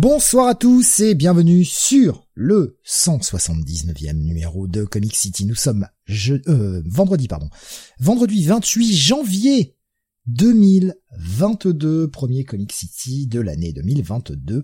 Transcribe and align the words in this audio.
Bonsoir 0.00 0.46
à 0.46 0.54
tous 0.54 1.00
et 1.00 1.16
bienvenue 1.16 1.64
sur 1.64 2.28
le 2.34 2.78
179e 2.86 4.12
numéro 4.12 4.68
de 4.68 4.84
Comic 4.84 5.16
City. 5.16 5.44
Nous 5.44 5.56
sommes 5.56 5.88
je, 6.04 6.36
euh, 6.46 6.84
vendredi, 6.86 7.26
pardon. 7.26 7.48
Vendredi 7.98 8.44
28 8.44 8.94
janvier 8.94 9.76
2022, 10.26 12.08
premier 12.12 12.44
Comic 12.44 12.72
City 12.72 13.26
de 13.26 13.40
l'année 13.40 13.72
2022. 13.72 14.62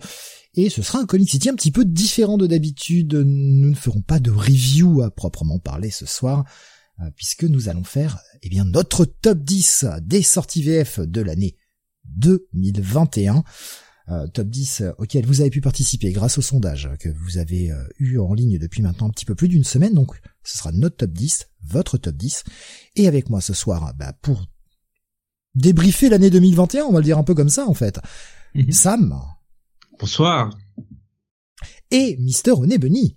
Et 0.55 0.71
ce 0.71 0.83
sera 0.83 1.01
un 1.01 1.05
Comic 1.05 1.29
City 1.29 1.49
un 1.49 1.57
petit 1.57 1.73
peu 1.73 1.85
différent 1.85 2.39
de 2.39 2.47
d'habitude. 2.47 3.15
Nous 3.15 3.71
ne 3.71 3.75
ferons 3.75 4.03
pas 4.03 4.21
de 4.21 4.31
review 4.31 5.03
à 5.03 5.11
proprement 5.11 5.59
parler 5.59 5.91
ce 5.91 6.07
soir, 6.07 6.45
euh, 7.01 7.11
puisque 7.17 7.43
nous 7.43 7.69
allons 7.69 7.83
faire 7.83 8.21
eh 8.45 8.49
bien 8.49 8.65
notre 8.65 9.05
top 9.05 9.39
10 9.41 9.87
des 10.01 10.23
sorties 10.23 10.63
VF 10.63 11.01
de 11.01 11.23
l'année 11.23 11.57
2021. 12.05 13.43
Euh, 14.11 14.27
top 14.27 14.49
10 14.49 14.83
euh, 14.83 14.93
auquel 14.99 15.25
vous 15.25 15.41
avez 15.41 15.49
pu 15.49 15.63
participer 15.63 16.13
grâce 16.13 16.37
au 16.37 16.43
sondage 16.43 16.91
que 17.01 17.09
vous 17.09 17.39
avez 17.39 17.71
euh, 17.71 17.83
eu 17.99 18.19
en 18.19 18.35
ligne 18.35 18.59
depuis 18.59 18.83
maintenant 18.83 19.07
un 19.07 19.11
petit 19.11 19.25
peu 19.25 19.35
plus 19.35 19.49
d'une 19.49 19.65
semaine. 19.65 19.95
Donc 19.95 20.21
ce 20.43 20.59
sera 20.59 20.73
notre 20.73 20.99
top 20.99 21.11
10, 21.11 21.49
votre 21.63 21.97
top 21.97 22.15
10. 22.15 22.45
Et 22.97 23.09
avec 23.09 23.31
moi 23.31 23.41
ce 23.41 23.55
soir, 23.55 23.95
bah, 23.97 24.13
pour 24.21 24.45
débriefer 25.55 26.11
l'année 26.11 26.29
2021, 26.29 26.85
on 26.85 26.93
va 26.93 26.99
le 26.99 27.05
dire 27.05 27.17
un 27.17 27.25
peu 27.25 27.35
comme 27.35 27.49
ça 27.49 27.67
en 27.67 27.73
fait. 27.73 27.99
Mhm. 28.55 28.73
Sam. 28.73 29.23
Bonsoir. 29.99 30.55
Et 31.91 32.19
Mister 32.19 32.51
René 32.51 32.77
Benny. 32.77 33.17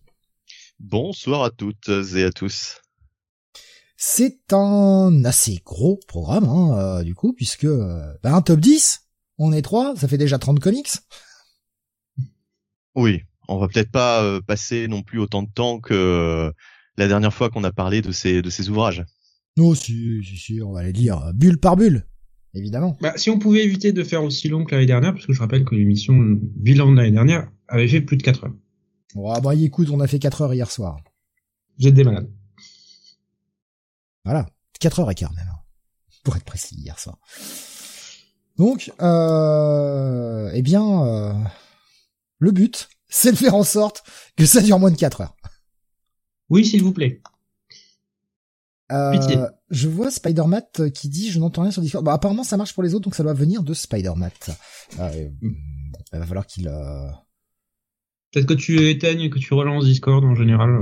Bonsoir 0.80 1.44
à 1.44 1.50
toutes 1.50 1.90
et 1.90 2.24
à 2.24 2.32
tous. 2.32 2.80
C'est 3.98 4.54
un 4.54 5.26
assez 5.26 5.60
gros 5.66 6.00
programme, 6.08 6.46
hein, 6.46 7.04
du 7.04 7.16
coup, 7.16 7.34
puisque 7.34 7.66
bah, 7.66 8.36
un 8.36 8.42
top 8.44 8.60
10, 8.60 9.07
on 9.38 9.54
est 9.54 9.62
trois, 9.62 9.96
ça 9.96 10.08
fait 10.08 10.18
déjà 10.18 10.40
30 10.40 10.60
comics. 10.60 10.90
Oui, 12.96 13.22
on 13.48 13.58
va 13.58 13.68
peut-être 13.68 13.92
pas 13.92 14.24
euh, 14.24 14.42
passer 14.42 14.88
non 14.88 15.04
plus 15.04 15.20
autant 15.20 15.44
de 15.44 15.50
temps 15.54 15.80
que 15.80 15.94
euh, 15.94 16.52
la 16.98 17.08
dernière 17.08 17.34
fois 17.34 17.50
qu'on 17.50 17.64
a 17.64 17.72
parlé 17.72 18.02
de 18.02 18.12
ces 18.12 18.42
de 18.42 18.50
ces 18.50 18.70
ouvrages. 18.70 19.06
Non, 19.56 19.74
si, 19.76 20.24
si, 20.24 20.38
si, 20.38 20.62
on 20.62 20.74
va 20.74 20.84
les 20.84 20.92
lire 20.92 21.32
bulle 21.34 21.60
par 21.60 21.76
bulle, 21.76 22.06
évidemment. 22.54 22.98
Bah, 23.02 23.14
si 23.16 23.30
on 23.30 23.40
pouvait 23.40 23.64
éviter 23.64 23.92
de 23.92 24.04
faire 24.04 24.24
aussi 24.24 24.50
long 24.50 24.66
que 24.66 24.76
l'année 24.76 24.86
dernière, 24.86 25.14
parce 25.14 25.26
que 25.26 25.34
je 25.34 25.40
rappelle 25.40 25.66
que 25.66 25.76
l'émission 25.76 26.16
bilan 26.18 26.92
de 26.92 26.98
l'année 26.98 27.12
dernière 27.12 27.50
avait 27.68 27.88
fait 27.88 28.02
plus 28.02 28.18
de 28.18 28.24
4 28.24 28.46
heures. 28.46 28.56
Oh, 29.16 29.34
bah 29.42 29.56
écoute, 29.56 29.90
on 29.90 30.00
a 30.00 30.08
fait 30.08 30.20
4 30.20 30.42
heures 30.42 30.54
hier 30.54 30.70
soir. 30.70 30.98
Vous 31.80 31.88
êtes 31.88 31.94
des 31.94 32.04
malades. 32.04 32.30
Voilà, 34.26 34.48
4 34.80 35.00
heures 35.00 35.12
et 35.12 35.16
quart 35.16 35.34
même, 35.34 35.48
hein, 35.48 35.60
pour 36.24 36.36
être 36.36 36.44
précis 36.44 36.76
hier 36.76 37.00
soir. 37.00 37.18
Donc, 38.58 38.92
euh, 39.02 40.50
eh 40.54 40.62
bien, 40.62 41.06
euh, 41.06 41.34
le 42.40 42.52
but, 42.52 42.90
c'est 43.08 43.32
de 43.32 43.38
faire 43.38 43.56
en 43.56 43.64
sorte 43.64 44.04
que 44.36 44.46
ça 44.46 44.62
dure 44.62 44.80
moins 44.80 44.92
de 44.92 44.98
4 44.98 45.22
heures. 45.22 45.36
Oui, 46.50 46.66
s'il 46.66 46.84
vous 46.84 46.94
plaît. 46.94 47.22
Euh, 48.90 49.12
Pitié. 49.12 49.36
je 49.70 49.90
vois 49.90 50.10
Spider-Man 50.10 50.64
qui 50.94 51.10
dit 51.10 51.30
je 51.30 51.40
n'entends 51.40 51.64
rien 51.64 51.72
sur 51.72 51.82
Discord. 51.82 52.06
Bah, 52.06 52.14
apparemment 52.14 52.46
ça 52.46 52.56
marche 52.56 52.74
pour 52.74 52.84
les 52.84 52.96
autres 52.96 53.04
donc 53.04 53.16
ça 53.16 53.24
doit 53.24 53.34
venir 53.34 53.62
de 53.62 53.74
Spider-Man. 53.74 54.32
Euh, 55.00 55.30
bon, 55.42 56.00
il 56.14 56.20
va 56.20 56.26
falloir 56.26 56.48
qu'il 56.48 56.70
euh... 56.70 57.10
Peut-être 58.32 58.46
que 58.46 58.54
tu 58.54 58.88
éteignes, 58.88 59.30
que 59.30 59.40
tu 59.40 59.54
relances 59.54 59.84
Discord 59.84 60.24
en 60.24 60.36
général. 60.36 60.80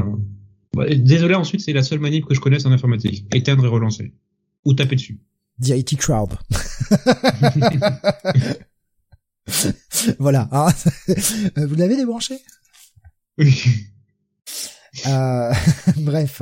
Ouais, 0.75 0.95
désolé, 0.95 1.35
ensuite, 1.35 1.61
c'est 1.61 1.73
la 1.73 1.83
seule 1.83 1.99
manip 1.99 2.25
que 2.25 2.35
je 2.35 2.39
connaisse 2.39 2.65
en 2.65 2.71
informatique. 2.71 3.25
Éteindre 3.33 3.65
et 3.65 3.69
relancer. 3.69 4.13
Ou 4.65 4.73
taper 4.73 4.95
dessus. 4.95 5.19
The 5.61 5.69
IT 5.69 5.97
Crowd. 5.97 6.29
voilà. 10.19 10.49
hein. 10.51 10.67
Vous 11.57 11.75
l'avez 11.75 11.95
débranché? 11.95 12.39
Oui. 13.37 13.63
Euh, 15.07 15.53
Bref. 15.97 16.41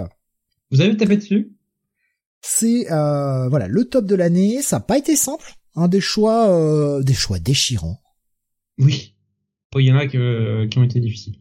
Vous 0.72 0.82
avez 0.82 0.96
tapé 0.98 1.18
dessus? 1.18 1.52
C'est 2.42 2.92
euh, 2.92 3.48
voilà 3.50 3.68
le 3.68 3.86
top 3.86 4.06
de 4.06 4.16
l'année. 4.16 4.62
Ça 4.62 4.78
n'a 4.78 4.82
pas 4.82 4.98
été 4.98 5.16
simple. 5.16 5.54
Un 5.76 5.88
des 5.88 6.02
choix, 6.02 6.50
euh, 6.50 7.02
des 7.04 7.14
choix 7.14 7.40
déchirants. 7.40 8.02
Oui. 8.80 9.16
Oh, 9.76 9.80
Il 9.80 9.86
y 9.88 9.92
en 9.92 9.98
a 9.98 10.08
que- 10.08 10.66
qui 10.68 10.78
ont 10.78 10.84
été 10.84 11.00
difficiles. 11.00 11.40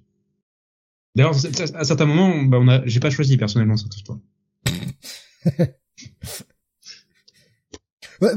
D'ailleurs, 1.15 1.35
à 1.75 1.85
certains 1.85 2.07
moments, 2.07 2.43
bah, 2.45 2.59
on 2.61 2.69
a, 2.69 2.87
j'ai 2.87 3.01
pas 3.01 3.11
choisi 3.11 3.37
personnellement 3.37 3.77
cette 3.77 3.95
histoire. 3.95 4.19
Ouais, 8.23 8.31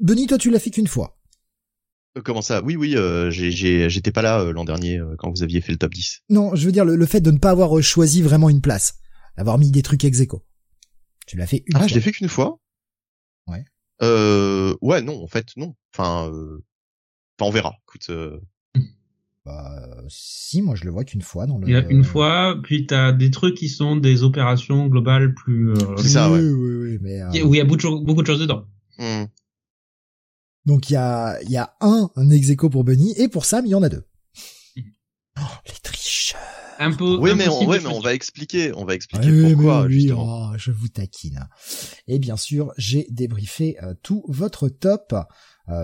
Benny, 0.00 0.26
toi 0.26 0.38
tu 0.38 0.50
l'as 0.50 0.58
fait 0.58 0.70
qu'une 0.70 0.86
fois. 0.86 1.18
Euh, 2.16 2.22
Comment 2.24 2.42
ça? 2.42 2.62
Oui, 2.64 2.76
oui, 2.76 2.96
euh, 2.96 3.30
j'étais 3.30 4.12
pas 4.12 4.22
là 4.22 4.40
euh, 4.40 4.52
l'an 4.52 4.64
dernier 4.64 4.98
euh, 4.98 5.14
quand 5.18 5.30
vous 5.30 5.42
aviez 5.42 5.60
fait 5.60 5.72
le 5.72 5.78
top 5.78 5.92
10. 5.92 6.22
Non, 6.30 6.54
je 6.54 6.64
veux 6.66 6.72
dire 6.72 6.84
le, 6.84 6.96
le 6.96 7.06
fait 7.06 7.20
de 7.20 7.30
ne 7.30 7.38
pas 7.38 7.50
avoir 7.50 7.80
choisi 7.82 8.22
vraiment 8.22 8.48
une 8.48 8.60
place, 8.60 8.94
d'avoir 9.36 9.58
mis 9.58 9.70
des 9.70 9.82
trucs 9.82 10.04
ex 10.04 10.20
aequo. 10.20 10.44
Tu 11.26 11.36
l'as 11.36 11.46
fait 11.46 11.64
une 11.66 11.76
Ah, 11.76 11.78
fois. 11.80 11.86
je 11.88 11.94
l'ai 11.94 12.00
fait 12.00 12.12
qu'une 12.12 12.28
fois? 12.28 12.60
Ouais. 13.46 13.64
Euh, 14.02 14.74
ouais, 14.82 15.02
non, 15.02 15.22
en 15.22 15.26
fait, 15.26 15.48
non. 15.56 15.74
Enfin, 15.92 16.28
euh, 16.30 16.64
enfin, 17.38 17.48
on 17.48 17.50
verra. 17.50 17.74
Écoute, 17.88 18.06
euh, 18.10 18.38
Bah, 19.44 20.02
si, 20.08 20.62
moi 20.62 20.74
je 20.74 20.84
le 20.84 20.90
vois 20.90 21.04
qu'une 21.04 21.20
fois 21.22 21.46
dans 21.46 21.58
le. 21.58 21.68
Il 21.68 21.72
y 21.72 21.76
a 21.76 21.86
une 21.90 22.04
fois, 22.04 22.58
puis 22.62 22.86
t'as 22.86 23.12
des 23.12 23.30
trucs 23.30 23.54
qui 23.56 23.68
sont 23.68 23.96
des 23.96 24.22
opérations 24.22 24.86
globales 24.86 25.34
plus, 25.34 25.70
euh, 25.72 25.96
C'est 25.98 26.08
ça, 26.08 26.30
oui, 26.30 26.38
ouais. 26.38 26.48
oui, 26.52 26.74
oui, 26.92 26.98
mais 27.02 27.20
euh, 27.20 27.44
où 27.46 27.54
il 27.54 27.58
y 27.58 27.60
a 27.60 27.64
beaucoup 27.64 27.76
de 27.76 28.26
choses 28.26 28.40
dedans. 28.40 28.66
Hmm. 28.98 29.24
donc 30.66 30.90
il 30.90 30.94
y 30.94 30.96
a, 30.96 31.40
il 31.42 31.50
y 31.50 31.56
a 31.56 31.74
un, 31.80 32.10
un 32.16 32.30
ex 32.30 32.50
aequo 32.50 32.70
pour 32.70 32.84
Benny 32.84 33.12
et 33.16 33.28
pour 33.28 33.44
Sam 33.44 33.66
il 33.66 33.70
y 33.70 33.74
en 33.74 33.82
a 33.82 33.88
deux. 33.88 34.04
Oh, 35.36 35.42
les 35.66 35.74
tricheurs. 35.82 36.40
Un 36.78 36.92
peu. 36.92 37.16
Oui, 37.16 37.32
mais 37.36 37.48
on, 37.48 37.66
ouais, 37.66 37.80
mais 37.80 37.88
on 37.88 38.00
va 38.00 38.14
expliquer, 38.14 38.72
on 38.74 38.84
va 38.84 38.94
expliquer 38.94 39.28
Oui, 39.30 39.54
pourquoi 39.54 39.82
mais 39.82 39.88
oui, 39.88 40.00
justement. 40.02 40.50
oh, 40.52 40.54
je 40.56 40.70
vous 40.70 40.88
taquine. 40.88 41.48
Et 42.06 42.18
bien 42.20 42.36
sûr, 42.36 42.72
j'ai 42.76 43.06
débriefé 43.10 43.76
euh, 43.82 43.94
tout 44.02 44.24
votre 44.28 44.68
top, 44.68 45.12
euh, 45.12 45.22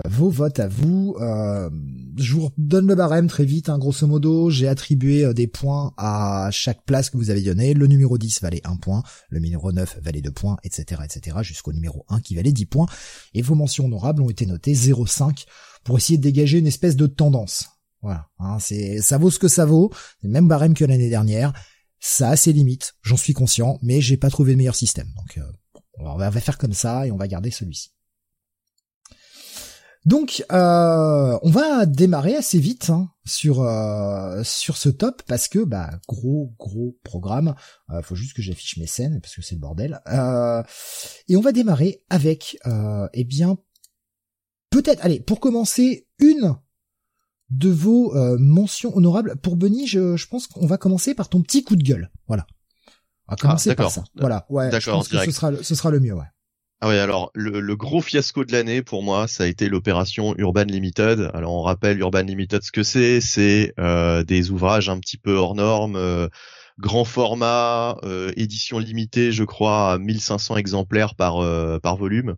vos 0.07 0.29
votes 0.29 0.59
à 0.59 0.67
vous. 0.67 1.15
Euh, 1.19 1.69
je 2.17 2.35
vous 2.35 2.49
donne 2.57 2.87
le 2.87 2.95
barème 2.95 3.27
très 3.27 3.45
vite, 3.45 3.69
hein, 3.69 3.79
grosso 3.79 4.05
modo. 4.05 4.49
J'ai 4.49 4.67
attribué 4.67 5.25
euh, 5.25 5.33
des 5.33 5.47
points 5.47 5.93
à 5.97 6.49
chaque 6.51 6.83
place 6.85 7.09
que 7.09 7.17
vous 7.17 7.29
avez 7.29 7.41
donné. 7.41 7.73
Le 7.73 7.87
numéro 7.87 8.17
10 8.17 8.41
valait 8.41 8.61
1 8.63 8.75
point, 8.77 9.03
le 9.29 9.39
numéro 9.39 9.71
9 9.71 9.99
valait 10.01 10.21
2 10.21 10.31
points, 10.31 10.57
etc., 10.63 11.01
etc., 11.03 11.37
jusqu'au 11.41 11.73
numéro 11.73 12.05
1 12.09 12.19
qui 12.19 12.35
valait 12.35 12.51
10 12.51 12.65
points. 12.67 12.87
Et 13.33 13.41
vos 13.41 13.55
mentions 13.55 13.85
honorables 13.85 14.21
ont 14.21 14.29
été 14.29 14.45
notées 14.45 14.73
0,5 14.73 15.45
pour 15.83 15.97
essayer 15.97 16.17
de 16.17 16.23
dégager 16.23 16.59
une 16.59 16.67
espèce 16.67 16.95
de 16.95 17.07
tendance. 17.07 17.69
Voilà, 18.01 18.29
hein, 18.39 18.57
c'est 18.59 18.99
ça 19.01 19.17
vaut 19.17 19.31
ce 19.31 19.39
que 19.39 19.47
ça 19.47 19.65
vaut. 19.65 19.91
Le 20.21 20.29
même 20.29 20.47
barème 20.47 20.73
que 20.73 20.85
l'année 20.85 21.09
dernière. 21.09 21.53
Ça 22.03 22.29
a 22.29 22.35
ses 22.35 22.51
limites, 22.51 22.95
j'en 23.03 23.15
suis 23.15 23.33
conscient, 23.33 23.77
mais 23.83 24.01
j'ai 24.01 24.17
pas 24.17 24.31
trouvé 24.31 24.53
le 24.53 24.57
meilleur 24.57 24.73
système. 24.73 25.07
Donc 25.15 25.37
euh, 25.37 25.43
on 25.99 26.17
va 26.17 26.31
faire 26.31 26.57
comme 26.57 26.73
ça 26.73 27.05
et 27.05 27.11
on 27.11 27.17
va 27.17 27.27
garder 27.27 27.51
celui-ci. 27.51 27.91
Donc 30.05 30.43
euh, 30.51 31.37
on 31.43 31.49
va 31.51 31.85
démarrer 31.85 32.35
assez 32.35 32.57
vite 32.57 32.89
hein, 32.89 33.11
sur 33.23 33.61
euh, 33.61 34.41
sur 34.43 34.75
ce 34.75 34.89
top 34.89 35.21
parce 35.27 35.47
que 35.47 35.59
bah 35.59 35.91
gros 36.07 36.53
gros 36.57 36.97
programme. 37.03 37.53
Euh, 37.91 38.01
faut 38.01 38.15
juste 38.15 38.33
que 38.35 38.41
j'affiche 38.41 38.77
mes 38.77 38.87
scènes 38.87 39.21
parce 39.21 39.35
que 39.35 39.43
c'est 39.43 39.55
le 39.55 39.61
bordel. 39.61 40.01
Euh, 40.07 40.63
et 41.27 41.37
on 41.37 41.41
va 41.41 41.51
démarrer 41.51 42.03
avec 42.09 42.57
euh, 42.65 43.07
eh 43.13 43.23
bien 43.23 43.57
peut-être 44.71 45.05
allez 45.05 45.19
pour 45.19 45.39
commencer 45.39 46.07
une 46.17 46.55
de 47.51 47.69
vos 47.69 48.15
euh, 48.15 48.37
mentions 48.39 48.95
honorables. 48.95 49.35
Pour 49.35 49.55
Benny, 49.55 49.85
je, 49.85 50.15
je 50.15 50.27
pense 50.27 50.47
qu'on 50.47 50.65
va 50.65 50.77
commencer 50.77 51.13
par 51.13 51.29
ton 51.29 51.41
petit 51.41 51.63
coup 51.63 51.75
de 51.75 51.83
gueule. 51.83 52.09
Voilà. 52.27 52.47
On 53.27 53.33
va 53.33 53.37
commencer 53.37 53.69
Ah, 53.71 53.75
par 53.75 53.91
ça. 53.91 54.03
Voilà, 54.15 54.45
ouais. 54.49 54.67
Je 54.67 54.71
D'accord, 54.71 54.95
pense 54.99 55.09
que 55.09 55.17
ce 55.23 55.31
sera, 55.31 55.51
ce 55.61 55.75
sera 55.75 55.91
le 55.91 55.99
mieux, 55.99 56.13
ouais. 56.13 56.25
Ah 56.83 56.87
ouais, 56.87 56.97
alors 56.97 57.29
le, 57.35 57.59
le 57.59 57.75
gros 57.75 58.01
fiasco 58.01 58.43
de 58.43 58.51
l'année 58.51 58.81
pour 58.81 59.03
moi, 59.03 59.27
ça 59.27 59.43
a 59.43 59.47
été 59.47 59.69
l'opération 59.69 60.33
Urban 60.37 60.63
Limited. 60.63 61.29
Alors 61.35 61.53
on 61.53 61.61
rappelle 61.61 61.99
Urban 61.99 62.23
Limited 62.23 62.63
ce 62.63 62.71
que 62.71 62.81
c'est, 62.81 63.21
c'est 63.21 63.73
euh, 63.79 64.23
des 64.23 64.49
ouvrages 64.49 64.89
un 64.89 64.99
petit 64.99 65.17
peu 65.17 65.35
hors 65.35 65.53
normes, 65.53 65.95
euh, 65.95 66.27
grand 66.79 67.05
format, 67.05 67.97
euh, 68.03 68.31
édition 68.35 68.79
limitée, 68.79 69.31
je 69.31 69.43
crois, 69.43 69.93
à 69.93 69.97
1500 69.99 70.57
exemplaires 70.57 71.13
par 71.13 71.37
euh, 71.43 71.77
par 71.77 71.97
volume, 71.97 72.35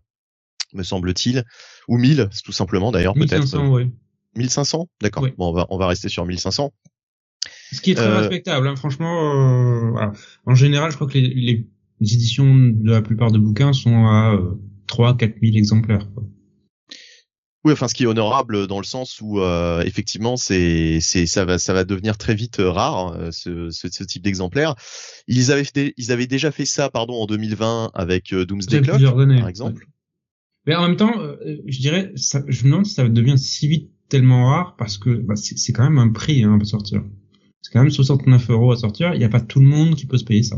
me 0.74 0.82
semble-t-il, 0.82 1.44
ou 1.88 1.96
1000, 1.96 2.28
tout 2.44 2.52
simplement 2.52 2.92
d'ailleurs 2.92 3.14
peut-être. 3.14 3.32
1500, 3.40 3.68
ouais. 3.72 3.88
1500, 4.36 4.88
d'accord. 5.00 5.22
Oui. 5.22 5.32
Bon, 5.38 5.48
on 5.48 5.52
va 5.54 5.66
on 5.70 5.78
va 5.78 5.86
rester 5.86 6.10
sur 6.10 6.26
1500. 6.26 6.70
Ce 7.72 7.80
qui 7.80 7.92
est 7.92 7.94
très 7.94 8.06
Euh, 8.06 8.18
respectable, 8.18 8.68
hein, 8.68 8.76
franchement. 8.76 9.86
euh, 9.86 9.90
voilà. 9.92 10.12
En 10.44 10.54
général, 10.54 10.90
je 10.90 10.96
crois 10.96 11.08
que 11.08 11.14
les, 11.18 11.28
les 11.28 11.66
éditions 12.00 12.54
de 12.54 12.90
la 12.90 13.02
plupart 13.02 13.32
de 13.32 13.38
bouquins 13.38 13.72
sont 13.72 14.06
à 14.06 14.34
euh, 14.34 14.54
3 14.86 15.16
4 15.16 15.34
000 15.42 15.56
exemplaires. 15.56 16.08
quoi. 16.14 16.24
Oui, 17.64 17.72
enfin, 17.72 17.88
ce 17.88 17.94
qui 17.94 18.02
est 18.02 18.06
honorable 18.06 18.66
dans 18.66 18.78
le 18.78 18.84
sens 18.84 19.22
où 19.22 19.40
euh, 19.40 19.82
effectivement, 19.84 20.36
c'est, 20.36 21.00
c'est, 21.00 21.24
ça 21.24 21.46
va, 21.46 21.58
ça 21.58 21.72
va 21.72 21.84
devenir 21.84 22.18
très 22.18 22.34
vite 22.34 22.60
euh, 22.60 22.70
rare 22.70 23.12
euh, 23.12 23.30
ce, 23.30 23.70
ce, 23.70 23.88
ce 23.90 24.04
type 24.04 24.22
d'exemplaire. 24.22 24.74
Ils 25.28 25.50
avaient, 25.50 25.64
fait, 25.64 25.94
ils 25.96 26.12
avaient 26.12 26.26
déjà 26.26 26.50
fait 26.50 26.66
ça, 26.66 26.90
pardon, 26.90 27.14
en 27.14 27.26
2020 27.26 27.92
avec 27.94 28.34
euh, 28.34 28.44
Doomsday 28.44 28.82
Clock, 28.82 29.00
par 29.00 29.48
exemple. 29.48 29.80
ouais. 29.80 29.88
Mais 30.66 30.74
en 30.74 30.88
même 30.88 30.96
temps, 30.96 31.12
je 31.66 31.78
dirais, 31.78 32.10
ça, 32.16 32.42
je 32.48 32.64
me 32.64 32.70
demande 32.70 32.86
si 32.86 32.94
ça 32.94 33.06
devient 33.06 33.36
si 33.36 33.68
vite 33.68 33.90
tellement 34.08 34.48
rare 34.48 34.76
parce 34.76 34.96
que 34.96 35.10
bah, 35.10 35.36
c'est 35.36 35.58
c'est 35.58 35.74
quand 35.74 35.84
même 35.84 35.98
un 35.98 36.10
prix 36.10 36.42
hein, 36.42 36.58
à 36.58 36.64
sortir. 36.64 37.02
C'est 37.60 37.70
quand 37.70 37.80
même 37.80 37.90
69 37.90 38.48
euros 38.48 38.72
à 38.72 38.76
sortir. 38.76 39.12
Il 39.12 39.18
n'y 39.18 39.24
a 39.24 39.28
pas 39.28 39.42
tout 39.42 39.60
le 39.60 39.66
monde 39.66 39.94
qui 39.94 40.06
peut 40.06 40.16
se 40.16 40.24
payer 40.24 40.42
ça. 40.42 40.56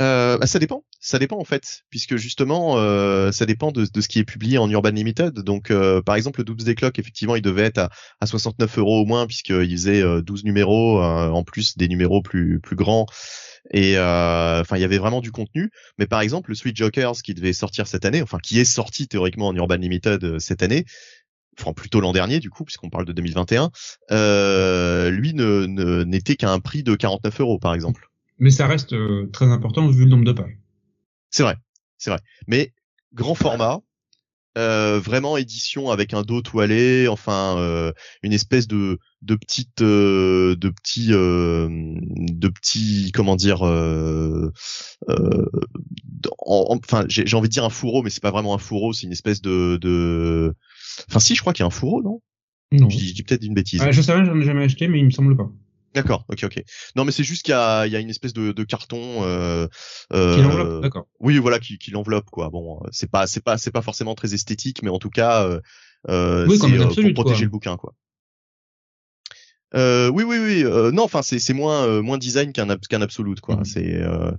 Euh, 0.00 0.38
bah, 0.38 0.46
ça 0.46 0.60
dépend, 0.60 0.84
ça 1.00 1.18
dépend 1.18 1.38
en 1.40 1.44
fait, 1.44 1.80
puisque 1.90 2.14
justement, 2.16 2.78
euh, 2.78 3.32
ça 3.32 3.46
dépend 3.46 3.72
de, 3.72 3.84
de 3.92 4.00
ce 4.00 4.06
qui 4.06 4.20
est 4.20 4.24
publié 4.24 4.56
en 4.56 4.70
Urban 4.70 4.90
Limited. 4.90 5.34
Donc, 5.40 5.72
euh, 5.72 6.00
par 6.02 6.14
exemple, 6.14 6.38
le 6.38 6.44
Doomsday 6.44 6.76
Clock, 6.76 7.00
effectivement, 7.00 7.34
il 7.34 7.42
devait 7.42 7.62
être 7.64 7.78
à, 7.78 7.90
à 8.20 8.26
69 8.26 8.78
euros 8.78 9.00
au 9.02 9.06
moins, 9.06 9.26
puisqu'il 9.26 9.68
faisait 9.72 10.00
euh, 10.00 10.22
12 10.22 10.44
numéros, 10.44 11.02
euh, 11.02 11.30
en 11.30 11.42
plus 11.42 11.76
des 11.76 11.88
numéros 11.88 12.22
plus 12.22 12.60
plus 12.60 12.76
grands. 12.76 13.06
Et 13.72 13.98
euh, 13.98 14.60
enfin, 14.60 14.76
il 14.76 14.80
y 14.80 14.84
avait 14.84 14.98
vraiment 14.98 15.20
du 15.20 15.32
contenu. 15.32 15.70
Mais 15.98 16.06
par 16.06 16.20
exemple, 16.20 16.50
le 16.50 16.54
Sweet 16.56 16.76
Jokers 16.76 17.14
qui 17.24 17.34
devait 17.34 17.52
sortir 17.52 17.86
cette 17.88 18.04
année, 18.04 18.22
enfin 18.22 18.38
qui 18.40 18.60
est 18.60 18.64
sorti 18.64 19.08
théoriquement 19.08 19.48
en 19.48 19.56
Urban 19.56 19.76
Limited 19.76 20.22
euh, 20.24 20.38
cette 20.38 20.62
année, 20.62 20.84
enfin 21.60 21.72
plutôt 21.74 22.00
l'an 22.00 22.12
dernier 22.12 22.40
du 22.40 22.50
coup, 22.50 22.64
puisqu'on 22.64 22.90
parle 22.90 23.04
de 23.06 23.12
2021, 23.12 23.70
euh, 24.12 25.10
lui 25.10 25.34
ne 25.34 25.66
ne- 25.66 26.04
n'était 26.04 26.36
qu'à 26.36 26.52
un 26.52 26.60
prix 26.60 26.82
de 26.84 26.94
49 26.96 27.40
euros 27.40 27.58
par 27.58 27.74
exemple. 27.74 28.08
Mais 28.38 28.50
ça 28.50 28.66
reste 28.66 28.92
euh, 28.92 29.28
très 29.32 29.46
important 29.46 29.88
vu 29.88 30.04
le 30.04 30.10
nombre 30.10 30.24
de 30.24 30.32
pages. 30.32 30.58
C'est 31.30 31.42
vrai, 31.42 31.56
c'est 31.98 32.10
vrai. 32.10 32.20
Mais 32.46 32.72
grand 33.14 33.34
format, 33.34 33.80
euh, 34.56 34.98
vraiment 35.00 35.36
édition 35.36 35.90
avec 35.90 36.14
un 36.14 36.22
dos 36.22 36.42
toilé, 36.42 37.08
enfin 37.08 37.56
euh, 37.58 37.92
une 38.22 38.32
espèce 38.32 38.66
de 38.68 38.98
de 39.22 39.34
petite 39.36 39.82
euh, 39.82 40.56
de 40.56 40.68
petits 40.70 41.08
euh, 41.12 41.68
de 41.70 42.48
petits 42.48 43.12
comment 43.12 43.36
dire 43.36 43.66
euh, 43.66 44.52
euh, 45.10 45.46
en- 46.38 46.66
en- 46.70 46.76
enfin 46.78 47.04
j'ai 47.08 47.36
envie 47.36 47.48
de 47.48 47.52
dire 47.52 47.64
un 47.64 47.70
fourreau 47.70 48.02
mais 48.02 48.10
c'est 48.10 48.22
pas 48.22 48.30
vraiment 48.30 48.54
un 48.54 48.58
fourreau 48.58 48.92
c'est 48.92 49.06
une 49.06 49.12
espèce 49.12 49.42
de 49.42 49.78
de 49.80 50.54
enfin 51.08 51.20
si 51.20 51.34
je 51.34 51.40
crois 51.40 51.52
qu'il 51.52 51.62
y 51.62 51.64
a 51.64 51.66
un 51.66 51.70
fourreau 51.70 52.02
non? 52.02 52.20
Non. 52.72 52.88
je 52.90 52.98
dis, 52.98 53.22
peut-être 53.22 53.44
une 53.44 53.54
bêtise 53.54 53.80
Ah, 53.82 53.92
je 53.92 54.02
sais 54.02 54.12
rien, 54.12 54.24
j'en 54.24 54.38
ai 54.38 54.44
jamais 54.44 54.64
acheté, 54.64 54.88
mais 54.88 54.98
il 54.98 55.06
me 55.06 55.10
semble 55.10 55.36
pas. 55.36 55.50
D'accord 55.94 56.24
ok 56.28 56.44
ok 56.44 56.62
non 56.96 57.04
mais 57.04 57.12
c'est 57.12 57.24
juste 57.24 57.42
qu'il 57.42 57.54
y 57.54 57.90
y 57.90 57.96
a 57.96 57.98
une 58.00 58.10
espèce 58.10 58.32
de, 58.32 58.52
de 58.52 58.64
carton 58.64 59.24
euh, 59.24 59.66
euh, 60.12 60.36
Qui 60.36 60.42
l'enveloppe, 60.42 60.82
d'accord. 60.82 61.06
oui, 61.20 61.38
voilà, 61.38 61.58
qui, 61.58 61.78
qui 61.78 61.90
l'enveloppe 61.90 62.30
quoi. 62.30 62.50
Bon, 62.50 62.80
euh, 62.82 62.88
c'est 62.92 63.10
pas, 63.10 63.26
c'est 63.26 63.42
pas, 63.42 63.58
c'est 63.58 63.70
pas 63.70 63.82
forcément 63.82 64.14
très 64.14 64.34
esthétique, 64.34 64.82
mais 64.82 64.90
en 64.90 64.98
tout 64.98 65.10
cas, 65.10 65.44
euh, 65.44 65.60
euh, 66.08 66.46
Oui, 66.48 66.58
c'est 66.58 66.72
euh, 66.72 66.86
pour 66.86 66.94
protéger 67.14 67.14
quoi. 67.14 67.44
le 67.44 67.48
bouquin 67.50 67.76
quoi. 67.76 67.94
Euh, 69.74 70.08
oui, 70.08 70.24
oui, 70.24 70.38
oui. 70.38 70.64
euh, 70.64 70.90
non, 70.90 71.02
enfin, 71.02 71.20
c'est, 71.22 71.38
c'est 71.38 71.52
moins, 71.52 71.84
euh, 71.86 72.00
moins 72.00 72.16
design 72.16 72.52
qu'un, 72.52 72.76
qu'un 72.78 73.02
absolute 73.02 73.40
quoi. 73.40 73.56
Mhm. 73.56 73.64
C'est, 73.64 73.94
euh, 73.96 74.30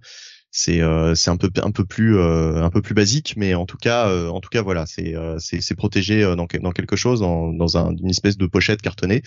c'est, 0.52 0.82
euh, 0.82 1.14
c'est 1.16 1.30
un 1.30 1.38
peu, 1.38 1.50
un 1.62 1.72
peu 1.72 1.86
plus, 1.86 2.18
euh, 2.18 2.64
un 2.64 2.70
peu 2.70 2.82
plus 2.82 2.96
basique, 2.96 3.36
mais 3.38 3.54
en 3.54 3.66
tout 3.66 3.78
cas, 3.78 4.08
euh, 4.08 4.30
en 4.30 4.40
tout 4.42 4.50
cas, 4.50 4.62
voilà, 4.62 4.86
c'est, 4.86 5.16
c'est, 5.40 5.76
protégé 5.76 6.24
dans, 6.24 6.48
dans 6.48 6.72
quelque 6.72 6.96
chose, 6.96 7.20
dans, 7.20 7.54
dans 7.54 7.78
un, 7.78 7.96
une 7.96 8.10
espèce 8.10 8.38
de 8.38 8.48
pochette 8.48 8.82
cartonnée. 8.82 9.22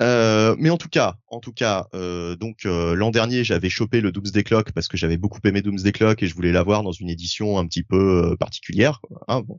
Euh, 0.00 0.54
mais 0.58 0.70
en 0.70 0.78
tout 0.78 0.88
cas, 0.88 1.16
en 1.26 1.40
tout 1.40 1.52
cas, 1.52 1.86
euh, 1.94 2.34
donc 2.36 2.64
euh, 2.64 2.94
l'an 2.94 3.10
dernier, 3.10 3.44
j'avais 3.44 3.68
chopé 3.68 4.00
le 4.00 4.10
Doomsday 4.12 4.42
Clock 4.42 4.72
parce 4.72 4.88
que 4.88 4.96
j'avais 4.96 5.18
beaucoup 5.18 5.40
aimé 5.44 5.60
Doomsday 5.60 5.92
Clock 5.92 6.22
et 6.22 6.28
je 6.28 6.34
voulais 6.34 6.52
l'avoir 6.52 6.82
dans 6.82 6.92
une 6.92 7.10
édition 7.10 7.58
un 7.58 7.66
petit 7.66 7.82
peu 7.82 8.36
particulière. 8.38 9.00
hein, 9.28 9.42
bon. 9.42 9.58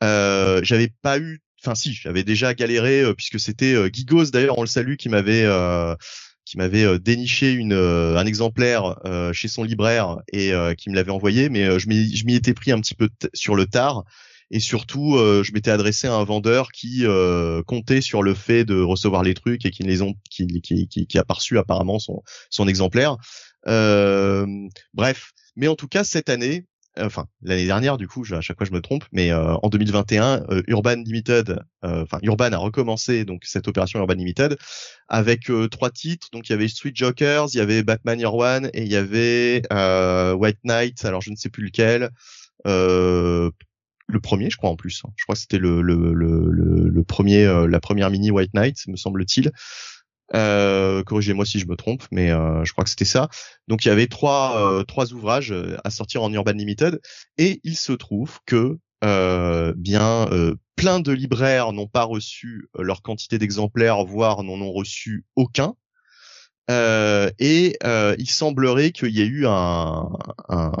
J'avais 0.00 0.92
pas 1.02 1.18
eu, 1.18 1.40
enfin 1.62 1.74
si, 1.74 1.92
j'avais 1.92 2.24
déjà 2.24 2.54
galéré 2.54 3.04
puisque 3.14 3.38
c'était 3.38 3.76
Gigos 3.92 4.30
d'ailleurs, 4.32 4.58
on 4.58 4.62
le 4.62 4.66
salue, 4.66 4.96
qui 4.96 5.08
m'avait 5.08 5.46
qui 6.44 6.58
m'avait 6.58 6.84
euh, 6.84 6.98
déniché 6.98 7.52
une 7.52 7.72
euh, 7.72 8.16
un 8.16 8.26
exemplaire 8.26 8.98
euh, 9.04 9.32
chez 9.32 9.48
son 9.48 9.62
libraire 9.64 10.18
et 10.32 10.52
qui 10.76 10.90
me 10.90 10.94
l'avait 10.94 11.10
envoyé, 11.10 11.48
mais 11.48 11.78
je 11.78 11.88
m'y 11.88 12.34
étais 12.34 12.54
pris 12.54 12.72
un 12.72 12.80
petit 12.80 12.94
peu 12.94 13.08
sur 13.34 13.54
le 13.54 13.66
tard. 13.66 14.04
Et 14.54 14.60
surtout, 14.60 15.16
je 15.16 15.50
m'étais 15.52 15.70
adressé 15.70 16.08
à 16.08 16.14
un 16.14 16.24
vendeur 16.24 16.72
qui 16.72 17.04
comptait 17.66 18.02
sur 18.02 18.22
le 18.22 18.34
fait 18.34 18.66
de 18.66 18.78
recevoir 18.82 19.22
les 19.22 19.32
trucs 19.32 19.64
et 19.64 19.70
qui 19.70 19.82
les 19.82 20.02
ont, 20.02 20.14
qui, 20.30 20.46
qui, 20.60 20.88
qui, 20.88 21.06
qui 21.06 21.18
a 21.18 21.24
pas 21.24 21.34
reçu 21.34 21.58
apparemment 21.58 21.98
son, 21.98 22.22
son 22.50 22.68
exemplaire. 22.68 23.16
Bref, 23.64 25.32
mais 25.56 25.68
en 25.68 25.74
tout 25.74 25.88
cas 25.88 26.04
cette 26.04 26.28
année, 26.28 26.66
enfin 26.98 27.26
l'année 27.42 27.66
dernière 27.66 27.96
du 27.96 28.06
coup, 28.08 28.24
je- 28.24 28.34
à 28.34 28.40
chaque 28.40 28.56
fois 28.58 28.66
je 28.66 28.72
me 28.72 28.80
trompe, 28.80 29.04
mais 29.12 29.32
euh, 29.32 29.54
en 29.62 29.68
2021, 29.68 30.44
euh, 30.50 30.62
Urban 30.68 30.96
Limited, 30.96 31.58
euh, 31.84 32.02
enfin 32.02 32.18
Urban 32.22 32.52
a 32.52 32.58
recommencé 32.58 33.24
donc 33.24 33.42
cette 33.44 33.68
opération 33.68 33.98
Urban 34.00 34.14
Limited 34.14 34.56
avec 35.08 35.50
euh, 35.50 35.68
trois 35.68 35.90
titres. 35.90 36.28
Donc 36.32 36.48
il 36.48 36.52
y 36.52 36.54
avait 36.54 36.68
Sweet 36.68 36.96
Jokers, 36.96 37.46
il 37.54 37.58
y 37.58 37.60
avait 37.60 37.82
Batman 37.82 38.18
Year 38.20 38.34
One 38.34 38.70
et 38.74 38.82
il 38.82 38.92
y 38.92 38.96
avait 38.96 39.62
euh, 39.72 40.34
White 40.34 40.58
Knight. 40.64 41.04
Alors 41.04 41.20
je 41.22 41.30
ne 41.30 41.36
sais 41.36 41.48
plus 41.50 41.64
lequel. 41.64 42.10
Euh, 42.66 43.50
le 44.08 44.20
premier, 44.20 44.50
je 44.50 44.56
crois 44.56 44.70
en 44.70 44.76
plus. 44.76 45.02
Je 45.16 45.24
crois 45.24 45.34
que 45.34 45.40
c'était 45.40 45.58
le, 45.58 45.80
le, 45.80 46.12
le, 46.12 46.88
le, 46.90 47.04
premier, 47.04 47.44
euh, 47.46 47.66
la 47.66 47.80
première 47.80 48.10
mini 48.10 48.30
White 48.30 48.52
Knight, 48.54 48.76
me 48.88 48.96
semble-t-il. 48.96 49.50
Euh, 50.34 51.02
Corrigez-moi 51.02 51.44
si 51.44 51.58
je 51.58 51.66
me 51.66 51.76
trompe, 51.76 52.04
mais 52.10 52.30
euh, 52.30 52.64
je 52.64 52.72
crois 52.72 52.84
que 52.84 52.90
c'était 52.90 53.04
ça. 53.04 53.28
Donc 53.68 53.84
il 53.84 53.88
y 53.88 53.90
avait 53.90 54.06
trois, 54.06 54.56
euh, 54.58 54.82
trois 54.84 55.12
ouvrages 55.12 55.52
euh, 55.52 55.76
à 55.84 55.90
sortir 55.90 56.22
en 56.22 56.32
Urban 56.32 56.52
Limited, 56.52 57.00
et 57.38 57.60
il 57.64 57.76
se 57.76 57.92
trouve 57.92 58.38
que 58.46 58.78
bien 59.76 60.28
plein 60.76 61.00
de 61.00 61.10
libraires 61.10 61.72
n'ont 61.72 61.88
pas 61.88 62.04
reçu 62.04 62.68
leur 62.78 63.02
quantité 63.02 63.36
d'exemplaires, 63.36 64.04
voire 64.04 64.44
n'en 64.44 64.60
ont 64.60 64.72
reçu 64.72 65.24
aucun. 65.34 65.74
Euh, 66.70 67.30
et 67.38 67.76
euh, 67.84 68.14
il 68.18 68.30
semblerait 68.30 68.92
qu'il 68.92 69.10
y 69.10 69.20
ait 69.20 69.26
eu 69.26 69.46
un, 69.46 70.08
un, 70.48 70.72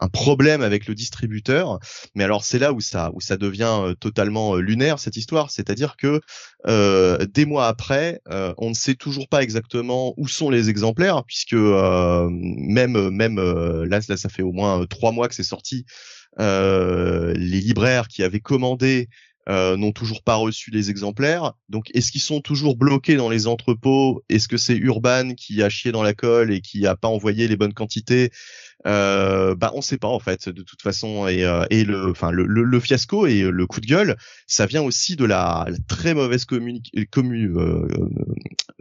un 0.00 0.08
problème 0.08 0.62
avec 0.62 0.86
le 0.86 0.94
distributeur, 0.94 1.78
mais 2.14 2.24
alors 2.24 2.44
c'est 2.44 2.58
là 2.58 2.72
où 2.72 2.80
ça 2.80 3.10
où 3.14 3.20
ça 3.20 3.36
devient 3.36 3.78
euh, 3.80 3.94
totalement 3.94 4.56
euh, 4.56 4.60
lunaire 4.60 4.98
cette 4.98 5.16
histoire, 5.16 5.50
c'est-à-dire 5.50 5.96
que 5.96 6.20
euh, 6.66 7.24
des 7.26 7.46
mois 7.46 7.66
après, 7.66 8.20
on 8.58 8.70
ne 8.70 8.74
sait 8.74 8.94
toujours 8.94 9.28
pas 9.28 9.42
exactement 9.42 10.14
où 10.16 10.28
sont 10.28 10.50
les 10.50 10.68
exemplaires, 10.68 11.24
puisque 11.24 11.54
même 11.54 13.10
même 13.10 13.40
là 13.84 14.00
là 14.08 14.16
ça 14.16 14.28
fait 14.28 14.42
au 14.42 14.52
moins 14.52 14.84
trois 14.86 15.12
mois 15.12 15.28
que 15.28 15.34
c'est 15.34 15.42
sorti, 15.42 15.86
les 16.38 17.60
libraires 17.60 18.08
qui 18.08 18.22
avaient 18.22 18.40
commandé 18.40 19.08
euh, 19.48 19.76
n'ont 19.76 19.92
toujours 19.92 20.22
pas 20.22 20.34
reçu 20.36 20.70
les 20.70 20.90
exemplaires. 20.90 21.52
Donc, 21.68 21.90
est-ce 21.94 22.10
qu'ils 22.12 22.20
sont 22.20 22.40
toujours 22.40 22.76
bloqués 22.76 23.16
dans 23.16 23.30
les 23.30 23.46
entrepôts? 23.46 24.24
Est-ce 24.28 24.48
que 24.48 24.56
c'est 24.56 24.76
Urban 24.76 25.34
qui 25.34 25.62
a 25.62 25.68
chié 25.68 25.92
dans 25.92 26.02
la 26.02 26.14
colle 26.14 26.52
et 26.52 26.60
qui 26.60 26.86
a 26.86 26.96
pas 26.96 27.08
envoyé 27.08 27.48
les 27.48 27.56
bonnes 27.56 27.74
quantités? 27.74 28.30
Euh, 28.86 29.54
Bah, 29.54 29.72
on 29.74 29.80
sait 29.82 29.98
pas 29.98 30.08
en 30.08 30.18
fait, 30.20 30.48
de 30.48 30.62
toute 30.62 30.82
façon. 30.82 31.26
Et, 31.28 31.44
euh, 31.44 31.64
et 31.70 31.84
le, 31.84 32.10
enfin, 32.10 32.30
le, 32.30 32.44
le, 32.46 32.62
le 32.62 32.80
fiasco 32.80 33.26
et 33.26 33.42
le 33.42 33.66
coup 33.66 33.80
de 33.80 33.86
gueule, 33.86 34.16
ça 34.46 34.66
vient 34.66 34.82
aussi 34.82 35.16
de 35.16 35.24
la, 35.24 35.66
très 35.88 36.14
mauvaise 36.14 36.44
communi 36.44 36.82
commu 37.10 37.52
euh, 37.56 37.86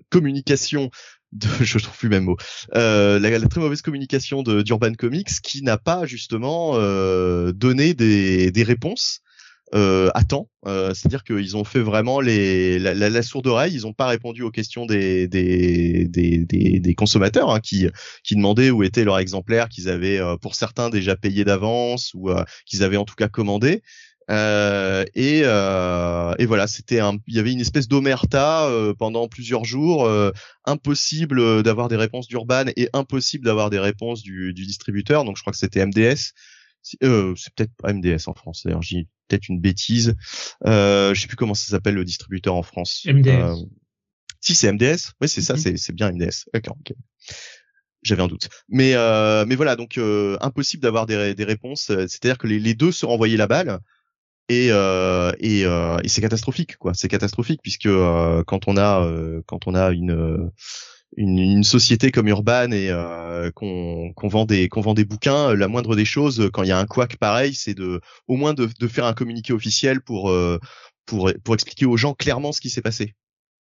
communication 0.10 0.90
de, 1.32 1.48
je 1.62 1.78
trouve 1.80 1.98
plus 1.98 2.10
le 2.10 2.16
même 2.16 2.26
mot, 2.26 2.38
euh, 2.76 3.20
la, 3.20 3.30
la, 3.38 3.48
très 3.48 3.60
mauvaise 3.60 3.82
communication 3.82 4.44
d'Urban 4.44 4.94
Comics 4.94 5.42
qui 5.44 5.62
n'a 5.62 5.78
pas 5.78 6.06
justement 6.06 6.74
euh, 6.76 7.52
donné 7.52 7.94
des, 7.94 8.52
des 8.52 8.64
réponses 8.64 9.22
euh, 9.74 10.10
à 10.14 10.24
temps. 10.24 10.50
Euh, 10.68 10.94
C'est-à-dire 10.94 11.24
qu'ils 11.24 11.58
ont 11.58 11.64
fait 11.64 11.80
vraiment 11.80 12.20
les, 12.20 12.78
la, 12.80 12.94
la, 12.94 13.10
la 13.10 13.22
sourde 13.22 13.48
oreille. 13.48 13.74
Ils 13.74 13.82
n'ont 13.82 13.94
pas 13.94 14.08
répondu 14.08 14.44
aux 14.44 14.52
questions 14.52 14.86
des, 14.86 15.28
des, 15.28 16.06
des, 16.08 16.40
des, 16.40 16.80
des 16.80 16.96
consommateurs 16.96 17.50
hein, 17.50 17.60
qui, 17.60 17.88
qui 18.24 18.36
demandaient 18.36 18.70
où 18.70 18.84
étaient 18.84 19.04
leurs 19.04 19.20
exemplaires 19.20 19.70
qu'ils 19.70 19.90
avaient 19.90 20.20
euh, 20.20 20.38
pour 20.38 20.56
certains 20.56 20.90
déjà 20.90 21.16
payé 21.16 21.44
d'avance 21.44 22.12
ou 22.14 22.30
euh, 22.30 22.44
qu'ils 22.66 22.84
avaient 22.84 22.98
en 22.98 23.06
tout 23.06 23.16
cas 23.16 23.28
commandé. 23.28 23.82
Euh, 24.32 25.06
et, 25.14 25.42
euh, 25.44 26.34
et 26.40 26.46
voilà, 26.46 26.68
c'était 26.68 27.00
un, 27.00 27.18
il 27.28 27.36
y 27.36 27.40
avait 27.40 27.52
une 27.52 27.62
espèce 27.62 27.88
d'omerta 27.88 28.66
euh, 28.68 28.94
pendant 28.94 29.28
plusieurs 29.28 29.66
jours, 29.66 30.06
euh, 30.06 30.32
impossible 30.66 31.64
d'avoir 31.64 31.90
des 31.90 31.96
réponses 31.96 32.28
d'Urban 32.28 32.66
et 32.76 32.90
impossible 32.94 33.46
d'avoir 33.46 33.70
des 33.70 33.80
réponses 33.80 34.24
du, 34.24 34.54
du, 34.54 34.66
distributeur. 34.66 35.26
Donc 35.26 35.38
je 35.38 35.42
crois 35.42 35.52
que 35.52 35.60
c'était 35.60 35.86
MDS. 35.86 36.34
Euh, 37.04 37.34
c'est 37.36 37.54
peut-être 37.54 37.74
pas 37.78 37.94
MDS 37.94 38.28
en 38.28 38.34
France. 38.34 38.64
D'ailleurs, 38.66 38.82
j'ai 38.82 39.08
peut-être 39.28 39.50
une 39.50 39.60
bêtise. 39.60 40.16
Euh, 40.66 41.14
je 41.14 41.22
sais 41.22 41.28
plus 41.28 41.38
comment 41.38 41.54
ça 41.54 41.70
s'appelle 41.70 41.96
le 41.96 42.06
distributeur 42.06 42.56
en 42.56 42.64
France. 42.64 43.06
MDS. 43.06 43.66
si 44.40 44.56
c'est 44.56 44.72
MDS, 44.72 45.14
oui 45.22 45.28
c'est 45.28 45.42
ça, 45.42 45.56
mm-hmm. 45.56 45.58
c'est 45.58 45.78
c'est 45.78 45.94
bien 45.94 46.12
MDS. 46.12 46.46
D'accord. 46.54 46.78
ok 46.80 46.96
j'avais 48.04 48.22
un 48.22 48.28
doute. 48.28 48.50
Mais 48.70 48.94
euh, 48.94 49.46
mais 49.48 49.56
voilà, 49.56 49.76
donc 49.76 49.98
euh, 49.98 50.38
impossible 50.40 50.84
d'avoir 50.84 51.08
des, 51.08 51.34
des 51.34 51.44
réponses. 51.44 51.86
C'est-à-dire 51.86 52.38
que 52.38 52.46
les, 52.46 52.60
les, 52.60 52.76
deux 52.76 52.92
se 52.92 53.04
renvoyaient 53.04 53.36
la 53.36 53.48
balle 53.48 53.80
et 54.48 54.68
euh, 54.72 55.32
et, 55.40 55.66
euh, 55.66 55.98
et 56.04 56.08
c'est 56.08 56.22
catastrophique 56.22 56.78
quoi 56.78 56.94
c'est 56.94 57.08
catastrophique 57.08 57.62
puisque 57.64 57.88
euh, 57.88 58.44
quand 58.46 58.68
on 58.68 58.78
a 58.78 59.04
euh, 59.04 59.42
quand 59.48 59.68
on 59.68 59.74
a 59.74 59.92
une 59.92 60.52
une, 61.18 61.40
une 61.40 61.64
société 61.64 62.12
comme 62.12 62.28
Urban 62.28 62.72
et 62.72 62.92
qu'on 63.56 64.12
qu'on 64.14 64.28
vend 64.28 64.46
des 64.46 64.70
qu'on 64.70 64.82
vend 64.82 64.94
des 64.94 65.06
bouquins 65.06 65.54
la 65.56 65.68
moindre 65.68 65.96
des 65.96 66.06
choses 66.06 66.50
quand 66.54 66.64
il 66.64 66.70
y 66.70 66.72
a 66.72 66.80
un 66.80 66.86
couac 66.86 67.18
pareil 67.18 67.54
c'est 67.54 67.74
de 67.74 68.02
au 68.28 68.36
moins 68.36 68.54
de, 68.54 68.68
de 68.80 68.88
faire 68.88 69.06
un 69.06 69.14
communiqué 69.14 69.54
officiel 69.54 70.02
pour 70.02 70.36
pour 71.06 71.32
pour 71.44 71.54
expliquer 71.54 71.86
aux 71.86 71.98
gens 71.98 72.14
clairement 72.14 72.52
ce 72.52 72.62
qui 72.62 72.70
s'est 72.70 72.82
passé 72.82 73.16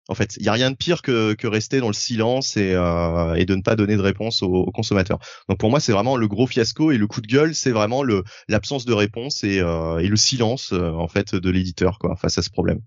en 0.08 0.14
fait, 0.14 0.36
il 0.38 0.44
y 0.44 0.50
a 0.50 0.54
rien 0.54 0.70
de 0.70 0.76
pire 0.76 1.02
que, 1.02 1.34
que 1.34 1.48
rester 1.48 1.80
dans 1.80 1.88
le 1.88 1.94
silence 1.94 2.58
et, 2.58 2.74
euh, 2.74 3.34
et 3.34 3.46
de 3.46 3.56
ne 3.56 3.62
pas 3.62 3.76
donner 3.76 3.96
de 3.96 4.02
réponse 4.02 4.44
aux, 4.44 4.72
consommateurs. 4.72 5.20
Donc 5.50 5.58
pour 5.58 5.70
moi, 5.70 5.80
c'est 5.80 5.92
vraiment 5.92 6.16
le 6.16 6.28
gros 6.28 6.46
fiasco 6.46 6.92
et 6.92 6.98
le 6.98 7.08
coup 7.08 7.22
de 7.22 7.28
gueule, 7.28 7.56
c'est 7.56 7.72
vraiment 7.72 8.04
le 8.04 8.24
l'absence 8.48 8.86
de 8.86 8.94
réponse 8.94 9.44
et, 9.44 9.60
euh, 9.60 9.98
et 9.98 10.08
le 10.08 10.16
silence 10.16 10.74
euh, 10.74 10.92
en 10.92 11.08
fait 11.08 11.34
de 11.34 11.50
l'éditeur 11.50 11.98
quoi 11.98 12.16
face 12.16 12.38
à 12.38 12.44
ce 12.44 12.52
problème. 12.52 12.82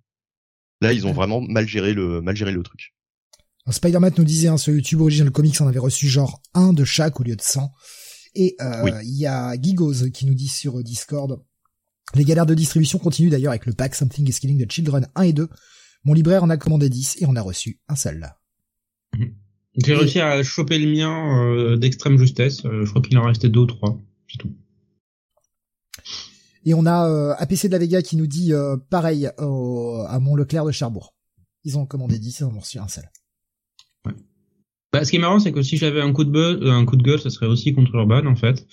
Là, 0.81 0.93
ils 0.93 1.07
ont 1.07 1.13
vraiment 1.13 1.41
mal 1.41 1.67
géré 1.67 1.93
le 1.93 2.21
mal 2.21 2.37
géré 2.37 2.53
le 2.53 2.63
truc. 2.63 2.95
Spider-Man 3.73 4.13
nous 4.17 4.25
disait 4.25 4.49
hein, 4.49 4.57
sur 4.57 4.73
YouTube 4.73 5.01
Original 5.01 5.31
Comics, 5.31 5.61
on 5.61 5.67
avait 5.67 5.79
reçu 5.79 6.09
genre 6.09 6.43
un 6.55 6.73
de 6.73 6.85
chaque 6.85 7.21
au 7.21 7.23
lieu 7.23 7.37
de 7.37 7.43
100. 7.43 7.71
Et 8.35 8.57
euh, 8.61 9.01
il 9.03 9.19
y 9.19 9.27
a 9.27 9.61
Gigos 9.61 10.11
qui 10.13 10.27
nous 10.27 10.35
dit 10.35 10.49
sur 10.49 10.83
Discord, 10.83 11.43
les 12.15 12.25
galères 12.25 12.47
de 12.47 12.55
distribution 12.55 12.99
continuent 12.99 13.31
d'ailleurs 13.31 13.51
avec 13.51 13.67
le 13.67 13.73
pack 13.73 13.95
Something 13.95 14.29
is 14.29 14.35
Killing 14.35 14.65
the 14.65 14.71
Children 14.71 15.09
1 15.15 15.23
et 15.23 15.33
2 15.33 15.49
mon 16.05 16.15
libraire 16.15 16.43
en 16.43 16.51
a 16.51 16.57
commandé 16.57 16.89
10 16.89 17.19
et 17.21 17.27
on 17.27 17.37
a 17.37 17.43
reçu 17.43 17.81
un 17.89 17.97
seul. 17.97 18.35
Mhm. 19.17 19.35
J'ai 19.77 19.95
réussi 19.95 20.21
à 20.21 20.43
choper 20.43 20.79
le 20.79 20.91
mien 20.91 21.45
euh, 21.45 21.77
d'extrême 21.77 22.19
justesse. 22.19 22.65
Euh, 22.65 22.85
je 22.85 22.91
crois 22.91 23.03
qu'il 23.03 23.17
en 23.19 23.27
restait 23.27 23.49
deux 23.49 23.61
ou 23.61 23.67
trois. 23.67 24.01
C'est 24.29 24.39
tout. 24.39 24.53
Et 26.65 26.75
on 26.75 26.85
a 26.85 27.09
euh, 27.09 27.35
APC 27.39 27.67
de 27.67 27.73
la 27.73 27.79
Vega 27.79 28.03
qui 28.03 28.17
nous 28.17 28.27
dit 28.27 28.53
euh, 28.53 28.77
pareil 28.91 29.27
à 29.27 30.19
Mont 30.19 30.35
Leclerc 30.35 30.65
de 30.65 30.73
Cherbourg. 30.73 31.15
Ils 31.65 31.79
ont 31.79 31.87
commandé 31.87 32.19
10 32.19 32.41
et 32.41 32.45
on 32.45 32.57
a 32.57 32.61
reçu 32.61 32.79
un 32.79 32.89
seul. 32.89 33.09
Bah, 34.93 35.05
ce 35.05 35.11
qui 35.11 35.17
est 35.17 35.21
marrant, 35.21 35.39
c'est 35.39 35.53
que 35.53 35.63
si 35.63 35.77
j'avais 35.77 36.01
un 36.01 36.13
coup 36.13 36.25
de 36.25 36.31
buzz, 36.31 36.61
un 36.63 36.85
coup 36.85 36.97
de 36.97 37.03
gueule, 37.03 37.21
ça 37.21 37.31
serait 37.31 37.47
aussi 37.47 37.75
contre 37.75 37.95
Urban 37.95 38.27
en 38.27 38.37
fait 38.37 38.67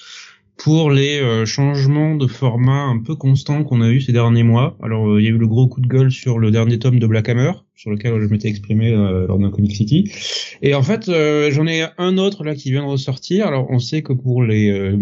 pour 0.58 0.90
les 0.90 1.20
euh, 1.20 1.46
changements 1.46 2.16
de 2.16 2.28
format 2.28 2.84
un 2.84 3.00
peu 3.00 3.16
constants 3.16 3.64
qu'on 3.64 3.82
a 3.82 3.90
eu 3.90 4.00
ces 4.02 4.14
derniers 4.14 4.44
mois. 4.44 4.78
Alors 4.82 5.10
euh, 5.10 5.22
il 5.22 5.26
y 5.26 5.28
a 5.28 5.32
eu 5.32 5.38
le 5.38 5.48
gros 5.48 5.68
coup 5.68 5.82
de 5.82 5.88
gueule 5.88 6.12
sur 6.12 6.40
le 6.40 6.50
dernier 6.52 6.80
tome 6.80 7.00
de 7.00 7.08
Black 7.08 7.28
Hammer, 7.30 7.52
sur 7.76 7.92
lequel 7.92 8.22
je 8.22 8.28
m'étais 8.28 8.48
exprimé 8.48 8.92
euh, 8.92 9.28
lors 9.28 9.38
d'un 9.38 9.52
Comic 9.52 9.76
City. 9.76 10.10
Et 10.62 10.74
en 10.74 10.84
fait, 10.84 11.12
j'en 11.52 11.68
ai 11.68 11.86
un 11.98 12.18
autre 12.18 12.44
là 12.44 12.56
qui 12.56 12.72
vient 12.72 12.84
de 12.84 12.90
ressortir. 12.90 13.48
Alors 13.48 13.68
on 13.70 13.80
sait 13.80 14.02
que 14.02 14.14
pour 14.14 14.44
les 14.44 14.96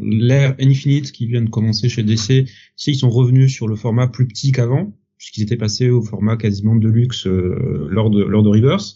l'ère 0.00 0.54
Infinite 0.60 1.12
qui 1.12 1.26
vient 1.26 1.42
de 1.42 1.50
commencer 1.50 1.88
chez 1.88 2.02
DC, 2.02 2.46
ils 2.86 2.94
sont 2.94 3.10
revenus 3.10 3.52
sur 3.52 3.66
le 3.68 3.76
format 3.76 4.08
plus 4.08 4.26
petit 4.26 4.52
qu'avant, 4.52 4.92
puisqu'ils 5.16 5.42
étaient 5.42 5.56
passés 5.56 5.88
au 5.88 6.02
format 6.02 6.36
quasiment 6.36 6.76
de 6.76 6.88
luxe 6.88 7.26
lors 7.26 8.10
de 8.10 8.22
lors 8.22 8.42
de 8.42 8.48
Reverse. 8.48 8.94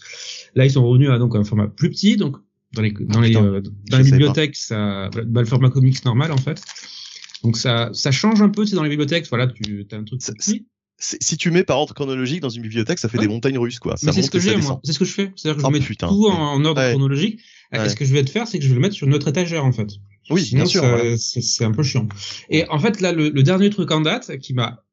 Là, 0.54 0.66
ils 0.66 0.70
sont 0.70 0.86
revenus 0.86 1.10
à 1.10 1.18
donc 1.18 1.34
un 1.34 1.44
format 1.44 1.68
plus 1.68 1.90
petit, 1.90 2.16
donc 2.16 2.36
dans 2.74 2.82
les 2.82 2.92
dans 2.92 3.20
les 3.20 3.36
euh, 3.36 3.60
dans 3.90 3.98
les 3.98 4.04
bibliothèques 4.04 4.56
ça 4.56 5.10
bah, 5.26 5.40
le 5.40 5.46
format 5.46 5.70
comics 5.70 6.04
normal 6.04 6.32
en 6.32 6.38
fait 6.38 6.62
donc 7.44 7.56
ça 7.56 7.90
ça 7.92 8.10
change 8.10 8.40
un 8.40 8.48
peu 8.48 8.64
c'est 8.64 8.76
dans 8.76 8.82
les 8.82 8.88
bibliothèques 8.88 9.26
voilà 9.28 9.46
tu 9.46 9.86
as 9.90 9.96
un 9.96 10.04
truc 10.04 10.22
si 10.98 11.36
tu 11.36 11.50
mets 11.50 11.64
par 11.64 11.78
ordre 11.78 11.94
chronologique 11.94 12.40
dans 12.40 12.48
une 12.48 12.62
bibliothèque, 12.62 13.00
ça 13.00 13.08
fait 13.08 13.18
des 13.18 13.26
montagnes 13.26 13.58
russes, 13.58 13.80
quoi. 13.80 13.96
c'est 13.96 14.22
ce 14.22 14.30
que 14.30 14.38
j'ai, 14.38 14.56
moi. 14.56 14.80
C'est 14.84 14.92
ce 14.92 15.00
que 15.00 15.04
je 15.04 15.12
fais. 15.12 15.32
C'est-à-dire 15.34 15.56
que 15.56 15.62
je 15.62 15.66
oh, 15.66 15.70
mets 15.70 15.80
tout 15.80 16.28
en, 16.28 16.64
ordre 16.64 16.90
chronologique. 16.90 17.40
Et 17.72 17.88
ce 17.88 17.96
que 17.96 18.04
je 18.04 18.12
vais 18.12 18.22
te 18.22 18.30
faire, 18.30 18.46
c'est 18.46 18.58
que 18.60 18.64
je 18.64 18.68
vais 18.68 18.76
le 18.76 18.80
mettre 18.80 18.94
sur 18.94 19.08
une 19.08 19.14
autre 19.14 19.26
étagère, 19.26 19.64
en 19.64 19.72
fait. 19.72 19.88
Oui, 20.30 20.48
bien 20.52 20.64
sûr. 20.64 20.84
C'est 21.18 21.64
un 21.64 21.72
peu 21.72 21.82
chiant. 21.82 22.08
Et 22.50 22.68
en 22.68 22.78
fait, 22.78 23.00
là, 23.00 23.10
le, 23.10 23.30
le 23.30 23.42
dernier 23.42 23.68
truc 23.68 23.90
en 23.90 24.00
date 24.00 24.38
qui 24.38 24.54
m'a 24.54 24.84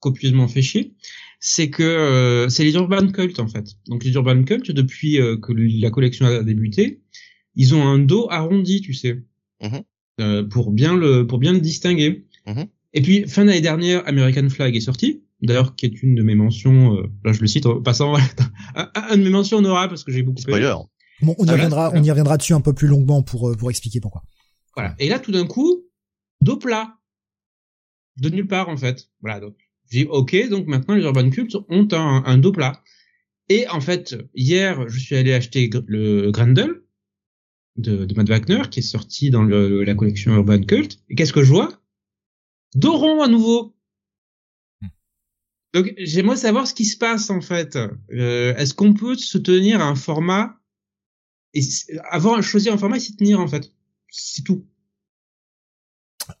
copieusement 0.00 0.48
fait 0.48 0.62
chier, 0.62 0.94
c'est 1.44 1.70
que 1.70 1.82
euh, 1.82 2.48
c'est 2.48 2.62
les 2.62 2.74
Urban 2.74 3.08
Cult 3.08 3.40
en 3.40 3.48
fait. 3.48 3.74
Donc 3.88 4.04
les 4.04 4.12
Urban 4.12 4.44
Cult, 4.44 4.70
depuis 4.70 5.20
euh, 5.20 5.36
que 5.36 5.52
la 5.52 5.90
collection 5.90 6.24
a 6.24 6.40
débuté, 6.44 7.02
ils 7.56 7.74
ont 7.74 7.84
un 7.84 7.98
dos 7.98 8.28
arrondi, 8.30 8.80
tu 8.80 8.94
sais, 8.94 9.20
mm-hmm. 9.60 9.82
euh, 10.20 10.44
pour 10.44 10.70
bien 10.70 10.96
le 10.96 11.26
pour 11.26 11.38
bien 11.38 11.52
le 11.52 11.58
distinguer. 11.58 12.28
Mm-hmm. 12.46 12.68
Et 12.94 13.02
puis 13.02 13.28
fin 13.28 13.44
d'année 13.44 13.60
dernière, 13.60 14.06
American 14.06 14.48
Flag 14.50 14.76
est 14.76 14.80
sorti, 14.80 15.24
d'ailleurs 15.40 15.74
qui 15.74 15.86
est 15.86 16.02
une 16.04 16.14
de 16.14 16.22
mes 16.22 16.36
mentions. 16.36 16.96
là, 17.24 17.32
je 17.32 17.40
le 17.40 17.48
cite 17.48 17.66
en 17.66 17.82
passant, 17.82 18.14
un, 18.76 19.16
de 19.16 19.22
mes 19.22 19.30
mentions 19.30 19.58
honorables 19.58 19.90
parce 19.90 20.04
que 20.04 20.12
j'ai 20.12 20.22
beaucoup. 20.22 20.40
Spoiler. 20.40 20.76
Bon, 21.22 21.34
on 21.38 21.44
y 21.44 21.50
reviendra, 21.50 21.90
on 21.92 22.02
y 22.04 22.10
reviendra 22.10 22.36
dessus 22.36 22.54
un 22.54 22.60
peu 22.60 22.72
plus 22.72 22.86
longuement 22.86 23.24
pour 23.24 23.56
pour 23.56 23.68
expliquer 23.68 24.00
pourquoi. 24.00 24.22
Voilà. 24.76 24.94
Et 25.00 25.08
là, 25.08 25.18
tout 25.18 25.32
d'un 25.32 25.46
coup, 25.46 25.82
dos 26.40 26.56
plat, 26.56 26.98
de 28.18 28.28
nulle 28.28 28.46
part 28.46 28.68
en 28.68 28.76
fait. 28.76 29.08
Voilà. 29.20 29.40
Donc 29.40 29.56
j'ai 29.92 30.04
dit, 30.04 30.10
ok, 30.10 30.48
donc 30.48 30.66
maintenant 30.66 30.94
les 30.94 31.02
Urban 31.02 31.28
Cults 31.30 31.56
ont 31.68 31.88
un, 31.92 32.22
un 32.24 32.38
dos 32.38 32.52
plat. 32.52 32.82
Et 33.48 33.68
en 33.68 33.80
fait, 33.80 34.16
hier, 34.34 34.88
je 34.88 34.98
suis 34.98 35.16
allé 35.16 35.34
acheter 35.34 35.68
le 35.86 36.30
Grendel 36.30 36.82
de, 37.76 38.04
de 38.04 38.14
Matt 38.14 38.28
Wagner, 38.28 38.62
qui 38.70 38.80
est 38.80 38.82
sorti 38.82 39.30
dans 39.30 39.42
le, 39.42 39.84
la 39.84 39.94
collection 39.94 40.34
Urban 40.34 40.62
Cult. 40.62 41.00
Et 41.10 41.14
qu'est-ce 41.14 41.32
que 41.32 41.42
je 41.42 41.50
vois? 41.50 41.68
Doron 42.74 43.20
à 43.22 43.28
nouveau. 43.28 43.74
Hmm. 44.80 44.86
Donc 45.74 45.92
j'aimerais 45.98 46.36
savoir 46.36 46.66
ce 46.66 46.72
qui 46.72 46.86
se 46.86 46.96
passe 46.96 47.28
en 47.28 47.42
fait. 47.42 47.76
Euh, 47.76 48.54
Est-ce 48.56 48.72
qu'on 48.72 48.94
peut 48.94 49.16
se 49.16 49.36
tenir 49.36 49.82
à 49.82 49.84
un 49.84 49.96
format 49.96 50.58
et 51.52 51.60
avoir 52.10 52.42
choisi 52.42 52.70
un 52.70 52.78
format 52.78 52.96
et 52.96 53.00
s'y 53.00 53.16
tenir 53.16 53.40
en 53.40 53.48
fait? 53.48 53.70
C'est 54.08 54.44
tout. 54.44 54.66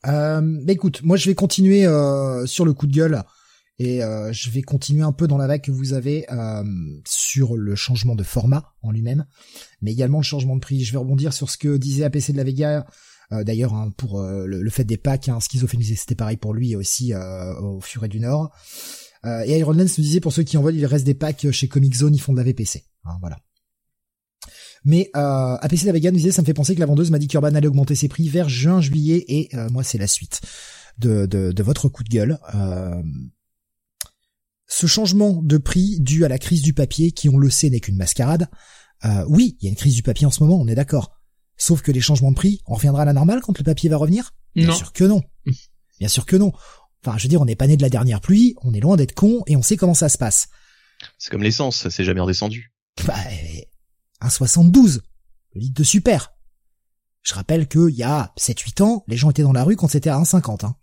Euh, 0.06 0.40
bah 0.40 0.72
écoute, 0.72 1.02
moi 1.02 1.16
je 1.16 1.28
vais 1.28 1.34
continuer 1.34 1.84
euh, 1.84 2.46
sur 2.46 2.64
le 2.64 2.72
coup 2.72 2.86
de 2.86 2.92
gueule 2.92 3.22
euh, 3.82 4.32
je 4.32 4.50
vais 4.50 4.62
continuer 4.62 5.02
un 5.02 5.12
peu 5.12 5.26
dans 5.26 5.38
la 5.38 5.46
vague 5.46 5.62
que 5.62 5.70
vous 5.70 5.92
avez 5.92 6.26
euh, 6.30 6.62
sur 7.06 7.56
le 7.56 7.74
changement 7.74 8.14
de 8.14 8.22
format 8.22 8.74
en 8.82 8.90
lui-même, 8.90 9.26
mais 9.80 9.92
également 9.92 10.18
le 10.18 10.24
changement 10.24 10.56
de 10.56 10.60
prix. 10.60 10.84
Je 10.84 10.92
vais 10.92 10.98
rebondir 10.98 11.32
sur 11.32 11.50
ce 11.50 11.56
que 11.56 11.76
disait 11.76 12.04
APC 12.04 12.32
de 12.32 12.36
la 12.36 12.44
Vega. 12.44 12.86
Euh, 13.32 13.44
d'ailleurs, 13.44 13.74
hein, 13.74 13.92
pour 13.96 14.22
le, 14.22 14.70
fait 14.70 14.84
des 14.84 14.98
packs, 14.98 15.28
hein, 15.28 15.40
schizophrénie, 15.40 15.84
c'était 15.84 16.14
pareil 16.14 16.36
pour 16.36 16.54
lui 16.54 16.76
aussi 16.76 17.14
au 17.14 17.80
Furet 17.80 18.08
du 18.08 18.20
Nord. 18.20 18.54
et 19.24 19.58
Iron 19.58 19.72
Lens 19.72 19.98
nous 19.98 20.04
disait 20.04 20.20
pour 20.20 20.32
ceux 20.32 20.42
qui 20.42 20.56
envoient, 20.56 20.72
il 20.72 20.84
reste 20.84 21.06
des 21.06 21.14
packs 21.14 21.50
chez 21.50 21.68
Comic 21.68 21.94
Zone, 21.94 22.14
ils 22.14 22.20
font 22.20 22.32
de 22.32 22.38
la 22.38 22.44
VPC. 22.44 22.84
Hein, 23.04 23.16
voilà. 23.20 23.38
Mais 24.84 25.10
euh, 25.16 25.56
APC 25.60 25.82
de 25.82 25.86
la 25.86 25.92
Vega 25.92 26.10
nous 26.10 26.18
disait, 26.18 26.32
ça 26.32 26.42
me 26.42 26.46
fait 26.46 26.54
penser 26.54 26.74
que 26.74 26.80
la 26.80 26.86
vendeuse 26.86 27.10
m'a 27.10 27.18
dit 27.18 27.28
qu'Urban 27.28 27.54
allait 27.54 27.68
augmenter 27.68 27.94
ses 27.94 28.08
prix 28.08 28.28
vers 28.28 28.48
juin-juillet, 28.48 29.24
et 29.28 29.50
moi 29.70 29.82
c'est 29.82 29.98
la 29.98 30.08
suite 30.08 30.40
de, 30.98 31.62
votre 31.62 31.88
coup 31.88 32.04
de 32.04 32.08
gueule. 32.08 32.38
Ce 34.72 34.86
changement 34.86 35.42
de 35.42 35.58
prix 35.58 36.00
dû 36.00 36.24
à 36.24 36.28
la 36.28 36.38
crise 36.38 36.62
du 36.62 36.72
papier, 36.72 37.12
qui 37.12 37.28
on 37.28 37.36
le 37.36 37.50
sait 37.50 37.68
n'est 37.68 37.80
qu'une 37.80 37.96
mascarade, 37.96 38.48
euh, 39.04 39.24
oui, 39.28 39.56
il 39.60 39.66
y 39.66 39.68
a 39.68 39.70
une 39.70 39.76
crise 39.76 39.94
du 39.94 40.02
papier 40.02 40.26
en 40.26 40.30
ce 40.30 40.42
moment, 40.42 40.58
on 40.58 40.66
est 40.66 40.74
d'accord. 40.74 41.20
Sauf 41.58 41.82
que 41.82 41.92
les 41.92 42.00
changements 42.00 42.30
de 42.30 42.36
prix, 42.36 42.62
on 42.66 42.74
reviendra 42.74 43.02
à 43.02 43.04
la 43.04 43.12
normale 43.12 43.42
quand 43.42 43.56
le 43.58 43.64
papier 43.64 43.90
va 43.90 43.98
revenir? 43.98 44.32
Bien 44.54 44.72
sûr 44.72 44.92
que 44.92 45.04
non. 45.04 45.22
Bien 45.98 46.08
sûr 46.08 46.24
que 46.24 46.36
non. 46.36 46.52
Enfin, 47.04 47.18
je 47.18 47.24
veux 47.24 47.28
dire, 47.28 47.42
on 47.42 47.44
n'est 47.44 47.56
pas 47.56 47.66
né 47.66 47.76
de 47.76 47.82
la 47.82 47.90
dernière 47.90 48.22
pluie, 48.22 48.54
on 48.62 48.72
est 48.72 48.80
loin 48.80 48.96
d'être 48.96 49.14
con 49.14 49.42
et 49.46 49.56
on 49.56 49.62
sait 49.62 49.76
comment 49.76 49.94
ça 49.94 50.08
se 50.08 50.16
passe. 50.16 50.48
C'est 51.18 51.30
comme 51.30 51.42
l'essence, 51.42 51.88
c'est 51.88 52.04
jamais 52.04 52.20
redescendu. 52.20 52.72
Bah, 53.06 53.14
1,72, 54.22 55.00
le 55.54 55.60
litre 55.60 55.74
de 55.74 55.84
super. 55.84 56.32
Je 57.22 57.34
rappelle 57.34 57.68
qu'il 57.68 57.90
y 57.90 58.02
a 58.04 58.32
7-8 58.38 58.82
ans, 58.82 59.04
les 59.06 59.18
gens 59.18 59.30
étaient 59.30 59.42
dans 59.42 59.52
la 59.52 59.64
rue 59.64 59.76
quand 59.76 59.88
c'était 59.88 60.10
à 60.10 60.18
1,50. 60.18 60.64
Hein. 60.64 60.76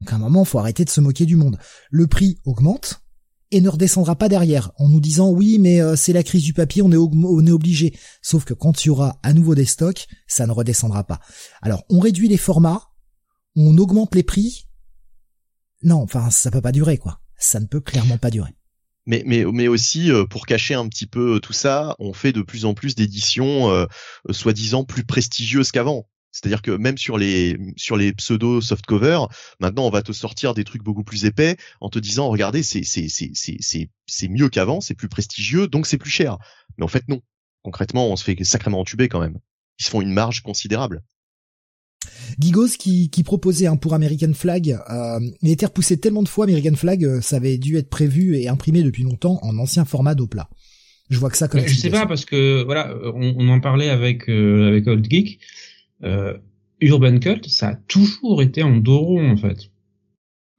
Donc 0.00 0.12
à 0.12 0.16
un 0.16 0.18
moment, 0.18 0.44
faut 0.44 0.58
arrêter 0.58 0.84
de 0.84 0.90
se 0.90 1.00
moquer 1.00 1.26
du 1.26 1.36
monde. 1.36 1.58
Le 1.90 2.06
prix 2.06 2.38
augmente 2.44 3.02
et 3.50 3.60
ne 3.60 3.68
redescendra 3.68 4.16
pas 4.16 4.28
derrière 4.28 4.70
en 4.78 4.88
nous 4.88 5.00
disant 5.00 5.30
oui 5.30 5.58
mais 5.58 5.80
euh, 5.80 5.96
c'est 5.96 6.12
la 6.12 6.22
crise 6.22 6.44
du 6.44 6.52
papier, 6.52 6.82
on 6.82 6.92
est, 6.92 6.96
on 6.96 7.46
est 7.46 7.50
obligé. 7.50 7.96
Sauf 8.22 8.44
que 8.44 8.54
quand 8.54 8.84
il 8.84 8.88
y 8.88 8.90
aura 8.90 9.18
à 9.22 9.32
nouveau 9.32 9.54
des 9.54 9.64
stocks, 9.64 10.06
ça 10.26 10.46
ne 10.46 10.52
redescendra 10.52 11.04
pas. 11.04 11.20
Alors 11.60 11.84
on 11.90 11.98
réduit 11.98 12.28
les 12.28 12.36
formats, 12.36 12.82
on 13.56 13.76
augmente 13.78 14.14
les 14.14 14.22
prix. 14.22 14.68
Non, 15.82 16.02
enfin 16.02 16.30
ça 16.30 16.50
peut 16.50 16.60
pas 16.60 16.72
durer 16.72 16.98
quoi. 16.98 17.20
Ça 17.36 17.58
ne 17.60 17.66
peut 17.66 17.80
clairement 17.80 18.18
pas 18.18 18.30
durer. 18.30 18.54
Mais, 19.06 19.22
mais, 19.26 19.44
mais 19.44 19.66
aussi 19.66 20.12
euh, 20.12 20.24
pour 20.26 20.46
cacher 20.46 20.74
un 20.74 20.86
petit 20.88 21.06
peu 21.06 21.40
tout 21.40 21.54
ça, 21.54 21.96
on 21.98 22.12
fait 22.12 22.32
de 22.32 22.42
plus 22.42 22.64
en 22.64 22.74
plus 22.74 22.94
d'éditions 22.94 23.70
euh, 23.70 23.86
soi-disant 24.30 24.84
plus 24.84 25.04
prestigieuses 25.04 25.72
qu'avant. 25.72 26.06
C'est-à-dire 26.32 26.62
que 26.62 26.70
même 26.70 26.96
sur 26.96 27.18
les 27.18 27.56
sur 27.76 27.96
les 27.96 28.12
pseudo 28.12 28.60
soft 28.60 28.86
covers, 28.86 29.28
maintenant 29.58 29.86
on 29.86 29.90
va 29.90 30.02
te 30.02 30.12
sortir 30.12 30.54
des 30.54 30.64
trucs 30.64 30.82
beaucoup 30.82 31.04
plus 31.04 31.24
épais 31.24 31.56
en 31.80 31.88
te 31.88 31.98
disant 31.98 32.28
regardez 32.28 32.62
c'est 32.62 32.84
c'est 32.84 33.08
c'est 33.08 33.30
c'est 33.34 33.90
c'est 34.06 34.28
mieux 34.28 34.48
qu'avant, 34.48 34.80
c'est 34.80 34.94
plus 34.94 35.08
prestigieux 35.08 35.66
donc 35.66 35.86
c'est 35.86 35.98
plus 35.98 36.10
cher. 36.10 36.38
Mais 36.78 36.84
en 36.84 36.88
fait 36.88 37.08
non. 37.08 37.20
Concrètement, 37.62 38.08
on 38.08 38.16
se 38.16 38.24
fait 38.24 38.42
sacrément 38.44 38.80
entuber 38.80 39.08
quand 39.08 39.20
même. 39.20 39.38
Ils 39.78 39.84
se 39.84 39.90
font 39.90 40.00
une 40.00 40.12
marge 40.12 40.42
considérable. 40.42 41.02
Gigos 42.38 42.68
qui, 42.78 43.10
qui 43.10 43.22
proposait 43.22 43.66
un 43.66 43.76
pour 43.76 43.92
American 43.92 44.32
Flag, 44.32 44.78
euh, 44.88 45.20
il 45.42 45.50
était 45.50 45.66
repoussé 45.66 45.98
tellement 45.98 46.22
de 46.22 46.28
fois 46.28 46.46
American 46.46 46.74
Flag, 46.74 47.04
euh, 47.04 47.20
ça 47.20 47.36
avait 47.36 47.58
dû 47.58 47.76
être 47.76 47.90
prévu 47.90 48.36
et 48.36 48.48
imprimé 48.48 48.82
depuis 48.82 49.02
longtemps 49.02 49.38
en 49.42 49.58
ancien 49.58 49.84
format 49.84 50.14
d'Opla. 50.14 50.48
Je 51.10 51.18
vois 51.18 51.28
que 51.28 51.36
ça 51.36 51.48
comme. 51.48 51.66
Je 51.66 51.74
sais 51.74 51.90
pas 51.90 52.06
parce 52.06 52.24
que 52.24 52.62
voilà, 52.62 52.94
on, 53.14 53.34
on 53.36 53.48
en 53.48 53.60
parlait 53.60 53.90
avec 53.90 54.30
euh, 54.30 54.68
avec 54.68 54.86
Old 54.86 55.06
Geek. 55.10 55.40
Euh, 56.02 56.36
Urban 56.80 57.18
Cult, 57.18 57.46
ça 57.48 57.68
a 57.68 57.74
toujours 57.74 58.42
été 58.42 58.62
en 58.62 58.76
Doro 58.76 59.20
en 59.20 59.36
fait. 59.36 59.70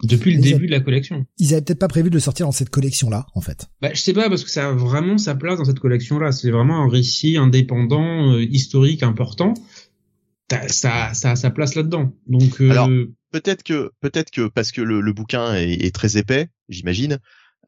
Depuis 0.04 0.36
le 0.36 0.42
début 0.42 0.66
de 0.66 0.72
la 0.72 0.80
collection. 0.80 1.26
Ils 1.38 1.54
avaient 1.54 1.62
peut-être 1.62 1.80
pas 1.80 1.88
prévu 1.88 2.10
de 2.10 2.16
le 2.16 2.20
sortir 2.20 2.48
dans 2.48 2.52
cette 2.52 2.72
collection-là, 2.72 3.28
en 3.36 3.42
fait. 3.42 3.70
Bah, 3.82 3.92
je 3.94 4.02
sais 4.02 4.14
pas, 4.14 4.30
parce 4.30 4.44
que 4.44 4.50
ça 4.50 4.70
a 4.70 4.72
vraiment 4.72 5.20
sa 5.20 5.36
place 5.36 5.60
dans 5.60 5.66
cette 5.66 5.80
collection-là. 5.80 6.32
C'est 6.32 6.50
vraiment 6.50 6.84
un 6.84 6.90
récit 6.90 7.38
indépendant, 7.38 8.34
euh, 8.34 8.42
historique, 8.42 9.04
important. 9.04 9.54
Ça, 10.68 11.14
ça 11.14 11.32
a 11.32 11.36
sa 11.36 11.50
place 11.52 11.76
là-dedans. 11.76 12.14
Donc, 12.28 12.62
euh... 12.62 12.72
Alors, 12.72 12.90
peut-être 13.32 13.64
que, 13.64 13.92
peut-être 14.02 14.32
que 14.32 14.48
parce 14.48 14.72
que 14.72 14.82
le, 14.82 15.02
le 15.02 15.14
bouquin 15.14 15.54
est, 15.54 15.86
est, 15.86 15.94
très 15.94 16.18
épais, 16.18 16.50
j'imagine. 16.68 17.20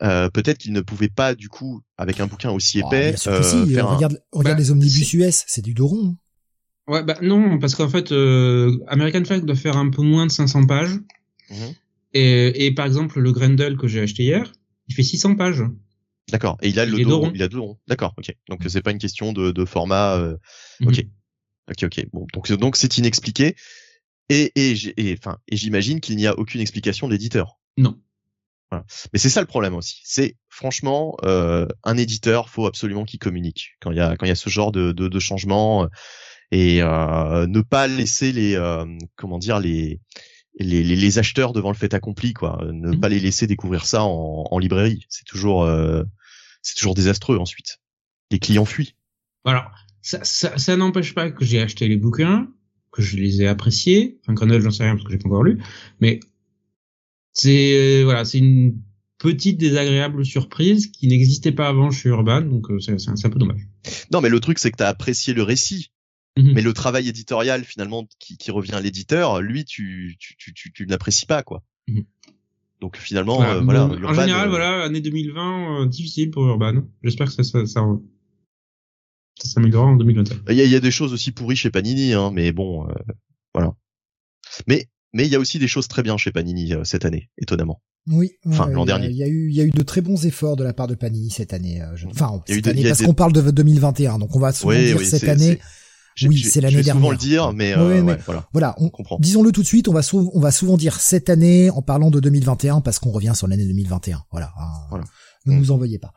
Euh, 0.01 0.29
peut-être 0.29 0.57
qu'il 0.57 0.73
ne 0.73 0.81
pouvait 0.81 1.07
pas 1.07 1.35
du 1.35 1.49
coup 1.49 1.81
avec 1.97 2.19
un 2.19 2.27
bouquin 2.27 2.51
aussi 2.51 2.81
oh, 2.83 2.87
épais. 2.87 3.15
Oh, 3.25 3.29
euh, 3.29 3.43
si. 3.43 3.73
faire 3.73 3.95
regarde, 3.95 4.19
un... 4.33 4.37
regarde 4.37 4.57
bah, 4.57 4.61
les 4.61 4.71
omnibus 4.71 5.13
US, 5.13 5.43
c'est 5.47 5.61
du 5.61 5.73
Doron. 5.73 6.17
Ouais, 6.87 7.03
bah 7.03 7.17
non, 7.21 7.59
parce 7.59 7.75
qu'en 7.75 7.87
fait, 7.87 8.11
euh, 8.11 8.77
American 8.87 9.23
Flag 9.23 9.45
doit 9.45 9.55
faire 9.55 9.77
un 9.77 9.89
peu 9.89 10.01
moins 10.01 10.25
de 10.25 10.31
500 10.31 10.65
pages. 10.65 10.99
Mmh. 11.49 11.55
Et, 12.13 12.65
et, 12.65 12.71
par 12.73 12.85
exemple, 12.85 13.19
le 13.19 13.31
Grendel 13.31 13.77
que 13.77 13.87
j'ai 13.87 14.01
acheté 14.01 14.23
hier, 14.23 14.51
il 14.89 14.95
fait 14.95 15.03
600 15.03 15.35
pages. 15.35 15.63
D'accord. 16.29 16.57
Et 16.61 16.69
il 16.69 16.79
a 16.79 16.85
il 16.85 16.91
le 16.91 17.03
dos, 17.03 17.29
il 17.33 17.41
a 17.43 17.47
deux 17.47 17.59
ronds. 17.59 17.79
D'accord. 17.87 18.13
Ok. 18.17 18.35
Donc 18.49 18.61
c'est 18.67 18.81
pas 18.81 18.91
une 18.91 18.97
question 18.97 19.33
de, 19.33 19.51
de 19.51 19.65
format. 19.65 20.17
Euh... 20.17 20.37
Ok. 20.85 20.99
Mmh. 20.99 21.71
Ok. 21.71 21.83
Ok. 21.83 22.05
Bon. 22.13 22.27
Donc 22.33 22.51
donc 22.51 22.77
c'est 22.77 22.97
inexpliqué. 22.97 23.55
Et 24.29 24.51
et 24.55 24.73
et 24.97 25.17
enfin 25.17 25.37
et 25.49 25.57
j'imagine 25.57 25.99
qu'il 25.99 26.15
n'y 26.15 26.27
a 26.27 26.37
aucune 26.37 26.61
explication 26.61 27.09
d'éditeur. 27.09 27.59
Non. 27.77 27.99
Voilà. 28.71 28.85
Mais 29.11 29.19
c'est 29.19 29.29
ça 29.29 29.41
le 29.41 29.47
problème 29.47 29.75
aussi. 29.75 29.99
C'est 30.05 30.37
franchement 30.47 31.17
euh, 31.23 31.67
un 31.83 31.97
éditeur 31.97 32.49
faut 32.49 32.67
absolument 32.67 33.03
qu'il 33.03 33.19
communique 33.19 33.71
quand 33.81 33.91
il 33.91 33.97
y 33.97 34.01
a 34.01 34.15
quand 34.15 34.25
il 34.25 34.29
y 34.29 34.31
a 34.31 34.35
ce 34.35 34.49
genre 34.49 34.71
de 34.71 34.93
de, 34.93 35.09
de 35.09 35.19
changement 35.19 35.89
et 36.53 36.83
euh, 36.83 37.47
ne 37.47 37.61
pas 37.61 37.87
laisser 37.87 38.31
les 38.31 38.55
euh, 38.55 38.85
comment 39.15 39.39
dire 39.39 39.59
les 39.59 39.99
les, 40.59 40.83
les, 40.83 40.95
les, 40.95 41.17
acheteurs 41.17 41.51
devant 41.51 41.71
le 41.71 41.75
fait 41.75 41.95
accompli 41.95 42.33
quoi. 42.33 42.63
Ne 42.71 42.91
mmh. 42.91 42.99
pas 42.99 43.09
les 43.09 43.19
laisser 43.19 43.47
découvrir 43.47 43.87
ça 43.87 44.03
en, 44.03 44.45
en 44.51 44.59
librairie. 44.59 45.03
C'est 45.09 45.25
toujours 45.25 45.63
euh, 45.63 46.03
c'est 46.61 46.75
toujours 46.75 46.93
désastreux 46.93 47.39
ensuite. 47.39 47.79
Les 48.29 48.37
clients 48.37 48.65
fuient. 48.65 48.95
Alors 49.45 49.71
ça, 50.03 50.23
ça, 50.23 50.55
ça 50.59 50.77
n'empêche 50.77 51.15
pas 51.15 51.31
que 51.31 51.43
j'ai 51.43 51.59
acheté 51.59 51.87
les 51.87 51.97
bouquins 51.97 52.47
que 52.91 53.01
je 53.01 53.17
les 53.17 53.41
ai 53.41 53.47
appréciés. 53.47 54.19
Enfin 54.21 54.33
Grenelle 54.33 54.61
j'en 54.61 54.69
sais 54.69 54.83
rien 54.83 54.93
parce 54.93 55.05
que 55.05 55.11
j'ai 55.11 55.17
pas 55.17 55.29
encore 55.29 55.43
lu. 55.43 55.59
Mais 56.01 56.19
c'est 57.33 58.03
voilà 58.03 58.25
c'est 58.25 58.37
une 58.37 58.79
petite 59.17 59.57
désagréable 59.57 60.23
surprise 60.23 60.85
qui 60.85 61.07
n'existait 61.07 61.51
pas 61.51 61.67
avant 61.67 61.89
chez 61.89 62.09
Urban 62.09 62.41
donc 62.41 62.67
c'est 62.79 62.93
un 62.93 63.29
peu 63.31 63.39
dommage. 63.39 63.67
Non 64.11 64.21
mais 64.21 64.29
le 64.29 64.39
truc 64.39 64.59
c'est 64.59 64.69
que 64.69 64.77
tu 64.77 64.83
as 64.83 64.89
apprécié 64.89 65.33
le 65.33 65.41
récit 65.41 65.89
Mmh. 66.35 66.53
Mais 66.53 66.61
le 66.61 66.73
travail 66.73 67.07
éditorial 67.07 67.63
finalement 67.63 68.07
qui, 68.19 68.37
qui 68.37 68.49
revient 68.49 68.73
à 68.73 68.81
l'éditeur, 68.81 69.41
lui, 69.41 69.65
tu, 69.65 70.15
tu, 70.19 70.35
tu, 70.35 70.53
tu, 70.53 70.71
tu 70.71 70.85
ne 70.85 70.91
l'apprécies 70.91 71.27
pas 71.27 71.43
quoi. 71.43 71.63
Mmh. 71.87 72.01
Donc 72.83 72.97
finalement, 72.97 73.37
voilà. 73.37 73.53
Euh, 73.55 73.61
voilà 73.61 73.89
Urban, 73.93 74.09
en 74.09 74.13
général, 74.13 74.47
euh... 74.47 74.49
voilà, 74.49 74.83
année 74.83 74.99
2020 74.99 75.83
euh, 75.83 75.85
difficile 75.85 76.31
pour 76.31 76.45
Urban. 76.45 76.81
J'espère 77.01 77.27
que 77.27 77.33
ça, 77.33 77.43
ça, 77.43 77.65
ça, 77.65 77.81
ça 79.39 79.49
s'améliorera 79.49 79.91
en 79.91 79.95
2021. 79.95 80.37
Il 80.49 80.57
y, 80.57 80.61
a, 80.61 80.65
il 80.65 80.69
y 80.69 80.75
a 80.75 80.81
des 80.81 80.91
choses 80.91 81.13
aussi 81.13 81.31
pourries 81.31 81.55
chez 81.55 81.71
Panini, 81.71 82.11
hein, 82.11 82.31
mais 82.33 82.51
bon, 82.51 82.89
euh, 82.89 82.93
voilà. 83.53 83.73
Mais 84.67 84.89
mais 85.13 85.25
il 85.25 85.31
y 85.31 85.35
a 85.35 85.39
aussi 85.39 85.59
des 85.59 85.67
choses 85.69 85.87
très 85.87 86.03
bien 86.03 86.17
chez 86.17 86.33
Panini 86.33 86.73
euh, 86.73 86.83
cette 86.83 87.05
année, 87.05 87.29
étonnamment. 87.37 87.81
Oui. 88.07 88.31
Enfin, 88.45 88.67
l'an 88.67 88.83
dernier. 88.83 89.07
Il 89.07 89.15
y 89.15 89.23
a 89.23 89.27
eu, 89.27 89.49
il 89.49 89.55
y 89.55 89.61
a 89.61 89.63
eu 89.63 89.69
de 89.69 89.83
très 89.83 90.01
bons 90.01 90.25
efforts 90.25 90.57
de 90.57 90.65
la 90.65 90.73
part 90.73 90.87
de 90.87 90.95
Panini 90.95 91.29
cette 91.29 91.53
année. 91.53 91.81
Je... 91.95 92.07
Enfin, 92.07 92.43
cette 92.47 92.67
année 92.67 92.83
parce 92.83 93.01
qu'on 93.01 93.13
parle 93.13 93.31
de 93.31 93.49
2021, 93.49 94.19
donc 94.19 94.35
on 94.35 94.39
va 94.39 94.51
souvent 94.51 94.73
oui, 94.73 94.87
dire 94.87 94.97
oui, 94.97 95.05
cette 95.05 95.23
année. 95.23 95.59
Oui, 96.21 96.39
c'est 96.43 96.61
l'année 96.61 96.75
dernière. 96.75 96.95
souvent 96.95 97.11
le 97.11 97.17
dire, 97.17 97.53
mais, 97.53 97.75
euh, 97.75 97.87
oui, 97.87 98.01
mais 98.01 98.13
ouais, 98.13 98.19
voilà. 98.25 98.47
Voilà, 98.53 98.75
on, 98.77 98.89
comprend. 98.89 99.17
Disons-le 99.19 99.51
tout 99.51 99.61
de 99.61 99.67
suite, 99.67 99.87
on 99.87 99.93
va, 99.93 100.01
souvent, 100.01 100.31
on 100.33 100.39
va 100.39 100.51
souvent 100.51 100.77
dire 100.77 100.99
cette 100.99 101.29
année 101.29 101.69
en 101.69 101.81
parlant 101.81 102.11
de 102.11 102.19
2021 102.19 102.81
parce 102.81 102.99
qu'on 102.99 103.11
revient 103.11 103.33
sur 103.35 103.47
l'année 103.47 103.65
2021. 103.65 104.23
Voilà. 104.31 104.51
Hein, 104.59 104.71
voilà. 104.89 105.05
Ne 105.45 105.53
mmh. 105.53 105.57
nous 105.57 105.71
envoyez 105.71 105.99
pas. 105.99 106.13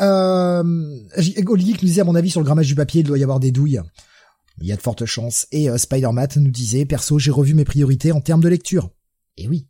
Euh, 0.00 0.62
Olivier 1.46 1.74
nous 1.74 1.80
disait 1.80 2.00
à 2.00 2.04
mon 2.04 2.14
avis 2.14 2.30
sur 2.30 2.40
le 2.40 2.44
grammage 2.44 2.66
du 2.66 2.74
papier, 2.74 3.00
il 3.00 3.06
doit 3.06 3.18
y 3.18 3.22
avoir 3.22 3.40
des 3.40 3.50
douilles. 3.50 3.80
Il 4.60 4.66
y 4.66 4.72
a 4.72 4.76
de 4.76 4.82
fortes 4.82 5.04
chances. 5.04 5.46
Et 5.52 5.68
euh, 5.68 5.78
Spider-Man 5.78 6.28
nous 6.36 6.50
disait, 6.50 6.84
perso, 6.84 7.18
j'ai 7.18 7.30
revu 7.30 7.54
mes 7.54 7.64
priorités 7.64 8.12
en 8.12 8.20
termes 8.20 8.42
de 8.42 8.48
lecture. 8.48 8.90
Et 9.36 9.48
oui. 9.48 9.68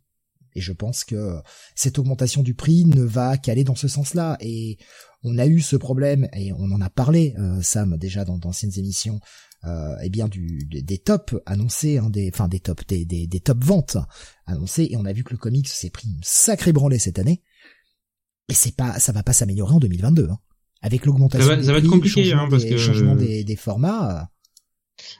Et 0.55 0.61
je 0.61 0.71
pense 0.71 1.03
que 1.03 1.39
cette 1.75 1.97
augmentation 1.97 2.43
du 2.43 2.53
prix 2.53 2.85
ne 2.85 3.03
va 3.03 3.37
qu'aller 3.37 3.63
dans 3.63 3.75
ce 3.75 3.87
sens-là. 3.87 4.37
Et 4.39 4.77
on 5.23 5.37
a 5.37 5.45
eu 5.47 5.61
ce 5.61 5.75
problème, 5.75 6.27
et 6.33 6.51
on 6.53 6.71
en 6.71 6.81
a 6.81 6.89
parlé, 6.89 7.33
euh, 7.39 7.61
Sam, 7.61 7.97
déjà 7.97 8.25
dans 8.25 8.37
d'anciennes 8.37 8.77
émissions, 8.77 9.19
euh, 9.65 9.95
eh 10.03 10.09
bien 10.09 10.27
du 10.27 10.67
des 10.69 10.97
tops 10.97 11.35
annoncés, 11.45 11.97
hein, 11.97 12.09
des 12.09 12.29
enfin 12.33 12.47
des 12.49 12.59
tops, 12.59 12.85
des, 12.87 13.05
des, 13.05 13.27
des 13.27 13.39
top 13.39 13.63
ventes 13.63 13.97
annoncés, 14.45 14.87
et 14.91 14.97
on 14.97 15.05
a 15.05 15.13
vu 15.13 15.23
que 15.23 15.31
le 15.31 15.37
comics 15.37 15.67
s'est 15.67 15.89
pris 15.89 16.07
une 16.09 16.19
sacrée 16.21 16.73
branlée 16.73 16.99
cette 16.99 17.19
année. 17.19 17.41
Et 18.49 18.53
c'est 18.53 18.75
pas, 18.75 18.99
ça 18.99 19.13
va 19.13 19.23
pas 19.23 19.31
s'améliorer 19.33 19.73
en 19.75 19.79
2022. 19.79 20.27
Hein. 20.29 20.37
Avec 20.81 21.05
l'augmentation 21.05 21.47
ça 21.47 21.55
va, 21.55 21.61
des 21.61 21.63
ça 21.67 21.71
va 21.71 21.77
prix, 21.77 21.87
être 21.87 21.93
compliqué, 21.93 22.23
changement 22.25 22.41
hein, 22.43 22.47
parce 22.49 22.63
des, 22.63 22.69
que 22.71 22.77
changement 22.77 23.15
des, 23.15 23.43
des 23.45 23.55
formats. 23.55 24.19
euh, 24.19 24.23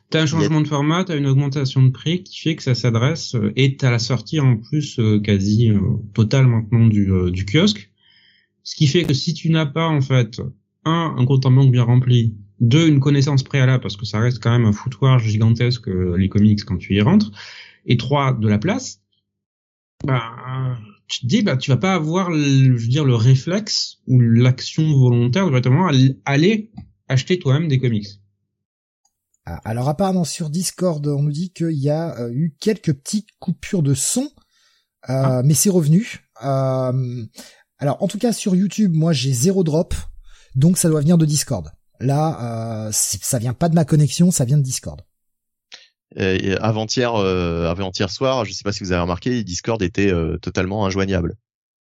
T'as 0.09 0.21
un 0.21 0.25
changement 0.25 0.59
de 0.61 0.67
format, 0.67 1.05
t'as 1.05 1.17
une 1.17 1.25
augmentation 1.25 1.81
de 1.81 1.89
prix 1.89 2.23
qui 2.23 2.39
fait 2.41 2.55
que 2.57 2.63
ça 2.63 2.75
s'adresse 2.75 3.35
euh, 3.35 3.53
et 3.55 3.77
t'as 3.77 3.89
la 3.91 3.99
sortie 3.99 4.39
en 4.41 4.57
plus 4.57 4.99
quasi 5.23 5.69
euh, 5.71 5.79
totale 6.13 6.47
maintenant 6.47 6.85
du, 6.87 7.09
euh, 7.11 7.31
du 7.31 7.45
kiosque. 7.45 7.89
Ce 8.63 8.75
qui 8.75 8.87
fait 8.87 9.03
que 9.03 9.13
si 9.13 9.33
tu 9.33 9.49
n'as 9.49 9.65
pas 9.65 9.87
en 9.87 10.01
fait 10.01 10.41
un 10.85 11.15
un 11.17 11.25
compte 11.25 11.45
en 11.45 11.51
banque 11.51 11.71
bien 11.71 11.83
rempli, 11.83 12.35
deux 12.59 12.87
une 12.87 12.99
connaissance 12.99 13.43
préalable 13.43 13.81
parce 13.81 13.97
que 13.97 14.05
ça 14.05 14.19
reste 14.19 14.41
quand 14.41 14.51
même 14.51 14.65
un 14.65 14.71
foutoir 14.73 15.19
gigantesque 15.19 15.87
euh, 15.89 16.15
les 16.17 16.29
comics 16.29 16.63
quand 16.63 16.77
tu 16.77 16.95
y 16.95 17.01
rentres, 17.01 17.31
et 17.85 17.97
trois 17.97 18.33
de 18.33 18.47
la 18.47 18.57
place, 18.57 19.01
bah 20.05 20.77
tu 21.07 21.21
te 21.21 21.25
dis 21.27 21.41
bah 21.41 21.57
tu 21.57 21.69
vas 21.71 21.77
pas 21.77 21.93
avoir 21.93 22.29
le, 22.31 22.77
je 22.77 22.83
veux 22.83 22.87
dire 22.87 23.05
le 23.05 23.15
réflexe 23.15 23.99
ou 24.07 24.19
l'action 24.19 24.83
volontaire 24.97 25.45
directement 25.47 25.87
à 25.87 25.91
aller 26.25 26.71
acheter 27.09 27.37
toi-même 27.39 27.67
des 27.67 27.79
comics. 27.79 28.07
Ah, 29.45 29.59
Alors 29.65 29.89
apparemment 29.89 30.23
sur 30.23 30.49
Discord, 30.49 31.05
on 31.05 31.23
nous 31.23 31.31
dit 31.31 31.51
qu'il 31.51 31.71
y 31.77 31.89
a 31.89 32.17
euh, 32.17 32.31
eu 32.31 32.55
quelques 32.61 32.93
petites 32.93 33.27
coupures 33.39 33.83
de 33.83 33.93
son, 33.93 34.23
euh, 34.23 35.39
Ah. 35.39 35.41
mais 35.43 35.53
c'est 35.53 35.69
revenu. 35.69 36.29
Euh, 36.45 37.25
alors 37.79 38.01
en 38.01 38.07
tout 38.07 38.17
cas 38.19 38.33
sur 38.33 38.55
YouTube, 38.55 38.93
moi 38.95 39.13
j'ai 39.13 39.33
zéro 39.33 39.63
drop, 39.63 39.93
donc 40.55 40.77
ça 40.77 40.89
doit 40.89 41.01
venir 41.01 41.17
de 41.17 41.25
Discord. 41.25 41.71
Là, 41.99 42.87
euh, 42.87 42.89
ça 42.91 43.39
vient 43.39 43.53
pas 43.53 43.69
de 43.69 43.75
ma 43.75 43.85
connexion, 43.85 44.31
ça 44.31 44.45
vient 44.45 44.57
de 44.57 44.63
Discord. 44.63 45.01
Avant-hier, 46.15 47.15
euh, 47.15 47.69
avant-hier 47.69 48.09
soir, 48.09 48.45
je 48.45 48.53
sais 48.53 48.63
pas 48.63 48.71
si 48.71 48.83
vous 48.83 48.91
avez 48.91 49.01
remarqué, 49.01 49.43
Discord 49.43 49.81
était 49.81 50.11
euh, 50.11 50.37
totalement 50.37 50.85
injoignable. 50.85 51.35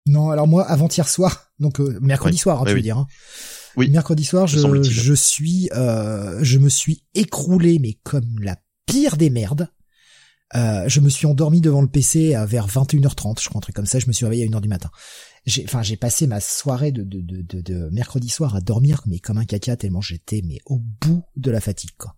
Non, 0.05 0.29
alors 0.29 0.47
moi 0.47 0.63
avant-hier 0.63 1.07
soir, 1.09 1.51
donc 1.59 1.79
euh, 1.79 1.97
mercredi 2.01 2.35
Oui. 2.35 2.39
soir, 2.39 2.59
hein, 2.59 2.63
Oui, 2.65 2.71
tu 2.71 2.75
veux 2.75 2.81
dire. 2.81 2.97
hein. 2.97 3.07
Oui. 3.75 3.89
Mercredi 3.89 4.23
soir, 4.23 4.47
je, 4.47 4.83
je 4.83 5.13
suis, 5.13 5.69
euh, 5.75 6.39
je 6.43 6.57
me 6.57 6.69
suis 6.69 7.03
écroulé, 7.13 7.79
mais 7.79 7.93
comme 8.03 8.39
la 8.39 8.57
pire 8.85 9.17
des 9.17 9.29
merdes. 9.29 9.69
Euh, 10.55 10.87
je 10.87 10.99
me 10.99 11.09
suis 11.09 11.27
endormi 11.27 11.61
devant 11.61 11.81
le 11.81 11.87
PC 11.87 12.33
à 12.33 12.45
vers 12.45 12.67
21h30, 12.67 13.41
je 13.41 13.49
crois 13.49 13.59
un 13.59 13.61
truc 13.61 13.75
comme 13.75 13.85
ça. 13.85 13.99
Je 13.99 14.07
me 14.07 14.13
suis 14.13 14.25
réveillé 14.25 14.45
à 14.45 14.47
1h 14.47 14.61
du 14.61 14.69
matin. 14.69 14.89
J'ai, 15.45 15.63
enfin, 15.65 15.83
j'ai 15.83 15.95
passé 15.95 16.27
ma 16.27 16.39
soirée 16.39 16.91
de, 16.91 17.89
mercredi 17.91 18.29
soir 18.29 18.55
à 18.55 18.61
dormir, 18.61 19.01
mais 19.05 19.19
comme 19.19 19.37
un 19.37 19.45
caca 19.45 19.77
tellement 19.77 20.01
j'étais, 20.01 20.41
mais 20.45 20.59
au 20.65 20.79
bout 20.79 21.23
de 21.35 21.51
la 21.51 21.61
fatigue, 21.61 21.95
quoi. 21.97 22.15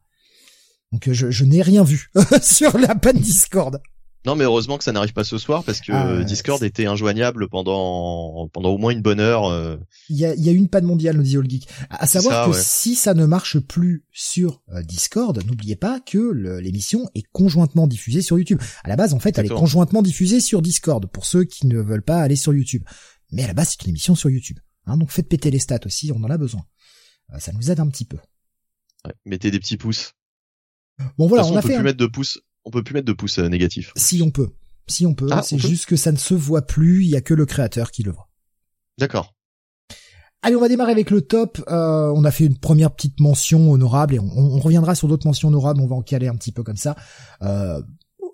Donc 0.91 1.07
euh, 1.07 1.13
je, 1.13 1.31
je 1.31 1.45
n'ai 1.45 1.61
rien 1.61 1.83
vu 1.83 2.09
sur 2.41 2.77
la 2.77 2.95
panne 2.95 3.19
Discord. 3.19 3.81
Non, 4.25 4.35
mais 4.35 4.43
heureusement 4.43 4.77
que 4.77 4.83
ça 4.83 4.91
n'arrive 4.91 5.13
pas 5.13 5.23
ce 5.23 5.39
soir 5.39 5.63
parce 5.63 5.81
que 5.81 5.91
Ah, 5.91 6.23
Discord 6.23 6.61
était 6.61 6.85
injoignable 6.85 7.49
pendant 7.49 8.47
pendant 8.49 8.69
au 8.69 8.77
moins 8.77 8.91
une 8.91 9.01
bonne 9.01 9.19
heure. 9.19 9.45
euh. 9.45 9.77
Il 10.09 10.17
y 10.17 10.25
a, 10.25 10.35
il 10.35 10.43
y 10.43 10.49
a 10.49 10.51
une 10.51 10.69
panne 10.69 10.85
mondiale, 10.85 11.17
nous 11.17 11.23
dit 11.23 11.37
All 11.37 11.49
Geek. 11.49 11.67
À 11.89 12.05
savoir 12.05 12.33
ça, 12.33 12.45
que 12.45 12.55
ouais. 12.55 12.61
si 12.63 12.93
ça 12.93 13.15
ne 13.15 13.25
marche 13.25 13.57
plus 13.59 14.05
sur 14.11 14.61
euh, 14.73 14.83
Discord, 14.83 15.43
n'oubliez 15.47 15.75
pas 15.75 15.99
que 15.99 16.31
l'émission 16.59 17.09
est 17.15 17.23
conjointement 17.31 17.87
diffusée 17.87 18.21
sur 18.21 18.37
YouTube. 18.37 18.61
À 18.83 18.89
la 18.89 18.95
base, 18.95 19.13
en 19.15 19.19
fait, 19.19 19.39
elle 19.39 19.47
est 19.47 19.49
conjointement 19.49 20.03
diffusée 20.03 20.39
sur 20.39 20.61
Discord 20.61 21.05
pour 21.07 21.25
ceux 21.25 21.43
qui 21.43 21.65
ne 21.65 21.79
veulent 21.81 22.03
pas 22.03 22.21
aller 22.21 22.35
sur 22.35 22.53
YouTube. 22.53 22.83
Mais 23.31 23.43
à 23.43 23.47
la 23.47 23.53
base, 23.55 23.69
c'est 23.69 23.83
une 23.85 23.89
émission 23.89 24.13
sur 24.13 24.29
YouTube. 24.29 24.59
Hein, 24.85 24.97
donc 24.97 25.09
faites 25.09 25.29
péter 25.29 25.49
les 25.51 25.59
stats 25.59 25.79
aussi, 25.85 26.11
on 26.13 26.23
en 26.23 26.29
a 26.29 26.37
besoin. 26.37 26.63
Euh, 27.33 27.39
ça 27.39 27.51
nous 27.53 27.71
aide 27.71 27.79
un 27.79 27.87
petit 27.87 28.05
peu. 28.05 28.17
Ouais, 29.05 29.13
mettez 29.25 29.49
des 29.49 29.59
petits 29.59 29.77
pouces. 29.77 30.13
Bon 31.17 31.27
voilà, 31.27 31.45
on, 31.47 31.55
a 31.55 31.61
peut 31.61 31.69
fait. 31.69 31.75
Plus 31.75 31.83
mettre 31.83 31.97
de 31.97 32.05
pouces, 32.05 32.39
on 32.65 32.71
peut 32.71 32.83
plus 32.83 32.93
mettre 32.93 33.07
de 33.07 33.13
pouces 33.13 33.39
euh, 33.39 33.47
négatifs. 33.47 33.91
Si 33.95 34.21
on 34.21 34.31
peut, 34.31 34.49
si 34.87 35.05
on 35.05 35.13
peut. 35.13 35.29
Ah, 35.31 35.41
c'est 35.43 35.57
juste 35.57 35.85
que 35.85 35.95
ça 35.95 36.11
ne 36.11 36.17
se 36.17 36.33
voit 36.33 36.61
plus. 36.61 37.03
Il 37.03 37.09
y 37.09 37.15
a 37.15 37.21
que 37.21 37.33
le 37.33 37.45
créateur 37.45 37.91
qui 37.91 38.03
le 38.03 38.11
voit. 38.11 38.29
D'accord. 38.97 39.33
Allez, 40.43 40.55
on 40.55 40.61
va 40.61 40.69
démarrer 40.69 40.91
avec 40.91 41.11
le 41.11 41.21
top. 41.21 41.63
Euh, 41.69 42.11
on 42.15 42.23
a 42.23 42.31
fait 42.31 42.45
une 42.45 42.57
première 42.57 42.91
petite 42.91 43.19
mention 43.19 43.71
honorable 43.71 44.15
et 44.15 44.19
on, 44.19 44.25
on 44.25 44.59
reviendra 44.59 44.95
sur 44.95 45.07
d'autres 45.07 45.27
mentions 45.27 45.49
honorables. 45.49 45.81
On 45.81 45.87
va 45.87 45.95
en 45.95 46.01
caler 46.01 46.27
un 46.27 46.35
petit 46.35 46.51
peu 46.51 46.63
comme 46.63 46.77
ça. 46.77 46.95
Euh, 47.43 47.81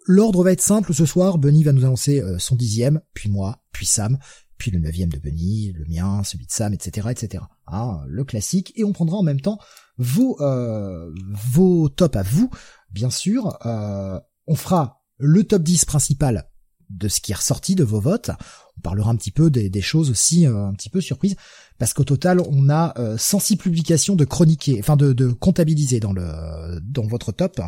L'ordre 0.08 0.42
va 0.42 0.54
être 0.54 0.62
simple 0.62 0.94
ce 0.94 1.06
soir. 1.06 1.38
Bunny 1.38 1.66
va 1.66 1.74
nous 1.74 1.84
annoncer 1.84 2.22
euh, 2.22 2.40
son 2.40 2.56
dixième, 2.56 3.02
puis 3.14 3.30
moi, 3.30 3.62
puis 3.74 3.86
Sam, 3.86 4.18
puis 4.58 4.72
le 4.72 4.80
neuvième 4.80 5.10
de 5.10 5.20
Bunny, 5.20 5.74
le 5.74 5.84
mien, 5.86 6.24
celui 6.24 6.46
de 6.46 6.52
Sam, 6.52 6.74
etc., 6.74 7.10
etc. 7.12 7.44
Hein, 7.68 8.00
le 8.08 8.24
classique. 8.24 8.72
Et 8.78 8.86
on 8.86 8.94
prendra 8.94 9.18
en 9.18 9.24
même 9.24 9.42
temps 9.42 9.60
vos 9.98 10.40
euh, 10.42 11.12
vos 11.52 11.90
tops 11.90 12.16
à 12.16 12.24
vous, 12.24 12.50
bien 12.92 13.10
sûr. 13.10 13.58
Euh, 13.66 14.20
on 14.48 14.56
fera 14.56 15.02
le 15.18 15.44
top 15.44 15.64
10 15.64 15.86
principal 15.86 16.50
de 16.90 17.08
ce 17.08 17.20
qui 17.20 17.32
est 17.34 17.36
ressorti 17.36 17.76
de 17.76 17.84
vos 17.84 18.00
votes. 18.00 18.32
On 18.78 18.82
parlera 18.82 19.12
un 19.12 19.16
petit 19.16 19.32
peu 19.32 19.50
des, 19.50 19.70
des 19.70 19.82
choses 19.82 20.10
aussi 20.10 20.46
un 20.46 20.74
petit 20.74 20.90
peu 20.90 21.02
surprises 21.02 21.36
parce 21.78 21.94
qu'au 21.94 22.06
total 22.06 22.40
on 22.40 22.70
a 22.70 22.94
106 23.18 23.58
publications 23.58 24.16
de 24.16 24.24
chroniquer, 24.24 24.80
enfin 24.80 24.96
de, 24.96 25.12
de 25.14 25.32
comptabiliser 25.32 26.00
dans 26.00 26.14
le 26.14 26.80
dans 26.82 27.06
votre 27.06 27.32
top, 27.32 27.60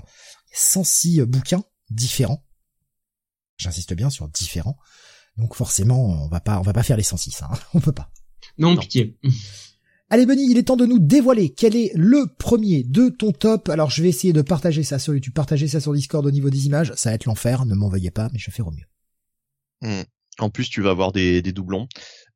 106 0.54 1.22
bouquins 1.24 1.64
différents. 1.90 2.46
J'insiste 3.58 3.94
bien 3.94 4.10
sur 4.10 4.28
différents. 4.30 4.78
Donc 5.38 5.56
forcément, 5.56 6.06
on 6.06 6.28
va 6.28 6.40
pas 6.40 6.60
on 6.60 6.64
va 6.64 6.74
pas 6.74 6.84
faire 6.84 6.98
les 6.98 7.04
106 7.04 7.42
hein. 7.42 7.50
on 7.74 7.80
peut 7.80 7.92
pas. 7.92 8.12
Non, 8.58 8.76
pitié. 8.76 9.18
Allez 10.12 10.26
Bunny, 10.26 10.50
il 10.50 10.58
est 10.58 10.64
temps 10.64 10.76
de 10.76 10.88
nous 10.88 10.98
dévoiler 10.98 11.50
quel 11.50 11.76
est 11.76 11.92
le 11.94 12.26
premier 12.40 12.84
de 12.84 13.10
ton 13.10 13.32
top. 13.32 13.70
Alors 13.70 13.92
je 13.92 14.02
vais 14.02 14.10
essayer 14.10 14.34
de 14.34 14.42
partager 14.42 14.82
ça 14.84 14.98
sur 14.98 15.14
YouTube, 15.14 15.34
partager 15.34 15.68
ça 15.68 15.80
sur 15.80 15.94
Discord 15.94 16.26
au 16.26 16.32
niveau 16.32 16.50
des 16.50 16.66
images. 16.66 16.92
Ça 16.96 17.10
va 17.10 17.16
être 17.16 17.26
l'enfer, 17.26 17.66
ne 17.66 17.76
m'en 17.76 17.90
veuillez 17.90 18.10
pas, 18.10 18.30
mais 18.34 18.40
je 18.40 18.50
fais 18.50 18.64
au 18.64 18.72
mieux. 18.72 18.86
Hmm. 19.82 20.02
En 20.40 20.50
plus, 20.50 20.70
tu 20.70 20.82
vas 20.82 20.90
avoir 20.92 21.12
des, 21.12 21.42
des 21.44 21.52
doublons. 21.52 21.88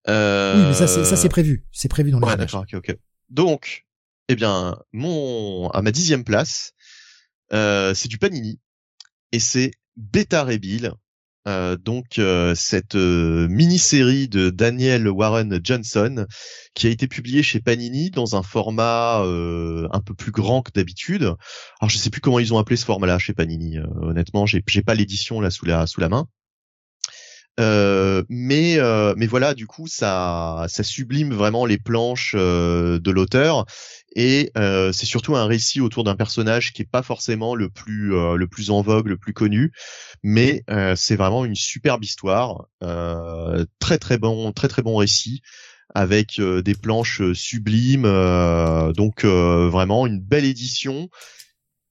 Euh... 0.08 0.56
Oui, 0.56 0.68
mais 0.68 0.74
ça 0.74 0.88
c'est 0.88 1.04
ça 1.06 1.16
c'est 1.16 1.30
prévu, 1.30 1.66
c'est 1.72 1.88
prévu 1.88 2.12
dans 2.12 2.20
les 2.20 2.26
Ouais, 2.28 2.34
images. 2.34 2.52
d'accord, 2.52 2.66
ok, 2.72 2.76
ok. 2.90 2.98
Donc, 3.30 3.86
eh 4.30 4.36
bien, 4.36 4.78
mon 4.92 5.70
à 5.70 5.82
ma 5.82 5.92
dixième 5.92 6.24
place, 6.24 6.74
euh, 7.54 7.94
c'est 7.96 8.08
du 8.08 8.18
Panini 8.20 8.60
et 9.32 9.40
c'est 9.40 9.72
Beta 9.96 10.44
Rebill. 10.44 10.94
Euh, 11.46 11.76
donc 11.76 12.20
euh, 12.20 12.56
cette 12.56 12.96
euh, 12.96 13.48
mini-série 13.50 14.30
de 14.30 14.50
Daniel 14.50 15.10
Warren 15.10 15.60
Johnson 15.62 16.26
qui 16.74 16.88
a 16.88 16.90
été 16.90 17.08
publiée 17.08 17.44
chez 17.44 17.60
Panini 17.60 18.12
dans 18.12 18.38
un 18.38 18.44
format 18.44 19.18
un 19.24 20.00
peu 20.00 20.14
plus 20.16 20.32
grand 20.32 20.62
que 20.62 20.72
d'habitude. 20.72 21.24
Alors 21.82 21.90
je 21.90 21.98
sais 21.98 22.10
plus 22.10 22.22
comment 22.22 22.40
ils 22.40 22.54
ont 22.54 22.58
appelé 22.58 22.78
ce 22.78 22.86
format-là 22.86 23.20
chez 23.20 23.34
Panini. 23.34 23.78
honnêtement, 24.02 24.46
j'ai 24.46 24.62
pas 24.62 24.96
l'édition 24.96 25.42
là 25.42 25.50
sous 25.52 25.66
la 25.66 26.10
main. 26.10 26.28
Euh, 27.60 28.24
mais 28.30 28.80
euh, 28.80 29.14
mais 29.16 29.28
voilà, 29.28 29.54
du 29.54 29.68
coup, 29.68 29.88
ça 29.88 30.66
ça 30.68 30.84
sublime 30.84 31.34
vraiment 31.34 31.66
les 31.66 31.78
planches 31.78 32.36
euh, 32.38 33.00
de 33.00 33.12
l'auteur. 33.12 33.66
Et 34.16 34.52
euh, 34.58 34.92
c'est 34.92 35.06
surtout 35.06 35.36
un 35.36 35.46
récit 35.46 35.82
autour 35.82 36.04
d'un 36.04 36.16
personnage 36.16 36.74
qui 36.74 36.84
est 36.84 36.90
pas 36.90 37.04
forcément 37.04 37.56
le 37.56 37.70
plus 37.70 38.16
euh, 38.16 38.36
le 38.36 38.48
plus 38.48 38.70
en 38.70 38.82
vogue, 38.82 39.08
le 39.08 39.18
plus 39.18 39.34
connu, 39.34 39.72
mais 40.24 40.64
c'est 40.96 41.16
vraiment 41.16 41.46
une 41.46 41.56
superbe 41.56 42.04
histoire, 42.04 42.66
très 43.80 43.98
très 43.98 44.18
bon 44.18 44.52
très 44.52 44.68
très 44.68 44.82
bon 44.82 44.96
récit 44.96 45.42
avec 45.96 46.40
des 46.42 46.76
planches 46.76 47.22
sublimes, 47.34 48.08
donc 48.96 49.26
vraiment 49.26 50.08
une 50.08 50.20
belle 50.20 50.46
édition 50.46 51.10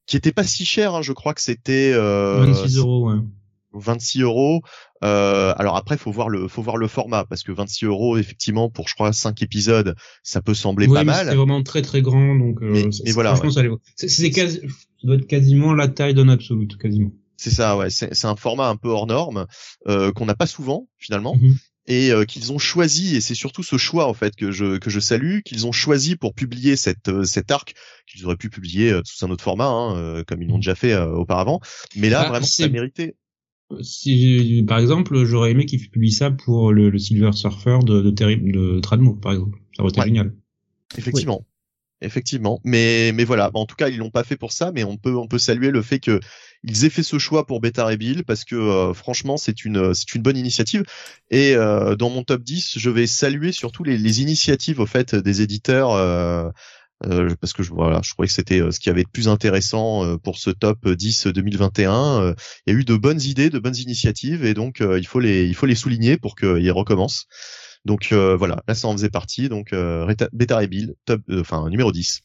qui 0.07 0.17
était 0.17 0.33
pas 0.33 0.45
si 0.45 0.65
chère, 0.65 0.95
hein, 0.95 1.03
je 1.03 1.13
crois 1.13 1.35
que 1.35 1.41
c'était 1.41 1.93
euh, 1.95 2.45
26 2.45 2.79
euros, 2.79 3.11
ouais. 3.11 3.21
26 3.75 4.23
euros. 4.23 4.63
Euh, 5.05 5.53
alors 5.57 5.77
après, 5.77 5.97
faut 5.97 6.13
voir 6.13 6.29
le, 6.29 6.49
faut 6.49 6.63
voir 6.63 6.77
le 6.77 6.89
format 6.89 7.25
parce 7.25 7.43
que 7.43 7.53
26 7.53 7.87
euros, 7.87 8.17
effectivement, 8.19 8.71
pour 8.71 8.89
je 8.89 8.95
crois 8.95 9.13
5 9.13 9.43
épisodes, 9.43 9.95
ça 10.23 10.41
peut 10.43 10.55
sembler 10.55 10.87
Oui, 10.87 10.95
pas 10.95 11.05
mal. 11.05 11.27
C'est 11.29 11.35
vraiment 11.35 11.63
très 11.63 11.83
très 11.83 12.03
grand, 12.03 12.35
donc 12.37 12.63
euh, 12.63 12.89
Mais- 13.05 13.11
voilà, 13.13 13.31
franchement, 13.31 13.49
ouais. 13.49 13.55
ça, 13.55 13.63
les 13.63 13.69
vaut. 13.69 13.81
c'est, 13.97 14.09
c'est 14.09 14.31
quasi, 14.31 14.61
ça 14.61 14.67
doit 15.07 15.17
être 15.17 15.27
quasiment 15.27 15.75
la 15.75 15.89
taille 15.89 16.15
d'un 16.15 16.29
absolute, 16.29 16.77
quasiment. 16.79 17.11
C'est 17.37 17.51
ça, 17.51 17.77
ouais. 17.77 17.91
C'est 17.91 18.15
c'est 18.15 18.29
un 18.29 18.37
format 18.37 18.69
un 18.69 18.77
peu 18.77 18.89
hors 18.89 19.07
norme 19.09 19.47
euh, 19.89 20.13
qu'on 20.13 20.27
n'a 20.27 20.37
pas 20.37 20.47
souvent 20.47 20.87
finalement 20.99 21.35
Mhm. 21.35 21.57
et 21.89 22.13
euh, 22.13 22.25
qu'ils 22.25 22.53
ont 22.53 22.59
choisi. 22.59 23.17
Et 23.17 23.21
c'est 23.21 23.35
surtout 23.35 23.65
ce 23.65 23.77
choix 23.79 24.07
en 24.07 24.15
fait 24.15 24.37
que 24.37 24.53
je 24.53 24.79
que 24.79 24.91
je 24.91 25.01
salue 25.01 25.41
qu'ils 25.45 25.67
ont 25.67 25.73
choisi 25.73 26.15
pour 26.15 26.35
publier 26.35 26.77
cette 26.77 27.09
euh, 27.09 27.25
cet 27.25 27.51
arc 27.51 27.75
qu'ils 28.07 28.25
auraient 28.27 28.37
pu 28.37 28.49
publier 28.49 28.93
euh, 28.93 29.01
sous 29.05 29.25
un 29.25 29.31
autre 29.31 29.43
format, 29.43 29.67
hein, 29.67 29.97
euh, 29.97 30.23
comme 30.25 30.41
ils 30.41 30.49
l'ont 30.49 30.59
déjà 30.59 30.77
fait 30.77 30.93
euh, 30.93 31.09
auparavant. 31.09 31.59
Mais 31.97 32.11
là, 32.11 32.23
Ah, 32.27 32.29
vraiment, 32.29 32.47
c'est- 32.47 32.63
ça 32.63 32.69
méritait. 32.69 33.17
Si, 33.83 34.65
par 34.67 34.79
exemple, 34.79 35.25
j'aurais 35.25 35.51
aimé 35.53 35.67
qu'ils 35.67 35.89
publient 35.91 36.13
ça 36.13 36.31
pour 36.31 36.73
le, 36.73 36.91
le 36.91 36.99
Silver 36.99 37.33
Surfer 37.33 37.79
de, 37.85 38.01
de, 38.03 38.11
Terry, 38.11 38.37
de 38.39 38.81
Tradmo, 38.81 39.15
par 39.15 39.33
exemple. 39.33 39.59
Ça 39.77 39.83
aurait 39.83 39.91
été 39.91 40.01
Ouais. 40.01 40.07
génial. 40.07 40.35
Effectivement. 40.97 41.47
Effectivement, 42.05 42.61
mais 42.65 43.13
mais 43.15 43.23
voilà. 43.23 43.49
En 43.55 43.65
tout 43.65 43.77
cas, 43.77 43.89
ils 43.89 43.97
l'ont 43.99 44.11
pas 44.11 44.25
fait 44.25 44.37
pour 44.37 44.51
ça, 44.51 44.73
mais 44.73 44.83
on 44.83 44.97
peut 44.97 45.15
on 45.17 45.29
peut 45.29 45.39
saluer 45.39 45.71
le 45.71 45.83
fait 45.83 46.01
que 46.01 46.19
ils 46.65 46.85
aient 46.85 46.91
fait 46.91 47.05
ce 47.05 47.17
choix 47.21 47.47
pour 47.47 47.61
Beta 47.61 47.87
Rebill 47.87 48.25
parce 48.25 48.45
que 48.45 48.57
euh, 48.57 48.93
franchement, 48.93 49.37
c'est 49.37 49.65
une 49.65 49.95
c'est 49.95 50.13
une 50.17 50.23
bonne 50.23 50.37
initiative. 50.37 50.83
Et 51.31 51.55
euh, 51.55 51.95
dans 51.95 52.11
mon 52.11 52.25
top 52.25 52.43
10, 52.43 52.77
je 52.77 52.91
vais 52.91 53.07
saluer 53.07 53.53
surtout 53.53 53.85
les, 53.85 53.97
les 53.99 54.21
initiatives 54.21 54.81
au 54.81 54.87
fait 54.87 55.15
des 55.15 55.43
éditeurs. 55.43 55.93
euh, 55.93 56.51
euh, 57.07 57.35
parce 57.41 57.53
que 57.53 57.63
je 57.63 57.71
voilà, 57.71 58.01
je 58.03 58.11
trouvais 58.11 58.29
que 58.29 58.35
c'était 58.35 58.61
euh, 58.61 58.71
ce 58.71 58.81
qui 58.81 58.91
avait 58.91 59.05
de 59.05 59.09
plus 59.09 59.29
intéressant 59.29 60.05
euh, 60.05 60.17
pour 60.19 60.39
ce 60.39 60.51
top 60.51 60.89
10 60.89 61.29
2021. 61.29 62.21
Euh, 62.21 62.35
Il 62.67 62.73
y 62.73 62.77
a 62.77 62.79
eu 62.79 62.85
de 62.85 62.97
bonnes 62.97 63.21
idées, 63.21 63.51
de 63.51 63.59
bonnes 63.59 63.77
initiatives, 63.77 64.45
et 64.45 64.55
donc 64.55 64.81
euh, 64.81 64.99
il 64.99 65.07
faut 65.07 65.21
les 65.21 65.47
il 65.47 65.55
faut 65.55 65.67
les 65.67 65.75
souligner 65.75 66.17
pour 66.17 66.37
qu'ils 66.37 66.73
recommencent. 66.73 67.27
Donc 67.85 68.13
euh, 68.13 68.37
voilà, 68.37 68.63
là 68.69 68.75
ça 68.75 68.89
en 68.89 68.93
faisait 68.93 69.11
partie. 69.11 69.49
Donc 69.49 69.73
euh, 69.73 70.13
Beta 70.33 70.59
Rebill, 70.59 70.95
top, 71.05 71.21
euh, 71.31 71.41
enfin 71.41 71.69
numéro 71.69 71.93
10. 71.93 72.21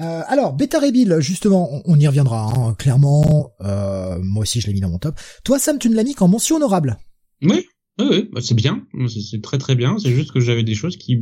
Euh, 0.00 0.22
alors, 0.26 0.54
Beta 0.54 0.80
Rebill, 0.80 1.16
justement, 1.20 1.68
on, 1.72 1.82
on 1.84 2.00
y 2.00 2.06
reviendra, 2.06 2.52
hein, 2.52 2.74
clairement. 2.74 3.52
Euh, 3.60 4.18
moi 4.20 4.42
aussi, 4.42 4.60
je 4.60 4.66
l'ai 4.66 4.72
mis 4.72 4.80
dans 4.80 4.88
mon 4.88 4.98
top. 4.98 5.18
Toi, 5.44 5.58
Sam, 5.58 5.78
tu 5.78 5.88
ne 5.88 5.94
l'as 5.94 6.04
mis 6.04 6.14
qu'en 6.14 6.28
mention 6.28 6.56
honorable. 6.56 6.96
Oui, 7.42 7.66
oui, 7.98 8.06
oui, 8.10 8.28
bah, 8.32 8.40
c'est 8.42 8.54
bien. 8.54 8.86
C'est 9.30 9.42
très 9.42 9.58
très 9.58 9.74
bien. 9.74 9.98
C'est 9.98 10.12
juste 10.12 10.32
que 10.32 10.40
j'avais 10.40 10.64
des 10.64 10.74
choses 10.74 10.96
qui 10.96 11.20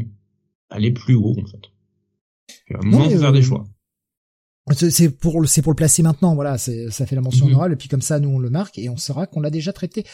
allaient 0.71 0.93
plus 0.93 1.15
haut, 1.15 1.37
en 1.39 1.47
fait. 1.47 1.74
À 2.73 2.79
un 2.79 2.81
Non, 2.85 2.91
moment, 2.91 3.05
mais, 3.07 3.15
faut 3.15 3.21
faire 3.21 3.29
euh, 3.31 3.33
des 3.33 3.43
choix. 3.43 3.65
C'est 4.73 5.11
pour 5.11 5.43
le- 5.43 5.47
c'est 5.47 5.61
pour 5.61 5.73
le 5.73 5.77
placer 5.77 6.03
maintenant, 6.03 6.35
voilà. 6.35 6.57
C'est 6.57 6.91
ça 6.91 7.05
fait 7.05 7.15
la 7.17 7.21
mention 7.21 7.45
Mhm. 7.45 7.53
honorable 7.53 7.75
et 7.75 7.77
puis 7.77 7.89
comme 7.89 8.01
ça, 8.01 8.19
nous 8.19 8.31
on 8.31 8.39
le 8.39 8.49
marque 8.49 8.79
et 8.79 8.89
on 8.89 8.97
saura 8.97 9.27
qu'on 9.27 9.41
l'a 9.41 9.51
déjà 9.51 9.75
traité. 9.75 10.05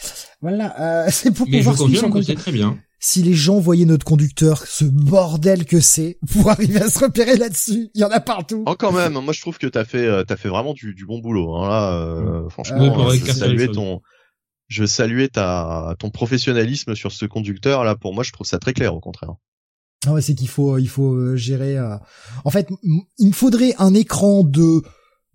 Voilà, 0.41 1.05
euh, 1.07 1.07
c'est 1.11 1.31
pour 1.33 1.47
Mais 1.49 1.59
je 1.63 1.69
pouvoir 1.71 1.77
suivre 1.89 2.09
conducteur. 2.09 2.25
c'est 2.37 2.43
très 2.43 2.51
bien. 2.53 2.77
Si 2.99 3.23
les 3.23 3.33
gens 3.33 3.61
voyaient 3.61 3.85
notre 3.85 4.05
conducteur, 4.05 4.67
ce 4.67 4.85
bordel 4.85 5.65
que 5.67 5.81
c'est, 5.81 6.19
pour 6.33 6.51
arriver 6.51 6.81
à 6.83 6.91
se 6.91 6.99
repérer 6.99 7.37
là-dessus, 7.37 7.91
il 7.95 8.01
y 8.01 8.05
en 8.05 8.11
a 8.11 8.19
partout. 8.19 8.65
Oh 8.67 8.75
quand 8.77 8.91
même, 8.93 9.13
moi 9.13 9.33
je 9.33 9.41
trouve 9.41 9.57
que 9.59 9.69
t'as 9.69 9.85
fait 9.85 10.05
euh, 10.05 10.25
t'as 10.25 10.37
fait 10.37 10.49
vraiment 10.49 10.75
du, 10.75 10.95
du 10.95 11.07
bon 11.07 11.21
boulot. 11.21 11.55
Hein, 11.55 11.69
là, 11.69 11.93
euh, 11.95 12.49
franchement, 12.49 12.79
Ouais, 12.81 12.89
pour 12.93 13.09
euh, 13.09 13.15
je 13.15 13.65
choses. 13.67 13.73
ton 13.77 14.01
je 14.67 14.85
saluais 14.85 15.29
ta 15.29 15.95
ton 16.01 16.11
professionnalisme 16.11 16.97
sur 16.97 17.13
ce 17.13 17.25
conducteur 17.25 17.85
là. 17.85 17.95
Pour 17.95 18.15
moi, 18.15 18.25
je 18.25 18.33
trouve 18.33 18.47
ça 18.49 18.59
très 18.59 18.73
clair 18.73 18.95
au 18.97 19.01
contraire. 19.01 19.35
Ah 20.07 20.15
ouais, 20.15 20.23
c'est 20.23 20.35
qu'il 20.35 20.49
faut, 20.49 20.79
il 20.79 20.89
faut 20.89 21.13
euh, 21.15 21.37
gérer. 21.37 21.77
euh, 21.77 21.97
En 22.45 22.51
fait, 22.51 22.69
il 23.19 23.29
me 23.29 23.33
faudrait 23.33 23.75
un 23.79 23.93
écran 23.95 24.45
de 24.45 24.83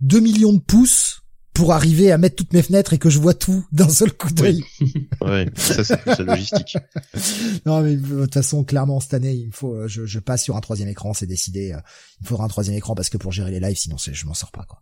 2 0.01 0.19
millions 0.19 0.53
de 0.53 0.59
pouces 0.59 1.21
pour 1.55 1.73
arriver 1.73 2.11
à 2.11 2.17
mettre 2.19 2.35
toutes 2.35 2.53
mes 2.53 2.61
fenêtres 2.61 2.93
et 2.93 2.97
que 2.99 3.09
je 3.09 3.17
vois 3.17 3.33
tout 3.33 3.65
d'un 3.71 3.89
seul 3.89 4.11
coup 4.13 4.31
d'œil. 4.31 4.61
Ouais, 5.21 5.49
ça 5.55 5.83
c'est 5.83 5.97
plus 6.01 6.11
la 6.19 6.35
logistique. 6.35 6.77
non, 7.65 7.81
mais 7.81 7.95
de 7.95 8.21
toute 8.25 8.33
façon, 8.33 8.63
clairement, 8.63 8.99
cette 8.99 9.15
année, 9.15 9.33
il 9.33 9.47
me 9.47 9.51
faut, 9.51 9.73
euh, 9.73 9.87
je, 9.87 10.05
je 10.05 10.19
passe 10.19 10.43
sur 10.43 10.55
un 10.55 10.61
troisième 10.61 10.87
écran, 10.89 11.13
c'est 11.15 11.25
décidé. 11.25 11.71
euh, 11.71 11.77
Il 12.19 12.25
me 12.25 12.27
faudra 12.27 12.45
un 12.45 12.47
troisième 12.47 12.75
écran 12.77 12.93
parce 12.93 13.09
que 13.09 13.17
pour 13.17 13.31
gérer 13.31 13.49
les 13.51 13.59
lives, 13.59 13.77
sinon 13.77 13.97
c'est- 13.97 14.13
je 14.13 14.25
m'en 14.27 14.33
sors 14.35 14.51
pas, 14.51 14.65
quoi. 14.69 14.79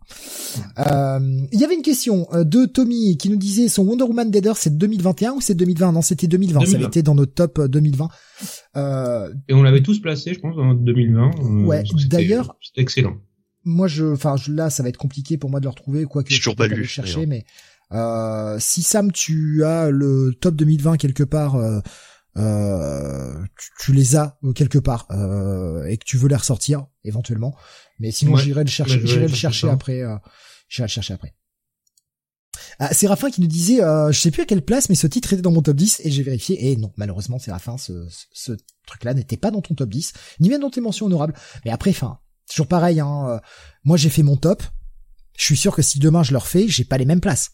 Euh, 0.78 1.46
Il 1.52 1.58
y 1.60 1.64
avait 1.64 1.74
une 1.74 1.82
question 1.82 2.26
euh, 2.34 2.44
de 2.44 2.66
Tommy 2.66 3.16
qui 3.16 3.30
nous 3.30 3.36
disait 3.36 3.68
son 3.68 3.84
Wonder 3.84 4.04
Woman 4.04 4.30
Deader, 4.30 4.52
c'est 4.56 4.76
2021 4.76 5.32
ou 5.32 5.40
c'est 5.40 5.54
2020 5.54 5.92
Non, 5.92 6.02
c'était 6.02 6.26
2020. 6.26 6.60
Ça 6.60 6.64
avait 6.64 6.72
2020. 6.72 6.88
été 6.88 7.02
dans 7.02 7.14
notre 7.14 7.32
top 7.34 7.58
euh, 7.60 7.68
2020. 7.68 8.08
Euh, 8.76 9.32
Et 9.48 9.54
on 9.54 9.62
l'avait 9.62 9.82
tous 9.82 10.00
placé, 10.00 10.34
je 10.34 10.40
pense, 10.40 10.56
en 10.58 10.74
2020. 10.74 11.30
euh, 11.38 11.64
Ouais, 11.64 11.84
d'ailleurs- 12.08 12.56
C'était 12.60 12.82
excellent. 12.82 13.14
Moi 13.64 13.88
je 13.88 14.04
enfin 14.12 14.36
je- 14.36 14.52
là 14.52 14.70
ça 14.70 14.82
va 14.82 14.88
être 14.88 14.96
compliqué 14.96 15.36
pour 15.38 15.50
moi 15.50 15.60
de 15.60 15.64
le 15.64 15.70
retrouver 15.70 16.04
quoi 16.04 16.22
que 16.22 16.30
J'ai 16.30 16.36
je 16.36 16.40
toujours 16.40 16.56
pas 16.56 16.66
lu, 16.66 16.74
aller 16.74 16.84
chercher 16.84 17.26
mais 17.26 17.44
euh, 17.92 18.58
si 18.60 18.82
Sam 18.82 19.12
tu 19.12 19.64
as 19.64 19.90
le 19.90 20.32
top 20.40 20.54
2020 20.56 20.96
quelque 20.96 21.22
part 21.22 21.54
euh, 21.56 21.80
euh, 22.36 23.34
tu, 23.58 23.68
tu 23.80 23.92
les 23.92 24.16
as 24.16 24.38
quelque 24.54 24.78
part 24.78 25.06
euh, 25.10 25.84
et 25.84 25.96
que 25.98 26.04
tu 26.04 26.16
veux 26.16 26.28
les 26.28 26.34
ressortir 26.36 26.86
éventuellement. 27.04 27.54
Mais 28.00 28.10
sinon 28.10 28.34
Ouais, 28.34 28.42
j'irai 28.42 28.64
le 28.64 28.70
chercher 28.70 29.00
j'irai 29.06 29.28
le 29.28 29.34
chercher 29.34 29.68
après 29.70 30.00
euh, 30.02 30.16
j'irai 30.68 30.86
le 30.86 30.90
chercher 30.90 31.14
après. 31.14 31.34
Ah, 32.80 32.92
Séraphin 32.92 33.30
qui 33.30 33.40
nous 33.40 33.46
disait, 33.46 33.82
euh, 33.82 34.10
je 34.10 34.18
sais 34.20 34.30
plus 34.32 34.42
à 34.42 34.46
quelle 34.46 34.64
place, 34.64 34.88
mais 34.88 34.94
ce 34.96 35.06
titre 35.06 35.32
était 35.32 35.42
dans 35.42 35.52
mon 35.52 35.62
top 35.62 35.76
10 35.76 36.00
et 36.04 36.10
j'ai 36.10 36.22
vérifié 36.24 36.70
et 36.72 36.76
non, 36.76 36.92
malheureusement 36.96 37.38
Séraphin, 37.38 37.78
ce, 37.78 38.06
ce, 38.08 38.24
ce 38.32 38.52
truc-là 38.86 39.14
n'était 39.14 39.36
pas 39.36 39.50
dans 39.52 39.60
ton 39.60 39.74
top 39.74 39.90
10, 39.90 40.12
ni 40.40 40.48
même 40.48 40.60
dans 40.60 40.70
tes 40.70 40.80
mentions 40.80 41.06
honorables. 41.06 41.34
Mais 41.64 41.70
après, 41.70 41.90
enfin, 41.90 42.18
toujours 42.48 42.68
pareil, 42.68 43.00
hein, 43.00 43.28
euh, 43.28 43.38
moi 43.84 43.96
j'ai 43.96 44.10
fait 44.10 44.22
mon 44.22 44.36
top, 44.36 44.62
Je 45.36 45.44
suis 45.44 45.56
sûr 45.56 45.74
que 45.74 45.82
si 45.82 45.98
demain 45.98 46.22
je 46.22 46.32
le 46.32 46.38
refais, 46.38 46.68
j'ai 46.68 46.84
pas 46.84 46.98
les 46.98 47.04
mêmes 47.04 47.20
places. 47.20 47.52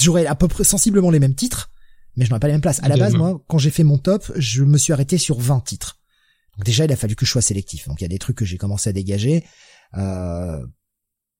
J'aurais 0.00 0.26
à 0.26 0.34
peu 0.34 0.48
près 0.48 0.64
sensiblement 0.64 1.10
les 1.10 1.20
mêmes 1.20 1.34
titres, 1.34 1.70
mais 2.16 2.24
je 2.24 2.30
n'aurais 2.30 2.40
pas 2.40 2.48
les 2.48 2.54
mêmes 2.54 2.60
places. 2.60 2.82
À 2.82 2.88
la 2.88 2.96
base, 2.96 3.14
moi, 3.14 3.42
quand 3.48 3.58
j'ai 3.58 3.70
fait 3.70 3.84
mon 3.84 3.96
top, 3.96 4.30
je 4.36 4.64
me 4.64 4.76
suis 4.76 4.92
arrêté 4.92 5.18
sur 5.18 5.38
20 5.38 5.60
titres. 5.60 6.00
Donc 6.56 6.64
déjà, 6.64 6.84
il 6.84 6.92
a 6.92 6.96
fallu 6.96 7.16
que 7.16 7.24
je 7.24 7.30
sois 7.30 7.42
sélectif. 7.42 7.88
Donc 7.88 8.00
il 8.00 8.04
y 8.04 8.06
a 8.06 8.08
des 8.08 8.18
trucs 8.18 8.36
que 8.36 8.44
j'ai 8.44 8.58
commencé 8.58 8.90
à 8.90 8.92
dégager. 8.92 9.44
Euh, 9.96 10.64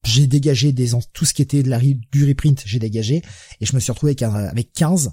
j'ai 0.04 0.26
dégagé 0.26 0.72
des 0.72 0.90
tout 1.12 1.24
ce 1.24 1.35
qui 1.35 1.42
était 1.42 1.62
de 1.62 1.70
la 1.70 1.78
du 1.78 2.26
reprint, 2.26 2.62
j'ai 2.66 2.78
dégagé 2.78 3.22
et 3.61 3.66
je 3.66 3.74
me 3.74 3.80
suis 3.80 3.90
retrouvé 3.90 4.11
avec, 4.11 4.22
avec 4.22 4.72
15 4.72 5.12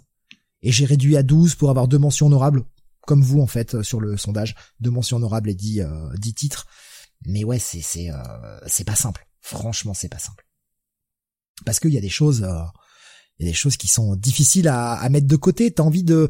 et 0.62 0.72
j'ai 0.72 0.86
réduit 0.86 1.15
à 1.17 1.24
12 1.24 1.56
pour 1.56 1.70
avoir 1.70 1.88
deux 1.88 1.98
mentions 1.98 2.28
honorables 2.28 2.63
comme 3.08 3.24
vous 3.24 3.42
en 3.42 3.48
fait 3.48 3.82
sur 3.82 4.00
le 4.00 4.18
sondage, 4.18 4.56
deux 4.80 4.92
mentions 4.92 5.18
honorables 5.18 5.50
et 5.50 5.56
10 5.56 5.82
euh, 5.82 6.10
10 6.18 6.34
titres. 6.34 6.68
Mais 7.26 7.44
ouais, 7.44 7.60
c'est 7.60 7.82
c'est 7.82 8.10
euh, 8.12 8.60
c'est 8.68 8.84
pas 8.84 8.96
simple. 8.96 9.28
Franchement, 9.42 9.94
c'est 9.94 10.10
pas 10.10 10.20
simple. 10.20 10.46
Parce 11.66 11.80
qu'il 11.80 11.94
y 11.94 11.98
a 11.98 12.02
des 12.02 12.10
choses 12.10 12.44
euh, 12.44 12.64
y 13.40 13.48
a 13.48 13.52
des 13.52 13.54
choses 13.54 13.78
qui 13.78 13.88
sont 13.88 14.16
difficiles 14.16 14.68
à, 14.68 15.08
mettre 15.10 15.28
de 15.28 15.36
côté, 15.36 15.72
t'as 15.72 15.84
envie 15.84 16.04
de 16.04 16.30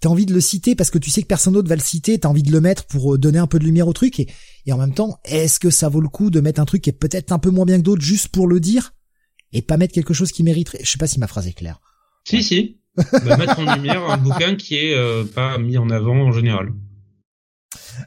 t'as 0.00 0.08
envie 0.08 0.24
de 0.24 0.32
le 0.32 0.40
citer 0.40 0.74
parce 0.74 0.90
que 0.90 0.98
tu 0.98 1.10
sais 1.10 1.20
que 1.20 1.26
personne 1.26 1.52
d'autre 1.52 1.68
va 1.68 1.76
le 1.76 1.82
citer, 1.82 2.18
t'as 2.18 2.28
envie 2.28 2.42
de 2.42 2.52
le 2.52 2.60
mettre 2.60 2.86
pour 2.86 3.14
euh, 3.14 3.18
donner 3.18 3.38
un 3.38 3.46
peu 3.46 3.58
de 3.58 3.64
lumière 3.64 3.86
au 3.86 3.92
truc 3.92 4.18
et, 4.18 4.28
et 4.64 4.72
en 4.72 4.78
même 4.78 4.94
temps, 4.94 5.18
est-ce 5.24 5.60
que 5.60 5.68
ça 5.68 5.90
vaut 5.90 6.00
le 6.00 6.08
coup 6.08 6.30
de 6.30 6.40
mettre 6.40 6.60
un 6.60 6.64
truc 6.64 6.82
qui 6.82 6.90
est 6.90 6.94
peut-être 6.94 7.32
un 7.32 7.38
peu 7.38 7.50
moins 7.50 7.66
bien 7.66 7.76
que 7.76 7.82
d'autres 7.82 8.02
juste 8.02 8.28
pour 8.28 8.46
le 8.46 8.60
dire 8.60 8.94
et 9.52 9.60
pas 9.60 9.76
mettre 9.76 9.92
quelque 9.92 10.14
chose 10.14 10.32
qui 10.32 10.42
mériterait? 10.42 10.80
Je 10.82 10.90
sais 10.90 10.98
pas 10.98 11.06
si 11.06 11.18
ma 11.18 11.26
phrase 11.26 11.46
est 11.48 11.52
claire. 11.52 11.80
Si 12.30 12.44
si. 12.44 12.76
bah, 12.96 13.36
mettre 13.36 13.58
en 13.58 13.74
lumière 13.74 14.08
un 14.08 14.16
bouquin 14.16 14.54
qui 14.54 14.76
est 14.76 14.94
euh, 14.94 15.24
pas 15.24 15.58
mis 15.58 15.78
en 15.78 15.90
avant 15.90 16.14
en 16.14 16.32
général. 16.32 16.72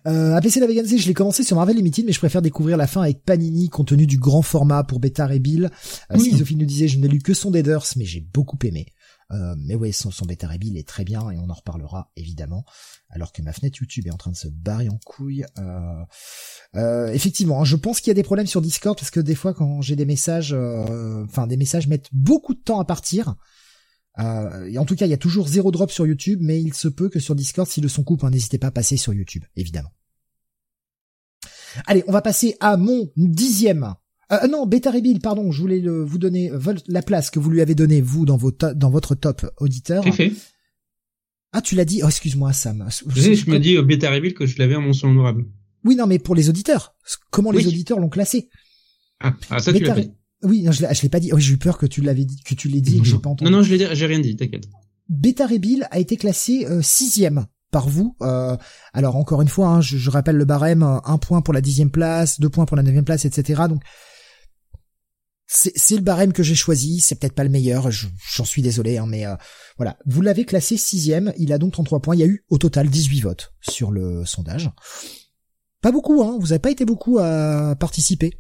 Euh, 0.08 0.34
APC 0.36 0.62
la 0.62 0.68
Vegancy, 0.68 0.98
je 0.98 1.08
l'ai 1.08 1.14
commencé 1.14 1.44
sur 1.44 1.58
Marvel 1.58 1.76
Limited, 1.76 2.06
mais 2.06 2.14
je 2.14 2.20
préfère 2.20 2.42
découvrir 2.42 2.78
la 2.78 2.88
fin 2.88 3.02
avec 3.02 3.24
Panini, 3.24 3.68
compte 3.70 3.90
tenu 3.90 4.08
du 4.08 4.18
grand 4.18 4.42
format 4.42 4.86
pour 4.86 5.02
Beta 5.02 5.34
et 5.34 5.40
Bill. 5.40 5.66
Euh, 5.66 6.16
oui. 6.16 6.30
Schizophile 6.30 6.58
nous 6.58 6.66
disait, 6.66 6.88
je 6.88 7.00
n'ai 7.00 7.10
lu 7.10 7.20
que 7.20 7.34
son 7.34 7.52
Deaders, 7.52 7.84
mais 7.98 8.06
j'ai 8.06 8.22
beaucoup 8.22 8.58
aimé. 8.64 8.88
Euh, 9.32 9.56
mais 9.58 9.76
ouais, 9.76 9.92
son, 9.92 10.12
son 10.12 10.26
bêta 10.26 10.48
rebuild 10.48 10.78
est 10.78 10.88
très 10.88 11.04
bien 11.04 11.30
et 11.32 11.38
on 11.38 11.50
en 11.50 11.54
reparlera 11.54 12.12
évidemment. 12.16 12.66
Alors 13.10 13.32
que 13.32 13.42
ma 13.42 13.54
fenêtre 13.54 13.78
YouTube 13.80 14.08
est 14.08 14.12
en 14.12 14.18
train 14.18 14.32
de 14.32 14.36
se 14.36 14.48
barrer 14.48 14.90
en 14.90 15.00
couille. 15.06 15.46
Euh, 15.58 16.04
euh, 16.76 17.08
effectivement, 17.12 17.62
hein, 17.62 17.66
je 17.66 17.76
pense 17.76 18.00
qu'il 18.00 18.10
y 18.10 18.12
a 18.12 18.16
des 18.16 18.24
problèmes 18.24 18.48
sur 18.48 18.62
Discord 18.62 18.98
parce 18.98 19.12
que 19.12 19.20
des 19.20 19.36
fois 19.36 19.54
quand 19.54 19.82
j'ai 19.82 19.96
des 19.96 20.06
messages, 20.06 20.54
euh, 20.54 21.24
enfin 21.26 21.48
des 21.48 21.58
messages 21.58 21.88
mettent 21.88 22.10
beaucoup 22.12 22.54
de 22.54 22.62
temps 22.62 22.80
à 22.80 22.86
partir. 22.86 23.36
Euh, 24.20 24.66
et 24.68 24.78
en 24.78 24.86
tout 24.86 24.96
cas, 24.96 25.06
il 25.06 25.10
y 25.10 25.14
a 25.14 25.18
toujours 25.18 25.48
zéro 25.48 25.72
drop 25.72 25.92
sur 25.92 26.06
YouTube, 26.06 26.40
mais 26.42 26.62
il 26.62 26.74
se 26.74 26.88
peut 26.88 27.10
que 27.10 27.20
sur 27.20 27.36
Discord, 27.36 27.68
si 27.68 27.82
le 27.82 27.88
son 27.88 28.04
coupe, 28.04 28.24
hein, 28.24 28.30
n'hésitez 28.30 28.58
pas 28.58 28.68
à 28.68 28.72
passer 28.72 28.98
sur 28.98 29.14
YouTube, 29.14 29.44
évidemment. 29.56 29.92
Allez, 31.88 32.04
on 32.08 32.12
va 32.12 32.22
passer 32.22 32.56
à 32.60 32.78
mon 32.78 33.12
dixième 33.16 33.96
euh, 34.32 34.48
non, 34.48 34.66
Beta 34.66 34.90
Rebuild, 34.90 35.22
pardon, 35.22 35.52
je 35.52 35.62
voulais 35.62 35.80
le, 35.80 36.02
vous 36.02 36.18
donner 36.18 36.50
la 36.88 37.02
place 37.02 37.30
que 37.30 37.40
vous 37.40 37.50
lui 37.50 37.62
avez 37.62 37.76
donnée, 37.76 38.02
vous, 38.02 38.26
dans, 38.26 38.38
vos 38.38 38.52
dans 38.52 38.90
votre 38.90 39.16
top 39.16 39.46
auditeur. 39.58 40.04
fait. 40.14 40.32
Ah, 41.52 41.62
tu 41.62 41.76
l'as 41.76 41.86
dit 41.86 42.02
Oh, 42.04 42.08
excuse-moi, 42.08 42.52
Sam. 42.54 42.88
Je, 42.90 43.22
sais, 43.22 43.36
je 43.36 43.50
me 43.50 43.60
dis 43.60 43.78
au 43.78 43.84
Beta 43.84 44.10
Rebuild 44.10 44.36
que 44.36 44.46
je 44.46 44.58
l'avais 44.58 44.76
en 44.76 44.82
mention 44.82 45.10
honorable. 45.10 45.46
Oui, 45.84 45.96
non, 45.96 46.08
mais 46.08 46.18
pour 46.18 46.36
les 46.36 46.50
auditeurs. 46.50 46.96
Comment 47.30 47.52
les 47.52 47.68
auditeurs 47.68 48.00
l'ont 48.00 48.10
classé 48.10 48.50
ah, 49.20 49.34
ah, 49.50 49.60
ça 49.60 49.72
tu 49.72 49.84
l'as 49.84 49.96
fait. 49.96 50.12
Oui, 50.44 50.64
non, 50.64 50.72
je 50.72 51.02
l'ai 51.02 51.10
pas 51.10 51.20
dit. 51.20 51.32
Oui, 51.34 51.42
j'ai 51.42 51.54
eu 51.54 51.58
peur 51.58 51.78
que 51.78 51.86
tu 51.86 52.02
l'avais 52.02 52.26
dit, 52.26 52.42
que 52.44 52.54
tu 52.54 52.68
l'aies 52.68 52.82
dit 52.82 52.98
et 52.98 53.00
que 53.00 53.06
j'ai 53.06 53.18
pas 53.18 53.30
entendu. 53.30 53.50
Non, 53.50 53.58
non, 53.58 53.64
je 53.64 53.76
l'ai 53.76 53.96
j'ai 53.96 54.06
rien 54.06 54.20
dit, 54.20 54.36
t'inquiète. 54.36 54.66
Beta 55.10 55.48
Rebuild 55.48 55.88
a 55.92 56.00
été 56.00 56.18
classé 56.18 56.66
euh, 56.66 56.82
sixième 56.82 57.46
par 57.72 57.90
vous. 57.90 58.16
Euh, 58.22 58.56
alors 58.94 59.16
encore 59.16 59.42
une 59.42 59.48
fois, 59.48 59.68
hein, 59.68 59.82
je, 59.82 59.98
je, 59.98 60.10
rappelle 60.10 60.36
le 60.36 60.46
barème, 60.46 60.84
un 60.84 61.18
point 61.18 61.42
pour 61.42 61.54
la 61.54 61.62
dixième 61.62 61.92
place, 61.92 62.40
deux 62.40 62.50
points 62.50 62.66
pour 62.66 62.78
la 62.78 62.84
neuvième 62.84 63.06
place, 63.06 63.26
etc. 63.26 63.64
Donc 63.68 63.82
c'est 65.54 65.96
le 65.96 66.02
barème 66.02 66.34
que 66.34 66.42
j'ai 66.42 66.56
choisi, 66.56 67.00
c'est 67.00 67.16
peut-être 67.16 67.36
pas 67.36 67.44
le 67.44 67.50
meilleur, 67.50 67.90
j'en 67.92 68.46
suis 68.46 68.62
désolé, 68.62 68.98
hein, 68.98 69.06
mais 69.08 69.26
euh, 69.26 69.36
voilà. 69.78 69.98
Vous 70.06 70.22
l'avez 70.22 70.46
classé 70.46 70.78
sixième, 70.78 71.34
il 71.38 71.54
a 71.54 71.58
donc 71.58 71.74
33 71.74 72.00
points, 72.00 72.16
il 72.16 72.20
y 72.20 72.24
a 72.24 72.28
eu 72.28 72.44
au 72.50 72.58
total 72.58 72.90
18 72.90 73.22
votes 73.22 73.54
sur 73.62 73.92
le 73.92 74.26
sondage. 74.26 74.72
Pas 75.82 75.92
beaucoup, 75.92 76.24
hein, 76.24 76.38
vous 76.40 76.54
avez 76.54 76.60
pas 76.60 76.72
été 76.72 76.86
beaucoup 76.86 77.20
à 77.20 77.76
participer. 77.80 78.32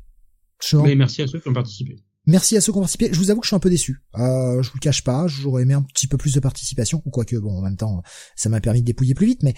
Mais 0.83 0.95
merci 0.95 1.21
à 1.21 1.27
ceux 1.27 1.39
qui 1.39 1.49
ont 1.49 1.53
participé. 1.53 1.97
Merci 2.25 2.55
à 2.55 2.61
ceux 2.61 2.71
qui 2.71 2.77
ont 2.77 2.81
participé. 2.81 3.09
Je 3.11 3.19
vous 3.19 3.31
avoue 3.31 3.41
que 3.41 3.45
je 3.45 3.49
suis 3.49 3.55
un 3.55 3.59
peu 3.59 3.69
déçu. 3.69 4.01
Euh, 4.15 4.61
je 4.63 4.69
vous 4.69 4.75
le 4.75 4.79
cache 4.79 5.03
pas, 5.03 5.27
j'aurais 5.27 5.63
aimé 5.63 5.73
un 5.73 5.81
petit 5.81 6.07
peu 6.07 6.17
plus 6.17 6.33
de 6.33 6.39
participation, 6.39 7.01
ou 7.05 7.09
quoique 7.09 7.35
bon, 7.35 7.57
en 7.57 7.61
même 7.61 7.75
temps, 7.75 8.01
ça 8.35 8.49
m'a 8.49 8.61
permis 8.61 8.81
de 8.81 8.85
dépouiller 8.85 9.13
plus 9.13 9.27
vite, 9.27 9.43
mais 9.43 9.53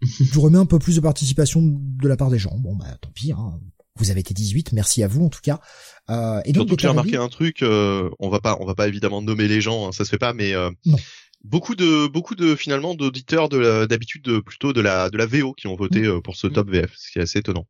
j'aurais 0.32 0.48
aimé 0.48 0.58
un 0.58 0.66
peu 0.66 0.78
plus 0.78 0.96
de 0.96 1.00
participation 1.00 1.60
de 1.62 2.08
la 2.08 2.16
part 2.16 2.30
des 2.30 2.38
gens. 2.38 2.56
Bon 2.56 2.74
bah 2.74 2.96
tant 3.00 3.10
pis, 3.10 3.32
hein. 3.32 3.60
Vous 3.96 4.10
avez 4.10 4.20
été 4.20 4.32
18, 4.32 4.72
merci 4.72 5.02
à 5.02 5.08
vous 5.08 5.24
en 5.24 5.28
tout 5.28 5.40
cas. 5.42 5.60
Euh, 6.08 6.40
et 6.44 6.52
donc 6.52 6.62
Surtout 6.62 6.76
que 6.76 6.82
j'ai 6.82 6.88
remarqué 6.88 7.16
un 7.16 7.28
truc, 7.28 7.62
euh, 7.62 8.08
on 8.18 8.30
va 8.30 8.40
pas, 8.40 8.56
on 8.60 8.64
va 8.64 8.74
pas 8.74 8.88
évidemment 8.88 9.20
nommer 9.20 9.46
les 9.46 9.60
gens, 9.60 9.88
hein, 9.88 9.92
ça 9.92 10.04
se 10.04 10.10
fait 10.10 10.18
pas, 10.18 10.32
mais 10.32 10.54
euh, 10.54 10.70
beaucoup 11.44 11.74
de, 11.74 12.06
beaucoup 12.06 12.34
de 12.34 12.54
finalement 12.54 12.94
d'auditeurs 12.94 13.50
de 13.50 13.84
d'habitude 13.84 14.40
plutôt 14.40 14.72
de 14.72 14.80
la 14.80 15.10
de 15.10 15.18
la 15.18 15.26
VO 15.26 15.52
qui 15.52 15.66
ont 15.66 15.76
voté 15.76 16.02
mm. 16.02 16.22
pour 16.22 16.36
ce 16.36 16.46
top 16.46 16.70
VF, 16.70 16.94
ce 16.96 17.10
qui 17.10 17.18
est 17.18 17.22
assez 17.22 17.40
étonnant. 17.40 17.66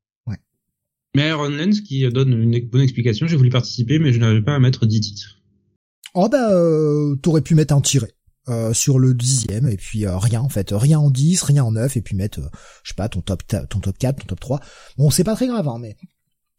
Mais 1.14 1.29
Iron 1.29 1.49
Lens 1.49 1.81
qui 1.81 2.09
donne 2.11 2.33
une 2.33 2.68
bonne 2.68 2.83
explication, 2.83 3.27
j'ai 3.27 3.37
voulu 3.37 3.51
participer, 3.51 3.99
mais 3.99 4.12
je 4.12 4.20
n'avais 4.20 4.42
pas 4.42 4.55
à 4.55 4.59
mettre 4.59 4.87
10 4.87 5.01
titres. 5.01 5.38
Oh 6.14 6.29
bah, 6.29 6.53
euh, 6.53 7.16
t'aurais 7.16 7.42
pu 7.42 7.55
mettre 7.55 7.75
un 7.75 7.81
tiré. 7.81 8.09
Euh, 8.49 8.73
sur 8.73 8.99
le 8.99 9.12
dixième 9.12 9.68
et 9.68 9.77
puis 9.77 10.07
euh, 10.07 10.16
rien 10.16 10.40
en 10.40 10.49
fait 10.49 10.70
rien 10.73 10.99
en 10.99 11.11
10 11.11 11.42
rien 11.42 11.62
en 11.62 11.73
9 11.73 11.99
et 11.99 12.01
puis 12.01 12.16
mettre 12.16 12.40
je 12.83 12.88
sais 12.88 12.94
pas 12.96 13.07
ton 13.11 13.20
top 13.20 13.42
ton 13.46 13.81
top 13.81 13.99
4 13.99 14.16
ton 14.16 14.27
top 14.27 14.40
3 14.40 14.61
bon 14.96 15.11
c'est 15.11 15.25
pas 15.25 15.37
très 15.37 15.46
grave 15.46 15.68
hein, 15.68 15.77
mais 15.79 15.94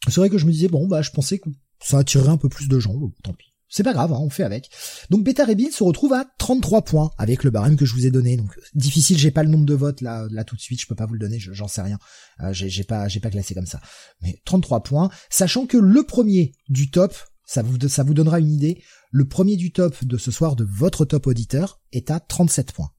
c'est 0.08 0.18
vrai 0.18 0.30
que 0.30 0.38
je 0.38 0.46
me 0.46 0.52
disais 0.52 0.68
bon 0.68 0.88
bah 0.88 1.02
je 1.02 1.10
pensais 1.10 1.40
que 1.40 1.50
ça 1.82 1.98
attirerait 1.98 2.30
un 2.30 2.38
peu 2.38 2.50
plus 2.50 2.68
de 2.68 2.80
gens, 2.80 2.94
tant 3.24 3.34
pis. 3.34 3.51
C'est 3.72 3.84
pas 3.84 3.94
grave, 3.94 4.12
hein, 4.12 4.20
on 4.20 4.30
fait 4.30 4.44
avec. 4.44 4.70
Donc 5.10 5.24
Beta 5.24 5.46
Rebuild 5.46 5.72
se 5.72 5.82
retrouve 5.84 6.12
à 6.12 6.26
33 6.38 6.82
points 6.82 7.12
avec 7.18 7.46
le 7.46 7.52
barème 7.52 7.78
que 7.78 7.86
je 7.86 7.94
vous 7.94 8.06
ai 8.06 8.12
donné. 8.12 8.36
Donc 8.36 8.60
difficile, 8.76 9.18
j'ai 9.18 9.32
pas 9.32 9.44
le 9.44 9.50
nombre 9.50 9.66
de 9.66 9.74
votes 9.74 10.02
là 10.02 10.28
là 10.30 10.44
tout 10.44 10.58
de 10.58 10.62
suite, 10.62 10.82
je 10.82 10.88
peux 10.88 10.96
pas 10.96 11.06
vous 11.06 11.14
le 11.14 11.20
donner, 11.20 11.40
j'en 11.40 11.70
sais 11.70 11.82
rien. 11.82 11.98
Euh, 12.42 12.52
j'ai 12.52 12.84
pas 12.84 13.08
j'ai 13.08 13.22
pas 13.22 13.30
classé 13.30 13.54
comme 13.54 13.66
ça. 13.66 13.80
Mais 14.22 14.42
33 14.44 14.84
points, 14.84 15.10
sachant 15.30 15.66
que 15.68 15.78
le 15.78 16.04
premier 16.04 16.52
du 16.68 16.92
top, 16.92 17.16
ça 17.46 17.64
vous 17.64 17.78
ça 17.88 18.04
vous 18.04 18.14
donnera 18.14 18.42
une 18.42 18.52
idée, 18.52 18.84
le 19.10 19.26
premier 19.26 19.56
du 19.56 19.72
top 19.72 20.04
de 20.04 20.18
ce 20.18 20.32
soir 20.32 20.58
de 20.58 20.66
votre 20.66 21.06
top 21.06 21.28
auditeur 21.28 21.80
est 21.94 22.12
à 22.12 22.20
37 22.20 22.74
points. 22.74 22.92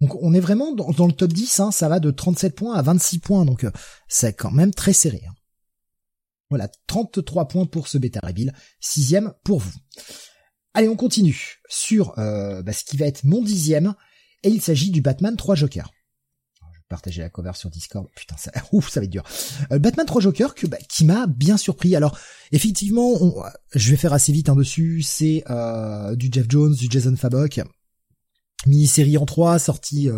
Donc 0.00 0.14
on 0.22 0.34
est 0.34 0.40
vraiment 0.40 0.72
dans, 0.72 1.06
le 1.06 1.12
top 1.12 1.32
10, 1.32 1.60
hein, 1.60 1.72
ça 1.72 1.88
va 1.88 1.98
de 1.98 2.12
37 2.12 2.54
points 2.54 2.74
à 2.74 2.82
26 2.82 3.18
points, 3.18 3.44
donc 3.44 3.64
euh, 3.64 3.70
c'est 4.06 4.34
quand 4.34 4.52
même 4.52 4.72
très 4.72 4.92
serré. 4.92 5.22
Hein. 5.28 5.34
Voilà, 6.52 6.68
33 6.86 7.48
points 7.48 7.64
pour 7.64 7.88
ce 7.88 7.96
bêta 7.96 8.20
reveal, 8.22 8.52
sixième 8.78 9.32
pour 9.42 9.60
vous. 9.60 9.72
Allez, 10.74 10.86
on 10.86 10.96
continue 10.96 11.62
sur 11.66 12.18
euh, 12.18 12.62
bah, 12.62 12.74
ce 12.74 12.84
qui 12.84 12.98
va 12.98 13.06
être 13.06 13.24
mon 13.24 13.42
dixième, 13.42 13.94
et 14.42 14.50
il 14.50 14.60
s'agit 14.60 14.90
du 14.90 15.00
Batman 15.00 15.34
3 15.34 15.54
Jokers. 15.54 15.90
Je 16.60 16.78
vais 16.78 16.84
partager 16.90 17.22
la 17.22 17.30
cover 17.30 17.52
sur 17.54 17.70
Discord. 17.70 18.06
Putain, 18.14 18.36
ça, 18.36 18.52
ouf, 18.72 18.90
ça 18.90 19.00
va 19.00 19.04
être 19.04 19.10
dur. 19.10 19.24
Euh, 19.70 19.78
Batman 19.78 20.04
3 20.04 20.20
Jokers 20.20 20.54
que, 20.54 20.66
bah, 20.66 20.76
qui 20.90 21.06
m'a 21.06 21.26
bien 21.26 21.56
surpris. 21.56 21.96
Alors, 21.96 22.18
effectivement, 22.52 23.14
je 23.74 23.90
vais 23.90 23.96
faire 23.96 24.12
assez 24.12 24.30
vite 24.32 24.50
un 24.50 24.54
dessus. 24.54 25.00
C'est 25.00 25.44
euh, 25.48 26.14
du 26.16 26.28
Jeff 26.30 26.44
Jones, 26.50 26.74
du 26.74 26.88
Jason 26.90 27.16
Fabok, 27.16 27.62
mini-série 28.66 29.16
en 29.16 29.24
3, 29.24 29.58
sortie 29.58 30.10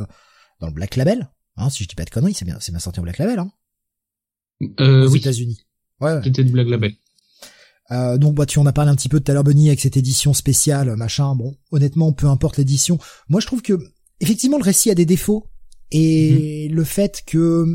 dans 0.58 0.66
le 0.66 0.72
Black 0.72 0.96
Label. 0.96 1.30
Hein, 1.58 1.70
si 1.70 1.84
je 1.84 1.88
dis 1.88 1.94
pas 1.94 2.04
de 2.04 2.10
conneries, 2.10 2.34
c'est 2.34 2.44
bien, 2.44 2.58
c'est 2.58 2.72
bien 2.72 2.80
sorti 2.80 2.98
en 2.98 3.04
Black 3.04 3.18
Label. 3.18 3.38
Hein, 3.38 3.52
aux 4.78 5.14
États-Unis. 5.14 5.64
Ouais. 6.00 6.20
C'était 6.22 6.44
de 6.44 6.50
Black 6.50 6.68
Label. 6.68 6.92
Euh, 7.90 8.16
donc 8.16 8.34
bah 8.34 8.46
tu 8.46 8.58
en 8.58 8.66
as 8.66 8.72
parlé 8.72 8.90
un 8.90 8.96
petit 8.96 9.10
peu 9.10 9.20
tout 9.20 9.30
à 9.30 9.34
l'heure 9.34 9.44
Bunny 9.44 9.68
avec 9.68 9.80
cette 9.80 9.96
édition 9.96 10.32
spéciale 10.32 10.96
machin. 10.96 11.34
Bon 11.34 11.54
honnêtement 11.70 12.12
peu 12.12 12.26
importe 12.26 12.56
l'édition. 12.56 12.98
Moi 13.28 13.40
je 13.40 13.46
trouve 13.46 13.62
que 13.62 13.78
effectivement 14.20 14.56
le 14.56 14.62
récit 14.64 14.90
a 14.90 14.94
des 14.94 15.04
défauts 15.04 15.50
et 15.90 16.68
mhm. 16.68 16.76
le 16.76 16.84
fait 16.84 17.22
que 17.26 17.66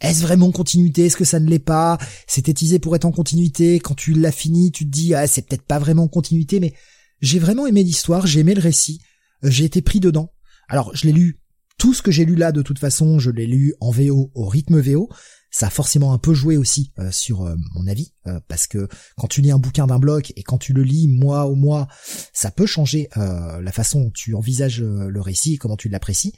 est-ce 0.00 0.22
vraiment 0.22 0.50
continuité? 0.50 1.06
Est-ce 1.06 1.16
que 1.16 1.24
ça 1.24 1.40
ne 1.40 1.48
l'est 1.48 1.58
pas? 1.58 1.98
C'est 2.26 2.42
teasé 2.42 2.78
pour 2.78 2.94
être 2.96 3.04
en 3.04 3.12
continuité. 3.12 3.80
Quand 3.80 3.94
tu 3.94 4.14
l'as 4.14 4.32
fini 4.32 4.72
tu 4.72 4.86
te 4.86 4.90
dis 4.90 5.14
ah 5.14 5.26
c'est 5.26 5.46
peut-être 5.46 5.66
pas 5.66 5.78
vraiment 5.78 6.04
en 6.04 6.08
continuité 6.08 6.58
mais 6.58 6.72
j'ai 7.20 7.38
vraiment 7.38 7.66
aimé 7.66 7.82
l'histoire 7.82 8.26
j'ai 8.26 8.40
aimé 8.40 8.54
le 8.54 8.62
récit 8.62 9.00
j'ai 9.42 9.64
été 9.64 9.82
pris 9.82 10.00
dedans. 10.00 10.32
Alors 10.68 10.94
je 10.96 11.06
l'ai 11.06 11.12
lu 11.12 11.40
tout 11.76 11.92
ce 11.92 12.02
que 12.02 12.10
j'ai 12.10 12.24
lu 12.24 12.34
là 12.34 12.50
de 12.50 12.62
toute 12.62 12.78
façon 12.78 13.18
je 13.18 13.30
l'ai 13.30 13.46
lu 13.46 13.74
en 13.80 13.90
VO 13.90 14.30
au 14.34 14.46
rythme 14.46 14.80
VO 14.80 15.10
ça 15.50 15.68
a 15.68 15.70
forcément 15.70 16.12
un 16.12 16.18
peu 16.18 16.34
joué 16.34 16.56
aussi 16.56 16.92
euh, 16.98 17.10
sur 17.10 17.42
euh, 17.42 17.56
mon 17.74 17.86
avis, 17.86 18.12
euh, 18.26 18.40
parce 18.48 18.66
que 18.66 18.88
quand 19.16 19.28
tu 19.28 19.40
lis 19.40 19.50
un 19.50 19.58
bouquin 19.58 19.86
d'un 19.86 19.98
bloc 19.98 20.32
et 20.36 20.42
quand 20.42 20.58
tu 20.58 20.72
le 20.72 20.82
lis 20.82 21.08
mois 21.08 21.46
au 21.46 21.54
mois, 21.54 21.88
ça 22.32 22.50
peut 22.50 22.66
changer 22.66 23.08
la 23.16 23.72
façon 23.72 24.02
dont 24.02 24.10
tu 24.10 24.34
envisages 24.34 24.80
le 24.82 25.20
récit 25.20 25.54
et 25.54 25.56
comment 25.56 25.76
tu 25.76 25.88
l'apprécies. 25.88 26.32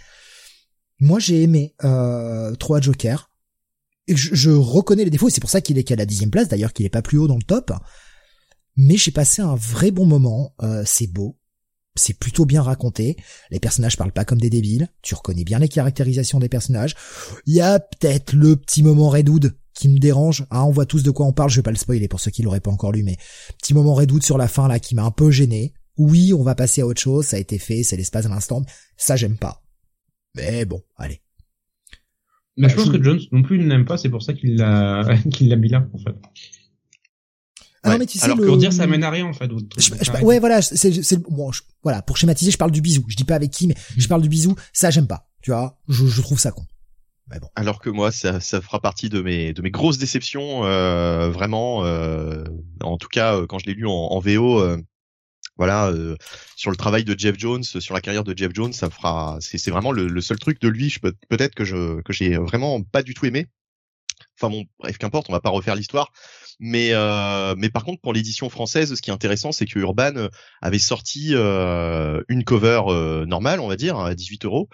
Moi 1.00 1.18
j'ai 1.18 1.42
aimé 1.42 1.74
euh, 1.84 2.54
3 2.54 2.80
Joker, 2.80 3.30
et 4.06 4.16
je, 4.16 4.50
reconnais 4.50 5.04
les 5.04 5.10
défauts, 5.10 5.28
c'est 5.28 5.40
pour 5.40 5.50
ça 5.50 5.60
qu'il 5.60 5.78
est 5.78 5.84
qu'à 5.84 5.96
la 5.96 6.06
dixième 6.06 6.30
place, 6.30 6.48
d'ailleurs 6.48 6.72
qu'il 6.72 6.86
est 6.86 6.90
pas 6.90 7.02
plus 7.02 7.18
haut 7.18 7.28
dans 7.28 7.36
le 7.36 7.42
top, 7.42 7.72
mais 8.76 8.96
j'ai 8.96 9.12
passé 9.12 9.42
un 9.42 9.54
vrai 9.54 9.90
bon 9.90 10.06
moment, 10.06 10.54
c'est 10.84 11.06
beau, 11.06 11.38
c'est 12.00 12.18
plutôt 12.18 12.46
bien 12.46 12.62
raconté. 12.62 13.16
Les 13.50 13.60
personnages 13.60 13.96
parlent 13.96 14.12
pas 14.12 14.24
comme 14.24 14.40
des 14.40 14.50
débiles. 14.50 14.88
Tu 15.02 15.14
reconnais 15.14 15.44
bien 15.44 15.58
les 15.58 15.68
caractérisations 15.68 16.40
des 16.40 16.48
personnages. 16.48 16.94
Il 17.46 17.54
y 17.54 17.60
a 17.60 17.78
peut-être 17.78 18.32
le 18.32 18.56
petit 18.56 18.82
moment 18.82 19.08
Redwood 19.08 19.54
qui 19.74 19.88
me 19.88 19.98
dérange. 19.98 20.46
Hein, 20.50 20.62
on 20.64 20.70
voit 20.70 20.86
tous 20.86 21.02
de 21.02 21.10
quoi 21.10 21.26
on 21.26 21.32
parle. 21.32 21.50
Je 21.50 21.56
vais 21.56 21.62
pas 21.62 21.70
le 21.70 21.76
spoiler 21.76 22.08
pour 22.08 22.20
ceux 22.20 22.30
qui 22.30 22.42
l'auraient 22.42 22.60
pas 22.60 22.70
encore 22.70 22.92
lu, 22.92 23.02
mais 23.02 23.16
petit 23.58 23.74
moment 23.74 23.94
Redwood 23.94 24.22
sur 24.22 24.38
la 24.38 24.48
fin 24.48 24.68
là 24.68 24.78
qui 24.78 24.94
m'a 24.94 25.04
un 25.04 25.10
peu 25.10 25.30
gêné. 25.30 25.74
Oui, 25.96 26.32
on 26.32 26.42
va 26.42 26.54
passer 26.54 26.80
à 26.80 26.86
autre 26.86 27.00
chose. 27.00 27.26
Ça 27.26 27.36
a 27.36 27.40
été 27.40 27.58
fait, 27.58 27.82
c'est 27.82 27.96
l'espace 27.96 28.26
à 28.26 28.28
l'instant. 28.28 28.62
Ça 28.96 29.16
j'aime 29.16 29.36
pas. 29.36 29.62
Mais 30.34 30.64
bon, 30.64 30.82
allez. 30.96 31.20
Mais 32.56 32.68
je 32.68 32.76
pense 32.76 32.90
que 32.90 33.02
Jones 33.02 33.20
non 33.32 33.42
plus 33.42 33.58
n'aime 33.58 33.84
pas. 33.84 33.96
C'est 33.96 34.08
pour 34.08 34.22
ça 34.22 34.32
qu'il 34.32 34.56
l'a 34.56 35.04
qu'il 35.30 35.48
l'a 35.48 35.56
mis 35.56 35.68
là 35.68 35.86
en 35.92 35.98
fait. 35.98 36.14
Ah 37.82 37.92
non, 37.92 37.98
mais 37.98 38.06
tu 38.06 38.18
sais, 38.18 38.24
Alors 38.26 38.36
le... 38.36 38.46
pour 38.46 38.58
dire 38.58 38.72
ça 38.72 38.86
mène 38.86 39.04
à 39.04 39.10
rien 39.10 39.26
en 39.26 39.32
fait. 39.32 39.50
Je, 39.78 39.90
je, 40.02 40.22
ouais, 40.22 40.38
voilà, 40.38 40.60
c'est, 40.60 41.02
c'est, 41.02 41.16
bon, 41.16 41.50
je, 41.50 41.62
voilà, 41.82 42.02
pour 42.02 42.16
schématiser, 42.16 42.50
je 42.50 42.58
parle 42.58 42.72
du 42.72 42.82
bisou. 42.82 43.04
Je 43.08 43.16
dis 43.16 43.24
pas 43.24 43.36
avec 43.36 43.50
qui, 43.50 43.66
mais 43.66 43.74
je 43.96 44.06
parle 44.06 44.20
du 44.20 44.28
bisou. 44.28 44.54
Ça, 44.72 44.90
j'aime 44.90 45.06
pas. 45.06 45.30
Tu 45.42 45.50
vois, 45.50 45.78
je, 45.88 46.06
je 46.06 46.20
trouve 46.20 46.38
ça 46.38 46.52
con. 46.52 46.64
Mais 47.30 47.38
bon. 47.38 47.48
Alors 47.54 47.80
que 47.80 47.88
moi, 47.88 48.10
ça, 48.10 48.40
ça 48.40 48.60
fera 48.60 48.80
partie 48.80 49.08
de 49.08 49.22
mes, 49.22 49.52
de 49.52 49.62
mes 49.62 49.70
grosses 49.70 49.98
déceptions, 49.98 50.64
euh, 50.64 51.30
vraiment. 51.30 51.84
Euh, 51.84 52.44
en 52.82 52.98
tout 52.98 53.08
cas, 53.08 53.36
euh, 53.36 53.46
quand 53.46 53.58
je 53.58 53.66
l'ai 53.66 53.74
lu 53.74 53.86
en, 53.86 53.92
en 53.92 54.18
VO, 54.18 54.60
euh, 54.60 54.76
voilà, 55.56 55.88
euh, 55.88 56.16
sur 56.56 56.70
le 56.70 56.76
travail 56.76 57.04
de 57.04 57.18
Jeff 57.18 57.38
Jones, 57.38 57.62
sur 57.62 57.94
la 57.94 58.00
carrière 58.00 58.24
de 58.24 58.36
Jeff 58.36 58.50
Jones, 58.54 58.72
ça 58.72 58.90
fera, 58.90 59.38
c'est, 59.40 59.58
c'est 59.58 59.70
vraiment 59.70 59.92
le, 59.92 60.08
le, 60.08 60.20
seul 60.20 60.38
truc 60.38 60.60
de 60.60 60.68
lui, 60.68 60.90
je 60.90 61.00
peux, 61.00 61.12
peut-être 61.28 61.54
que 61.54 61.64
je, 61.64 62.00
que 62.02 62.12
j'ai 62.12 62.36
vraiment 62.36 62.82
pas 62.82 63.02
du 63.02 63.14
tout 63.14 63.26
aimé. 63.26 63.46
Enfin 64.40 64.50
bon, 64.50 64.64
bref, 64.78 64.96
qu'importe, 64.96 65.28
on 65.28 65.32
va 65.32 65.40
pas 65.40 65.50
refaire 65.50 65.74
l'histoire. 65.74 66.12
Mais 66.60 66.90
euh, 66.92 67.54
mais 67.56 67.70
par 67.70 67.84
contre 67.84 68.00
pour 68.02 68.12
l'édition 68.12 68.50
française, 68.50 68.94
ce 68.94 69.02
qui 69.02 69.10
est 69.10 69.12
intéressant, 69.12 69.52
c'est 69.52 69.66
que 69.66 69.78
Urban 69.78 70.28
avait 70.60 70.78
sorti 70.78 71.30
euh, 71.34 72.22
une 72.28 72.44
cover 72.44 72.82
euh, 72.88 73.26
normale, 73.26 73.60
on 73.60 73.68
va 73.68 73.76
dire, 73.76 73.98
à 73.98 74.14
18 74.14 74.44
euros, 74.44 74.68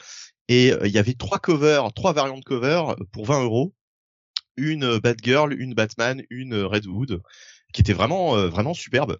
et 0.48 0.72
il 0.84 0.90
y 0.90 0.98
avait 0.98 1.14
trois 1.14 1.38
covers, 1.38 1.92
trois 1.94 2.12
variantes 2.12 2.40
de 2.40 2.44
covers 2.44 2.96
pour 3.12 3.26
20 3.26 3.44
euros, 3.44 3.74
une 4.56 4.98
Batgirl, 4.98 5.52
une 5.52 5.74
Batman, 5.74 6.22
une 6.30 6.54
Redwood, 6.54 7.22
qui 7.72 7.80
était 7.82 7.92
vraiment 7.92 8.36
vraiment 8.48 8.74
superbe. 8.74 9.18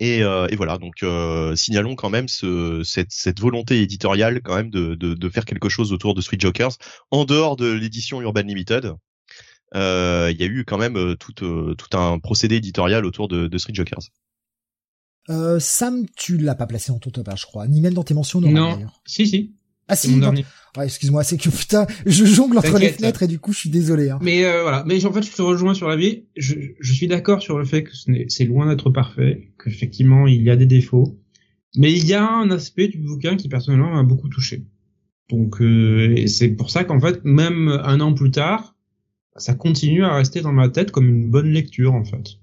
Et, 0.00 0.20
et, 0.20 0.56
voilà, 0.56 0.78
donc 0.78 1.02
euh, 1.02 1.54
signalons 1.56 1.94
quand 1.94 2.08
même 2.08 2.26
ce, 2.26 2.82
cette, 2.84 3.12
cette, 3.12 3.38
volonté 3.38 3.82
éditoriale 3.82 4.40
quand 4.42 4.56
même 4.56 4.70
de, 4.70 4.94
de, 4.94 5.12
de, 5.12 5.28
faire 5.28 5.44
quelque 5.44 5.68
chose 5.68 5.92
autour 5.92 6.14
de 6.14 6.22
Street 6.22 6.38
Jokers 6.40 6.72
en 7.10 7.26
dehors 7.26 7.56
de 7.56 7.70
l'édition 7.70 8.22
Urban 8.22 8.40
Limited, 8.40 8.86
euh, 8.86 8.94
il 9.74 10.36
y 10.38 10.42
a 10.42 10.46
eu 10.46 10.64
quand 10.64 10.78
même 10.78 10.96
euh, 10.96 11.14
tout, 11.16 11.44
euh, 11.44 11.74
tout 11.74 11.96
un 11.96 12.18
procédé 12.18 12.56
éditorial 12.56 13.04
autour 13.04 13.28
de, 13.28 13.46
de 13.46 13.58
Street 13.58 13.74
Jokers. 13.74 14.10
Euh, 15.28 15.60
Sam, 15.60 16.06
tu 16.16 16.38
l'as 16.38 16.54
pas 16.54 16.66
placé 16.66 16.90
dans 16.90 16.98
ton 16.98 17.10
top, 17.10 17.28
je 17.36 17.44
crois, 17.44 17.68
ni 17.68 17.80
même 17.80 17.94
dans 17.94 18.02
tes 18.02 18.14
mentions. 18.14 18.40
Non, 18.40 18.80
si, 19.06 19.26
si. 19.26 19.54
Ah 19.86 19.96
si, 19.96 20.18
dans... 20.20 20.32
ouais, 20.32 20.84
excuse-moi, 20.84 21.24
c'est 21.24 21.36
que 21.36 21.48
putain, 21.50 21.86
je 22.06 22.24
jongle 22.24 22.58
entre 22.58 22.78
les 22.78 22.90
fenêtres 22.90 23.24
et 23.24 23.26
du 23.26 23.38
coup, 23.40 23.52
je 23.52 23.58
suis 23.58 23.70
désolé. 23.70 24.10
Hein. 24.10 24.18
Mais 24.22 24.44
euh, 24.44 24.62
voilà, 24.62 24.84
mais 24.86 25.04
en 25.04 25.12
fait, 25.12 25.22
je 25.22 25.32
te 25.32 25.42
rejoins 25.42 25.74
sur 25.74 25.88
la 25.88 25.96
vie. 25.96 26.26
Je, 26.36 26.54
je 26.78 26.92
suis 26.92 27.08
d'accord 27.08 27.42
sur 27.42 27.58
le 27.58 27.64
fait 27.64 27.82
que 27.82 27.90
c'est 28.28 28.44
loin 28.44 28.68
d'être 28.68 28.90
parfait, 28.90 29.52
qu'effectivement, 29.62 30.26
il 30.26 30.42
y 30.42 30.50
a 30.50 30.56
des 30.56 30.66
défauts, 30.66 31.18
mais 31.76 31.92
il 31.92 32.06
y 32.06 32.14
a 32.14 32.24
un 32.24 32.50
aspect 32.50 32.88
du 32.88 32.98
bouquin 32.98 33.36
qui 33.36 33.48
personnellement 33.48 33.92
m'a 33.92 34.04
beaucoup 34.04 34.28
touché. 34.28 34.64
Donc, 35.28 35.60
euh, 35.60 36.26
c'est 36.26 36.50
pour 36.50 36.70
ça 36.70 36.84
qu'en 36.84 37.00
fait, 37.00 37.24
même 37.24 37.68
un 37.68 38.00
an 38.00 38.14
plus 38.14 38.30
tard, 38.30 38.76
ça 39.40 39.54
continue 39.54 40.04
à 40.04 40.14
rester 40.14 40.40
dans 40.40 40.52
ma 40.52 40.68
tête 40.68 40.90
comme 40.90 41.08
une 41.08 41.30
bonne 41.30 41.48
lecture 41.48 41.94
en 41.94 42.04
fait. 42.04 42.38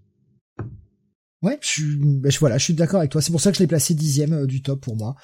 Ouais, 1.43 1.59
je 1.61 1.67
suis, 1.67 1.95
ben, 1.97 2.31
je, 2.31 2.39
voilà, 2.39 2.57
je 2.57 2.71
d'accord 2.73 2.99
avec 2.99 3.11
toi. 3.11 3.21
C'est 3.21 3.31
pour 3.31 3.41
ça 3.41 3.51
que 3.51 3.57
je 3.57 3.63
l'ai 3.63 3.67
placé 3.67 3.93
dixième 3.93 4.33
euh, 4.33 4.45
du 4.47 4.63
top 4.63 4.81
pour 4.81 4.95
moi. 4.95 5.15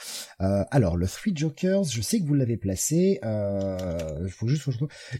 Euh, 0.41 0.63
alors, 0.69 0.95
le 0.95 1.07
Three 1.07 1.35
Jokers, 1.35 1.85
je 1.85 2.01
sais 2.01 2.19
que 2.19 2.25
vous 2.25 2.35
l'avez 2.35 2.55
placé. 2.55 3.19
Euh, 3.25 4.27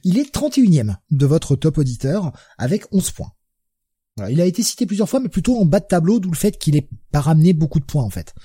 il 0.04 0.20
est 0.20 0.34
31e 0.34 0.96
de 1.10 1.26
votre 1.26 1.56
top 1.56 1.80
auditeur 1.80 2.32
avec 2.60 2.86
11 2.92 3.12
points. 3.12 3.32
Il 4.30 4.40
a 4.40 4.46
été 4.46 4.62
cité 4.62 4.86
plusieurs 4.86 5.10
fois, 5.10 5.20
mais 5.20 5.30
plutôt 5.30 5.58
en 5.58 5.66
bas 5.66 5.80
de 5.80 5.88
tableau, 5.88 6.20
d'où 6.20 6.30
le 6.30 6.38
fait 6.38 6.60
qu'il 6.60 6.76
ait 6.76 6.88
pas 7.12 7.22
ramené 7.22 7.54
beaucoup 7.54 7.80
de 7.80 7.86
points 7.86 8.04
en 8.04 8.12
fait. 8.12 8.36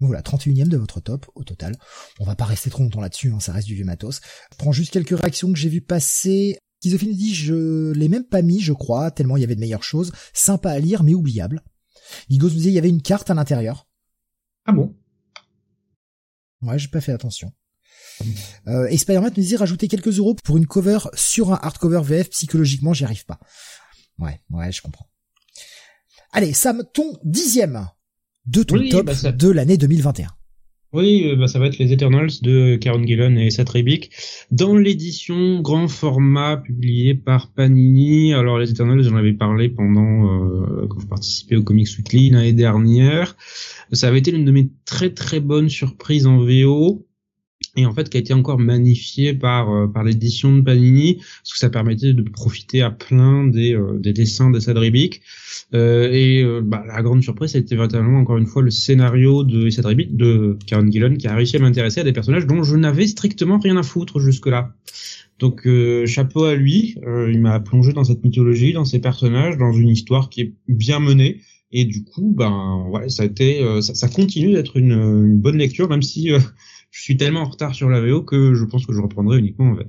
Voilà, 0.00 0.22
31ème 0.22 0.68
de 0.68 0.76
votre 0.76 1.00
top 1.00 1.26
au 1.34 1.42
total. 1.42 1.76
On 2.20 2.24
va 2.24 2.36
pas 2.36 2.44
rester 2.44 2.70
trop 2.70 2.84
longtemps 2.84 3.00
là-dessus, 3.00 3.32
hein, 3.32 3.40
ça 3.40 3.52
reste 3.52 3.66
du 3.66 3.74
vieux 3.74 3.84
matos. 3.84 4.20
Je 4.52 4.56
prends 4.56 4.70
juste 4.70 4.92
quelques 4.92 5.18
réactions 5.18 5.52
que 5.52 5.58
j'ai 5.58 5.68
vu 5.68 5.80
passer. 5.80 6.58
Kizophine 6.80 7.12
dit 7.12 7.34
je 7.34 7.90
l'ai 7.92 8.08
même 8.08 8.24
pas 8.24 8.42
mis, 8.42 8.60
je 8.60 8.72
crois, 8.72 9.10
tellement 9.10 9.36
il 9.36 9.40
y 9.40 9.44
avait 9.44 9.56
de 9.56 9.60
meilleures 9.60 9.82
choses. 9.82 10.12
Sympa 10.32 10.70
à 10.70 10.78
lire, 10.78 11.02
mais 11.02 11.14
oubliable. 11.14 11.64
Gigos 12.30 12.50
me 12.50 12.54
disait 12.54 12.70
il 12.70 12.74
y 12.74 12.78
avait 12.78 12.88
une 12.88 13.02
carte 13.02 13.30
à 13.30 13.34
l'intérieur. 13.34 13.88
Ah 14.66 14.72
bon? 14.72 14.94
Ouais, 16.62 16.78
j'ai 16.78 16.88
pas 16.88 17.00
fait 17.00 17.12
attention. 17.12 17.52
Euh, 18.66 18.86
et 18.88 18.98
Spider-Man 18.98 19.30
me 19.30 19.34
disait 19.34 19.56
rajouter 19.56 19.88
quelques 19.88 20.18
euros 20.18 20.34
pour 20.44 20.56
une 20.56 20.66
cover 20.66 20.98
sur 21.14 21.52
un 21.52 21.58
hardcover 21.60 22.02
VF, 22.02 22.30
psychologiquement 22.30 22.92
j'y 22.92 23.04
arrive 23.04 23.24
pas. 23.24 23.38
Ouais, 24.18 24.40
ouais, 24.50 24.70
je 24.72 24.82
comprends. 24.82 25.08
Allez, 26.32 26.52
Sam, 26.52 26.84
ton 26.92 27.18
dixième 27.24 27.88
de 28.48 28.62
ton 28.62 28.88
top 28.88 29.06
bah 29.06 29.32
de 29.32 29.50
l'année 29.50 29.76
2021. 29.76 30.28
Oui, 30.94 31.34
bah 31.36 31.48
ça 31.48 31.58
va 31.58 31.66
être 31.66 31.76
les 31.76 31.92
Eternals 31.92 32.30
de 32.40 32.76
Karen 32.76 33.06
Gillan 33.06 33.36
et 33.36 33.50
Seth 33.50 33.68
Rebick 33.68 34.10
dans 34.50 34.74
l'édition 34.74 35.60
grand 35.60 35.86
format 35.86 36.56
publiée 36.56 37.14
par 37.14 37.52
Panini. 37.52 38.32
Alors 38.32 38.58
les 38.58 38.70
Eternals, 38.70 39.02
j'en 39.02 39.16
avais 39.16 39.34
parlé 39.34 39.68
pendant 39.68 40.26
euh, 40.26 40.86
quand 40.88 40.98
je 41.00 41.06
participais 41.06 41.56
au 41.56 41.62
Comics 41.62 41.88
Weekly 41.98 42.30
l'année 42.30 42.54
dernière. 42.54 43.36
Ça 43.92 44.08
avait 44.08 44.20
été 44.20 44.30
l'une 44.30 44.46
de 44.46 44.50
mes 44.50 44.70
très 44.86 45.10
très 45.10 45.40
bonnes 45.40 45.68
surprises 45.68 46.26
en 46.26 46.38
VO 46.38 47.06
et 47.78 47.86
en 47.86 47.94
fait 47.94 48.08
qui 48.08 48.16
a 48.16 48.20
été 48.20 48.34
encore 48.34 48.58
magnifié 48.58 49.34
par 49.34 49.70
euh, 49.70 49.86
par 49.86 50.02
l'édition 50.02 50.54
de 50.54 50.60
Panini 50.62 51.14
parce 51.16 51.52
que 51.52 51.58
ça 51.58 51.70
permettait 51.70 52.12
de 52.12 52.22
profiter 52.22 52.82
à 52.82 52.90
plein 52.90 53.46
des 53.46 53.74
euh, 53.74 53.98
des 53.98 54.12
dessins 54.12 54.50
de 54.50 54.58
Sadribic 54.58 55.22
euh, 55.74 56.10
et 56.10 56.42
euh, 56.42 56.60
bah, 56.62 56.82
la 56.86 57.02
grande 57.02 57.22
surprise 57.22 57.54
été 57.54 57.76
véritablement 57.76 58.18
encore 58.18 58.36
une 58.36 58.46
fois 58.46 58.62
le 58.62 58.70
scénario 58.70 59.44
de 59.44 59.70
Sadribic 59.70 60.16
de 60.16 60.58
Karen 60.66 60.90
Gillan 60.90 61.14
qui 61.14 61.28
a 61.28 61.34
réussi 61.36 61.56
à 61.56 61.60
m'intéresser 61.60 62.00
à 62.00 62.04
des 62.04 62.12
personnages 62.12 62.46
dont 62.46 62.64
je 62.64 62.74
n'avais 62.74 63.06
strictement 63.06 63.58
rien 63.58 63.76
à 63.76 63.84
foutre 63.84 64.18
jusque 64.18 64.48
là 64.48 64.74
donc 65.38 65.68
chapeau 66.06 66.44
à 66.44 66.56
lui 66.56 66.96
il 67.06 67.40
m'a 67.40 67.60
plongé 67.60 67.92
dans 67.92 68.02
cette 68.02 68.24
mythologie 68.24 68.72
dans 68.72 68.84
ces 68.84 68.98
personnages 68.98 69.56
dans 69.56 69.72
une 69.72 69.88
histoire 69.88 70.30
qui 70.30 70.40
est 70.40 70.52
bien 70.66 70.98
menée. 70.98 71.40
Et 71.70 71.84
du 71.84 72.02
coup 72.02 72.34
ben 72.36 72.86
ouais 72.90 73.08
ça 73.08 73.22
a 73.22 73.26
été 73.26 73.62
ça, 73.82 73.94
ça 73.94 74.08
continue 74.08 74.54
d'être 74.54 74.78
une, 74.78 74.90
une, 74.92 75.38
bonne 75.38 75.58
lecture 75.58 75.88
même 75.88 76.02
si 76.02 76.32
je 76.90 77.02
suis 77.02 77.16
tellement 77.16 77.40
en 77.40 77.48
retard 77.48 77.74
sur 77.74 77.88
la 77.88 78.00
VO 78.00 78.22
que 78.22 78.54
je 78.54 78.64
pense 78.64 78.86
que 78.86 78.92
je 78.92 79.00
reprendrai 79.00 79.38
uniquement 79.38 79.66
en 79.66 79.74
VF. 79.74 79.88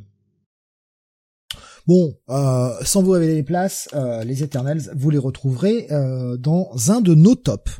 Bon, 1.87 2.15
euh, 2.29 2.71
sans 2.83 3.01
vous 3.01 3.09
révéler 3.09 3.33
les 3.33 3.43
places, 3.43 3.89
euh, 3.93 4.23
les 4.23 4.43
Eternals, 4.43 4.91
vous 4.95 5.09
les 5.09 5.17
retrouverez 5.17 5.87
euh, 5.89 6.37
dans 6.37 6.69
un 6.91 7.01
de 7.01 7.15
nos 7.15 7.33
tops. 7.33 7.79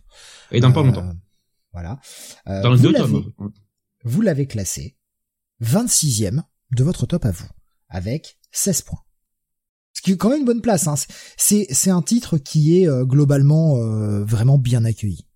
Et 0.52 0.60
dans 0.60 0.72
pas 0.72 0.82
longtemps. 0.82 1.14
Voilà. 1.74 2.00
Dans 2.48 2.72
le 2.72 2.80
deux 2.80 2.92
tops. 2.92 3.12
Vous 4.04 4.22
l'avez 4.22 4.48
classé 4.48 4.98
26e 5.62 6.42
de 6.76 6.84
votre 6.84 7.06
top 7.06 7.26
à 7.26 7.30
vous, 7.30 7.48
avec 7.88 8.40
16 8.52 8.82
points. 8.82 9.04
Ce 9.94 10.02
qui 10.02 10.14
est 10.14 10.18
quand 10.18 10.30
même 10.30 10.40
une 10.40 10.46
bonne 10.46 10.62
place. 10.62 10.88
Hein. 10.88 10.96
C'est 11.38 11.68
c'est 11.70 11.92
un 11.92 12.02
titre 12.02 12.40
qui 12.40 12.80
est 12.80 12.88
globalement 13.06 13.76
vraiment 14.24 14.58
bien 14.58 14.86
accueilli. 14.86 15.28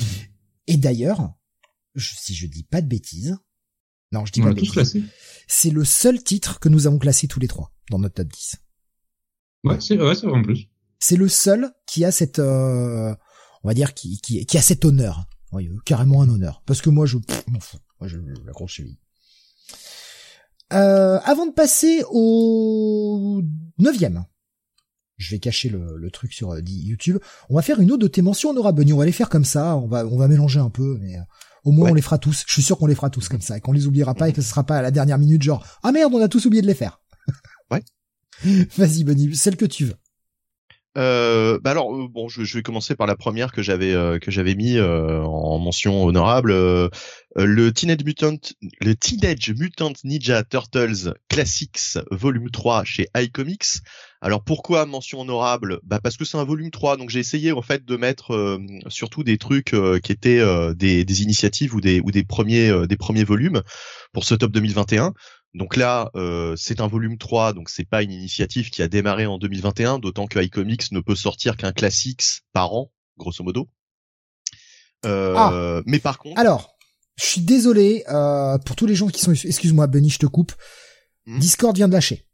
Mmh. 0.00 0.04
Et 0.66 0.76
d'ailleurs, 0.78 1.34
si 2.00 2.34
je 2.34 2.46
dis 2.46 2.62
pas 2.64 2.80
de 2.80 2.86
bêtises, 2.88 3.36
non, 4.12 4.24
je 4.24 4.32
dis 4.32 4.40
pas 4.40 4.50
de 4.50 4.60
bêtises. 4.60 5.04
C'est 5.46 5.70
le 5.70 5.84
seul 5.84 6.22
titre 6.22 6.60
que 6.60 6.68
nous 6.68 6.86
avons 6.86 6.98
classé 6.98 7.28
tous 7.28 7.40
les 7.40 7.48
trois 7.48 7.72
dans 7.90 7.98
notre 7.98 8.14
top 8.14 8.28
10. 8.28 8.56
Ouais, 9.64 9.80
c'est 9.80 10.00
ouais, 10.00 10.14
c'est 10.14 10.26
vrai 10.26 10.38
en 10.38 10.42
plus. 10.42 10.68
C'est 10.98 11.16
le 11.16 11.28
seul 11.28 11.72
qui 11.86 12.04
a 12.04 12.12
cette, 12.12 12.38
euh, 12.38 13.14
on 13.62 13.68
va 13.68 13.74
dire, 13.74 13.94
qui, 13.94 14.20
qui, 14.20 14.46
qui 14.46 14.58
a 14.58 14.62
cet 14.62 14.84
honneur. 14.84 15.26
Oui, 15.52 15.68
carrément 15.84 16.22
un 16.22 16.28
honneur. 16.28 16.62
Parce 16.66 16.80
que 16.80 16.90
moi, 16.90 17.06
je 17.06 17.18
m'en 17.48 17.60
fous. 17.60 17.78
Moi, 18.00 18.08
je 18.08 18.18
la 18.18 18.52
grosse 18.52 18.72
cheville. 18.72 18.98
Euh, 20.72 21.18
avant 21.24 21.46
de 21.46 21.52
passer 21.52 22.02
au 22.10 23.42
neuvième, 23.78 24.24
je 25.16 25.30
vais 25.30 25.38
cacher 25.38 25.68
le, 25.68 25.96
le 25.96 26.10
truc 26.10 26.32
sur 26.32 26.52
euh, 26.52 26.60
YouTube. 26.64 27.18
On 27.48 27.54
va 27.54 27.62
faire 27.62 27.80
une 27.80 27.90
autre 27.92 28.02
de 28.02 28.08
tes 28.08 28.22
mentions 28.22 28.50
honorables, 28.50 28.78
Benny. 28.78 28.92
On 28.92 28.98
va 28.98 29.06
les 29.06 29.12
faire 29.12 29.28
comme 29.28 29.44
ça. 29.44 29.76
On 29.76 29.86
va, 29.86 30.06
on 30.06 30.16
va 30.16 30.28
mélanger 30.28 30.60
un 30.60 30.70
peu, 30.70 30.98
mais 31.00 31.16
euh, 31.16 31.22
au 31.66 31.72
moins, 31.72 31.90
on 31.90 31.94
les 31.94 32.02
fera 32.02 32.16
tous. 32.16 32.44
Je 32.46 32.52
suis 32.52 32.62
sûr 32.62 32.78
qu'on 32.78 32.86
les 32.86 32.94
fera 32.94 33.10
tous 33.10 33.28
comme 33.28 33.40
ça 33.40 33.56
et 33.58 33.60
qu'on 33.60 33.72
les 33.72 33.86
oubliera 33.88 34.14
pas 34.14 34.28
et 34.28 34.32
que 34.32 34.40
ce 34.40 34.48
sera 34.48 34.64
pas 34.64 34.78
à 34.78 34.82
la 34.82 34.92
dernière 34.92 35.18
minute 35.18 35.42
genre 35.42 35.66
ah 35.82 35.90
merde, 35.90 36.14
on 36.14 36.22
a 36.22 36.28
tous 36.28 36.46
oublié 36.46 36.62
de 36.62 36.66
les 36.68 36.74
faire. 36.74 37.00
Ouais. 37.72 37.82
Vas-y, 38.76 39.02
Bonnie, 39.02 39.34
celle 39.34 39.56
que 39.56 39.64
tu 39.66 39.84
veux. 39.86 39.96
Euh, 40.96 41.58
bah 41.62 41.72
alors 41.72 41.94
euh, 41.94 42.08
bon, 42.08 42.28
je, 42.28 42.44
je, 42.44 42.56
vais 42.56 42.62
commencer 42.62 42.94
par 42.96 43.06
la 43.06 43.16
première 43.16 43.52
que 43.52 43.60
j'avais 43.60 43.92
euh, 43.92 44.18
que 44.18 44.30
j'avais 44.30 44.54
mis 44.54 44.78
euh, 44.78 45.20
en 45.20 45.58
mention 45.58 46.04
honorable, 46.04 46.52
le 46.52 47.70
Teenage 47.70 48.04
Mutant 48.04 48.38
le 48.80 48.94
Teenage 48.94 49.50
Mutant 49.50 49.92
Ninja 50.04 50.42
Turtles 50.42 51.12
Classics 51.28 51.98
volume 52.10 52.50
3 52.50 52.84
chez 52.84 53.08
iComics. 53.14 53.82
Alors 54.22 54.42
pourquoi 54.42 54.86
mention 54.86 55.20
honorable? 55.20 55.80
Bah 55.82 56.00
parce 56.02 56.16
que 56.16 56.24
c'est 56.24 56.38
un 56.38 56.44
volume 56.44 56.70
3, 56.70 56.96
donc 56.96 57.10
j'ai 57.10 57.20
essayé 57.20 57.52
en 57.52 57.62
fait 57.62 57.84
de 57.84 57.96
mettre 57.96 58.58
surtout 58.88 59.22
des 59.22 59.36
trucs 59.36 59.74
qui 60.02 60.12
étaient 60.12 60.42
des, 60.74 61.04
des, 61.04 61.22
initiatives 61.22 61.74
ou 61.74 61.82
des 61.82 62.00
ou 62.00 62.10
des 62.10 62.24
premiers 62.24 62.86
des 62.86 62.96
premiers 62.96 63.24
volumes 63.24 63.60
pour 64.14 64.24
ce 64.24 64.34
top 64.34 64.52
2021. 64.52 65.12
Donc 65.56 65.76
là, 65.76 66.10
euh, 66.14 66.54
c'est 66.56 66.82
un 66.82 66.86
volume 66.86 67.16
3, 67.16 67.54
donc 67.54 67.70
c'est 67.70 67.88
pas 67.88 68.02
une 68.02 68.12
initiative 68.12 68.68
qui 68.68 68.82
a 68.82 68.88
démarré 68.88 69.24
en 69.24 69.38
2021, 69.38 69.98
d'autant 69.98 70.26
que 70.26 70.38
iComics 70.38 70.92
ne 70.92 71.00
peut 71.00 71.14
sortir 71.14 71.56
qu'un 71.56 71.72
classique 71.72 72.22
par 72.52 72.74
an, 72.74 72.92
grosso 73.16 73.42
modo. 73.42 73.66
Euh, 75.06 75.34
ah. 75.34 75.82
Mais 75.86 75.98
par 75.98 76.18
contre... 76.18 76.38
Alors, 76.38 76.76
je 77.16 77.24
suis 77.24 77.40
désolé 77.40 78.04
euh, 78.10 78.58
pour 78.58 78.76
tous 78.76 78.84
les 78.84 78.94
gens 78.94 79.08
qui 79.08 79.22
sont... 79.22 79.32
Excuse-moi, 79.32 79.86
Benny, 79.86 80.10
je 80.10 80.18
te 80.18 80.26
coupe. 80.26 80.52
Hmm. 81.24 81.38
Discord 81.38 81.74
vient 81.74 81.88
de 81.88 81.94
lâcher. 81.94 82.26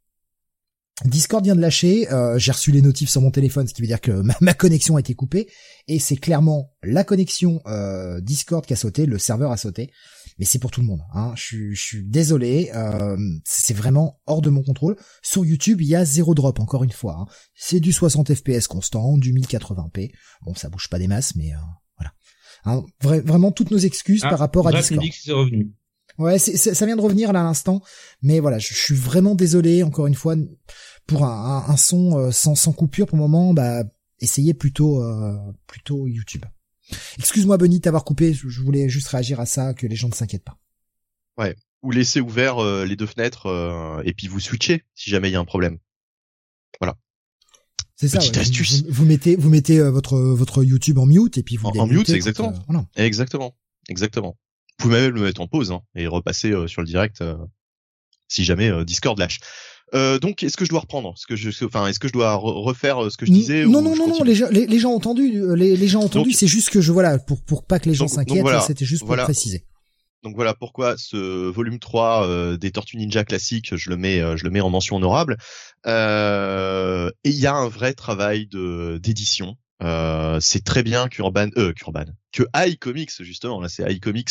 Discord 1.05 1.45
vient 1.45 1.57
de 1.57 1.61
lâcher, 1.61 2.12
euh, 2.12 2.39
j'ai 2.39 2.51
reçu 2.51 2.73
les 2.73 2.83
notifs 2.83 3.09
sur 3.09 3.20
mon 3.20 3.31
téléphone, 3.31 3.68
ce 3.68 3.75
qui 3.75 3.83
veut 3.83 3.89
dire 3.89 4.01
que 4.01 4.11
ma, 4.41 4.55
connexion 4.55 4.97
a 4.97 5.01
été 5.01 5.14
coupée, 5.14 5.49
et 5.87 6.01
c'est 6.01 6.16
clairement 6.16 6.73
la 6.83 7.05
connexion 7.05 7.62
euh, 7.66 8.20
Discord 8.20 8.66
qui 8.66 8.73
a 8.73 8.77
sauté, 8.77 9.07
le 9.07 9.18
serveur 9.18 9.53
a 9.53 9.57
sauté, 9.57 9.91
mais 10.39 10.45
c'est 10.45 10.59
pour 10.59 10.70
tout 10.70 10.80
le 10.80 10.87
monde. 10.87 11.03
Hein. 11.14 11.33
Je, 11.37 11.74
suis 11.74 12.05
désolé, 12.05 12.70
euh, 12.74 13.16
c'est 13.45 13.74
vraiment 13.74 14.20
hors 14.26 14.43
de 14.43 14.51
mon 14.51 14.62
contrôle. 14.62 14.97
Sur 15.22 15.45
YouTube, 15.45 15.80
il 15.80 15.89
y 15.89 15.95
a 15.95 16.05
zéro 16.05 16.35
drop, 16.35 16.61
encore 16.61 16.85
une 16.85 16.93
fois. 16.93 17.16
Hein. 17.20 17.26
C'est 17.55 17.80
du 17.80 17.93
60 17.93 18.35
fps 18.35 18.66
constant, 18.66 19.18
du 19.18 19.33
1080p. 19.33 20.12
Bon, 20.43 20.55
ça 20.55 20.68
bouge 20.68 20.89
pas 20.89 20.99
des 20.99 21.09
masses, 21.09 21.35
mais 21.37 21.53
voilà. 21.99 22.12
Hein, 22.64 22.85
vraiment 23.01 23.53
toutes 23.53 23.70
nos 23.70 23.78
excuses 23.78 24.22
ah, 24.24 24.30
par 24.30 24.39
rapport 24.39 24.68
à 24.68 24.72
Discord. 24.72 25.01
Dit 25.01 25.11
que 25.11 25.16
c'est 25.16 25.33
revenu. 25.33 25.72
Ouais, 26.18 26.39
ça 26.39 26.87
vient 26.87 26.97
de 26.97 27.01
revenir 27.01 27.33
là 27.33 27.41
à 27.41 27.45
l'instant, 27.45 27.80
mais 28.20 28.41
voilà, 28.41 28.59
je, 28.59 28.74
suis 28.74 28.95
vraiment 28.95 29.35
désolé 29.35 29.83
encore 29.83 30.07
une 30.07 30.14
fois 30.14 30.35
pour 31.07 31.24
un, 31.24 31.76
son 31.76 32.18
euh, 32.18 32.30
sans, 32.30 32.55
sans 32.55 32.72
coupure 32.72 33.07
pour 33.07 33.16
le 33.16 33.22
moment. 33.22 33.55
Bah, 33.55 33.85
essayez 34.20 34.55
plutôt 34.55 35.03
euh, 35.03 35.37
plutôt 35.66 36.07
YouTube. 36.07 36.45
Excuse-moi 37.18 37.57
Benny 37.57 37.80
d'avoir 37.80 38.05
coupé, 38.05 38.32
je 38.34 38.61
voulais 38.61 38.88
juste 38.88 39.09
réagir 39.09 39.40
à 39.40 39.47
ça, 39.47 39.74
que 39.74 39.86
les 39.86 39.97
gens 39.97 40.09
ne 40.09 40.14
s'inquiètent 40.14 40.45
pas. 40.45 40.59
Ouais, 41.38 41.57
ou 41.82 41.90
laissez 41.90 42.20
ouvert 42.20 42.59
euh, 42.59 42.84
les 42.84 42.97
deux 42.97 43.07
fenêtres 43.07 44.03
et 44.05 44.12
puis 44.14 44.28
vous 44.28 44.40
switchez 44.40 44.84
si 44.95 45.11
jamais 45.11 45.30
il 45.30 45.32
y 45.32 45.36
a 45.36 45.40
un 45.40 45.45
problème. 45.45 45.78
Voilà. 46.80 46.97
C'est 47.97 48.09
ça. 48.09 48.18
Petite 48.18 48.38
astuce. 48.38 48.84
Vous, 48.88 49.05
mettez 49.05 49.36
vous 49.36 49.49
mettez 49.49 49.80
votre 49.80 50.18
votre 50.18 50.64
YouTube 50.64 50.99
en 50.99 51.07
mute 51.07 51.38
et 51.38 51.43
puis 51.43 51.57
vous. 51.57 51.68
En, 51.68 51.78
en 51.78 51.86
mute, 51.86 52.11
exactement. 52.11 52.55
Exactement, 52.97 53.57
exactement. 53.88 54.36
Vous 54.82 54.88
pouvez 54.88 55.01
même 55.03 55.14
le 55.14 55.20
mettre 55.22 55.40
en 55.40 55.47
pause 55.47 55.70
hein, 55.70 55.82
et 55.95 56.09
repasser 56.09 56.51
euh, 56.51 56.66
sur 56.66 56.80
le 56.80 56.88
direct 56.88 57.20
euh, 57.20 57.36
si 58.26 58.43
jamais 58.45 58.68
euh, 58.68 58.84
Discord 58.84 59.16
lâche. 59.18 59.38
Donc, 59.93 60.43
est-ce 60.43 60.57
que 60.57 60.64
je 60.64 60.70
dois 60.70 60.80
reprendre 60.80 61.14
ce 61.16 61.26
que 61.26 61.36
je, 61.36 61.51
enfin, 61.64 61.86
est-ce 61.86 62.01
que 62.01 62.09
je 62.09 62.12
dois 62.12 62.34
refaire 62.34 63.11
ce 63.11 63.16
que 63.16 63.26
je 63.26 63.32
disais 63.32 63.64
Non, 63.64 63.82
non, 63.82 63.95
non, 63.95 64.09
non. 64.09 64.22
Les, 64.24 64.34
les, 64.66 64.78
gens 64.78 64.90
ont 64.90 64.97
entendu. 64.97 65.43
Les, 65.55 65.76
les 65.76 65.88
gens 65.88 66.01
ont 66.01 66.07
entendu. 66.07 66.32
C'est 66.32 66.47
juste 66.47 66.70
que 66.70 66.80
je 66.80 66.93
voilà 66.93 67.18
pour 67.18 67.43
pour 67.43 67.64
pas 67.64 67.78
que 67.78 67.88
les 67.88 67.95
gens 67.95 68.09
s'inquiètent. 68.09 68.45
C'était 68.66 68.84
juste 68.84 69.05
pour 69.05 69.16
préciser. 69.16 69.64
Donc 70.22 70.36
voilà 70.36 70.55
pourquoi 70.55 70.95
ce 70.97 71.49
volume 71.49 71.80
3 71.80 72.57
des 72.57 72.70
Tortues 72.70 72.97
Ninja 72.97 73.24
classiques, 73.24 73.76
je 73.76 73.90
le 73.90 73.97
mets, 73.97 74.20
je 74.36 74.45
le 74.45 74.51
mets 74.51 74.61
en 74.61 74.70
mention 74.70 74.97
honorable. 74.97 75.36
et 75.86 77.11
il 77.24 77.34
y 77.34 77.47
a 77.47 77.55
un 77.55 77.68
vrai 77.68 77.93
travail 77.93 78.47
de 78.47 78.99
d'édition. 79.03 79.57
c'est 80.40 80.64
très 80.64 80.82
bien 80.82 81.09
qu'Urban, 81.09 81.49
euh, 81.57 81.72
qu'Urban, 81.72 82.05
que 82.32 82.45
iComics 82.55 83.22
justement, 83.22 83.61
là 83.61 83.68
c'est 83.68 83.90
iComics 83.93 84.30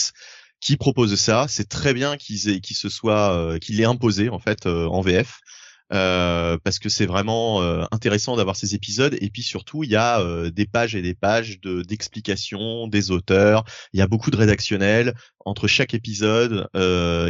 qui 0.62 0.78
propose 0.78 1.16
ça. 1.16 1.48
C'est 1.50 1.68
très 1.68 1.94
bien 1.94 2.16
qu'ils 2.16 2.62
qu 2.62 2.74
se 2.74 2.88
soit 2.88 3.34
euh, 3.34 3.58
qu'il 3.58 3.82
ait 3.82 3.86
imposé 3.86 4.30
en 4.30 4.40
fait 4.40 4.66
euh, 4.66 4.88
en 4.88 5.02
VF. 5.02 5.40
Euh, 5.94 6.58
parce 6.64 6.80
que 6.80 6.88
c'est 6.88 7.06
vraiment 7.06 7.62
euh, 7.62 7.84
intéressant 7.92 8.38
d'avoir 8.38 8.56
ces 8.56 8.76
épisodes 8.76 9.18
et 9.20 9.30
puis 9.30 9.44
surtout 9.44 9.84
il 9.84 9.90
y 9.90 9.98
a 9.98 10.24
des 10.50 10.66
pages 10.66 10.96
et 10.96 11.02
des 11.02 11.16
pages 11.16 11.60
de 11.60 11.82
d'explications 11.82 12.88
des 12.88 13.12
auteurs 13.12 13.66
il 13.92 14.00
y 14.00 14.02
a 14.02 14.08
beaucoup 14.08 14.32
de 14.32 14.38
rédactionnels 14.38 15.14
entre 15.44 15.68
chaque 15.68 15.94
épisode 15.94 16.70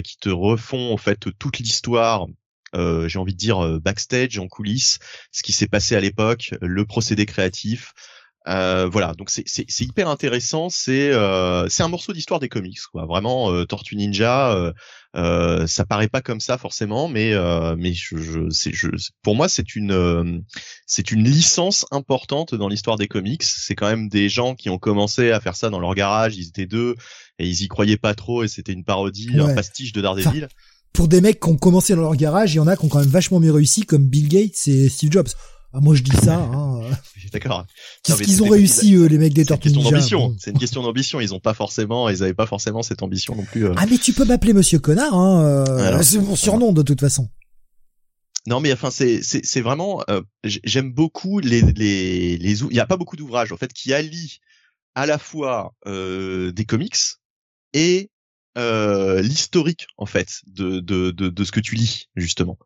qui 0.04 0.18
te 0.20 0.30
refont 0.30 0.94
en 0.94 0.98
fait 0.98 1.26
toute 1.40 1.58
l'histoire 1.58 2.28
j'ai 2.76 3.18
envie 3.18 3.34
de 3.34 3.40
dire 3.40 3.80
backstage 3.80 4.38
en 4.38 4.48
coulisses 4.48 5.00
ce 5.32 5.42
qui 5.42 5.54
s'est 5.54 5.68
passé 5.68 5.96
à 5.96 6.00
l'époque 6.00 6.54
le 6.62 6.86
procédé 6.86 7.26
créatif 7.26 7.94
euh, 8.48 8.88
voilà, 8.92 9.14
donc 9.14 9.30
c'est 9.30 9.82
hyper 9.82 10.10
intéressant. 10.10 10.70
C'est 10.70 11.12
euh, 11.12 11.70
c'est 11.70 11.84
un 11.84 11.88
morceau 11.88 12.12
d'histoire 12.12 12.40
des 12.40 12.50
comics, 12.50 12.80
quoi. 12.92 13.06
Vraiment, 13.06 13.52
euh, 13.52 13.66
Tortue 13.66 13.96
Ninja, 13.96 14.54
euh, 14.56 14.74
euh, 15.16 15.68
ça 15.68 15.86
paraît 15.86 16.08
pas 16.08 16.22
comme 16.22 16.40
ça 16.40 16.58
forcément, 16.58 17.08
mais 17.08 17.34
mais 17.78 17.94
je, 17.94 18.18
je, 18.18 18.50
je, 18.50 18.88
pour 19.22 19.36
moi 19.36 19.48
c'est 19.48 19.76
une 19.76 20.44
c'est 20.88 21.12
une 21.12 21.24
licence 21.24 21.86
importante 21.92 22.56
dans 22.56 22.68
l'histoire 22.68 22.98
des 22.98 23.08
comics. 23.08 23.44
C'est 23.44 23.76
quand 23.76 23.88
même 23.88 24.10
des 24.10 24.28
gens 24.28 24.56
qui 24.56 24.70
ont 24.70 24.80
commencé 24.80 25.32
à 25.32 25.40
faire 25.40 25.56
ça 25.56 25.70
dans 25.70 25.80
leur 25.80 25.94
garage. 25.94 26.36
Ils 26.36 26.48
étaient 26.48 26.66
deux 26.66 26.96
et 27.38 27.48
ils 27.48 27.62
y 27.62 27.68
croyaient 27.68 27.98
pas 27.98 28.16
trop 28.16 28.44
et 28.44 28.48
c'était 28.48 28.74
une 28.74 28.84
parodie, 28.84 29.30
un 29.40 29.54
pastiche 29.54 29.94
de 29.94 30.02
Daredevil. 30.02 30.48
pour 30.94 31.08
des 31.08 31.22
mecs 31.22 31.40
qui 31.40 31.50
ont 31.50 31.58
commencé 31.58 31.96
dans 31.96 32.02
leur 32.02 32.16
garage, 32.16 32.54
il 32.54 32.58
y 32.58 32.60
en 32.60 32.68
a 32.68 32.76
qui 32.76 32.86
ont 32.86 32.90
quand 32.90 33.00
même 33.00 33.08
vachement 33.08 33.40
mieux 33.40 33.52
réussi, 33.52 33.86
comme 33.86 34.08
Bill 34.08 34.28
Gates 34.28 34.68
et 34.68 34.90
Steve 34.90 35.12
Jobs. 35.12 35.30
Ah, 35.74 35.80
moi 35.80 35.96
je 35.96 36.04
dis 36.04 36.16
ça. 36.16 36.36
Hein. 36.36 36.82
D'accord. 37.34 37.66
Qu'est-ce 38.04 38.24
qu'ils 38.24 38.44
ont 38.44 38.50
réussi 38.50 38.96
eux, 38.96 39.06
les 39.06 39.18
mecs 39.18 39.34
des 39.34 39.46
Tortues 39.46 39.70
Ninja 39.72 39.92
d'ambition. 39.92 40.36
C'est 40.38 40.52
une 40.52 40.60
question 40.60 40.84
d'ambition. 40.84 41.22
Ils 41.22 41.34
ont 41.34 41.40
pas 41.40 41.54
forcément, 41.54 42.10
ils 42.10 42.24
avaient 42.24 42.34
pas 42.34 42.46
forcément 42.46 42.82
cette 42.82 43.04
ambition 43.04 43.36
non 43.36 43.46
plus. 43.46 43.68
Euh. 43.68 43.74
Ah 43.78 43.86
mais 43.90 43.98
tu 43.98 44.12
peux 44.12 44.26
m'appeler 44.26 44.54
Monsieur 44.54 44.80
Connard. 44.80 45.14
Hein. 45.14 45.46
Euh, 45.46 46.02
c'est 46.04 46.20
mon 46.20 46.36
surnom 46.36 46.74
de 46.74 46.82
toute 46.82 47.00
façon. 47.00 47.30
Non 48.48 48.60
mais 48.60 48.74
enfin 48.74 48.90
c'est 48.90 49.22
c'est 49.22 49.46
c'est 49.46 49.62
vraiment 49.62 50.04
euh, 50.10 50.22
j'aime 50.44 50.92
beaucoup 50.92 51.40
les 51.40 51.62
les 51.62 52.38
les 52.38 52.64
il 52.64 52.74
y 52.74 52.80
a 52.80 52.88
pas 52.88 52.98
beaucoup 52.98 53.16
d'ouvrages 53.16 53.52
en 53.52 53.58
fait 53.58 53.72
qui 53.72 53.94
allient 53.94 54.40
à 54.96 55.06
la 55.06 55.20
fois 55.20 55.76
euh, 55.86 56.52
des 56.52 56.66
comics 56.66 56.98
et 57.74 58.10
euh, 58.58 59.22
l'historique 59.22 59.86
en 59.98 60.08
fait 60.08 60.42
de, 60.48 60.80
de 60.80 61.12
de 61.12 61.30
de 61.30 61.44
ce 61.44 61.52
que 61.52 61.60
tu 61.60 61.76
lis 61.76 62.10
justement. 62.16 62.58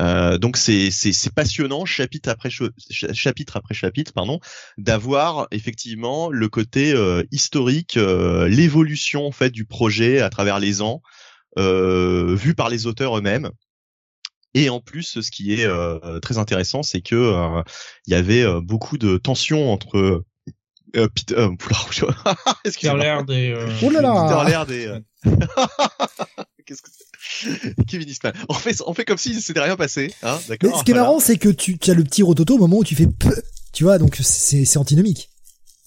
Euh, 0.00 0.38
donc 0.38 0.56
c'est 0.56 0.90
passionnant 1.34 1.84
chapitre 1.84 2.30
après 2.30 2.48
chapitre 2.50 3.56
après 3.56 3.74
chapitre 3.74 4.12
pardon 4.12 4.40
d'avoir 4.78 5.48
effectivement 5.50 6.30
le 6.30 6.48
côté 6.48 6.92
euh, 6.92 7.24
historique 7.30 7.98
euh, 7.98 8.48
l'évolution 8.48 9.26
en 9.26 9.32
fait 9.32 9.50
du 9.50 9.66
projet 9.66 10.20
à 10.20 10.30
travers 10.30 10.58
les 10.58 10.80
ans 10.82 11.02
vu 11.56 12.54
par 12.54 12.70
les 12.70 12.86
auteurs 12.86 13.18
eux-mêmes. 13.18 13.50
Et 14.54 14.70
en 14.70 14.80
plus 14.80 15.20
ce 15.20 15.30
qui 15.30 15.52
est 15.52 15.68
très 16.22 16.38
intéressant 16.38 16.82
c'est 16.82 17.02
que 17.02 17.62
il 18.06 18.12
y 18.12 18.16
avait 18.16 18.46
beaucoup 18.62 18.96
de 18.96 19.18
tensions 19.18 19.70
entre 19.70 20.24
Peter, 20.92 21.34
euh, 21.36 21.50
Peter 22.64 22.96
Laird 22.96 23.30
et 23.30 23.54
oh 23.82 23.90
là 23.90 24.00
là 24.00 24.28
Peter 24.28 24.50
Laird 24.50 24.70
et 24.70 24.88
Qu'est-ce 26.66 26.82
que 26.82 26.90
c'est? 26.92 27.74
Kevin 27.86 28.08
Eastman. 28.08 28.32
On 28.48 28.54
fait, 28.54 28.80
on 28.86 28.94
fait 28.94 29.04
comme 29.04 29.18
si 29.18 29.40
s'était 29.40 29.60
rien 29.60 29.76
passé, 29.76 30.14
hein, 30.22 30.38
d'accord? 30.48 30.78
Ce 30.78 30.84
qui 30.84 30.92
est 30.92 30.94
marrant, 30.94 31.18
c'est 31.18 31.36
que 31.36 31.48
tu, 31.48 31.78
tu, 31.78 31.90
as 31.90 31.94
le 31.94 32.04
petit 32.04 32.22
rototo 32.22 32.54
au 32.54 32.58
moment 32.58 32.78
où 32.78 32.84
tu 32.84 32.94
fais 32.94 33.08
tu 33.72 33.84
vois, 33.84 33.98
donc 33.98 34.18
c'est 34.20 34.76
antinomique. 34.76 35.30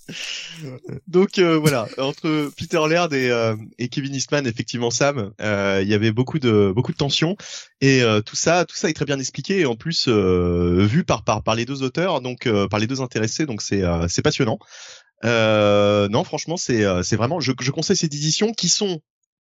Donc 1.08 1.40
euh, 1.40 1.58
voilà, 1.58 1.88
entre 1.98 2.52
Peter 2.58 2.80
Laird 2.88 3.14
et, 3.14 3.30
euh, 3.30 3.56
et 3.78 3.90
Kevin 3.90 4.14
Eastman, 4.14 4.46
effectivement 4.46 4.92
Sam, 4.92 5.34
euh, 5.42 5.80
il 5.82 5.88
y 5.88 5.94
avait 5.94 6.12
beaucoup 6.12 6.40
de 6.40 6.72
beaucoup 6.76 6.92
de 6.92 6.98
tensions 6.98 7.36
et 7.82 8.04
tout 8.26 8.36
ça, 8.36 8.66
tout 8.66 8.76
ça 8.76 8.90
est 8.90 8.94
très 8.94 9.06
bien 9.06 9.20
expliqué 9.20 9.62
et 9.62 9.66
en 9.66 9.76
plus 9.76 10.08
vu 10.08 11.04
par 11.04 11.24
par 11.24 11.44
par 11.44 11.56
les 11.56 11.66
deux 11.66 11.84
auteurs, 11.84 12.22
donc 12.22 12.50
par 12.70 12.80
les 12.80 12.88
deux 12.88 13.02
intéressés, 13.02 13.46
donc 13.46 13.62
c'est 13.62 13.84
c'est 14.08 14.22
passionnant. 14.22 14.60
non, 15.24 16.24
franchement, 16.24 16.58
c'est 16.58 16.86
c'est 17.04 17.16
vraiment, 17.16 17.40
je, 17.40 17.52
je 17.60 17.72
conseille 17.72 17.98
ces 17.98 18.06
éditions 18.06 18.54
qui 18.54 18.70
sont 18.70 19.02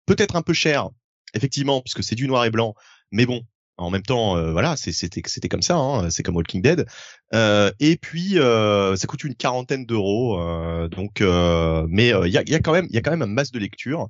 peut-être 0.06 0.36
un 0.36 0.42
peu 0.42 0.54
chères 0.54 0.90
effectivement, 1.34 1.82
puisque 1.82 2.04
c'est 2.04 2.16
du 2.16 2.28
noir 2.28 2.46
et 2.46 2.50
blanc, 2.50 2.76
mais 3.12 3.26
bon, 3.26 3.44
en 3.78 3.90
même 3.90 4.04
temps, 4.04 4.38
euh, 4.38 4.52
voilà, 4.52 4.78
c'était 4.78 5.22
c'était 5.26 5.50
comme 5.50 5.62
ça, 5.62 5.76
hein, 5.76 6.10
c'est 6.10 6.24
comme 6.24 6.36
Walking 6.36 6.62
Dead. 6.62 6.86
Euh, 7.34 7.72
et 7.80 7.98
puis 7.98 8.40
euh, 8.40 8.96
ça 8.96 9.08
coûte 9.08 9.24
une 9.24 9.36
quarantaine 9.36 9.86
d'euros, 9.86 10.40
donc 10.90 11.22
mais 11.22 12.10
il 12.10 12.32
y 12.32 12.38
a, 12.38 12.44
y 12.46 12.56
a 12.56 12.60
quand 12.60 12.74
même 12.74 12.88
il 12.90 12.96
y 12.96 12.98
a 12.98 13.02
quand 13.02 13.12
même 13.12 13.22
un 13.22 13.28
masse 13.28 13.52
de 13.52 13.60
lecture. 13.60 14.08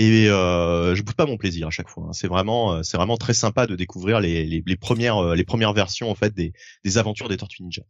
Et 0.00 0.26
je 0.26 1.02
boude 1.02 1.14
pas 1.14 1.26
mon 1.26 1.36
plaisir 1.36 1.68
à 1.68 1.70
chaque 1.70 1.88
fois. 1.88 2.06
Hein. 2.08 2.12
C'est 2.12 2.26
vraiment, 2.26 2.82
c'est 2.82 2.96
vraiment 2.96 3.16
très 3.16 3.34
sympa 3.34 3.68
de 3.68 3.76
découvrir 3.76 4.18
les, 4.18 4.44
les, 4.44 4.62
les, 4.66 4.76
premières, 4.76 5.36
les 5.36 5.44
premières 5.44 5.72
versions 5.72 6.10
en 6.10 6.16
fait 6.16 6.34
des, 6.34 6.52
des 6.84 6.98
aventures 6.98 7.28
des 7.28 7.36
Tortues 7.36 7.62
Ninja. 7.62 7.82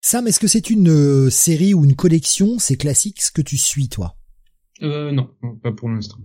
Sam, 0.00 0.26
est-ce 0.26 0.40
que 0.40 0.46
c'est 0.46 0.70
une 0.70 1.28
série 1.28 1.74
ou 1.74 1.84
une 1.84 1.94
collection, 1.94 2.58
c'est 2.58 2.76
classique, 2.76 3.20
ce 3.20 3.30
que 3.30 3.42
tu 3.42 3.58
suis 3.58 3.90
toi? 3.90 4.16
Euh, 4.82 5.12
Non, 5.12 5.28
pas 5.62 5.72
pour 5.72 5.90
l'instant. 5.90 6.16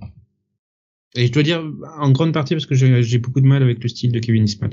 Et 1.15 1.27
je 1.27 1.31
dois 1.31 1.43
dire, 1.43 1.63
en 1.97 2.11
grande 2.11 2.33
partie, 2.33 2.55
parce 2.55 2.65
que 2.65 2.75
j'ai 2.75 3.17
beaucoup 3.17 3.41
de 3.41 3.47
mal 3.47 3.63
avec 3.63 3.81
le 3.81 3.89
style 3.89 4.11
de 4.11 4.19
Kevin 4.19 4.43
Eastman. 4.43 4.71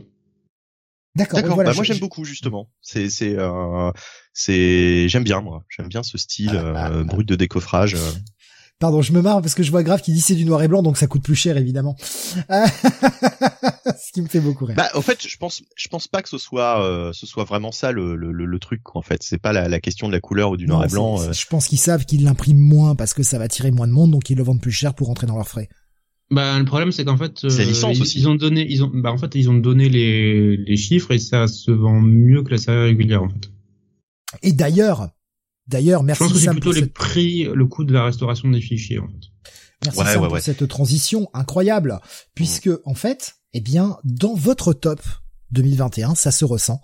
D'accord. 1.15 1.41
D'accord. 1.41 1.57
bah 1.57 1.73
moi 1.75 1.85
j'aime 1.85 1.99
beaucoup 1.99 2.25
justement. 2.25 2.71
C'est 2.81 3.11
c'est 3.11 3.35
euh, 3.37 3.93
c'est 4.33 5.09
j'aime 5.09 5.25
bien 5.25 5.43
moi. 5.43 5.65
J'aime 5.69 5.89
bien 5.89 6.03
ce 6.03 6.17
style 6.17 6.53
ah, 6.55 6.73
ah, 6.75 6.91
euh, 6.91 7.01
ah. 7.01 7.05
brut 7.05 7.29
de 7.29 7.35
décoffrage. 7.35 7.95
Euh. 7.95 7.99
Pardon, 8.79 9.03
je 9.03 9.13
me 9.13 9.21
marre 9.21 9.43
parce 9.43 9.55
que 9.55 9.63
je 9.63 9.71
vois 9.71 9.85
grave 9.85 10.01
qui 10.01 10.13
dit 10.13 10.23
c'est 10.23 10.35
du 10.35 10.45
noir 10.45 10.61
et 10.63 10.69
blanc 10.69 10.83
donc 10.83 10.97
ça 10.97 11.07
coûte 11.07 11.23
plus 11.23 11.37
cher 11.37 11.57
évidemment. 11.57 11.97
ce 12.01 12.41
qui 14.13 14.23
me 14.23 14.27
fait 14.27 14.41
beaucoup 14.41 14.65
rire. 14.65 14.75
Bah 14.75 14.89
en 14.95 15.03
fait, 15.03 15.25
je 15.25 15.37
pense 15.37 15.63
je 15.77 15.89
pense 15.89 16.09
pas 16.09 16.23
que 16.23 16.31
ce 16.31 16.39
soit 16.39 16.83
euh, 16.83 17.13
ce 17.13 17.27
soit 17.27 17.45
vraiment 17.45 17.73
ça 17.73 17.93
le 17.93 18.17
le, 18.17 18.33
le, 18.33 18.59
truc 18.59 18.97
en 18.97 19.03
fait. 19.03 19.23
C'est 19.23 19.39
pas 19.39 19.53
la, 19.53 19.69
la 19.69 19.81
question 19.81 20.09
de 20.09 20.13
la 20.13 20.21
couleur 20.21 20.51
ou 20.51 20.57
du 20.57 20.67
noir 20.67 20.85
et 20.85 20.89
blanc. 20.89 21.31
Je 21.31 21.47
pense 21.47 21.69
qu'ils 21.69 21.79
savent 21.79 22.07
qu'ils 22.07 22.25
l'impriment 22.25 22.59
moins 22.59 22.97
parce 22.97 23.13
que 23.13 23.23
ça 23.23 23.39
va 23.39 23.49
tirer 23.49 23.71
moins 23.71 23.87
de 23.87 23.93
monde 23.93 24.11
donc 24.11 24.31
ils 24.31 24.37
le 24.37 24.43
vendent 24.43 24.63
plus 24.63 24.73
cher 24.73 24.95
pour 24.95 25.09
rentrer 25.09 25.27
dans 25.27 25.37
leurs 25.37 25.49
frais. 25.49 25.69
Bah 26.33 26.59
le 26.59 26.65
problème 26.65 26.91
c'est 26.93 27.05
qu'en 27.05 27.17
fait 27.17 27.49
C'est 27.49 27.59
la 27.59 27.65
licence 27.67 27.97
ils, 27.99 28.03
aussi. 28.03 28.19
ils 28.21 28.29
ont 28.29 28.35
donné 28.35 28.67
ils 28.69 28.83
ont 28.83 28.91
bah 28.93 29.13
en 29.13 29.19
fait 29.19 29.35
ils 29.35 29.51
ont 29.51 29.55
donné 29.55 29.89
les 29.89 30.57
les 30.57 30.77
chiffres 30.77 31.11
et 31.13 31.19
ça 31.19 31.47
se 31.47 31.71
vend 31.71 32.01
mieux 32.01 32.43
que 32.43 32.51
la 32.51 32.59
série 32.59 32.85
régulière 32.87 33.23
en 33.23 33.29
fait. 33.29 33.51
Et 34.43 34.53
d'ailleurs, 34.53 35.11
d'ailleurs, 35.67 36.01
Je 36.01 36.07
merci 36.07 36.23
pense 36.23 36.33
que 36.33 36.39
c'est 36.39 36.51
plutôt 36.51 36.73
les 36.73 36.81
cette, 36.81 36.95
prix 36.95 37.45
le 37.53 37.67
coût 37.67 37.85
de 37.85 37.93
la 37.93 38.05
restauration 38.05 38.49
des 38.51 38.61
fichiers 38.61 38.99
en 38.99 39.09
fait. 39.09 39.27
merci 39.85 39.99
Ouais, 39.99 40.05
Sam 40.07 40.23
ouais, 40.23 40.27
pour 40.29 40.35
ouais. 40.35 40.41
cette 40.41 40.67
transition 40.69 41.29
incroyable, 41.35 42.01
puisque 42.35 42.71
en 42.85 42.95
fait, 42.95 43.35
eh 43.53 43.61
bien, 43.61 43.99
dans 44.05 44.35
votre 44.35 44.73
top 44.73 45.01
2021, 45.51 46.15
ça 46.15 46.31
se 46.31 46.47
ressent, 46.47 46.81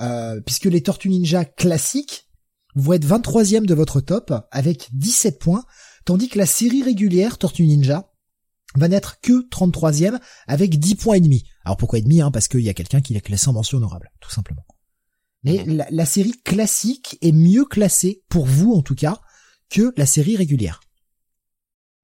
euh, 0.00 0.40
puisque 0.40 0.64
les 0.64 0.82
Tortues 0.82 1.08
Ninja 1.08 1.44
classiques 1.44 2.26
vont 2.74 2.94
être 2.94 3.06
23e 3.06 3.64
de 3.66 3.74
votre 3.74 4.00
top 4.00 4.32
avec 4.50 4.88
17 4.92 5.38
points, 5.38 5.64
tandis 6.04 6.28
que 6.28 6.38
la 6.38 6.46
série 6.46 6.82
régulière 6.82 7.38
Tortues 7.38 7.66
Ninja 7.66 8.11
va 8.76 8.88
n'être 8.88 9.20
que 9.20 9.48
33e 9.48 10.18
avec 10.46 10.78
10 10.78 10.94
points 10.96 11.14
et 11.16 11.20
demi. 11.20 11.44
Alors 11.64 11.76
pourquoi 11.76 11.98
et 11.98 12.02
demi 12.02 12.20
hein? 12.20 12.30
Parce 12.30 12.48
qu'il 12.48 12.60
y 12.60 12.68
a 12.68 12.74
quelqu'un 12.74 13.00
qui 13.00 13.14
l'a 13.14 13.20
classé 13.20 13.48
en 13.48 13.52
mention 13.52 13.78
honorable, 13.78 14.10
tout 14.20 14.30
simplement. 14.30 14.64
Mais 15.44 15.64
la, 15.64 15.86
la 15.90 16.06
série 16.06 16.40
classique 16.44 17.18
est 17.20 17.32
mieux 17.32 17.64
classée, 17.64 18.22
pour 18.28 18.46
vous 18.46 18.72
en 18.74 18.82
tout 18.82 18.94
cas, 18.94 19.20
que 19.70 19.92
la 19.96 20.06
série 20.06 20.36
régulière. 20.36 20.80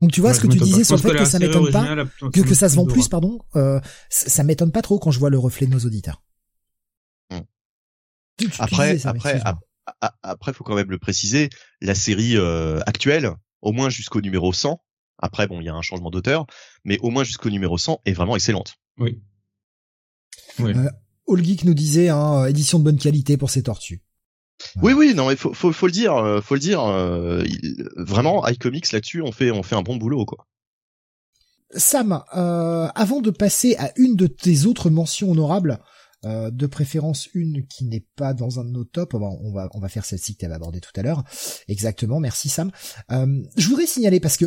Donc 0.00 0.12
tu 0.12 0.20
vois 0.20 0.30
Ouais, 0.30 0.36
ce 0.36 0.40
que 0.40 0.46
tu 0.46 0.58
disais 0.58 0.78
pas. 0.78 0.84
sur 0.84 0.96
le 0.96 1.02
fait 1.02 1.08
que, 1.10 1.14
la 1.14 1.24
ça 1.24 1.38
m'étonne 1.38 1.70
pas, 1.72 1.96
que, 2.32 2.40
que 2.40 2.54
ça 2.54 2.68
se 2.68 2.76
vend 2.76 2.86
plus, 2.86 3.08
pardon, 3.08 3.40
euh, 3.56 3.80
ça, 4.10 4.28
ça 4.28 4.44
m'étonne 4.44 4.70
pas 4.72 4.82
trop 4.82 4.98
quand 4.98 5.10
je 5.10 5.18
vois 5.18 5.30
le 5.30 5.38
reflet 5.38 5.66
de 5.66 5.72
nos 5.72 5.80
auditeurs. 5.80 6.22
Hmm. 7.30 7.38
Tu- 8.36 8.46
tu- 8.46 8.50
tu 8.52 8.56
Après, 8.62 9.06
après, 9.06 9.40
après, 10.22 10.52
faut 10.52 10.64
quand 10.64 10.74
même 10.76 10.90
le 10.90 10.98
préciser, 10.98 11.48
la 11.80 11.94
série 11.94 12.36
euh, 12.36 12.80
actuelle, 12.86 13.32
au 13.62 13.72
moins 13.72 13.88
jusqu'au 13.88 14.20
numéro 14.20 14.52
100. 14.52 14.80
Après, 15.18 15.46
bon, 15.46 15.60
il 15.60 15.64
y 15.64 15.68
a 15.68 15.74
un 15.74 15.82
changement 15.82 16.10
d'auteur, 16.10 16.46
mais 16.84 16.98
au 17.00 17.10
moins 17.10 17.24
jusqu'au 17.24 17.50
numéro 17.50 17.76
100 17.78 18.00
est 18.04 18.12
vraiment 18.12 18.36
excellente. 18.36 18.74
Oui. 18.98 19.20
Oui. 20.58 20.72
Euh, 20.76 20.90
All 21.30 21.44
Geek 21.44 21.64
nous 21.64 21.74
disait, 21.74 22.08
hein, 22.08 22.46
édition 22.46 22.78
de 22.78 22.84
bonne 22.84 22.98
qualité 22.98 23.36
pour 23.36 23.50
ces 23.50 23.62
tortues. 23.62 24.02
Oui, 24.82 24.92
oui, 24.92 25.14
non, 25.14 25.28
mais 25.28 25.36
faut, 25.36 25.52
faut, 25.54 25.72
faut 25.72 25.86
le 25.86 25.92
dire, 25.92 26.14
euh, 26.16 26.40
faut 26.40 26.54
le 26.54 26.60
dire. 26.60 26.82
euh, 26.82 27.44
il- 27.46 27.88
vraiment, 27.96 28.44
iComics 28.48 28.90
là-dessus, 28.92 29.22
on 29.22 29.30
fait, 29.30 29.50
on 29.52 29.62
fait 29.62 29.76
un 29.76 29.82
bon 29.82 29.96
boulot, 29.96 30.24
quoi. 30.24 30.46
Sam, 31.76 32.22
euh, 32.34 32.88
avant 32.94 33.20
de 33.20 33.30
passer 33.30 33.76
à 33.76 33.92
une 33.96 34.16
de 34.16 34.26
tes 34.26 34.64
autres 34.64 34.88
mentions 34.90 35.30
honorables, 35.30 35.78
euh, 36.24 36.50
de 36.50 36.66
préférence 36.66 37.28
une 37.34 37.66
qui 37.68 37.84
n'est 37.84 38.06
pas 38.16 38.32
dans 38.34 38.58
un 38.58 38.64
de 38.64 38.70
nos 38.70 38.84
tops, 38.84 39.14
on 39.14 39.18
va, 39.20 39.26
on 39.26 39.52
va, 39.52 39.68
on 39.74 39.78
va 39.80 39.88
faire 39.88 40.04
celle-ci 40.04 40.34
que 40.34 40.40
tu 40.40 40.44
avais 40.46 40.54
abordée 40.54 40.80
tout 40.80 40.90
à 40.96 41.02
l'heure. 41.02 41.22
Exactement, 41.68 42.18
merci 42.20 42.48
Sam. 42.48 42.72
Euh, 43.12 43.42
je 43.56 43.68
voudrais 43.68 43.86
signaler 43.86 44.18
parce 44.18 44.36
que 44.38 44.46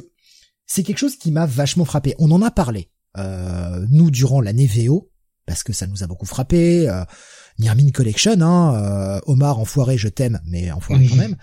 c'est 0.74 0.84
quelque 0.84 1.00
chose 1.00 1.18
qui 1.18 1.32
m'a 1.32 1.46
vachement 1.46 1.84
frappé. 1.84 2.16
On 2.18 2.32
en 2.32 2.42
a 2.42 2.50
parlé, 2.50 2.90
euh, 3.18 3.86
nous, 3.90 4.10
durant 4.10 4.40
l'année 4.40 4.68
VO, 4.68 5.12
parce 5.46 5.64
que 5.64 5.74
ça 5.74 5.86
nous 5.86 6.02
a 6.02 6.08
beaucoup 6.08 6.26
frappé. 6.26 6.88
Euh, 6.88 7.04
Nirmin 7.60 7.92
Collection, 7.92 8.40
hein, 8.40 8.76
euh, 8.76 9.20
Omar, 9.26 9.60
enfoiré, 9.60 9.98
je 9.98 10.08
t'aime, 10.08 10.40
mais 10.46 10.72
enfoiré 10.72 11.06
quand 11.08 11.16
même. 11.18 11.36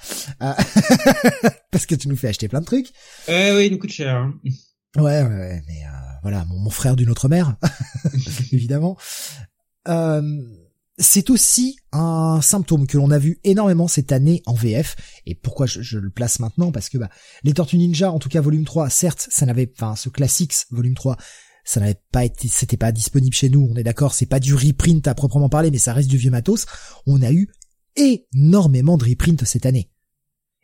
Euh, 0.43 0.53
parce 1.71 1.85
que 1.85 1.95
tu 1.95 2.09
nous 2.09 2.17
fais 2.17 2.29
acheter 2.29 2.49
plein 2.49 2.61
de 2.61 2.65
trucs. 2.65 2.91
Eh 3.29 3.53
oui, 3.55 3.67
il 3.67 3.73
nous 3.73 3.79
coûte 3.79 3.91
cher. 3.93 4.17
hein. 4.17 4.35
Ouais, 4.97 5.23
ouais, 5.23 5.29
ouais, 5.29 5.63
mais 5.69 5.83
euh, 5.85 5.91
voilà, 6.23 6.47
mon, 6.47 6.59
mon 6.59 6.71
frère 6.71 6.97
d'une 6.97 7.11
autre 7.11 7.29
mère, 7.29 7.57
évidemment. 8.53 8.97
Euh, 9.89 10.23
c'est 10.99 11.31
aussi 11.31 11.79
un 11.93 12.41
symptôme 12.43 12.87
que 12.87 12.97
l'on 12.97 13.11
a 13.11 13.19
vu 13.19 13.39
énormément 13.45 13.89
cette 13.89 14.13
année 14.13 14.43
en 14.47 14.55
VF. 14.55 14.97
Et 15.27 15.35
pourquoi 15.35 15.67
je, 15.67 15.81
je 15.81 15.99
le 15.99 16.11
place 16.11 16.41
maintenant? 16.41 16.73
Parce 16.73 16.89
que 16.89 16.99
bah, 16.99 17.09
les 17.45 17.55
Tortues 17.55 17.79
Ninja, 17.79 18.11
en 18.11 18.19
tout 18.19 18.29
cas 18.29 18.41
volume 18.41 18.65
3, 18.65 18.91
certes, 18.91 19.29
ça 19.31 19.47
n'avait, 19.47 19.71
enfin, 19.77 19.97
ce 19.97 20.09
Classics 20.09 20.55
volume 20.71 20.95
3, 20.95 21.17
ça 21.65 21.81
n'avait 21.81 22.01
pas 22.13 22.25
été, 22.25 22.49
c'était 22.49 22.77
pas 22.77 22.93
disponible 22.93 23.35
chez 23.35 23.49
nous. 23.49 23.69
On 23.71 23.77
est 23.77 23.85
d'accord, 23.85 24.15
c'est 24.15 24.27
pas 24.27 24.41
du 24.41 24.55
reprint 24.55 25.07
à 25.07 25.15
proprement 25.15 25.49
parler, 25.49 25.71
mais 25.71 25.79
ça 25.79 25.93
reste 25.93 26.09
du 26.09 26.17
vieux 26.17 26.31
matos. 26.31 26.67
On 27.07 27.23
a 27.23 27.33
eu 27.33 27.49
énormément 27.97 28.97
de 28.97 29.05
reprint 29.05 29.45
cette 29.45 29.67
année. 29.67 29.91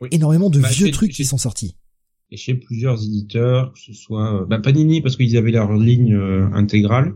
Oui. 0.01 0.09
Énormément 0.11 0.51
de 0.51 0.61
Bah, 0.61 0.68
vieux 0.68 0.91
trucs 0.91 1.12
qui 1.12 1.24
sont 1.24 1.39
sortis. 1.39 1.76
Et 2.30 2.37
chez 2.37 2.55
plusieurs 2.55 3.03
éditeurs, 3.03 3.72
que 3.72 3.78
ce 3.78 3.93
soit 3.93 4.43
euh, 4.43 4.47
bah, 4.47 4.59
Panini 4.59 5.01
parce 5.01 5.16
qu'ils 5.16 5.37
avaient 5.37 5.53
leur 5.53 5.72
ligne 5.74 6.14
euh, 6.14 6.49
intégrale 6.53 7.14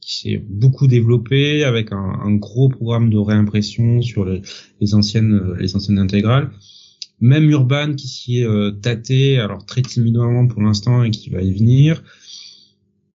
qui 0.00 0.20
s'est 0.20 0.42
beaucoup 0.48 0.86
développée 0.86 1.64
avec 1.64 1.92
un, 1.92 2.34
gros 2.34 2.68
programme 2.68 3.10
de 3.10 3.18
réimpression 3.18 4.02
sur 4.02 4.24
les, 4.24 4.94
anciennes 4.94 5.34
euh, 5.34 5.56
les 5.58 5.76
anciennes 5.76 5.98
intégrales. 5.98 6.50
Même 7.20 7.50
Urban 7.50 7.94
qui 7.94 8.08
s'y 8.08 8.38
est 8.38 8.46
euh, 8.46 8.72
alors 9.42 9.66
très 9.66 9.82
timidement 9.82 10.46
pour 10.46 10.62
l'instant 10.62 11.04
et 11.04 11.10
qui 11.10 11.28
va 11.30 11.42
y 11.42 11.52
venir. 11.52 12.02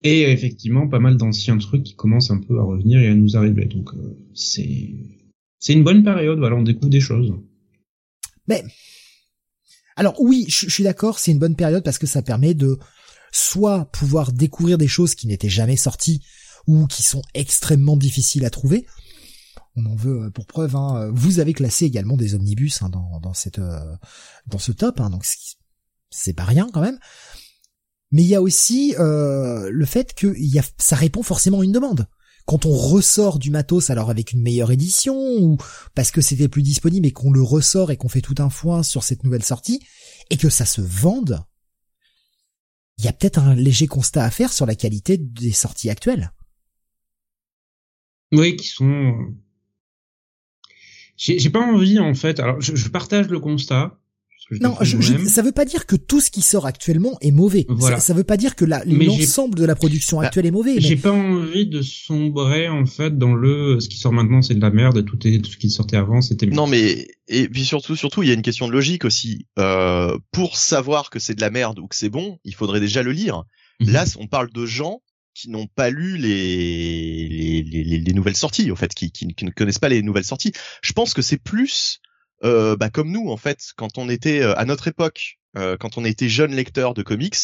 Et 0.02 0.22
effectivement, 0.22 0.88
pas 0.88 0.98
mal 0.98 1.18
d'anciens 1.18 1.58
trucs 1.58 1.82
qui 1.82 1.94
commencent 1.94 2.30
un 2.30 2.40
peu 2.40 2.58
à 2.58 2.62
revenir 2.62 2.98
et 3.00 3.08
à 3.08 3.14
nous 3.14 3.36
arriver. 3.36 3.66
Donc 3.66 3.92
euh, 3.92 4.16
c'est 4.32 4.94
c'est 5.58 5.74
une 5.74 5.84
bonne 5.84 6.02
période. 6.02 6.38
Voilà, 6.38 6.56
on 6.56 6.62
découvre 6.62 6.88
des 6.88 7.00
choses. 7.00 7.34
Alors 9.96 10.18
oui, 10.18 10.46
je 10.48 10.68
suis 10.70 10.82
d'accord, 10.82 11.18
c'est 11.18 11.30
une 11.30 11.38
bonne 11.38 11.56
période 11.56 11.84
parce 11.84 11.98
que 11.98 12.06
ça 12.06 12.22
permet 12.22 12.54
de 12.54 12.78
soit 13.32 13.84
pouvoir 13.92 14.32
découvrir 14.32 14.78
des 14.78 14.88
choses 14.88 15.14
qui 15.14 15.26
n'étaient 15.26 15.50
jamais 15.50 15.76
sorties 15.76 16.22
ou 16.70 16.86
qui 16.86 17.02
sont 17.02 17.22
extrêmement 17.34 17.96
difficiles 17.96 18.44
à 18.44 18.50
trouver. 18.50 18.86
On 19.76 19.86
en 19.86 19.96
veut 19.96 20.24
euh, 20.26 20.30
pour 20.30 20.46
preuve. 20.46 20.76
Hein. 20.76 21.10
Vous 21.12 21.40
avez 21.40 21.52
classé 21.52 21.84
également 21.84 22.16
des 22.16 22.34
omnibus 22.34 22.82
hein, 22.82 22.88
dans, 22.88 23.18
dans 23.20 23.34
cette 23.34 23.58
euh, 23.58 23.96
dans 24.46 24.58
ce 24.58 24.72
top, 24.72 25.00
hein, 25.00 25.10
donc 25.10 25.24
c'est- 25.24 26.32
pas 26.32 26.44
rien 26.44 26.68
quand 26.72 26.80
même. 26.80 26.98
Mais 28.12 28.22
il 28.22 28.28
y 28.28 28.34
a 28.34 28.42
aussi 28.42 28.94
euh, 28.98 29.68
le 29.72 29.86
fait 29.86 30.14
que 30.14 30.34
y 30.36 30.58
a, 30.58 30.64
ça 30.78 30.96
répond 30.96 31.22
forcément 31.22 31.60
à 31.60 31.64
une 31.64 31.72
demande. 31.72 32.06
Quand 32.46 32.66
on 32.66 32.76
ressort 32.76 33.38
du 33.38 33.50
matos, 33.50 33.90
alors 33.90 34.10
avec 34.10 34.32
une 34.32 34.42
meilleure 34.42 34.72
édition 34.72 35.14
ou 35.38 35.56
parce 35.94 36.10
que 36.10 36.20
c'était 36.20 36.48
plus 36.48 36.62
disponible 36.62 37.06
et 37.06 37.12
qu'on 37.12 37.30
le 37.30 37.42
ressort 37.42 37.90
et 37.92 37.96
qu'on 37.96 38.08
fait 38.08 38.22
tout 38.22 38.34
un 38.38 38.50
foin 38.50 38.82
sur 38.82 39.04
cette 39.04 39.22
nouvelle 39.22 39.44
sortie 39.44 39.80
et 40.30 40.36
que 40.36 40.48
ça 40.50 40.64
se 40.64 40.80
vende, 40.80 41.44
il 42.98 43.04
y 43.04 43.08
a 43.08 43.12
peut-être 43.12 43.38
un 43.38 43.54
léger 43.54 43.86
constat 43.86 44.24
à 44.24 44.30
faire 44.30 44.52
sur 44.52 44.66
la 44.66 44.74
qualité 44.74 45.16
des 45.16 45.52
sorties 45.52 45.90
actuelles. 45.90 46.32
Oui, 48.32 48.56
qui 48.56 48.68
sont. 48.68 49.14
J'ai 51.16 51.38
j'ai 51.38 51.50
pas 51.50 51.60
envie 51.60 51.98
en 51.98 52.14
fait. 52.14 52.40
Alors, 52.40 52.60
je, 52.60 52.74
je 52.74 52.88
partage 52.88 53.28
le 53.28 53.40
constat. 53.40 53.98
je 54.50 54.56
Non, 54.62 54.74
je, 54.80 54.98
je- 55.00 55.18
ça 55.26 55.42
veut 55.42 55.52
pas 55.52 55.64
dire 55.66 55.84
que 55.86 55.94
tout 55.96 56.20
ce 56.20 56.30
qui 56.30 56.40
sort 56.40 56.64
actuellement 56.66 57.18
est 57.20 57.30
mauvais. 57.30 57.66
Voilà. 57.68 57.96
Ça, 58.00 58.06
ça 58.08 58.14
veut 58.14 58.24
pas 58.24 58.36
dire 58.38 58.56
que 58.56 58.64
l'ensemble 58.64 59.54
de 59.56 59.64
la 59.66 59.74
production 59.74 60.18
Bah, 60.20 60.26
actuelle 60.26 60.46
est 60.46 60.50
mauvais. 60.50 60.74
mais- 60.76 60.80
J'ai 60.80 60.96
pas 60.96 61.12
envie 61.12 61.66
de 61.66 61.82
sombrer 61.82 62.68
en 62.68 62.86
fait 62.86 63.18
dans 63.18 63.34
le 63.34 63.78
ce 63.80 63.88
qui 63.88 63.98
sort 63.98 64.12
maintenant 64.14 64.40
c'est 64.40 64.54
de 64.54 64.60
la 64.60 64.70
merde 64.70 64.96
et 64.98 65.04
tout, 65.04 65.18
est, 65.26 65.44
tout 65.44 65.50
ce 65.50 65.56
qui 65.58 65.68
sortait 65.70 65.96
avant 65.96 66.22
c'était 66.22 66.46
mieux. 66.46 66.54
Non, 66.54 66.66
mais 66.66 67.06
et 67.28 67.48
puis 67.48 67.64
surtout, 67.64 67.96
surtout, 67.96 68.22
il 68.22 68.28
y 68.28 68.32
a 68.32 68.34
une 68.34 68.42
question 68.42 68.66
de 68.66 68.72
logique 68.72 69.04
aussi. 69.04 69.46
Euh, 69.58 70.16
pour 70.32 70.56
savoir 70.56 71.10
que 71.10 71.18
c'est 71.18 71.34
de 71.34 71.40
la 71.42 71.50
merde 71.50 71.78
ou 71.80 71.86
que 71.86 71.96
c'est 71.96 72.08
bon, 72.10 72.38
il 72.44 72.54
faudrait 72.54 72.80
déjà 72.80 73.02
le 73.02 73.12
lire. 73.12 73.42
Mhm. 73.80 73.90
Là, 73.92 74.04
on 74.18 74.26
parle 74.26 74.50
de 74.52 74.64
gens 74.66 75.00
qui 75.34 75.50
n'ont 75.50 75.66
pas 75.66 75.90
lu 75.90 76.16
les, 76.16 77.28
les, 77.28 77.62
les, 77.62 77.84
les- 77.84 77.98
les 78.00 78.12
nouvelles 78.12 78.36
sorties, 78.36 78.70
en 78.70 78.76
fait, 78.76 78.94
qui, 78.94 79.10
qui, 79.12 79.28
qui 79.34 79.44
ne 79.44 79.50
connaissent 79.50 79.78
pas 79.78 79.88
les 79.88 80.02
nouvelles 80.02 80.24
sorties. 80.24 80.52
Je 80.82 80.92
pense 80.92 81.14
que 81.14 81.22
c'est 81.22 81.38
plus 81.42 82.00
euh, 82.44 82.76
bah, 82.76 82.90
comme 82.90 83.10
nous, 83.12 83.28
en 83.30 83.36
fait, 83.36 83.58
quand 83.76 83.98
on 83.98 84.08
était 84.08 84.40
euh, 84.42 84.58
à 84.58 84.64
notre 84.64 84.88
époque, 84.88 85.38
euh, 85.56 85.76
quand 85.76 85.98
on 85.98 86.04
était 86.04 86.28
jeune 86.28 86.54
lecteur 86.54 86.94
de 86.94 87.02
comics, 87.02 87.36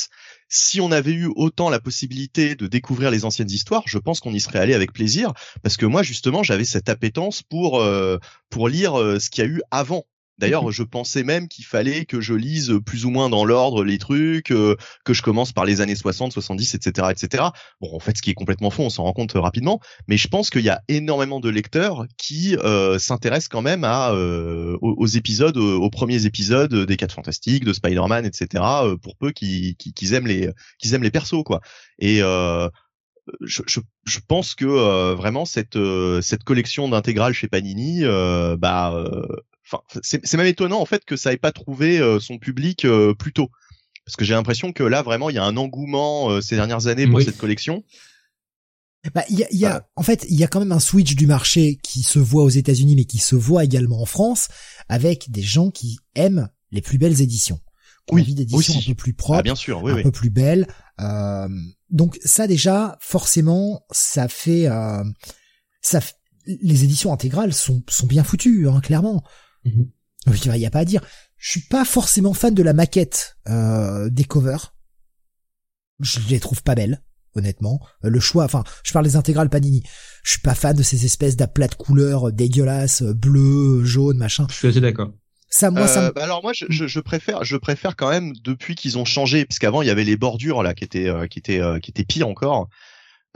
si 0.48 0.80
on 0.80 0.92
avait 0.92 1.12
eu 1.12 1.28
autant 1.36 1.70
la 1.70 1.80
possibilité 1.80 2.54
de 2.54 2.66
découvrir 2.66 3.10
les 3.10 3.24
anciennes 3.24 3.50
histoires, 3.50 3.82
je 3.86 3.98
pense 3.98 4.20
qu'on 4.20 4.32
y 4.32 4.40
serait 4.40 4.60
allé 4.60 4.74
avec 4.74 4.92
plaisir, 4.92 5.32
parce 5.62 5.76
que 5.76 5.86
moi, 5.86 6.02
justement, 6.02 6.42
j'avais 6.42 6.64
cette 6.64 6.88
appétence 6.88 7.42
pour 7.42 7.80
euh, 7.80 8.18
pour 8.48 8.68
lire 8.68 8.98
euh, 9.00 9.18
ce 9.18 9.28
qu'il 9.30 9.44
y 9.44 9.46
a 9.46 9.50
eu 9.50 9.60
avant. 9.70 10.04
D'ailleurs, 10.38 10.70
je 10.70 10.82
pensais 10.82 11.22
même 11.22 11.48
qu'il 11.48 11.64
fallait 11.64 12.04
que 12.04 12.20
je 12.20 12.34
lise 12.34 12.74
plus 12.84 13.06
ou 13.06 13.10
moins 13.10 13.30
dans 13.30 13.44
l'ordre 13.44 13.84
les 13.84 13.96
trucs, 13.96 14.50
euh, 14.50 14.76
que 15.04 15.14
je 15.14 15.22
commence 15.22 15.52
par 15.52 15.64
les 15.64 15.80
années 15.80 15.94
60, 15.94 16.32
70, 16.32 16.74
etc., 16.74 17.08
etc. 17.10 17.44
Bon, 17.80 17.94
en 17.94 18.00
fait, 18.00 18.16
ce 18.16 18.22
qui 18.22 18.30
est 18.30 18.34
complètement 18.34 18.70
faux, 18.70 18.82
on 18.82 18.90
s'en 18.90 19.04
rend 19.04 19.12
compte 19.12 19.34
euh, 19.36 19.40
rapidement. 19.40 19.80
Mais 20.08 20.18
je 20.18 20.28
pense 20.28 20.50
qu'il 20.50 20.62
y 20.62 20.68
a 20.68 20.82
énormément 20.88 21.40
de 21.40 21.48
lecteurs 21.48 22.04
qui 22.18 22.56
euh, 22.56 22.98
s'intéressent 22.98 23.48
quand 23.48 23.62
même 23.62 23.84
à 23.84 24.12
euh, 24.12 24.76
aux, 24.82 24.94
aux 24.98 25.06
épisodes, 25.06 25.56
aux, 25.56 25.80
aux 25.80 25.90
premiers 25.90 26.26
épisodes 26.26 26.74
des 26.84 26.96
Quatre 26.96 27.14
Fantastiques, 27.14 27.64
de 27.64 27.72
Spider-Man, 27.72 28.26
etc. 28.26 28.62
pour 29.02 29.16
peu 29.16 29.30
qu'ils 29.32 30.14
aiment 30.14 30.26
les 30.26 30.50
qu'ils 30.78 30.94
aiment 30.94 31.02
les 31.02 31.10
persos, 31.10 31.42
quoi. 31.44 31.60
Et 31.98 32.18
je, 32.18 33.62
je, 33.66 33.80
je 34.04 34.18
pense 34.26 34.54
que 34.54 35.14
vraiment 35.14 35.44
cette 35.44 35.78
cette 36.20 36.44
collection 36.44 36.88
d'intégrales 36.88 37.32
chez 37.32 37.48
Panini, 37.48 38.02
bah, 38.58 38.92
enfin, 39.70 39.82
c'est 40.02 40.24
c'est 40.26 40.36
même 40.36 40.46
étonnant 40.46 40.80
en 40.80 40.86
fait 40.86 41.04
que 41.04 41.16
ça 41.16 41.32
ait 41.32 41.36
pas 41.38 41.52
trouvé 41.52 41.98
euh, 41.98 42.18
son 42.20 42.38
public 42.38 42.84
euh, 42.84 43.14
plus 43.14 43.32
tôt, 43.32 43.50
parce 44.04 44.16
que 44.16 44.24
j'ai 44.24 44.34
l'impression 44.34 44.72
que 44.72 44.82
là 44.82 45.02
vraiment 45.02 45.28
il 45.30 45.36
y 45.36 45.38
a 45.38 45.44
un 45.44 45.56
engouement 45.56 46.30
euh, 46.30 46.40
ces 46.40 46.56
dernières 46.56 46.86
années 46.86 47.06
pour 47.06 47.16
Oui. 47.16 47.24
cette 47.24 47.38
collection. 47.38 47.84
Bah, 49.14 49.22
il 49.30 49.38
y 49.38 49.44
a, 49.44 49.46
il 49.52 49.58
y 49.58 49.66
a- 49.66 49.70
Voilà. 49.70 49.88
en 49.94 50.02
fait, 50.02 50.26
il 50.28 50.36
y 50.36 50.42
a 50.42 50.48
quand 50.48 50.58
même 50.58 50.72
un 50.72 50.80
switch 50.80 51.14
du 51.14 51.28
marché 51.28 51.78
qui 51.82 52.02
se 52.02 52.18
voit 52.18 52.42
aux 52.42 52.48
États-Unis, 52.48 52.96
mais 52.96 53.04
qui 53.04 53.18
se 53.18 53.36
voit 53.36 53.62
également 53.62 54.02
en 54.02 54.06
France, 54.06 54.48
avec 54.88 55.30
des 55.30 55.42
gens 55.42 55.70
qui 55.70 55.98
aiment 56.16 56.48
les 56.72 56.80
plus 56.80 56.98
belles 56.98 57.20
éditions. 57.20 57.60
oui, 58.10 58.22
envie 58.22 58.34
d'édition 58.34 58.74
un 58.76 58.82
peu 58.84 58.94
plus 58.96 59.14
propre, 59.14 59.38
ah, 59.38 59.42
bien 59.42 59.54
sûr, 59.54 59.80
oui, 59.82 59.92
un 59.92 60.02
peu 60.02 60.10
plus 60.10 60.30
belle. 60.30 60.66
Euh, 61.00 61.48
donc 61.90 62.18
ça 62.24 62.48
déjà, 62.48 62.98
forcément, 63.00 63.84
ça 63.92 64.26
fait, 64.26 64.66
euh, 64.66 65.04
ça, 65.82 66.00
les 66.46 66.82
éditions 66.82 67.12
intégrales 67.12 67.52
sont 67.52 67.82
sont 67.88 68.06
bien 68.08 68.24
foutues, 68.24 68.68
hein, 68.68 68.80
clairement. 68.80 69.22
Il 69.66 70.32
mm-hmm. 70.32 70.58
y 70.58 70.66
a 70.66 70.70
pas 70.70 70.80
à 70.80 70.84
dire. 70.84 71.02
Je 71.36 71.50
suis 71.50 71.60
pas 71.60 71.84
forcément 71.84 72.34
fan 72.34 72.54
de 72.54 72.62
la 72.62 72.72
maquette 72.72 73.36
euh, 73.48 74.08
des 74.10 74.24
covers. 74.24 74.74
Je 76.00 76.20
les 76.28 76.40
trouve 76.40 76.62
pas 76.62 76.74
belles, 76.74 77.02
honnêtement. 77.34 77.80
Euh, 78.04 78.10
le 78.10 78.20
choix, 78.20 78.44
enfin, 78.44 78.64
je 78.82 78.92
parle 78.92 79.04
des 79.04 79.16
intégrales 79.16 79.48
Panini. 79.48 79.82
Je 80.24 80.32
suis 80.32 80.40
pas 80.40 80.54
fan 80.54 80.76
de 80.76 80.82
ces 80.82 81.04
espèces 81.04 81.36
d'aplats 81.36 81.68
de 81.68 81.74
couleurs 81.74 82.32
dégueulasses, 82.32 83.02
bleu, 83.02 83.84
jaune, 83.84 84.18
machin. 84.18 84.46
Je 84.50 84.54
suis 84.54 84.68
assez 84.68 84.80
d'accord. 84.80 85.12
Ça, 85.48 85.70
moi, 85.70 85.86
ça. 85.86 86.10
Bah 86.12 86.24
alors 86.24 86.42
moi, 86.42 86.52
je, 86.52 86.66
je, 86.68 87.00
préfère, 87.00 87.44
je 87.44 87.56
préfère 87.56 87.94
quand 87.96 88.10
même 88.10 88.32
depuis 88.42 88.74
qu'ils 88.74 88.98
ont 88.98 89.04
changé, 89.04 89.44
puisqu'avant 89.46 89.80
il 89.80 89.86
y 89.86 89.90
avait 89.90 90.04
les 90.04 90.16
bordures 90.16 90.62
là 90.62 90.74
qui 90.74 90.84
étaient, 90.84 91.08
qui 91.30 91.38
étaient, 91.38 91.60
qui 91.80 91.92
étaient 91.92 92.04
pires 92.04 92.28
encore 92.28 92.68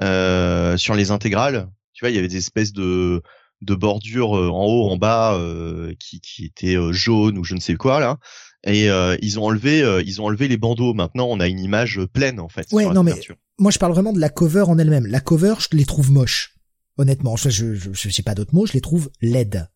euh, 0.03 0.77
sur 0.77 0.95
les 0.95 1.11
intégrales. 1.11 1.69
Tu 1.93 2.05
vois, 2.05 2.11
il 2.11 2.17
y 2.17 2.19
avait 2.19 2.29
des 2.29 2.39
espèces 2.39 2.73
de 2.73 3.23
de 3.61 3.75
bordures 3.75 4.37
euh, 4.37 4.49
en 4.49 4.65
haut, 4.65 4.91
en 4.91 4.97
bas, 4.97 5.35
euh, 5.35 5.95
qui, 5.99 6.21
qui 6.21 6.45
étaient 6.45 6.77
euh, 6.77 6.93
jaunes 6.93 7.39
ou 7.39 7.45
je 7.45 7.55
ne 7.55 7.61
sais 7.61 7.75
quoi 7.75 8.01
là. 8.01 8.19
Et 8.65 8.89
ils 9.23 9.39
ont 9.39 9.45
enlevé, 9.45 10.03
ils 10.05 10.21
ont 10.21 10.27
enlevé 10.27 10.47
les 10.47 10.59
bandeaux. 10.59 10.93
Maintenant, 10.93 11.27
on 11.31 11.41
a 11.41 11.49
une 11.49 11.61
image 11.61 11.99
pleine 12.13 12.39
en 12.39 12.51
fait. 12.51 12.67
Ouais, 12.73 12.85
non 12.93 13.03
mais 13.03 13.15
moi 13.59 13.71
je 13.71 13.79
parle 13.79 13.93
vraiment 13.93 14.13
de 14.13 14.21
la 14.21 14.29
cover 14.29 14.65
en 14.69 14.77
elle-même. 14.77 15.07
La 15.07 15.21
cover, 15.21 15.55
je 15.59 15.75
les 15.75 15.87
trouve 15.87 16.11
moches. 16.11 16.57
Honnêtement, 16.99 17.37
je 17.37 17.49
je 17.49 17.75
je, 17.75 18.23
pas 18.23 18.35
d'autres 18.35 18.55
mots, 18.55 18.67
je 18.67 18.75
les 18.75 18.83
trouve 18.83 19.11
laides. 19.23 19.71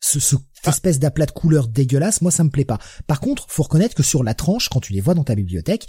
Ce, 0.00 0.18
ce 0.18 0.36
ah. 0.64 0.70
espèce 0.70 0.98
d'aplat 0.98 1.26
de 1.26 1.32
couleur 1.32 1.68
dégueulasse, 1.68 2.22
moi 2.22 2.30
ça 2.30 2.42
me 2.42 2.48
plaît 2.48 2.64
pas. 2.64 2.78
Par 3.06 3.20
contre, 3.20 3.44
faut 3.50 3.64
reconnaître 3.64 3.94
que 3.94 4.02
sur 4.02 4.24
la 4.24 4.32
tranche, 4.32 4.70
quand 4.70 4.80
tu 4.80 4.94
les 4.94 5.02
vois 5.02 5.12
dans 5.12 5.24
ta 5.24 5.34
bibliothèque, 5.34 5.86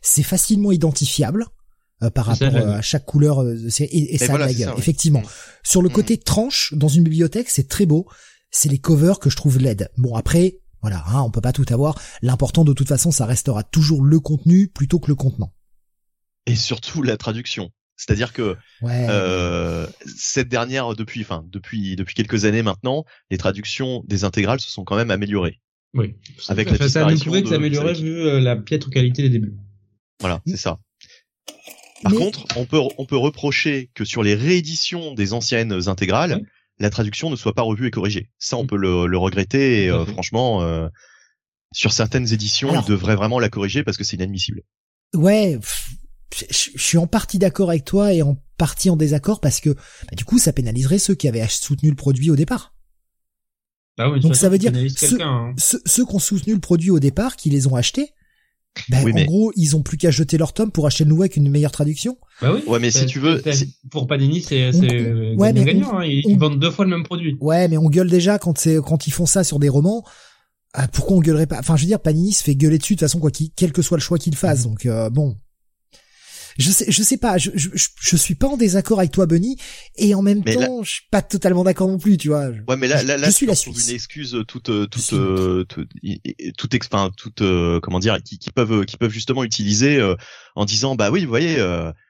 c'est 0.00 0.22
facilement 0.22 0.70
identifiable. 0.70 1.44
Euh, 2.04 2.10
par 2.10 2.26
rapport 2.26 2.54
euh, 2.54 2.74
à 2.74 2.80
chaque 2.80 3.04
couleur 3.04 3.42
euh, 3.42 3.56
et, 3.80 4.14
et 4.14 4.18
ça 4.18 4.38
la 4.38 4.52
gueule. 4.52 4.72
Effectivement. 4.78 5.22
Sur 5.64 5.82
le 5.82 5.88
mm. 5.88 5.92
côté 5.92 6.16
tranche 6.16 6.72
dans 6.74 6.86
une 6.86 7.02
bibliothèque, 7.02 7.48
c'est 7.48 7.66
très 7.66 7.86
beau. 7.86 8.06
C'est 8.52 8.68
les 8.68 8.78
covers 8.78 9.18
que 9.18 9.30
je 9.30 9.36
trouve 9.36 9.58
laid. 9.58 9.88
Bon 9.96 10.14
après, 10.14 10.60
voilà, 10.80 11.02
hein, 11.08 11.22
on 11.22 11.32
peut 11.32 11.40
pas 11.40 11.52
tout 11.52 11.66
avoir. 11.70 12.00
L'important 12.22 12.64
de 12.64 12.72
toute 12.72 12.86
façon, 12.86 13.10
ça 13.10 13.26
restera 13.26 13.64
toujours 13.64 14.04
le 14.04 14.20
contenu 14.20 14.68
plutôt 14.68 15.00
que 15.00 15.08
le 15.08 15.16
contenant. 15.16 15.52
Et 16.46 16.54
surtout 16.54 17.02
la 17.02 17.16
traduction. 17.16 17.72
C'est-à-dire 17.96 18.32
que 18.32 18.56
euh, 18.84 19.88
cette 20.06 20.48
dernière, 20.48 20.94
depuis, 20.94 21.22
enfin 21.22 21.44
depuis 21.50 21.96
depuis 21.96 22.14
quelques 22.14 22.44
années 22.44 22.62
maintenant, 22.62 23.04
les 23.28 23.38
traductions 23.38 24.04
des 24.06 24.22
intégrales 24.22 24.60
se 24.60 24.70
sont 24.70 24.84
quand 24.84 24.94
même 24.94 25.10
améliorées. 25.10 25.60
Oui. 25.94 26.14
Avec 26.46 26.70
la 26.70 26.88
ça 26.88 27.04
a 27.04 27.12
prouvé 27.12 27.42
que 27.42 28.00
vu 28.00 28.40
la 28.40 28.54
piètre 28.54 28.88
qualité 28.88 29.22
des 29.22 29.30
débuts. 29.30 29.56
Voilà, 30.20 30.40
c'est 30.46 30.56
ça. 30.56 30.78
Par 32.02 32.12
contre, 32.12 32.44
on 32.56 32.64
peut 32.64 32.80
on 32.96 33.06
peut 33.06 33.16
reprocher 33.16 33.90
que 33.94 34.04
sur 34.04 34.22
les 34.22 34.34
rééditions 34.34 35.14
des 35.14 35.32
anciennes 35.32 35.72
intégrales, 35.88 36.42
la 36.78 36.90
traduction 36.90 37.30
ne 37.30 37.36
soit 37.36 37.54
pas 37.54 37.62
revue 37.62 37.88
et 37.88 37.90
corrigée. 37.90 38.30
Ça, 38.38 38.56
on 38.56 38.64
mm. 38.64 38.68
peut 38.68 38.76
le, 38.76 39.06
le 39.06 39.18
regretter. 39.18 39.84
Et, 39.84 39.90
euh, 39.90 40.06
franchement, 40.06 40.62
euh, 40.62 40.88
sur 41.72 41.92
certaines 41.92 42.32
éditions, 42.32 42.80
ils 42.80 42.86
devraient 42.86 43.16
vraiment 43.16 43.38
la 43.38 43.48
corriger 43.48 43.82
parce 43.82 43.96
que 43.96 44.04
c'est 44.04 44.16
inadmissible. 44.16 44.62
Ouais, 45.14 45.58
je 46.50 46.70
suis 46.76 46.98
en 46.98 47.06
partie 47.06 47.38
d'accord 47.38 47.70
avec 47.70 47.84
toi 47.84 48.12
et 48.12 48.22
en 48.22 48.36
partie 48.56 48.90
en 48.90 48.96
désaccord 48.96 49.40
parce 49.40 49.60
que 49.60 49.70
bah, 49.70 50.16
du 50.16 50.24
coup, 50.24 50.38
ça 50.38 50.52
pénaliserait 50.52 50.98
ceux 50.98 51.14
qui 51.14 51.28
avaient 51.28 51.46
soutenu 51.48 51.90
le 51.90 51.96
produit 51.96 52.30
au 52.30 52.36
départ. 52.36 52.74
Ah 54.00 54.10
oui, 54.10 54.20
Donc 54.20 54.36
ça 54.36 54.48
veut 54.48 54.58
dire 54.58 54.72
ceux, 54.96 55.20
hein. 55.20 55.52
ceux, 55.56 55.80
ceux, 55.84 56.06
qui 56.06 56.14
ont 56.14 56.20
soutenu 56.20 56.54
le 56.54 56.60
produit 56.60 56.90
au 56.90 57.00
départ, 57.00 57.34
qui 57.34 57.50
les 57.50 57.66
ont 57.66 57.74
achetés, 57.74 58.12
ben, 58.88 59.04
en 59.04 59.24
gros, 59.24 59.52
ils 59.56 59.76
ont 59.76 59.82
plus 59.82 59.96
qu'à 59.96 60.10
jeter 60.10 60.38
leur 60.38 60.52
tome 60.52 60.70
pour 60.70 60.86
acheter 60.86 61.04
le 61.04 61.10
nouveau 61.10 61.22
avec 61.22 61.36
une 61.36 61.50
meilleure 61.50 61.72
traduction. 61.72 62.16
Bah 62.40 62.52
oui. 62.54 62.62
Ouais, 62.66 62.78
mais 62.78 62.90
si 62.90 63.06
tu 63.06 63.18
veux, 63.18 63.42
pour 63.90 64.06
Panini, 64.06 64.40
c'est 64.40 64.72
c'est 64.72 65.34
ouais, 65.34 65.52
gagnant. 65.52 65.98
Hein. 65.98 66.04
Ils, 66.04 66.38
vendent 66.38 66.58
deux 66.58 66.70
fois 66.70 66.84
le 66.84 66.90
même 66.92 67.02
produit. 67.02 67.36
Ouais, 67.40 67.68
mais 67.68 67.76
on 67.76 67.88
gueule 67.88 68.10
déjà 68.10 68.38
quand 68.38 68.56
c'est 68.58 68.76
quand 68.76 69.06
ils 69.06 69.12
font 69.12 69.26
ça 69.26 69.44
sur 69.44 69.58
des 69.58 69.68
romans. 69.68 70.04
Ah, 70.74 70.86
pourquoi 70.86 71.16
on 71.16 71.20
gueulerait 71.20 71.46
pas? 71.46 71.58
Enfin, 71.58 71.76
je 71.76 71.82
veux 71.82 71.88
dire, 71.88 72.00
Panini 72.00 72.32
se 72.32 72.44
fait 72.44 72.54
gueuler 72.54 72.78
dessus 72.78 72.94
de 72.94 72.98
toute 72.98 73.08
façon, 73.08 73.18
quoi 73.18 73.30
quel 73.56 73.72
que 73.72 73.82
soit 73.82 73.96
le 73.96 74.02
choix 74.02 74.18
qu'il 74.18 74.36
fasse. 74.36 74.62
Donc 74.64 74.86
euh, 74.86 75.10
bon, 75.10 75.36
je 76.58 76.72
sais, 76.72 76.86
je 76.88 77.02
sais 77.04 77.16
pas, 77.16 77.38
je, 77.38 77.50
je, 77.54 77.68
je 77.74 78.16
suis 78.16 78.34
pas 78.34 78.48
en 78.48 78.56
désaccord 78.56 78.98
avec 78.98 79.12
toi, 79.12 79.26
Bunny, 79.26 79.56
et 79.96 80.14
en 80.16 80.22
même 80.22 80.42
temps, 80.42 80.82
je 80.82 80.90
suis 80.90 81.06
pas 81.08 81.22
totalement 81.22 81.62
d'accord 81.62 81.86
non 81.86 81.98
plus, 81.98 82.16
tu 82.16 82.28
vois. 82.28 82.48
Ouais, 82.66 82.76
mais 82.76 82.88
là, 82.88 83.02
là, 83.04 83.16
là 83.16 83.30
je 83.30 83.34
suis 83.34 83.46
la 83.46 83.54
Suisse. 83.54 83.88
Une 83.88 83.94
excuse 83.94 84.36
toute, 84.48 84.64
toute, 84.64 84.90
toute, 84.90 85.12
euh, 85.12 85.64
toute, 85.64 85.88
toute, 86.56 86.74
enfin, 86.92 87.10
toute, 87.16 87.42
euh, 87.42 87.78
comment 87.80 88.00
dire, 88.00 88.18
qui, 88.24 88.38
qui 88.38 88.50
peuvent, 88.50 88.84
qui 88.86 88.96
peuvent 88.96 89.12
justement 89.12 89.44
utiliser 89.44 89.98
euh, 89.98 90.16
en 90.56 90.64
disant, 90.64 90.96
bah 90.96 91.12
oui, 91.12 91.22
vous 91.22 91.28
voyez, 91.28 91.56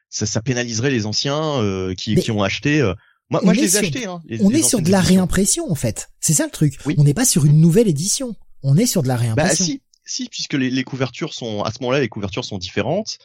ça, 0.08 0.24
ça 0.24 0.40
pénaliserait 0.40 0.90
les 0.90 1.04
anciens 1.04 1.62
qui, 1.96 2.14
qui 2.16 2.30
ont 2.30 2.42
acheté. 2.42 2.80
moi, 3.28 3.42
moi 3.44 3.52
je 3.52 3.60
les 3.60 3.76
ai 3.76 3.80
achetés. 3.80 4.06
Hein, 4.06 4.22
on 4.40 4.50
est 4.50 4.62
sur 4.62 4.80
de 4.80 4.90
la 4.90 5.02
réimpression 5.02 5.70
en 5.70 5.74
fait. 5.74 6.08
C'est 6.20 6.32
ça 6.32 6.46
le 6.46 6.50
truc. 6.50 6.78
On 6.96 7.04
n'est 7.04 7.14
pas 7.14 7.26
sur 7.26 7.44
une 7.44 7.60
nouvelle 7.60 7.88
édition. 7.88 8.34
On 8.62 8.78
est 8.78 8.86
sur 8.86 9.02
de 9.02 9.08
la 9.08 9.16
bah, 9.16 9.20
réimpression. 9.20 9.64
Bah 9.66 9.72
si, 9.72 9.82
si, 10.06 10.28
puisque 10.30 10.54
les, 10.54 10.70
les 10.70 10.84
couvertures 10.84 11.34
sont 11.34 11.62
à 11.62 11.70
ce 11.70 11.80
moment-là, 11.82 12.00
les 12.00 12.08
couvertures 12.08 12.46
sont 12.46 12.56
différentes 12.56 13.18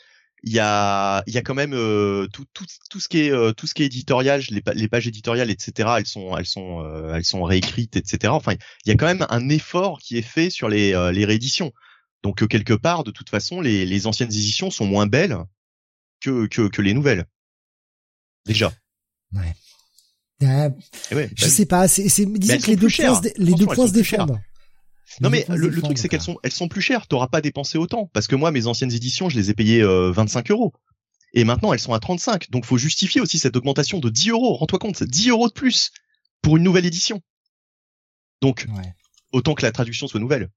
il 0.44 0.52
y 0.52 0.60
a 0.60 1.24
il 1.26 1.34
y 1.34 1.38
a 1.38 1.42
quand 1.42 1.54
même 1.54 1.74
euh, 1.74 2.28
tout, 2.28 2.46
tout 2.54 2.66
tout 2.90 3.00
ce 3.00 3.08
qui 3.08 3.22
est 3.22 3.32
euh, 3.32 3.54
tout 3.54 3.66
ce 3.66 3.74
qui 3.74 3.84
est 3.84 3.86
éditorial 3.86 4.42
les, 4.50 4.62
les 4.76 4.88
pages 4.90 5.08
éditoriales 5.08 5.50
etc 5.50 5.90
elles 5.98 6.06
sont 6.06 6.38
elles 6.38 6.46
sont 6.46 6.82
euh, 6.82 7.16
elles 7.16 7.24
sont 7.24 7.44
réécrites 7.44 7.96
etc 7.96 8.34
enfin 8.34 8.54
il 8.86 8.90
y 8.90 8.92
a 8.92 8.96
quand 8.96 9.06
même 9.06 9.26
un 9.30 9.50
effort 9.50 10.00
qui 10.00 10.18
est 10.18 10.22
fait 10.22 10.50
sur 10.50 10.70
les 10.70 10.92
les 11.14 11.26
rééditions. 11.26 11.72
Donc 12.24 12.48
quelque 12.48 12.74
part 12.74 13.04
de 13.04 13.12
toute 13.12 13.30
façon 13.30 13.62
les 13.62 13.86
les 13.86 14.08
anciennes 14.08 14.30
éditions 14.30 14.70
sont 14.70 14.86
moins 14.86 15.08
belles 15.08 15.38
que 16.22 16.48
que, 16.48 16.68
que 16.68 16.82
les 16.82 16.94
nouvelles. 16.94 17.26
Déjà. 18.46 18.72
Ouais, 19.34 19.56
ouais 20.42 20.74
je 21.10 21.16
bah 21.16 21.50
sais 21.50 21.66
pas 21.66 21.88
c'est 21.88 22.10
c'est 22.10 22.26
disons 22.26 22.58
que 22.58 22.68
les 22.68 22.76
deux 22.76 22.90
points 22.90 23.22
les 23.38 23.54
deux 23.54 23.66
points 23.66 23.88
se 23.88 23.94
défendent 23.94 24.40
non 25.22 25.30
mais 25.30 25.46
le, 25.50 25.82
truc 25.82 25.98
c'est 25.98 26.10
qu'elles 26.10 26.22
sont 26.22 26.38
elles 26.44 26.52
sont 26.52 26.68
plus 26.68 26.82
chères. 26.82 27.08
T'auras 27.08 27.28
pas 27.28 27.42
dépensé 27.42 27.78
autant 27.78 28.10
parce 28.14 28.28
que 28.28 28.36
moi 28.36 28.52
mes 28.52 28.68
anciennes 28.68 28.92
éditions 28.92 29.30
je 29.30 29.38
les 29.38 29.50
ai 29.50 29.54
payées 29.54 29.84
25 29.84 30.50
euh, 30.50 30.54
euros 30.54 30.74
et 31.34 31.44
maintenant 31.44 31.74
elles 31.74 31.80
sont 31.80 31.94
à 31.94 32.00
35. 32.00 32.50
Donc 32.52 32.66
faut 32.66 32.78
justifier 32.78 33.22
aussi 33.22 33.40
cette 33.40 33.56
augmentation 33.56 34.00
de 34.00 34.10
10 34.10 34.30
euros. 34.30 34.56
Rends-toi 34.56 34.80
compte, 34.80 34.98
c'est 34.98 35.10
10 35.10 35.30
euros 35.30 35.48
de 35.48 35.54
plus 35.54 35.92
pour 36.42 36.58
une 36.58 36.64
nouvelle 36.64 36.86
édition. 36.86 37.22
Donc 38.42 38.68
autant 39.32 39.56
que 39.56 39.64
la 39.64 39.72
traduction 39.72 40.08
soit 40.08 40.20
nouvelle. 40.20 40.50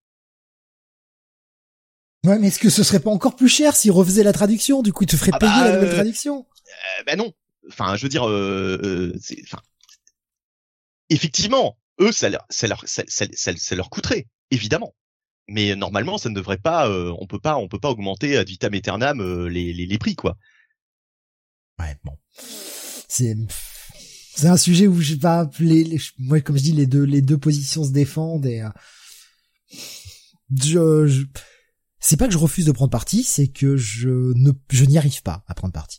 Ouais, 2.26 2.38
mais 2.38 2.48
est-ce 2.48 2.58
que 2.58 2.70
ce 2.70 2.82
serait 2.82 3.00
pas 3.00 3.10
encore 3.10 3.36
plus 3.36 3.48
cher 3.48 3.76
s'ils 3.76 3.92
refaisaient 3.92 4.24
la 4.24 4.32
traduction? 4.32 4.82
Du 4.82 4.92
coup, 4.92 5.04
ils 5.04 5.08
te 5.08 5.16
feraient 5.16 5.32
ah 5.34 5.38
payer 5.38 5.52
la 5.52 5.70
bah, 5.70 5.74
nouvelle 5.74 5.90
euh, 5.90 5.94
traduction 5.94 6.46
euh, 6.48 7.02
Ben 7.06 7.16
non. 7.16 7.32
Enfin, 7.68 7.96
je 7.96 8.02
veux 8.02 8.08
dire, 8.08 8.28
euh, 8.28 8.78
euh 8.82 9.18
enfin, 9.44 9.60
effectivement, 11.08 11.78
eux, 12.00 12.12
ça 12.12 12.28
leur, 12.28 12.46
ça 12.50 12.66
leur, 12.66 12.82
ça, 12.86 13.02
ça, 13.08 13.26
ça 13.56 13.74
leur 13.74 13.90
coûterait 13.90 14.26
évidemment. 14.50 14.94
Mais 15.48 15.76
normalement, 15.76 16.18
ça 16.18 16.28
ne 16.28 16.34
devrait 16.34 16.58
pas, 16.58 16.88
euh, 16.88 17.14
on 17.20 17.26
peut 17.26 17.38
pas, 17.38 17.56
on 17.56 17.68
peut 17.68 17.78
pas 17.78 17.90
augmenter 17.90 18.36
ad 18.36 18.48
vitam 18.48 18.74
aeternam 18.74 19.20
euh, 19.20 19.48
les, 19.48 19.72
les, 19.72 19.86
les 19.86 19.98
prix, 19.98 20.16
quoi. 20.16 20.36
Ouais, 21.78 21.96
bon, 22.04 22.16
c'est 23.08 23.36
c'est 24.36 24.48
un 24.48 24.56
sujet 24.56 24.86
où 24.86 25.00
je 25.00 25.14
pas 25.14 25.48
les, 25.60 25.98
moi 26.18 26.40
comme 26.40 26.58
je 26.58 26.62
dis 26.62 26.72
les 26.72 26.86
deux 26.86 27.04
les 27.04 27.22
deux 27.22 27.38
positions 27.38 27.84
se 27.84 27.90
défendent 27.90 28.46
et 28.46 28.62
euh, 28.62 28.68
je, 30.50 31.06
je 31.06 31.24
c'est 31.98 32.16
pas 32.16 32.26
que 32.26 32.32
je 32.32 32.38
refuse 32.38 32.66
de 32.66 32.72
prendre 32.72 32.90
parti, 32.90 33.22
c'est 33.22 33.48
que 33.48 33.76
je 33.76 34.08
ne 34.34 34.52
je 34.70 34.84
n'y 34.84 34.98
arrive 34.98 35.22
pas 35.22 35.44
à 35.48 35.54
prendre 35.54 35.72
parti. 35.72 35.98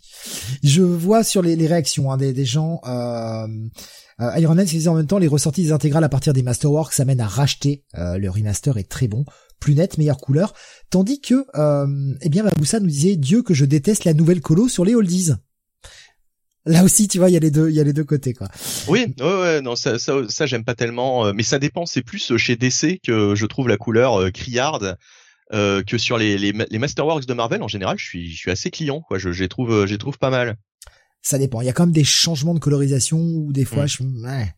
Je 0.64 0.84
vois 0.84 1.24
sur 1.24 1.42
les, 1.42 1.56
les 1.56 1.68
réactions 1.68 2.12
hein, 2.12 2.18
des, 2.18 2.34
des 2.34 2.46
gens 2.46 2.82
euh, 2.86 3.48
euh, 4.20 4.40
Iron 4.40 4.56
Man 4.56 4.66
disait 4.66 4.90
en 4.90 4.96
même 4.96 5.08
temps 5.08 5.18
les 5.18 5.28
ressorties 5.28 5.64
des 5.64 5.72
intégrales 5.72 6.04
à 6.04 6.10
partir 6.10 6.34
des 6.34 6.44
Masterworks 6.44 6.94
s'amènent 6.94 7.22
à 7.22 7.28
racheter. 7.28 7.84
Euh, 7.96 8.18
le 8.18 8.30
remaster 8.30 8.78
est 8.78 8.90
très 8.90 9.08
bon, 9.08 9.26
plus 9.60 9.76
net, 9.76 9.98
meilleure 9.98 10.18
couleur. 10.18 10.54
Tandis 10.90 11.22
que, 11.22 11.46
euh, 11.56 12.16
eh 12.22 12.30
bien, 12.30 12.44
Baboussa 12.44 12.80
nous 12.80 12.88
disait 12.88 13.16
Dieu 13.16 13.44
que 13.44 13.54
je 13.54 13.66
déteste 13.66 14.06
la 14.06 14.14
nouvelle 14.14 14.42
colo 14.42 14.68
sur 14.68 14.86
les 14.86 14.96
oldies. 14.96 15.34
Là 16.66 16.84
aussi, 16.84 17.08
tu 17.08 17.18
vois, 17.18 17.30
il 17.30 17.34
y 17.34 17.38
a 17.38 17.40
les 17.40 17.52
deux, 17.52 17.70
il 17.70 17.76
y 17.76 17.80
a 17.80 17.84
les 17.84 17.94
deux 17.94 18.04
côtés, 18.04 18.34
quoi. 18.34 18.50
Oui, 18.90 19.16
ouais, 19.20 19.40
ouais, 19.40 19.62
non, 19.62 19.78
ça, 19.78 19.98
ça, 20.00 20.16
ça 20.28 20.46
j'aime 20.46 20.66
pas 20.66 20.76
tellement, 20.76 21.28
euh, 21.28 21.34
mais 21.34 21.44
ça 21.44 21.60
dépend. 21.60 21.86
C'est 21.86 22.02
plus 22.02 22.36
chez 22.36 22.58
DC 22.58 23.00
que 23.02 23.36
je 23.36 23.46
trouve 23.46 23.70
la 23.70 23.78
couleur 23.78 24.20
euh, 24.20 24.32
criarde. 24.32 24.98
Euh, 25.54 25.82
que 25.82 25.98
sur 25.98 26.18
les, 26.18 26.38
les, 26.38 26.52
les, 26.52 26.78
Masterworks 26.78 27.26
de 27.26 27.34
Marvel 27.34 27.64
en 27.64 27.70
général, 27.70 27.98
je 27.98 28.06
suis, 28.06 28.32
je 28.32 28.38
suis 28.38 28.52
assez 28.52 28.70
client, 28.70 29.00
quoi. 29.00 29.18
Je, 29.18 29.32
je 29.32 29.44
les 29.44 29.48
trouve, 29.48 29.86
je 29.86 29.92
les 29.92 29.98
trouve 29.98 30.18
pas 30.18 30.30
mal 30.30 30.58
ça 31.28 31.38
dépend. 31.38 31.62
Il 31.62 31.66
y 31.66 31.70
a 31.70 31.74
quand 31.74 31.86
même 31.86 31.94
des 31.94 32.04
changements 32.04 32.54
de 32.54 32.60
colorisation 32.60 33.18
ou 33.20 33.52
des 33.52 33.66
fois, 33.66 33.84
mm. 33.84 33.88
je, 33.88 34.04
ouais. 34.04 34.54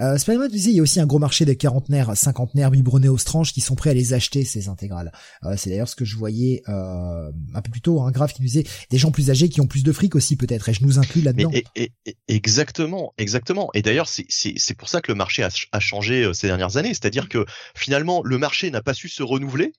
Euh, 0.00 0.16
Spider-Man 0.16 0.50
disait, 0.50 0.70
il 0.70 0.76
y 0.76 0.78
a 0.78 0.82
aussi 0.82 0.98
un 0.98 1.06
gros 1.06 1.18
marché 1.18 1.44
de 1.44 1.52
quarantenaires, 1.52 2.16
cinquantenaires, 2.16 2.70
biberonnés 2.70 3.08
aux 3.08 3.18
stranges 3.18 3.52
qui 3.52 3.60
sont 3.60 3.74
prêts 3.74 3.90
à 3.90 3.94
les 3.94 4.14
acheter, 4.14 4.44
ces 4.44 4.68
intégrales. 4.68 5.12
Euh, 5.44 5.54
c'est 5.58 5.68
d'ailleurs 5.68 5.88
ce 5.88 5.96
que 5.96 6.06
je 6.06 6.16
voyais 6.16 6.62
euh, 6.68 7.30
un 7.54 7.62
peu 7.62 7.70
plus 7.70 7.82
tôt, 7.82 8.00
un 8.00 8.10
graphe 8.10 8.32
qui 8.32 8.40
nous 8.40 8.48
disait 8.48 8.64
des 8.88 8.98
gens 8.98 9.10
plus 9.10 9.30
âgés 9.30 9.48
qui 9.50 9.60
ont 9.60 9.66
plus 9.66 9.82
de 9.82 9.92
fric 9.92 10.14
aussi 10.14 10.36
peut-être, 10.36 10.68
et 10.70 10.72
je 10.72 10.82
nous 10.84 10.98
inclus 10.98 11.20
là-dedans. 11.20 11.50
exactement, 12.28 13.12
exactement. 13.18 13.68
Et 13.74 13.82
d'ailleurs, 13.82 14.08
c'est 14.08 14.74
pour 14.78 14.88
ça 14.88 15.02
que 15.02 15.12
le 15.12 15.16
marché 15.16 15.42
a, 15.42 15.50
a 15.72 15.80
changé 15.80 16.24
euh, 16.24 16.32
ces 16.32 16.46
dernières 16.46 16.78
années. 16.78 16.94
C'est-à-dire 16.94 17.28
que 17.28 17.44
finalement, 17.74 18.22
le 18.24 18.38
marché 18.38 18.70
n'a 18.70 18.80
pas 18.80 18.94
su 18.94 19.08
se 19.08 19.22
renouveler 19.22 19.72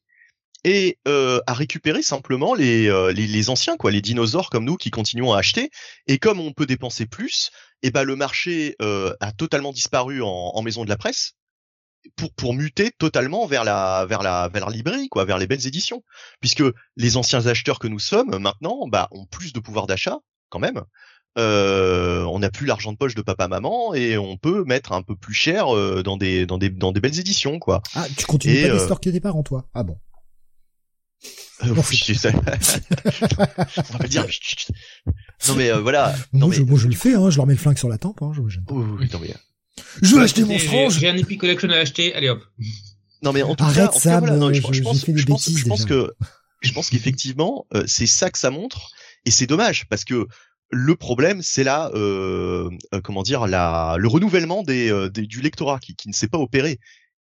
et 0.63 0.97
à 1.05 1.53
récupérer 1.53 2.01
simplement 2.01 2.53
les, 2.53 2.83
les, 3.13 3.27
les 3.27 3.49
anciens 3.49 3.77
quoi, 3.77 3.91
les 3.91 4.01
dinosaures 4.01 4.49
comme 4.49 4.65
nous 4.65 4.77
qui 4.77 4.91
continuons 4.91 5.33
à 5.33 5.39
acheter. 5.39 5.71
Et 6.07 6.17
comme 6.17 6.39
on 6.39 6.53
peut 6.53 6.65
dépenser 6.65 7.05
plus, 7.05 7.51
et 7.83 7.87
eh 7.87 7.91
ben 7.91 8.03
le 8.03 8.15
marché 8.15 8.75
a 8.79 9.31
totalement 9.31 9.71
disparu 9.71 10.21
en, 10.21 10.27
en 10.27 10.61
maison 10.61 10.83
de 10.83 10.89
la 10.89 10.97
presse 10.97 11.33
pour 12.15 12.33
pour 12.33 12.53
muter 12.53 12.91
totalement 12.91 13.45
vers 13.45 13.63
la 13.63 14.05
vers 14.07 14.23
la 14.23 14.49
vers 14.49 14.69
la 14.69 14.75
librairie 14.75 15.09
quoi, 15.09 15.25
vers 15.25 15.37
les 15.37 15.47
belles 15.47 15.67
éditions, 15.67 16.03
puisque 16.39 16.63
les 16.95 17.17
anciens 17.17 17.45
acheteurs 17.47 17.79
que 17.79 17.87
nous 17.87 17.99
sommes 17.99 18.37
maintenant, 18.39 18.87
bah 18.87 19.07
ont 19.11 19.25
plus 19.25 19.53
de 19.53 19.59
pouvoir 19.59 19.87
d'achat 19.87 20.19
quand 20.49 20.59
même. 20.59 20.81
Euh, 21.37 22.23
on 22.23 22.39
n'a 22.39 22.49
plus 22.49 22.65
l'argent 22.65 22.91
de 22.91 22.97
poche 22.97 23.15
de 23.15 23.21
papa 23.21 23.47
maman 23.47 23.93
et 23.93 24.17
on 24.17 24.35
peut 24.35 24.65
mettre 24.65 24.91
un 24.91 25.01
peu 25.01 25.15
plus 25.15 25.33
cher 25.33 25.73
euh, 25.73 26.03
dans 26.03 26.17
des 26.17 26.45
dans 26.45 26.57
des 26.57 26.69
dans 26.69 26.91
des 26.91 26.99
belles 26.99 27.19
éditions 27.19 27.57
quoi. 27.57 27.81
Ah, 27.95 28.05
tu 28.17 28.25
continues 28.25 28.63
pas 28.63 28.67
euh... 28.69 28.73
l'histoire 28.73 28.99
que 28.99 29.09
tes 29.09 29.21
parents 29.21 29.43
toi? 29.43 29.69
Ah 29.73 29.83
bon. 29.83 29.97
Euh, 31.63 31.67
on 31.69 31.73
va 31.73 31.83
pas 33.99 34.07
dire. 34.07 34.25
non 35.47 35.55
mais 35.55 35.71
euh, 35.71 35.79
voilà. 35.79 36.15
Non, 36.33 36.47
moi, 36.47 36.49
mais... 36.49 36.55
je, 36.55 36.75
je 36.75 36.87
le 36.87 36.95
fais, 36.95 37.13
hein, 37.13 37.29
je 37.29 37.37
leur 37.37 37.45
mets 37.45 37.53
le 37.53 37.59
flingue 37.59 37.77
sur 37.77 37.89
la 37.89 37.99
tempe. 37.99 38.19
Hein, 38.21 38.31
je, 38.35 38.41
je... 38.47 38.59
Oui, 38.69 39.07
non, 39.13 39.19
mais... 39.19 39.35
Je 40.01 40.15
vais 40.15 40.21
acheter 40.21 40.43
mon 40.43 40.57
frange. 40.57 40.97
J'ai 40.99 41.09
un 41.09 41.17
Epic 41.17 41.39
Collection 41.39 41.69
à 41.69 41.75
acheter, 41.75 42.15
allez 42.15 42.29
hop. 42.29 42.43
Non 43.23 43.33
mais 43.33 43.43
en 43.43 43.53
tout 43.55 43.63
Arrête 43.63 43.91
cas, 43.91 43.99
ça, 43.99 44.19
voilà, 44.19 44.35
non, 44.35 44.51
je, 44.51 44.61
je, 44.61 44.73
je, 44.73 44.81
pense, 44.81 45.05
je 45.05 45.15
je 45.15 45.85
que 45.85 46.11
je 46.61 46.71
pense 46.71 46.89
qu'effectivement 46.89 47.67
euh, 47.75 47.83
c'est 47.85 48.07
ça 48.07 48.31
que 48.31 48.39
ça 48.39 48.49
montre 48.49 48.89
et 49.25 49.31
c'est 49.31 49.45
dommage 49.45 49.85
parce 49.89 50.05
que 50.05 50.25
le 50.71 50.95
problème 50.95 51.43
c'est 51.43 51.63
là 51.63 51.91
euh, 51.93 52.71
euh, 52.95 53.01
comment 53.01 53.21
dire 53.21 53.45
la 53.45 53.95
le 53.99 54.07
renouvellement 54.07 54.63
des, 54.63 54.91
euh, 54.91 55.09
des 55.09 55.27
du 55.27 55.41
lectorat 55.41 55.77
qui, 55.79 55.95
qui 55.95 56.09
ne 56.09 56.13
s'est 56.13 56.29
pas 56.29 56.39
opéré 56.39 56.79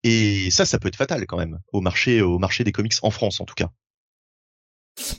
et 0.03 0.49
ça 0.51 0.65
ça 0.65 0.79
peut 0.79 0.87
être 0.87 0.95
fatal 0.95 1.25
quand 1.25 1.37
même 1.37 1.59
au 1.71 1.81
marché 1.81 2.21
au 2.21 2.39
marché 2.39 2.63
des 2.63 2.71
comics 2.71 2.93
en 3.01 3.11
France 3.11 3.39
en 3.41 3.45
tout 3.45 3.55
cas. 3.55 3.71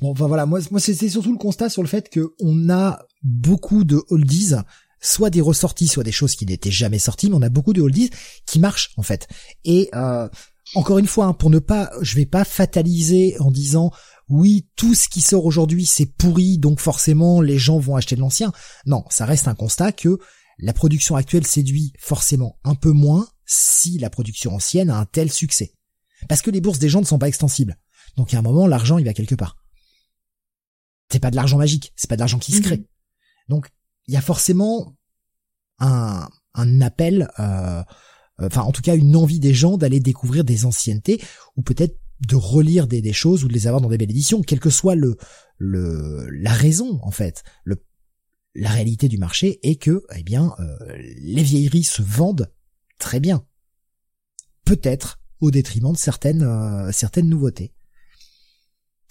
Bon, 0.01 0.11
enfin 0.11 0.26
voilà, 0.26 0.47
moi, 0.47 0.61
moi 0.70 0.80
c'est 0.80 1.09
surtout 1.09 1.33
le 1.33 1.39
constat 1.39 1.68
sur 1.68 1.83
le 1.83 1.89
fait 1.89 2.09
que 2.09 2.35
on 2.41 2.70
a 2.70 3.01
beaucoup 3.22 3.85
de 3.85 4.03
oldies, 4.11 4.55
soit 5.01 5.30
des 5.30 5.41
ressorties, 5.41 5.89
soit 5.89 6.05
des 6.05 6.12
choses 6.12 6.35
qui 6.35 6.47
n'étaient 6.47 6.70
jamais 6.70 6.99
sorties, 6.99 7.30
mais 7.30 7.37
on 7.37 7.43
a 7.43 7.49
beaucoup 7.49 7.72
de 7.72 7.80
oldies 7.80 8.11
qui 8.47 8.59
marchent 8.59 8.91
en 8.97 9.03
fait. 9.03 9.28
Et 9.64 9.89
euh, 9.95 10.28
encore 10.74 10.99
une 10.99 11.07
fois, 11.07 11.26
hein, 11.26 11.33
pour 11.33 11.51
ne 11.51 11.59
pas, 11.59 11.91
je 12.01 12.16
vais 12.16 12.26
pas 12.26 12.45
fataliser 12.45 13.37
en 13.41 13.51
disant 13.51 13.91
oui, 14.28 14.68
tout 14.76 14.95
ce 14.95 15.09
qui 15.09 15.20
sort 15.20 15.45
aujourd'hui 15.45 15.87
c'est 15.87 16.07
pourri, 16.07 16.59
donc 16.59 16.80
forcément 16.80 17.41
les 17.41 17.59
gens 17.59 17.78
vont 17.78 17.97
acheter 17.97 18.16
de 18.16 18.20
l'ancien. 18.20 18.53
Non, 18.87 19.05
ça 19.11 19.26
reste 19.26 19.49
un 19.49 19.55
constat 19.55 19.93
que 19.93 20.18
la 20.59 20.72
production 20.72 21.16
actuelle 21.16 21.47
séduit 21.47 21.93
forcément 21.99 22.59
un 22.62 22.74
peu 22.74 22.93
moins 22.93 23.26
si 23.53 23.98
la 23.98 24.11
production 24.11 24.55
ancienne 24.55 24.90
a 24.90 24.96
un 24.96 25.05
tel 25.05 25.30
succès. 25.30 25.74
Parce 26.28 26.42
que 26.42 26.50
les 26.50 26.61
bourses 26.61 26.78
des 26.78 26.88
gens 26.88 27.00
ne 27.00 27.07
sont 27.07 27.18
pas 27.18 27.28
extensibles. 27.28 27.76
Donc 28.16 28.32
à 28.34 28.38
un 28.38 28.42
moment, 28.42 28.66
l'argent 28.66 28.98
il 28.98 29.05
va 29.05 29.12
quelque 29.12 29.34
part. 29.34 29.57
C'est 31.11 31.20
pas 31.20 31.30
de 31.30 31.36
l'argent 31.36 31.59
magique, 31.59 31.92
c'est 31.96 32.09
pas 32.09 32.16
de 32.16 32.20
l'argent 32.20 32.38
qui 32.38 32.53
se 32.53 32.61
crée. 32.61 32.78
Mhm. 32.78 32.86
Donc 33.48 33.68
il 34.07 34.14
y 34.14 34.16
a 34.16 34.22
forcément 34.22 34.96
un, 35.78 36.28
un 36.55 36.80
appel, 36.80 37.28
euh, 37.38 37.82
enfin 38.40 38.62
en 38.62 38.72
tout 38.72 38.82
cas 38.82 38.96
une 38.96 39.16
envie 39.16 39.40
des 39.40 39.55
gens 39.55 39.76
d'aller 39.76 40.00
découvrir 40.00 40.44
des 40.44 40.64
anciennetés 40.64 41.20
ou 41.57 41.62
peut-être 41.62 41.98
de 42.20 42.36
relire 42.36 42.86
des, 42.86 43.03
des 43.03 43.12
choses 43.12 43.44
ou 43.44 43.48
de 43.48 43.53
les 43.53 43.66
avoir 43.66 43.80
dans 43.80 43.88
des 43.88 43.98
belles 43.98 44.11
éditions, 44.11 44.42
quelle 44.42 44.61
que 44.61 44.70
soit 44.70 44.94
le, 44.94 45.16
le 45.59 46.28
la 46.30 46.53
raison 46.53 47.00
en 47.03 47.11
fait. 47.11 47.42
Le, 47.64 47.84
la 48.55 48.70
réalité 48.70 49.09
du 49.09 49.18
marché 49.18 49.59
est 49.68 49.76
que 49.76 50.05
eh 50.14 50.22
bien 50.22 50.55
euh, 50.61 50.76
les 51.20 51.42
vieilleries 51.42 51.84
se 51.84 52.03
vendent 52.03 52.50
très 53.03 53.20
bien, 53.20 53.44
peut-être 54.64 55.20
au 55.40 55.50
détriment 55.50 55.92
de 55.92 55.98
certaines 55.98 56.42
euh, 56.42 56.90
certaines 56.92 57.28
nouveautés. 57.28 57.74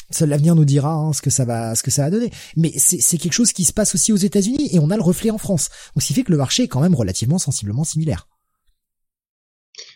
Seul 0.09 0.29
l'avenir 0.29 0.55
nous 0.55 0.65
dira 0.65 0.93
hein, 0.93 1.13
ce 1.13 1.21
que 1.21 1.29
ça 1.29 1.45
va, 1.45 1.75
ce 1.75 1.83
que 1.83 1.91
ça 1.91 2.03
va 2.03 2.09
donner. 2.09 2.31
Mais 2.57 2.71
c'est 2.77 3.17
quelque 3.17 3.33
chose 3.33 3.53
qui 3.53 3.63
se 3.63 3.71
passe 3.71 3.95
aussi 3.95 4.11
aux 4.11 4.17
États-Unis 4.17 4.69
et 4.73 4.79
on 4.79 4.89
a 4.89 4.97
le 4.97 5.01
reflet 5.01 5.29
en 5.29 5.37
France. 5.37 5.69
Donc, 5.93 6.01
ce 6.01 6.07
qui 6.07 6.13
fait 6.13 6.23
que 6.23 6.31
le 6.31 6.37
marché 6.37 6.63
est 6.63 6.67
quand 6.67 6.81
même 6.81 6.95
relativement 6.95 7.37
sensiblement 7.37 7.85
similaire. 7.85 8.27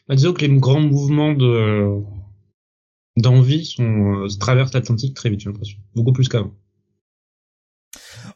Bah, 0.07 0.15
disons 0.15 0.31
que 0.31 0.45
les 0.45 0.57
grands 0.57 0.79
mouvements 0.79 1.33
de 1.33 2.01
d'envie 3.17 3.75
euh, 3.79 4.27
traversent 4.39 4.73
l'Atlantique 4.73 5.15
très 5.15 5.29
vite, 5.29 5.39
j'ai 5.39 5.49
l'impression, 5.49 5.77
beaucoup 5.95 6.13
plus 6.13 6.27
qu'avant. 6.27 6.53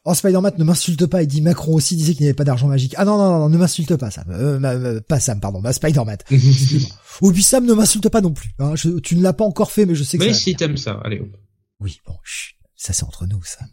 Oh, 0.04 0.14
Spider-Man 0.14 0.54
ne 0.56 0.64
m'insulte 0.64 1.04
pas, 1.06 1.22
il 1.22 1.26
dit 1.26 1.42
Macron 1.42 1.74
aussi 1.74 1.94
disait 1.94 2.14
qu'il 2.14 2.22
n'y 2.22 2.28
avait 2.28 2.36
pas 2.36 2.44
d'argent 2.44 2.68
magique. 2.68 2.94
Ah 2.96 3.04
non, 3.04 3.18
non, 3.18 3.38
non, 3.38 3.48
ne 3.50 3.58
m'insulte 3.58 3.96
pas, 3.96 4.10
Sam. 4.10 4.24
Euh, 4.30 5.00
pas 5.00 5.20
Sam, 5.20 5.40
pardon, 5.40 5.60
bah, 5.60 5.74
Spider-Man. 5.74 6.18
Ou 7.20 7.32
puis 7.32 7.42
Sam 7.42 7.66
ne 7.66 7.74
m'insulte 7.74 8.08
pas 8.08 8.22
non 8.22 8.32
plus. 8.32 8.54
Hein. 8.58 8.74
Je, 8.76 8.98
tu 9.00 9.16
ne 9.16 9.22
l'as 9.22 9.34
pas 9.34 9.44
encore 9.44 9.72
fait, 9.72 9.84
mais 9.84 9.94
je 9.94 10.02
sais 10.02 10.16
que 10.16 10.24
Mais 10.24 10.32
ça 10.32 10.38
si 10.38 10.56
t'aimes 10.56 10.78
ça, 10.78 11.00
allez 11.04 11.20
hop. 11.20 11.36
Oui, 11.80 12.00
bon, 12.06 12.14
chut, 12.24 12.56
ça 12.76 12.92
c'est 12.94 13.04
entre 13.04 13.26
nous, 13.26 13.42
Sam. 13.42 13.68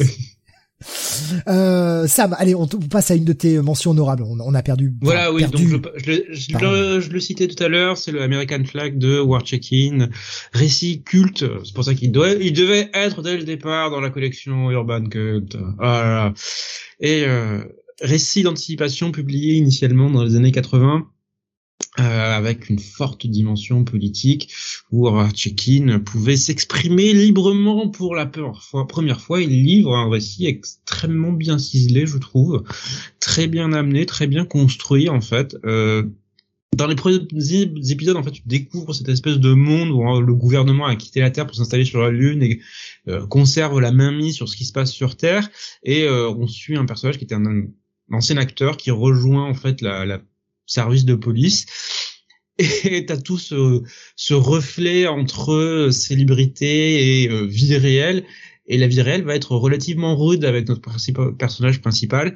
euh, 1.48 2.06
Sam, 2.06 2.36
allez, 2.38 2.54
on, 2.54 2.66
passe 2.66 3.10
à 3.10 3.14
une 3.14 3.24
de 3.24 3.32
tes 3.32 3.58
mentions 3.60 3.92
honorables. 3.92 4.22
On, 4.22 4.38
on 4.40 4.54
a 4.54 4.62
perdu. 4.62 4.92
Voilà, 5.00 5.32
oui, 5.32 5.42
perdu. 5.42 5.70
donc 5.70 5.82
je, 5.96 6.00
je, 6.04 6.10
le- 6.10 6.24
je, 6.30 6.52
Pardon. 6.52 6.70
le, 6.70 7.00
je 7.00 7.10
le 7.10 7.20
citais 7.20 7.48
tout 7.48 7.62
à 7.62 7.68
l'heure, 7.68 7.96
c'est 7.96 8.12
le 8.12 8.22
American 8.22 8.62
Flag 8.64 8.98
de 8.98 9.18
War 9.20 9.42
Check-In, 9.42 10.08
récit 10.52 11.02
culte, 11.02 11.44
c'est 11.64 11.74
pour 11.74 11.84
ça 11.84 11.94
qu'il 11.94 12.12
doit, 12.12 12.30
il 12.32 12.52
devait 12.52 12.90
être 12.94 13.22
dès 13.22 13.36
le 13.36 13.44
départ 13.44 13.90
dans 13.90 14.00
la 14.00 14.10
collection 14.10 14.70
Urban 14.70 15.04
Cult. 15.06 15.56
Ah 15.78 16.02
là 16.02 16.14
là. 16.14 16.34
Et 17.00 17.24
euh, 17.26 17.60
récit 18.02 18.42
d'anticipation 18.42 19.12
publié 19.12 19.54
initialement 19.54 20.10
dans 20.10 20.24
les 20.24 20.36
années 20.36 20.52
80, 20.52 21.06
euh, 21.98 22.36
avec 22.36 22.68
une 22.68 22.78
forte 22.78 23.26
dimension 23.26 23.84
politique, 23.84 24.52
où 24.90 25.08
War 25.08 25.30
Check-In 25.32 26.00
pouvait 26.00 26.36
s'exprimer 26.36 27.14
librement 27.14 27.88
pour 27.88 28.14
la 28.14 28.26
première 28.26 29.20
fois. 29.20 29.40
Il 29.40 29.64
livre 29.64 29.96
un 29.96 30.10
récit 30.10 30.46
extrêmement 30.46 31.32
bien 31.32 31.58
ciselé, 31.58 32.06
je 32.06 32.18
trouve 32.18 32.64
très 33.18 33.46
bien 33.46 33.72
amené, 33.72 34.04
très 34.04 34.26
bien 34.26 34.44
construit 34.44 35.08
en 35.08 35.22
fait. 35.22 35.56
Euh, 35.64 36.02
dans 36.76 36.86
les 36.86 36.96
premiers 36.96 37.26
épisodes, 37.90 38.16
en 38.16 38.22
fait, 38.22 38.32
tu 38.32 38.42
découvres 38.44 38.94
cette 38.94 39.08
espèce 39.08 39.38
de 39.38 39.54
monde 39.54 39.90
où 39.90 40.06
hein, 40.06 40.20
le 40.20 40.34
gouvernement 40.34 40.84
a 40.84 40.96
quitté 40.96 41.20
la 41.20 41.30
Terre 41.30 41.46
pour 41.46 41.56
s'installer 41.56 41.86
sur 41.86 42.02
la 42.02 42.10
Lune 42.10 42.42
et 42.42 42.60
euh, 43.08 43.26
conserve 43.26 43.80
la 43.80 43.92
main 43.92 44.12
mise 44.12 44.34
sur 44.34 44.48
ce 44.48 44.56
qui 44.56 44.66
se 44.66 44.72
passe 44.72 44.92
sur 44.92 45.16
Terre. 45.16 45.48
Et 45.82 46.02
euh, 46.02 46.28
on 46.28 46.46
suit 46.46 46.76
un 46.76 46.84
personnage 46.84 47.16
qui 47.16 47.24
était 47.24 47.34
un, 47.34 47.46
un 47.46 47.68
ancien 48.12 48.36
acteur 48.36 48.76
qui 48.76 48.90
rejoint 48.90 49.44
en 49.44 49.54
fait 49.54 49.80
la, 49.80 50.04
la 50.04 50.20
service 50.66 51.04
de 51.04 51.14
police. 51.14 51.66
Et 52.58 53.06
t'as 53.06 53.18
tout 53.18 53.38
ce, 53.38 53.82
ce 54.16 54.34
reflet 54.34 55.06
entre 55.06 55.88
célébrité 55.92 57.22
et 57.22 57.30
euh, 57.30 57.44
vie 57.44 57.76
réelle. 57.76 58.24
Et 58.66 58.78
la 58.78 58.86
vie 58.86 59.02
réelle 59.02 59.24
va 59.24 59.34
être 59.34 59.54
relativement 59.54 60.16
rude 60.16 60.44
avec 60.44 60.68
notre 60.68 60.80
personnage 61.36 61.80
principal 61.80 62.34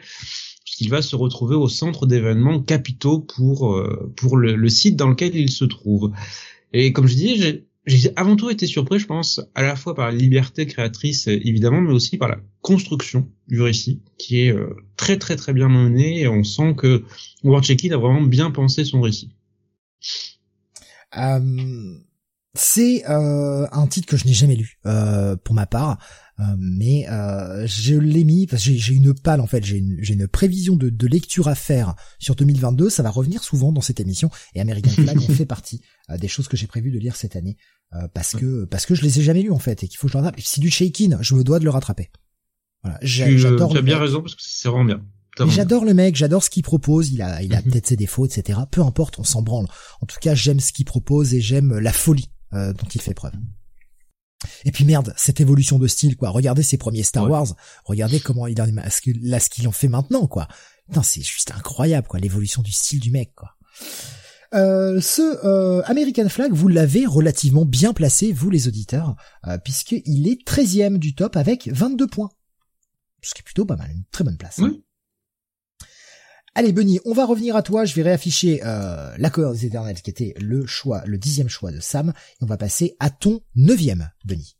puisqu'il 0.64 0.90
va 0.90 1.02
se 1.02 1.16
retrouver 1.16 1.56
au 1.56 1.68
centre 1.68 2.06
d'événements 2.06 2.60
capitaux 2.60 3.18
pour 3.18 3.74
euh, 3.74 4.12
pour 4.16 4.36
le, 4.36 4.54
le 4.54 4.68
site 4.68 4.94
dans 4.94 5.08
lequel 5.08 5.34
il 5.34 5.50
se 5.50 5.64
trouve. 5.64 6.12
Et 6.72 6.92
comme 6.92 7.08
je 7.08 7.14
dis, 7.14 7.64
j'ai 7.86 8.12
avant 8.16 8.36
tout 8.36 8.50
été 8.50 8.66
surpris, 8.66 8.98
je 8.98 9.06
pense, 9.06 9.40
à 9.54 9.62
la 9.62 9.74
fois 9.74 9.94
par 9.94 10.10
la 10.10 10.16
liberté 10.16 10.66
créatrice 10.66 11.26
évidemment, 11.26 11.80
mais 11.80 11.92
aussi 11.92 12.18
par 12.18 12.28
la 12.28 12.38
construction 12.60 13.30
du 13.48 13.60
récit, 13.62 14.02
qui 14.18 14.42
est 14.42 14.52
euh, 14.52 14.76
très 14.96 15.18
très 15.18 15.36
très 15.36 15.52
bien 15.52 15.68
menée. 15.68 16.20
Et 16.20 16.28
on 16.28 16.44
sent 16.44 16.74
que 16.76 17.04
War 17.42 17.62
Check-In 17.62 17.92
a 17.92 17.96
vraiment 17.96 18.22
bien 18.22 18.50
pensé 18.50 18.84
son 18.84 19.00
récit. 19.00 19.34
Euh, 21.16 21.98
c'est 22.54 23.08
euh, 23.08 23.66
un 23.72 23.86
titre 23.86 24.08
que 24.08 24.16
je 24.16 24.26
n'ai 24.26 24.32
jamais 24.32 24.56
lu 24.56 24.78
euh, 24.86 25.36
pour 25.36 25.54
ma 25.54 25.66
part, 25.66 25.98
euh, 26.40 26.42
mais 26.58 27.08
euh, 27.08 27.64
je 27.66 27.94
l'ai 27.94 28.24
mis 28.24 28.46
parce 28.46 28.64
que 28.64 28.72
j'ai- 28.72 28.94
une 28.94 29.14
palle 29.14 29.40
en 29.40 29.46
fait, 29.46 29.64
j'ai 29.64 29.76
une, 29.78 30.26
prévision 30.26 30.74
de, 30.74 30.88
de 30.88 31.06
lecture 31.06 31.46
à 31.48 31.54
faire 31.54 31.94
sur 32.18 32.34
2022. 32.34 32.90
Ça 32.90 33.02
va 33.04 33.10
revenir 33.10 33.44
souvent 33.44 33.70
dans 33.72 33.80
cette 33.80 34.00
émission 34.00 34.30
et 34.54 34.60
American 34.60 34.90
Flag 34.90 35.16
en 35.30 35.32
fait 35.34 35.46
partie 35.46 35.80
euh, 36.10 36.16
des 36.18 36.28
choses 36.28 36.48
que 36.48 36.56
j'ai 36.56 36.66
prévu 36.66 36.90
de 36.90 36.98
lire 36.98 37.14
cette 37.14 37.36
année 37.36 37.56
euh, 37.94 38.08
parce 38.14 38.32
que 38.32 38.64
parce 38.64 38.84
que 38.86 38.94
je 38.96 39.02
les 39.02 39.20
ai 39.20 39.22
jamais 39.22 39.42
lus 39.42 39.52
en 39.52 39.58
fait 39.60 39.84
et 39.84 39.88
qu'il 39.88 39.96
faut 39.98 40.06
que 40.08 40.12
je 40.12 40.18
le 40.18 40.24
rattrape. 40.24 40.40
C'est 40.44 40.60
du 40.60 40.70
Shakin, 40.70 41.18
je 41.20 41.34
me 41.34 41.44
dois 41.44 41.60
de 41.60 41.64
le 41.64 41.70
rattraper. 41.70 42.10
Voilà, 42.82 42.98
j'adore. 43.02 43.70
tu 43.70 43.76
as 43.76 43.80
le 43.80 43.84
bien 43.84 43.94
mec. 43.96 44.02
raison 44.04 44.22
parce 44.22 44.34
que 44.34 44.42
c'est 44.42 44.68
vraiment 44.68 44.84
bien. 44.86 45.02
J'adore 45.48 45.84
le 45.84 45.94
mec, 45.94 46.16
j'adore 46.16 46.42
ce 46.42 46.50
qu'il 46.50 46.62
propose, 46.64 47.12
il 47.12 47.22
a, 47.22 47.40
il 47.42 47.54
a 47.54 47.58
Mhm. 47.62 47.70
peut-être 47.70 47.86
ses 47.86 47.96
défauts, 47.96 48.26
etc. 48.26 48.58
Peu 48.70 48.82
importe, 48.82 49.18
on 49.18 49.24
s'en 49.24 49.40
branle. 49.42 49.66
En 50.02 50.06
tout 50.06 50.18
cas, 50.20 50.34
j'aime 50.34 50.60
ce 50.60 50.72
qu'il 50.72 50.84
propose 50.84 51.32
et 51.34 51.40
j'aime 51.40 51.78
la 51.78 51.92
folie 51.92 52.28
euh, 52.52 52.72
dont 52.72 52.86
il 52.94 53.00
fait 53.00 53.14
preuve. 53.14 53.32
Et 54.64 54.72
puis 54.72 54.84
merde, 54.84 55.12
cette 55.16 55.40
évolution 55.40 55.78
de 55.78 55.86
style, 55.86 56.16
quoi. 56.16 56.30
Regardez 56.30 56.62
ses 56.62 56.78
premiers 56.78 57.02
Star 57.02 57.24
Ouais. 57.24 57.30
Wars, 57.30 57.54
regardez 57.84 58.20
comment 58.20 58.46
il 58.46 58.60
en 58.60 58.66
est, 58.66 58.74
là, 59.20 59.40
ce 59.40 59.50
qu'il 59.50 59.68
en 59.68 59.72
fait 59.72 59.88
maintenant, 59.88 60.26
quoi. 60.26 60.48
Putain, 60.88 61.02
c'est 61.02 61.22
juste 61.22 61.52
incroyable, 61.52 62.08
quoi, 62.08 62.20
l'évolution 62.20 62.62
du 62.62 62.72
style 62.72 63.00
du 63.00 63.10
mec, 63.10 63.34
quoi. 63.34 63.56
Euh, 64.52 65.00
ce 65.00 65.22
euh, 65.46 65.82
American 65.84 66.28
Flag, 66.28 66.52
vous 66.52 66.68
l'avez 66.68 67.06
relativement 67.06 67.64
bien 67.64 67.92
placé, 67.92 68.32
vous 68.32 68.50
les 68.50 68.66
auditeurs, 68.66 69.14
euh, 69.46 69.58
puisqu'il 69.58 70.28
est 70.28 70.44
13e 70.44 70.98
du 70.98 71.14
top 71.14 71.36
avec 71.36 71.68
22 71.68 72.08
points. 72.08 72.30
Ce 73.22 73.34
qui 73.34 73.40
est 73.40 73.44
plutôt 73.44 73.64
pas 73.64 73.76
mal, 73.76 73.90
une 73.92 74.04
très 74.10 74.24
bonne 74.24 74.38
place. 74.38 74.58
Oui. 74.58 74.82
Allez 76.56 76.72
Benny, 76.72 76.98
on 77.04 77.12
va 77.12 77.26
revenir 77.26 77.54
à 77.54 77.62
toi. 77.62 77.84
Je 77.84 77.94
vais 77.94 78.02
réafficher 78.02 78.60
euh, 78.64 79.14
l'accord 79.18 79.52
des 79.52 79.66
éternels 79.66 80.02
qui 80.02 80.10
était 80.10 80.34
le 80.40 80.66
choix, 80.66 81.02
le 81.06 81.16
dixième 81.16 81.48
choix 81.48 81.70
de 81.70 81.78
Sam. 81.78 82.12
Et 82.40 82.44
on 82.44 82.46
va 82.46 82.56
passer 82.56 82.96
à 82.98 83.08
ton 83.08 83.40
neuvième, 83.54 84.10
Benny. 84.24 84.56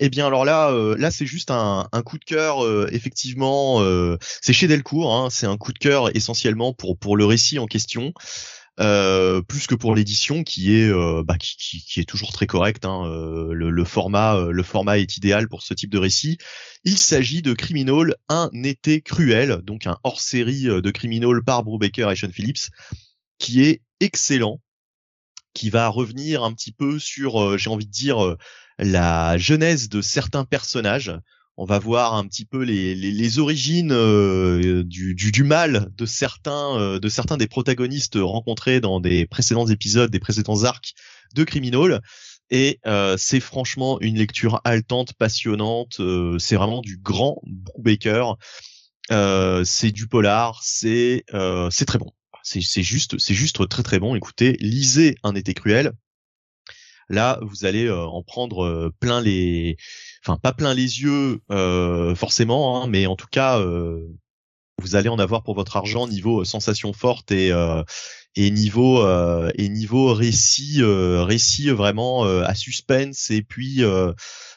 Eh 0.00 0.08
bien 0.08 0.26
alors 0.26 0.44
là, 0.44 0.70
euh, 0.70 0.96
là 0.98 1.10
c'est 1.10 1.26
juste 1.26 1.50
un, 1.50 1.88
coup 2.04 2.18
de 2.18 2.24
cœur. 2.24 2.64
Euh, 2.64 2.88
effectivement, 2.90 3.80
euh, 3.82 4.16
c'est 4.40 4.52
chez 4.52 4.66
Delcourt. 4.66 5.14
Hein, 5.14 5.28
c'est 5.30 5.46
un 5.46 5.56
coup 5.56 5.72
de 5.72 5.78
cœur 5.78 6.14
essentiellement 6.16 6.72
pour 6.72 6.98
pour 6.98 7.16
le 7.16 7.24
récit 7.24 7.58
en 7.58 7.66
question. 7.66 8.12
Plus 8.76 9.66
que 9.66 9.74
pour 9.74 9.94
l'édition 9.94 10.42
qui 10.42 10.74
est 10.74 10.92
bah, 11.24 11.36
qui, 11.38 12.00
est 12.00 12.08
toujours 12.08 12.32
très 12.32 12.46
correct. 12.46 12.84
Hein, 12.84 13.08
le, 13.50 13.84
format 13.84 14.38
le 14.50 14.62
format 14.62 14.98
est 14.98 15.16
idéal 15.16 15.48
pour 15.48 15.62
ce 15.62 15.74
type 15.74 15.90
de 15.90 15.98
récit. 15.98 16.38
Il 16.84 16.98
s'agit 16.98 17.42
de 17.42 17.52
Criminal, 17.52 18.14
un 18.28 18.50
été 18.62 19.00
cruel, 19.00 19.60
donc 19.62 19.86
un 19.86 19.98
hors-série 20.02 20.64
de 20.64 20.90
Criminal 20.90 21.42
par 21.44 21.62
Brubaker 21.62 22.10
et 22.10 22.16
Sean 22.16 22.30
Phillips, 22.30 22.70
qui 23.38 23.62
est 23.62 23.82
excellent, 24.00 24.60
qui 25.54 25.70
va 25.70 25.88
revenir 25.88 26.42
un 26.42 26.52
petit 26.52 26.72
peu 26.72 26.98
sur, 26.98 27.56
j'ai 27.58 27.70
envie 27.70 27.86
de 27.86 27.92
dire 27.92 28.36
la 28.78 29.38
genèse 29.38 29.88
de 29.88 30.00
certains 30.00 30.44
personnages. 30.44 31.12
On 31.56 31.66
va 31.66 31.78
voir 31.78 32.14
un 32.14 32.26
petit 32.26 32.44
peu 32.44 32.64
les, 32.64 32.96
les, 32.96 33.38
origines 33.38 33.92
euh, 33.92 34.82
du, 34.82 35.14
du, 35.14 35.44
mal 35.44 35.88
de 35.96 36.04
certains 36.04 36.76
euh, 36.80 36.98
de 36.98 37.08
certains 37.08 37.36
des 37.36 37.46
protagonistes 37.46 38.18
rencontrés 38.20 38.80
dans 38.80 38.98
des 38.98 39.24
précédents 39.26 39.66
épisodes, 39.66 40.10
des 40.10 40.18
précédents 40.18 40.64
arcs 40.64 40.94
de 41.34 41.44
Criminal. 41.44 42.00
Et 42.50 42.80
euh, 42.86 43.16
c'est 43.16 43.38
franchement 43.38 44.00
une 44.00 44.18
lecture 44.18 44.60
haletante, 44.64 45.12
passionnante. 45.12 46.00
c'est 46.38 46.56
vraiment 46.56 46.80
du 46.80 46.98
grand 46.98 47.40
Brubaker. 47.44 48.36
c'est 49.64 49.92
du 49.92 50.08
polar. 50.08 50.60
C'est 50.64 51.24
c'est 51.70 51.86
très 51.86 51.98
bon. 51.98 52.12
C'est 52.42 52.82
juste 52.82 53.16
c'est 53.18 53.34
juste 53.34 53.68
très 53.68 53.84
très 53.84 54.00
bon. 54.00 54.16
Écoutez, 54.16 54.56
lisez 54.58 55.14
Un 55.22 55.36
été 55.36 55.54
cruel 55.54 55.92
Là, 57.08 57.38
vous 57.42 57.64
allez 57.64 57.86
euh, 57.86 58.04
en 58.04 58.22
prendre 58.22 58.64
euh, 58.64 58.94
plein 58.98 59.20
les, 59.20 59.76
enfin 60.24 60.38
pas 60.38 60.52
plein 60.52 60.74
les 60.74 61.02
yeux 61.02 61.40
euh, 61.50 62.14
forcément, 62.14 62.82
hein, 62.82 62.86
mais 62.88 63.06
en 63.06 63.16
tout 63.16 63.26
cas, 63.30 63.60
vous 64.82 64.96
allez 64.96 65.08
en 65.08 65.18
avoir 65.18 65.42
pour 65.42 65.54
votre 65.54 65.76
argent 65.76 66.08
niveau 66.08 66.44
sensation 66.44 66.92
forte 66.92 67.30
et 67.30 67.52
et 68.36 68.50
niveau 68.50 69.06
et 69.54 69.68
niveau 69.68 70.12
récit 70.14 70.82
récit 70.82 71.70
vraiment 71.70 72.24
à 72.24 72.54
suspense 72.54 73.30
et 73.30 73.42
puis 73.42 73.82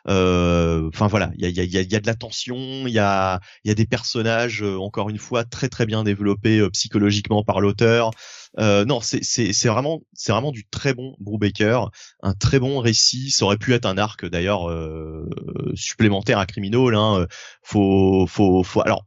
enfin 0.07 1.07
voilà 1.07 1.31
il 1.37 1.41
y 1.41 1.59
a, 1.59 1.63
y, 1.63 1.77
a, 1.77 1.81
y 1.81 1.95
a 1.95 1.99
de 1.99 2.07
la 2.07 2.15
tension 2.15 2.55
il 2.55 2.93
y 2.93 2.99
a 2.99 3.39
y 3.65 3.71
a 3.71 3.73
des 3.73 3.85
personnages 3.85 4.61
encore 4.63 5.09
une 5.09 5.17
fois 5.17 5.43
très 5.43 5.69
très 5.69 5.85
bien 5.85 6.03
développés 6.03 6.67
psychologiquement 6.71 7.43
par 7.43 7.59
l'auteur 7.61 8.11
euh, 8.59 8.85
non, 8.85 9.01
c'est 9.01 9.23
c'est 9.23 9.67
vraiment 9.67 10.01
c'est 10.13 10.31
vraiment 10.31 10.51
du 10.51 10.65
très 10.67 10.93
bon 10.93 11.15
Brubaker, 11.19 11.91
un 12.23 12.33
très 12.33 12.59
bon 12.59 12.79
récit. 12.79 13.29
Ça 13.31 13.45
aurait 13.45 13.57
pu 13.57 13.73
être 13.73 13.85
un 13.85 13.97
arc 13.97 14.25
d'ailleurs 14.25 14.69
euh, 14.69 15.29
supplémentaire 15.75 16.39
à 16.39 16.45
Criminal. 16.45 16.95
Hein. 16.95 17.27
Faut 17.61 18.25
faut 18.27 18.63
faut. 18.63 18.81
Alors 18.81 19.05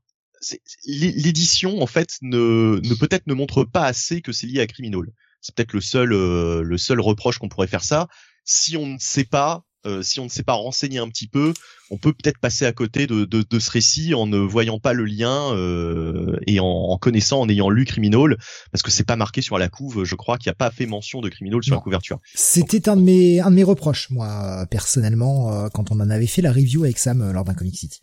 l'édition 0.87 1.83
en 1.83 1.87
fait 1.87 2.17
ne 2.23 2.81
ne 2.83 2.95
peut-être 2.95 3.27
ne 3.27 3.35
montre 3.35 3.65
pas 3.65 3.85
assez 3.85 4.23
que 4.23 4.33
c'est 4.33 4.47
lié 4.47 4.61
à 4.61 4.67
Criminal. 4.67 5.03
C'est 5.41 5.55
peut-être 5.55 5.73
le 5.73 5.81
seul 5.81 6.13
euh, 6.13 6.63
le 6.63 6.79
seul 6.79 7.01
reproche 7.01 7.39
qu'on 7.39 7.49
pourrait 7.49 7.67
faire 7.67 7.85
ça. 7.85 8.09
Si 8.45 8.77
on 8.77 8.87
ne 8.87 8.99
sait 8.99 9.25
pas 9.25 9.65
euh, 9.87 10.03
si 10.03 10.21
on 10.21 10.25
ne 10.25 10.29
s'est 10.29 10.43
pas 10.43 10.53
renseigné 10.53 10.99
un 10.99 11.09
petit 11.09 11.27
peu, 11.27 11.55
on 11.91 11.97
peut 11.97 12.13
peut-être 12.13 12.39
passer 12.39 12.67
à 12.67 12.73
côté 12.73 13.07
de, 13.07 13.25
de, 13.25 13.43
de, 13.49 13.59
ce 13.59 13.71
récit 13.71 14.15
en 14.15 14.27
ne 14.27 14.39
voyant 14.39 14.79
pas 14.79 14.93
le 14.93 15.05
lien 15.05 15.55
euh, 15.55 16.39
et 16.47 16.61
en, 16.61 16.67
en, 16.67 16.99
connaissant, 16.99 17.41
en 17.41 17.49
ayant 17.49 17.71
lu 17.71 17.85
Criminal, 17.85 18.37
parce 18.71 18.83
que 18.83 18.91
c'est 18.91 19.07
pas 19.07 19.17
marqué 19.17 19.43
sur 19.43 19.59
la 19.59 19.69
couve. 19.69 20.05
Je 20.05 20.15
crois 20.15 20.39
qu'il 20.39 20.49
n'y 20.49 20.53
a 20.53 20.57
pas 20.57 20.71
fait 20.71 20.87
mention 20.87 21.21
de 21.21 21.29
Criminal 21.29 21.63
sur 21.63 21.75
la 21.75 21.81
couverture. 21.81 22.21
C'était 22.35 22.89
un 22.89 22.97
de 22.97 23.03
mes 23.03 23.41
un 23.41 23.51
de 23.51 23.57
mes 23.57 23.65
reproches, 23.65 24.11
moi 24.11 24.67
personnellement, 24.71 25.53
euh, 25.53 25.69
quand 25.69 25.91
on 25.91 26.01
en 26.01 26.11
avait 26.11 26.27
fait 26.27 26.43
la 26.43 26.53
review 26.53 26.85
avec 26.85 26.99
Sam 26.99 27.23
euh, 27.23 27.33
lors 27.33 27.45
d'un 27.45 27.55
Comic 27.55 27.77
City. 27.77 28.01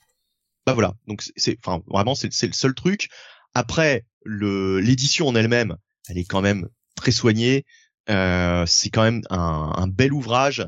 Bah 0.66 0.74
voilà, 0.74 0.96
donc 1.08 1.24
c'est 1.38 1.58
enfin 1.64 1.82
vraiment 1.88 2.14
c'est 2.14 2.48
le 2.48 2.54
seul 2.54 2.74
truc. 2.74 3.10
Après 3.54 4.04
le 4.24 4.80
l'édition 4.80 5.28
en 5.28 5.36
elle-même, 5.36 5.78
elle 6.10 6.18
est 6.18 6.26
quand 6.26 6.42
même 6.42 6.68
très 6.96 7.12
soignée. 7.12 7.64
c'est 8.08 8.90
quand 8.90 9.04
même 9.04 9.22
un, 9.30 9.72
un 9.76 9.88
bel 9.88 10.12
ouvrage 10.12 10.68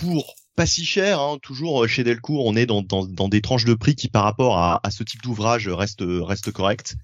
pour 0.00 0.34
pas 0.56 0.66
si 0.66 0.84
cher, 0.84 1.20
hein, 1.20 1.38
toujours 1.42 1.84
euh, 1.84 1.86
chez 1.86 2.02
Delcourt, 2.02 2.46
on 2.46 2.56
est 2.56 2.66
dans, 2.66 2.82
dans, 2.82 3.04
dans, 3.04 3.28
des 3.28 3.42
tranches 3.42 3.66
de 3.66 3.74
prix 3.74 3.94
qui 3.94 4.08
par 4.08 4.24
rapport 4.24 4.58
à, 4.58 4.80
ce 4.90 5.04
type 5.04 5.22
d'ouvrage 5.22 5.68
reste 5.68 6.02
reste 6.02 6.50
correct. 6.50 6.96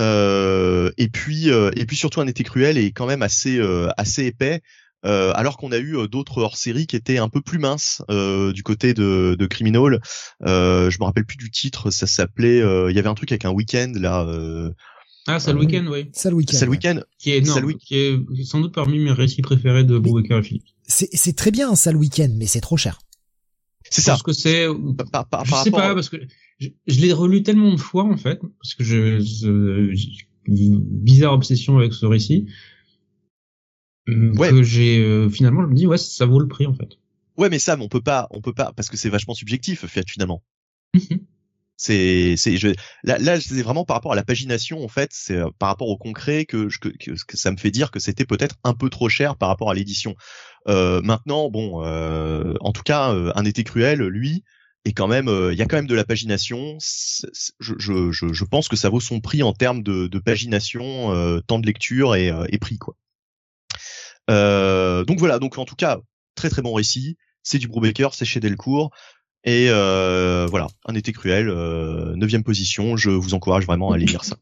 Euh, 0.00 0.90
et 0.96 1.08
puis 1.08 1.50
euh, 1.50 1.70
et 1.76 1.84
puis 1.84 1.96
surtout 1.96 2.22
un 2.22 2.26
été 2.26 2.44
cruel 2.44 2.78
est 2.78 2.92
quand 2.92 3.06
même 3.06 3.20
assez 3.20 3.58
euh, 3.58 3.90
assez 3.98 4.24
épais. 4.24 4.62
alors 5.02 5.58
qu'on 5.58 5.72
a 5.72 5.78
eu 5.78 6.08
d'autres 6.08 6.38
hors-série 6.38 6.86
qui 6.86 6.96
étaient 6.96 7.18
un 7.18 7.28
peu 7.28 7.42
plus 7.42 7.58
minces 7.58 8.02
du 8.08 8.62
côté 8.62 8.94
de, 8.94 9.36
de 9.38 9.46
Criminal. 9.46 10.00
je 10.40 10.98
me 10.98 11.04
rappelle 11.04 11.26
plus 11.26 11.36
du 11.36 11.50
titre, 11.50 11.90
ça 11.90 12.06
s'appelait. 12.06 12.58
Il 12.58 12.96
y 12.96 12.98
avait 12.98 13.08
un 13.08 13.14
truc 13.14 13.32
avec 13.32 13.44
un 13.44 13.50
week-end 13.50 13.92
là. 13.96 14.24
Ah, 15.26 15.38
c'est 15.38 15.52
le 15.52 15.60
week-end, 15.60 15.86
oui. 15.88 16.10
C'est 16.12 16.30
le 16.30 16.36
week-end. 16.36 16.56
C'est 16.56 16.64
le 16.64 16.70
week-end. 16.70 17.00
Qui 17.18 17.30
est, 17.32 17.40
non, 17.40 17.54
qui 17.78 17.96
est 17.96 18.44
sans 18.44 18.60
doute 18.60 18.74
parmi 18.74 18.98
mes 18.98 19.12
récits 19.12 19.42
préférés 19.42 19.84
de 19.84 19.98
Brubaker 19.98 20.38
et 20.38 20.42
Philippe. 20.42 20.64
C'est 20.86 21.36
très 21.36 21.50
bien 21.50 21.74
ça 21.74 21.92
le 21.92 21.98
week-end, 21.98 22.30
mais 22.36 22.46
c'est 22.46 22.60
trop 22.60 22.76
cher. 22.76 22.98
C'est 23.88 24.00
ça. 24.00 24.12
Parce 24.12 24.22
que 24.22 24.32
c'est, 24.32 24.66
je 24.66 25.54
sais 25.64 25.70
pas, 25.70 25.94
parce 25.94 26.08
que 26.08 26.16
je, 26.58 27.00
l'ai 27.00 27.12
relu 27.12 27.42
tellement 27.42 27.72
de 27.72 27.80
fois 27.80 28.04
en 28.04 28.16
fait, 28.16 28.40
parce 28.60 28.74
que 28.74 28.84
je, 28.84 29.20
j'ai 29.20 30.28
une 30.46 30.80
bizarre 30.80 31.34
obsession 31.34 31.78
avec 31.78 31.92
ce 31.92 32.06
récit, 32.06 32.46
ouais. 34.08 34.50
que 34.50 34.62
j'ai 34.62 34.98
euh, 34.98 35.28
finalement 35.28 35.62
je 35.62 35.68
me 35.68 35.74
dis 35.74 35.86
ouais 35.86 35.98
ça 35.98 36.26
vaut 36.26 36.40
le 36.40 36.48
prix 36.48 36.66
en 36.66 36.74
fait. 36.74 36.98
Ouais, 37.38 37.48
mais 37.48 37.58
Sam, 37.58 37.80
on 37.80 37.88
peut 37.88 38.00
pas, 38.00 38.28
on 38.30 38.40
peut 38.40 38.52
pas, 38.52 38.72
parce 38.76 38.88
que 38.88 38.96
c'est 38.96 39.08
vachement 39.08 39.34
subjectif, 39.34 39.86
fait 39.86 40.08
finalement. 40.08 40.42
C'est, 41.84 42.36
c'est, 42.36 42.58
je, 42.58 42.68
là, 43.02 43.18
là, 43.18 43.40
c'est 43.40 43.60
vraiment 43.60 43.84
par 43.84 43.96
rapport 43.96 44.12
à 44.12 44.14
la 44.14 44.22
pagination 44.22 44.84
en 44.84 44.88
fait, 44.88 45.10
c'est 45.12 45.36
euh, 45.36 45.50
par 45.58 45.68
rapport 45.68 45.88
au 45.88 45.96
concret 45.96 46.44
que, 46.44 46.68
que, 46.80 46.90
que, 46.90 47.36
ça 47.36 47.50
me 47.50 47.56
fait 47.56 47.72
dire 47.72 47.90
que 47.90 47.98
c'était 47.98 48.24
peut-être 48.24 48.54
un 48.62 48.72
peu 48.72 48.88
trop 48.88 49.08
cher 49.08 49.34
par 49.34 49.48
rapport 49.48 49.68
à 49.68 49.74
l'édition. 49.74 50.14
Euh, 50.68 51.02
maintenant, 51.02 51.50
bon, 51.50 51.84
euh, 51.84 52.54
en 52.60 52.70
tout 52.70 52.84
cas, 52.84 53.12
euh, 53.12 53.32
un 53.34 53.44
été 53.44 53.64
cruel, 53.64 53.98
lui, 53.98 54.44
et 54.84 54.92
quand 54.92 55.08
même, 55.08 55.28
il 55.50 55.58
y 55.58 55.62
a 55.62 55.66
quand 55.66 55.74
même 55.74 55.88
de 55.88 55.96
la 55.96 56.04
pagination. 56.04 56.78
Je, 56.78 57.74
je, 57.78 58.12
je, 58.12 58.32
je, 58.32 58.44
pense 58.44 58.68
que 58.68 58.76
ça 58.76 58.88
vaut 58.88 59.00
son 59.00 59.18
prix 59.18 59.42
en 59.42 59.52
termes 59.52 59.82
de, 59.82 60.06
de 60.06 60.18
pagination, 60.20 61.40
temps 61.48 61.58
de 61.58 61.66
lecture 61.66 62.14
et, 62.14 62.32
et 62.48 62.58
prix 62.58 62.78
quoi. 62.78 62.94
donc 64.28 65.18
voilà, 65.18 65.40
donc 65.40 65.58
en 65.58 65.64
tout 65.64 65.74
cas, 65.74 65.98
très 66.36 66.48
très 66.48 66.62
bon 66.62 66.74
récit. 66.74 67.16
C'est 67.42 67.58
du 67.58 67.66
Brubaker, 67.66 68.14
c'est 68.14 68.24
chez 68.24 68.38
Delcourt. 68.38 68.92
Et 69.44 69.68
euh, 69.70 70.46
voilà, 70.48 70.68
un 70.86 70.94
été 70.94 71.12
cruel, 71.12 71.48
euh, 71.48 72.14
neuvième 72.14 72.44
position. 72.44 72.96
Je 72.96 73.10
vous 73.10 73.34
encourage 73.34 73.66
vraiment 73.66 73.90
à 73.90 73.96
aller 73.96 74.06
lire 74.06 74.24
ça. 74.24 74.36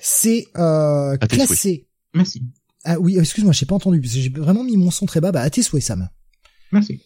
C'est 0.00 0.46
euh, 0.56 1.16
classé. 1.16 1.88
Merci. 2.14 2.42
Ah 2.84 2.98
oui, 3.00 3.18
excuse-moi, 3.18 3.52
j'ai 3.52 3.66
pas 3.66 3.74
entendu 3.74 4.00
parce 4.00 4.14
que 4.14 4.20
j'ai 4.20 4.30
vraiment 4.30 4.62
mis 4.62 4.76
mon 4.76 4.90
son 4.90 5.06
très 5.06 5.20
bas. 5.20 5.32
Bah 5.32 5.42
à 5.42 5.50
tes 5.50 5.62
souhaits, 5.62 5.82
Sam. 5.82 6.08
Merci. 6.70 7.02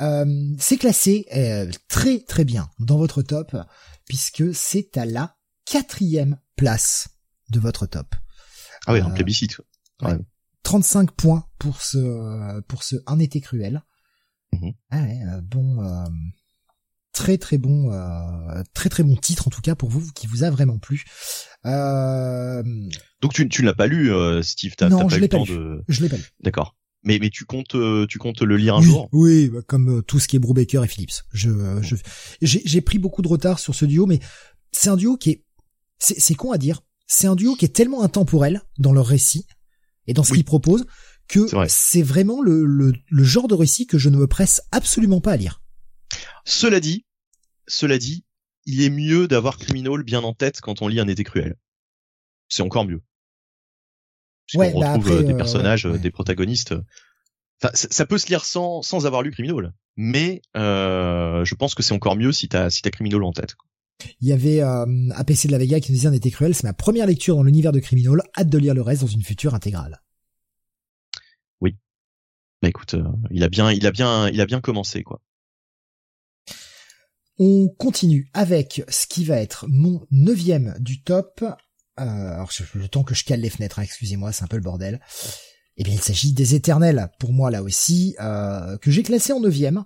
Euh, 0.00 0.54
c'est 0.58 0.76
classé 0.76 1.26
euh, 1.34 1.70
très 1.88 2.20
très 2.20 2.44
bien 2.44 2.68
dans 2.80 2.98
votre 2.98 3.22
top 3.22 3.56
puisque 4.06 4.54
c'est 4.54 4.98
à 4.98 5.06
la 5.06 5.36
quatrième 5.64 6.38
place 6.56 7.08
de 7.50 7.60
votre 7.60 7.86
top. 7.86 8.14
Ah 8.86 8.92
oui, 8.92 9.00
un 9.00 9.10
plébiscite. 9.10 9.60
Ouais. 10.02 10.18
35 10.64 11.12
points 11.12 11.46
pour 11.58 11.80
ce 11.80 12.60
pour 12.62 12.82
ce 12.82 12.96
un 13.06 13.18
été 13.18 13.40
cruel. 13.40 13.82
Mhm. 14.54 14.72
Ah 14.90 15.02
ouais, 15.02 15.20
euh, 15.28 15.40
bon, 15.42 15.82
euh, 15.82 16.04
très 17.12 17.38
très 17.38 17.58
bon, 17.58 17.92
euh, 17.92 18.62
très 18.72 18.88
très 18.88 19.02
bon 19.02 19.16
titre 19.16 19.48
en 19.48 19.50
tout 19.50 19.60
cas 19.60 19.74
pour 19.74 19.90
vous, 19.90 20.10
qui 20.12 20.26
vous 20.26 20.44
a 20.44 20.50
vraiment 20.50 20.78
plu. 20.78 21.04
Donc 21.64 23.32
tu, 23.32 23.48
tu 23.48 23.62
l'as 23.62 23.74
pas 23.74 23.86
lu, 23.86 24.10
Steve 24.42 24.74
T'as, 24.76 24.88
Non, 24.88 25.06
pas 25.06 25.14
je 25.14 25.20
l'ai 25.20 25.28
pas 25.28 25.38
lu. 25.38 25.52
De... 25.52 25.84
Je 25.88 26.02
l'ai 26.02 26.08
pas 26.08 26.16
lu. 26.16 26.24
D'accord. 26.40 26.76
Mais 27.02 27.18
mais 27.20 27.30
tu 27.30 27.44
comptes 27.44 27.76
tu 28.08 28.18
comptes 28.18 28.42
le 28.42 28.56
lire 28.56 28.76
un 28.76 28.80
oui, 28.80 28.86
jour? 28.86 29.08
Oui, 29.12 29.48
bah, 29.48 29.60
comme 29.66 30.02
tout 30.04 30.18
ce 30.18 30.28
qui 30.28 30.36
est 30.36 30.38
Brubaker 30.38 30.84
et 30.84 30.88
Phillips. 30.88 31.22
Je, 31.32 31.50
je 31.82 31.96
j'ai, 32.40 32.62
j'ai 32.64 32.80
pris 32.80 32.98
beaucoup 32.98 33.22
de 33.22 33.28
retard 33.28 33.58
sur 33.58 33.74
ce 33.74 33.84
duo, 33.84 34.06
mais 34.06 34.20
c'est 34.72 34.88
un 34.88 34.96
duo 34.96 35.16
qui 35.16 35.30
est 35.30 35.44
c'est, 35.98 36.18
c'est 36.18 36.34
con 36.34 36.52
à 36.52 36.58
dire. 36.58 36.80
C'est 37.06 37.26
un 37.26 37.36
duo 37.36 37.54
qui 37.54 37.66
est 37.66 37.74
tellement 37.74 38.02
intemporel 38.02 38.62
dans 38.78 38.92
leur 38.92 39.06
récit 39.06 39.46
et 40.06 40.14
dans 40.14 40.24
ce 40.24 40.32
qu'ils 40.32 40.44
proposent 40.44 40.86
que 41.28 41.46
c'est 41.68 42.02
vraiment 42.02 42.42
le, 42.42 42.64
le, 42.64 42.92
le, 43.08 43.24
genre 43.24 43.48
de 43.48 43.54
récit 43.54 43.86
que 43.86 43.98
je 43.98 44.08
ne 44.08 44.16
me 44.16 44.26
presse 44.26 44.62
absolument 44.72 45.20
pas 45.20 45.32
à 45.32 45.36
lire. 45.36 45.62
Cela 46.44 46.80
dit, 46.80 47.06
cela 47.66 47.98
dit, 47.98 48.24
il 48.66 48.82
est 48.82 48.90
mieux 48.90 49.26
d'avoir 49.28 49.58
Criminal 49.58 50.02
bien 50.02 50.22
en 50.22 50.34
tête 50.34 50.60
quand 50.60 50.82
on 50.82 50.88
lit 50.88 51.00
Un 51.00 51.08
été 51.08 51.24
cruel. 51.24 51.56
C'est 52.48 52.62
encore 52.62 52.84
mieux. 52.84 53.02
Puisqu'on 54.46 54.80
bah 54.80 54.92
retrouve 54.92 55.12
euh, 55.12 55.22
des 55.22 55.32
euh, 55.32 55.36
personnages, 55.36 55.84
des 55.84 56.10
protagonistes. 56.10 56.74
Enfin, 57.62 57.72
ça 57.74 58.04
peut 58.04 58.18
se 58.18 58.26
lire 58.28 58.44
sans, 58.44 58.82
sans 58.82 59.06
avoir 59.06 59.22
lu 59.22 59.30
Criminal, 59.30 59.72
mais 59.96 60.42
euh, 60.56 61.44
je 61.44 61.54
pense 61.54 61.74
que 61.74 61.82
c'est 61.82 61.94
encore 61.94 62.16
mieux 62.16 62.32
si 62.32 62.48
t'as 62.48 62.68
si 62.68 62.82
t'as 62.82 62.90
Criminal 62.90 63.22
en 63.22 63.32
tête. 63.32 63.54
Il 64.20 64.28
y 64.28 64.32
avait 64.32 64.60
euh, 64.60 65.10
APC 65.14 65.46
de 65.46 65.52
la 65.52 65.58
Vega 65.58 65.80
qui 65.80 65.92
nous 65.92 65.96
disait 65.96 66.08
on 66.08 66.12
était 66.12 66.30
cruel, 66.30 66.54
c'est 66.54 66.64
ma 66.64 66.72
première 66.72 67.06
lecture 67.06 67.36
dans 67.36 67.42
l'univers 67.42 67.72
de 67.72 67.80
Criminal, 67.80 68.20
hâte 68.36 68.48
de 68.48 68.58
lire 68.58 68.74
le 68.74 68.82
reste 68.82 69.02
dans 69.02 69.08
une 69.08 69.22
future 69.22 69.54
intégrale. 69.54 70.00
Bah 72.64 72.70
écoute, 72.70 72.94
euh, 72.94 73.04
il 73.30 73.44
a 73.44 73.50
bien, 73.50 73.70
il 73.70 73.86
a 73.86 73.90
bien, 73.90 74.26
il 74.30 74.40
a 74.40 74.46
bien 74.46 74.62
commencé 74.62 75.02
quoi. 75.02 75.20
On 77.38 77.68
continue 77.68 78.30
avec 78.32 78.82
ce 78.88 79.06
qui 79.06 79.26
va 79.26 79.36
être 79.36 79.66
mon 79.68 80.06
neuvième 80.10 80.74
du 80.80 81.02
top. 81.02 81.42
Euh, 81.42 81.52
alors 81.98 82.50
le 82.72 82.88
temps 82.88 83.04
que 83.04 83.14
je 83.14 83.24
cale 83.24 83.40
les 83.40 83.50
fenêtres, 83.50 83.80
hein, 83.80 83.82
excusez-moi, 83.82 84.32
c'est 84.32 84.44
un 84.44 84.46
peu 84.46 84.56
le 84.56 84.62
bordel. 84.62 85.02
Eh 85.76 85.84
bien, 85.84 85.92
il 85.92 86.00
s'agit 86.00 86.32
des 86.32 86.54
Éternels, 86.54 87.10
pour 87.18 87.34
moi 87.34 87.50
là 87.50 87.62
aussi, 87.62 88.16
euh, 88.18 88.78
que 88.78 88.90
j'ai 88.90 89.02
classé 89.02 89.34
en 89.34 89.40
neuvième 89.40 89.84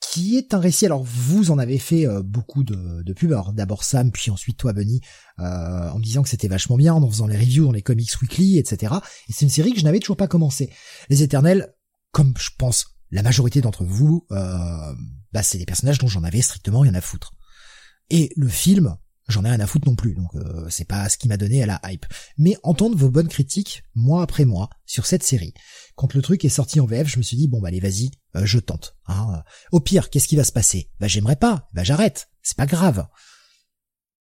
qui 0.00 0.36
est 0.36 0.52
un 0.52 0.58
récit. 0.58 0.86
Alors 0.86 1.04
vous 1.04 1.52
en 1.52 1.58
avez 1.58 1.78
fait 1.78 2.06
beaucoup 2.24 2.64
de, 2.64 3.04
de 3.04 3.12
pubs. 3.12 3.54
d'abord 3.54 3.84
Sam, 3.84 4.10
puis 4.10 4.32
ensuite 4.32 4.56
toi 4.56 4.72
Bunny, 4.72 5.00
en 5.38 5.96
me 5.96 6.02
disant 6.02 6.24
que 6.24 6.28
c'était 6.28 6.48
vachement 6.48 6.76
bien, 6.76 6.94
en 6.94 7.08
faisant 7.08 7.28
les 7.28 7.38
reviews 7.38 7.66
dans 7.66 7.72
les 7.72 7.82
comics 7.82 8.20
weekly, 8.20 8.58
etc. 8.58 8.94
Et 9.28 9.32
c'est 9.32 9.44
une 9.44 9.50
série 9.50 9.72
que 9.72 9.78
je 9.78 9.84
n'avais 9.84 10.00
toujours 10.00 10.16
pas 10.16 10.26
commencé. 10.26 10.70
Les 11.08 11.22
Éternels, 11.22 11.72
comme 12.14 12.32
je 12.38 12.50
pense 12.56 12.96
la 13.10 13.22
majorité 13.22 13.60
d'entre 13.60 13.84
vous, 13.84 14.24
euh, 14.30 14.94
bah 15.32 15.42
c'est 15.42 15.58
des 15.58 15.66
personnages 15.66 15.98
dont 15.98 16.06
j'en 16.06 16.22
avais 16.22 16.42
strictement 16.42 16.80
rien 16.80 16.94
à 16.94 17.00
foutre. 17.00 17.34
Et 18.08 18.30
le 18.36 18.46
film, 18.46 18.96
j'en 19.26 19.44
ai 19.44 19.50
rien 19.50 19.58
à 19.58 19.66
foutre 19.66 19.88
non 19.88 19.96
plus, 19.96 20.14
donc 20.14 20.32
euh, 20.36 20.68
c'est 20.70 20.86
pas 20.86 21.08
ce 21.08 21.18
qui 21.18 21.26
m'a 21.26 21.36
donné 21.36 21.64
à 21.64 21.66
la 21.66 21.80
hype. 21.84 22.06
Mais 22.38 22.56
entendre 22.62 22.96
vos 22.96 23.10
bonnes 23.10 23.28
critiques, 23.28 23.82
mois 23.96 24.22
après 24.22 24.44
mois, 24.44 24.70
sur 24.86 25.06
cette 25.06 25.24
série, 25.24 25.54
quand 25.96 26.14
le 26.14 26.22
truc 26.22 26.44
est 26.44 26.50
sorti 26.50 26.78
en 26.78 26.86
VF, 26.86 27.08
je 27.08 27.18
me 27.18 27.22
suis 27.22 27.36
dit 27.36 27.48
bon 27.48 27.60
bah 27.60 27.68
allez 27.68 27.80
vas-y, 27.80 28.12
euh, 28.36 28.46
je 28.46 28.60
tente. 28.60 28.96
Hein. 29.08 29.42
Au 29.72 29.80
pire, 29.80 30.08
qu'est-ce 30.08 30.28
qui 30.28 30.36
va 30.36 30.44
se 30.44 30.52
passer? 30.52 30.92
Bah 31.00 31.08
j'aimerais 31.08 31.36
pas, 31.36 31.68
bah 31.74 31.82
j'arrête, 31.82 32.28
c'est 32.42 32.56
pas 32.56 32.66
grave. 32.66 33.08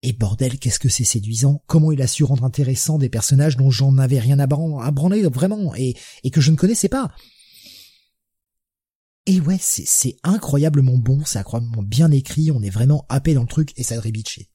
Et 0.02 0.14
bordel, 0.14 0.58
qu'est-ce 0.58 0.80
que 0.80 0.90
c'est 0.90 1.04
séduisant? 1.04 1.64
Comment 1.68 1.92
il 1.92 2.02
a 2.02 2.08
su 2.08 2.24
rendre 2.24 2.46
intéressant 2.46 2.98
des 2.98 3.10
personnages 3.10 3.58
dont 3.58 3.70
j'en 3.70 4.00
avais 4.00 4.20
rien 4.20 4.40
à, 4.40 4.48
branler 4.48 5.24
vraiment 5.28 5.76
et, 5.76 5.96
et 6.24 6.32
que 6.32 6.42
je 6.42 6.50
ne 6.50 6.56
connaissais 6.56 6.90
pas? 6.90 7.12
Et 9.26 9.40
ouais, 9.42 9.58
c'est 9.60 10.18
incroyablement 10.24 10.98
bon, 10.98 11.24
c'est 11.26 11.40
incroyablement 11.40 11.84
bien 11.84 12.12
écrit, 12.12 12.52
on 12.52 12.62
est 12.62 12.70
vraiment 12.70 13.06
happé 13.10 13.34
dans 13.34 13.42
le 13.42 13.48
truc 13.48 13.74
et 13.78 13.84
ça 13.84 14.00
bitché 14.02 14.50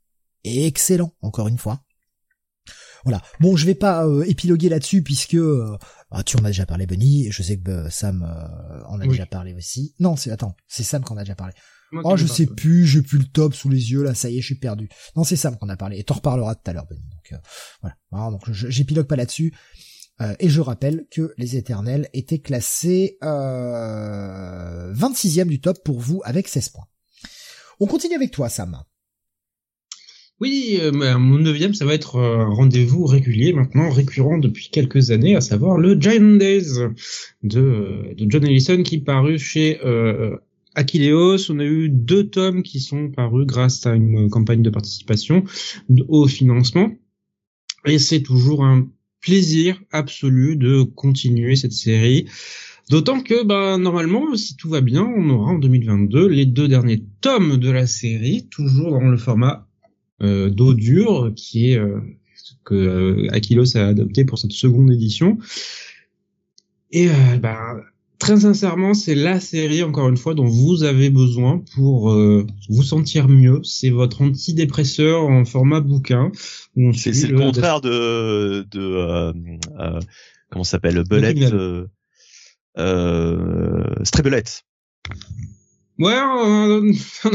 excellent, 0.45 1.15
encore 1.23 1.49
une 1.49 1.59
fois. 1.59 1.83
Voilà. 3.05 3.23
Bon, 3.41 3.57
je 3.57 3.65
vais 3.65 3.75
pas 3.75 4.07
euh, 4.07 4.23
épiloguer 4.25 4.69
là-dessus 4.69 5.03
puisque 5.03 5.35
euh, 5.35 5.77
ah, 6.11 6.23
tu 6.23 6.37
en 6.37 6.45
as 6.45 6.49
déjà 6.49 6.67
parlé, 6.67 6.87
Benny. 6.87 7.31
Je 7.31 7.43
sais 7.43 7.59
que 7.59 7.71
euh, 7.71 7.91
Sam 7.91 8.23
en 8.87 9.01
a 9.01 9.07
déjà 9.07 9.27
parlé 9.27 9.55
aussi. 9.55 9.95
Non, 10.01 10.17
c'est 10.17 10.31
attends, 10.31 10.55
c'est 10.69 10.83
Sam 10.83 11.03
qu'on 11.03 11.17
a 11.17 11.23
déjà 11.23 11.35
parlé. 11.35 11.55
oh, 12.05 12.17
je 12.17 12.27
sais 12.27 12.47
plus, 12.47 12.87
j'ai 12.87 13.03
plus 13.03 13.19
le 13.19 13.25
top 13.25 13.55
sous 13.55 13.71
les 13.71 13.91
yeux 13.91 14.03
là. 14.03 14.15
Ça 14.15 14.29
y 14.29 14.39
est, 14.39 14.41
je 14.41 14.47
suis 14.47 14.59
perdu. 14.59 14.89
Non, 15.17 15.25
c'est 15.25 15.37
Sam 15.37 15.57
qu'on 15.57 15.69
a 15.71 15.77
parlé. 15.77 15.99
Et 15.99 16.05
t'en 16.05 16.15
reparleras 16.15 16.57
tout 16.57 16.71
à 16.71 16.73
l'heure, 16.75 16.87
Benny. 16.87 17.03
Donc 17.09 17.41
voilà. 17.81 18.31
donc 18.31 18.51
j'épilogue 18.51 19.07
pas 19.07 19.17
là-dessus. 19.17 19.55
Et 20.39 20.49
je 20.49 20.61
rappelle 20.61 21.07
que 21.11 21.33
les 21.39 21.57
Éternels 21.57 22.09
étaient 22.13 22.41
classés 22.41 23.17
26e 23.23 25.47
du 25.47 25.61
top 25.61 25.83
pour 25.85 25.99
vous 25.99 26.21
avec 26.25 26.49
16 26.49 26.69
points. 26.71 26.87
On 27.81 27.87
continue 27.87 28.15
avec 28.15 28.31
toi, 28.31 28.51
Sam. 28.51 28.83
Oui, 30.41 30.79
euh, 30.81 31.19
mon 31.19 31.39
neuvième, 31.39 31.75
ça 31.75 31.85
va 31.85 31.93
être 31.93 32.19
un 32.19 32.49
rendez-vous 32.49 33.05
régulier 33.05 33.53
maintenant, 33.53 33.91
récurrent 33.91 34.39
depuis 34.39 34.71
quelques 34.71 35.11
années, 35.11 35.37
à 35.37 35.43
savoir 35.43 35.77
le 35.77 36.01
Giant 36.01 36.37
Days 36.37 36.79
de, 37.43 38.15
John 38.17 38.47
Ellison 38.47 38.83
qui 38.83 38.99
parut 38.99 39.39
chez 39.39 39.85
euh, 39.85 40.37
Aquileos. 40.75 41.51
On 41.51 41.59
a 41.59 41.65
eu 41.65 41.91
deux 41.91 42.31
tomes 42.31 42.63
qui 42.63 42.81
sont 42.81 43.11
parus 43.11 43.47
grâce 43.47 43.87
à 43.87 43.95
une 43.95 44.31
campagne 44.31 44.63
de 44.63 44.71
participation 44.71 45.45
au 46.09 46.27
financement. 46.27 46.91
Et 47.85 47.99
c'est 47.99 48.23
toujours 48.23 48.65
un 48.65 48.89
plaisir 49.21 49.81
absolu 49.93 50.57
de 50.57 50.83
continuer 50.83 51.57
cette 51.57 51.73
série. 51.73 52.27
D'autant 52.91 53.21
que, 53.21 53.45
bah, 53.45 53.79
normalement, 53.79 54.35
si 54.35 54.57
tout 54.57 54.69
va 54.69 54.81
bien, 54.81 55.05
on 55.05 55.31
aura 55.31 55.53
en 55.53 55.59
2022 55.59 56.27
les 56.27 56.47
deux 56.47 56.67
derniers 56.67 57.05
tomes 57.21 57.57
de 57.57 57.71
la 57.71 57.87
série, 57.87 58.49
toujours 58.51 58.91
dans 58.91 59.09
le 59.09 59.17
format 59.17 59.69
euh, 60.23 60.51
d'eau 60.51 60.75
dure 60.75 61.33
qui 61.35 61.71
est 61.71 61.79
euh, 61.79 62.01
que 62.65 62.75
euh, 62.75 63.29
Aquilos 63.31 63.77
a 63.77 63.87
adopté 63.87 64.25
pour 64.25 64.39
cette 64.39 64.53
seconde 64.53 64.93
édition. 64.93 65.39
Et 66.91 67.09
bah, 67.41 67.77
très 68.21 68.41
sincèrement, 68.41 68.95
c'est 68.95 69.17
la 69.17 69.41
série, 69.41 69.83
encore 69.83 70.09
une 70.09 70.17
fois, 70.17 70.35
dont 70.35 70.47
vous 70.47 70.85
avez 70.85 71.11
besoin 71.11 71.65
pour 71.75 72.11
vous 72.69 72.83
sentir 72.83 73.29
mieux. 73.29 73.61
C'est 73.65 73.91
votre 73.91 74.23
antidépresseur 74.23 75.25
en 75.25 75.45
format 75.45 75.81
bouquin. 75.81 76.31
C'est 76.95 77.11
le, 77.29 77.33
le 77.33 77.39
contraire 77.39 77.81
de, 77.81 78.67
de 78.71 78.81
euh, 78.81 79.33
euh, 79.81 80.01
comment 80.51 80.65
s'appelle 80.65 81.03
Belette, 81.05 81.53
euh, 81.53 81.87
euh, 82.79 83.85
Ouais, 85.99 86.19
en, 86.19 86.83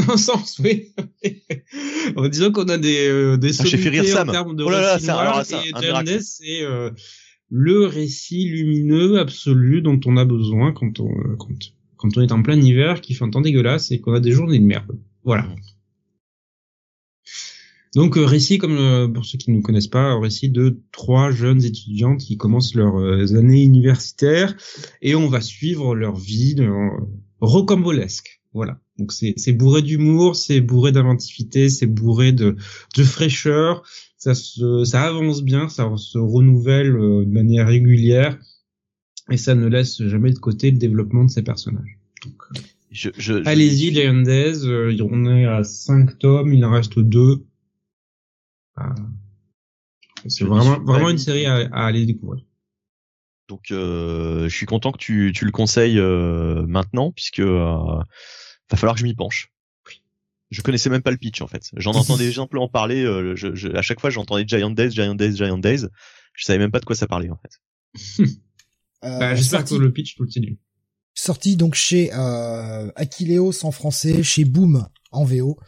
un 0.08 0.16
sens, 0.16 0.58
oui. 0.58 0.92
Disons 2.30 2.50
qu'on 2.50 2.68
a 2.68 2.78
des 2.78 3.08
euh, 3.08 3.36
des 3.36 3.52
ah, 3.60 4.22
en 4.22 4.32
termes 4.32 4.56
de 4.56 4.64
oh 4.64 4.70
là 4.70 4.80
là, 4.80 5.44
c'est 5.44 5.54
et 5.56 6.20
c'est 6.20 6.62
euh, 6.62 6.90
le 7.50 7.86
récit 7.86 8.48
lumineux 8.48 9.18
absolu 9.18 9.82
dont 9.82 10.00
on 10.06 10.16
a 10.16 10.24
besoin 10.24 10.72
quand 10.72 11.00
on 11.00 11.10
euh, 11.10 11.36
quand, 11.38 11.54
quand 11.96 12.16
on 12.16 12.22
est 12.22 12.32
en 12.32 12.42
plein 12.42 12.60
hiver, 12.60 13.00
qui 13.00 13.14
fait 13.14 13.24
un 13.24 13.30
temps 13.30 13.40
dégueulasse 13.40 13.90
et 13.90 14.00
qu'on 14.00 14.14
a 14.14 14.20
des 14.20 14.32
journées 14.32 14.58
de 14.58 14.64
merde. 14.64 14.98
Voilà. 15.24 15.46
Donc 17.94 18.16
euh, 18.18 18.24
récit 18.24 18.58
comme 18.58 19.12
pour 19.12 19.24
ceux 19.24 19.38
qui 19.38 19.50
ne 19.50 19.62
connaissent 19.62 19.88
pas, 19.88 20.18
récit 20.18 20.50
de 20.50 20.80
trois 20.92 21.30
jeunes 21.30 21.64
étudiantes 21.64 22.20
qui 22.20 22.36
commencent 22.36 22.74
leurs 22.74 23.34
années 23.34 23.62
universitaires 23.62 24.54
et 25.00 25.14
on 25.14 25.28
va 25.28 25.40
suivre 25.40 25.94
leur 25.94 26.16
vie 26.16 26.56
rocambolesque. 27.40 28.42
Voilà. 28.52 28.78
Donc 28.98 29.12
c'est 29.12 29.52
bourré 29.52 29.82
d'humour, 29.82 30.36
c'est 30.36 30.60
bourré 30.60 30.90
d'inventivité, 30.92 31.68
c'est 31.68 31.86
bourré 31.86 32.32
de, 32.32 32.56
de 32.96 33.02
fraîcheur. 33.02 33.82
Ça 34.16 34.34
se, 34.34 34.84
ça 34.84 35.02
avance 35.02 35.42
bien, 35.42 35.68
ça 35.68 35.90
se 35.96 36.18
renouvelle 36.18 36.96
euh, 36.96 37.24
de 37.24 37.30
manière 37.30 37.66
régulière 37.66 38.38
et 39.30 39.36
ça 39.36 39.54
ne 39.54 39.66
laisse 39.66 40.02
jamais 40.02 40.32
de 40.32 40.38
côté 40.38 40.70
le 40.70 40.78
développement 40.78 41.24
de 41.24 41.30
ces 41.30 41.42
personnages. 41.42 41.98
Donc, 42.24 42.34
euh, 42.54 42.60
je, 42.90 43.10
je, 43.18 43.34
allez-y, 43.46 43.90
les 43.90 44.08
Andes, 44.08 44.28
euh, 44.28 44.96
on 45.00 45.26
est 45.26 45.44
à 45.44 45.62
5 45.62 46.18
tomes, 46.18 46.52
il 46.54 46.64
en 46.64 46.70
reste 46.70 46.98
2. 46.98 47.44
c'est 50.26 50.44
vraiment, 50.44 50.80
vraiment 50.80 51.10
une 51.10 51.18
série 51.18 51.46
à, 51.46 51.68
à 51.72 51.84
aller 51.84 52.06
découvrir. 52.06 52.44
Donc, 53.48 53.70
euh, 53.70 54.48
je 54.48 54.56
suis 54.56 54.66
content 54.66 54.92
que 54.92 54.98
tu, 54.98 55.32
tu 55.34 55.44
le 55.44 55.52
conseilles 55.52 55.98
euh, 55.98 56.66
maintenant, 56.66 57.12
puisque 57.12 57.40
euh, 57.40 58.00
va 58.70 58.76
falloir 58.76 58.94
que 58.94 59.00
je 59.00 59.04
m'y 59.04 59.14
penche. 59.14 59.52
Je 60.50 60.62
connaissais 60.62 60.90
même 60.90 61.02
pas 61.02 61.10
le 61.10 61.16
pitch 61.16 61.40
en 61.40 61.48
fait. 61.48 61.70
J'en 61.76 61.92
entendais 61.92 62.38
en 62.38 62.68
parler. 62.68 63.02
Euh, 63.02 63.34
je, 63.34 63.54
je, 63.54 63.68
à 63.68 63.82
chaque 63.82 64.00
fois, 64.00 64.10
j'entendais 64.10 64.46
Giant 64.46 64.70
Days, 64.70 64.92
Giant 64.92 65.14
Days, 65.14 65.36
Giant 65.36 65.58
Days. 65.58 65.86
Je 66.34 66.44
savais 66.44 66.58
même 66.58 66.70
pas 66.70 66.80
de 66.80 66.84
quoi 66.84 66.94
ça 66.94 67.06
parlait 67.06 67.30
en 67.30 67.38
fait. 67.38 68.22
euh, 69.04 69.18
bah, 69.18 69.34
J'espère 69.34 69.64
que 69.64 69.74
le 69.74 69.92
pitch 69.92 70.16
continue. 70.16 70.58
Sorti 71.14 71.56
donc 71.56 71.74
chez 71.74 72.12
euh, 72.12 72.92
Aquileos 72.94 73.64
en 73.64 73.72
français, 73.72 74.22
chez 74.22 74.44
Boom 74.44 74.86
en 75.10 75.24
VO. 75.24 75.58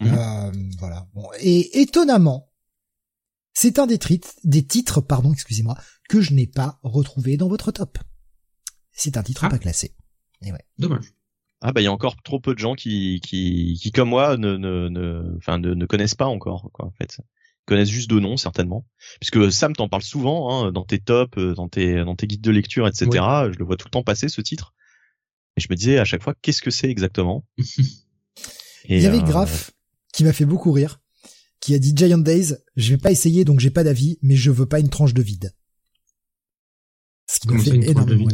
Mhm. 0.00 0.14
Euh, 0.14 0.52
voilà. 0.78 1.06
Bon. 1.14 1.28
Et 1.40 1.80
étonnamment, 1.80 2.50
c'est 3.52 3.78
un 3.78 3.86
des, 3.86 3.98
des 4.44 4.66
titres, 4.66 5.00
pardon, 5.00 5.32
excusez-moi, 5.32 5.76
que 6.08 6.20
je 6.20 6.32
n'ai 6.32 6.46
pas 6.46 6.78
retrouvé 6.82 7.36
dans 7.36 7.48
votre 7.48 7.70
top. 7.70 7.98
C'est 8.92 9.16
un 9.16 9.22
titre 9.22 9.44
ah. 9.44 9.50
pas 9.50 9.58
classé. 9.58 9.94
Et 10.42 10.52
ouais. 10.52 10.64
Dommage. 10.78 11.12
Ah 11.60 11.72
bah 11.72 11.80
il 11.80 11.84
y 11.84 11.88
a 11.88 11.92
encore 11.92 12.16
trop 12.22 12.38
peu 12.38 12.54
de 12.54 12.58
gens 12.58 12.74
qui 12.74 13.20
qui, 13.20 13.78
qui 13.80 13.90
comme 13.90 14.10
moi 14.10 14.36
ne 14.36 14.56
ne 14.56 14.88
ne 14.88 15.36
enfin 15.38 15.58
ne, 15.58 15.74
ne 15.74 15.86
connaissent 15.86 16.14
pas 16.14 16.26
encore 16.26 16.70
quoi 16.72 16.86
en 16.86 16.92
fait. 16.92 17.18
Ils 17.18 17.66
connaissent 17.66 17.90
juste 17.90 18.08
de 18.08 18.20
noms 18.20 18.36
certainement. 18.36 18.86
Puisque 19.20 19.50
Sam 19.50 19.74
t'en 19.74 19.88
parle 19.88 20.02
souvent 20.02 20.66
hein, 20.66 20.72
dans 20.72 20.84
tes 20.84 21.00
tops 21.00 21.36
euh, 21.36 21.54
dans 21.54 21.68
tes 21.68 22.04
dans 22.04 22.14
tes 22.14 22.26
guides 22.28 22.42
de 22.42 22.50
lecture 22.50 22.86
etc 22.86 23.08
je 23.52 23.58
le 23.58 23.64
vois 23.64 23.76
tout 23.76 23.86
le 23.86 23.90
temps 23.90 24.04
passer 24.04 24.28
ce 24.28 24.40
titre. 24.40 24.74
Et 25.56 25.60
je 25.60 25.66
me 25.68 25.74
disais 25.74 25.98
à 25.98 26.04
chaque 26.04 26.22
fois 26.22 26.34
qu'est-ce 26.40 26.62
que 26.62 26.70
c'est 26.70 26.88
exactement? 26.88 27.44
Il 28.88 29.02
y 29.02 29.06
avait 29.06 29.18
euh... 29.18 29.22
Graf 29.22 29.72
qui 30.12 30.22
m'a 30.22 30.32
fait 30.32 30.46
beaucoup 30.46 30.70
rire 30.70 31.00
qui 31.60 31.74
a 31.74 31.78
dit 31.80 31.92
Giant 31.96 32.18
Days 32.18 32.54
je 32.76 32.90
vais 32.90 32.98
pas 32.98 33.10
essayer 33.10 33.44
donc 33.44 33.58
j'ai 33.58 33.70
pas 33.70 33.82
d'avis 33.82 34.18
mais 34.22 34.36
je 34.36 34.52
veux 34.52 34.66
pas 34.66 34.78
une 34.78 34.90
tranche 34.90 35.12
de 35.12 35.22
vide 35.22 35.52
ce 37.26 37.40
qui 37.40 37.48
me 37.48 37.58
fait 37.58 37.74
énormément 37.74 38.28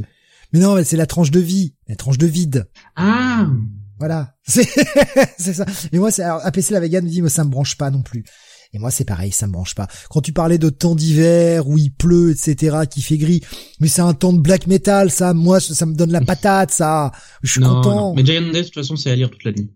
mais 0.55 0.61
non, 0.61 0.82
c'est 0.84 0.96
la 0.96 1.07
tranche 1.07 1.32
de 1.32 1.40
vie, 1.40 1.74
la 1.88 1.96
tranche 1.96 2.16
de 2.16 2.26
vide. 2.26 2.70
Ah. 2.94 3.50
Voilà, 3.98 4.34
c'est 4.46 4.64
ça. 5.52 5.66
Et 5.92 5.98
moi, 5.98 6.11
c'est 6.11 6.22
APC 6.22 6.70
la 6.70 6.80
vegan 6.80 7.05
me 7.05 7.11
dit, 7.11 7.20
moi 7.20 7.30
ça 7.30 7.44
me 7.44 7.50
branche 7.50 7.76
pas 7.76 7.90
non 7.90 8.02
plus. 8.02 8.24
Et 8.72 8.78
moi, 8.78 8.90
c'est 8.90 9.05
pareil, 9.05 9.30
ça 9.30 9.46
me 9.46 9.52
branche 9.52 9.74
pas. 9.74 9.86
Quand 10.11 10.20
tu 10.20 10.32
parlais 10.32 10.59
de 10.59 10.68
temps 10.68 10.96
d'hiver 10.96 11.68
où 11.68 11.78
il 11.78 11.92
pleut, 11.92 12.30
etc., 12.30 12.78
qui 12.90 13.02
fait 13.02 13.18
gris, 13.18 13.40
mais 13.78 13.86
c'est 13.86 14.02
un 14.02 14.14
temps 14.14 14.32
de 14.32 14.40
black 14.40 14.66
metal, 14.66 15.11
ça. 15.12 15.32
Moi, 15.32 15.61
ça 15.61 15.86
me 15.86 15.94
donne 15.94 16.11
la 16.11 16.20
patate, 16.24 16.72
ça. 16.72 17.12
Je 17.42 17.52
suis 17.52 17.61
content. 17.61 18.14
Mais 18.14 18.24
Giant 18.24 18.42
Death, 18.42 18.52
de 18.52 18.62
toute 18.62 18.74
façon, 18.74 18.96
c'est 18.96 19.12
à 19.12 19.16
lire 19.16 19.30
toute 19.30 19.44
la 19.44 19.52
nuit. 19.52 19.70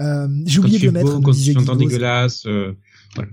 Euh, 0.00 0.28
J'ai 0.44 0.58
oublié 0.60 0.78
de 0.78 0.84
le 0.84 0.92
mettre. 0.92 1.18
Beau, 1.18 1.20
quand 1.20 1.32
tu 1.32 1.56
entends 1.56 1.76
dégueulasse, 1.76 2.44
euh, 2.46 2.74
voilà. 3.14 3.30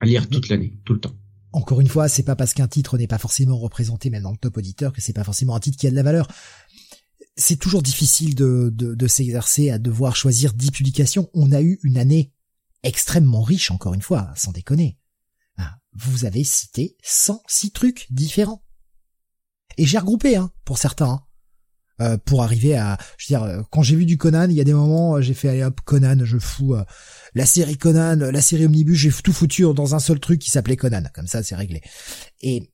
À 0.00 0.06
lire 0.06 0.28
toute 0.28 0.48
l'année, 0.48 0.78
tout 0.84 0.94
le 0.94 1.00
temps. 1.00 1.16
Encore 1.56 1.80
une 1.80 1.88
fois, 1.88 2.06
c'est 2.06 2.22
pas 2.22 2.36
parce 2.36 2.52
qu'un 2.52 2.68
titre 2.68 2.98
n'est 2.98 3.06
pas 3.06 3.16
forcément 3.16 3.56
représenté 3.56 4.10
même 4.10 4.24
dans 4.24 4.30
le 4.30 4.36
top 4.36 4.58
auditeur 4.58 4.92
que 4.92 5.00
c'est 5.00 5.14
pas 5.14 5.24
forcément 5.24 5.56
un 5.56 5.60
titre 5.60 5.78
qui 5.78 5.86
a 5.86 5.90
de 5.90 5.94
la 5.94 6.02
valeur. 6.02 6.30
C'est 7.34 7.56
toujours 7.56 7.82
difficile 7.82 8.34
de, 8.34 8.68
de, 8.70 9.06
s'exercer 9.06 9.70
à 9.70 9.78
devoir 9.78 10.16
choisir 10.16 10.52
10 10.52 10.70
publications. 10.70 11.30
On 11.32 11.52
a 11.52 11.62
eu 11.62 11.80
une 11.82 11.96
année 11.96 12.30
extrêmement 12.82 13.40
riche, 13.40 13.70
encore 13.70 13.94
une 13.94 14.02
fois, 14.02 14.30
sans 14.36 14.52
déconner. 14.52 14.98
Ah, 15.56 15.78
vous 15.94 16.26
avez 16.26 16.44
cité 16.44 16.98
106 17.02 17.70
trucs 17.70 18.06
différents. 18.10 18.62
Et 19.78 19.86
j'ai 19.86 19.96
regroupé, 19.96 20.36
hein, 20.36 20.50
pour 20.66 20.76
certains. 20.76 21.08
Hein. 21.08 21.26
Euh, 22.02 22.18
pour 22.18 22.42
arriver 22.42 22.76
à, 22.76 22.98
je 23.16 23.32
veux 23.32 23.38
dire, 23.38 23.42
euh, 23.44 23.62
quand 23.70 23.80
j'ai 23.80 23.96
vu 23.96 24.04
du 24.04 24.18
Conan, 24.18 24.50
il 24.50 24.56
y 24.56 24.60
a 24.60 24.64
des 24.64 24.74
moments, 24.74 25.16
euh, 25.16 25.22
j'ai 25.22 25.32
fait 25.32 25.48
allez 25.48 25.64
hop 25.64 25.80
Conan, 25.80 26.18
je 26.24 26.36
fous 26.36 26.76
la 27.36 27.44
série 27.44 27.76
Conan, 27.76 28.16
la 28.16 28.40
série 28.40 28.64
Omnibus, 28.64 28.96
j'ai 28.96 29.12
tout 29.12 29.32
foutu 29.34 29.62
dans 29.74 29.94
un 29.94 29.98
seul 29.98 30.18
truc 30.18 30.40
qui 30.40 30.50
s'appelait 30.50 30.78
Conan, 30.78 31.02
comme 31.12 31.26
ça 31.26 31.42
c'est 31.42 31.54
réglé. 31.54 31.82
Et 32.40 32.72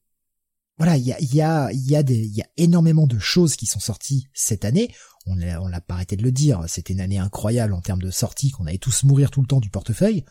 voilà, 0.78 0.96
il 0.96 1.04
y 1.04 1.12
a, 1.12 1.20
y 1.20 1.40
a, 1.42 1.72
y 1.72 1.96
a 1.96 2.04
des, 2.04 2.28
y 2.28 2.42
a 2.42 2.48
énormément 2.56 3.08
de 3.08 3.18
choses 3.18 3.56
qui 3.56 3.66
sont 3.66 3.80
sorties 3.80 4.28
cette 4.32 4.64
année. 4.64 4.94
On 5.26 5.34
l'a, 5.34 5.60
on 5.60 5.66
l'a 5.66 5.80
pas 5.80 5.94
arrêté 5.94 6.14
de 6.14 6.22
le 6.22 6.30
dire, 6.30 6.62
c'était 6.68 6.92
une 6.92 7.00
année 7.00 7.18
incroyable 7.18 7.72
en 7.74 7.80
termes 7.80 8.00
de 8.00 8.12
sorties, 8.12 8.52
qu'on 8.52 8.66
allait 8.66 8.78
tous 8.78 9.02
mourir 9.02 9.32
tout 9.32 9.40
le 9.40 9.48
temps 9.48 9.58
du 9.58 9.68
portefeuille. 9.68 10.24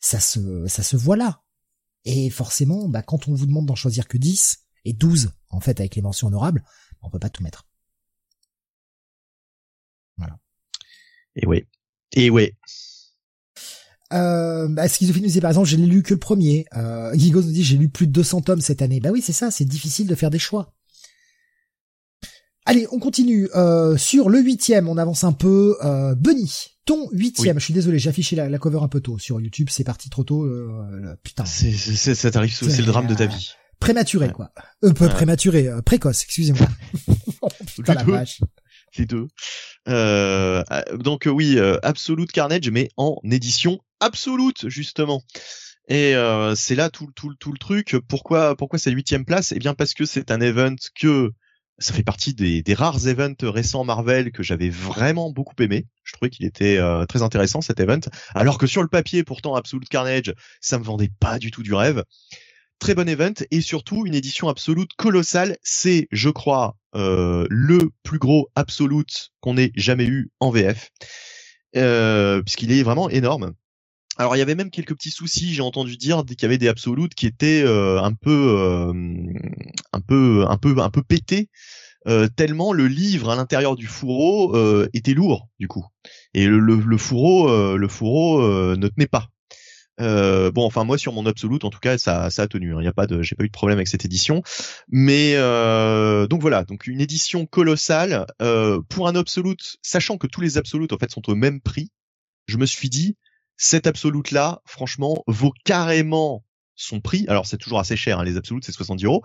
Ça 0.00 0.18
se, 0.18 0.66
ça 0.66 0.82
se 0.82 0.96
voit 0.96 1.16
là. 1.16 1.44
Et 2.04 2.30
forcément, 2.30 2.88
bah, 2.88 3.02
quand 3.02 3.28
on 3.28 3.34
vous 3.34 3.46
demande 3.46 3.66
d'en 3.66 3.76
choisir 3.76 4.08
que 4.08 4.18
10, 4.18 4.66
et 4.86 4.92
12, 4.92 5.30
en 5.50 5.60
fait, 5.60 5.78
avec 5.78 5.94
les 5.94 6.02
mentions 6.02 6.26
honorables, 6.26 6.64
on 7.00 7.10
peut 7.10 7.20
pas 7.20 7.30
tout 7.30 7.44
mettre. 7.44 7.64
Voilà. 10.16 10.36
Et 11.36 11.46
oui. 11.46 11.64
Et 12.12 12.28
oui. 12.28 12.50
Euh, 14.12 14.68
bah, 14.68 14.88
Schizophile 14.88 15.22
nous 15.22 15.28
dit 15.28 15.40
par 15.40 15.50
exemple, 15.50 15.68
je 15.68 15.76
n'ai 15.76 15.86
lu 15.86 16.02
que 16.02 16.14
le 16.14 16.20
premier. 16.20 16.66
Euh, 16.76 17.12
Gigo 17.14 17.42
nous 17.42 17.52
dit, 17.52 17.62
j'ai 17.62 17.76
lu 17.76 17.88
plus 17.88 18.06
de 18.06 18.12
200 18.12 18.42
tomes 18.42 18.60
cette 18.60 18.82
année. 18.82 19.00
Bah 19.00 19.10
oui, 19.12 19.22
c'est 19.22 19.32
ça, 19.32 19.50
c'est 19.50 19.64
difficile 19.64 20.06
de 20.06 20.14
faire 20.14 20.30
des 20.30 20.38
choix. 20.38 20.72
Allez, 22.66 22.86
on 22.92 22.98
continue. 22.98 23.48
Euh, 23.54 23.96
sur 23.96 24.28
le 24.28 24.40
huitième, 24.40 24.88
on 24.88 24.96
avance 24.98 25.24
un 25.24 25.32
peu. 25.32 25.76
Euh, 25.82 26.14
Bunny, 26.14 26.78
ton 26.84 27.08
huitième. 27.12 27.58
Je 27.58 27.64
suis 27.64 27.74
désolé, 27.74 27.98
j'ai 27.98 28.10
affiché 28.10 28.36
la, 28.36 28.58
cover 28.58 28.80
un 28.82 28.88
peu 28.88 29.00
tôt 29.00 29.18
sur 29.18 29.40
YouTube. 29.40 29.68
C'est 29.70 29.84
parti 29.84 30.10
trop 30.10 30.24
tôt. 30.24 30.44
Euh, 30.44 31.16
putain. 31.22 31.44
C'est, 31.46 31.72
c'est, 31.72 32.14
ça 32.14 32.30
t'arrive, 32.30 32.52
c'est 32.52 32.78
le 32.78 32.86
drame 32.86 33.06
de 33.06 33.14
ta 33.14 33.26
vie. 33.26 33.50
Prématuré, 33.80 34.30
quoi. 34.30 34.52
Euh, 34.84 34.92
peu 34.92 35.08
prématuré, 35.08 35.66
euh, 35.68 35.80
précoce. 35.80 36.22
Excusez-moi. 36.24 36.68
oh, 37.42 37.48
putain 37.66 37.94
la 37.94 38.04
vache 38.04 38.40
les 38.98 39.06
deux. 39.06 39.28
Euh, 39.90 40.62
donc 40.94 41.28
oui, 41.30 41.58
euh, 41.58 41.78
Absolute 41.82 42.32
Carnage, 42.32 42.70
mais 42.70 42.88
en 42.96 43.16
édition 43.24 43.80
absolute 44.00 44.68
justement. 44.68 45.22
Et 45.88 46.14
euh, 46.14 46.54
c'est 46.54 46.76
là 46.76 46.88
tout, 46.88 47.10
le 47.28 47.58
truc. 47.58 47.96
Pourquoi, 48.08 48.56
pourquoi 48.56 48.78
huitième 48.86 49.24
place? 49.24 49.52
Eh 49.52 49.58
bien 49.58 49.74
parce 49.74 49.92
que 49.92 50.04
c'est 50.04 50.30
un 50.30 50.40
event 50.40 50.76
que 50.94 51.32
ça 51.78 51.94
fait 51.94 52.02
partie 52.02 52.34
des, 52.34 52.74
rares 52.74 53.08
events 53.08 53.34
récents 53.42 53.84
Marvel 53.84 54.32
que 54.32 54.42
j'avais 54.42 54.68
vraiment 54.68 55.30
beaucoup 55.30 55.54
aimé. 55.60 55.86
Je 56.04 56.12
trouvais 56.12 56.30
qu'il 56.30 56.46
était 56.46 56.76
euh, 56.76 57.06
très 57.06 57.22
intéressant 57.22 57.60
cet 57.60 57.80
event. 57.80 58.00
Alors 58.34 58.58
que 58.58 58.66
sur 58.66 58.82
le 58.82 58.88
papier, 58.88 59.24
pourtant, 59.24 59.54
Absolute 59.54 59.88
Carnage, 59.88 60.34
ça 60.60 60.78
me 60.78 60.84
vendait 60.84 61.10
pas 61.18 61.38
du 61.38 61.50
tout 61.50 61.62
du 61.62 61.74
rêve 61.74 62.04
très 62.80 62.94
bon 62.94 63.08
event 63.08 63.34
et 63.50 63.60
surtout 63.60 64.06
une 64.06 64.14
édition 64.14 64.48
absolute 64.48 64.94
colossale. 64.94 65.58
C'est, 65.62 66.08
je 66.10 66.30
crois, 66.30 66.68
euh, 66.68 66.79
le 66.94 67.90
plus 68.02 68.18
gros 68.18 68.48
absolute 68.54 69.30
qu'on 69.40 69.56
ait 69.56 69.72
jamais 69.76 70.06
eu 70.06 70.30
en 70.40 70.50
VF, 70.50 70.90
euh, 71.76 72.42
puisqu'il 72.42 72.72
est 72.72 72.82
vraiment 72.82 73.08
énorme. 73.08 73.52
Alors 74.16 74.36
il 74.36 74.38
y 74.38 74.42
avait 74.42 74.54
même 74.54 74.70
quelques 74.70 74.94
petits 74.94 75.10
soucis, 75.10 75.54
j'ai 75.54 75.62
entendu 75.62 75.96
dire 75.96 76.24
qu'il 76.26 76.42
y 76.42 76.44
avait 76.44 76.58
des 76.58 76.68
absolutes 76.68 77.14
qui 77.14 77.26
étaient 77.26 77.62
euh, 77.64 78.02
un 78.02 78.12
peu, 78.12 78.92
un 79.92 80.00
peu, 80.00 80.44
un 80.48 80.56
peu, 80.58 80.78
un 80.78 80.90
peu 80.90 81.02
pétés. 81.02 81.48
tellement 82.36 82.72
le 82.72 82.86
livre 82.86 83.30
à 83.30 83.36
l'intérieur 83.36 83.76
du 83.76 83.86
fourreau 83.86 84.56
était 84.92 85.14
lourd 85.14 85.48
du 85.58 85.68
coup 85.68 85.84
et 86.34 86.46
le, 86.46 86.58
le 86.58 86.96
fourreau 86.98 87.76
le 87.76 87.88
fourreau 87.88 88.42
ne 88.76 88.88
tenait 88.88 89.06
pas 89.06 89.28
euh, 90.00 90.50
bon, 90.50 90.64
enfin 90.64 90.84
moi 90.84 90.98
sur 90.98 91.12
mon 91.12 91.26
absolute, 91.26 91.64
en 91.64 91.70
tout 91.70 91.78
cas, 91.78 91.98
ça, 91.98 92.30
ça 92.30 92.42
a 92.42 92.48
tenu. 92.48 92.74
Il 92.80 92.86
hein. 92.86 92.90
a 92.90 92.92
pas 92.92 93.06
de, 93.06 93.22
j'ai 93.22 93.36
pas 93.36 93.44
eu 93.44 93.48
de 93.48 93.52
problème 93.52 93.78
avec 93.78 93.88
cette 93.88 94.04
édition. 94.04 94.42
Mais 94.88 95.34
euh, 95.36 96.26
donc 96.26 96.40
voilà, 96.40 96.64
donc 96.64 96.86
une 96.86 97.00
édition 97.00 97.46
colossale 97.46 98.26
euh, 98.42 98.80
pour 98.88 99.08
un 99.08 99.16
absolute, 99.16 99.76
sachant 99.82 100.18
que 100.18 100.26
tous 100.26 100.40
les 100.40 100.58
absolutes 100.58 100.92
en 100.92 100.98
fait 100.98 101.10
sont 101.10 101.28
au 101.28 101.34
même 101.34 101.60
prix. 101.60 101.90
Je 102.46 102.56
me 102.56 102.66
suis 102.66 102.88
dit, 102.88 103.16
cet 103.56 103.86
absolute 103.86 104.30
là, 104.30 104.62
franchement, 104.64 105.22
vaut 105.26 105.52
carrément 105.64 106.44
son 106.74 107.00
prix. 107.00 107.26
Alors 107.28 107.46
c'est 107.46 107.58
toujours 107.58 107.78
assez 107.78 107.96
cher, 107.96 108.18
hein, 108.18 108.24
les 108.24 108.36
absolutes, 108.36 108.64
c'est 108.64 108.72
70 108.72 109.04
euros. 109.04 109.22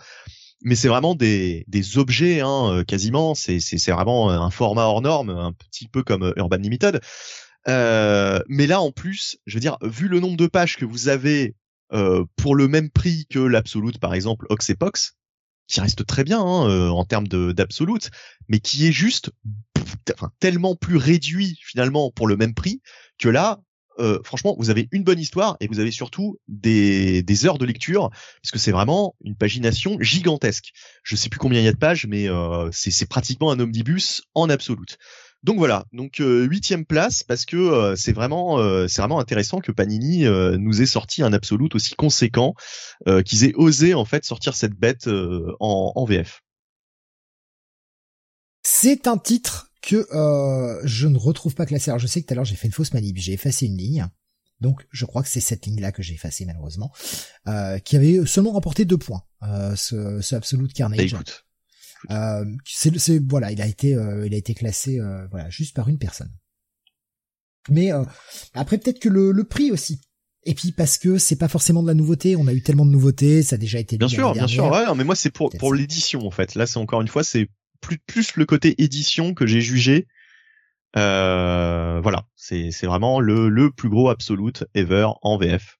Mais 0.61 0.75
c'est 0.75 0.87
vraiment 0.87 1.15
des, 1.15 1.65
des 1.67 1.97
objets, 1.97 2.39
hein, 2.39 2.83
quasiment. 2.87 3.35
C'est, 3.35 3.59
c'est, 3.59 3.77
c'est 3.77 3.91
vraiment 3.91 4.29
un 4.29 4.49
format 4.49 4.83
hors 4.83 5.01
norme, 5.01 5.29
un 5.29 5.51
petit 5.51 5.87
peu 5.87 6.01
comme 6.01 6.33
Urban 6.37 6.57
Limited. 6.57 7.01
Euh, 7.67 8.39
mais 8.47 8.67
là, 8.67 8.81
en 8.81 8.91
plus, 8.91 9.37
je 9.45 9.55
veux 9.55 9.59
dire, 9.59 9.77
vu 9.81 10.07
le 10.07 10.19
nombre 10.19 10.37
de 10.37 10.47
pages 10.47 10.77
que 10.77 10.85
vous 10.85 11.07
avez 11.07 11.55
euh, 11.93 12.25
pour 12.35 12.55
le 12.55 12.67
même 12.67 12.89
prix 12.89 13.25
que 13.29 13.39
l'absolute, 13.39 13.99
par 13.99 14.13
exemple, 14.13 14.45
Oxepox, 14.49 15.15
qui 15.67 15.81
reste 15.81 16.05
très 16.05 16.23
bien 16.23 16.39
hein, 16.41 16.69
euh, 16.69 16.89
en 16.89 17.05
termes 17.05 17.27
d'absolute, 17.27 18.11
mais 18.47 18.59
qui 18.59 18.87
est 18.87 18.91
juste 18.91 19.31
enfin, 20.13 20.31
tellement 20.39 20.75
plus 20.75 20.97
réduit 20.97 21.57
finalement 21.61 22.11
pour 22.11 22.27
le 22.27 22.37
même 22.37 22.53
prix 22.53 22.81
que 23.17 23.29
là, 23.29 23.61
euh, 23.99 24.19
franchement, 24.23 24.55
vous 24.59 24.69
avez 24.69 24.87
une 24.91 25.03
bonne 25.03 25.19
histoire 25.19 25.57
et 25.59 25.67
vous 25.67 25.79
avez 25.79 25.91
surtout 25.91 26.37
des, 26.47 27.23
des 27.23 27.45
heures 27.45 27.57
de 27.57 27.65
lecture, 27.65 28.09
puisque 28.41 28.59
c'est 28.59 28.71
vraiment 28.71 29.15
une 29.23 29.35
pagination 29.35 29.97
gigantesque. 30.01 30.71
Je 31.03 31.15
sais 31.15 31.29
plus 31.29 31.39
combien 31.39 31.61
il 31.61 31.65
y 31.65 31.69
a 31.69 31.71
de 31.71 31.77
pages, 31.77 32.05
mais 32.05 32.29
euh, 32.29 32.69
c'est 32.71 33.07
pratiquement 33.07 33.51
un 33.51 33.59
omnibus 33.59 34.23
en 34.33 34.49
absolute. 34.49 34.97
Donc 35.43 35.57
voilà, 35.59 35.85
donc 35.93 36.21
euh, 36.21 36.43
huitième 36.45 36.85
place 36.85 37.21
parce 37.21 37.45
que 37.45 37.55
euh, 37.55 37.95
c'est 37.95 38.13
vraiment 38.13 38.57
euh, 38.57 38.87
c'est 38.87 39.01
vraiment 39.01 39.19
intéressant 39.19 39.59
que 39.59 39.71
Panini 39.71 40.23
nous 40.23 40.81
ait 40.81 40.87
sorti 40.87 41.21
un 41.21 41.33
absolute 41.33 41.75
aussi 41.75 41.93
conséquent, 41.93 42.55
qu'ils 43.25 43.43
aient 43.43 43.53
osé 43.53 43.93
en 43.93 44.05
fait 44.05 44.25
sortir 44.25 44.55
cette 44.55 44.73
bête 44.73 45.07
en, 45.07 45.93
en 45.95 46.05
VF. 46.05 46.41
C'est 48.63 49.05
un 49.05 49.17
titre 49.17 49.71
que 49.83 50.07
je 50.83 51.07
ne 51.07 51.17
retrouve 51.17 51.53
pas 51.53 51.67
classé. 51.67 51.91
Alors 51.91 51.99
je 51.99 52.07
sais 52.07 52.21
que 52.21 52.25
tout 52.25 52.33
à 52.33 52.35
l'heure 52.35 52.45
j'ai 52.45 52.55
fait 52.55 52.67
une 52.67 52.73
fausse 52.73 52.93
manip, 52.93 53.17
j'ai 53.17 53.33
effacé 53.33 53.67
une 53.67 53.77
ligne. 53.77 54.07
Donc 54.61 54.87
je 54.89 55.05
crois 55.05 55.21
que 55.21 55.29
c'est 55.29 55.41
cette 55.41 55.67
ligne-là 55.67 55.91
que 55.91 56.01
j'ai 56.01 56.15
effacée 56.15 56.45
malheureusement, 56.45 56.91
qui 57.83 57.95
avait 57.95 58.25
seulement 58.25 58.51
remporté 58.51 58.83
deux 58.85 58.97
points, 58.97 59.21
ce, 59.75 60.21
ce 60.21 60.35
Absolute 60.35 60.73
Carnage. 60.73 61.13
Bah, 61.13 61.19
euh, 62.11 62.45
c'est, 62.65 63.19
voilà, 63.27 63.51
il 63.51 63.61
a 63.61 63.67
été, 63.67 63.95
euh, 63.95 64.25
il 64.25 64.33
a 64.33 64.37
été 64.37 64.53
classé, 64.53 64.99
euh, 64.99 65.27
voilà, 65.31 65.49
juste 65.49 65.75
par 65.75 65.87
une 65.87 65.97
personne. 65.97 66.31
Mais 67.69 67.89
après 68.53 68.77
peut-être 68.77 68.99
que 68.99 69.09
le, 69.09 69.31
le 69.31 69.43
prix 69.43 69.71
aussi. 69.71 69.99
Et 70.43 70.53
puis 70.53 70.71
parce 70.71 70.99
que 70.99 71.17
c'est 71.17 71.37
pas 71.37 71.47
forcément 71.47 71.81
de 71.81 71.87
la 71.87 71.95
nouveauté, 71.95 72.35
on 72.35 72.45
a 72.45 72.53
eu 72.53 72.61
tellement 72.61 72.85
de 72.85 72.91
nouveautés, 72.91 73.41
ça 73.41 73.55
a 73.55 73.57
déjà 73.57 73.79
été. 73.79 73.97
Bien 73.97 74.07
sûr, 74.07 74.33
bien 74.33 74.47
sûr, 74.47 74.65
ouais. 74.65 74.85
mais 74.95 75.03
moi 75.03 75.15
c'est 75.15 75.31
pour 75.31 75.49
pour 75.57 75.73
l'édition 75.73 76.27
en 76.27 76.31
fait. 76.31 76.53
Là 76.53 76.67
c'est 76.67 76.77
encore 76.77 77.01
une 77.01 77.07
fois 77.07 77.23
c'est 77.23 77.49
plus 77.81 77.97
plus 77.97 78.35
le 78.35 78.45
côté 78.45 78.81
édition 78.83 79.33
que 79.33 79.47
j'ai 79.47 79.61
jugé. 79.61 80.07
Euh, 80.95 81.99
voilà, 82.01 82.27
c'est 82.35 82.69
c'est 82.69 82.85
vraiment 82.85 83.19
le 83.19 83.49
le 83.49 83.71
plus 83.71 83.89
gros 83.89 84.09
absolute 84.09 84.63
ever 84.75 85.07
en 85.23 85.37
VF. 85.37 85.79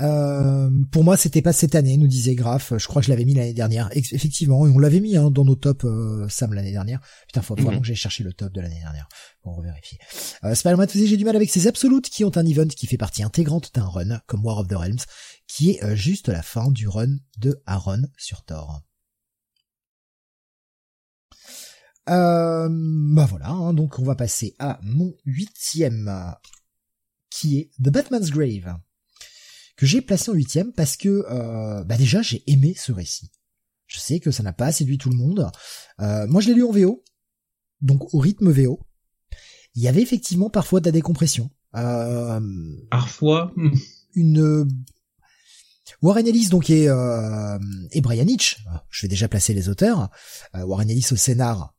Euh, 0.00 0.70
pour 0.92 1.04
moi, 1.04 1.16
c'était 1.16 1.42
pas 1.42 1.52
cette 1.52 1.74
année, 1.74 1.96
nous 1.96 2.06
disait 2.06 2.34
Graf. 2.34 2.72
Je 2.76 2.86
crois 2.86 3.02
que 3.02 3.06
je 3.06 3.10
l'avais 3.10 3.24
mis 3.24 3.34
l'année 3.34 3.54
dernière. 3.54 3.88
Effectivement, 3.92 4.60
on 4.60 4.78
l'avait 4.78 5.00
mis 5.00 5.16
hein, 5.16 5.30
dans 5.30 5.44
nos 5.44 5.56
tops 5.56 5.84
euh, 5.84 6.26
Sam 6.28 6.52
l'année 6.54 6.72
dernière. 6.72 7.00
Putain, 7.26 7.42
faut 7.42 7.54
vraiment 7.54 7.72
mhm. 7.72 7.80
que 7.80 7.86
j'aille 7.86 7.96
chercher 7.96 8.24
le 8.24 8.32
top 8.32 8.52
de 8.52 8.60
l'année 8.60 8.80
dernière 8.80 9.08
pour 9.42 9.56
revérifier. 9.56 9.98
Euh, 10.44 10.54
Spider-Man 10.54 10.88
j'ai 10.94 11.16
du 11.16 11.24
mal 11.24 11.36
avec 11.36 11.50
ces 11.50 11.66
absolutes 11.66 12.08
qui 12.08 12.24
ont 12.24 12.36
un 12.36 12.46
event 12.46 12.66
qui 12.66 12.86
fait 12.86 12.96
partie 12.96 13.22
intégrante 13.22 13.74
d'un 13.74 13.86
run 13.86 14.20
comme 14.26 14.44
War 14.44 14.58
of 14.58 14.68
the 14.68 14.74
Realms, 14.74 15.04
qui 15.46 15.70
est 15.70 15.84
euh, 15.84 15.94
juste 15.94 16.28
la 16.28 16.42
fin 16.42 16.70
du 16.70 16.88
run 16.88 17.16
de 17.38 17.62
Aaron 17.66 18.02
sur 18.16 18.44
Thor. 18.44 18.82
Euh, 22.08 22.68
bah 22.70 23.26
voilà, 23.26 23.50
hein, 23.50 23.74
donc 23.74 23.98
on 23.98 24.04
va 24.04 24.14
passer 24.14 24.54
à 24.58 24.78
mon 24.82 25.14
huitième, 25.26 26.10
qui 27.30 27.58
est 27.58 27.70
The 27.82 27.90
Batman's 27.90 28.30
Grave 28.30 28.78
que 29.78 29.86
j'ai 29.86 30.02
placé 30.02 30.30
en 30.30 30.34
huitième 30.34 30.72
parce 30.72 30.96
que 30.96 31.24
euh, 31.30 31.84
bah 31.84 31.96
déjà 31.96 32.20
j'ai 32.20 32.42
aimé 32.50 32.74
ce 32.76 32.90
récit. 32.90 33.30
Je 33.86 34.00
sais 34.00 34.18
que 34.18 34.32
ça 34.32 34.42
n'a 34.42 34.52
pas 34.52 34.72
séduit 34.72 34.98
tout 34.98 35.08
le 35.08 35.16
monde. 35.16 35.50
Euh, 36.00 36.26
moi 36.26 36.42
je 36.42 36.48
l'ai 36.48 36.54
lu 36.54 36.64
en 36.64 36.72
VO, 36.72 37.04
donc 37.80 38.12
au 38.12 38.18
rythme 38.18 38.50
VO. 38.50 38.80
Il 39.76 39.82
y 39.82 39.88
avait 39.88 40.02
effectivement 40.02 40.50
parfois 40.50 40.80
de 40.80 40.86
la 40.86 40.92
décompression. 40.92 41.50
Euh, 41.76 42.40
parfois. 42.90 43.52
Hmm. 43.56 43.70
Une 44.14 44.68
Warren 46.02 46.26
Ellis 46.26 46.48
donc 46.48 46.70
et, 46.70 46.88
euh, 46.88 47.58
et 47.92 48.00
Brian 48.00 48.26
Hitch. 48.26 48.58
Je 48.90 49.02
vais 49.02 49.08
déjà 49.08 49.28
placer 49.28 49.54
les 49.54 49.68
auteurs. 49.68 50.10
Warren 50.54 50.90
Ellis 50.90 51.06
au 51.12 51.16
scénar 51.16 51.72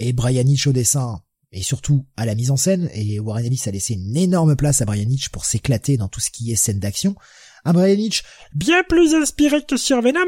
et 0.00 0.12
Brian 0.12 0.44
Hitch 0.44 0.66
au 0.66 0.72
dessin. 0.72 1.22
Et 1.52 1.62
surtout 1.62 2.06
à 2.16 2.26
la 2.26 2.34
mise 2.34 2.50
en 2.50 2.56
scène, 2.56 2.90
et 2.92 3.20
Warren 3.20 3.44
Ellis 3.44 3.62
a 3.66 3.70
laissé 3.70 3.94
une 3.94 4.16
énorme 4.16 4.56
place 4.56 4.82
à 4.82 4.84
Brian 4.84 5.08
Hitch 5.08 5.28
pour 5.28 5.44
s'éclater 5.44 5.96
dans 5.96 6.08
tout 6.08 6.20
ce 6.20 6.30
qui 6.30 6.52
est 6.52 6.56
scène 6.56 6.80
d'action. 6.80 7.14
Un 7.64 7.72
Brian 7.72 7.98
Hitch 7.98 8.24
bien 8.54 8.82
plus 8.88 9.14
inspiré 9.14 9.64
que 9.64 9.76
sur 9.76 10.02
Venom. 10.02 10.20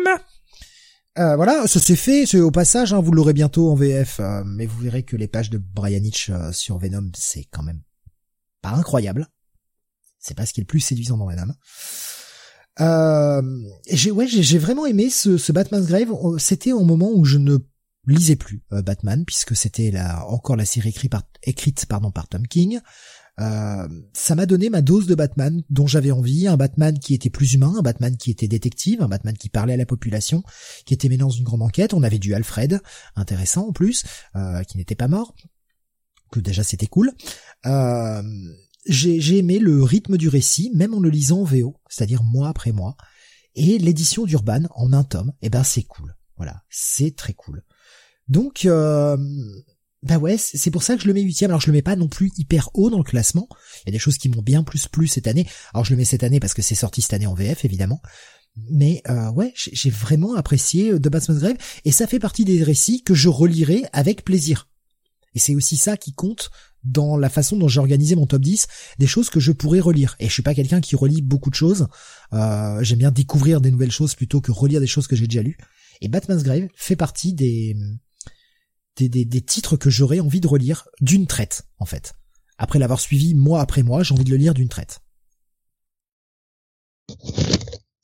Euh, 1.19 1.37
voilà, 1.37 1.67
ça 1.67 1.81
s'est 1.81 1.97
fait, 1.97 2.27
c'est 2.27 2.41
au 2.41 2.51
passage, 2.51 2.93
hein, 2.93 3.01
vous 3.01 3.13
l'aurez 3.13 3.33
bientôt 3.33 3.71
en 3.71 3.75
VF, 3.75 4.21
euh, 4.21 4.45
mais 4.47 4.67
vous 4.67 4.79
verrez 4.79 5.03
que 5.03 5.17
les 5.17 5.27
pages 5.27 5.51
de 5.51 5.59
Brian 5.59 6.03
Hitch 6.03 6.31
euh, 6.31 6.53
sur 6.53 6.79
Venom, 6.79 7.11
c'est 7.17 7.45
quand 7.51 7.63
même 7.63 7.83
pas 8.63 8.71
incroyable. 8.71 9.27
C'est 10.21 10.37
pas 10.37 10.47
ce 10.47 10.53
qui 10.53 10.61
est 10.61 10.63
le 10.63 10.69
plus 10.69 10.81
séduisant 10.81 11.17
dans 11.17 11.27
Venom. 11.27 11.53
Euh, 12.81 13.43
j'ai 13.91 14.11
ouais, 14.11 14.29
j'ai 14.29 14.59
vraiment 14.59 14.87
aimé 14.87 15.11
ce, 15.11 15.37
ce 15.37 15.53
Batman's 15.53 15.87
Grave. 15.87 16.13
C'était 16.39 16.73
au 16.73 16.85
moment 16.85 17.11
où 17.13 17.25
je 17.25 17.39
ne 17.39 17.59
lisais 18.15 18.37
plus 18.37 18.63
euh, 18.73 18.83
Batman 18.83 19.25
puisque 19.25 19.57
c'était 19.57 19.91
la, 19.91 20.27
encore 20.27 20.57
la 20.57 20.65
série 20.65 20.91
écrite 20.91 21.11
par, 21.11 21.23
écrite 21.43 21.87
pardon 21.87 22.11
par 22.11 22.29
Tom 22.29 22.47
King. 22.47 22.81
Euh, 23.41 23.89
ça 24.13 24.35
m'a 24.35 24.47
donné 24.47 24.69
ma 24.69 24.83
dose 24.83 25.07
de 25.07 25.15
Batman 25.15 25.63
dont 25.71 25.87
j'avais 25.87 26.11
envie, 26.11 26.49
un 26.49 26.57
Batman 26.57 26.99
qui 26.99 27.15
était 27.15 27.31
plus 27.31 27.55
humain, 27.55 27.75
un 27.79 27.83
Batman 27.83 28.17
qui 28.17 28.31
était 28.31 28.49
détective, 28.49 29.03
un 29.03 29.09
Batman 29.09 29.37
qui 29.37 29.49
parlait 29.49 29.75
à 29.75 29.77
la 29.77 29.87
population, 29.87 30.43
qui 30.87 30.95
était 30.95 31.09
mené 31.09 31.19
dans 31.19 31.31
une 31.31 31.45
grande 31.45 31.63
enquête. 31.63 31.95
On 31.95 32.03
avait 32.03 32.19
du 32.19 32.35
Alfred, 32.35 32.81
intéressant 33.15 33.69
en 33.69 33.73
plus, 33.73 34.05
euh, 34.35 34.63
qui 34.65 34.77
n'était 34.77 34.97
pas 34.97 35.09
mort, 35.09 35.35
que 36.33 36.41
déjà 36.41 36.65
c'était 36.65 36.87
cool. 36.87 37.13
Euh, 37.67 38.23
j'ai 38.87 39.39
aimé 39.39 39.59
le 39.59 39.83
rythme 39.83 40.17
du 40.17 40.29
récit, 40.29 40.73
même 40.75 40.95
en 40.95 41.01
le 41.01 41.11
lisant 41.11 41.41
en 41.41 41.45
VO, 41.45 41.77
c'est-à-dire 41.89 42.23
mois 42.25 42.49
après 42.49 42.73
mois. 42.73 42.97
Et 43.55 43.79
l'édition 43.79 44.25
d'Urban 44.25 44.63
en 44.75 44.93
un 44.93 45.05
tome, 45.05 45.33
eh 45.43 45.51
ben 45.51 45.63
c'est 45.63 45.83
cool. 45.83 46.17
Voilà, 46.37 46.63
c'est 46.71 47.15
très 47.15 47.35
cool. 47.35 47.63
Donc, 48.29 48.65
euh, 48.65 49.17
bah 50.03 50.19
ouais, 50.19 50.37
c'est 50.39 50.71
pour 50.71 50.83
ça 50.83 50.95
que 50.95 51.03
je 51.03 51.09
le 51.09 51.15
mets 51.15 51.23
huitième. 51.23 51.51
Alors 51.51 51.61
je 51.61 51.67
le 51.67 51.73
mets 51.73 51.83
pas 51.83 51.97
non 51.97 52.09
plus 52.09 52.31
hyper 52.37 52.71
haut 52.75 52.89
dans 52.89 52.99
le 52.99 53.05
classement. 53.05 53.49
Il 53.83 53.89
y 53.89 53.91
a 53.91 53.93
des 53.93 53.99
choses 53.99 54.19
qui 54.19 54.29
m'ont 54.29 54.43
bien 54.43 54.63
plus 54.63 54.87
plu 54.87 55.09
cette 55.09 55.27
année. 55.27 55.47
Alors 55.75 55.85
je 55.85 55.91
le 55.91 55.97
mets 55.97 56.05
cette 56.05 56.23
année 56.23 56.39
parce 56.39 56.55
que 56.55 56.63
c'est 56.63 56.77
sorti 56.77 57.03
cette 57.03 57.15
année 57.15 57.27
en 57.27 57.35
VF 57.35 57.65
évidemment. 57.65 58.01
Mais 58.71 59.03
euh, 59.09 59.31
ouais, 59.33 59.53
j'ai 59.55 59.91
vraiment 59.91 60.35
apprécié 60.35 60.93
euh, 60.93 60.99
The 60.99 61.09
Batman's 61.09 61.41
Grave 61.41 61.57
et 61.85 61.93
ça 61.93 62.07
fait 62.07 62.19
partie 62.19 62.45
des 62.45 62.63
récits 62.63 63.03
que 63.03 63.15
je 63.15 63.29
relirai 63.29 63.85
avec 63.93 64.25
plaisir. 64.25 64.69
Et 65.35 65.39
c'est 65.39 65.55
aussi 65.55 65.77
ça 65.77 65.97
qui 65.97 66.13
compte 66.13 66.51
dans 66.85 67.17
la 67.17 67.29
façon 67.29 67.57
dont 67.57 67.69
j'ai 67.69 67.81
organisé 67.81 68.15
mon 68.15 68.27
top 68.27 68.41
10, 68.41 68.67
des 68.99 69.07
choses 69.07 69.31
que 69.31 69.41
je 69.41 69.53
pourrais 69.53 69.81
relire. 69.81 70.17
Et 70.21 70.29
je 70.29 70.33
suis 70.33 70.43
pas 70.43 70.55
quelqu'un 70.55 70.81
qui 70.81 70.97
relit 70.97 71.23
beaucoup 71.23 71.51
de 71.51 71.55
choses. 71.55 71.89
Euh, 72.33 72.83
J'aime 72.83 72.99
bien 72.99 73.11
découvrir 73.11 73.61
des 73.61 73.71
nouvelles 73.71 73.91
choses 73.91 74.15
plutôt 74.15 74.41
que 74.41 74.53
relire 74.53 74.81
des 74.81 74.87
choses 74.87 75.07
que 75.07 75.17
j'ai 75.17 75.27
déjà 75.27 75.43
lues. 75.43 75.59
Et 76.01 76.09
Batman's 76.09 76.45
Grave 76.45 76.69
fait 76.75 76.97
partie 76.97 77.35
des, 77.35 77.77
des, 78.99 79.09
des, 79.09 79.25
des 79.25 79.41
titres 79.41 79.77
que 79.77 79.91
j'aurais 79.91 80.21
envie 80.21 80.41
de 80.41 80.49
relire 80.49 80.89
d'une 81.01 81.27
traite, 81.27 81.67
en 81.79 81.87
fait. 81.87 82.15
Après 82.59 82.81
l'avoir 82.81 82.99
suivi 83.01 83.35
mois 83.35 83.61
après 83.61 83.85
mois, 83.85 84.03
j'ai 84.03 84.13
envie 84.15 84.25
de 84.25 84.31
le 84.31 84.37
lire 84.37 84.55
d'une 84.55 84.69
traite. 84.69 85.01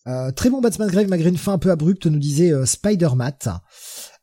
Euh, 0.07 0.31
très 0.33 0.51
bon 0.51 0.61
Batman's 0.61 0.93
Grave 0.93 1.09
malgré 1.09 1.29
une 1.29 1.39
fin 1.39 1.55
un 1.55 1.59
peu 1.59 1.71
abrupte, 1.71 2.07
nous 2.07 2.19
disait 2.19 2.53
euh, 2.53 2.67
Spider-Mat. 2.67 3.49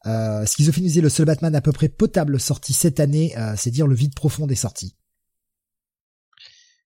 Euh, 0.05 0.45
Schizophrénie 0.45 1.01
le 1.01 1.09
seul 1.09 1.25
Batman 1.25 1.53
à 1.55 1.61
peu 1.61 1.71
près 1.71 1.89
potable 1.89 2.39
sorti 2.39 2.73
cette 2.73 2.99
année, 2.99 3.37
euh, 3.37 3.55
c'est 3.57 3.71
dire 3.71 3.87
le 3.87 3.95
vide 3.95 4.15
profond 4.15 4.47
des 4.47 4.55
sorties. 4.55 4.95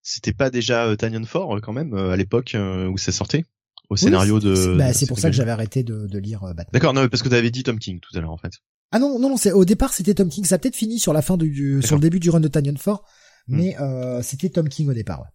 C'était 0.01 0.33
pas 0.33 0.49
déjà 0.49 0.95
Tanyan 0.97 1.25
Fort 1.25 1.59
quand 1.61 1.73
même 1.73 1.93
à 1.93 2.15
l'époque 2.15 2.55
où 2.55 2.97
ça 2.97 3.11
sortait? 3.11 3.45
Au 3.89 3.95
scénario 3.95 4.39
de. 4.39 4.75
Bah, 4.77 4.93
c'est 4.93 5.07
pour 5.07 5.19
ça 5.19 5.29
que 5.29 5.35
j'avais 5.35 5.51
arrêté 5.51 5.83
de, 5.83 6.07
de 6.07 6.19
lire 6.19 6.41
Batman. 6.41 6.67
D'accord, 6.73 6.93
non, 6.93 7.07
parce 7.07 7.23
que 7.23 7.29
tu 7.29 7.35
avais 7.35 7.51
dit 7.51 7.63
Tom 7.63 7.79
King 7.79 7.99
tout 7.99 8.15
à 8.15 8.21
l'heure 8.21 8.31
en 8.31 8.37
fait. 8.37 8.53
Ah 8.91 8.99
non, 8.99 9.19
non, 9.19 9.29
non, 9.29 9.37
c'est 9.37 9.51
au 9.51 9.65
départ 9.65 9.93
c'était 9.93 10.13
Tom 10.13 10.29
King. 10.29 10.45
Ça 10.45 10.55
a 10.55 10.57
peut-être 10.57 10.75
fini 10.75 10.99
sur 10.99 11.13
la 11.13 11.21
fin 11.21 11.37
du, 11.37 11.81
sur 11.83 11.95
le 11.95 12.01
début 12.01 12.19
du 12.19 12.29
run 12.29 12.39
de 12.39 12.47
Tanyan 12.47 12.77
Fort, 12.77 13.03
hmm. 13.47 13.57
mais 13.57 13.77
euh, 13.79 14.21
c'était 14.21 14.49
Tom 14.49 14.69
King 14.69 14.89
au 14.89 14.93
départ. 14.93 15.25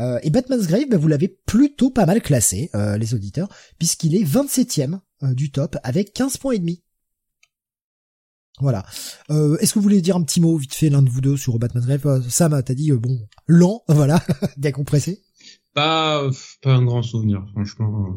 Euh, 0.00 0.18
et 0.22 0.30
Batman's 0.30 0.66
Grave, 0.66 0.88
bah, 0.90 0.98
vous 0.98 1.08
l'avez 1.08 1.28
plutôt 1.28 1.90
pas 1.90 2.06
mal 2.06 2.20
classé, 2.20 2.70
euh, 2.74 2.98
les 2.98 3.14
auditeurs, 3.14 3.48
puisqu'il 3.78 4.14
est 4.14 4.24
27ème 4.24 5.00
euh, 5.22 5.34
du 5.34 5.50
top 5.50 5.76
avec 5.82 6.12
15 6.12 6.36
points 6.36 6.52
et 6.52 6.58
demi. 6.58 6.82
Voilà. 8.60 8.84
Euh, 9.30 9.56
Est-ce 9.58 9.74
que 9.74 9.78
vous 9.78 9.82
voulez 9.82 10.00
dire 10.00 10.16
un 10.16 10.22
petit 10.22 10.40
mot 10.40 10.56
vite 10.56 10.74
fait 10.74 10.88
l'un 10.88 11.02
de 11.02 11.10
vous 11.10 11.20
deux 11.20 11.36
sur 11.36 11.58
Batman's 11.58 11.86
Grave? 11.86 12.26
Sam, 12.28 12.62
t'as 12.62 12.74
dit 12.74 12.90
bon 12.92 13.18
lent, 13.46 13.82
voilà, 13.88 14.22
bien 14.56 14.72
compressé. 14.72 15.22
Pas 15.74 16.28
pas 16.62 16.72
un 16.72 16.84
grand 16.84 17.02
souvenir, 17.02 17.46
franchement. 17.52 18.14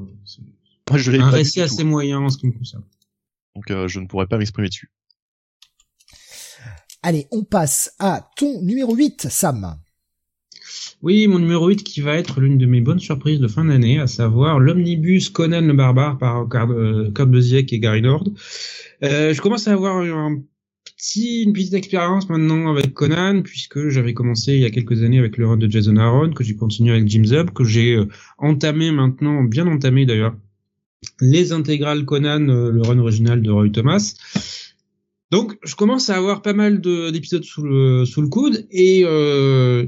Moi, 0.89 0.97
je 0.97 1.11
un 1.11 1.29
récit 1.29 1.61
assez 1.61 1.83
moyen 1.83 2.19
en 2.19 2.29
ce 2.29 2.37
qui 2.37 2.47
me 2.47 2.53
concerne. 2.53 2.83
Donc 3.55 3.87
je 3.87 3.99
ne 3.99 4.07
pourrais 4.07 4.27
pas 4.27 4.37
m'exprimer 4.37 4.69
dessus. 4.69 4.91
Allez, 7.01 7.27
on 7.31 7.43
passe 7.43 7.95
à 7.99 8.29
ton 8.35 8.61
numéro 8.61 8.93
8, 8.93 9.27
Sam. 9.29 9.79
Oui, 11.01 11.27
mon 11.27 11.39
numéro 11.39 11.69
8 11.69 11.83
qui 11.83 12.01
va 12.01 12.15
être 12.15 12.41
l'une 12.41 12.57
de 12.57 12.65
mes 12.65 12.81
bonnes 12.81 12.99
surprises 12.99 13.39
de 13.39 13.47
fin 13.47 13.63
d'année, 13.63 13.99
à 13.99 14.07
savoir 14.07 14.59
l'omnibus 14.59 15.29
Conan 15.29 15.61
le 15.61 15.73
barbare 15.73 16.17
par 16.17 16.47
Kurt 16.49 16.69
euh, 16.71 17.25
Busiek 17.25 17.71
et 17.71 17.79
Gary 17.79 18.01
Nord. 18.01 18.27
Euh, 19.03 19.33
je 19.33 19.41
commence 19.41 19.67
à 19.69 19.73
avoir 19.73 19.95
un 19.95 20.41
petit, 20.83 21.43
une 21.43 21.53
petite 21.53 21.73
expérience 21.73 22.29
maintenant 22.29 22.69
avec 22.69 22.93
Conan, 22.93 23.41
puisque 23.43 23.87
j'avais 23.87 24.13
commencé 24.13 24.55
il 24.55 24.59
y 24.59 24.65
a 24.65 24.69
quelques 24.69 25.01
années 25.01 25.19
avec 25.19 25.37
le 25.37 25.47
run 25.47 25.57
de 25.57 25.71
Jason 25.71 25.95
Aaron, 25.95 26.31
que 26.33 26.43
j'ai 26.43 26.57
continué 26.57 26.91
avec 26.91 27.07
Jim 27.07 27.23
Zub, 27.23 27.51
que 27.51 27.63
j'ai 27.63 27.95
euh, 27.95 28.07
entamé 28.37 28.91
maintenant, 28.91 29.43
bien 29.43 29.67
entamé 29.67 30.05
d'ailleurs, 30.05 30.35
les 31.21 31.51
intégrales 31.51 32.05
Conan, 32.05 32.39
le 32.39 32.81
run 32.81 32.99
original 32.99 33.41
de 33.41 33.51
Roy 33.51 33.69
Thomas. 33.69 34.15
Donc, 35.31 35.57
je 35.63 35.75
commence 35.75 36.09
à 36.09 36.17
avoir 36.17 36.41
pas 36.41 36.53
mal 36.53 36.81
d'épisodes 36.81 37.43
sous 37.43 37.61
le, 37.61 38.05
sous 38.05 38.21
le 38.21 38.29
coude 38.29 38.65
et 38.71 39.03
euh, 39.05 39.85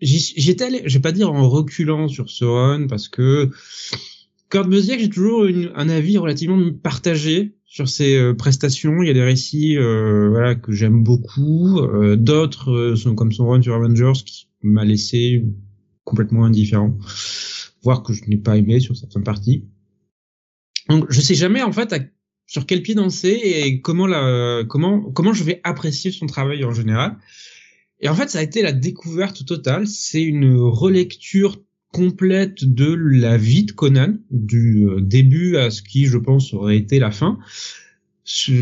j'étais 0.00 0.64
allé, 0.64 0.82
je 0.84 0.94
vais 0.94 1.02
pas 1.02 1.12
dire 1.12 1.32
en 1.32 1.48
reculant 1.48 2.08
sur 2.08 2.30
ce 2.30 2.44
run 2.44 2.86
parce 2.88 3.08
que 3.08 3.50
Kurt 4.50 4.68
Busiek, 4.68 5.00
j'ai 5.00 5.08
toujours 5.08 5.46
un 5.74 5.88
avis 5.88 6.18
relativement 6.18 6.60
partagé 6.82 7.54
sur 7.64 7.88
ses 7.88 8.16
euh, 8.16 8.34
prestations. 8.34 9.00
Il 9.00 9.06
y 9.06 9.10
a 9.10 9.14
des 9.14 9.22
récits, 9.22 9.78
euh, 9.78 10.28
voilà, 10.28 10.54
que 10.54 10.72
j'aime 10.72 11.02
beaucoup. 11.02 11.78
Euh, 11.78 12.16
d'autres 12.16 12.94
sont 12.94 13.14
comme 13.14 13.32
son 13.32 13.48
run 13.48 13.62
sur 13.62 13.74
Avengers 13.74 14.12
qui 14.26 14.48
m'a 14.62 14.84
laissé 14.84 15.42
complètement 16.04 16.44
indifférent, 16.44 16.98
voire 17.82 18.02
que 18.02 18.12
je 18.12 18.24
n'ai 18.26 18.36
pas 18.36 18.58
aimé 18.58 18.78
sur 18.78 18.94
certaines 18.94 19.24
parties. 19.24 19.64
Donc, 20.88 21.06
je 21.10 21.20
sais 21.20 21.34
jamais 21.34 21.62
en 21.62 21.72
fait 21.72 21.94
sur 22.46 22.66
quel 22.66 22.82
pied 22.82 22.94
danser 22.94 23.30
et 23.30 23.80
comment 23.80 24.06
la, 24.06 24.62
comment, 24.68 25.00
comment 25.12 25.32
je 25.32 25.44
vais 25.44 25.60
apprécier 25.64 26.10
son 26.10 26.26
travail 26.26 26.64
en 26.64 26.72
général. 26.72 27.16
Et 28.00 28.08
en 28.08 28.14
fait, 28.14 28.28
ça 28.28 28.40
a 28.40 28.42
été 28.42 28.62
la 28.62 28.72
découverte 28.72 29.46
totale. 29.46 29.86
C'est 29.86 30.22
une 30.22 30.56
relecture 30.56 31.62
complète 31.92 32.64
de 32.64 32.92
la 32.92 33.36
vie 33.36 33.64
de 33.64 33.72
Conan, 33.72 34.16
du 34.30 34.88
euh, 34.88 35.00
début 35.00 35.56
à 35.56 35.70
ce 35.70 35.82
qui, 35.82 36.06
je 36.06 36.18
pense, 36.18 36.52
aurait 36.52 36.76
été 36.76 36.98
la 36.98 37.10
fin. 37.10 37.38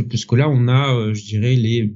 Parce 0.08 0.24
que 0.24 0.36
là, 0.36 0.48
on 0.48 0.68
a, 0.68 0.94
euh, 0.94 1.14
je 1.14 1.24
dirais, 1.24 1.54
les 1.54 1.94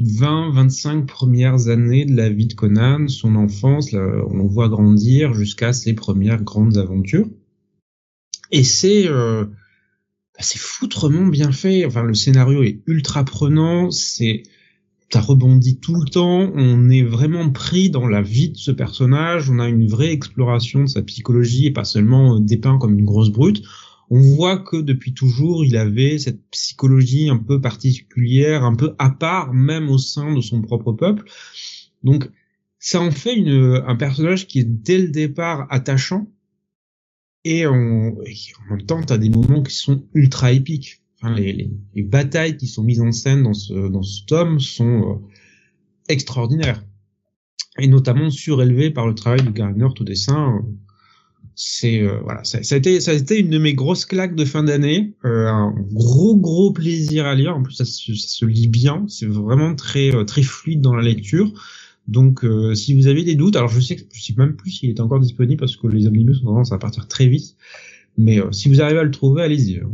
20, 0.00 0.52
25 0.52 1.06
premières 1.06 1.68
années 1.68 2.04
de 2.04 2.16
la 2.16 2.30
vie 2.30 2.46
de 2.46 2.54
Conan, 2.54 3.08
son 3.08 3.34
enfance, 3.34 3.92
on 3.94 4.36
le 4.36 4.48
voit 4.48 4.68
grandir 4.68 5.34
jusqu'à 5.34 5.72
ses 5.72 5.92
premières 5.92 6.42
grandes 6.42 6.78
aventures. 6.78 7.28
Et 8.50 8.64
c'est 8.64 9.08
euh, 9.08 9.44
bah, 9.44 10.40
c'est 10.40 10.58
foutrement 10.58 11.26
bien 11.26 11.52
fait. 11.52 11.84
Enfin, 11.84 12.02
le 12.02 12.14
scénario 12.14 12.62
est 12.62 12.80
ultra 12.86 13.24
prenant. 13.24 13.90
C'est 13.90 14.42
ça 15.12 15.20
rebondit 15.20 15.78
tout 15.78 15.94
le 15.94 16.04
temps, 16.04 16.52
on 16.54 16.90
est 16.90 17.02
vraiment 17.02 17.50
pris 17.50 17.88
dans 17.88 18.06
la 18.06 18.20
vie 18.20 18.50
de 18.50 18.58
ce 18.58 18.70
personnage, 18.70 19.48
on 19.48 19.58
a 19.58 19.68
une 19.68 19.86
vraie 19.86 20.12
exploration 20.12 20.82
de 20.82 20.86
sa 20.86 21.02
psychologie 21.02 21.66
et 21.66 21.70
pas 21.70 21.84
seulement 21.84 22.36
euh, 22.36 22.40
dépeint 22.40 22.78
comme 22.78 22.98
une 22.98 23.06
grosse 23.06 23.30
brute. 23.30 23.62
On 24.10 24.20
voit 24.20 24.58
que 24.58 24.76
depuis 24.76 25.14
toujours, 25.14 25.64
il 25.64 25.76
avait 25.76 26.18
cette 26.18 26.42
psychologie 26.50 27.30
un 27.30 27.38
peu 27.38 27.60
particulière, 27.60 28.64
un 28.64 28.74
peu 28.74 28.94
à 28.98 29.10
part 29.10 29.54
même 29.54 29.90
au 29.90 29.98
sein 29.98 30.34
de 30.34 30.40
son 30.40 30.60
propre 30.62 30.92
peuple. 30.92 31.24
Donc 32.04 32.30
ça 32.78 33.00
en 33.00 33.10
fait 33.10 33.34
une, 33.34 33.82
un 33.86 33.96
personnage 33.96 34.46
qui 34.46 34.60
est 34.60 34.64
dès 34.64 34.98
le 34.98 35.08
départ 35.08 35.66
attachant 35.70 36.26
et, 37.44 37.66
on, 37.66 38.16
et 38.24 38.36
en 38.60 38.74
même 38.74 38.86
temps, 38.86 39.02
t'as 39.02 39.18
des 39.18 39.30
moments 39.30 39.62
qui 39.62 39.74
sont 39.74 40.04
ultra 40.14 40.52
épiques 40.52 41.02
les, 41.26 41.70
les, 41.94 42.02
batailles 42.02 42.56
qui 42.56 42.66
sont 42.66 42.84
mises 42.84 43.00
en 43.00 43.12
scène 43.12 43.42
dans 43.42 43.54
ce, 43.54 43.88
dans 43.88 44.02
ce 44.02 44.24
tome 44.26 44.60
sont 44.60 44.84
euh, 44.84 45.14
extraordinaires. 46.08 46.84
Et 47.78 47.88
notamment 47.88 48.30
surélevées 48.30 48.90
par 48.90 49.06
le 49.06 49.14
travail 49.14 49.42
de 49.42 49.50
Gardner 49.50 49.88
au 49.98 50.04
dessin. 50.04 50.60
C'est 51.54 52.00
euh, 52.02 52.20
voilà, 52.22 52.44
ça, 52.44 52.58
a 52.58 52.76
été 52.76 53.00
ça 53.00 53.10
a 53.10 53.14
été 53.14 53.40
une 53.40 53.50
de 53.50 53.58
mes 53.58 53.74
grosses 53.74 54.04
claques 54.04 54.36
de 54.36 54.44
fin 54.44 54.62
d'année, 54.62 55.16
euh, 55.24 55.48
un 55.48 55.74
gros 55.92 56.36
gros 56.36 56.72
plaisir 56.72 57.26
à 57.26 57.34
lire. 57.34 57.56
En 57.56 57.62
plus, 57.62 57.74
ça 57.74 57.84
se, 57.84 58.14
ça 58.14 58.28
se 58.28 58.44
lit 58.44 58.68
bien, 58.68 59.04
c'est 59.08 59.26
vraiment 59.26 59.74
très 59.74 60.12
très 60.24 60.42
fluide 60.42 60.80
dans 60.80 60.94
la 60.94 61.02
lecture. 61.02 61.52
Donc, 62.08 62.44
si 62.74 62.94
vous 62.94 63.06
avez 63.06 63.22
des 63.22 63.34
doutes, 63.36 63.54
alors 63.54 63.68
je 63.68 63.80
sais 63.80 63.94
que 63.94 64.02
je 64.12 64.22
sais 64.22 64.34
même 64.36 64.56
plus 64.56 64.70
s'il 64.70 64.90
est 64.90 65.00
encore 65.00 65.20
disponible 65.20 65.60
parce 65.60 65.76
que 65.76 65.86
les 65.86 66.06
omnibus 66.06 66.40
ont 66.42 66.46
tendance 66.46 66.72
à 66.72 66.78
partir 66.78 67.06
très 67.06 67.26
vite. 67.26 67.56
Mais 68.16 68.40
si 68.50 68.68
vous 68.68 68.80
arrivez 68.80 68.98
à 68.98 69.04
le 69.04 69.10
trouver, 69.10 69.42
allez-y. 69.42 69.78
Hein 69.78 69.90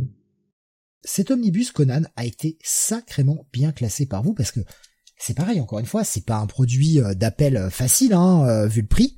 cet 1.03 1.29
omnibus 1.29 1.71
Conan 1.71 2.01
a 2.15 2.25
été 2.25 2.57
sacrément 2.63 3.47
bien 3.53 3.71
classé 3.71 4.05
par 4.07 4.23
vous 4.23 4.33
parce 4.33 4.51
que 4.51 4.61
c'est 5.17 5.35
pareil, 5.35 5.61
encore 5.61 5.79
une 5.79 5.85
fois, 5.85 6.03
c'est 6.03 6.25
pas 6.25 6.37
un 6.37 6.47
produit 6.47 6.99
d'appel 7.15 7.69
facile, 7.69 8.13
hein, 8.13 8.65
vu 8.67 8.81
le 8.81 8.87
prix. 8.87 9.15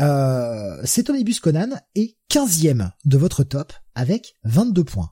Euh, 0.00 0.80
cet 0.84 1.10
omnibus 1.10 1.40
Conan 1.40 1.70
est 1.94 2.16
15e 2.30 2.92
de 3.04 3.18
votre 3.18 3.42
top 3.42 3.72
avec 3.94 4.36
22 4.44 4.84
points. 4.84 5.10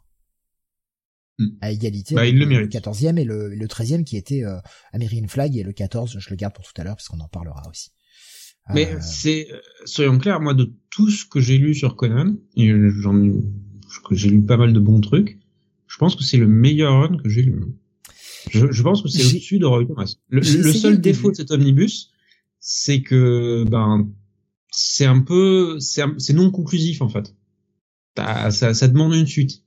Hmm. 1.39 1.49
À 1.61 1.71
égalité 1.71 2.15
bah, 2.15 2.23
avec 2.23 2.35
le, 2.35 2.67
14e 2.67 3.19
et 3.19 3.25
le, 3.25 3.55
le 3.55 3.67
13e 3.67 4.05
qui 4.05 4.17
était 4.17 4.43
euh, 4.45 4.57
American 4.95 5.29
Flag 5.29 5.55
et 5.57 5.63
le 5.63 5.73
14, 5.73 6.17
je 6.19 6.31
le 6.31 6.37
garde 6.37 6.55
pour 6.55 6.65
tout 6.65 6.73
à 6.81 6.85
l'heure 6.85 6.97
parce 6.97 7.09
qu'on 7.09 7.21
en 7.21 7.29
parlera 7.29 7.63
aussi. 7.69 7.91
Mais 8.73 8.93
euh, 8.93 8.99
c'est, 9.01 9.49
soyons 9.85 10.19
clairs, 10.19 10.41
moi 10.41 10.55
de 10.55 10.73
tout 10.91 11.11
ce 11.11 11.27
que 11.27 11.41
j'ai 11.41 11.59
lu 11.59 11.75
sur 11.75 11.95
Conan, 11.95 12.35
et 12.57 12.73
j'en 13.01 13.23
ai, 13.23 13.33
j'ai 14.13 14.31
lu 14.31 14.43
pas 14.43 14.57
mal 14.57 14.73
de 14.73 14.81
bons 14.81 15.01
trucs, 15.01 15.39
je 15.87 15.99
pense 15.99 16.17
que 16.17 16.25
c'est 16.25 16.39
le 16.39 16.49
meilleur 16.49 17.01
run 17.01 17.19
que 17.19 17.29
j'ai 17.29 17.43
lu. 17.43 17.61
Je, 18.51 18.71
je, 18.71 18.83
pense 18.83 19.03
que 19.03 19.09
c'est 19.09 19.25
au-dessus 19.25 19.59
de 19.59 19.67
Roy 19.67 19.85
Thomas. 19.87 20.17
Le, 20.29 20.41
le 20.41 20.73
seul 20.73 21.01
défaut 21.01 21.31
de 21.31 21.37
cet 21.37 21.51
omnibus, 21.51 22.13
c'est 22.61 23.03
que 23.03 23.65
ben 23.69 24.09
c'est 24.71 25.05
un 25.05 25.21
peu, 25.21 25.79
c'est 25.81 26.33
non 26.33 26.51
conclusif 26.51 27.03
en 27.03 27.09
fait. 27.09 27.35
Ça, 28.17 28.73
ça 28.73 28.89
demande 28.89 29.15
une 29.15 29.27
suite. 29.27 29.63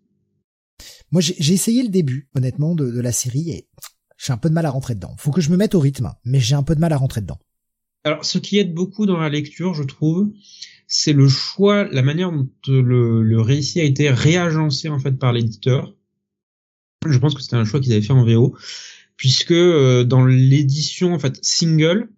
Moi, 1.12 1.22
j'ai 1.22 1.54
essayé 1.54 1.84
le 1.84 1.90
début, 1.90 2.30
honnêtement, 2.36 2.76
de, 2.76 3.00
la 3.00 3.12
série 3.12 3.50
et 3.52 3.68
j'ai 4.18 4.34
un 4.34 4.38
peu 4.38 4.50
de 4.50 4.54
mal 4.54 4.66
à 4.66 4.70
rentrer 4.70 4.96
dedans. 4.96 5.16
Faut 5.18 5.32
que 5.32 5.42
je 5.42 5.50
me 5.50 5.58
mette 5.58 5.76
au 5.76 5.80
rythme, 5.80 6.14
mais 6.26 6.40
j'ai 6.40 6.56
un 6.56 6.64
peu 6.64 6.76
de 6.76 6.80
mal 6.80 6.94
à 6.94 6.98
rentrer 6.98 7.22
dedans. 7.22 7.40
Alors, 8.04 8.24
ce 8.24 8.38
qui 8.38 8.58
aide 8.58 8.74
beaucoup 8.74 9.06
dans 9.06 9.18
la 9.18 9.30
lecture, 9.30 9.74
je 9.74 9.84
trouve, 9.84 10.32
c'est 10.88 11.14
le 11.14 11.28
choix, 11.28 11.86
la 11.86 12.02
manière 12.02 12.32
dont 12.32 12.50
le, 12.68 13.24
le 13.24 13.42
récit 13.42 13.82
a 13.82 13.84
été 13.84 14.10
réagencé 14.10 14.90
en 14.90 15.00
fait 15.00 15.14
par 15.14 15.34
l'éditeur. 15.34 15.94
Je 17.08 17.18
pense 17.18 17.34
que 17.34 17.42
c'était 17.42 17.56
un 17.56 17.66
choix 17.66 17.80
qu'ils 17.80 17.94
avaient 17.94 18.02
fait 18.02 18.14
en 18.14 18.26
VO, 18.26 18.56
puisque 19.16 19.52
euh, 19.52 20.04
dans 20.04 20.26
l'édition 20.26 21.14
en 21.14 21.20
fait 21.20 21.38
single, 21.42 22.04
euh, 22.04 22.18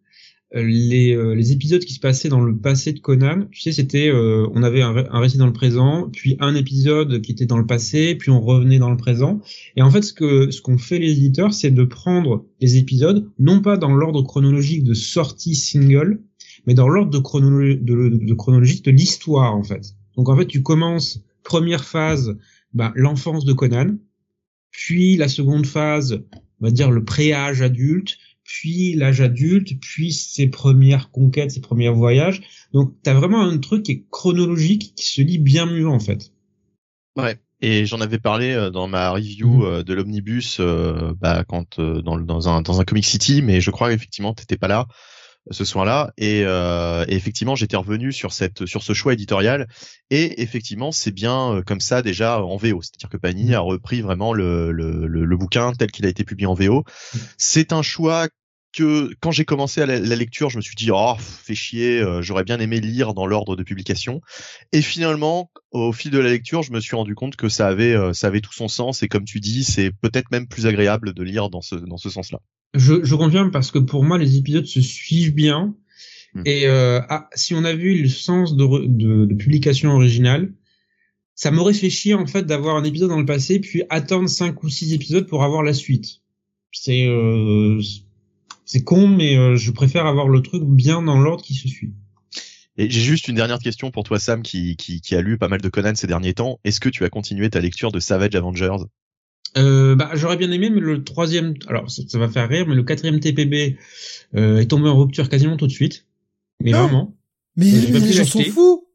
les, 0.54 1.16
euh, 1.16 1.34
les, 1.34 1.54
épisodes 1.54 1.84
qui 1.84 1.94
se 1.94 2.00
passaient 2.00 2.28
dans 2.28 2.42
le 2.42 2.58
passé 2.58 2.92
de 2.92 3.00
Conan, 3.00 3.46
tu 3.52 3.62
sais, 3.62 3.72
c'était, 3.72 4.10
euh, 4.10 4.48
on 4.54 4.64
avait 4.64 4.82
un, 4.82 5.20
récit 5.20 5.38
dans 5.38 5.46
le 5.46 5.54
présent, 5.54 6.10
puis 6.12 6.36
un 6.40 6.56
épisode 6.56 7.22
qui 7.22 7.32
était 7.32 7.46
dans 7.46 7.58
le 7.58 7.66
passé, 7.66 8.16
puis 8.16 8.32
on 8.32 8.42
revenait 8.42 8.80
dans 8.80 8.90
le 8.90 8.98
présent. 8.98 9.40
Et 9.78 9.82
en 9.82 9.90
fait, 9.90 10.02
ce 10.02 10.12
que 10.12 10.52
ce 10.52 10.62
qu'ont 10.62 10.78
fait 10.78 11.00
les 11.00 11.12
éditeurs, 11.12 11.54
c'est 11.54 11.72
de 11.72 11.84
prendre 11.84 12.46
les 12.60 12.78
épisodes, 12.78 13.30
non 13.40 13.62
pas 13.62 13.78
dans 13.78 13.94
l'ordre 13.94 14.24
chronologique 14.24 14.84
de 14.84 14.94
sortie 14.94 15.56
single, 15.56 16.22
mais 16.68 16.74
dans 16.74 16.90
l'ordre 16.90 17.12
de, 17.12 17.20
chronologie 17.20 17.78
de, 17.78 18.10
de, 18.10 18.34
chronologique 18.34 18.84
de 18.84 18.92
l'histoire, 18.92 19.56
en 19.56 19.64
fait. 19.64 19.96
Donc 20.18 20.28
en 20.28 20.38
fait, 20.38 20.48
tu 20.48 20.62
commences 20.62 21.24
première 21.44 21.86
phase, 21.86 22.38
bah, 22.74 22.92
l'enfance 22.96 23.46
de 23.46 23.54
Conan, 23.54 23.98
puis 24.72 25.16
la 25.16 25.28
seconde 25.28 25.66
phase, 25.66 26.24
on 26.60 26.66
va 26.66 26.72
dire 26.72 26.92
le 26.92 27.04
préâge 27.04 27.62
adulte, 27.62 28.18
puis 28.52 28.94
l'âge 28.96 29.22
adulte, 29.22 29.80
puis 29.80 30.12
ses 30.12 30.48
premières 30.48 31.10
conquêtes, 31.10 31.52
ses 31.52 31.62
premiers 31.62 31.90
voyages. 31.90 32.42
Donc 32.74 32.94
t'as 33.02 33.14
vraiment 33.14 33.42
un 33.42 33.58
truc 33.60 33.84
qui 33.84 33.92
est 33.94 34.06
chronologique, 34.10 34.94
qui 34.96 35.06
se 35.06 35.22
lit 35.22 35.40
bien 35.40 35.66
mieux 35.66 35.88
en 35.88 36.00
fait. 36.00 36.34
Ouais. 37.16 37.38
Et 37.62 37.86
j'en 37.86 38.02
avais 38.02 38.18
parlé 38.18 38.52
euh, 38.52 38.70
dans 38.70 38.88
ma 38.88 39.12
review 39.12 39.50
mhm. 39.50 39.64
euh, 39.64 39.84
de 39.84 39.94
l'omnibus, 39.94 40.58
euh, 40.60 41.14
bah, 41.22 41.46
quand 41.48 41.80
dans, 41.80 42.18
dans 42.18 42.50
un 42.50 42.62
dans 42.62 42.82
un 42.82 42.84
Comic 42.84 43.06
City, 43.06 43.42
mais 43.42 43.62
je 43.62 43.72
crois 43.72 43.94
effectivement 43.94 44.34
t'étais 44.34 44.58
pas 44.58 44.68
là 44.68 44.88
ce 45.50 45.66
soir-là 45.66 46.14
et, 46.18 46.44
euh, 46.46 47.04
et, 47.08 47.16
effectivement 47.16 47.56
j'étais 47.56 47.76
revenu 47.76 48.12
sur 48.12 48.32
cette 48.32 48.68
sur 48.68 48.84
ce 48.84 48.94
choix 48.94 49.14
éditorial 49.14 49.68
et 50.12 50.44
effectivement 50.44 50.92
c'est 50.92 51.10
bien 51.10 51.64
comme 51.66 51.80
ça 51.80 52.04
déjà 52.04 52.44
en 52.44 52.58
VO 52.58 52.84
c'est-à-dire 52.84 53.10
que 53.10 53.18
Panini 53.18 53.50
mhm. 53.50 53.56
a 53.56 53.60
repris 53.60 54.02
vraiment 54.02 54.34
le, 54.34 54.72
le, 54.72 55.08
le, 55.08 55.26
le 55.26 55.38
bouquin 55.38 55.74
tel 55.74 55.90
qu'il 55.90 56.06
a 56.06 56.10
été 56.10 56.24
publié 56.24 56.46
en 56.46 56.54
VO 56.54 56.84
mhm. 57.16 57.22
c'est 57.40 57.74
un 57.74 57.82
choix 57.82 58.28
que 58.74 59.14
quand 59.20 59.32
j'ai 59.32 59.46
commencé 59.46 59.82
à 59.82 59.86
la, 59.86 60.16
lecture, 60.16 60.50
je 60.50 60.58
me 60.58 60.62
suis 60.62 60.76
dit 60.76 60.90
oh 60.92 61.16
fais 61.20 61.56
chier, 61.56 62.00
euh, 62.00 62.22
j'aurais 62.22 62.44
bien 62.44 62.60
aimé 62.60 62.80
lire 62.80 63.14
dans 63.14 63.26
l'ordre 63.26 63.56
de 63.56 63.64
publication. 63.64 64.22
Et 64.72 64.82
finalement, 64.82 65.52
au 65.72 65.92
fil 65.92 66.12
de 66.12 66.20
la 66.20 66.30
lecture, 66.30 66.64
je 66.64 66.72
me 66.72 66.80
suis 66.80 66.96
rendu 66.96 67.16
compte 67.16 67.36
que 67.36 67.50
ça 67.50 67.68
avait 67.68 67.94
euh, 67.94 68.14
ça 68.14 68.28
avait 68.28 68.42
tout 68.42 68.54
son 68.54 68.68
sens 68.68 69.04
et 69.04 69.08
comme 69.08 69.26
tu 69.26 69.40
dis, 69.40 69.64
c'est 69.64 69.92
peut-être 69.92 70.32
même 70.32 70.48
plus 70.48 70.68
agréable 70.68 71.14
de 71.14 71.24
lire 71.24 71.50
dans 71.50 71.62
ce 71.62 71.76
dans 71.76 71.98
ce 71.98 72.10
sens-là. 72.10 72.40
Je, 72.74 73.04
je 73.04 73.16
confirme 73.16 73.52
parce 73.52 73.72
que 73.72 73.80
pour 73.80 74.04
moi, 74.04 74.18
les 74.18 74.38
épisodes 74.38 74.66
se 74.66 74.82
suivent 74.82 75.34
bien. 75.34 75.76
Hmm. 76.34 76.44
Et 76.46 76.68
euh, 76.68 77.02
ah, 77.10 77.28
si 77.34 77.54
on 77.54 77.66
a 77.66 77.74
vu 77.74 78.02
le 78.02 78.08
sens 78.08 78.56
de, 78.56 78.88
de, 78.88 79.26
de 79.26 79.36
publication 79.36 79.92
originale, 79.92 80.54
ça 81.36 81.52
m'aurait 81.52 81.74
fait 81.74 81.90
chier 81.90 82.14
en 82.14 82.28
fait 82.28 82.44
d'avoir 82.44 82.76
un 82.76 82.84
épisode 82.84 83.10
dans 83.10 83.20
le 83.20 83.26
passé 83.26 83.60
puis 83.60 83.84
attendre 83.90 84.30
cinq 84.30 84.64
ou 84.64 84.70
six 84.70 84.94
épisodes 84.94 85.28
pour 85.28 85.44
avoir 85.44 85.64
la 85.64 85.74
suite. 85.74 86.22
C'est 86.72 87.08
euh, 87.08 87.82
c'est 88.72 88.86
con, 88.86 89.06
mais 89.06 89.36
euh, 89.36 89.58
je 89.58 89.70
préfère 89.70 90.06
avoir 90.06 90.30
le 90.30 90.42
truc 90.42 90.64
bien 90.64 91.02
dans 91.02 91.20
l'ordre 91.20 91.44
qui 91.44 91.56
se 91.56 91.68
suit. 91.68 91.92
Et 92.78 92.90
j'ai 92.90 93.02
juste 93.02 93.28
une 93.28 93.36
dernière 93.36 93.60
question 93.60 93.92
pour 93.92 94.06
toi, 94.06 94.18
Sam, 94.18 94.42
qui, 94.44 94.78
qui, 94.78 95.02
qui, 95.02 95.14
a 95.14 95.22
lu 95.22 95.38
pas 95.38 95.50
mal 95.50 95.60
de 95.60 95.68
Conan 95.68 95.92
ces 95.94 96.08
derniers 96.08 96.34
temps. 96.34 96.58
Est-ce 96.64 96.80
que 96.80 96.88
tu 96.88 97.04
as 97.04 97.10
continué 97.10 97.50
ta 97.50 97.60
lecture 97.60 97.92
de 97.92 98.00
Savage 98.00 98.34
Avengers? 98.34 98.78
Euh, 99.58 99.96
bah, 99.96 100.12
j'aurais 100.14 100.38
bien 100.38 100.50
aimé, 100.52 100.70
mais 100.70 100.80
le 100.80 101.04
troisième, 101.04 101.56
alors 101.68 101.92
ça, 101.92 102.18
va 102.18 102.30
faire 102.30 102.48
rire, 102.48 102.66
mais 102.66 102.76
le 102.76 102.84
quatrième 102.84 103.20
TPB 103.20 103.78
euh, 104.36 104.60
est 104.60 104.68
tombé 104.68 104.88
en 104.88 104.98
rupture 104.98 105.28
quasiment 105.28 105.58
tout 105.58 105.68
de 105.68 105.74
suite. 105.74 106.06
Mais 106.64 106.72
ah 106.74 106.84
vraiment. 106.84 107.14
Mais 107.58 107.66
les 107.66 108.14
gens 108.14 108.24
sont 108.24 108.42
fous. 108.44 108.88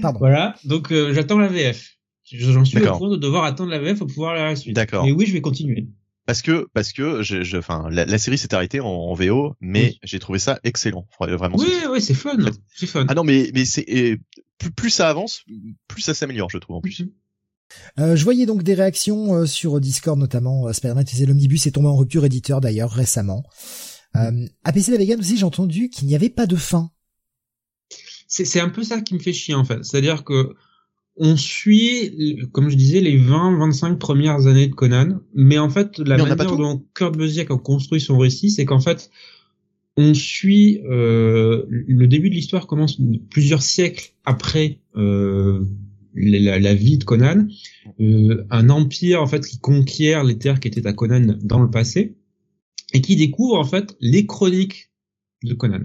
Pardon. 0.00 0.20
Voilà, 0.20 0.56
donc 0.64 0.90
euh, 0.90 1.12
j'attends 1.12 1.38
la 1.38 1.48
VF. 1.48 1.98
J'en 2.24 2.64
suis 2.64 2.78
au 2.78 2.96
point 2.96 3.10
de 3.10 3.16
devoir 3.16 3.44
attendre 3.44 3.70
la 3.70 3.78
VF 3.78 3.98
pour 3.98 4.06
pouvoir 4.06 4.32
aller 4.32 4.40
à 4.40 4.46
la 4.46 4.56
suite. 4.56 4.74
D'accord. 4.74 5.04
Mais 5.04 5.12
oui, 5.12 5.26
je 5.26 5.34
vais 5.34 5.42
continuer 5.42 5.86
parce 6.26 6.42
que 6.42 6.68
parce 6.74 6.92
que 6.92 7.22
je, 7.22 7.56
enfin 7.56 7.88
la, 7.90 8.18
série 8.18 8.36
s'est 8.36 8.52
arrêtée 8.52 8.80
en, 8.80 9.14
VO 9.14 9.54
mais 9.60 9.96
j'ai 10.02 10.18
trouvé 10.18 10.38
ça 10.38 10.58
excellent. 10.64 11.06
Vraiment 11.20 11.56
oui 11.56 11.72
oui 11.90 12.02
c'est 12.02 12.14
fun. 12.14 12.36
C'est 12.74 12.86
fun. 12.86 13.06
ah 13.08 13.14
non 13.14 13.24
mais 13.24 13.50
mais 13.54 13.64
c'est 13.64 14.18
plus, 14.58 14.70
plus 14.72 14.90
ça 14.90 15.08
avance 15.08 15.44
plus 15.88 16.02
ça 16.02 16.14
s'améliore 16.14 16.50
je 16.50 16.58
trouve 16.58 16.76
en 16.76 16.80
plus. 16.80 17.00
Mhm. 17.00 17.10
euh, 18.00 18.16
je 18.16 18.24
voyais 18.24 18.44
donc 18.44 18.64
des 18.64 18.74
réactions 18.74 19.34
euh, 19.34 19.46
sur 19.46 19.80
Discord 19.80 20.18
notamment 20.18 20.66
euh, 20.66 20.72
Spider-Man 20.72 21.04
l'omnibus 21.26 21.66
est 21.66 21.72
tombé 21.72 21.88
en 21.88 21.96
rupture 21.96 22.24
éditeur 22.24 22.60
d'ailleurs 22.60 22.90
récemment. 22.90 23.44
Euh, 24.16 24.46
à 24.64 24.72
PC 24.72 24.92
la 24.92 24.98
Vegan 24.98 25.20
aussi 25.20 25.36
j'ai 25.36 25.44
entendu 25.44 25.90
qu'il 25.90 26.08
n'y 26.08 26.16
avait 26.16 26.30
pas 26.30 26.46
de 26.46 26.56
fin. 26.56 26.90
C'est 28.28 28.60
un 28.60 28.68
peu 28.68 28.82
ça 28.82 29.00
qui 29.00 29.14
me 29.14 29.20
fait 29.20 29.32
chier 29.32 29.54
en 29.54 29.64
fait. 29.64 29.84
C'est 29.84 29.98
à 29.98 30.00
dire 30.00 30.24
que 30.24 30.56
on 31.16 31.36
suit, 31.36 32.38
comme 32.52 32.68
je 32.68 32.76
disais, 32.76 33.00
les 33.00 33.18
20-25 33.18 33.96
premières 33.96 34.46
années 34.46 34.68
de 34.68 34.74
Conan, 34.74 35.20
mais 35.34 35.58
en 35.58 35.70
fait, 35.70 35.98
la 35.98 36.18
manière 36.18 36.56
dont 36.56 36.84
Kurt 36.94 37.16
Busiek 37.16 37.50
a 37.50 37.56
construit 37.56 38.00
son 38.00 38.18
récit, 38.18 38.50
c'est 38.50 38.66
qu'en 38.66 38.80
fait, 38.80 39.10
on 39.96 40.12
suit 40.12 40.82
euh, 40.84 41.64
le 41.68 42.06
début 42.06 42.28
de 42.28 42.34
l'histoire 42.34 42.66
commence 42.66 43.00
plusieurs 43.30 43.62
siècles 43.62 44.12
après 44.24 44.80
euh, 44.96 45.64
la, 46.14 46.74
vie 46.74 46.98
de 46.98 47.04
Conan, 47.04 47.46
euh, 48.00 48.44
un 48.50 48.68
empire 48.68 49.22
en 49.22 49.26
fait 49.26 49.46
qui 49.46 49.58
conquiert 49.58 50.22
les 50.22 50.38
terres 50.38 50.60
qui 50.60 50.68
étaient 50.68 50.86
à 50.86 50.92
Conan 50.92 51.38
dans 51.40 51.60
le 51.60 51.70
passé 51.70 52.14
et 52.92 53.00
qui 53.00 53.16
découvre 53.16 53.58
en 53.58 53.64
fait 53.64 53.96
les 54.00 54.26
chroniques 54.26 54.90
de 55.42 55.54
Conan. 55.54 55.84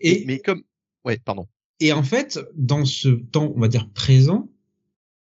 Et 0.00 0.24
mais 0.26 0.38
comme 0.38 0.62
ouais, 1.04 1.18
pardon. 1.22 1.46
Et 1.80 1.92
en 1.92 2.02
fait, 2.02 2.38
dans 2.56 2.84
ce 2.84 3.08
temps, 3.08 3.52
on 3.54 3.60
va 3.60 3.68
dire 3.68 3.90
présent, 3.90 4.50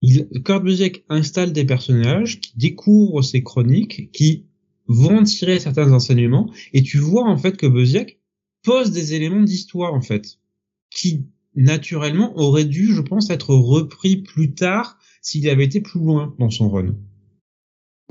il, 0.01 0.27
Kurt 0.43 0.63
Busiek 0.63 1.05
installe 1.09 1.53
des 1.53 1.65
personnages 1.65 2.39
qui 2.39 2.57
découvrent 2.57 3.21
ces 3.21 3.43
chroniques, 3.43 4.11
qui 4.11 4.45
vont 4.87 5.23
tirer 5.23 5.59
certains 5.59 5.91
enseignements, 5.91 6.51
et 6.73 6.81
tu 6.81 6.97
vois 6.97 7.29
en 7.29 7.37
fait 7.37 7.57
que 7.57 7.67
Busiek 7.67 8.19
pose 8.63 8.91
des 8.91 9.13
éléments 9.13 9.43
d'histoire 9.43 9.93
en 9.93 10.01
fait, 10.01 10.39
qui 10.89 11.27
naturellement 11.55 12.37
auraient 12.37 12.65
dû, 12.65 12.93
je 12.93 13.01
pense, 13.01 13.29
être 13.29 13.53
repris 13.53 14.17
plus 14.17 14.53
tard 14.53 14.97
s'il 15.21 15.47
avait 15.49 15.65
été 15.65 15.81
plus 15.81 15.99
loin 15.99 16.35
dans 16.39 16.49
son 16.49 16.69
run. 16.69 16.95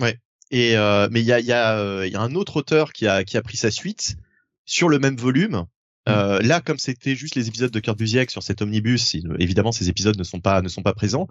Ouais. 0.00 0.18
Et 0.50 0.76
euh, 0.76 1.08
mais 1.10 1.20
il 1.20 1.26
y 1.26 1.32
a, 1.32 1.78
euh, 1.78 2.08
un 2.14 2.34
autre 2.34 2.58
auteur 2.58 2.92
qui 2.92 3.06
a 3.06 3.42
pris 3.42 3.56
sa 3.56 3.70
suite 3.70 4.16
sur 4.64 4.88
le 4.88 4.98
même 4.98 5.16
volume 5.16 5.66
euh, 6.08 6.40
là, 6.40 6.60
comme 6.60 6.78
c'était 6.78 7.14
juste 7.14 7.34
les 7.34 7.48
épisodes 7.48 7.70
de 7.70 7.80
Kurt 7.80 7.98
Busiek 7.98 8.30
sur 8.30 8.42
cet 8.42 8.62
omnibus, 8.62 9.16
évidemment 9.38 9.72
ces 9.72 9.88
épisodes 9.88 10.18
ne 10.18 10.24
sont 10.24 10.40
pas 10.40 10.62
ne 10.62 10.68
sont 10.68 10.82
pas 10.82 10.94
présents, 10.94 11.28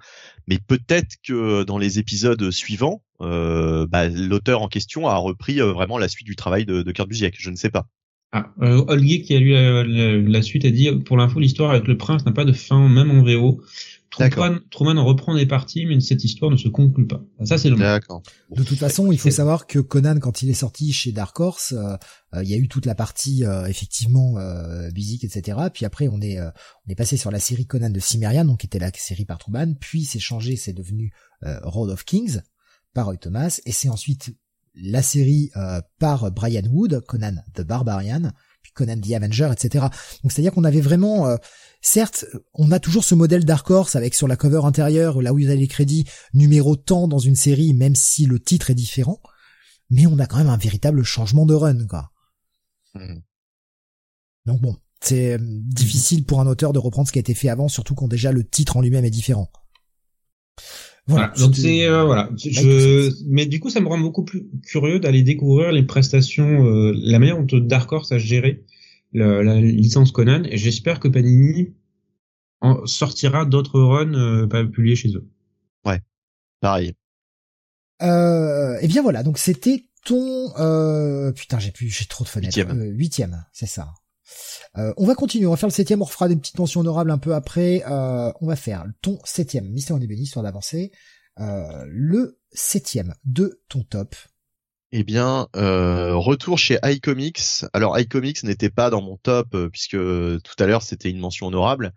mais 0.48 0.58
peut-être 0.60 1.16
que 1.24 1.64
dans 1.64 1.78
les 1.78 2.00
épisodes 2.00 2.52
suivants, 2.52 3.04
euh, 3.22 3.88
bah, 3.88 4.08
l'auteur 4.08 4.62
en 4.62 4.68
question 4.68 5.08
a 5.08 5.16
repris 5.16 5.62
euh, 5.62 5.72
vraiment 5.72 5.98
la 5.98 6.08
suite 6.08 6.28
du 6.28 6.36
travail 6.36 6.66
de, 6.66 6.82
de 6.82 6.92
Kurt 6.92 7.10
Busiek. 7.10 7.36
Je 7.38 7.50
ne 7.50 7.56
sais 7.56 7.70
pas. 7.70 7.88
Ah, 8.34 8.54
qui 8.60 9.36
a 9.36 9.40
lu 9.40 10.28
la, 10.28 10.42
suite 10.42 10.66
a 10.66 10.70
dit 10.70 10.92
pour 11.06 11.16
l'info 11.16 11.40
l'histoire 11.40 11.72
avec 11.72 11.88
le 11.88 11.98
prince 11.98 12.26
n'a 12.26 12.34
pas 12.34 12.44
de 12.44 12.52
fin 12.52 12.90
même 12.90 13.10
en 13.10 13.24
VO. 13.24 13.62
Truman, 14.18 14.60
Truman 14.72 15.04
reprend 15.04 15.36
des 15.36 15.46
parties, 15.46 15.86
mais 15.86 16.00
cette 16.00 16.24
histoire 16.24 16.52
ne 16.52 16.58
se 16.58 16.68
conclut 16.68 17.08
pas. 17.08 17.22
Ça, 17.44 17.58
c'est 17.58 17.70
le 17.70 17.76
D'accord. 17.76 18.22
De 18.52 18.64
toute 18.64 18.78
façon, 18.78 19.12
il 19.12 19.20
faut 19.20 19.32
savoir 19.32 19.68
que 19.68 19.80
Conan, 19.80 20.20
quand 20.20 20.42
il 20.42 20.50
est 20.50 20.56
sorti 20.56 20.92
chez 20.92 21.12
Dark 21.12 21.40
Horse, 21.40 21.74
euh, 21.74 21.96
euh, 22.36 22.44
il 22.44 22.50
y 22.50 22.54
a 22.54 22.58
eu 22.58 22.68
toute 22.68 22.86
la 22.86 22.96
partie 22.96 23.46
euh, 23.46 23.66
effectivement 23.66 24.38
euh, 24.38 24.90
musique, 24.94 25.24
etc. 25.24 25.58
Puis 25.74 25.86
après, 25.86 26.08
on 26.08 26.22
est 26.22 26.40
on 26.40 26.92
est 26.92 26.96
passé 26.96 27.18
sur 27.18 27.32
la 27.32 27.40
série 27.40 27.66
Conan 27.66 27.90
de 27.90 28.00
Cimmerian, 28.00 28.46
donc 28.46 28.60
qui 28.60 28.68
était 28.68 28.80
la 28.80 28.92
série 28.94 29.26
par 29.26 29.38
Truman. 29.38 29.74
Puis 29.80 30.04
c'est 30.04 30.20
changé, 30.20 30.56
c'est 30.56 30.74
devenu 30.74 31.12
Road 31.42 31.90
of 31.90 32.04
Kings 32.04 32.40
par 32.94 33.06
Roy 33.06 33.18
Thomas, 33.18 33.60
et 33.66 33.72
c'est 33.72 33.90
ensuite 33.90 34.36
la 34.76 35.02
série 35.02 35.52
par 36.00 36.32
Brian 36.32 36.66
Wood, 36.70 37.02
Conan 37.08 37.36
the 37.54 37.62
Barbarian, 37.62 38.32
Conan 38.78 39.00
the 39.00 39.12
Avenger, 39.12 39.50
etc. 39.52 39.86
Donc 40.24 40.32
c'est-à-dire 40.32 40.54
qu'on 40.54 40.64
avait 40.64 40.82
vraiment, 40.82 41.38
certes, 41.82 42.26
on 42.54 42.72
a 42.72 42.80
toujours 42.80 43.04
ce 43.04 43.16
modèle 43.16 43.46
Dark 43.46 43.70
Horse 43.70 43.96
avec 43.96 44.14
sur 44.14 44.28
la 44.28 44.36
cover 44.36 44.62
intérieure, 44.64 45.22
là 45.22 45.34
où 45.34 45.40
il 45.40 45.48
y 45.48 45.52
a 45.52 45.56
les 45.56 45.68
crédits, 45.68 46.06
numéro 46.34 46.76
tant 46.76 47.08
dans 47.08 47.20
une 47.20 47.36
série, 47.36 47.74
même 47.74 47.96
si 47.96 48.26
le 48.26 48.40
titre 48.40 48.70
est 48.70 48.76
différent, 48.76 49.20
mais 49.90 50.06
on 50.06 50.20
a 50.20 50.26
quand 50.26 50.38
même 50.38 50.50
un 50.50 50.58
véritable 50.58 51.04
changement 51.04 51.46
de 51.46 51.54
run, 51.54 51.88
quoi. 51.88 52.12
Mmh. 52.96 53.20
Donc 54.46 54.62
bon, 54.62 54.76
c'est 55.02 55.34
euh, 55.34 55.38
difficile 55.40 56.26
pour 56.26 56.40
un 56.40 56.48
auteur 56.48 56.74
de 56.74 56.80
reprendre 56.80 57.08
ce 57.08 57.12
qui 57.12 57.20
a 57.20 57.22
été 57.22 57.34
fait 57.34 57.50
avant, 57.50 57.68
surtout 57.68 57.96
quand 57.96 58.08
déjà 58.08 58.32
le 58.32 58.48
titre 58.48 58.78
en 58.78 58.82
lui-même 58.82 59.06
est 59.06 59.12
différent. 59.12 59.52
Voilà. 61.08 61.34
donc 61.40 61.56
c'est 61.56 61.88
euh, 61.88 62.04
voilà. 62.04 62.30
Je... 62.36 63.12
Mais 63.28 63.46
du 63.46 63.60
coup, 63.60 63.70
ça 63.70 63.80
me 63.80 63.88
rend 63.88 63.98
beaucoup 63.98 64.24
plus 64.24 64.48
curieux 64.66 65.00
d'aller 65.00 65.24
découvrir 65.24 65.72
les 65.72 65.84
prestations, 65.84 66.66
euh, 66.66 66.94
la 66.96 67.20
manière 67.20 67.42
dont 67.42 67.60
Dark 67.60 67.92
Horse 67.92 68.12
a 68.12 68.18
géré 68.18 68.66
la, 69.14 69.62
licence 69.62 70.12
Conan. 70.12 70.44
Et 70.44 70.58
j'espère 70.58 71.00
que 71.00 71.08
Panini 71.08 71.74
en 72.60 72.86
sortira 72.86 73.46
d'autres 73.46 73.80
runs 73.80 74.48
pas 74.48 74.66
publiés 74.66 74.96
chez 74.96 75.10
eux. 75.16 75.26
Ouais, 75.86 76.02
pareil. 76.60 76.94
Euh, 78.04 78.76
et 78.76 78.80
eh 78.84 78.88
bien 78.88 79.02
voilà, 79.02 79.24
donc 79.24 79.38
c'était 79.38 79.86
ton 80.06 80.52
putain 81.34 81.60
j'ai 81.60 81.72
plus 81.72 81.90
j'ai 81.90 82.06
trop 82.06 82.26
de 82.26 82.30
fenêtres. 82.30 82.58
Huitième, 82.58 82.84
huitième 82.98 83.46
c'est 83.54 83.66
ça. 83.66 83.94
Euh, 84.78 84.94
on 84.98 85.06
va 85.06 85.16
continuer, 85.16 85.48
on 85.48 85.52
va 85.52 85.58
faire 85.58 85.70
le 85.70 85.74
septième, 85.74 86.02
on 86.02 86.06
refera 86.06 86.28
des 86.28 86.36
petites 86.36 86.60
mentions 86.60 86.82
honorables 86.82 87.12
un 87.12 87.18
peu 87.18 87.34
après. 87.34 87.84
Euh, 87.90 88.32
on 88.42 88.48
va 88.48 88.56
faire 88.56 88.86
ton 89.02 89.20
septième, 89.24 89.70
Mister 89.70 89.94
en 89.94 89.98
béni, 89.98 90.22
histoire 90.22 90.44
d'avancer. 90.44 90.92
Euh, 91.40 91.86
le 91.88 92.40
septième 92.52 93.14
de 93.26 93.62
ton 93.70 93.84
top. 93.84 94.16
Eh 94.92 95.04
bien, 95.04 95.48
retour 95.54 96.58
chez 96.58 96.78
iComics. 96.84 97.66
Alors 97.74 98.00
iComics 98.00 98.44
n'était 98.44 98.70
pas 98.70 98.90
dans 98.90 99.02
mon 99.02 99.18
top 99.18 99.56
puisque 99.70 99.98
tout 99.98 100.56
à 100.60 100.66
l'heure 100.66 100.82
c'était 100.82 101.10
une 101.10 101.20
mention 101.20 101.48
honorable. 101.48 101.94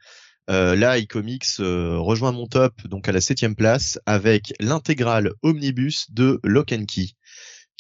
là, 0.49 0.99
iComics 0.99 1.59
rejoint 1.59 2.33
mon 2.33 2.49
top 2.49 2.75
donc 2.89 3.09
à 3.09 3.13
la 3.13 3.21
septième 3.21 3.55
place 3.55 4.01
avec 4.07 4.55
l'intégrale 4.59 5.35
omnibus 5.43 6.11
de 6.11 6.41
Lock 6.43 6.73
and 6.73 6.87
Key 6.87 7.11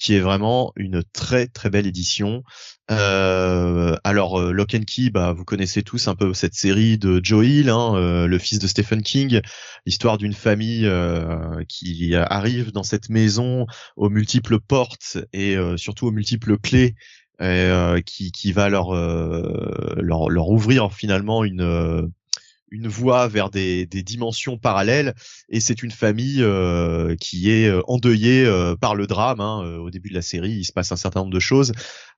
qui 0.01 0.15
est 0.15 0.21
vraiment 0.21 0.73
une 0.77 1.05
très 1.13 1.47
très 1.47 1.71
belle 1.71 1.87
édition. 1.87 2.43
Euh, 2.91 3.97
alors 4.03 4.41
euh, 4.41 4.51
Lock 4.51 4.75
and 4.75 4.85
Key, 4.87 5.11
bah, 5.11 5.33
vous 5.33 5.45
connaissez 5.45 5.83
tous 5.83 6.09
un 6.09 6.17
peu 6.17 6.35
cette 6.35 6.55
série 6.55 6.99
de 6.99 7.21
Joe 7.23 7.47
Hill, 7.47 7.69
hein, 7.69 7.95
euh, 7.95 8.27
le 8.27 8.39
fils 8.39 8.59
de 8.59 8.67
Stephen 8.67 9.03
King, 9.03 9.41
l'histoire 9.87 10.19
d'une 10.19 10.33
famille 10.33 10.87
euh, 10.87 11.63
qui 11.69 12.17
arrive 12.17 12.73
dans 12.73 12.83
cette 12.83 13.11
maison 13.11 13.67
aux 13.97 14.09
multiples 14.09 14.59
portes 14.59 15.19
et 15.33 15.57
surtout 15.77 16.07
aux 16.07 16.13
multiples 16.13 16.59
clés. 16.59 16.95
qui, 18.07 18.33
qui 18.33 18.53
va 18.53 18.69
leur, 18.69 18.93
leur, 18.95 20.29
leur 20.29 20.49
ouvrir 20.49 20.93
finalement 20.93 21.45
une 21.45 22.11
une 22.71 22.89
voie 22.89 23.29
vers 23.29 23.51
des, 23.51 23.87
des 23.87 24.03
dimensions 24.03 24.57
parallèles 24.57 25.15
et 25.49 25.61
c'est 25.61 25.83
une 25.83 25.91
famille 25.91 26.43
euh, 26.43 27.17
qui 27.17 27.51
est 27.51 27.69
euh, 27.69 27.83
endeuillée 27.87 28.45
euh, 28.45 28.77
par 28.77 28.95
le 28.95 29.07
drame. 29.07 29.41
Hein, 29.41 29.79
au 29.81 29.91
début 29.91 30.09
de 30.11 30.15
la 30.15 30.23
série, 30.23 30.53
il 30.53 30.65
se 30.65 30.73
passe 30.73 30.93
un 30.93 30.97
certain 30.97 31.21
nombre 31.21 31.33
de 31.33 31.41
choses. 31.41 31.73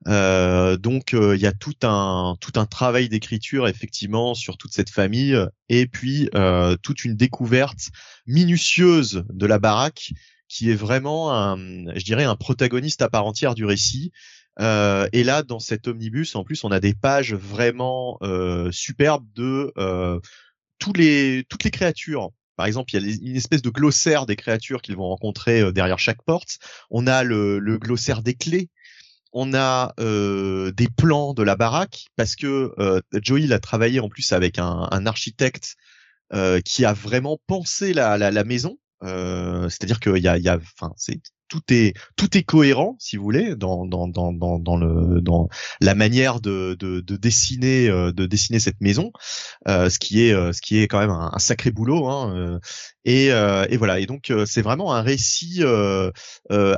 donc 0.07 1.13
il 1.13 1.41
y 1.41 1.47
a 1.47 1.53
tout 1.53 1.75
un 1.83 2.37
tout 2.41 2.53
un 2.57 2.67
travail 2.67 3.09
d'écriture 3.09 3.69
effectivement 3.69 4.35
sur 4.35 4.57
toute 4.57 4.73
cette 4.73 4.91
famille 4.91 5.37
et 5.69 5.87
puis 5.87 6.29
toute 6.83 7.05
une 7.05 7.17
découverte 7.17 7.91
minutieuse 8.27 9.25
de 9.33 9.47
la 9.47 9.59
baraque 9.59 10.13
qui 10.49 10.71
est 10.71 10.75
vraiment 10.75 11.33
un, 11.33 11.57
je 11.97 12.05
dirais 12.05 12.25
un 12.25 12.37
protagoniste 12.37 13.01
à 13.01 13.09
part 13.09 13.25
entière 13.25 13.55
du 13.55 13.65
récit. 13.65 14.13
Euh, 14.61 15.09
et 15.13 15.25
là, 15.25 15.43
dans 15.43 15.59
cet 15.59 15.89
omnibus, 15.89 16.35
en 16.35 16.45
plus, 16.45 16.65
on 16.65 16.71
a 16.71 16.81
des 16.81 16.95
pages 16.95 17.35
vraiment 17.35 18.19
euh, 18.23 18.71
superbes 18.71 19.27
de 19.35 19.73
euh, 19.79 20.21
tous 20.79 20.93
les, 20.93 21.45
toutes 21.49 21.65
les 21.65 21.71
créatures. 21.71 22.31
Par 22.57 22.67
exemple, 22.67 22.95
il 22.95 23.07
y 23.07 23.13
a 23.13 23.17
une 23.31 23.37
espèce 23.37 23.63
de 23.63 23.71
glossaire 23.71 24.27
des 24.27 24.37
créatures 24.37 24.83
qu'ils 24.83 24.97
vont 24.97 25.09
rencontrer 25.09 25.61
euh, 25.61 25.73
derrière 25.73 25.99
chaque 25.99 26.23
porte. 26.23 26.59
On 26.91 27.07
a 27.07 27.23
le, 27.25 27.59
le 27.59 27.79
glossaire 27.79 28.23
des 28.23 28.35
clés. 28.35 28.69
On 29.33 29.55
a 29.55 29.95
euh, 29.99 30.71
des 30.73 30.89
plans 30.89 31.33
de 31.33 31.43
la 31.43 31.57
baraque 31.57 32.05
parce 32.17 32.37
que 32.37 32.75
euh, 32.79 33.01
Joey 33.15 33.51
a 33.53 33.59
travaillé 33.59 34.01
en 34.01 34.11
plus 34.11 34.33
avec 34.33 34.59
un, 34.59 34.89
un 34.91 35.07
architecte 35.07 35.77
qui 36.65 36.87
a 36.87 36.95
vraiment 36.95 37.39
pensé 37.47 37.93
la, 37.93 38.17
la, 38.17 38.31
la 38.31 38.45
maison. 38.45 38.79
Euh, 39.03 39.69
c'est-à-dire 39.69 40.01
qu'il 40.01 40.17
y 40.17 40.29
a, 40.29 40.39
il 40.39 40.43
y 40.43 40.49
a, 40.49 40.57
enfin, 40.57 40.95
c'est 40.97 41.21
tout 41.53 41.61
est 41.71 41.93
tout 42.17 42.35
est 42.39 42.45
cohérent, 42.45 42.97
si 42.99 43.19
vous 43.19 43.25
voulez, 43.25 43.57
dans 43.57 43.85
dans 43.85 44.09
dans 44.09 44.33
dans, 44.33 44.77
le 44.77 45.21
dans 45.21 45.49
la 45.83 45.95
manière 45.95 46.41
de 46.41 46.75
de, 46.81 47.01
de 47.01 47.17
dessiner 47.17 47.91
euh, 47.91 48.11
de 48.11 48.25
dessiner 48.25 48.59
cette 48.59 48.81
maison, 48.81 49.13
euh, 49.69 49.91
ce 49.91 49.99
qui 49.99 50.27
est 50.27 50.33
euh, 50.33 50.53
ce 50.53 50.63
qui 50.63 50.79
est 50.79 50.89
quand 50.89 50.99
même 50.99 51.11
un, 51.11 51.39
sacré 51.39 51.71
boulot. 51.71 52.09
Hein, 52.09 52.59
et 53.05 53.27
et 53.27 53.77
voilà. 53.77 54.01
Et 54.01 54.07
donc 54.07 54.33
c'est 54.47 54.63
vraiment 54.63 54.95
un 54.95 55.03
récit 55.03 55.63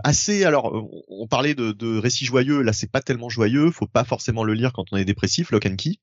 assez. 0.02 0.44
Alors 0.44 0.72
on 1.08 1.28
parlait 1.28 1.54
de, 1.54 1.70
de 1.70 1.98
récit 1.98 2.24
joyeux. 2.24 2.62
Là 2.62 2.72
c'est 2.72 2.90
pas 2.90 3.00
tellement 3.00 3.28
joyeux. 3.28 3.70
Faut 3.70 3.86
pas 3.86 4.04
forcément 4.04 4.42
le 4.42 4.54
lire 4.54 4.72
quand 4.72 4.86
on 4.90 4.96
est 4.96 5.04
dépressif. 5.04 5.52
Lock 5.52 5.66
and 5.66 5.76
Key. 5.76 5.98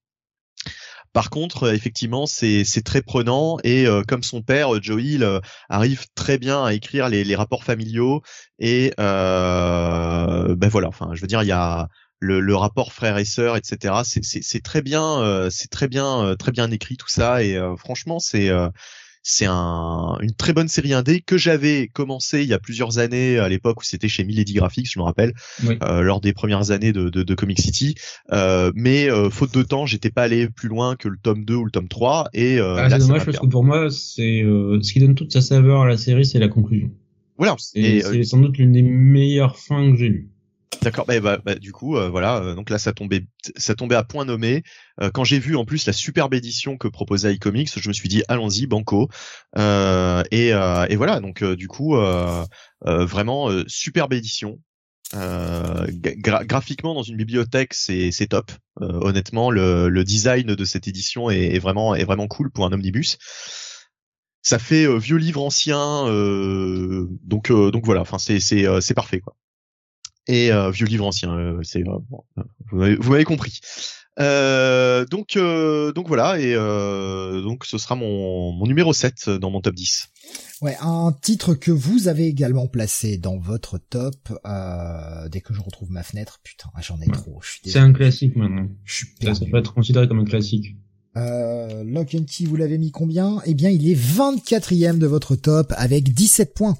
Par 1.14 1.30
contre, 1.30 1.64
euh, 1.64 1.74
effectivement, 1.74 2.26
c'est 2.26 2.64
très 2.86 3.02
prenant 3.02 3.58
et 3.64 3.86
euh, 3.86 4.02
comme 4.08 4.24
son 4.24 4.42
père, 4.42 4.76
euh, 4.76 4.80
Joe 4.82 5.02
Hill 5.02 5.42
arrive 5.70 6.06
très 6.16 6.38
bien 6.38 6.64
à 6.64 6.74
écrire 6.74 7.10
les, 7.10 7.24
les 7.24 7.36
rapports 7.36 7.64
familiaux 7.64 8.22
et 8.60 8.94
ben 8.98 10.56
voilà. 10.70 10.88
Enfin, 10.88 11.12
je 11.14 11.22
veux 11.22 11.28
dire, 11.28 11.44
il 11.44 11.48
y 11.48 11.52
a 11.52 11.88
le, 12.20 12.40
le, 12.40 12.56
rapport 12.56 12.94
frère 12.94 13.18
et 13.18 13.26
sœur, 13.26 13.58
etc. 13.58 13.96
C'est 14.04 14.64
très 14.64 14.82
bien, 14.82 15.50
c'est 15.50 15.70
très 15.70 15.88
bien, 15.88 16.36
très 16.38 16.52
bien 16.52 16.70
écrit 16.72 16.98
tout 16.98 17.10
ça 17.10 17.44
et 17.44 17.60
franchement, 17.78 18.20
c'est 18.20 18.50
c'est 19.24 19.46
un, 19.48 20.18
une 20.22 20.34
très 20.34 20.54
bonne 20.54 20.68
série 20.68 20.94
indé 20.94 21.22
que 21.22 21.38
j'avais 21.38 21.88
commencé 21.88 22.42
il 22.42 22.50
y 22.50 22.54
a 22.54 22.60
plusieurs 22.60 22.98
années 22.98 23.38
à 23.38 23.50
l'époque 23.50 23.82
où 23.82 23.84
c'était 23.84 24.08
chez 24.08 24.24
Milady 24.24 24.54
Graphics, 24.54 24.92
je 24.92 25.00
me 25.00 25.04
rappelle, 25.04 25.34
euh, 25.84 26.02
lors 26.02 26.22
des 26.22 26.34
premières 26.34 26.72
années 26.72 26.92
de, 26.92 27.10
de, 27.10 27.24
de 27.24 27.36
Comic 27.36 27.60
City. 27.60 27.96
Euh, 28.32 28.72
mais 28.76 29.10
euh, 29.10 29.30
faute 29.30 29.54
de 29.54 29.64
temps, 29.64 29.86
j'étais 29.86 30.10
pas 30.10 30.24
allé 30.24 30.50
plus 30.50 30.70
loin 30.70 30.96
que 30.96 31.08
le 31.08 31.18
tome 31.22 31.46
2 31.46 31.56
ou 31.56 31.66
le 31.66 31.72
tome 31.72 31.88
3. 31.88 32.30
Et 32.34 32.60
euh, 32.60 32.78
ah, 32.78 32.90
c'est 32.90 32.98
dommage 33.00 33.26
parce 33.26 33.40
que 33.40 33.48
pour 33.48 33.64
moi, 33.64 33.90
c'est 33.92 34.42
euh, 34.44 34.80
ce 34.82 34.94
qui 34.94 35.00
donne 35.00 35.16
toute 35.16 35.32
sa 35.32 35.42
saveur 35.42 35.82
à 35.82 35.88
la 35.88 35.98
série, 35.98 36.26
c'est 36.26 36.40
la 36.40 36.48
conclusion. 36.48 36.92
Voilà. 37.38 37.56
C'est 37.60 38.06
euh, 38.06 38.24
sans 38.24 38.40
doute 38.40 38.58
l'une 38.58 38.72
des 38.72 38.84
meilleures 38.84 39.58
fins 39.58 39.92
que 39.92 39.98
j'ai 39.98 40.10
lues. 40.10 40.31
D'accord. 40.82 41.06
Bah, 41.06 41.20
bah, 41.20 41.38
bah, 41.44 41.56
du 41.56 41.72
coup, 41.72 41.96
euh, 41.98 42.10
voilà. 42.10 42.38
Euh, 42.38 42.56
donc 42.56 42.70
là, 42.70 42.80
ça 42.80 42.92
tombait, 42.92 43.26
ça 43.56 43.76
tombait 43.76 43.96
à 43.96 44.04
point 44.04 44.26
nommé. 44.26 44.64
Euh, 45.00 45.12
quand 45.12 45.24
j'ai 45.24 45.38
vu 45.38 45.56
en 45.56 45.64
plus 45.64 45.86
la 45.86 45.94
superbe 45.94 46.34
édition 46.34 46.78
que 46.78 46.88
proposait 46.88 47.34
iComics, 47.36 47.80
je 47.80 47.88
me 47.88 47.94
suis 47.94 48.10
dit 48.10 48.24
allons-y, 48.28 48.66
banco. 48.66 49.10
Et, 49.58 50.48
et, 50.50 50.96
voilà. 50.96 51.20
Donc 51.20 51.44
du 51.44 51.68
coup, 51.68 51.96
vraiment 52.82 53.50
superbe 53.68 54.14
édition. 54.14 54.60
graphiquement 55.14 56.96
dans 56.96 57.04
une 57.04 57.18
bibliothèque, 57.18 57.74
c'est 57.74 58.28
top. 58.30 58.52
honnêtement, 58.80 59.52
le, 59.52 60.04
design 60.04 60.56
de 60.56 60.66
cette 60.66 60.88
édition 60.88 61.30
est, 61.30 61.60
vraiment 61.60 61.94
est 61.94 62.06
vraiment 62.06 62.28
cool 62.28 62.50
pour 62.50 62.66
un 62.66 62.74
omnibus 62.74 63.18
ça 64.44 64.58
fait 64.58 64.88
vieux 64.98 65.18
livre 65.18 65.44
ancien 65.44 66.08
euh, 66.08 67.08
donc 67.22 67.52
donc 67.52 67.86
voilà 67.86 68.02
enfin 68.02 68.18
c'est 68.18 68.94
parfait 68.96 69.20
quoi 69.20 69.36
et 70.28 70.52
euh, 70.52 70.72
vieux 70.72 70.88
livre 70.88 71.06
ancien. 71.06 71.38
Euh, 71.38 71.60
c'est 71.64 71.84
euh, 71.88 72.44
vous 72.72 73.12
m'avez 73.12 73.24
compris. 73.24 73.60
donc 74.18 75.38
donc 75.38 76.08
voilà 76.08 76.40
et 76.40 76.54
donc 77.44 77.66
ce 77.66 77.78
sera 77.78 77.96
mon, 77.96 78.52
mon 78.54 78.66
numéro 78.66 78.94
7 78.94 79.30
dans 79.30 79.50
mon 79.50 79.62
top 79.62 79.76
10. 79.76 80.08
Ouais, 80.62 80.78
un 80.80 81.12
titre 81.22 81.56
que 81.56 81.72
vous 81.72 82.08
avez 82.08 82.28
également 82.28 82.68
placé 82.68 83.18
dans 83.18 83.38
votre 83.38 83.80
top. 83.80 84.16
dès 85.32 85.42
que 85.42 85.54
je 85.54 85.62
retrouve 85.62 85.92
ma 85.92 86.04
fenêtre, 86.04 86.40
putain, 86.44 86.70
j'en 86.82 87.02
ai 87.02 87.08
trop. 87.08 87.42
C'est 87.66 87.80
un 87.80 87.94
classique 87.94 88.36
maintenant. 88.36 88.68
Je 88.86 88.96
suis 88.96 89.08
Ça, 89.22 89.46
peut 89.46 89.58
être 89.58 89.74
considéré 89.74 90.08
comme 90.08 90.20
un 90.20 90.26
classique. 90.26 90.76
Euh, 91.18 91.84
Lock 91.84 92.16
and 92.16 92.26
Key, 92.26 92.46
vous 92.46 92.56
l'avez 92.56 92.78
mis 92.78 92.92
combien? 92.92 93.42
Eh 93.46 93.54
bien, 93.54 93.70
il 93.70 93.90
est 93.90 93.96
24e 93.96 94.98
de 94.98 95.08
votre 95.08 95.36
top 95.36 95.74
avec 95.76 96.14
17 96.14 96.54
points 96.54 96.78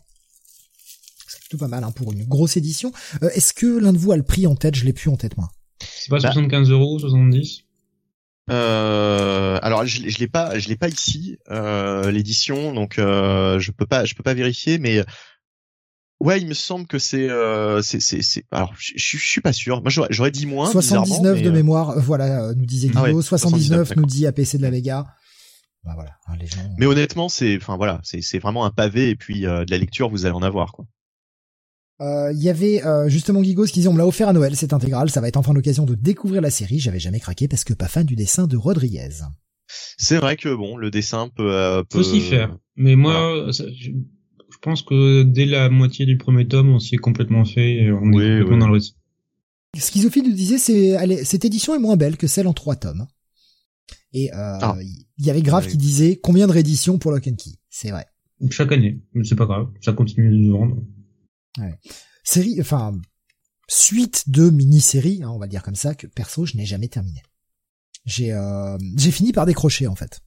tout 1.52 1.58
pas 1.58 1.68
mal 1.68 1.84
hein, 1.84 1.92
pour 1.92 2.12
une 2.14 2.24
grosse 2.24 2.58
édition. 2.58 2.92
Euh, 3.22 3.30
est-ce 3.36 3.54
que 3.54 3.68
l'un 3.68 3.94
de 3.94 3.98
vous 3.98 4.12
a 4.12 4.18
le 4.18 4.24
prix 4.24 4.48
en 4.48 4.56
tête? 4.56 4.76
Je 4.76 4.86
l'ai 4.86 4.94
plus 4.94 5.10
en 5.10 5.18
tête 5.18 5.38
moi. 5.38 5.52
C'est 5.80 6.10
pas 6.10 6.20
75 6.20 6.70
bah. 6.70 6.74
euros, 6.76 7.00
70 7.00 7.66
euh, 8.50 9.60
alors 9.62 9.86
je, 9.86 10.10
je 10.10 10.18
l'ai 10.18 10.28
pas, 10.28 10.58
je 10.58 10.68
l'ai 10.68 10.76
pas 10.76 10.90
ici 10.90 11.38
euh, 11.52 12.12
l'édition, 12.12 12.74
donc 12.74 12.98
euh, 12.98 13.60
je 13.60 13.72
peux 13.72 13.86
pas, 13.86 14.04
je 14.04 14.16
peux 14.16 14.24
pas 14.24 14.34
vérifier, 14.34 14.80
mais 14.80 15.06
ouais, 16.20 16.42
il 16.42 16.48
me 16.48 16.54
semble 16.54 16.88
que 16.88 17.00
c'est, 17.00 17.30
euh, 17.30 17.82
c'est, 17.82 18.02
c'est, 18.02 18.44
alors 18.52 18.74
je, 18.78 18.94
je, 18.96 19.18
suis 19.18 19.42
pas 19.42 19.54
sûr. 19.54 19.82
Moi 19.82 19.92
j'aurais, 20.10 20.32
dit 20.32 20.48
moins. 20.48 20.70
79 20.70 21.44
de 21.44 21.52
mémoire, 21.52 21.98
voilà, 22.00 22.54
nous 22.56 22.66
disait 22.66 22.90
ah 22.96 23.04
Guillaume. 23.04 23.22
79, 23.22 23.96
nous 23.96 24.06
dit 24.06 24.26
APC 24.26 24.58
de 24.58 24.64
la 24.64 24.72
Vega. 24.72 25.06
Bah 25.84 25.94
voilà, 25.96 26.12
hein, 26.28 26.34
les 26.40 26.48
gens... 26.48 26.58
Mais 26.78 26.88
honnêtement, 26.88 27.30
c'est, 27.30 27.56
enfin 27.58 27.78
voilà, 27.78 28.02
c'est, 28.04 28.22
c'est 28.22 28.40
vraiment 28.40 28.66
un 28.66 28.72
pavé 28.72 29.10
et 29.10 29.16
puis 29.16 29.42
de 29.42 29.70
la 29.70 29.78
lecture, 29.78 30.10
vous 30.10 30.26
allez 30.26 30.36
en 30.36 30.44
avoir 30.44 30.74
quoi. 30.74 30.86
Euh, 32.02 32.32
Il 32.34 32.42
y 32.42 32.50
avait 32.50 32.84
euh, 32.86 33.08
justement 33.10 33.44
Gigos 33.44 33.66
qui 33.66 33.74
disait 33.74 33.88
on 33.88 33.94
me 33.94 33.98
l'a 34.00 34.08
offert 34.08 34.28
à 34.28 34.34
Noël, 34.34 34.56
c'est 34.56 34.74
intégral, 34.74 35.10
ça 35.10 35.22
va 35.22 35.28
être 35.28 35.38
enfin 35.38 35.54
l'occasion 35.54 35.86
de 35.86 35.96
découvrir 35.96 36.42
la 36.42 36.50
série. 36.50 36.80
J'avais 36.80 37.00
jamais 37.00 37.20
craqué 37.20 37.48
parce 37.48 37.64
que 37.64 37.74
pas 37.74 37.88
fan 37.88 38.06
du 38.06 38.16
dessin 38.16 38.48
de 38.48 38.58
Rodriguez. 38.58 39.10
C'est 39.98 40.18
vrai 40.18 40.36
que 40.36 40.54
bon, 40.54 40.76
le 40.78 40.92
dessin 40.92 41.30
peut. 41.36 41.54
Euh, 41.54 41.84
peut... 41.84 42.00
Faut 42.00 42.04
s'y 42.04 42.20
faire. 42.22 42.58
Mais 42.76 42.96
moi, 42.96 43.48
ça, 43.54 43.66
je, 43.74 43.92
je 43.92 44.58
pense 44.62 44.82
que 44.82 45.24
dès 45.24 45.46
la 45.46 45.70
moitié 45.70 46.06
du 46.06 46.18
premier 46.18 46.48
tome, 46.48 46.70
on 46.70 46.80
s'y 46.80 46.96
est 46.96 46.98
complètement 46.98 47.46
fait 47.46 47.76
et 47.76 47.92
on 47.92 48.02
Oui, 48.02 48.24
est 48.24 48.40
complètement 48.40 48.58
dans 48.58 48.68
le 48.68 48.74
récit. 48.74 48.96
Schizophile 49.78 50.24
nous 50.28 50.34
disait 50.36 50.58
c'est 50.58 50.96
allez, 50.98 51.24
cette 51.24 51.46
édition 51.46 51.74
est 51.76 51.80
moins 51.80 51.96
belle 51.96 52.18
que 52.18 52.28
celle 52.28 52.48
en 52.48 52.54
trois 52.54 52.76
tomes. 52.76 53.06
Et 54.14 54.30
euh, 54.34 54.58
Ah. 54.62 54.76
il 55.18 55.26
y 55.26 55.30
avait 55.30 55.42
Grave 55.42 55.68
qui 55.68 55.78
disait 55.78 56.18
combien 56.22 56.48
de 56.48 56.52
rééditions 56.52 56.98
pour 56.98 57.12
Lock 57.12 57.28
and 57.28 57.36
Key? 57.38 57.52
C'est 57.70 57.92
vrai. 57.92 58.06
Chaque 58.50 58.72
année, 58.74 59.00
mais 59.14 59.24
c'est 59.24 59.36
pas 59.36 59.46
grave, 59.46 59.68
ça 59.82 59.94
continue 59.94 60.32
de 60.38 60.44
se 60.48 60.52
Série, 62.24 62.60
enfin 62.62 62.94
suite 63.68 64.26
de 64.28 64.50
mini-séries, 64.50 65.22
hein, 65.24 65.30
on 65.30 65.40
va 65.40 65.48
dire 65.48 65.64
comme 65.64 65.76
ça, 65.76 65.96
que 65.96 66.08
perso 66.08 66.46
je 66.46 66.58
n'ai 66.58 66.66
jamais 66.66 66.88
terminé. 66.88 67.22
J'ai 68.06 68.34
euh, 68.34 68.78
j'ai 68.98 69.12
fini 69.12 69.32
par 69.32 69.46
décrocher 69.46 69.88
en 69.88 69.96
fait. 69.96 70.22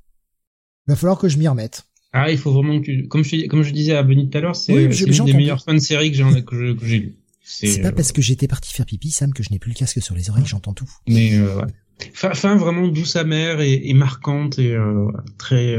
Il 0.86 0.92
va 0.92 0.96
falloir 0.96 1.18
que 1.18 1.28
je 1.28 1.38
m'y 1.38 1.48
remette. 1.48 1.84
Ah, 2.12 2.30
il 2.30 2.38
faut 2.38 2.52
vraiment 2.52 2.80
que 2.80 2.84
tu, 2.84 3.08
comme 3.08 3.24
je, 3.24 3.46
comme 3.48 3.62
je 3.62 3.72
disais 3.72 3.94
à 3.96 4.02
Benny 4.02 4.30
tout 4.30 4.38
à 4.38 4.40
l'heure, 4.40 4.54
c'est 4.54 4.72
Oui, 4.72 4.92
j'ai 4.92 5.06
des 5.06 5.32
meilleures 5.34 5.62
fins 5.62 5.74
de 5.74 5.78
série 5.78 6.12
que 6.12 6.16
j'ai 6.16 6.98
lues. 6.98 7.16
C'est 7.42 7.80
euh, 7.80 7.82
pas 7.82 7.92
parce 7.92 8.12
que 8.12 8.22
j'étais 8.22 8.48
parti 8.48 8.72
faire 8.72 8.86
pipi, 8.86 9.10
Sam, 9.10 9.34
que 9.34 9.42
je 9.42 9.50
n'ai 9.50 9.58
plus 9.58 9.70
le 9.70 9.76
casque 9.76 10.00
sur 10.00 10.14
les 10.14 10.30
oreilles, 10.30 10.46
j'entends 10.46 10.72
tout. 10.72 10.88
Mais 11.06 11.34
euh, 11.34 11.58
ouais. 11.58 11.66
fin, 12.14 12.32
fin 12.32 12.56
vraiment 12.56 12.88
douce 12.88 13.16
amère 13.16 13.60
et, 13.60 13.88
et 13.88 13.94
marquante 13.94 14.58
et 14.58 14.72
euh, 14.72 15.10
très. 15.36 15.76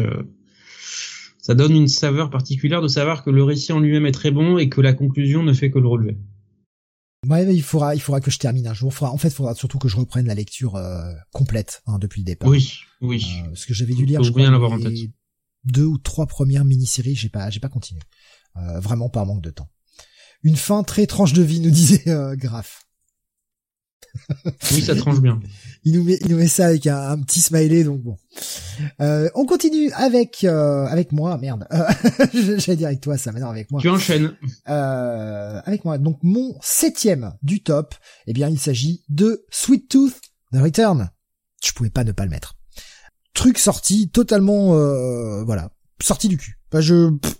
Ça 1.45 1.53
donne 1.53 1.75
une 1.75 1.87
saveur 1.87 2.31
particulière 2.31 2.81
de 2.81 2.87
savoir 2.87 3.23
que 3.23 3.29
le 3.29 3.43
récit 3.43 3.71
en 3.71 3.79
lui-même 3.79 4.07
est 4.07 4.11
très 4.11 4.31
bon 4.31 4.57
et 4.57 4.67
que 4.67 4.81
la 4.81 4.93
conclusion 4.93 5.43
ne 5.43 5.53
fait 5.53 5.69
que 5.69 5.77
le 5.77 5.87
relever. 5.87 6.17
Ouais, 7.29 7.45
mais 7.45 7.53
il 7.53 7.61
faudra, 7.61 7.93
il 7.93 8.01
faudra 8.01 8.19
que 8.19 8.31
je 8.31 8.39
termine 8.39 8.65
un 8.65 8.73
jour. 8.73 8.91
Faudra, 8.91 9.13
en 9.13 9.19
fait, 9.19 9.27
il 9.27 9.35
faudra 9.35 9.53
surtout 9.53 9.77
que 9.77 9.87
je 9.87 9.95
reprenne 9.95 10.25
la 10.25 10.33
lecture 10.33 10.75
euh, 10.75 11.13
complète 11.31 11.83
hein, 11.85 11.99
depuis 11.99 12.21
le 12.21 12.25
départ. 12.25 12.49
Oui, 12.49 12.79
oui. 12.99 13.27
Euh, 13.43 13.49
parce 13.49 13.67
que 13.67 13.75
j'avais 13.75 13.93
dû 13.93 14.07
lire, 14.07 14.23
je 14.23 14.31
crois, 14.31 14.47
en 14.47 14.79
tête. 14.79 15.11
deux 15.65 15.85
ou 15.85 15.99
trois 15.99 16.25
premières 16.25 16.65
mini-séries, 16.65 17.13
j'ai 17.13 17.29
pas, 17.29 17.51
j'ai 17.51 17.59
pas 17.59 17.69
continué. 17.69 18.01
Euh, 18.57 18.79
vraiment 18.79 19.09
par 19.09 19.27
manque 19.27 19.43
de 19.43 19.51
temps. 19.51 19.69
Une 20.41 20.55
fin 20.55 20.81
très 20.81 21.05
tranche 21.05 21.33
de 21.33 21.43
vie, 21.43 21.59
nous 21.59 21.69
disait 21.69 22.09
euh, 22.09 22.35
Graf. 22.35 22.84
Oui, 24.71 24.81
ça 24.81 24.95
tranche 24.95 25.19
bien. 25.19 25.39
Il 25.87 25.93
nous 25.93 26.03
met, 26.03 26.17
il 26.21 26.31
nous 26.31 26.37
met 26.37 26.47
ça 26.47 26.65
avec 26.65 26.87
un, 26.87 26.97
un 26.97 27.21
petit 27.21 27.41
smiley, 27.41 27.83
donc 27.83 28.01
bon. 28.01 28.17
Euh, 29.01 29.29
on 29.35 29.45
continue 29.45 29.91
avec 29.91 30.43
euh, 30.43 30.87
avec 30.87 31.11
moi, 31.11 31.37
merde. 31.37 31.67
Euh, 31.73 32.57
J'allais 32.57 32.75
dire 32.75 32.87
avec 32.87 33.01
toi, 33.01 33.19
ça 33.19 33.31
m'énerve 33.31 33.51
avec 33.51 33.69
moi. 33.69 33.81
Tu 33.81 33.89
enchaînes. 33.89 34.35
Euh, 34.67 35.61
avec 35.63 35.85
moi. 35.85 35.99
Donc 35.99 36.17
mon 36.23 36.57
septième 36.61 37.33
du 37.43 37.61
top, 37.61 37.93
eh 38.25 38.33
bien 38.33 38.49
il 38.49 38.57
s'agit 38.59 39.03
de 39.09 39.45
Sweet 39.51 39.87
Tooth 39.89 40.15
The 40.51 40.57
Return. 40.57 41.11
Je 41.63 41.71
pouvais 41.73 41.91
pas 41.91 42.03
ne 42.03 42.11
pas 42.13 42.23
le 42.23 42.31
mettre. 42.31 42.55
Truc 43.35 43.59
sorti 43.59 44.09
totalement, 44.09 44.73
euh, 44.75 45.43
voilà, 45.43 45.69
sorti 46.01 46.27
du 46.29 46.37
cul. 46.37 46.57
Enfin, 46.71 46.81
je, 46.81 47.11
pff, 47.11 47.35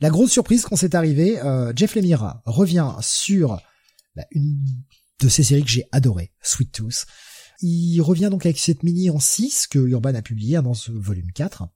la 0.00 0.10
grosse 0.10 0.30
surprise 0.30 0.64
quand 0.64 0.76
c'est 0.76 0.94
arrivé, 0.94 1.40
euh, 1.40 1.72
Jeff 1.74 1.96
Lemire 1.96 2.40
revient 2.44 2.94
sur 3.00 3.60
bah, 4.14 4.24
une 4.30 4.62
de 5.20 5.28
ces 5.28 5.42
séries 5.42 5.64
que 5.64 5.70
j'ai 5.70 5.86
adoré, 5.92 6.32
Sweet 6.42 6.72
Tooth. 6.72 7.06
Il 7.62 8.00
revient 8.00 8.28
donc 8.30 8.46
avec 8.46 8.58
cette 8.58 8.82
mini 8.82 9.10
en 9.10 9.18
6 9.18 9.66
que 9.66 9.78
Urban 9.78 10.14
a 10.14 10.22
publié 10.22 10.56
hein, 10.56 10.62
dans 10.62 10.74
ce 10.74 10.92
volume 10.92 11.30
4. 11.32 11.68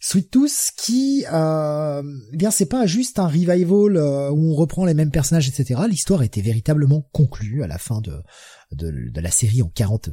Sweet 0.00 0.30
Tooth 0.30 0.70
qui, 0.76 1.24
euh, 1.32 2.02
eh 2.32 2.36
bien, 2.36 2.52
c'est 2.52 2.66
pas 2.66 2.86
juste 2.86 3.18
un 3.18 3.26
revival 3.26 3.96
euh, 3.96 4.30
où 4.30 4.52
on 4.52 4.54
reprend 4.54 4.84
les 4.84 4.94
mêmes 4.94 5.10
personnages, 5.10 5.48
etc. 5.48 5.80
L'histoire 5.88 6.22
était 6.22 6.40
véritablement 6.40 7.02
conclue 7.12 7.64
à 7.64 7.66
la 7.66 7.78
fin 7.78 8.00
de, 8.00 8.22
de, 8.70 9.20
la 9.20 9.30
série 9.32 9.60
en 9.60 9.68
40 9.68 10.10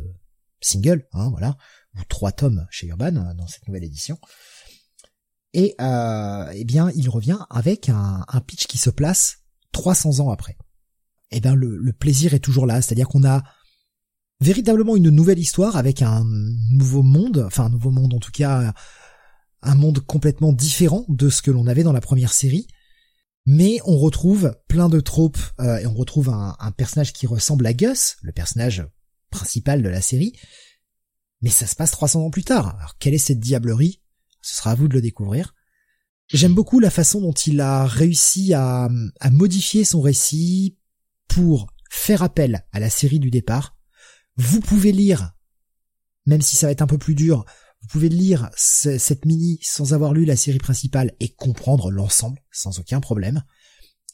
singles, 0.59 1.07
hein, 1.13 1.29
voilà, 1.29 1.57
ou 1.95 2.03
trois 2.09 2.31
tomes 2.31 2.65
chez 2.71 2.87
Urban 2.87 3.15
euh, 3.15 3.33
dans 3.35 3.47
cette 3.47 3.67
nouvelle 3.67 3.83
édition. 3.83 4.17
Et 5.53 5.75
euh, 5.79 6.51
eh 6.53 6.65
bien, 6.65 6.89
il 6.95 7.07
revient 7.07 7.39
avec 7.49 7.87
un, 7.89 8.25
un 8.27 8.41
pitch 8.41 8.65
qui 8.65 8.79
se 8.79 8.89
place 8.89 9.43
300 9.71 10.19
ans 10.19 10.31
après. 10.31 10.57
Eh 11.31 11.39
bien, 11.39 11.55
le, 11.55 11.91
plaisir 11.93 12.33
est 12.33 12.39
toujours 12.39 12.65
là, 12.65 12.81
c'est-à-dire 12.81 13.07
qu'on 13.07 13.23
a 13.23 13.43
véritablement 14.41 14.95
une 14.95 15.09
nouvelle 15.09 15.39
histoire 15.39 15.75
avec 15.75 16.01
un 16.01 16.23
nouveau 16.71 17.03
monde, 17.03 17.43
enfin 17.47 17.65
un 17.65 17.69
nouveau 17.69 17.91
monde 17.91 18.13
en 18.13 18.19
tout 18.19 18.31
cas, 18.31 18.73
un 19.61 19.75
monde 19.75 19.99
complètement 20.01 20.53
différent 20.53 21.05
de 21.09 21.29
ce 21.29 21.41
que 21.41 21.51
l'on 21.51 21.67
avait 21.67 21.83
dans 21.83 21.93
la 21.93 22.01
première 22.01 22.33
série. 22.33 22.67
Mais 23.47 23.79
on 23.85 23.97
retrouve 23.97 24.57
plein 24.67 24.89
de 24.89 24.99
tropes 24.99 25.37
euh, 25.59 25.77
et 25.77 25.85
on 25.85 25.93
retrouve 25.93 26.29
un, 26.29 26.71
personnage 26.71 27.13
qui 27.13 27.27
ressemble 27.27 27.65
à 27.67 27.73
Gus, 27.73 28.17
le 28.23 28.31
personnage 28.31 28.87
principal 29.29 29.83
de 29.83 29.89
la 29.89 30.01
série. 30.01 30.33
Mais 31.41 31.49
ça 31.49 31.67
se 31.67 31.75
passe 31.75 31.91
300 31.91 32.25
ans 32.25 32.31
plus 32.31 32.43
tard. 32.43 32.75
Alors 32.77 32.97
quelle 32.97 33.13
est 33.13 33.19
cette 33.19 33.39
diablerie? 33.39 34.01
Ce 34.41 34.55
sera 34.55 34.71
à 34.71 34.75
vous 34.75 34.87
de 34.87 34.93
le 34.93 35.01
découvrir. 35.01 35.53
J'aime 36.27 36.55
beaucoup 36.55 36.79
la 36.79 36.89
façon 36.89 37.21
dont 37.21 37.33
il 37.33 37.61
a 37.61 37.85
réussi 37.85 38.53
à 38.55 38.89
modifier 39.31 39.83
son 39.83 40.01
récit 40.01 40.77
pour 41.35 41.67
faire 41.89 42.23
appel 42.23 42.65
à 42.71 42.79
la 42.79 42.89
série 42.89 43.19
du 43.19 43.29
départ. 43.29 43.75
Vous 44.37 44.61
pouvez 44.61 44.93
lire, 44.93 45.33
même 46.25 46.41
si 46.41 46.55
ça 46.55 46.67
va 46.67 46.71
être 46.71 46.81
un 46.81 46.87
peu 46.87 46.97
plus 46.97 47.13
dur, 47.13 47.43
vous 47.81 47.87
pouvez 47.89 48.07
lire 48.07 48.49
ce- 48.55 48.97
cette 48.97 49.25
mini 49.25 49.59
sans 49.61 49.93
avoir 49.93 50.13
lu 50.13 50.23
la 50.23 50.37
série 50.37 50.59
principale 50.59 51.13
et 51.19 51.27
comprendre 51.35 51.91
l'ensemble 51.91 52.39
sans 52.51 52.79
aucun 52.79 53.01
problème. 53.01 53.43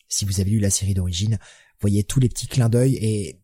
Si 0.09 0.25
vous 0.25 0.39
avez 0.39 0.49
lu 0.49 0.59
la 0.59 0.71
série 0.71 0.95
d'origine, 0.95 1.37
voyez 1.79 2.03
tous 2.03 2.19
les 2.19 2.27
petits 2.27 2.47
clins 2.47 2.69
d'œil 2.69 2.95
et 2.95 3.39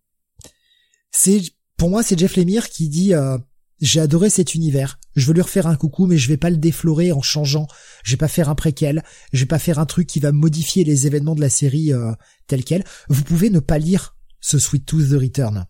c'est 1.11 1.41
pour 1.77 1.89
moi 1.91 2.01
c'est 2.01 2.17
Jeff 2.17 2.35
Lemire 2.35 2.69
qui 2.69 2.89
dit 2.89 3.13
euh, 3.13 3.37
j'ai 3.79 3.99
adoré 3.99 4.31
cet 4.31 4.55
univers. 4.55 4.99
Je 5.18 5.26
veux 5.26 5.34
lui 5.34 5.41
refaire 5.41 5.65
un 5.65 5.76
coucou, 5.76 6.06
mais 6.06 6.18
je 6.18 6.27
vais 6.27 6.38
pas 6.38 6.52
le 6.52 6.57
déflorer 6.57 7.11
en 7.11 7.23
changeant. 7.23 7.68
Je 8.03 8.11
vais 8.11 8.18
pas 8.18 8.27
faire 8.27 8.49
un 8.49 8.56
préquel. 8.56 9.03
Je 9.34 9.39
vais 9.39 9.48
pas 9.48 9.57
faire 9.57 9.80
un 9.80 9.88
truc 9.88 10.07
qui 10.07 10.19
va 10.19 10.31
modifier 10.31 10.84
les 10.84 11.07
événements 11.07 11.34
de 11.34 11.41
la 11.41 11.49
série 11.49 11.91
euh, 11.91 12.14
tels 12.45 12.64
quels. 12.64 12.84
Vous 13.10 13.23
pouvez 13.23 13.49
ne 13.49 13.60
pas 13.60 13.80
lire 13.80 14.15
ce 14.39 14.60
Sweet 14.60 14.85
Tooth 14.85 15.10
The 15.10 15.19
Return. 15.19 15.65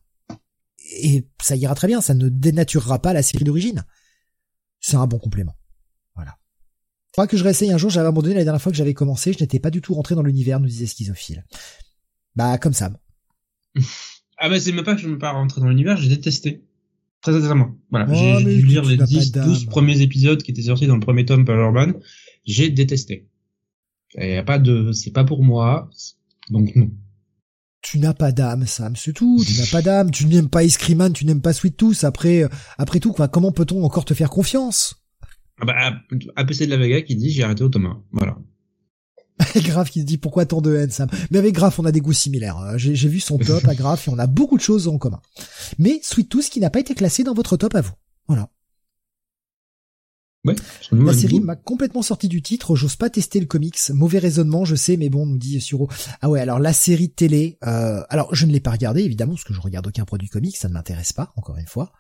Et 1.00 1.28
ça 1.42 1.56
ira 1.56 1.76
très 1.76 1.88
bien. 1.88 2.02
Ça 2.02 2.14
ne 2.14 2.28
dénaturera 2.28 3.02
pas 3.02 3.14
la 3.14 3.24
série 3.24 3.46
d'origine. 3.46 3.86
C'est 4.82 4.98
un 4.98 5.08
bon 5.08 5.18
complément. 5.18 5.56
Voilà. 6.16 6.38
Faudra 7.16 7.28
que 7.28 7.38
je 7.38 7.44
réessaye 7.46 7.72
un 7.72 7.78
jour. 7.78 7.90
J'avais 7.90 8.10
abandonné 8.10 8.36
la 8.36 8.44
dernière 8.44 8.62
fois 8.62 8.74
que 8.74 8.78
j'avais 8.78 8.94
commencé. 8.94 9.32
Je 9.32 9.40
n'étais 9.40 9.60
pas 9.60 9.72
du 9.72 9.82
tout 9.82 9.94
rentré 9.94 10.14
dans 10.14 10.24
l'univers, 10.24 10.60
nous 10.60 10.68
disait 10.68 10.88
Schizophile. 10.88 11.46
Bah, 12.36 12.58
comme 12.58 12.74
ça. 12.74 12.92
Ah 14.40 14.50
bah 14.50 14.60
c'est 14.60 14.72
même 14.72 14.86
pas 14.86 14.94
que 14.94 15.02
je 15.02 15.08
ne 15.08 15.14
veux 15.14 15.18
pas 15.18 15.32
rentrer 15.32 15.62
dans 15.62 15.68
l'univers, 15.68 15.98
j'ai 15.98 16.10
détesté. 16.10 16.64
Très 17.22 17.34
sincèrement. 17.34 17.76
Voilà, 17.90 18.06
Oh, 18.10 18.40
j'ai 18.40 18.44
dû 18.58 18.66
lire 18.66 18.86
les 18.86 18.98
pas 18.98 19.06
10, 19.06 19.32
d'âme. 19.32 19.46
12 19.46 19.66
premiers 19.66 20.02
épisodes 20.02 20.42
qui 20.42 20.52
étaient 20.52 20.62
sortis 20.62 20.88
dans 20.88 20.96
le 20.96 21.02
premier 21.02 21.26
tome 21.26 21.46
par 21.46 21.58
Urban. 21.58 21.94
J'ai 22.46 22.70
détesté. 22.70 23.28
Il 24.16 24.30
y 24.30 24.36
a 24.36 24.44
pas 24.44 24.60
de, 24.60 24.92
c'est 24.92 25.12
pas 25.12 25.24
pour 25.24 25.44
moi. 25.44 25.90
Donc 26.50 26.76
non. 26.76 26.90
Tu 27.82 28.00
n'as 28.00 28.14
pas 28.14 28.32
d'âme, 28.32 28.66
Sam, 28.66 28.96
c'est 28.96 29.14
tout. 29.14 29.44
Tu 29.46 29.60
n'as 29.60 29.68
pas 29.72 29.82
d'âme. 29.82 30.12
Tu 30.12 30.26
n'aimes 30.26 30.50
pas 30.50 30.64
Ice 30.64 30.78
Cream 30.78 30.98
Man, 30.98 31.14
tu 31.14 31.26
n'aimes 31.26 31.42
pas 31.42 31.54
Sweet 31.54 31.78
Tooth. 31.78 32.04
Après, 32.04 32.44
euh, 32.44 32.50
après 32.78 33.00
tout, 33.00 33.14
quoi, 33.14 33.28
comment 33.28 33.52
peut-on 33.52 33.84
encore 33.84 34.06
te 34.06 34.14
faire 34.14 34.30
confiance? 34.30 34.96
Ah 35.60 35.66
bah, 35.66 35.94
APC 36.36 36.66
de 36.66 36.70
la 36.72 36.78
Vega 36.78 37.02
qui 37.02 37.16
dit 37.16 37.32
j'ai 37.32 37.44
arrêté 37.44 37.64
au 37.64 37.70
tome 37.70 37.86
1. 37.86 38.04
Voilà. 38.12 38.38
Graf 39.58 39.90
qui 39.92 40.02
se 40.02 40.06
dit 40.06 40.18
pourquoi 40.18 40.46
tant 40.46 40.62
de 40.62 40.76
haine, 40.76 40.90
Sam? 40.90 41.10
Mais 41.32 41.38
avec 41.38 41.54
Graf, 41.54 41.80
on 41.80 41.86
a 41.86 41.92
des 41.92 42.02
goûts 42.02 42.14
similaires. 42.14 42.58
Euh, 42.58 42.78
J'ai 42.78 43.08
vu 43.08 43.20
son 43.20 43.38
top 43.38 43.68
à 43.68 43.76
Graf 43.76 44.08
et 44.08 44.12
on 44.12 44.20
a 44.20 44.28
beaucoup 44.28 44.58
de 44.58 44.62
choses 44.62 44.88
en 44.88 44.98
commun. 44.98 45.22
Mais 45.78 46.00
Sweet 46.04 46.30
Tooth 46.30 46.50
qui 46.50 46.60
n'a 46.60 46.70
pas 46.70 46.80
été 46.80 46.96
classé 46.96 47.24
dans 47.24 47.34
votre 47.34 47.58
top 47.58 47.76
à 47.76 47.82
vous. 47.82 47.94
Voilà. 48.28 48.50
Ouais. 50.46 50.56
La 50.92 51.14
série 51.14 51.42
m'a 51.42 51.56
complètement 51.56 52.02
sorti 52.02 52.28
du 52.28 52.42
titre. 52.42 52.76
J'ose 52.76 52.96
pas 52.96 53.10
tester 53.10 53.40
le 53.40 53.46
comics. 53.46 53.78
Mauvais 53.90 54.20
raisonnement, 54.20 54.66
je 54.66 54.76
sais, 54.76 54.96
mais 54.96 55.10
bon, 55.10 55.26
nous 55.26 55.38
dit 55.38 55.60
Suro. 55.60 55.90
Ah 56.22 56.30
ouais, 56.30 56.40
alors 56.40 56.60
la 56.60 56.74
série 56.74 57.10
télé. 57.10 57.58
Euh, 57.66 58.04
alors 58.10 58.34
je 58.34 58.46
ne 58.46 58.52
l'ai 58.52 58.60
pas 58.62 58.72
regardée 58.72 59.02
évidemment 59.02 59.34
parce 59.34 59.44
que 59.44 59.54
je 59.54 59.60
regarde 59.60 59.88
aucun 59.88 60.06
produit 60.06 60.30
comics, 60.30 60.56
ça 60.56 60.70
ne 60.70 60.74
m'intéresse 60.74 61.12
pas. 61.12 61.34
Encore 61.36 61.58
une 61.58 61.68
fois, 61.68 61.92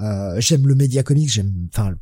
euh, 0.00 0.40
j'aime 0.40 0.66
le 0.66 0.74
média 0.74 1.02
comics, 1.02 1.30
j'aime, 1.30 1.68
enfin, 1.72 1.94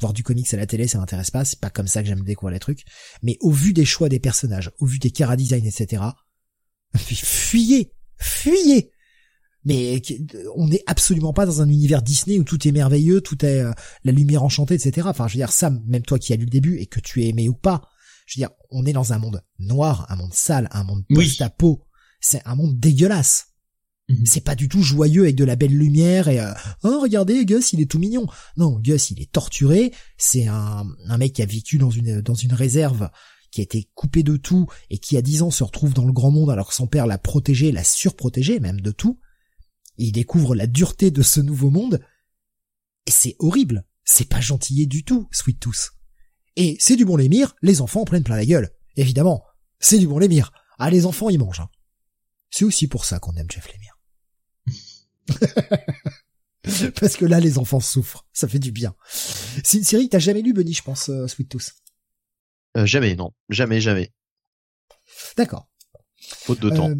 voir 0.00 0.12
du 0.12 0.22
comics 0.22 0.52
à 0.52 0.56
la 0.56 0.66
télé, 0.66 0.88
ça 0.88 0.98
m'intéresse 0.98 1.30
pas. 1.30 1.44
C'est 1.44 1.60
pas 1.60 1.70
comme 1.70 1.86
ça 1.88 2.02
que 2.02 2.08
j'aime 2.08 2.22
découvrir 2.22 2.54
les 2.54 2.60
trucs. 2.60 2.84
Mais 3.22 3.36
au 3.40 3.50
vu 3.50 3.72
des 3.72 3.84
choix 3.84 4.08
des 4.08 4.20
personnages, 4.20 4.70
au 4.78 4.86
vu 4.86 4.98
des 4.98 5.10
cara 5.10 5.36
design, 5.36 5.66
etc. 5.66 6.02
Fuyez, 6.96 7.92
fuyez. 8.18 8.90
Mais 9.64 10.00
on 10.56 10.68
n'est 10.68 10.82
absolument 10.86 11.34
pas 11.34 11.44
dans 11.44 11.60
un 11.60 11.68
univers 11.68 12.00
Disney 12.02 12.38
où 12.38 12.44
tout 12.44 12.66
est 12.66 12.72
merveilleux, 12.72 13.20
tout 13.20 13.44
est 13.44 13.60
euh, 13.60 13.72
la 14.04 14.12
lumière 14.12 14.42
enchantée, 14.42 14.74
etc. 14.74 15.06
Enfin, 15.10 15.28
je 15.28 15.34
veux 15.34 15.38
dire, 15.38 15.52
Sam, 15.52 15.82
même 15.86 16.02
toi 16.02 16.18
qui 16.18 16.32
as 16.32 16.36
lu 16.36 16.44
le 16.44 16.50
début 16.50 16.78
et 16.78 16.86
que 16.86 16.98
tu 16.98 17.22
es 17.22 17.28
aimé 17.28 17.48
ou 17.48 17.54
pas, 17.54 17.82
je 18.26 18.38
veux 18.38 18.46
dire, 18.46 18.54
on 18.70 18.86
est 18.86 18.92
dans 18.94 19.12
un 19.12 19.18
monde 19.18 19.42
noir, 19.58 20.06
un 20.08 20.16
monde 20.16 20.32
sale, 20.32 20.68
un 20.72 20.84
monde 20.84 21.04
Oui. 21.10 21.16
post-apo. 21.16 21.86
C'est 22.20 22.40
un 22.46 22.54
monde 22.54 22.78
dégueulasse. 22.78 23.48
Mhm. 24.10 24.26
C'est 24.26 24.44
pas 24.44 24.54
du 24.54 24.68
tout 24.68 24.82
joyeux 24.82 25.22
avec 25.22 25.36
de 25.36 25.44
la 25.44 25.56
belle 25.56 25.76
lumière 25.76 26.28
et 26.28 26.40
euh, 26.40 26.52
oh 26.82 27.00
regardez 27.00 27.44
Gus 27.44 27.72
il 27.72 27.80
est 27.80 27.90
tout 27.90 27.98
mignon. 27.98 28.26
Non 28.56 28.78
Gus 28.80 29.10
il 29.10 29.22
est 29.22 29.30
torturé. 29.30 29.92
C'est 30.18 30.46
un, 30.46 30.86
un 31.06 31.18
mec 31.18 31.34
qui 31.34 31.42
a 31.42 31.46
vécu 31.46 31.78
dans 31.78 31.90
une 31.90 32.20
dans 32.20 32.34
une 32.34 32.52
réserve 32.52 33.08
qui 33.50 33.60
a 33.60 33.64
été 33.64 33.88
coupé 33.94 34.22
de 34.22 34.36
tout 34.36 34.66
et 34.90 34.98
qui 34.98 35.16
à 35.16 35.22
10 35.22 35.42
ans 35.42 35.50
se 35.50 35.64
retrouve 35.64 35.94
dans 35.94 36.04
le 36.04 36.12
grand 36.12 36.30
monde 36.30 36.50
alors 36.50 36.68
que 36.68 36.74
son 36.74 36.86
père 36.86 37.06
l'a 37.06 37.18
protégé, 37.18 37.72
l'a 37.72 37.84
surprotégé 37.84 38.60
même 38.60 38.80
de 38.80 38.90
tout. 38.90 39.20
Il 39.96 40.12
découvre 40.12 40.54
la 40.54 40.66
dureté 40.66 41.10
de 41.10 41.22
ce 41.22 41.40
nouveau 41.40 41.70
monde. 41.70 42.00
Et 43.06 43.10
c'est 43.10 43.36
horrible. 43.38 43.84
C'est 44.04 44.28
pas 44.28 44.40
gentillé 44.40 44.86
du 44.86 45.04
tout, 45.04 45.28
Sweet 45.30 45.60
Tooth. 45.60 45.90
Et 46.56 46.76
c'est 46.80 46.96
du 46.96 47.04
bon 47.04 47.16
lémire, 47.16 47.54
les 47.62 47.80
enfants 47.80 48.02
en 48.02 48.04
prennent 48.04 48.24
plein 48.24 48.36
la 48.36 48.46
gueule. 48.46 48.70
Évidemment, 48.96 49.44
c'est 49.78 49.98
du 49.98 50.06
bon 50.06 50.18
lémire. 50.18 50.52
Ah, 50.78 50.90
les 50.90 51.06
enfants, 51.06 51.28
ils 51.28 51.38
mangent. 51.38 51.60
Hein. 51.60 51.68
C'est 52.50 52.64
aussi 52.64 52.88
pour 52.88 53.04
ça 53.04 53.18
qu'on 53.18 53.34
aime 53.36 53.50
Jeff 53.50 53.70
Lemire. 53.72 53.99
Parce 57.00 57.16
que 57.16 57.24
là, 57.24 57.40
les 57.40 57.58
enfants 57.58 57.80
souffrent. 57.80 58.26
Ça 58.32 58.48
fait 58.48 58.58
du 58.58 58.72
bien. 58.72 58.94
Cyril, 59.64 60.08
t'as 60.08 60.18
jamais 60.18 60.42
lu 60.42 60.52
Bunny, 60.52 60.74
je 60.74 60.82
pense, 60.82 61.08
euh, 61.08 61.26
Sweet 61.26 61.48
Tooth 61.48 61.72
euh, 62.76 62.86
Jamais, 62.86 63.16
non. 63.16 63.32
Jamais, 63.48 63.80
jamais. 63.80 64.12
D'accord. 65.36 65.68
Faute 66.20 66.60
de 66.60 66.70
temps. 66.70 66.90
Euh, 66.90 66.94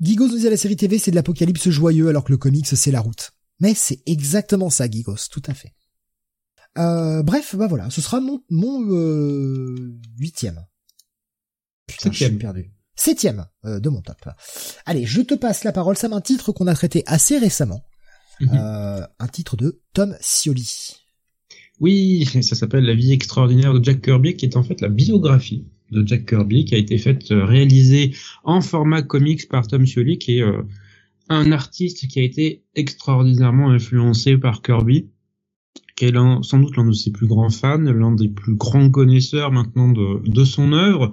Gigos 0.00 0.28
nous 0.28 0.38
dit 0.38 0.46
à 0.46 0.50
la 0.50 0.56
série 0.56 0.76
TV, 0.76 0.98
c'est 0.98 1.10
de 1.10 1.16
l'apocalypse 1.16 1.68
joyeux, 1.68 2.08
alors 2.08 2.24
que 2.24 2.32
le 2.32 2.38
comics, 2.38 2.66
c'est 2.66 2.90
la 2.90 3.00
route. 3.00 3.32
Mais 3.60 3.74
c'est 3.74 4.02
exactement 4.06 4.70
ça, 4.70 4.88
Gigos, 4.88 5.28
tout 5.30 5.42
à 5.46 5.54
fait. 5.54 5.74
Euh, 6.78 7.22
bref, 7.22 7.56
bah 7.56 7.66
voilà, 7.66 7.90
ce 7.90 8.00
sera 8.00 8.20
mon, 8.20 8.42
mon 8.48 8.82
euh, 8.92 9.98
huitième. 10.18 10.64
Putain, 11.86 12.12
je 12.12 12.24
suis 12.24 12.36
perdu. 12.36 12.70
Septième 13.02 13.46
euh, 13.64 13.80
de 13.80 13.88
mon 13.88 14.02
top. 14.02 14.28
Allez, 14.84 15.06
je 15.06 15.22
te 15.22 15.32
passe 15.32 15.64
la 15.64 15.72
parole. 15.72 15.96
Ça 15.96 16.08
un 16.12 16.20
titre 16.20 16.52
qu'on 16.52 16.66
a 16.66 16.74
traité 16.74 17.02
assez 17.06 17.38
récemment. 17.38 17.80
Mhm. 18.42 18.50
euh, 18.52 19.06
un 19.18 19.28
titre 19.28 19.56
de 19.56 19.80
Tom 19.94 20.14
Scioli. 20.20 20.96
Oui, 21.80 22.26
ça 22.42 22.54
s'appelle 22.54 22.84
La 22.84 22.94
vie 22.94 23.12
extraordinaire 23.12 23.72
de 23.72 23.82
Jack 23.82 24.02
Kirby, 24.02 24.36
qui 24.36 24.44
est 24.44 24.56
en 24.56 24.62
fait 24.62 24.82
la 24.82 24.88
biographie 24.88 25.66
de 25.90 26.06
Jack 26.06 26.26
Kirby, 26.26 26.66
qui 26.66 26.74
a 26.74 26.78
été 26.78 26.98
faite, 26.98 27.30
euh, 27.30 27.46
réalisée 27.46 28.14
en 28.44 28.60
format 28.60 29.00
comics 29.00 29.48
par 29.48 29.66
Tom 29.66 29.86
Scioli, 29.86 30.18
qui 30.18 30.38
est 30.38 30.42
euh, 30.42 30.62
un 31.30 31.52
artiste 31.52 32.06
qui 32.06 32.20
a 32.20 32.22
été 32.22 32.64
extraordinairement 32.74 33.70
influencé 33.70 34.36
par 34.36 34.60
Kirby 34.60 35.08
qui 36.00 36.06
est 36.06 36.14
sans 36.14 36.58
doute 36.58 36.78
l'un 36.78 36.86
de 36.86 36.94
ses 36.94 37.10
plus 37.10 37.26
grands 37.26 37.50
fans, 37.50 37.76
l'un 37.76 38.12
des 38.12 38.30
plus 38.30 38.54
grands 38.54 38.88
connaisseurs 38.88 39.52
maintenant 39.52 39.90
de, 39.90 40.26
de 40.26 40.44
son 40.44 40.72
œuvre, 40.72 41.12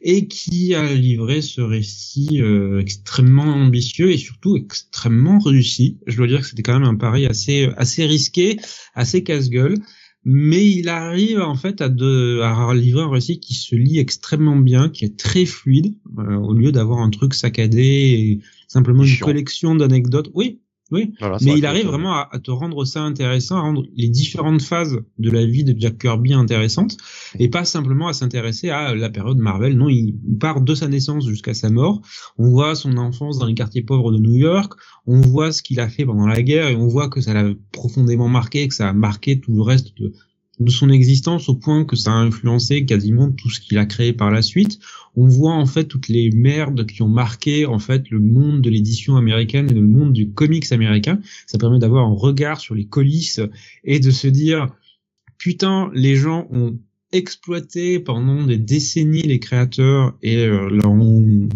et 0.00 0.26
qui 0.26 0.74
a 0.74 0.94
livré 0.94 1.42
ce 1.42 1.60
récit 1.60 2.40
euh, 2.40 2.80
extrêmement 2.80 3.42
ambitieux 3.42 4.10
et 4.10 4.16
surtout 4.16 4.56
extrêmement 4.56 5.38
réussi. 5.38 5.98
Je 6.06 6.16
dois 6.16 6.28
dire 6.28 6.40
que 6.40 6.46
c'était 6.46 6.62
quand 6.62 6.78
même 6.78 6.88
un 6.88 6.94
pari 6.94 7.26
assez 7.26 7.68
assez 7.76 8.06
risqué, 8.06 8.58
assez 8.94 9.22
casse-gueule, 9.22 9.76
mais 10.24 10.66
il 10.66 10.88
arrive 10.88 11.40
en 11.42 11.54
fait 11.54 11.82
à, 11.82 11.90
de, 11.90 12.40
à 12.40 12.72
livrer 12.72 13.02
un 13.02 13.10
récit 13.10 13.38
qui 13.38 13.52
se 13.52 13.74
lit 13.74 13.98
extrêmement 13.98 14.56
bien, 14.56 14.88
qui 14.88 15.04
est 15.04 15.18
très 15.18 15.44
fluide, 15.44 15.94
euh, 16.18 16.36
au 16.36 16.54
lieu 16.54 16.72
d'avoir 16.72 17.00
un 17.00 17.10
truc 17.10 17.34
saccadé 17.34 17.82
et 17.82 18.40
simplement 18.66 19.04
une 19.04 19.18
collection 19.18 19.74
d'anecdotes. 19.74 20.30
Oui, 20.32 20.61
oui, 20.92 21.14
mais 21.40 21.58
il 21.58 21.64
arrive 21.64 21.86
vraiment 21.86 22.12
à, 22.12 22.38
te 22.38 22.50
rendre 22.50 22.84
ça 22.84 23.02
intéressant, 23.02 23.56
à 23.56 23.60
rendre 23.60 23.84
les 23.96 24.08
différentes 24.08 24.60
phases 24.60 25.00
de 25.18 25.30
la 25.30 25.46
vie 25.46 25.64
de 25.64 25.74
Jack 25.78 25.98
Kirby 25.98 26.34
intéressantes, 26.34 26.98
et 27.38 27.48
pas 27.48 27.64
simplement 27.64 28.08
à 28.08 28.12
s'intéresser 28.12 28.68
à 28.68 28.94
la 28.94 29.08
période 29.08 29.38
Marvel. 29.38 29.76
Non, 29.76 29.88
il, 29.88 30.14
part 30.38 30.60
de 30.60 30.74
sa 30.74 30.88
naissance 30.88 31.26
jusqu'à 31.26 31.54
sa 31.54 31.70
mort. 31.70 32.02
On 32.38 32.50
voit 32.50 32.74
son 32.74 32.96
enfance 32.98 33.38
dans 33.38 33.46
les 33.46 33.54
quartiers 33.54 33.82
pauvres 33.82 34.12
de 34.12 34.18
New 34.18 34.34
York, 34.34 34.74
on 35.06 35.20
voit 35.20 35.50
ce 35.50 35.62
qu'il 35.62 35.80
a 35.80 35.88
fait 35.88 36.04
pendant 36.04 36.26
la 36.26 36.42
guerre, 36.42 36.68
et 36.68 36.76
on 36.76 36.88
voit 36.88 37.08
que 37.08 37.20
ça 37.20 37.32
l'a 37.32 37.48
profondément 37.72 38.28
marqué, 38.28 38.68
que 38.68 38.74
ça 38.74 38.90
a 38.90 38.92
marqué 38.92 39.40
tout 39.40 39.54
le 39.54 39.62
reste 39.62 39.96
de, 39.98 40.12
de 40.60 40.70
son 40.70 40.90
existence 40.90 41.48
au 41.48 41.54
point 41.54 41.84
que 41.84 41.96
ça 41.96 42.12
a 42.12 42.16
influencé 42.16 42.84
quasiment 42.84 43.30
tout 43.30 43.50
ce 43.50 43.60
qu'il 43.60 43.78
a 43.78 43.86
créé 43.86 44.12
par 44.12 44.30
la 44.30 44.42
suite. 44.42 44.78
On 45.16 45.26
voit 45.26 45.54
en 45.54 45.66
fait 45.66 45.84
toutes 45.84 46.08
les 46.08 46.30
merdes 46.30 46.86
qui 46.86 47.02
ont 47.02 47.08
marqué 47.08 47.66
en 47.66 47.78
fait 47.78 48.10
le 48.10 48.20
monde 48.20 48.60
de 48.60 48.70
l'édition 48.70 49.16
américaine 49.16 49.70
et 49.70 49.74
le 49.74 49.82
monde 49.82 50.12
du 50.12 50.30
comics 50.30 50.70
américain. 50.72 51.20
Ça 51.46 51.58
permet 51.58 51.78
d'avoir 51.78 52.06
un 52.06 52.14
regard 52.14 52.60
sur 52.60 52.74
les 52.74 52.86
coulisses 52.86 53.40
et 53.84 53.98
de 53.98 54.10
se 54.10 54.28
dire 54.28 54.68
putain 55.38 55.90
les 55.94 56.16
gens 56.16 56.46
ont 56.52 56.78
exploité 57.12 57.98
pendant 57.98 58.44
des 58.44 58.58
décennies 58.58 59.22
les 59.22 59.40
créateurs 59.40 60.16
et 60.22 60.36
euh, 60.36 60.68
leur 60.70 60.90
ont 60.90 61.48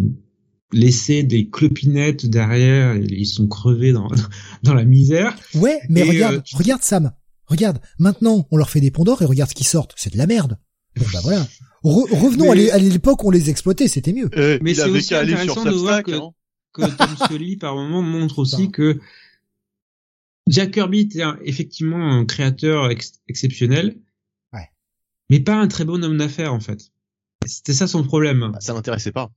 laissé 0.73 1.23
des 1.23 1.49
clopinettes 1.49 2.27
derrière 2.27 2.95
et 2.95 3.07
ils 3.09 3.27
sont 3.27 3.47
crevés 3.47 3.93
dans 3.93 4.09
dans 4.63 4.75
la 4.75 4.85
misère. 4.85 5.37
Ouais, 5.55 5.79
mais 5.89 6.03
regarde, 6.03 6.37
euh, 6.37 6.57
regarde 6.57 6.83
Sam. 6.83 7.13
Regarde, 7.47 7.81
maintenant, 7.99 8.47
on 8.51 8.57
leur 8.57 8.71
fait 8.71 8.81
des 8.81 8.91
ponts 8.91 9.05
d'or 9.05 9.23
et 9.23 9.25
regarde 9.25 9.51
ce 9.51 9.55
qui 9.55 9.65
sortent. 9.65 9.95
C'est 9.97 10.13
de 10.13 10.19
la 10.19 10.27
merde. 10.27 10.59
Bon, 10.97 11.07
bah 11.13 11.21
voilà. 11.23 11.47
revenons 11.83 12.51
à 12.51 12.55
l'époque 12.55 13.23
où 13.23 13.29
on 13.29 13.31
les 13.31 13.51
exploitait, 13.51 13.89
c'était 13.89 14.13
mieux. 14.13 14.31
Euh, 14.37 14.59
mais 14.63 14.75
c'est 14.75 14.89
aussi 14.89 15.15
intéressant 15.15 15.65
de 15.65 15.71
voir 15.71 16.03
que, 16.03 16.13
hein. 16.13 16.31
que 16.73 16.83
Tom 16.83 17.17
Scully, 17.25 17.57
par 17.57 17.77
moment, 17.77 18.03
montre 18.03 18.39
aussi 18.39 18.71
que 18.71 18.99
Jack 20.49 20.73
Kirby 20.73 21.01
était 21.01 21.23
effectivement 21.43 22.13
un 22.13 22.25
créateur 22.25 22.91
exceptionnel. 23.29 23.99
Ouais. 24.53 24.69
Mais 25.29 25.41
pas 25.41 25.57
un 25.57 25.69
très 25.69 25.85
bon 25.85 26.03
homme 26.03 26.19
d'affaires, 26.19 26.55
en 26.55 26.61
fait. 26.61 26.93
C'était 27.45 27.75
ça 27.75 27.87
son 27.87 28.03
problème. 28.03 28.51
Bah, 28.53 28.61
ça 28.61 28.73
l'intéressait 28.73 29.13
pas. 29.13 29.31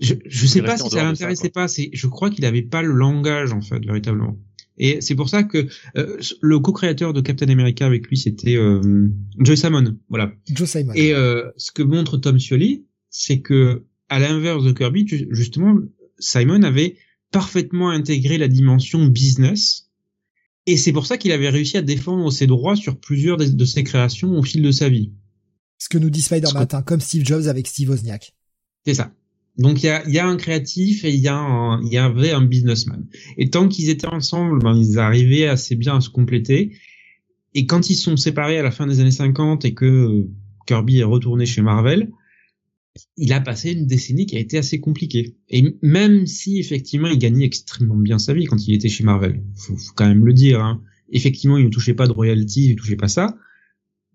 Je, 0.00 0.14
je 0.26 0.46
sais 0.46 0.62
pas 0.62 0.76
si 0.76 0.88
ça 0.90 1.02
l'intéressait 1.02 1.50
pas. 1.50 1.68
C'est, 1.68 1.90
je 1.92 2.06
crois 2.06 2.30
qu'il 2.30 2.44
avait 2.44 2.62
pas 2.62 2.82
le 2.82 2.92
langage, 2.92 3.52
en 3.52 3.60
fait, 3.60 3.84
véritablement. 3.84 4.36
Et 4.78 5.00
c'est 5.00 5.14
pour 5.14 5.28
ça 5.28 5.42
que 5.42 5.68
euh, 5.96 6.18
le 6.40 6.58
co-créateur 6.60 7.12
de 7.12 7.20
Captain 7.20 7.48
America 7.48 7.84
avec 7.84 8.06
lui, 8.06 8.16
c'était 8.16 8.56
euh, 8.56 9.08
Joe 9.38 9.58
Simon. 9.58 9.96
Voilà. 10.08 10.32
Joe 10.48 10.68
Simon. 10.68 10.92
Et 10.94 11.12
euh, 11.12 11.50
ce 11.56 11.72
que 11.72 11.82
montre 11.82 12.16
Tom 12.16 12.38
Scioli, 12.38 12.86
c'est 13.10 13.40
que 13.40 13.84
à 14.08 14.18
l'inverse 14.18 14.64
de 14.64 14.72
Kirby, 14.72 15.06
justement, 15.30 15.76
Simon 16.18 16.62
avait 16.62 16.96
parfaitement 17.30 17.90
intégré 17.90 18.38
la 18.38 18.48
dimension 18.48 19.04
business. 19.06 19.90
Et 20.66 20.76
c'est 20.76 20.92
pour 20.92 21.06
ça 21.06 21.18
qu'il 21.18 21.32
avait 21.32 21.48
réussi 21.48 21.76
à 21.76 21.82
défendre 21.82 22.30
ses 22.30 22.46
droits 22.46 22.76
sur 22.76 22.98
plusieurs 22.98 23.36
de, 23.36 23.64
ses 23.64 23.84
créations 23.84 24.32
au 24.32 24.42
fil 24.42 24.62
de 24.62 24.70
sa 24.70 24.88
vie. 24.88 25.12
Ce 25.78 25.88
que 25.88 25.98
nous 25.98 26.10
dit 26.10 26.22
Spider-Man, 26.22 26.66
hein, 26.72 26.82
comme 26.82 27.00
Steve 27.00 27.24
Jobs 27.24 27.46
avec 27.46 27.66
Steve 27.66 27.90
Wozniak. 27.90 28.34
C'est 28.84 28.94
ça. 28.94 29.12
Donc 29.58 29.82
il 29.82 29.86
y 29.86 29.88
a, 29.88 30.08
y 30.08 30.18
a, 30.18 30.26
un 30.26 30.36
créatif 30.36 31.04
et 31.04 31.12
il 31.12 31.20
y, 31.20 31.28
a 31.28 31.36
un, 31.36 31.82
y 31.84 31.98
avait 31.98 32.30
un 32.30 32.42
businessman. 32.42 33.04
Et 33.36 33.50
tant 33.50 33.68
qu'ils 33.68 33.90
étaient 33.90 34.06
ensemble, 34.06 34.60
ben, 34.60 34.76
ils 34.76 34.98
arrivaient 34.98 35.46
assez 35.46 35.74
bien 35.74 35.96
à 35.96 36.00
se 36.00 36.10
compléter. 36.10 36.72
Et 37.54 37.66
quand 37.66 37.90
ils 37.90 37.96
sont 37.96 38.16
séparés 38.16 38.58
à 38.58 38.62
la 38.62 38.70
fin 38.70 38.86
des 38.86 39.00
années 39.00 39.10
50 39.10 39.64
et 39.64 39.74
que 39.74 40.26
Kirby 40.66 41.00
est 41.00 41.04
retourné 41.04 41.44
chez 41.44 41.60
Marvel, 41.60 42.12
il 43.16 43.32
a 43.32 43.40
passé 43.40 43.72
une 43.72 43.86
décennie 43.86 44.26
qui 44.26 44.36
a 44.36 44.40
été 44.40 44.58
assez 44.58 44.78
compliquée. 44.78 45.34
Et 45.48 45.76
même 45.82 46.26
si 46.26 46.60
effectivement 46.60 47.08
il 47.08 47.18
gagnait 47.18 47.44
extrêmement 47.44 47.96
bien 47.96 48.18
sa 48.18 48.34
vie 48.34 48.44
quand 48.44 48.66
il 48.66 48.74
était 48.74 48.88
chez 48.88 49.02
Marvel, 49.02 49.42
faut, 49.56 49.76
faut 49.76 49.92
quand 49.96 50.06
même 50.06 50.24
le 50.24 50.32
dire. 50.32 50.60
Hein. 50.60 50.80
Effectivement, 51.10 51.56
il 51.56 51.64
ne 51.64 51.70
touchait 51.70 51.94
pas 51.94 52.06
de 52.06 52.12
royalties, 52.12 52.66
il 52.66 52.70
ne 52.72 52.76
touchait 52.76 52.96
pas 52.96 53.08
ça, 53.08 53.36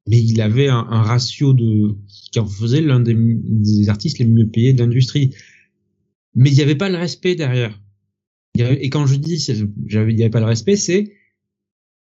mais 0.07 0.21
il 0.21 0.41
avait 0.41 0.67
un, 0.67 0.83
ratio 0.83 1.53
de 1.53 1.95
qui 2.31 2.39
en 2.39 2.45
faisait 2.45 2.81
l'un 2.81 2.99
des, 2.99 3.15
des, 3.15 3.89
artistes 3.89 4.19
les 4.19 4.25
mieux 4.25 4.47
payés 4.47 4.73
de 4.73 4.83
l'industrie. 4.83 5.33
Mais 6.35 6.49
il 6.49 6.55
n'y 6.55 6.61
avait 6.61 6.75
pas 6.75 6.89
le 6.89 6.97
respect 6.97 7.35
derrière. 7.35 7.79
Et 8.57 8.89
quand 8.89 9.05
je 9.05 9.15
dis 9.15 9.43
il 9.45 9.69
n'y 9.87 9.95
avait 9.95 10.29
pas 10.29 10.39
le 10.39 10.45
respect, 10.45 10.75
c'est 10.75 11.13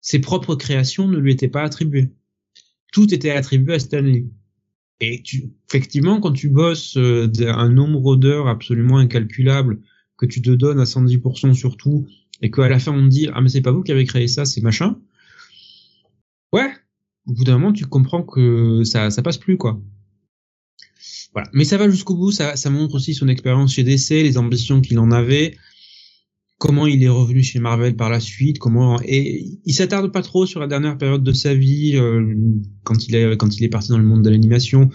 ses 0.00 0.18
propres 0.18 0.54
créations 0.54 1.08
ne 1.08 1.18
lui 1.18 1.32
étaient 1.32 1.48
pas 1.48 1.62
attribuées. 1.62 2.10
Tout 2.92 3.12
était 3.12 3.30
attribué 3.30 3.74
à 3.74 3.78
Stanley. 3.78 4.26
Et 5.00 5.22
tu, 5.22 5.50
effectivement, 5.68 6.20
quand 6.20 6.32
tu 6.32 6.48
bosses 6.48 6.96
euh, 6.96 7.30
un 7.48 7.68
nombre 7.68 8.16
d'heures 8.16 8.48
absolument 8.48 8.98
incalculable, 8.98 9.80
que 10.16 10.26
tu 10.26 10.40
te 10.40 10.50
donnes 10.50 10.80
à 10.80 10.84
110% 10.84 11.54
sur 11.54 11.76
tout, 11.76 12.06
et 12.40 12.50
qu'à 12.50 12.68
la 12.68 12.78
fin 12.78 12.92
on 12.92 13.02
te 13.02 13.08
dit 13.08 13.28
ah 13.32 13.40
mais 13.40 13.48
c'est 13.48 13.62
pas 13.62 13.72
vous 13.72 13.82
qui 13.82 13.92
avez 13.92 14.04
créé 14.04 14.28
ça, 14.28 14.44
c'est 14.44 14.62
machin. 14.62 14.98
Au 17.27 17.32
bout 17.32 17.44
d'un 17.44 17.59
moment, 17.59 17.73
tu 17.73 17.86
comprends 17.86 18.23
que 18.23 18.85
ça, 18.85 19.11
ça 19.11 19.23
passe 19.23 19.39
plus, 19.39 19.57
quoi. 19.57 19.81
Voilà. 21.32 21.48
Mais 21.53 21.65
ça 21.65 21.77
va 21.77 21.90
jusqu'au 21.90 22.15
bout, 22.15 22.32
ça, 22.32 22.57
ça 22.57 22.70
montre 22.70 22.94
aussi 22.94 23.15
son 23.15 23.28
expérience 23.28 23.74
chez 23.74 23.85
DC, 23.85 24.11
les 24.11 24.39
ambitions 24.39 24.81
qu'il 24.81 24.98
en 24.98 25.11
avait, 25.11 25.57
comment 26.59 26.86
il 26.86 27.03
est 27.03 27.09
revenu 27.09 27.43
chez 27.43 27.59
Marvel 27.59 27.97
par 27.97 28.11
la 28.11 28.20
suite, 28.20 28.59
comment 28.59 29.01
et 29.05 29.44
il 29.65 29.74
s'attarde 29.74 30.11
pas 30.12 30.23
trop 30.23 30.47
sur 30.47 30.61
la 30.61 30.66
dernière 30.66 30.97
période 30.97 31.23
de 31.23 31.32
sa 31.32 31.55
vie 31.55 31.97
euh, 31.97 32.35
quand 32.85 33.07
il 33.09 33.15
est 33.15 33.36
quand 33.36 33.57
il 33.57 33.65
est 33.65 33.69
parti 33.69 33.90
dans 33.90 33.98
le 33.98 34.05
monde 34.05 34.23
de 34.23 34.31
l'animation, 34.31 34.89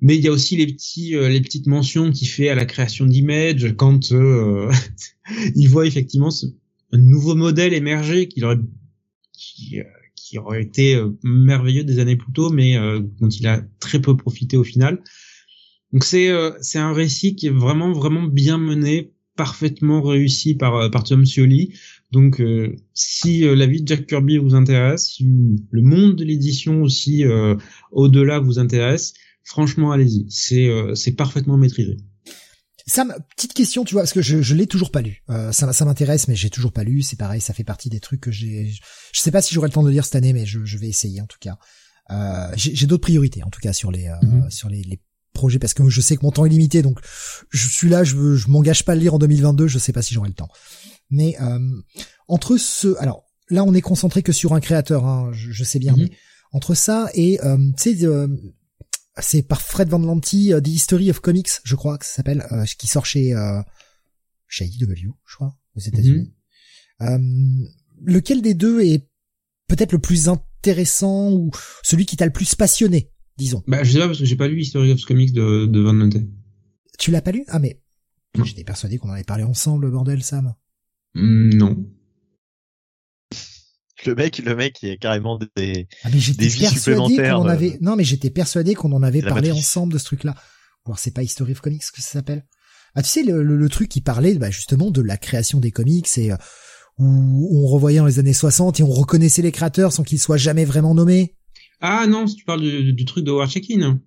mais 0.00 0.16
il 0.16 0.24
y 0.24 0.28
a 0.28 0.32
aussi 0.32 0.56
les 0.56 0.66
petits 0.66 1.16
euh, 1.16 1.28
les 1.28 1.40
petites 1.40 1.66
mentions 1.66 2.12
qu'il 2.12 2.28
fait 2.28 2.48
à 2.48 2.54
la 2.54 2.64
création 2.64 3.06
d'Image 3.06 3.74
quand 3.76 4.12
euh, 4.12 4.70
il 5.56 5.68
voit 5.68 5.86
effectivement 5.86 6.30
ce, 6.30 6.46
un 6.92 6.98
nouveau 6.98 7.34
modèle 7.34 7.74
émerger 7.74 8.28
qu'il 8.28 8.44
aurait 8.44 8.58
qui, 9.32 9.80
qui 10.30 10.38
aurait 10.38 10.62
été 10.62 10.94
euh, 10.94 11.10
merveilleux 11.24 11.82
des 11.82 11.98
années 11.98 12.14
plus 12.14 12.32
tôt, 12.32 12.50
mais 12.50 12.76
euh, 12.76 13.00
dont 13.20 13.28
il 13.28 13.48
a 13.48 13.62
très 13.80 14.00
peu 14.00 14.16
profité 14.16 14.56
au 14.56 14.62
final. 14.62 15.02
Donc 15.92 16.04
c'est 16.04 16.30
euh, 16.30 16.52
c'est 16.60 16.78
un 16.78 16.92
récit 16.92 17.34
qui 17.34 17.48
est 17.48 17.56
vraiment 17.66 17.90
vraiment 17.90 18.22
bien 18.22 18.56
mené, 18.56 19.12
parfaitement 19.34 20.02
réussi 20.02 20.54
par 20.54 20.88
par 20.92 21.02
Tom 21.02 21.26
Scioli. 21.26 21.74
Donc 22.12 22.42
si 22.92 23.40
la 23.40 23.66
vie 23.66 23.82
de 23.82 23.88
Jack 23.88 24.06
Kirby 24.06 24.38
vous 24.38 24.54
intéresse, 24.54 25.12
si 25.14 25.24
le 25.70 25.82
monde 25.82 26.16
de 26.16 26.24
l'édition 26.24 26.82
aussi 26.82 27.24
au-delà 27.92 28.40
vous 28.40 28.58
intéresse, 28.58 29.14
franchement, 29.44 29.92
allez-y. 29.92 30.26
C'est 30.28 30.68
euh, 30.68 30.94
c'est 30.94 31.12
parfaitement 31.12 31.56
maîtrisé. 31.56 31.96
Sam, 32.90 33.14
petite 33.36 33.54
question, 33.54 33.84
tu 33.84 33.94
vois, 33.94 34.02
parce 34.02 34.12
que 34.12 34.20
je, 34.20 34.42
je 34.42 34.54
l'ai 34.56 34.66
toujours 34.66 34.90
pas 34.90 35.00
lu. 35.00 35.22
Euh, 35.30 35.52
ça, 35.52 35.72
ça 35.72 35.84
m'intéresse, 35.84 36.26
mais 36.26 36.34
j'ai 36.34 36.50
toujours 36.50 36.72
pas 36.72 36.82
lu. 36.82 37.02
C'est 37.02 37.14
pareil, 37.14 37.40
ça 37.40 37.54
fait 37.54 37.62
partie 37.62 37.88
des 37.88 38.00
trucs 38.00 38.20
que 38.20 38.32
j'ai. 38.32 38.68
Je 39.12 39.20
sais 39.20 39.30
pas 39.30 39.40
si 39.40 39.54
j'aurai 39.54 39.68
le 39.68 39.72
temps 39.72 39.84
de 39.84 39.90
lire 39.90 40.04
cette 40.04 40.16
année, 40.16 40.32
mais 40.32 40.44
je, 40.44 40.64
je 40.64 40.76
vais 40.76 40.88
essayer 40.88 41.20
en 41.20 41.26
tout 41.26 41.38
cas. 41.40 41.56
Euh, 42.10 42.50
j'ai 42.56 42.88
d'autres 42.88 43.02
priorités 43.02 43.44
en 43.44 43.50
tout 43.50 43.60
cas 43.60 43.72
sur 43.72 43.92
les 43.92 44.08
euh, 44.08 44.16
mhm. 44.26 44.50
sur 44.50 44.68
les, 44.68 44.82
les, 44.82 45.00
projets 45.32 45.60
parce 45.60 45.74
que 45.74 45.88
je 45.88 46.00
sais 46.00 46.16
que 46.16 46.24
mon 46.24 46.32
temps 46.32 46.44
est 46.44 46.48
limité, 46.48 46.82
donc 46.82 46.98
je 47.50 47.68
suis 47.68 47.88
là, 47.88 48.02
je, 48.02 48.34
je 48.34 48.48
m'engage 48.48 48.84
pas 48.84 48.92
à 48.92 48.94
le 48.96 49.02
lire 49.02 49.14
en 49.14 49.18
2022. 49.20 49.68
Je 49.68 49.78
sais 49.78 49.92
pas 49.92 50.02
si 50.02 50.12
j'aurai 50.12 50.28
le 50.28 50.34
temps. 50.34 50.48
Mais 51.10 51.36
euh, 51.40 51.60
entre 52.26 52.56
ce, 52.56 52.96
alors 52.98 53.22
là, 53.48 53.62
on 53.62 53.72
est 53.72 53.80
concentré 53.80 54.24
que 54.24 54.32
sur 54.32 54.52
un 54.52 54.60
créateur, 54.60 55.06
hein, 55.06 55.30
je, 55.32 55.52
je 55.52 55.62
sais 55.62 55.78
bien, 55.78 55.92
mhm. 55.92 56.00
mais 56.00 56.10
entre 56.50 56.74
ça 56.74 57.08
et 57.14 57.40
euh, 57.44 57.56
tu 57.78 57.96
sais 57.96 58.08
c'est 59.18 59.42
par 59.42 59.60
Fred 59.60 59.88
Van 59.88 59.98
Lanty, 59.98 60.52
euh, 60.52 60.60
The 60.60 60.68
History 60.68 61.10
of 61.10 61.20
Comics, 61.20 61.50
je 61.64 61.74
crois 61.74 61.98
que 61.98 62.04
ça 62.04 62.14
s'appelle, 62.14 62.46
euh, 62.52 62.64
qui 62.78 62.86
sort 62.86 63.06
chez 63.06 63.34
euh, 63.34 63.60
chez 64.48 64.66
IDW, 64.66 65.12
je 65.26 65.34
crois, 65.36 65.56
aux 65.74 65.80
États-Unis. 65.80 66.32
Mhm. 67.00 67.66
lequel 68.02 68.42
des 68.42 68.54
deux 68.54 68.82
est 68.82 69.08
peut-être 69.68 69.92
le 69.92 69.98
plus 69.98 70.28
intéressant 70.28 71.32
ou 71.32 71.50
celui 71.82 72.04
qui 72.04 72.16
t'a 72.16 72.26
le 72.26 72.32
plus 72.32 72.54
passionné, 72.54 73.10
disons? 73.38 73.62
Bah 73.66 73.82
je 73.84 73.92
sais 73.92 73.98
pas 73.98 74.06
parce 74.06 74.18
que 74.18 74.24
j'ai 74.24 74.36
pas 74.36 74.48
lu 74.48 74.60
History 74.60 74.92
of 74.92 75.02
Comics 75.04 75.32
de, 75.32 75.66
de 75.66 75.80
Van 75.80 75.92
Lanty. 75.92 76.28
Tu 76.98 77.10
l'as 77.10 77.22
pas 77.22 77.32
lu? 77.32 77.44
Ah 77.48 77.58
mais 77.58 77.80
j'étais 78.44 78.64
persuadé 78.64 78.98
qu'on 78.98 79.08
en 79.08 79.14
avait 79.14 79.24
parlé 79.24 79.44
ensemble, 79.44 79.90
bordel, 79.90 80.22
Sam. 80.22 80.54
Mm, 81.14 81.54
non 81.54 81.86
le 84.06 84.14
mec, 84.14 84.38
le 84.38 84.54
mec, 84.54 84.78
il 84.82 84.88
y 84.88 84.92
a 84.92 84.96
carrément 84.96 85.38
des, 85.38 85.88
ah, 86.04 86.08
mais 86.12 86.20
des 86.34 86.48
vies 86.48 86.66
supplémentaires. 86.66 87.40
On 87.40 87.46
avait... 87.46 87.78
Non, 87.80 87.96
mais 87.96 88.04
j'étais 88.04 88.30
persuadé 88.30 88.74
qu'on 88.74 88.92
en 88.92 89.02
avait 89.02 89.22
parlé 89.22 89.52
ensemble 89.52 89.92
de 89.92 89.98
ce 89.98 90.04
truc-là. 90.04 90.34
Ou 90.86 90.94
c'est 90.96 91.12
pas 91.12 91.22
History 91.22 91.52
of 91.52 91.60
Comics 91.60 91.82
que 91.92 92.00
ça 92.00 92.10
s'appelle. 92.10 92.44
Ah, 92.94 93.02
tu 93.02 93.08
sais, 93.08 93.22
le, 93.22 93.42
le, 93.42 93.68
truc 93.68 93.88
qui 93.88 94.00
parlait, 94.00 94.34
bah, 94.34 94.50
justement, 94.50 94.90
de 94.90 95.00
la 95.00 95.16
création 95.16 95.60
des 95.60 95.70
comics 95.70 96.08
et 96.16 96.32
euh, 96.32 96.36
où 96.98 97.64
on 97.64 97.66
revoyait 97.66 97.98
dans 97.98 98.06
les 98.06 98.18
années 98.18 98.32
60 98.32 98.80
et 98.80 98.82
on 98.82 98.90
reconnaissait 98.90 99.42
les 99.42 99.52
créateurs 99.52 99.92
sans 99.92 100.02
qu'ils 100.02 100.18
soient 100.18 100.36
jamais 100.36 100.64
vraiment 100.64 100.94
nommés. 100.94 101.36
Ah 101.80 102.06
non, 102.06 102.26
tu 102.26 102.44
parles 102.44 102.60
du, 102.60 102.92
du 102.92 103.04
truc 103.04 103.24
de 103.24 103.30
Howard 103.30 103.48
Checkin. 103.48 104.00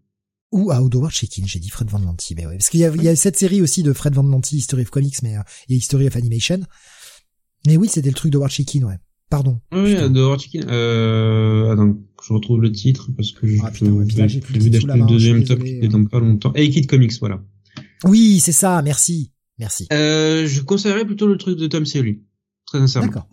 Ou 0.51 0.69
ah, 0.71 0.77
Howard 0.77 1.11
Checkin, 1.11 1.43
j'ai 1.45 1.59
dit 1.59 1.69
Fred 1.69 1.89
Van 1.89 1.99
Lanty, 1.99 2.35
mais 2.35 2.45
ouais, 2.45 2.57
parce 2.57 2.69
qu'il 2.69 2.81
y 2.81 2.85
a, 2.85 2.93
il 2.93 3.03
y 3.03 3.07
a 3.07 3.15
cette 3.15 3.37
série 3.37 3.61
aussi 3.61 3.81
de 3.81 3.93
Fred 3.93 4.13
Van 4.13 4.23
Lanty, 4.23 4.57
History 4.57 4.83
of 4.83 4.89
Comics, 4.89 5.23
mais 5.23 5.37
euh, 5.37 5.41
et 5.69 5.75
History 5.75 6.07
of 6.07 6.15
Animation. 6.15 6.59
Mais 7.65 7.77
oui, 7.77 7.87
c'était 7.87 8.09
le 8.09 8.15
truc 8.15 8.31
de 8.31 8.37
Howard 8.37 8.51
Checkin, 8.51 8.83
ouais. 8.83 8.99
Pardon. 9.33 9.59
Oui, 9.71 9.95
de 9.95 10.19
Hortikin. 10.19 10.61
Euh, 10.67 11.71
attends, 11.71 11.97
je 12.23 12.33
retrouve 12.33 12.61
le 12.61 12.71
titre 12.71 13.09
parce 13.17 13.31
que 13.31 13.47
ah, 13.63 13.71
j'ai 13.73 13.87
vu 13.87 14.69
d'acheter 14.69 14.93
le 14.93 15.07
deuxième 15.07 15.43
top 15.43 15.63
qui 15.63 15.87
dans 15.87 16.05
pas 16.05 16.19
longtemps. 16.19 16.53
Et 16.53 16.69
Kid 16.69 16.85
Comics, 16.85 17.13
voilà. 17.19 17.41
Oui, 18.03 18.39
c'est 18.39 18.51
ça, 18.51 18.83
merci. 18.83 19.31
Merci. 19.57 19.87
Euh, 19.91 20.45
je 20.45 20.61
conseillerais 20.61 21.03
plutôt 21.03 21.25
le 21.25 21.37
truc 21.37 21.57
de 21.57 21.65
Tom 21.65 21.83
Scioli. 21.83 22.21
Très 22.67 22.77
sincèrement. 22.77 23.07
D'accord. 23.07 23.27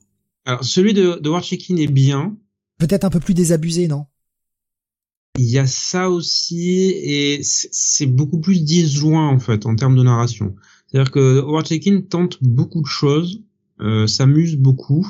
Alors, 0.47 0.65
celui 0.65 0.95
de, 0.95 1.21
de 1.21 1.29
Warchikin 1.29 1.77
est 1.77 1.93
bien. 1.93 2.35
Peut-être 2.79 3.05
un 3.05 3.11
peu 3.11 3.21
plus 3.21 3.35
désabusé, 3.35 3.87
non? 3.87 4.07
Il 5.37 5.51
y 5.51 5.59
a 5.59 5.67
ça 5.67 6.09
aussi, 6.09 6.95
et 6.97 7.41
c'est 7.43 8.07
beaucoup 8.07 8.41
plus 8.41 8.65
disjoint, 8.65 9.29
en 9.29 9.39
fait, 9.39 9.67
en 9.67 9.77
termes 9.77 9.97
de 9.97 10.03
narration. 10.03 10.55
C'est-à-dire 10.87 11.11
que 11.11 11.43
Warchikin 11.43 12.01
tente 12.09 12.39
beaucoup 12.41 12.81
de 12.81 12.87
choses, 12.87 13.43
euh, 13.83 14.07
s'amuse 14.07 14.57
beaucoup, 14.57 15.07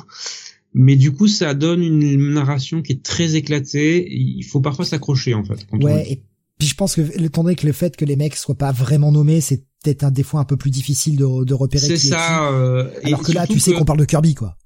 mais 0.72 0.96
du 0.96 1.12
coup 1.12 1.28
ça 1.28 1.54
donne 1.54 1.82
une 1.82 2.32
narration 2.34 2.82
qui 2.82 2.92
est 2.92 3.02
très 3.02 3.34
éclatée. 3.34 4.06
Il 4.10 4.42
faut 4.44 4.60
parfois 4.60 4.84
s'accrocher 4.84 5.34
en 5.34 5.44
fait. 5.44 5.66
ouais, 5.72 6.12
et 6.12 6.22
puis 6.58 6.68
je 6.68 6.74
pense 6.74 6.94
que 6.94 7.00
étant 7.22 7.42
donné 7.42 7.56
que 7.56 7.66
le 7.66 7.72
fait 7.72 7.96
que 7.96 8.04
les 8.04 8.16
mecs 8.16 8.36
soient 8.36 8.54
pas 8.54 8.72
vraiment 8.72 9.12
nommés, 9.12 9.40
c'est 9.40 9.64
peut-être 9.82 10.04
un 10.04 10.10
des 10.10 10.22
fois 10.22 10.40
un 10.40 10.44
peu 10.44 10.56
plus 10.56 10.70
difficile 10.70 11.16
de, 11.16 11.44
de 11.44 11.54
repérer. 11.54 11.86
C'est 11.86 11.96
ça. 11.96 12.52
Euh, 12.52 12.90
Alors 13.02 13.22
que 13.22 13.32
là, 13.32 13.46
tu 13.46 13.58
sais 13.58 13.72
qu'on 13.72 13.84
parle 13.84 13.98
de 13.98 14.04
Kirby 14.04 14.34
quoi. 14.34 14.56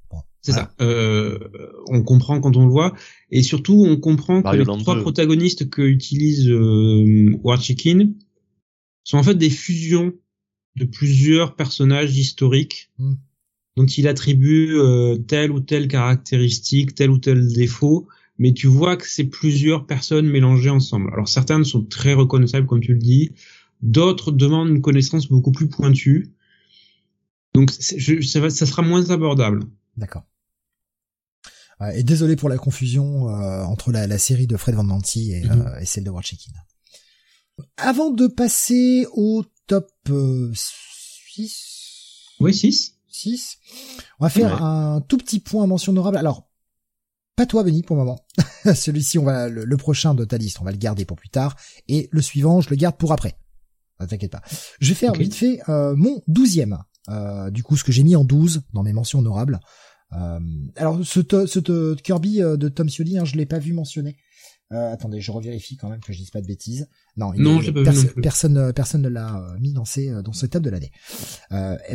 c'est 0.43 0.53
ça. 0.53 0.75
Euh, 0.81 1.39
on 1.89 2.03
comprend 2.03 2.41
quand 2.41 2.57
on 2.57 2.65
le 2.65 2.71
voit, 2.71 2.95
et 3.31 3.43
surtout 3.43 3.85
on 3.87 3.97
comprend 3.97 4.43
que 4.43 4.57
les 4.57 4.65
trois 4.65 5.01
protagonistes 5.01 5.71
que 5.71 5.83
utilise 5.83 6.51
euh, 6.51 7.31
War 7.43 7.61
Chicken 7.61 8.15
sont 9.05 9.19
en 9.19 9.23
fait 9.23 9.35
des 9.35 9.51
fusions 9.51 10.13
de 10.77 10.85
plusieurs 10.85 11.55
personnages 11.55 12.19
historiques. 12.19 12.91
Hmm 12.99 13.15
dont 13.77 13.87
il 13.87 14.07
attribue 14.07 14.77
euh, 14.77 15.17
telle 15.17 15.51
ou 15.51 15.61
telle 15.61 15.89
caractéristique, 15.89 16.95
tel 16.95 17.11
ou 17.11 17.19
tel 17.19 17.53
défaut, 17.53 18.09
mais 18.39 18.53
tu 18.53 18.67
vois 18.67 18.97
que 18.97 19.09
c'est 19.09 19.25
plusieurs 19.25 19.87
personnes 19.87 20.29
mélangées 20.29 20.71
ensemble. 20.71 21.11
Alors 21.13 21.29
certaines 21.29 21.65
sont 21.65 21.85
très 21.85 22.15
reconnaissables, 22.15 22.67
comme 22.67 22.81
tu 22.81 22.93
le 22.93 22.99
dis, 22.99 23.33
d'autres 23.83 24.33
demandent 24.33 24.69
une 24.69 24.81
connaissance 24.81 25.29
beaucoup 25.29 25.53
plus 25.53 25.69
pointue. 25.69 26.33
Donc 27.55 27.71
je, 27.97 28.21
ça, 28.23 28.51
ça, 28.51 28.67
sera 28.67 28.83
moins 28.83 29.11
abordable. 29.11 29.61
D'accord. 29.97 30.25
Euh, 31.81 31.91
et 31.91 32.03
désolé 32.03 32.37
pour 32.37 32.49
la 32.49 32.59
confusion 32.59 33.29
euh, 33.29 33.65
entre 33.65 33.91
la, 33.91 34.07
la, 34.07 34.19
série 34.19 34.47
de 34.47 34.57
Fred 34.57 34.77
Van 34.77 34.85
Nanti 34.85 35.33
et, 35.33 35.45
mhm. 35.45 35.79
et 35.81 35.85
celle 35.85 36.05
de 36.05 36.11
Watchekin. 36.11 36.53
Avant 37.77 38.11
de 38.11 38.27
passer 38.27 39.07
au 39.13 39.45
top 39.67 39.91
6... 40.07 41.55
Oui, 42.41 42.53
6 42.53 42.95
6. 43.15 43.59
On 44.21 44.25
va 44.25 44.31
faire 44.31 44.63
un 44.63 45.01
tout 45.01 45.19
petit 45.19 45.41
point 45.41 45.67
mention 45.67 45.93
honorable. 45.93 46.17
Alors, 46.17 46.49
pas 47.37 47.47
toi, 47.47 47.65
Benny, 47.65 47.83
pour 47.83 47.97
le 47.97 48.03
moment. 48.03 48.25
Celui-ci, 48.75 49.19
on 49.19 49.25
va 49.25 49.49
le, 49.49 49.77
prochain 49.77 50.15
de 50.15 50.25
ta 50.25 50.37
liste, 50.37 50.61
on 50.61 50.65
va 50.65 50.71
le 50.71 50.79
garder 50.79 51.05
pour 51.05 51.17
plus 51.17 51.31
tard. 51.31 51.57
Et 51.89 52.09
le 52.13 52.23
suivant, 52.23 52.61
je 52.61 52.71
le 52.71 52.77
garde 52.77 52.97
pour 52.97 53.13
après. 53.13 53.37
Ne 54.01 54.07
t'inquiète 54.07 54.33
pas. 54.33 54.43
Je 54.81 54.89
vais 54.89 54.95
faire 54.95 55.13
vite 55.13 55.35
fait 55.35 55.61
euh, 55.69 55.95
mon 55.97 56.23
douzième. 56.27 56.79
Euh, 57.09 57.51
du 57.51 57.63
coup, 57.63 57.77
ce 57.77 57.85
que 57.85 57.93
j'ai 57.93 58.03
mis 58.03 58.17
en 58.17 58.25
12 58.25 58.63
dans 58.73 58.83
mes 58.83 58.93
mentions 58.93 59.19
honorables. 59.19 59.61
Euh, 60.13 60.39
alors, 60.77 61.05
ce, 61.05 61.21
ce, 61.47 61.95
Kirby 61.97 62.43
euh, 62.43 62.57
de 62.57 62.69
Tom 62.69 62.89
Scioli, 62.89 63.19
hein, 63.19 63.25
je 63.25 63.37
l'ai 63.37 63.47
pas 63.47 63.59
vu 63.59 63.73
mentionner. 63.73 64.17
Euh, 64.75 64.93
attendez, 64.93 65.21
je 65.21 65.31
revérifie 65.31 65.77
quand 65.77 65.89
même 65.89 66.01
que 66.01 66.13
je 66.13 66.19
dise 66.19 66.31
pas 66.31 66.41
de 66.41 66.47
bêtises. 66.47 66.89
Non, 67.17 67.33
non, 67.37 67.61
personne, 68.23 68.59
euh, 68.59 68.73
personne 68.73 69.03
ne 69.03 69.09
l'a 69.09 69.37
euh, 69.37 69.59
mis 69.61 69.73
dans 69.73 69.85
ces, 69.85 70.11
dans 70.23 70.33
ce 70.33 70.47
top 70.47 70.63
de 70.63 70.71
l'année. 70.71 70.91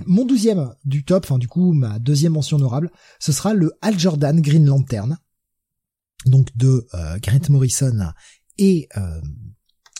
mon 0.05 0.25
douzième 0.25 0.73
du 0.85 1.03
top, 1.03 1.25
enfin 1.25 1.37
du 1.37 1.47
coup 1.47 1.73
ma 1.73 1.99
deuxième 1.99 2.33
mention 2.33 2.57
honorable, 2.57 2.91
ce 3.19 3.31
sera 3.31 3.53
le 3.53 3.73
Al 3.81 3.99
Jordan 3.99 4.39
Green 4.39 4.65
Lantern, 4.65 5.17
donc 6.25 6.55
de 6.55 6.87
Grant 7.21 7.49
Morrison 7.49 8.11
et 8.59 8.87
euh, 8.97 9.21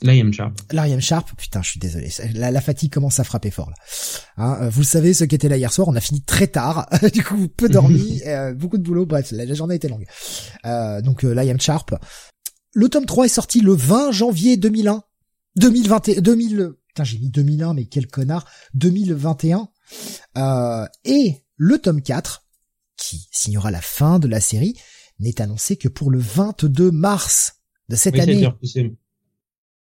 Liam 0.02 0.32
Sharp. 0.32 0.54
Liam 0.72 1.02
Sharp, 1.02 1.30
putain, 1.36 1.62
je 1.62 1.72
suis 1.72 1.80
désolé. 1.80 2.10
La, 2.34 2.52
la, 2.52 2.62
fatigue 2.62 2.92
commence 2.92 3.20
à 3.20 3.26
frapper 3.26 3.52
fort 3.52 3.70
là. 3.70 3.76
Hein, 4.38 4.70
vous 4.70 4.84
savez 4.84 5.14
ce 5.14 5.26
qu'était 5.26 5.50
là 5.50 5.58
hier 5.58 5.74
soir. 5.74 5.88
On 5.90 5.96
a 5.96 6.00
fini 6.00 6.22
très 6.22 6.48
tard, 6.48 6.88
du 7.14 7.24
coup 7.24 7.48
peu 7.50 7.68
dormi, 7.68 8.22
beaucoup 8.56 8.78
de 8.78 8.84
boulot. 8.84 9.06
Bref, 9.06 9.32
la, 9.32 9.54
journée 9.54 9.76
était 9.76 9.90
longue. 9.90 10.06
Euh, 10.66 11.02
donc 11.02 11.24
Liam 11.24 11.60
Sharp, 11.60 11.96
le 12.74 12.90
tome 12.90 13.06
3 13.06 13.26
est 13.26 13.30
sorti 13.30 13.62
le 13.62 13.74
20 13.74 14.12
janvier 14.12 14.58
2001. 14.58 15.04
2021, 15.56 16.22
2000, 16.22 16.72
putain, 16.88 17.04
j'ai 17.04 17.18
mis 17.18 17.30
2001, 17.30 17.74
mais 17.74 17.86
quel 17.86 18.08
connard. 18.08 18.46
2021. 18.76 19.70
Euh, 20.38 20.86
et 21.04 21.36
le 21.56 21.80
tome 21.80 22.02
4, 22.02 22.46
qui 22.98 23.28
signera 23.32 23.72
la 23.72 23.82
fin 23.82 24.20
de 24.20 24.28
la 24.28 24.42
série, 24.42 24.76
n'est 25.20 25.42
annoncé 25.42 25.76
que 25.76 25.88
pour 25.88 26.12
le 26.12 26.20
22 26.20 26.92
mars 26.92 27.62
de 27.90 27.96
cette 27.96 28.18
année. 28.20 28.48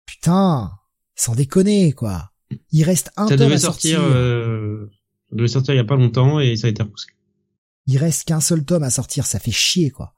Putain, 0.05 0.71
sans 1.15 1.35
déconner, 1.35 1.91
quoi. 1.91 2.31
Il 2.71 2.83
reste 2.83 3.11
un 3.17 3.27
tome 3.27 3.51
à 3.51 3.57
sortir. 3.57 4.01
Euh, 4.01 4.89
ça 5.29 5.35
devait 5.35 5.47
sortir 5.49 5.73
il 5.73 5.77
y 5.77 5.81
a 5.81 5.83
pas 5.83 5.97
longtemps 5.97 6.39
et 6.39 6.55
ça 6.55 6.67
a 6.67 6.69
été 6.69 6.81
repoussé. 6.81 7.07
Il 7.87 7.97
reste 7.97 8.25
qu'un 8.25 8.41
seul 8.41 8.63
tome 8.63 8.83
à 8.83 8.89
sortir, 8.89 9.25
ça 9.25 9.39
fait 9.39 9.51
chier, 9.51 9.91
quoi. 9.91 10.16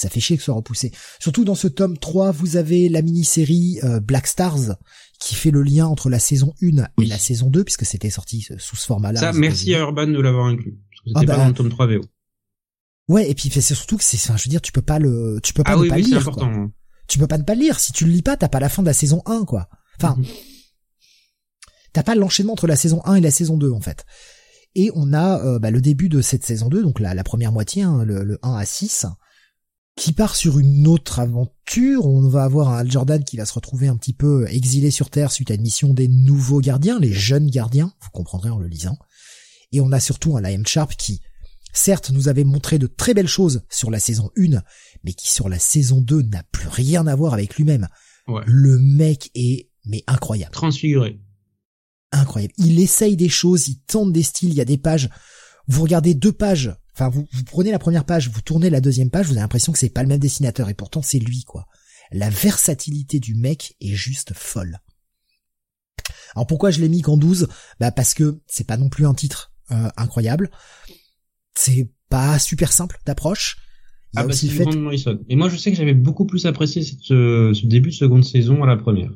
Ça 0.00 0.08
fait 0.08 0.20
chier 0.20 0.36
que 0.36 0.42
ce 0.42 0.46
soit 0.46 0.54
repoussé. 0.54 0.92
Surtout 1.18 1.44
dans 1.44 1.54
ce 1.54 1.68
tome 1.68 1.98
3, 1.98 2.32
vous 2.32 2.56
avez 2.56 2.88
la 2.88 3.02
mini-série 3.02 3.80
euh, 3.84 4.00
Black 4.00 4.26
Stars 4.26 4.76
qui 5.18 5.34
fait 5.34 5.50
le 5.50 5.62
lien 5.62 5.86
entre 5.86 6.08
la 6.08 6.18
saison 6.18 6.54
1 6.62 6.86
et 7.02 7.06
la 7.06 7.18
saison 7.18 7.50
2 7.50 7.64
puisque 7.64 7.84
c'était 7.84 8.08
sorti 8.08 8.46
euh, 8.50 8.54
sous 8.58 8.76
ce 8.76 8.86
format-là. 8.86 9.20
Ça, 9.20 9.32
merci 9.34 9.74
à 9.74 9.80
Urban 9.80 10.06
de 10.06 10.18
l'avoir 10.18 10.46
inclus. 10.46 10.78
Parce 10.90 11.00
que 11.02 11.08
c'était 11.08 11.18
ah 11.18 11.26
pas 11.26 11.36
bah. 11.36 11.42
dans 11.42 11.48
le 11.48 11.54
tome 11.54 11.68
3 11.68 11.86
VO. 11.86 12.00
Ouais, 13.08 13.28
et 13.28 13.34
puis 13.34 13.50
c'est 13.50 13.60
surtout 13.60 13.98
que 13.98 14.04
c'est, 14.04 14.16
je 14.16 14.32
veux 14.32 14.48
dire, 14.48 14.62
tu 14.62 14.72
peux 14.72 14.80
pas 14.80 14.98
le, 14.98 15.38
tu 15.42 15.52
peux 15.52 15.64
pas 15.64 15.72
ah 15.72 15.76
ne 15.76 15.86
pas 15.86 15.98
lire. 15.98 16.16
Important. 16.16 16.50
Hein. 16.50 16.72
Tu 17.06 17.18
peux 17.18 17.26
pas 17.26 17.36
ne 17.36 17.42
pas 17.42 17.54
le 17.54 17.60
lire. 17.60 17.78
Si 17.78 17.92
tu 17.92 18.06
le 18.06 18.12
lis 18.12 18.22
pas, 18.22 18.38
t'as 18.38 18.48
pas 18.48 18.60
la 18.60 18.70
fin 18.70 18.80
de 18.80 18.86
la 18.86 18.94
saison 18.94 19.20
1, 19.26 19.44
quoi. 19.44 19.68
Enfin, 19.98 20.16
mhm. 20.16 20.24
t'as 21.92 22.04
pas 22.04 22.14
l'enchaînement 22.14 22.54
entre 22.54 22.66
la 22.66 22.76
saison 22.76 23.02
1 23.04 23.16
et 23.16 23.20
la 23.20 23.30
saison 23.30 23.58
2, 23.58 23.70
en 23.70 23.80
fait. 23.82 24.06
Et 24.74 24.90
on 24.94 25.12
a 25.12 25.44
euh, 25.44 25.58
bah, 25.58 25.70
le 25.70 25.82
début 25.82 26.08
de 26.08 26.22
cette 26.22 26.46
saison 26.46 26.70
2, 26.70 26.82
donc 26.82 27.00
la, 27.00 27.12
la 27.12 27.22
première 27.22 27.52
moitié, 27.52 27.82
hein, 27.82 28.02
le, 28.04 28.24
le 28.24 28.38
1 28.42 28.54
à 28.54 28.64
6, 28.64 29.04
qui 29.96 30.12
part 30.12 30.36
sur 30.36 30.58
une 30.58 30.86
autre 30.86 31.18
aventure. 31.18 32.06
On 32.06 32.28
va 32.28 32.44
avoir 32.44 32.70
un 32.70 32.78
Al 32.78 32.90
Jordan 32.90 33.22
qui 33.22 33.36
va 33.36 33.44
se 33.44 33.52
retrouver 33.52 33.88
un 33.88 33.96
petit 33.96 34.12
peu 34.12 34.46
exilé 34.48 34.90
sur 34.90 35.10
Terre 35.10 35.32
suite 35.32 35.50
à 35.50 35.54
une 35.54 35.62
mission 35.62 35.92
des 35.92 36.08
nouveaux 36.08 36.60
gardiens, 36.60 36.98
les 36.98 37.12
jeunes 37.12 37.50
gardiens, 37.50 37.92
vous 38.00 38.10
comprendrez 38.10 38.50
en 38.50 38.58
le 38.58 38.66
lisant. 38.66 38.98
Et 39.72 39.80
on 39.80 39.92
a 39.92 40.00
surtout 40.00 40.36
un 40.36 40.40
Liam 40.40 40.66
Sharp 40.66 40.96
qui, 40.96 41.20
certes, 41.72 42.10
nous 42.10 42.28
avait 42.28 42.44
montré 42.44 42.78
de 42.78 42.86
très 42.86 43.14
belles 43.14 43.28
choses 43.28 43.62
sur 43.70 43.90
la 43.90 44.00
saison 44.00 44.30
1, 44.36 44.62
mais 45.04 45.12
qui 45.12 45.30
sur 45.30 45.48
la 45.48 45.58
saison 45.58 46.00
2 46.00 46.22
n'a 46.22 46.42
plus 46.50 46.68
rien 46.68 47.06
à 47.06 47.14
voir 47.14 47.34
avec 47.34 47.56
lui-même. 47.56 47.88
Le 48.46 48.78
mec 48.78 49.30
est 49.34 49.70
mais 49.84 50.04
incroyable. 50.06 50.52
Transfiguré. 50.52 51.20
Incroyable. 52.12 52.54
Il 52.58 52.80
essaye 52.80 53.16
des 53.16 53.28
choses, 53.28 53.68
il 53.68 53.80
tente 53.80 54.12
des 54.12 54.22
styles, 54.22 54.50
il 54.50 54.56
y 54.56 54.60
a 54.60 54.64
des 54.64 54.78
pages. 54.78 55.08
Vous 55.68 55.82
regardez 55.82 56.14
deux 56.14 56.32
pages, 56.32 56.74
enfin 56.94 57.08
vous, 57.08 57.26
vous 57.32 57.44
prenez 57.44 57.70
la 57.70 57.78
première 57.78 58.04
page, 58.04 58.28
vous 58.28 58.40
tournez 58.40 58.70
la 58.70 58.80
deuxième 58.80 59.10
page, 59.10 59.26
vous 59.26 59.32
avez 59.32 59.40
l'impression 59.40 59.72
que 59.72 59.78
c'est 59.78 59.90
pas 59.90 60.02
le 60.02 60.08
même 60.08 60.18
dessinateur 60.18 60.68
et 60.68 60.74
pourtant 60.74 61.02
c'est 61.02 61.18
lui 61.18 61.44
quoi. 61.44 61.66
La 62.12 62.30
versatilité 62.30 63.20
du 63.20 63.34
mec 63.34 63.76
est 63.80 63.94
juste 63.94 64.32
folle. 64.34 64.80
Alors 66.34 66.46
pourquoi 66.46 66.70
je 66.70 66.80
l'ai 66.80 66.88
mis 66.88 67.02
qu'en 67.02 67.16
12 67.16 67.48
Bah 67.78 67.92
parce 67.92 68.14
que 68.14 68.40
c'est 68.46 68.66
pas 68.66 68.76
non 68.76 68.88
plus 68.88 69.06
un 69.06 69.14
titre 69.14 69.52
euh, 69.70 69.88
incroyable. 69.96 70.50
C'est 71.54 71.90
pas 72.08 72.38
super 72.38 72.72
simple 72.72 72.98
d'approche. 73.06 73.58
Il 74.12 74.16
y 74.16 74.18
a 74.18 74.22
ah 74.22 74.26
bah 74.26 74.32
aussi 74.32 74.48
le 74.48 74.54
fait... 74.54 74.76
Morrison. 74.76 75.20
Et 75.28 75.36
moi 75.36 75.48
je 75.48 75.56
sais 75.56 75.70
que 75.70 75.76
j'avais 75.76 75.94
beaucoup 75.94 76.26
plus 76.26 76.46
apprécié 76.46 76.82
cette, 76.82 77.00
ce 77.00 77.66
début 77.66 77.90
de 77.90 77.94
seconde 77.94 78.24
saison 78.24 78.62
à 78.64 78.66
la 78.66 78.76
première. 78.76 79.10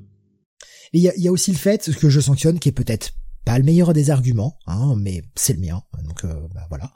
Et 0.93 0.99
il 0.99 1.01
y 1.01 1.09
a, 1.09 1.17
y 1.17 1.27
a, 1.27 1.33
aussi 1.33 1.51
le 1.51 1.59
fait 1.59 1.91
que 1.97 2.09
je 2.09 2.21
sanctionne, 2.21 2.61
qui 2.61 2.69
est 2.69 2.73
peut-être 2.73 3.11
pas 3.45 3.59
le 3.59 3.65
meilleur 3.65 3.93
des 3.93 4.11
arguments, 4.11 4.59
hein, 4.67 4.95
mais 4.97 5.23
c'est 5.35 5.53
le 5.53 5.61
mien. 5.61 5.83
Donc 6.05 6.25
euh, 6.25 6.35
bah, 6.55 6.67
voilà. 6.69 6.93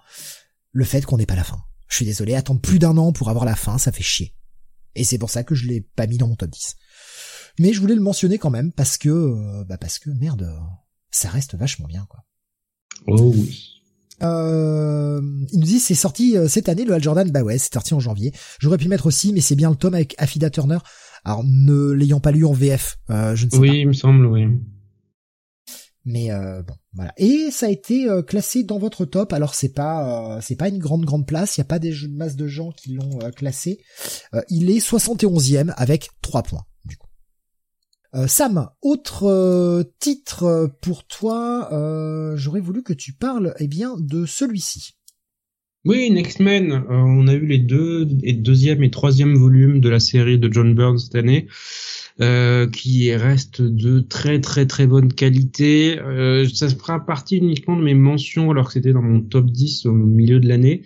Le 0.72 0.84
fait 0.84 1.04
qu'on 1.04 1.18
n'ait 1.18 1.26
pas 1.26 1.36
la 1.36 1.44
fin. 1.44 1.58
Je 1.88 1.96
suis 1.96 2.04
désolé, 2.04 2.34
attendre 2.34 2.60
plus 2.60 2.78
d'un 2.78 2.96
an 2.98 3.12
pour 3.12 3.30
avoir 3.30 3.44
la 3.44 3.56
fin, 3.56 3.78
ça 3.78 3.92
fait 3.92 4.02
chier. 4.02 4.34
Et 4.94 5.04
c'est 5.04 5.18
pour 5.18 5.30
ça 5.30 5.44
que 5.44 5.54
je 5.54 5.66
l'ai 5.66 5.80
pas 5.80 6.06
mis 6.06 6.18
dans 6.18 6.28
mon 6.28 6.36
top 6.36 6.50
10. 6.50 6.76
Mais 7.58 7.72
je 7.72 7.80
voulais 7.80 7.94
le 7.94 8.00
mentionner 8.00 8.38
quand 8.38 8.50
même 8.50 8.72
parce 8.72 8.98
que 8.98 9.08
euh, 9.08 9.64
bah 9.64 9.78
parce 9.78 9.98
que 9.98 10.10
merde, 10.10 10.52
ça 11.10 11.28
reste 11.28 11.54
vachement 11.54 11.86
bien 11.86 12.06
quoi. 12.08 12.24
Oh 13.06 13.32
oui. 13.34 13.78
Euh, 14.22 15.20
il 15.52 15.60
nous 15.60 15.66
dit 15.66 15.78
c'est 15.78 15.94
sorti 15.94 16.36
euh, 16.36 16.48
cette 16.48 16.68
année 16.68 16.84
le 16.84 16.92
Hal 16.92 17.02
Jordan 17.02 17.30
bah 17.30 17.42
ouais 17.42 17.56
c'est 17.56 17.72
sorti 17.72 17.94
en 17.94 18.00
janvier 18.00 18.32
j'aurais 18.58 18.76
pu 18.76 18.88
mettre 18.88 19.06
aussi 19.06 19.32
mais 19.32 19.40
c'est 19.40 19.54
bien 19.54 19.70
le 19.70 19.76
tome 19.76 19.94
avec 19.94 20.16
Affida 20.18 20.50
Turner 20.50 20.78
alors 21.24 21.44
ne 21.44 21.92
l'ayant 21.92 22.18
pas 22.18 22.32
lu 22.32 22.44
en 22.44 22.52
VF 22.52 22.98
euh, 23.10 23.36
je 23.36 23.46
ne 23.46 23.50
sais 23.50 23.58
oui, 23.58 23.68
pas 23.68 23.72
oui 23.74 23.80
il 23.82 23.86
me 23.86 23.92
semble 23.92 24.26
oui 24.26 24.48
mais 26.08 26.32
euh, 26.32 26.62
bon 26.62 26.74
voilà. 26.92 27.12
Et 27.16 27.50
ça 27.50 27.66
a 27.66 27.68
été 27.68 28.08
euh, 28.08 28.22
classé 28.22 28.64
dans 28.64 28.78
votre 28.78 29.04
top. 29.04 29.32
Alors 29.32 29.54
c'est 29.54 29.72
pas 29.72 30.40
c'est 30.42 30.56
pas 30.56 30.68
une 30.68 30.78
grande 30.78 31.04
grande 31.04 31.26
place. 31.26 31.56
Il 31.56 31.60
y 31.60 31.62
a 31.62 31.66
pas 31.66 31.78
des 31.78 31.94
masses 32.10 32.36
de 32.36 32.46
gens 32.46 32.72
qui 32.72 32.94
l'ont 32.94 33.18
classé. 33.36 33.78
Il 34.48 34.70
est 34.70 34.84
71e 34.84 35.72
avec 35.76 36.08
3 36.22 36.42
points 36.42 36.64
euh, 38.14 38.26
Sam, 38.26 38.68
autre 38.80 39.24
euh, 39.24 39.82
titre 39.98 40.72
pour 40.80 41.06
toi, 41.06 41.68
euh, 41.72 42.36
j'aurais 42.36 42.60
voulu 42.60 42.82
que 42.82 42.94
tu 42.94 43.12
parles 43.12 43.54
eh 43.58 43.68
bien 43.68 43.96
de 43.98 44.24
celui-ci. 44.24 44.94
Oui, 45.84 46.10
Next 46.10 46.40
Men, 46.40 46.84
on 46.88 47.28
a 47.28 47.34
eu 47.34 47.46
les 47.46 47.58
deux 47.58 48.08
et 48.22 48.32
deuxième 48.32 48.82
et 48.82 48.90
troisième 48.90 49.36
volumes 49.36 49.80
de 49.80 49.88
la 49.88 50.00
série 50.00 50.38
de 50.38 50.52
John 50.52 50.74
Byrne 50.74 50.98
cette 50.98 51.14
année, 51.14 51.46
qui 52.18 53.14
reste 53.14 53.62
de 53.62 54.00
très 54.00 54.40
très 54.40 54.66
très 54.66 54.86
bonne 54.86 55.12
qualité. 55.12 55.98
ça 56.52 56.68
fera 56.68 57.04
partie 57.04 57.36
uniquement 57.36 57.76
de 57.76 57.82
mes 57.82 57.94
mentions 57.94 58.50
alors 58.50 58.66
que 58.66 58.72
c'était 58.72 58.92
dans 58.92 59.02
mon 59.02 59.20
top 59.20 59.46
10 59.46 59.86
au 59.86 59.92
milieu 59.92 60.40
de 60.40 60.48
l'année. 60.48 60.82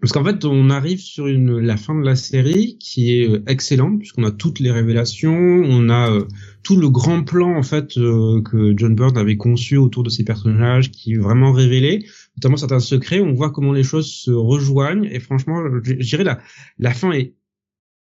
Parce 0.00 0.12
qu'en 0.12 0.24
fait, 0.24 0.46
on 0.46 0.70
arrive 0.70 0.98
sur 0.98 1.26
une, 1.26 1.58
la 1.58 1.76
fin 1.76 1.94
de 1.94 2.04
la 2.04 2.16
série 2.16 2.78
qui 2.78 3.18
est 3.18 3.28
euh, 3.28 3.42
excellente 3.46 3.98
puisqu'on 3.98 4.24
a 4.24 4.30
toutes 4.30 4.58
les 4.58 4.70
révélations, 4.70 5.34
on 5.36 5.90
a 5.90 6.10
euh, 6.10 6.24
tout 6.62 6.76
le 6.76 6.88
grand 6.88 7.22
plan 7.22 7.54
en 7.54 7.62
fait 7.62 7.98
euh, 7.98 8.40
que 8.40 8.72
John 8.76 8.94
Byrne 8.94 9.18
avait 9.18 9.36
conçu 9.36 9.76
autour 9.76 10.02
de 10.02 10.08
ces 10.08 10.24
personnages 10.24 10.90
qui 10.90 11.12
est 11.12 11.18
vraiment 11.18 11.52
révélé, 11.52 12.06
notamment 12.38 12.56
certains 12.56 12.80
secrets. 12.80 13.20
On 13.20 13.34
voit 13.34 13.50
comment 13.50 13.72
les 13.72 13.82
choses 13.82 14.10
se 14.10 14.30
rejoignent 14.30 15.04
et 15.04 15.20
franchement, 15.20 15.62
je 15.82 15.92
dirais 15.92 16.24
la 16.24 16.40
la 16.78 16.94
fin 16.94 17.12
est 17.12 17.34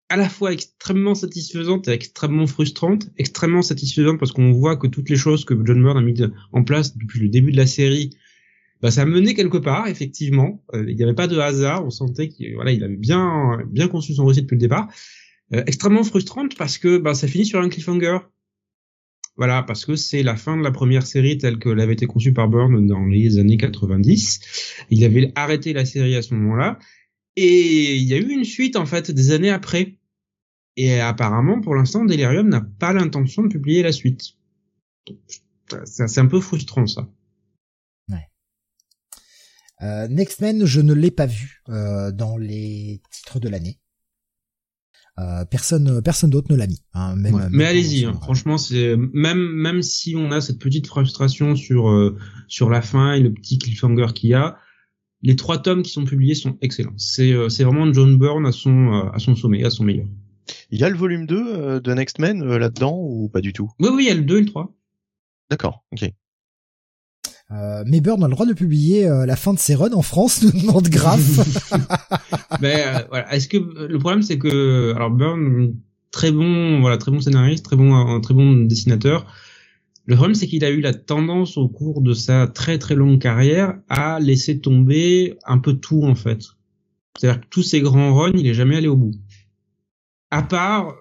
à 0.10 0.18
la 0.18 0.28
fois 0.28 0.52
extrêmement 0.52 1.16
satisfaisante 1.16 1.88
et 1.88 1.92
extrêmement 1.92 2.48
frustrante. 2.48 3.08
Extrêmement 3.18 3.62
satisfaisante 3.62 4.20
parce 4.20 4.32
qu'on 4.32 4.52
voit 4.52 4.76
que 4.76 4.88
toutes 4.88 5.10
les 5.10 5.16
choses 5.16 5.46
que 5.46 5.54
John 5.64 5.82
Byrne 5.82 5.98
a 5.98 6.02
mis 6.02 6.20
en 6.52 6.64
place 6.64 6.98
depuis 6.98 7.20
le 7.20 7.30
début 7.30 7.52
de 7.52 7.58
la 7.58 7.68
série 7.68 8.12
bah, 8.82 8.92
ça 8.92 9.06
menait 9.06 9.34
quelque 9.34 9.58
part, 9.58 9.88
effectivement. 9.88 10.64
Euh, 10.74 10.86
il 10.88 10.96
n'y 10.96 11.04
avait 11.04 11.14
pas 11.14 11.28
de 11.28 11.38
hasard. 11.38 11.86
On 11.86 11.90
sentait 11.90 12.30
qu'il 12.30 12.56
voilà, 12.56 12.72
il 12.72 12.84
avait 12.84 12.96
bien 12.96 13.60
bien 13.68 13.88
conçu 13.88 14.14
son 14.14 14.26
récit 14.26 14.42
depuis 14.42 14.56
le 14.56 14.62
départ. 14.62 14.88
Euh, 15.54 15.64
extrêmement 15.68 16.04
frustrante 16.04 16.56
parce 16.58 16.78
que 16.78 16.98
bah, 16.98 17.14
ça 17.14 17.28
finit 17.28 17.46
sur 17.46 17.60
un 17.60 17.70
cliffhanger. 17.70 18.20
Voilà, 19.36 19.64
parce 19.64 19.86
que 19.86 19.96
c'est 19.96 20.22
la 20.24 20.36
fin 20.36 20.58
de 20.58 20.64
la 20.64 20.72
première 20.72 21.06
série 21.06 21.38
telle 21.38 21.60
que 21.60 21.70
l'avait 21.70 21.94
été 21.94 22.06
conçue 22.08 22.34
par 22.34 22.50
Byrne 22.50 22.88
dans 22.88 23.06
les 23.06 23.38
années 23.38 23.58
90. 23.58 24.86
Il 24.90 25.04
avait 25.04 25.32
arrêté 25.36 25.72
la 25.72 25.86
série 25.86 26.16
à 26.16 26.22
ce 26.22 26.34
moment-là. 26.36 26.78
Et 27.38 27.96
il 27.96 28.04
y 28.04 28.14
a 28.14 28.18
eu 28.18 28.30
une 28.30 28.44
suite, 28.44 28.76
en 28.76 28.86
fait, 28.86 29.12
des 29.12 29.32
années 29.32 29.50
après. 29.50 29.96
Et 30.76 31.00
apparemment, 31.00 31.62
pour 31.62 31.76
l'instant, 31.76 32.06
Delirium 32.06 32.48
n'a 32.48 32.62
pas 32.62 32.94
l'intention 32.94 33.44
de 33.44 33.50
publier 33.50 33.84
la 33.84 33.92
suite. 33.92 34.36
C'est 35.86 36.20
un 36.20 36.28
peu 36.28 36.40
frustrant, 36.40 36.88
ça. 36.88 37.08
Euh, 39.82 40.08
Next 40.10 40.42
Men, 40.42 40.66
je 40.66 40.82
ne 40.82 40.94
l'ai 40.94 41.12
pas 41.12 41.26
vu 41.26 41.62
euh, 41.70 42.12
dans 42.12 42.38
les 42.38 43.02
titres 43.12 43.40
de 43.40 43.48
l'année. 43.48 43.80
Euh, 45.20 45.44
personne, 45.44 46.02
personne 46.02 46.30
d'autre 46.30 46.52
ne 46.52 46.58
l'a 46.58 46.68
mis. 46.68 46.82
Hein, 46.94 47.16
même, 47.16 47.50
mais 47.52 47.66
allez-y, 47.66 48.06
hein, 48.06 48.14
franchement, 48.22 48.58
c'est 48.58 48.96
même 49.14 49.40
même 49.40 49.82
si 49.82 50.16
on 50.16 50.32
a 50.32 50.40
cette 50.40 50.60
petite 50.60 50.88
frustration 50.88 51.56
sur 51.56 51.90
euh, 51.90 52.18
sur 52.48 52.70
la 52.70 52.82
fin 52.82 53.14
et 53.14 53.20
le 53.20 53.34
petit 53.34 53.58
cliffhanger 53.58 54.14
qu'il 54.16 54.30
y 54.30 54.34
a, 54.34 54.58
les 55.22 55.36
trois 55.36 55.58
tomes 55.58 55.82
qui 55.82 55.92
sont 55.92 56.06
publiés 56.06 56.36
sont 56.36 56.58
excellents. 56.62 56.94
C'est 56.96 57.34
euh, 57.34 57.50
c'est 57.50 57.66
vraiment 57.66 57.92
John 57.92 58.18
Byrne 58.18 58.46
à 58.46 58.54
son 58.54 59.10
à 59.14 59.20
son 59.20 59.36
sommet, 59.36 59.66
à 59.66 59.70
son 59.70 59.84
meilleur. 59.84 60.08
Il 60.72 60.80
y 60.80 60.84
a 60.84 60.90
le 60.90 60.98
volume 60.98 61.26
2 61.26 61.80
de 61.82 61.94
Next 61.94 62.20
Men 62.20 62.44
là-dedans 62.44 62.98
ou 62.98 63.30
pas 63.30 63.42
du 63.42 63.54
tout? 63.54 63.70
Oui, 63.80 63.90
oui, 63.92 64.04
il 64.06 64.08
y 64.08 64.12
a 64.12 64.16
le 64.16 64.22
2 64.22 64.38
et 64.38 64.42
le 64.42 64.46
3. 64.46 64.74
D'accord, 65.50 65.84
ok. 65.92 66.12
Euh, 67.52 67.84
mais 67.88 68.00
Burn 68.00 68.24
a 68.24 68.28
le 68.28 68.34
droit 68.34 68.46
de 68.46 68.54
publier 68.54 69.08
euh, 69.08 69.26
la 69.26 69.36
fin 69.36 69.54
de 69.54 69.60
ses 69.60 69.74
runs 69.74 69.94
en 69.94 70.04
France, 70.04 70.44
nous 70.54 70.62
demande 70.62 70.88
Graf. 70.88 71.20
mais 72.62 72.84
euh, 72.88 73.00
voilà, 73.10 73.34
est-ce 73.34 73.48
que 73.48 73.58
le 73.58 73.98
problème 73.98 74.22
c'est 74.22 74.38
que 74.38 74.94
alors 74.96 75.10
Burn 75.10 75.74
très 76.12 76.32
bon, 76.32 76.80
voilà, 76.82 76.98
très 76.98 77.12
bon 77.12 77.20
scénariste, 77.20 77.66
très 77.66 77.76
bon, 77.76 77.96
un 77.96 78.20
très 78.20 78.36
bon 78.36 78.66
dessinateur. 78.66 79.26
Le 80.06 80.16
problème 80.16 80.36
c'est 80.36 80.48
qu'il 80.48 80.64
a 80.64 80.70
eu 80.70 80.82
la 80.82 80.94
tendance 80.94 81.58
au 81.58 81.68
cours 81.68 82.02
de 82.02 82.14
sa 82.14 82.48
très 82.48 82.78
très 82.78 82.96
longue 82.96 83.20
carrière 83.20 83.80
à 83.90 84.20
laisser 84.20 84.60
tomber 84.60 85.38
un 85.46 85.58
peu 85.58 85.74
tout 85.74 86.04
en 86.04 86.16
fait. 86.16 86.44
C'est-à-dire 87.18 87.42
que 87.42 87.48
tous 87.50 87.64
ses 87.64 87.82
grands 87.82 88.14
runs, 88.14 88.34
il 88.36 88.46
est 88.46 88.54
jamais 88.54 88.78
allé 88.78 88.88
au 88.88 88.96
bout. 88.96 89.12
À 90.32 90.44
part, 90.44 90.96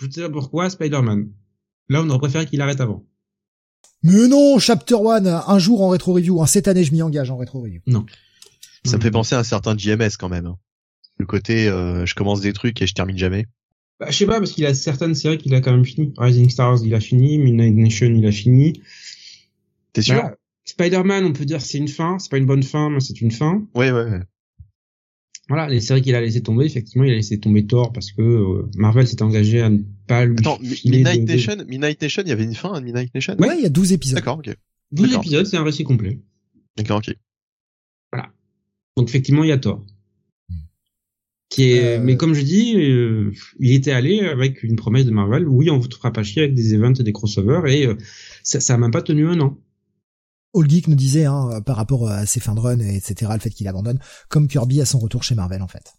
je 0.00 0.10
sais 0.10 0.22
pas 0.22 0.30
pourquoi, 0.30 0.70
Spider-Man. 0.70 1.28
Là, 1.88 2.02
on 2.02 2.08
aurait 2.08 2.18
préféré 2.18 2.46
qu'il 2.46 2.60
arrête 2.60 2.80
avant. 2.80 3.04
Mais 4.02 4.28
non, 4.28 4.58
Chapter 4.58 4.94
One, 4.94 5.26
un 5.26 5.58
jour 5.58 5.82
en 5.82 5.88
rétro 5.88 6.12
review. 6.12 6.42
Hein, 6.42 6.46
cette 6.46 6.68
année, 6.68 6.84
je 6.84 6.92
m'y 6.92 7.02
engage 7.02 7.30
en 7.30 7.36
rétro 7.36 7.60
review. 7.60 7.80
Non. 7.86 8.04
Ça 8.84 8.98
me 8.98 9.02
fait 9.02 9.10
penser 9.10 9.34
à 9.34 9.38
un 9.38 9.44
certain 9.44 9.76
JMS 9.76 10.16
quand 10.18 10.28
même. 10.28 10.46
Hein. 10.46 10.58
Le 11.18 11.26
côté, 11.26 11.68
euh, 11.68 12.04
je 12.04 12.14
commence 12.14 12.40
des 12.40 12.52
trucs 12.52 12.80
et 12.82 12.86
je 12.86 12.94
termine 12.94 13.16
jamais. 13.16 13.46
Bah, 14.00 14.06
je 14.10 14.16
sais 14.16 14.26
pas 14.26 14.38
parce 14.38 14.52
qu'il 14.52 14.66
a 14.66 14.74
certaines 14.74 15.14
séries 15.14 15.38
qu'il 15.38 15.54
a 15.54 15.60
quand 15.60 15.72
même 15.72 15.84
fini. 15.84 16.12
Rising 16.18 16.50
Stars, 16.50 16.78
il 16.84 16.94
a 16.94 17.00
fini. 17.00 17.38
Midnight 17.38 17.74
Nation, 17.74 18.12
il 18.14 18.26
a 18.26 18.32
fini. 18.32 18.82
T'es 19.92 20.02
sûr? 20.02 20.16
Bah, 20.16 20.34
Spider-Man, 20.64 21.24
on 21.24 21.32
peut 21.32 21.44
dire 21.44 21.60
c'est 21.62 21.78
une 21.78 21.88
fin. 21.88 22.18
C'est 22.18 22.30
pas 22.30 22.38
une 22.38 22.46
bonne 22.46 22.62
fin, 22.62 22.90
mais 22.90 23.00
c'est 23.00 23.20
une 23.20 23.30
fin. 23.30 23.62
Ouais, 23.74 23.90
ouais. 23.90 24.04
ouais 24.04 24.20
voilà, 25.48 25.68
les 25.68 25.80
séries 25.80 26.00
qu'il 26.00 26.14
a 26.14 26.20
laissé 26.20 26.42
tomber, 26.42 26.64
effectivement, 26.64 27.04
il 27.04 27.12
a 27.12 27.16
laissé 27.16 27.38
tomber 27.38 27.66
Thor 27.66 27.92
parce 27.92 28.12
que 28.12 28.22
euh, 28.22 28.70
Marvel 28.76 29.06
s'est 29.06 29.22
engagé 29.22 29.60
à 29.60 29.68
ne 29.68 29.80
pas 30.06 30.24
lui 30.24 30.36
Attends, 30.38 30.58
Midnight 30.84 31.28
Nation, 31.28 31.56
Midnight 31.68 32.00
Nation, 32.00 32.22
il 32.24 32.28
y 32.28 32.32
avait 32.32 32.44
une 32.44 32.54
fin 32.54 32.72
à 32.72 32.80
Midnight 32.80 33.14
Nation 33.14 33.36
Ouais, 33.38 33.56
il 33.58 33.62
y 33.62 33.66
a 33.66 33.70
12 33.70 33.92
épisodes. 33.92 34.16
D'accord, 34.16 34.38
ok. 34.38 34.54
12 34.92 35.14
épisodes, 35.14 35.46
c'est 35.46 35.58
un 35.58 35.64
récit 35.64 35.84
complet. 35.84 36.18
D'accord, 36.78 36.98
ok. 36.98 37.14
Voilà. 38.12 38.30
Donc 38.96 39.08
effectivement, 39.08 39.44
il 39.44 39.48
y 39.48 39.52
a 39.52 39.58
Thor. 39.58 39.84
Qui 41.50 41.72
est, 41.72 41.98
euh... 41.98 42.02
mais 42.02 42.16
comme 42.16 42.32
je 42.32 42.42
dis, 42.42 42.74
euh, 42.76 43.30
il 43.60 43.74
était 43.74 43.92
allé 43.92 44.20
avec 44.20 44.62
une 44.62 44.76
promesse 44.76 45.04
de 45.04 45.10
Marvel. 45.10 45.46
Oui, 45.46 45.70
on 45.70 45.78
vous 45.78 45.90
fera 45.90 46.10
pas 46.10 46.22
chier 46.22 46.42
avec 46.42 46.54
des 46.54 46.74
events 46.74 46.94
et 46.94 47.02
des 47.02 47.12
crossovers, 47.12 47.66
et 47.66 47.86
euh, 47.86 47.96
ça, 48.42 48.60
ça 48.60 48.74
a 48.74 48.78
même 48.78 48.90
pas 48.90 49.02
tenu 49.02 49.26
un 49.26 49.38
an. 49.40 49.58
All 50.54 50.68
Geek 50.68 50.88
nous 50.88 50.94
disait 50.94 51.24
hein, 51.24 51.60
par 51.62 51.76
rapport 51.76 52.08
à 52.08 52.26
ses 52.26 52.40
fins 52.40 52.54
de 52.54 52.60
run, 52.60 52.78
etc., 52.78 53.32
le 53.34 53.40
fait 53.40 53.50
qu'il 53.50 53.68
abandonne, 53.68 53.98
comme 54.28 54.48
Kirby 54.48 54.80
à 54.80 54.86
son 54.86 54.98
retour 54.98 55.22
chez 55.22 55.34
Marvel 55.34 55.62
en 55.62 55.68
fait. 55.68 55.94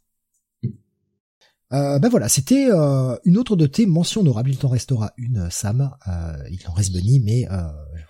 Euh, 1.74 2.00
ben 2.00 2.10
voilà, 2.10 2.30
c'était 2.30 2.70
euh, 2.72 3.18
une 3.26 3.38
autre 3.38 3.56
de 3.56 3.66
tes 3.66 3.86
mentions 3.86 4.22
honorables. 4.22 4.52
Il 4.52 4.58
t'en 4.58 4.70
restera 4.70 5.14
une, 5.18 5.50
Sam. 5.50 5.92
Euh, 6.08 6.38
il 6.52 6.60
en 6.68 6.74
reste 6.74 6.94
Bunny, 6.94 7.20
mais 7.20 7.48
euh, 7.52 7.68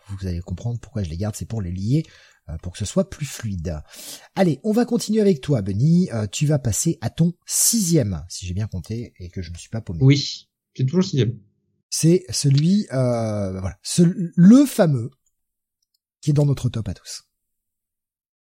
vous 0.09 0.27
allez 0.27 0.41
comprendre 0.41 0.79
pourquoi 0.79 1.03
je 1.03 1.09
les 1.09 1.17
garde. 1.17 1.35
C'est 1.35 1.47
pour 1.47 1.61
les 1.61 1.71
lier, 1.71 2.03
euh, 2.49 2.57
pour 2.61 2.73
que 2.73 2.77
ce 2.77 2.85
soit 2.85 3.09
plus 3.09 3.25
fluide. 3.25 3.79
Allez, 4.35 4.59
on 4.63 4.73
va 4.73 4.85
continuer 4.85 5.21
avec 5.21 5.41
toi, 5.41 5.61
Bunny. 5.61 6.09
tu 6.31 6.45
vas 6.45 6.59
passer 6.59 6.97
à 7.01 7.09
ton 7.09 7.33
sixième, 7.45 8.23
si 8.27 8.45
j'ai 8.45 8.53
bien 8.53 8.67
compté 8.67 9.13
et 9.19 9.29
que 9.29 9.41
je 9.41 9.51
me 9.51 9.57
suis 9.57 9.69
pas 9.69 9.81
paumé. 9.81 9.99
Oui, 10.01 10.47
c'est 10.75 10.83
toujours 10.83 10.99
le 10.99 11.05
sixième. 11.05 11.39
C'est 11.89 12.25
celui, 12.29 12.87
voilà, 12.91 13.77
le 14.35 14.65
fameux 14.65 15.11
qui 16.25 16.31
est 16.31 16.33
dans 16.33 16.47
notre 16.47 16.69
top 16.69 16.89
à 16.89 16.95
tous. 16.95 17.25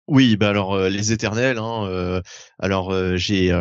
Oui, 0.06 0.36
bah 0.36 0.50
alors 0.50 0.74
euh, 0.74 0.88
les 0.88 1.10
éternels. 1.10 1.59
Hein, 1.59 1.84
euh, 1.88 2.22
alors 2.60 2.92
euh, 2.92 3.16
j'ai 3.16 3.52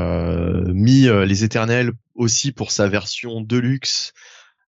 mis 0.67 1.07
les 1.07 1.43
éternels 1.43 1.91
aussi 2.13 2.51
pour 2.51 2.71
sa 2.71 2.87
version 2.87 3.41
deluxe 3.41 4.13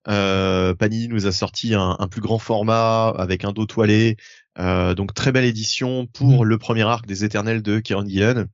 Euh, 0.10 0.74
Panini 0.74 1.08
nous 1.08 1.28
a 1.28 1.32
sorti 1.32 1.76
un, 1.76 1.96
un, 2.00 2.08
plus 2.08 2.20
grand 2.20 2.40
format 2.40 3.10
avec 3.10 3.46
un 3.46 3.52
dos 3.54 3.68
toilé. 3.68 4.18
Euh, 4.58 4.96
donc 4.96 5.14
très 5.14 5.32
belle 5.32 5.46
édition 5.46 6.08
pour 6.08 6.44
mmh. 6.44 6.48
le 6.50 6.58
premier 6.58 6.82
arc 6.82 7.06
des 7.06 7.24
Éternels 7.24 7.62
de 7.62 7.80
Kieron 7.80 8.08
Gillen. 8.08 8.48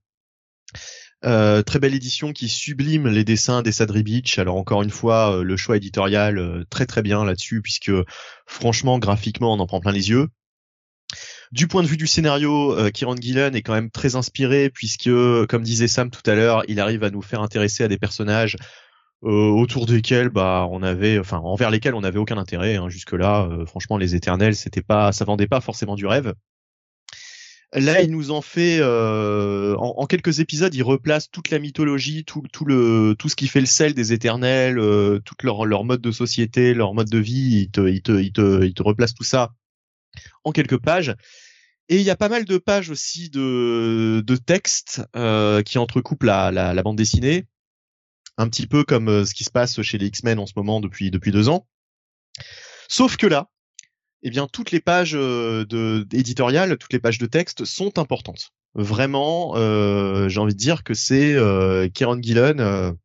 Euh, 1.26 1.64
très 1.64 1.80
belle 1.80 1.96
édition 1.96 2.32
qui 2.32 2.48
sublime 2.48 3.08
les 3.08 3.26
dessins 3.26 3.62
d'Essadri 3.62 4.04
Beach. 4.04 4.40
Alors 4.40 4.56
encore 4.56 4.84
une 4.84 4.90
fois, 4.90 5.38
euh, 5.38 5.44
le 5.44 5.58
choix 5.58 5.76
éditorial 5.76 6.38
euh, 6.38 6.64
très 6.70 6.86
très 6.86 7.02
bien 7.02 7.26
là-dessus 7.26 7.62
puisque 7.62 7.92
franchement 8.46 9.00
graphiquement 9.00 9.54
on 9.54 9.60
en 9.60 9.68
prend 9.68 9.82
plein 9.82 9.92
les 9.92 10.10
yeux. 10.10 10.28
Du 11.52 11.68
point 11.68 11.82
de 11.82 11.88
vue 11.88 11.98
du 11.98 12.08
scénario, 12.08 12.78
euh, 12.78 12.92
Kieron 12.92 13.16
Gillen 13.16 13.56
est 13.56 13.62
quand 13.62 13.74
même 13.74 13.90
très 13.90 14.16
inspiré 14.16 14.70
puisque, 14.70 15.10
comme 15.48 15.64
disait 15.64 15.88
Sam 15.88 16.12
tout 16.12 16.28
à 16.30 16.36
l'heure, 16.36 16.64
il 16.68 16.80
arrive 16.80 17.04
à 17.04 17.10
nous 17.10 17.22
faire 17.22 17.42
intéresser 17.42 17.84
à 17.84 17.88
des 17.88 17.98
personnages 17.98 18.56
euh, 19.24 19.30
autour 19.30 19.86
desquels, 19.86 20.30
bah, 20.30 20.68
on 20.70 20.84
avait, 20.84 21.20
enfin, 21.20 21.38
envers 21.40 21.72
lesquels 21.72 21.96
on 21.96 22.02
n'avait 22.02 22.20
aucun 22.20 22.38
intérêt. 22.38 22.76
Hein, 22.76 22.90
jusque 22.90 23.14
là, 23.14 23.50
franchement, 23.66 23.98
les 23.98 24.16
Éternels, 24.16 24.56
c'était 24.56 24.84
pas, 24.84 25.12
ça 25.12 25.26
vendait 25.26 25.48
pas 25.48 25.62
forcément 25.62 25.96
du 25.96 26.06
rêve. 26.06 26.34
Là, 27.74 28.02
il 28.02 28.10
nous 28.10 28.32
en 28.32 28.42
fait 28.42 28.80
euh, 28.80 29.76
en, 29.76 30.08
quelques 30.08 30.40
épisodes, 30.40 30.74
il 30.74 30.82
replace 30.82 31.30
toute 31.30 31.52
la 31.52 31.60
mythologie, 31.60 32.26
tout, 32.26 32.42
le 32.66 33.16
tout 33.18 33.30
ce 33.30 33.36
qui 33.36 33.48
fait 33.48 33.60
le 33.60 33.68
sel 33.68 33.94
des 33.94 34.12
Éternels, 34.12 34.80
euh, 34.80 35.20
tout 35.24 35.36
leur 35.44 35.66
leur 35.66 35.84
mode 35.84 36.02
de 36.02 36.12
société, 36.12 36.74
leur 36.74 36.96
mode 36.96 37.10
de 37.10 37.20
vie. 37.20 37.62
Il 37.62 37.70
te 37.70 37.88
il 37.88 38.02
te 38.02 38.12
il 38.12 38.32
te 38.32 38.64
il 38.64 38.74
te 38.74 38.82
replace 38.82 39.14
tout 39.14 39.24
ça 39.24 39.52
en 40.44 40.52
quelques 40.52 40.78
pages. 40.78 41.16
Et 41.90 41.96
il 41.98 42.04
y 42.04 42.12
a 42.12 42.16
pas 42.16 42.30
mal 42.30 42.46
de 42.46 42.58
pages 42.60 42.92
aussi 42.92 43.30
de 43.32 44.36
textes 44.46 45.02
euh, 45.16 45.64
qui 45.64 45.80
entrecoupent 45.80 46.24
la, 46.24 46.84
bande 46.84 46.98
dessinée, 46.98 47.48
un 48.38 48.48
petit 48.48 48.68
peu 48.68 48.84
comme 48.84 49.10
euh, 49.10 49.26
ce 49.26 49.34
qui 49.34 49.44
se 49.44 49.50
passe 49.50 49.82
chez 49.82 49.98
les 49.98 50.06
X-Men 50.06 50.38
en 50.38 50.46
ce 50.46 50.54
moment 50.56 50.80
depuis 50.80 51.10
deux 51.10 51.50
ans. 51.50 51.68
Sauf 52.88 53.18
que 53.18 53.26
là, 53.26 53.50
eh 54.22 54.30
bien 54.30 54.48
toutes 54.48 54.70
les 54.70 54.80
pages 54.80 55.16
euh, 55.16 55.66
de 55.66 56.08
éditoriales, 56.12 56.78
toutes 56.78 56.94
les 56.94 57.00
pages 57.00 57.18
de 57.18 57.26
texte 57.26 57.66
sont 57.66 57.98
importantes. 57.98 58.52
Vraiment, 58.76 59.56
j'ai 60.28 60.40
envie 60.40 60.54
de 60.54 60.60
dire 60.60 60.84
que 60.84 60.94
c'est 60.94 61.36
Kieron 61.96 62.22
Gillen 62.22 62.96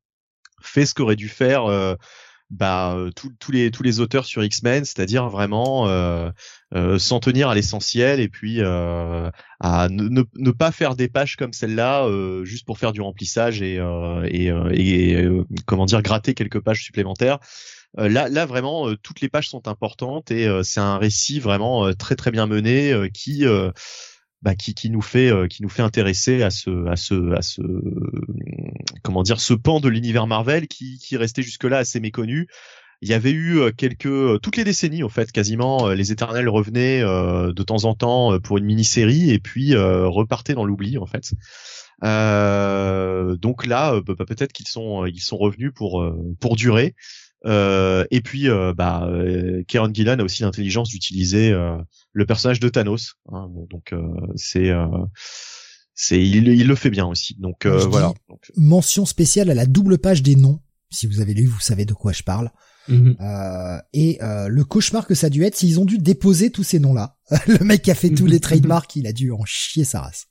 fait 0.61 0.85
ce 0.85 0.93
qu'aurait 0.93 1.17
dû 1.17 1.31
faire 1.31 1.97
euh, 2.63 3.05
bah, 3.05 3.11
tous 3.15 3.53
les 3.53 3.71
tous 3.71 3.83
les 3.83 4.01
auteurs 4.01 4.25
sur 4.25 4.45
X-Men, 4.45 4.85
c'est-à-dire 4.85 5.29
vraiment 5.29 5.87
s'en 6.99 7.21
tenir 7.21 7.49
à 7.49 7.55
l'essentiel 7.55 8.21
et 8.21 8.29
puis 8.29 8.61
à 8.63 9.89
ne, 9.91 10.23
ne, 10.35 10.51
pas 10.51 10.73
faire 10.73 10.97
des 10.97 11.09
pages 11.09 11.37
comme 11.37 11.53
celle-là 11.53 12.09
juste 12.45 12.67
pour 12.67 12.79
faire 12.79 12.93
du 12.93 13.01
remplissage 13.01 13.63
et, 13.63 13.81
et, 14.25 14.49
et 14.49 15.29
comment 15.67 15.87
dire 15.87 16.03
gratter 16.03 16.35
quelques 16.35 16.61
pages 16.61 16.83
supplémentaires. 16.83 17.39
Euh, 17.99 18.09
là, 18.09 18.29
là 18.29 18.47
vraiment, 18.47 18.89
euh, 18.89 18.97
toutes 18.97 19.21
les 19.21 19.29
pages 19.29 19.49
sont 19.49 19.69
importantes 19.69 20.31
et 20.31 20.47
euh, 20.47 20.63
c'est 20.63 20.81
un 20.81 20.99
récit 20.99 21.39
vraiment 21.39 21.93
très 21.95 22.17
très 22.17 22.31
bien 22.31 22.47
mené 22.47 22.93
qui 23.13 23.45
bah, 24.45 24.55
qui, 24.55 24.75
qui 24.75 24.91
nous 24.91 25.01
fait 25.01 25.33
qui 25.49 25.63
nous 25.63 25.71
fait 25.71 25.83
intéresser 25.83 26.43
à 26.43 26.51
ce 26.51 26.87
à 26.87 26.97
ce 26.97 27.33
à 27.33 27.41
ce 27.43 27.63
comment 29.03 29.23
dire 29.23 29.41
ce 29.41 29.55
pan 29.55 29.81
de 29.81 29.89
l'univers 29.89 30.27
Marvel 30.27 30.69
qui 30.69 30.99
qui 30.99 31.17
restait 31.17 31.43
jusque 31.43 31.65
là 31.65 31.79
assez 31.79 31.99
méconnu 31.99 32.47
il 33.01 33.09
y 33.09 33.15
avait 33.15 33.33
eu 33.33 33.73
quelques 33.77 34.41
toutes 34.43 34.57
les 34.57 34.65
décennies 34.65 35.03
en 35.03 35.09
fait 35.09 35.33
quasiment 35.33 35.89
les 35.89 36.13
Éternels 36.13 36.49
revenaient 36.49 37.01
de 37.01 37.63
temps 37.63 37.85
en 37.85 37.95
temps 37.95 38.39
pour 38.41 38.59
une 38.59 38.65
mini-série 38.65 39.31
et 39.31 39.39
puis 39.41 39.75
repartaient 39.75 40.55
dans 40.55 40.65
l'oubli 40.65 40.99
en 40.99 41.07
fait. 41.07 41.33
donc 42.03 43.67
là 43.67 44.01
peut-être 44.07 44.53
qu'ils 44.53 44.69
sont 44.69 45.07
ils 45.07 45.21
sont 45.21 45.39
revenus 45.39 45.73
pour 45.75 46.07
pour 46.39 46.57
durer. 46.57 46.95
Euh, 47.45 48.05
et 48.11 48.21
puis, 48.21 48.49
euh, 48.49 48.73
bah, 48.73 49.07
euh, 49.09 49.63
Gillan 49.69 50.19
a 50.19 50.23
aussi 50.23 50.43
l'intelligence 50.43 50.89
d'utiliser 50.89 51.53
euh, 51.53 51.77
le 52.13 52.27
personnage 52.27 52.61
de 52.61 52.69
Thanos. 52.69 53.15
Hein, 53.31 53.49
donc, 53.71 53.95
c'est, 54.37 54.73
c'est, 55.95 56.23
il, 56.23 56.49
il, 56.49 56.67
le 56.67 56.75
fait 56.75 56.91
bien 56.91 57.07
aussi. 57.07 57.37
Donc 57.39 57.67
voilà. 57.67 58.13
Mention 58.57 59.07
spéciale 59.07 59.51
à 59.51 59.55
la 59.55 59.67
double 59.67 59.99
page 59.99 60.23
des 60.23 60.37
noms. 60.37 60.61
Si 60.91 61.07
vous 61.07 61.21
avez 61.21 61.35
lu, 61.35 61.47
vous 61.47 61.61
savez 61.61 61.85
de 61.85 61.95
quoi 61.95 62.13
je 62.13 62.23
parle. 62.23 62.51
Mhm. 62.87 63.17
et 63.95 64.19
le 64.21 64.63
cauchemar 64.63 65.07
que 65.07 65.15
ça 65.15 65.29
a 65.29 65.31
dû 65.31 65.43
être 65.45 65.57
s'ils 65.57 65.81
ont 65.81 65.87
dû 65.87 65.99
déposer 65.99 66.51
tous 66.51 66.65
ces 66.65 66.79
noms-là. 66.79 67.17
le 67.47 67.65
mec 67.65 67.83
qui 67.83 67.91
a 67.91 67.95
fait 67.95 68.11
tous 68.11 68.27
les 68.27 68.41
trademarks, 68.41 68.97
il 68.97 69.07
a 69.07 69.13
dû 69.13 69.33
en 69.33 69.45
chier 69.45 69.85
sa 69.85 70.03
race. 70.03 70.27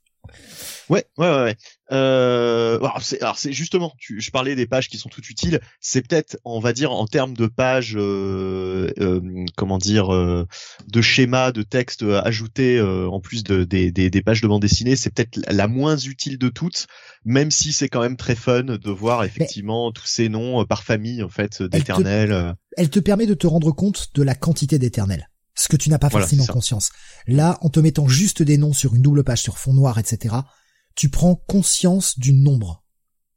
Ouais, 0.90 1.06
ouais, 1.18 1.30
ouais. 1.30 1.56
Euh, 1.92 2.80
alors 3.22 3.38
c'est 3.38 3.54
justement, 3.54 3.94
tu, 3.98 4.20
je 4.20 4.32
parlais 4.32 4.56
des 4.56 4.66
pages 4.66 4.90
qui 4.90 4.98
sont 4.98 5.10
toutes 5.10 5.30
utiles. 5.30 5.60
C'est 5.80 6.06
peut-être, 6.08 6.38
on 6.44 6.60
va 6.60 6.74
dire, 6.74 6.92
en 6.92 7.06
termes 7.06 7.36
de 7.36 7.48
pages, 7.48 7.96
euh, 7.96 8.92
euh, 9.00 9.46
comment 9.56 9.78
dire, 9.78 10.14
euh, 10.14 10.48
de 10.88 11.02
schémas, 11.02 11.52
de 11.52 11.62
textes 11.62 12.04
ajoutés 12.04 12.82
en 12.82 13.20
plus 13.20 13.44
de, 13.44 13.64
des, 13.64 13.92
des, 13.92 14.10
des, 14.10 14.22
pages 14.22 14.42
de 14.42 14.48
bande 14.48 14.62
dessinée, 14.62 14.96
c'est 14.96 15.12
peut-être 15.14 15.40
la 15.50 15.68
moins 15.68 15.98
utile 15.98 16.38
de 16.38 16.50
toutes, 16.50 16.88
même 17.26 17.52
si 17.52 17.74
c'est 17.74 17.90
quand 17.90 18.02
même 18.02 18.18
très 18.18 18.36
fun 18.36 18.64
de 18.64 18.92
voir 18.92 19.24
effectivement 19.24 19.92
tous 19.92 20.08
ces 20.08 20.30
noms 20.30 20.66
par 20.66 20.84
famille 20.84 21.24
en 21.24 21.30
fait 21.30 21.62
d'éternels. 21.62 22.56
Elle, 22.78 22.90
te 22.90 23.00
permet 23.00 23.28
de 23.28 23.34
te 23.34 23.48
rendre 23.48 23.72
compte 23.72 24.10
de 24.16 24.24
la 24.24 24.36
quantité 24.36 24.80
d'éternels 24.80 25.30
ce 25.56 25.68
que 25.68 25.78
tu 25.78 25.92
n'as 25.92 26.00
pas 26.00 26.10
forcément 26.10 26.48
conscience. 26.48 26.90
Là, 27.28 27.60
en 27.62 27.70
te 27.70 27.80
mettant 27.80 28.08
juste 28.08 28.42
des 28.42 28.58
noms 28.58 28.74
sur 28.74 28.96
une 28.96 29.04
double 29.04 29.24
page 29.24 29.42
sur 29.42 29.60
fond 29.60 29.74
noir, 29.74 30.00
etc., 30.00 30.36
tu 30.96 31.10
prends 31.10 31.36
conscience 31.36 32.18
du 32.20 32.34
nombre, 32.34 32.84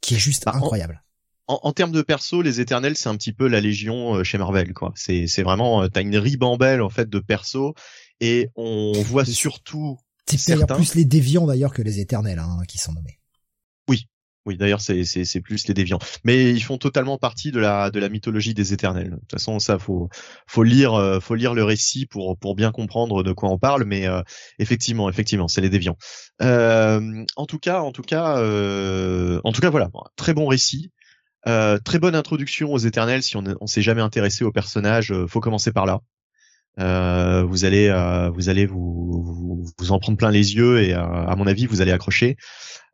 qui 0.01 0.15
est 0.15 0.19
juste 0.19 0.45
bah, 0.45 0.53
incroyable. 0.55 1.03
En, 1.49 1.61
en, 1.62 1.73
termes 1.73 1.93
de 1.93 2.03
perso, 2.03 2.43
les 2.43 2.61
Éternels, 2.61 2.97
c'est 2.97 3.09
un 3.09 3.16
petit 3.16 3.33
peu 3.33 3.47
la 3.47 3.61
Légion 3.61 4.16
euh, 4.16 4.24
chez 4.24 4.37
Marvel, 4.39 4.74
quoi. 4.74 4.93
C'est, 4.97 5.27
c'est 5.27 5.43
vraiment, 5.43 5.83
euh, 5.83 5.89
t'as 5.89 6.03
une 6.03 6.16
ribambelle 6.16 6.83
en 6.83 6.91
fait 6.91 7.09
de 7.09 7.19
perso, 7.19 7.74
et 8.20 8.51
on 8.57 8.93
voit 9.03 9.24
surtout. 9.24 9.99
C'est 10.28 10.49
d'ailleurs 10.49 10.66
plus 10.66 10.95
les 10.95 11.05
déviants 11.05 11.47
d'ailleurs 11.47 11.73
que 11.73 11.83
les 11.83 12.01
Éternels 12.01 12.41
hein, 12.41 12.62
qui 12.66 12.78
sont 12.78 12.93
nommés. 12.93 13.15
Oui, 14.47 14.56
d'ailleurs, 14.56 14.81
c'est, 14.81 15.40
plus 15.40 15.66
les 15.66 15.74
déviants. 15.74 15.98
Mais 16.24 16.52
ils 16.52 16.62
font 16.62 16.78
totalement 16.78 17.18
partie 17.18 17.51
de 17.51 17.59
la, 17.59 17.90
de 17.90 17.98
la 17.98 18.09
mythologie 18.09 18.55
des 18.55 18.73
éternels. 18.73 19.10
De 19.10 19.16
toute 19.16 19.32
façon, 19.32 19.59
ça, 19.59 19.78
faut, 19.78 20.09
faut 20.47 20.62
lire, 20.62 20.94
euh, 20.94 21.18
faut 21.18 21.35
lire 21.35 21.52
le 21.52 21.64
récit 21.64 22.06
pour, 22.06 22.39
pour 22.39 22.55
bien 22.55 22.70
comprendre 22.70 23.24
de 23.24 23.32
quoi 23.32 23.51
on 23.51 23.59
parle. 23.59 23.85
Mais 23.85 24.06
euh, 24.06 24.23
effectivement, 24.60 25.10
effectivement, 25.10 25.48
c'est 25.48 25.60
les 25.60 25.68
déviants. 25.68 25.98
Euh, 26.43 27.24
en 27.35 27.47
tout 27.47 27.59
cas, 27.59 27.81
en 27.81 27.90
tout 27.90 28.02
cas, 28.02 28.39
euh, 28.39 29.40
en 29.43 29.51
tout 29.51 29.60
cas, 29.60 29.70
voilà, 29.70 29.90
très 30.14 30.32
bon 30.32 30.47
récit. 30.47 30.93
très 31.44 31.98
bonne 31.98 32.14
introduction 32.14 32.73
aux 32.73 32.78
éternels. 32.78 33.24
Si 33.24 33.36
on, 33.36 33.43
on 33.60 33.66
s'est 33.66 33.82
jamais 33.82 34.02
intéressé 34.02 34.44
aux 34.44 34.52
personnages, 34.52 35.12
faut 35.27 35.40
commencer 35.40 35.73
par 35.73 35.86
là. 35.86 36.01
Euh, 36.78 37.43
vous 37.44 37.65
allez, 37.65 37.89
euh, 37.89 38.31
vous 38.31 38.48
allez 38.48 38.66
vous, 38.66 39.23
vous, 39.23 39.66
vous, 39.78 39.93
en 39.93 39.98
prendre 39.98 40.19
plein 40.19 40.31
les 40.31 40.57
yeux 40.57 40.82
et 40.82 40.93
à 40.93 41.35
mon 41.36 41.47
avis 41.47 41.66
vous 41.66 41.81
allez 41.81 41.93
accrocher. 41.93 42.36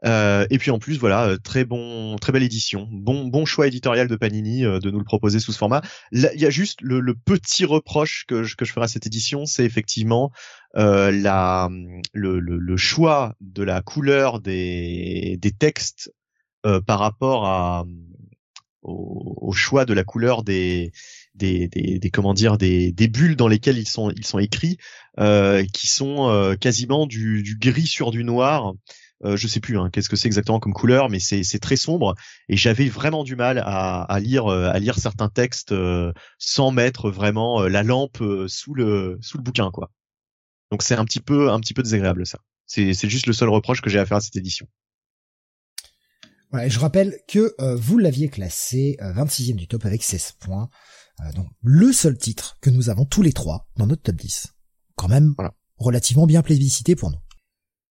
Euh, 0.04 0.46
et 0.50 0.58
puis 0.58 0.70
en 0.70 0.78
plus, 0.78 0.98
voilà, 0.98 1.26
euh, 1.26 1.36
très 1.36 1.64
bon, 1.64 2.16
très 2.16 2.32
belle 2.32 2.42
édition, 2.42 2.88
bon, 2.90 3.26
bon 3.26 3.44
choix 3.44 3.66
éditorial 3.66 4.08
de 4.08 4.16
Panini 4.16 4.64
euh, 4.64 4.80
de 4.80 4.90
nous 4.90 4.98
le 4.98 5.04
proposer 5.04 5.38
sous 5.38 5.52
ce 5.52 5.58
format. 5.58 5.82
Il 6.10 6.28
y 6.34 6.46
a 6.46 6.50
juste 6.50 6.80
le, 6.82 7.00
le, 7.00 7.14
petit 7.14 7.64
reproche 7.64 8.24
que 8.26 8.42
je, 8.42 8.56
que 8.56 8.64
je 8.64 8.72
ferai 8.72 8.84
à 8.84 8.88
cette 8.88 9.06
édition, 9.06 9.46
c'est 9.46 9.64
effectivement 9.64 10.32
euh, 10.76 11.12
la, 11.12 11.68
le, 12.12 12.40
le, 12.40 12.58
le, 12.58 12.76
choix 12.76 13.34
de 13.40 13.62
la 13.62 13.80
couleur 13.80 14.40
des, 14.40 15.38
des 15.40 15.52
textes 15.52 16.12
euh, 16.66 16.80
par 16.80 16.98
rapport 16.98 17.46
à, 17.46 17.84
au, 18.82 19.36
au, 19.40 19.52
choix 19.52 19.84
de 19.84 19.94
la 19.94 20.02
couleur 20.02 20.42
des, 20.42 20.90
des, 21.34 21.68
des, 21.68 21.98
des, 21.98 22.10
comment 22.10 22.34
dire 22.34 22.58
des, 22.58 22.92
des 22.92 23.08
bulles 23.08 23.36
dans 23.36 23.48
lesquelles 23.48 23.78
ils 23.78 23.88
sont 23.88 24.10
ils 24.10 24.26
sont 24.26 24.38
écrits 24.38 24.76
euh, 25.18 25.64
qui 25.72 25.86
sont 25.86 26.56
quasiment 26.60 27.06
du, 27.06 27.42
du, 27.42 27.56
gris 27.56 27.86
sur 27.86 28.10
du 28.10 28.24
noir 28.24 28.74
euh, 29.24 29.36
je 29.36 29.46
sais 29.46 29.60
plus 29.60 29.78
hein, 29.78 29.88
qu'est-ce 29.92 30.08
que 30.08 30.16
c'est 30.16 30.26
exactement 30.26 30.58
comme 30.58 30.72
couleur, 30.72 31.08
mais 31.08 31.20
c'est 31.20 31.58
très 31.60 31.76
sombre 31.76 32.14
et 32.48 32.56
j'avais 32.56 32.88
vraiment 32.88 33.22
du 33.22 33.36
mal 33.36 33.58
à, 33.58 34.02
à, 34.02 34.20
lire 34.20 34.46
euh, 34.46 34.68
à 34.70 34.78
lire 34.80 34.98
certains 34.98 35.28
textes 35.28 35.70
euh, 35.70 36.12
sans 36.38 36.72
mettre 36.72 37.08
vraiment 37.08 37.62
la 37.62 37.84
lampe 37.84 38.22
sous 38.48 38.74
le 38.74 39.18
sous 39.20 39.38
le 39.38 39.42
bouquin 39.42 39.70
quoi. 39.70 39.90
Donc 40.72 40.82
c'est 40.82 40.94
un 40.94 41.04
petit 41.04 41.20
peu 41.20 41.50
un 41.50 41.60
petit 41.60 41.74
peu 41.74 41.82
désagréable 41.82 42.26
ça. 42.26 42.38
C'est 42.66 42.94
c'est 42.94 43.08
juste 43.08 43.26
le 43.26 43.32
seul 43.32 43.48
reproche 43.48 43.80
que 43.80 43.90
j'ai 43.90 44.00
à 44.00 44.06
faire 44.06 44.16
à 44.16 44.20
cette 44.20 44.36
édition. 44.36 44.66
Ouais, 46.52 46.68
je 46.68 46.78
rappelle 46.80 47.18
que 47.28 47.54
vous 47.76 47.98
l'aviez 47.98 48.28
classé 48.28 48.96
26e 49.00 49.54
du 49.54 49.68
top 49.68 49.86
avec 49.86 50.02
16 50.02 50.32
points. 50.40 50.68
Donc 51.34 51.48
le 51.62 51.92
seul 51.92 52.18
titre 52.18 52.56
que 52.60 52.70
nous 52.70 52.90
avons 52.90 53.04
tous 53.04 53.22
les 53.22 53.32
trois 53.32 53.68
dans 53.76 53.86
notre 53.86 54.02
top 54.02 54.16
10. 54.16 54.48
Quand 54.96 55.08
même 55.08 55.34
voilà. 55.36 55.54
relativement 55.76 56.26
bien 56.26 56.42
plébiscité 56.42 56.96
pour 56.96 57.10
nous. 57.10 57.18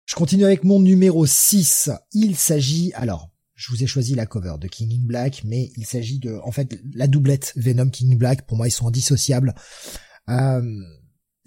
Je 0.06 0.16
continue 0.16 0.44
avec 0.44 0.64
mon 0.64 0.80
numéro 0.80 1.26
6. 1.26 1.90
Il 2.14 2.36
s'agit, 2.36 2.92
alors, 2.94 3.32
je 3.56 3.70
vous 3.70 3.84
ai 3.84 3.88
choisi 3.88 4.16
la 4.16 4.26
cover 4.26 4.56
de 4.60 4.68
King 4.68 4.92
in 4.92 5.06
Black, 5.06 5.44
mais 5.46 5.72
il 5.78 5.86
s'agit 5.86 6.20
de, 6.20 6.40
en 6.44 6.52
fait, 6.52 6.82
la 6.94 7.08
doublette 7.08 7.54
Venom 7.56 7.90
King 7.90 8.14
in 8.14 8.18
Black. 8.18 8.46
Pour 8.48 8.58
moi, 8.58 8.68
ils 8.68 8.72
sont 8.72 8.88
indissociables. 8.88 9.56
Euh, 10.30 10.62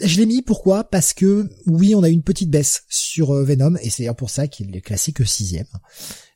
je 0.01 0.19
l'ai 0.19 0.27
mis 0.27 0.43
pourquoi? 0.43 0.85
Parce 0.85 1.13
que 1.13 1.51
oui, 1.67 1.95
on 1.95 2.03
a 2.03 2.09
une 2.09 2.23
petite 2.23 2.51
baisse 2.51 2.85
sur 2.89 3.33
euh, 3.33 3.45
Venom, 3.45 3.77
et 3.83 3.91
c'est 3.91 4.03
d'ailleurs 4.03 4.17
pour 4.17 4.31
ça 4.31 4.49
qu'il 4.49 4.75
est 4.77 4.81
classé 4.81 5.13
que 5.13 5.25
sixième. 5.25 5.67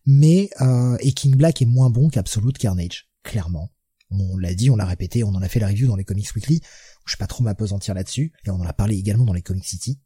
Mais 0.05 0.51
euh, 0.61 0.97
et 1.01 1.13
King 1.13 1.37
Black 1.37 1.63
est 1.63 1.67
moins 1.67 1.91
bon 1.91 2.09
qu'Absolute 2.09 2.59
Carnage, 2.59 3.09
clairement. 3.23 3.71
On 4.11 4.37
l'a 4.37 4.55
dit, 4.55 4.71
on 4.71 4.77
l'a 4.77 4.87
répété, 4.87 5.23
on 5.25 5.29
en 5.29 5.43
a 5.43 5.49
fait 5.49 5.61
la 5.61 5.69
review 5.69 5.87
dans 5.87 5.97
les 5.97 6.05
Comics 6.05 6.35
Weekly. 6.35 6.61
Je 7.07 7.15
vais 7.15 7.19
pas 7.19 7.27
trop 7.27 7.45
m'apesantir 7.45 7.95
là-dessus, 7.95 8.33
et 8.45 8.51
on 8.51 8.57
en 8.57 8.67
a 8.67 8.73
parlé 8.73 8.97
également 8.97 9.25
dans 9.25 9.33
les 9.33 9.43
Comic 9.43 9.65
City. 9.65 10.01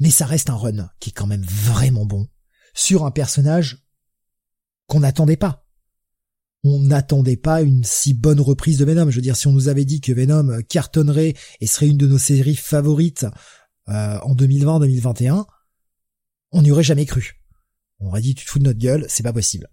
Mais 0.00 0.10
ça 0.10 0.26
reste 0.26 0.50
un 0.50 0.56
run 0.56 0.90
qui 1.00 1.10
est 1.10 1.12
quand 1.12 1.26
même 1.26 1.44
vraiment 1.44 2.06
bon 2.06 2.28
sur 2.74 3.04
un 3.04 3.10
personnage 3.10 3.86
qu'on 4.86 5.00
n'attendait 5.00 5.36
pas 5.36 5.66
on 6.66 6.80
n'attendait 6.80 7.36
pas 7.36 7.62
une 7.62 7.84
si 7.84 8.14
bonne 8.14 8.40
reprise 8.40 8.78
de 8.78 8.84
Venom. 8.84 9.08
Je 9.10 9.16
veux 9.16 9.22
dire, 9.22 9.36
si 9.36 9.46
on 9.46 9.52
nous 9.52 9.68
avait 9.68 9.84
dit 9.84 10.00
que 10.00 10.12
Venom 10.12 10.62
cartonnerait 10.68 11.34
et 11.60 11.66
serait 11.66 11.88
une 11.88 11.96
de 11.96 12.06
nos 12.06 12.18
séries 12.18 12.56
favorites 12.56 13.26
euh, 13.88 14.18
en 14.20 14.34
2020-2021, 14.34 15.46
on 16.52 16.62
n'y 16.62 16.70
aurait 16.70 16.82
jamais 16.82 17.06
cru. 17.06 17.40
On 18.00 18.08
aurait 18.08 18.20
dit 18.20 18.34
tu 18.34 18.44
te 18.44 18.50
fous 18.50 18.58
de 18.58 18.64
notre 18.64 18.78
gueule, 18.78 19.06
c'est 19.08 19.22
pas 19.22 19.32
possible. 19.32 19.68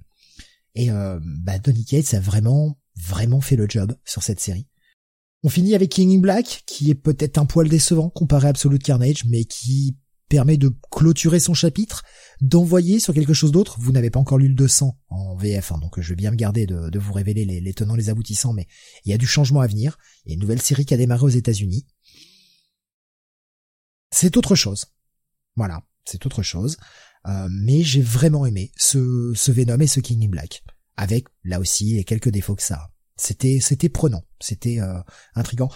Et 0.75 0.91
euh, 0.91 1.19
bah, 1.23 1.59
Donny 1.59 1.83
Cates 1.85 2.13
a 2.13 2.19
vraiment, 2.19 2.79
vraiment 2.95 3.41
fait 3.41 3.55
le 3.55 3.67
job 3.67 3.95
sur 4.05 4.23
cette 4.23 4.39
série. 4.39 4.67
On 5.43 5.49
finit 5.49 5.75
avec 5.75 5.91
King 5.91 6.17
in 6.17 6.21
Black, 6.21 6.63
qui 6.65 6.89
est 6.89 6.95
peut-être 6.95 7.37
un 7.37 7.45
poil 7.45 7.67
décevant 7.67 8.09
comparé 8.09 8.47
à 8.47 8.51
Absolute 8.51 8.83
Carnage, 8.83 9.25
mais 9.25 9.43
qui 9.43 9.97
permet 10.29 10.57
de 10.57 10.71
clôturer 10.89 11.39
son 11.39 11.53
chapitre, 11.53 12.03
d'envoyer 12.41 12.99
sur 12.99 13.13
quelque 13.13 13.33
chose 13.33 13.51
d'autre. 13.51 13.77
Vous 13.79 13.91
n'avez 13.91 14.09
pas 14.09 14.19
encore 14.19 14.37
lu 14.37 14.47
le 14.47 14.55
200 14.55 14.97
en 15.09 15.35
VF, 15.35 15.71
hein, 15.71 15.79
donc 15.79 15.99
je 15.99 16.09
vais 16.09 16.15
bien 16.15 16.31
me 16.31 16.35
garder 16.37 16.65
de, 16.65 16.97
vous 16.97 17.13
révéler 17.13 17.45
les, 17.45 17.73
tenants, 17.73 17.95
les 17.95 18.09
aboutissants, 18.09 18.53
mais 18.53 18.67
il 19.05 19.11
y 19.11 19.13
a 19.13 19.17
du 19.17 19.27
changement 19.27 19.61
à 19.61 19.67
venir. 19.67 19.97
Il 20.25 20.29
y 20.29 20.31
a 20.31 20.35
une 20.35 20.41
nouvelle 20.41 20.61
série 20.61 20.85
qui 20.85 20.93
a 20.93 20.97
démarré 20.97 21.23
aux 21.23 21.29
États-Unis. 21.29 21.85
C'est 24.11 24.37
autre 24.37 24.55
chose. 24.55 24.85
Voilà, 25.55 25.83
c'est 26.05 26.25
autre 26.25 26.41
chose. 26.41 26.77
Euh, 27.27 27.47
mais 27.51 27.83
j'ai 27.83 28.01
vraiment 28.01 28.45
aimé 28.45 28.71
ce, 28.75 29.33
ce 29.35 29.51
Venom 29.51 29.79
et 29.79 29.87
ce 29.87 29.99
King 29.99 30.25
in 30.25 30.29
Black, 30.29 30.63
avec 30.97 31.25
là 31.43 31.59
aussi 31.59 31.95
les 31.95 32.03
quelques 32.03 32.29
défauts 32.29 32.55
que 32.55 32.63
ça 32.63 32.75
a. 32.75 32.91
C'était 33.15 33.59
c'était 33.61 33.89
prenant, 33.89 34.23
c'était 34.39 34.79
euh, 34.79 34.99
intrigant. 35.35 35.69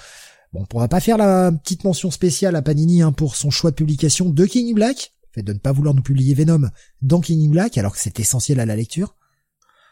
Bon, 0.54 0.62
on 0.62 0.66
pourra 0.66 0.88
pas 0.88 1.00
faire 1.00 1.18
la 1.18 1.52
petite 1.52 1.84
mention 1.84 2.10
spéciale 2.10 2.56
à 2.56 2.62
Panini 2.62 3.02
hein, 3.02 3.12
pour 3.12 3.36
son 3.36 3.50
choix 3.50 3.72
de 3.72 3.76
publication 3.76 4.30
de 4.30 4.46
King 4.46 4.72
in 4.72 4.74
Black, 4.74 5.14
fait 5.32 5.44
de 5.44 5.54
ne 5.54 5.60
pas 5.60 5.72
vouloir 5.72 5.94
nous 5.94 6.02
publier 6.02 6.34
Venom 6.34 6.70
dans 7.02 7.22
King 7.22 7.48
in 7.48 7.52
Black, 7.52 7.78
alors 7.78 7.94
que 7.94 8.00
c'est 8.00 8.20
essentiel 8.20 8.60
à 8.60 8.66
la 8.66 8.76
lecture. 8.76 9.16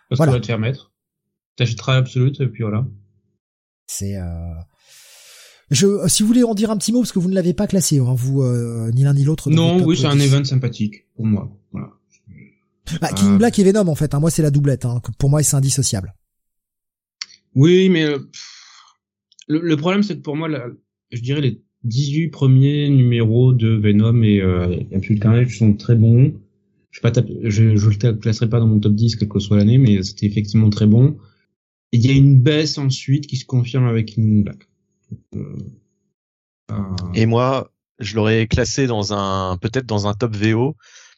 Parce 0.10 0.18
voilà. 0.18 0.32
qu'on 0.32 0.38
va 0.38 0.42
te 0.42 0.48
faire 0.48 0.60
mettre. 0.60 0.92
T'achèteras 1.56 1.98
Absolute, 1.98 2.42
et 2.42 2.48
puis 2.48 2.64
voilà. 2.64 2.86
C'est... 3.88 4.18
Euh... 4.18 4.54
Je, 5.72 6.08
si 6.08 6.22
vous 6.22 6.28
voulez 6.28 6.44
en 6.44 6.54
dire 6.54 6.70
un 6.70 6.78
petit 6.78 6.92
mot, 6.92 7.00
parce 7.00 7.12
que 7.12 7.20
vous 7.20 7.30
ne 7.30 7.34
l'avez 7.34 7.54
pas 7.54 7.66
classé, 7.66 8.00
hein, 8.00 8.14
vous, 8.16 8.44
euh, 8.44 8.92
ni 8.94 9.04
l'un 9.04 9.14
ni 9.14 9.24
l'autre. 9.24 9.50
Non, 9.50 9.84
oui, 9.84 9.98
c'est 9.98 10.06
un 10.06 10.20
event 10.20 10.44
sympathique, 10.44 11.08
pour 11.16 11.26
moi. 11.26 11.50
Voilà. 11.72 11.90
Bah, 13.02 13.10
King 13.14 13.30
in 13.30 13.38
Black 13.38 13.58
et 13.60 13.64
Venom, 13.64 13.88
en 13.88 13.96
fait. 13.96 14.14
Hein, 14.14 14.20
moi, 14.20 14.30
c'est 14.30 14.42
la 14.42 14.52
doublette. 14.52 14.86
Hein, 14.86 15.02
pour 15.18 15.30
moi, 15.30 15.42
c'est 15.44 15.56
indissociable. 15.56 16.14
Oui, 17.56 17.90
mais... 17.90 18.04
Euh, 18.04 18.20
le, 19.48 19.76
problème, 19.76 20.04
c'est 20.04 20.16
que 20.16 20.22
pour 20.22 20.36
moi, 20.36 20.50
je 21.12 21.22
dirais 21.22 21.42
les 21.42 21.62
18 21.84 22.30
premiers 22.30 22.90
numéros 22.90 23.54
de 23.54 23.70
Venom 23.70 24.24
et 24.24 24.42
euh, 24.42 24.80
Absolute 24.94 25.22
Carnage 25.22 25.58
sont 25.58 25.74
très 25.74 25.96
bons. 25.96 26.34
Je 26.92 27.02
je 27.50 27.90
le 27.90 28.14
classerai 28.14 28.50
pas 28.50 28.60
dans 28.60 28.68
mon 28.68 28.80
top 28.80 28.96
10 28.96 29.18
quelle 29.18 29.28
que 29.28 29.40
soit 29.40 29.58
l'année, 29.58 29.78
mais 29.78 30.02
c'était 30.02 30.26
effectivement 30.26 30.70
très 30.70 30.88
bon. 30.88 31.18
il 31.92 32.06
y 32.06 32.10
a 32.10 32.14
une 32.14 32.42
baisse 32.42 32.78
ensuite 32.78 33.28
qui 33.28 33.36
se 33.36 33.46
confirme 33.46 33.86
avec 33.86 34.08
King 34.08 34.44
Black. 34.44 34.68
Euh, 35.36 35.56
et 37.14 37.26
moi, 37.26 37.72
je 38.00 38.16
l'aurais 38.16 38.48
classé 38.48 38.88
dans 38.88 39.14
un 39.14 39.58
peut-être 39.58 39.86
dans 39.86 40.08
un 40.08 40.14
top 40.14 40.36
VO 40.36 40.76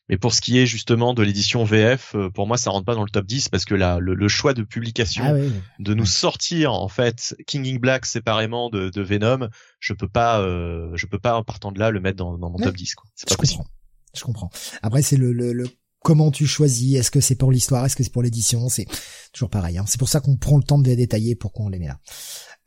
mais 0.09 0.17
pour 0.17 0.33
ce 0.33 0.41
qui 0.41 0.57
est 0.57 0.65
justement 0.65 1.13
de 1.13 1.21
l'édition 1.21 1.63
VF, 1.63 2.15
euh, 2.15 2.29
pour 2.29 2.47
moi, 2.47 2.57
ça 2.57 2.71
rentre 2.71 2.85
pas 2.85 2.95
dans 2.95 3.03
le 3.03 3.09
top 3.09 3.25
10 3.25 3.49
parce 3.49 3.65
que 3.65 3.75
là, 3.75 3.99
le, 3.99 4.27
choix 4.27 4.53
de 4.53 4.63
publication, 4.63 5.23
ah 5.25 5.33
de 5.79 5.93
nous 5.93 6.05
sortir 6.05 6.73
en 6.73 6.87
fait 6.87 7.35
King 7.45 7.67
in 7.67 7.77
Black 7.77 8.05
séparément 8.05 8.69
de, 8.69 8.89
de, 8.89 9.01
Venom, 9.01 9.49
je 9.79 9.93
peux 9.93 10.07
pas, 10.07 10.39
euh, 10.41 10.91
je 10.95 11.05
peux 11.05 11.19
pas 11.19 11.35
en 11.35 11.43
partant 11.43 11.71
de 11.71 11.79
là 11.79 11.91
le 11.91 11.99
mettre 11.99 12.17
dans, 12.17 12.37
dans 12.37 12.49
mon 12.49 12.57
top 12.57 12.75
10. 12.75 12.95
C'est 13.15 13.27
pas 13.27 13.33
je 13.33 13.37
possible. 13.37 13.63
Comprends. 13.63 13.71
Je 14.15 14.23
comprends. 14.23 14.49
Après, 14.81 15.01
c'est 15.01 15.17
le, 15.17 15.31
le, 15.33 15.53
le 15.53 15.67
comment 16.01 16.31
tu 16.31 16.47
choisis. 16.47 16.95
Est-ce 16.95 17.11
que 17.11 17.19
c'est 17.19 17.35
pour 17.35 17.51
l'histoire 17.51 17.85
Est-ce 17.85 17.95
que 17.95 18.03
c'est 18.03 18.13
pour 18.13 18.23
l'édition 18.23 18.69
C'est 18.69 18.87
toujours 19.33 19.49
pareil. 19.49 19.77
Hein. 19.77 19.85
C'est 19.87 19.99
pour 19.99 20.09
ça 20.09 20.21
qu'on 20.21 20.37
prend 20.37 20.57
le 20.57 20.63
temps 20.63 20.79
de 20.79 20.87
les 20.87 20.95
détailler 20.95 21.35
pour 21.35 21.51
qu'on 21.51 21.69
les 21.69 21.79
met 21.79 21.87
là. 21.87 21.99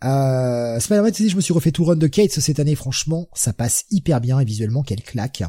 Euh, 0.02 0.81
Spider-Man, 0.81 1.12
je 1.14 1.36
me 1.36 1.40
suis 1.40 1.52
refait 1.52 1.72
tout 1.72 1.85
run 1.85 1.97
de 1.97 2.06
Kate 2.06 2.31
cette 2.31 2.59
année, 2.59 2.74
franchement, 2.74 3.28
ça 3.35 3.52
passe 3.52 3.85
hyper 3.90 4.20
bien 4.20 4.40
et 4.40 4.44
visuellement 4.44 4.82
quelle 4.82 5.02
claque. 5.02 5.43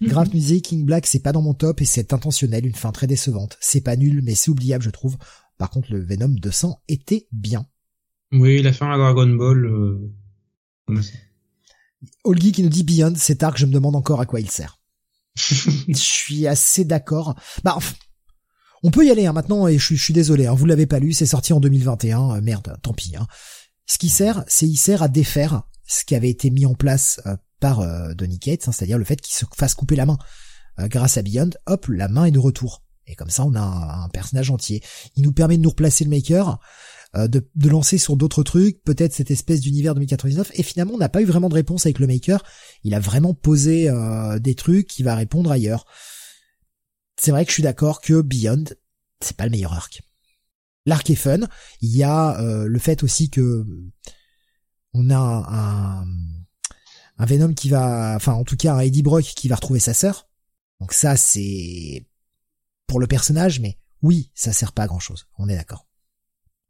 Mm 0.00 0.06
Grave 0.06 0.30
Music, 0.32 0.64
King 0.64 0.84
Black, 0.84 1.06
c'est 1.06 1.20
pas 1.20 1.32
dans 1.32 1.42
mon 1.42 1.54
top 1.54 1.82
et 1.82 1.84
c'est 1.84 2.12
intentionnel, 2.12 2.66
une 2.66 2.74
fin 2.74 2.92
très 2.92 3.06
décevante. 3.06 3.58
C'est 3.60 3.82
pas 3.82 3.96
nul, 3.96 4.22
mais 4.22 4.34
c'est 4.34 4.50
oubliable, 4.50 4.84
je 4.84 4.90
trouve. 4.90 5.16
Par 5.58 5.70
contre, 5.70 5.92
le 5.92 6.02
Venom 6.02 6.28
200 6.28 6.82
était 6.88 7.28
bien. 7.32 7.66
Oui, 8.32 8.62
la 8.62 8.72
fin 8.72 8.90
à 8.90 8.96
Dragon 8.96 9.26
Ball, 9.26 9.66
euh... 9.66 10.14
Olgi 12.24 12.52
qui 12.52 12.62
nous 12.62 12.68
dit 12.68 12.84
Beyond, 12.84 13.14
cet 13.16 13.42
arc, 13.42 13.58
je 13.58 13.66
me 13.66 13.72
demande 13.72 13.96
encore 13.96 14.20
à 14.20 14.26
quoi 14.26 14.40
il 14.40 14.50
sert. 14.50 14.78
je 15.36 15.94
suis 15.94 16.46
assez 16.46 16.84
d'accord. 16.84 17.38
Bah, 17.62 17.78
on 18.82 18.90
peut 18.90 19.04
y 19.04 19.10
aller 19.10 19.26
hein, 19.26 19.32
maintenant 19.32 19.68
et 19.68 19.78
je, 19.78 19.94
suis 19.94 20.14
désolé, 20.14 20.46
hein, 20.46 20.54
vous 20.54 20.66
l'avez 20.66 20.86
pas 20.86 20.98
lu, 20.98 21.12
c'est 21.12 21.26
sorti 21.26 21.52
en 21.52 21.60
2021, 21.60 22.36
euh, 22.36 22.40
merde, 22.40 22.78
tant 22.82 22.94
pis. 22.94 23.14
Hein. 23.16 23.26
Ce 23.90 23.98
qui 23.98 24.08
sert, 24.08 24.44
c'est 24.46 24.68
il 24.68 24.76
sert 24.76 25.02
à 25.02 25.08
défaire 25.08 25.64
ce 25.84 26.04
qui 26.04 26.14
avait 26.14 26.30
été 26.30 26.50
mis 26.50 26.64
en 26.64 26.74
place 26.74 27.20
euh, 27.26 27.34
par 27.58 27.80
euh, 27.80 28.14
Donny 28.14 28.38
Cates, 28.38 28.68
hein, 28.68 28.72
c'est-à-dire 28.72 28.98
le 28.98 29.04
fait 29.04 29.20
qu'il 29.20 29.34
se 29.34 29.44
fasse 29.56 29.74
couper 29.74 29.96
la 29.96 30.06
main. 30.06 30.16
Euh, 30.78 30.86
grâce 30.86 31.18
à 31.18 31.22
Beyond, 31.22 31.50
hop, 31.66 31.88
la 31.88 32.06
main 32.06 32.26
est 32.26 32.30
de 32.30 32.38
retour. 32.38 32.84
Et 33.08 33.16
comme 33.16 33.30
ça, 33.30 33.44
on 33.44 33.52
a 33.56 33.60
un, 34.04 34.08
personnage 34.10 34.52
entier. 34.52 34.80
Il 35.16 35.24
nous 35.24 35.32
permet 35.32 35.56
de 35.56 35.62
nous 35.62 35.70
replacer 35.70 36.04
le 36.04 36.10
maker, 36.10 36.60
de, 37.16 37.50
de, 37.56 37.68
lancer 37.68 37.98
sur 37.98 38.14
d'autres 38.14 38.44
trucs, 38.44 38.80
peut-être 38.84 39.12
cette 39.12 39.32
espèce 39.32 39.60
d'univers 39.60 39.94
2099. 39.94 40.52
Et 40.54 40.62
finalement, 40.62 40.94
on 40.94 40.98
n'a 40.98 41.08
pas 41.08 41.20
eu 41.20 41.24
vraiment 41.24 41.48
de 41.48 41.54
réponse 41.54 41.86
avec 41.86 41.98
le 41.98 42.06
maker. 42.06 42.44
Il 42.84 42.94
a 42.94 43.00
vraiment 43.00 43.34
posé 43.34 43.90
des 44.38 44.54
trucs 44.54 44.86
qui 44.86 45.02
va 45.02 45.16
répondre 45.16 45.50
ailleurs. 45.50 45.86
C'est 47.20 47.32
vrai 47.32 47.44
que 47.44 47.50
je 47.50 47.54
suis 47.54 47.64
d'accord 47.64 48.00
que 48.00 48.20
Beyond, 48.20 48.66
c'est 49.20 49.36
pas 49.36 49.46
le 49.46 49.50
meilleur 49.50 49.72
arc. 49.72 50.02
L'arc 50.90 51.08
est 51.08 51.14
fun. 51.14 51.40
Il 51.80 51.96
y 51.96 52.02
a 52.02 52.40
euh, 52.40 52.66
le 52.66 52.78
fait 52.80 53.04
aussi 53.04 53.30
que 53.30 53.64
on 54.92 55.08
a 55.08 55.16
un, 55.16 56.04
un 57.16 57.26
Venom 57.26 57.54
qui 57.54 57.68
va, 57.68 58.14
enfin 58.16 58.32
en 58.32 58.42
tout 58.42 58.56
cas 58.56 58.74
un 58.74 58.80
Eddie 58.80 59.04
Brock 59.04 59.22
qui 59.22 59.46
va 59.46 59.54
retrouver 59.54 59.78
sa 59.78 59.94
sœur. 59.94 60.28
Donc 60.80 60.92
ça 60.92 61.16
c'est 61.16 62.06
pour 62.88 62.98
le 62.98 63.06
personnage, 63.06 63.60
mais 63.60 63.78
oui, 64.02 64.32
ça 64.34 64.52
sert 64.52 64.72
pas 64.72 64.82
à 64.82 64.86
grand 64.88 64.98
chose. 64.98 65.28
On 65.38 65.48
est 65.48 65.54
d'accord. 65.54 65.86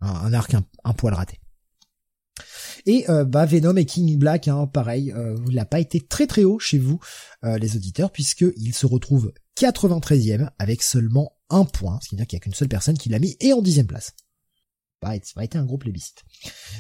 Un, 0.03 0.35
arc 0.35 0.55
un, 0.55 0.93
poil 0.93 1.15
raté. 1.15 1.41
Et 2.85 3.09
euh, 3.09 3.25
bah 3.25 3.47
Venom 3.47 3.77
et 3.77 3.87
King 3.87 4.19
Black, 4.19 4.49
hein, 4.49 4.67
pareil, 4.67 5.13
euh, 5.13 5.37
il 5.49 5.55
n'a 5.55 5.65
pas 5.65 5.81
été 5.81 6.01
très 6.01 6.27
très 6.27 6.45
haut 6.45 6.59
chez 6.59 6.79
vous, 6.79 7.01
euh, 7.45 7.57
les 7.57 7.77
auditeurs, 7.77 8.11
puisque 8.11 8.45
il 8.57 8.75
se 8.75 8.85
retrouve 8.85 9.33
93e 9.59 10.51
avec 10.59 10.83
seulement 10.83 11.37
un 11.51 11.65
point, 11.65 11.99
ce 12.03 12.09
qui 12.09 12.15
veut 12.15 12.19
dire 12.19 12.27
qu'il 12.27 12.37
n'y 12.37 12.41
a 12.41 12.45
qu'une 12.45 12.55
seule 12.55 12.69
personne 12.69 12.97
qui 12.97 13.09
l'a 13.09 13.19
mis, 13.19 13.37
et 13.41 13.53
en 13.53 13.61
dixième 13.61 13.87
place. 13.87 14.15
Ça 15.03 15.11
va 15.37 15.45
être 15.45 15.57
un 15.57 15.65
gros 15.65 15.79
plébiscite. 15.79 16.23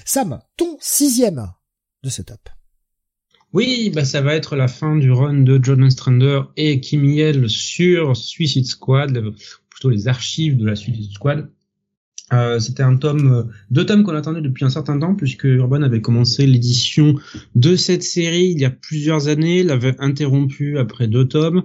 Sam, 0.04 0.40
ton 0.56 0.76
sixième 0.80 1.46
de 2.02 2.10
ce 2.10 2.22
top. 2.22 2.48
Oui, 3.52 3.90
bah 3.92 4.04
ça 4.04 4.20
va 4.20 4.34
être 4.34 4.54
la 4.54 4.68
fin 4.68 4.94
du 4.94 5.10
run 5.10 5.40
de 5.40 5.58
John 5.60 5.90
Strander 5.90 6.42
et 6.56 6.80
Kim 6.80 7.04
Yell 7.04 7.48
sur 7.48 8.16
Suicide 8.16 8.66
Squad, 8.66 9.20
plutôt 9.68 9.90
les 9.90 10.06
archives 10.06 10.56
de 10.56 10.66
la 10.66 10.76
Suicide 10.76 11.12
Squad. 11.12 11.50
Euh, 12.32 12.60
c'était 12.60 12.84
un 12.84 12.96
tome, 12.96 13.32
euh, 13.32 13.42
deux 13.72 13.84
tomes 13.84 14.04
qu'on 14.04 14.14
attendait 14.14 14.40
depuis 14.40 14.64
un 14.64 14.70
certain 14.70 14.96
temps, 14.98 15.16
puisque 15.16 15.44
Urban 15.44 15.82
avait 15.82 16.00
commencé 16.00 16.46
l'édition 16.46 17.16
de 17.56 17.74
cette 17.74 18.04
série 18.04 18.50
il 18.50 18.60
y 18.60 18.64
a 18.64 18.70
plusieurs 18.70 19.26
années, 19.26 19.64
l'avait 19.64 19.96
interrompu 19.98 20.78
après 20.78 21.08
deux 21.08 21.26
tomes, 21.26 21.64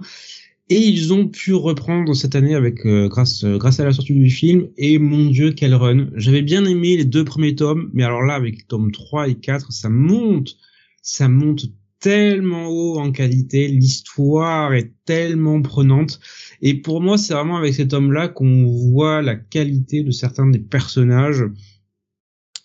et 0.68 0.80
ils 0.80 1.12
ont 1.12 1.28
pu 1.28 1.54
reprendre 1.54 2.14
cette 2.14 2.34
année 2.34 2.54
avec 2.54 2.84
euh, 2.86 3.08
grâce 3.08 3.44
grâce 3.44 3.78
à 3.78 3.84
la 3.84 3.92
sortie 3.92 4.14
du 4.14 4.30
film. 4.30 4.68
Et 4.76 4.98
mon 4.98 5.26
dieu 5.30 5.52
quel 5.52 5.74
run. 5.74 6.08
J'avais 6.16 6.42
bien 6.42 6.64
aimé 6.64 6.96
les 6.96 7.04
deux 7.04 7.24
premiers 7.24 7.54
tomes 7.54 7.90
mais 7.92 8.02
alors 8.02 8.22
là 8.22 8.34
avec 8.34 8.66
tome 8.66 8.90
3 8.90 9.28
et 9.28 9.36
4 9.36 9.72
ça 9.72 9.88
monte. 9.88 10.56
Ça 11.02 11.28
monte 11.28 11.66
tellement 12.00 12.66
haut 12.66 12.98
en 12.98 13.10
qualité, 13.10 13.68
l'histoire 13.68 14.74
est 14.74 14.92
tellement 15.04 15.62
prenante. 15.62 16.20
Et 16.62 16.74
pour 16.74 17.00
moi 17.00 17.16
c'est 17.16 17.34
vraiment 17.34 17.56
avec 17.56 17.74
cet 17.74 17.92
homme-là 17.92 18.28
qu'on 18.28 18.64
voit 18.66 19.22
la 19.22 19.36
qualité 19.36 20.02
de 20.02 20.10
certains 20.10 20.46
des 20.46 20.58
personnages 20.58 21.44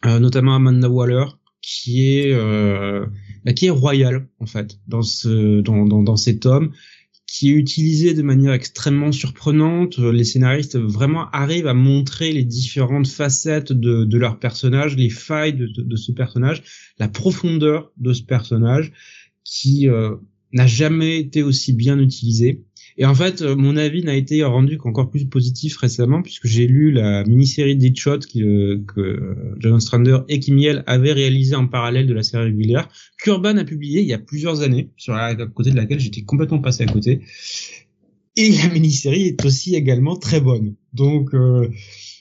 euh, 0.06 0.20
notamment 0.20 0.56
Amanda 0.56 0.90
Waller 0.90 1.26
qui 1.62 2.18
est 2.18 2.34
euh, 2.34 3.06
bah, 3.46 3.54
qui 3.54 3.68
est 3.68 3.72
royal 3.72 4.28
en 4.40 4.48
fait 4.48 4.80
dans 4.88 5.04
ce 5.04 5.62
dans 5.62 5.86
dans, 5.86 6.02
dans 6.02 6.16
cet 6.16 6.48
homme 6.48 6.72
qui 7.32 7.50
est 7.50 7.54
utilisé 7.54 8.14
de 8.14 8.24
manière 8.24 8.52
extrêmement 8.52 9.14
surprenante. 9.14 9.98
Les 10.00 10.26
scénaristes 10.26 10.78
vraiment 10.78 11.30
arrivent 11.32 11.68
à 11.68 11.74
montrer 11.74 12.34
les 12.34 12.44
différentes 12.44 13.08
facettes 13.08 13.72
de, 13.72 14.18
leur 14.18 14.38
personnage, 14.38 14.98
les 14.98 15.10
failles 15.10 15.54
de, 15.54 15.66
de, 15.66 15.96
ce 15.96 16.12
personnage, 16.12 16.62
la 17.00 17.08
profondeur 17.08 17.94
de 17.96 18.12
ce 18.12 18.24
personnage 18.24 18.92
qui 19.46 19.88
euh, 19.88 20.18
n'a 20.52 20.68
jamais 20.68 21.20
été 21.20 21.42
aussi 21.42 21.72
bien 21.72 22.00
utilisé. 22.00 22.66
Et 22.98 23.06
en 23.06 23.16
fait, 23.16 23.42
euh, 23.42 23.56
mon 23.56 23.78
avis 23.78 24.04
n'a 24.04 24.16
été 24.16 24.44
rendu 24.44 24.78
qu'encore 24.78 25.10
plus 25.10 25.26
positif 25.26 25.78
récemment 25.78 26.22
puisque 26.22 26.48
j'ai 26.48 26.68
lu 26.68 26.92
la 26.92 27.24
mini-série 27.24 27.76
Deadshot 27.76 28.20
que, 28.20 28.82
que 28.88 29.36
John 29.60 29.80
Strander 29.80 30.20
et 30.28 30.40
Kim 30.40 30.58
Yell 30.58 30.84
avaient 30.88 31.14
réalisé 31.14 31.56
en 31.56 31.68
parallèle 31.68 32.08
de 32.08 32.14
la 32.14 32.24
série 32.24 32.46
régulière 32.46 32.90
qu'Urban 33.18 33.58
a 33.58 33.64
publié 33.64 34.02
il 34.02 34.08
y 34.08 34.14
a 34.14 34.20
plusieurs 34.20 34.62
années, 34.62 34.90
sur 34.98 35.14
la 35.14 35.36
côté 35.36 35.72
de 35.72 35.78
laquelle 35.78 36.00
j'étais 36.00 36.24
complètement 36.24 36.60
passé 36.60 36.84
à 36.84 36.88
côté. 36.88 37.22
Et 38.38 38.50
la 38.52 38.70
mini-série 38.70 39.28
est 39.28 39.46
aussi 39.46 39.76
également 39.76 40.16
très 40.16 40.40
bonne. 40.40 40.76
Donc 40.94 41.34
euh, 41.34 41.70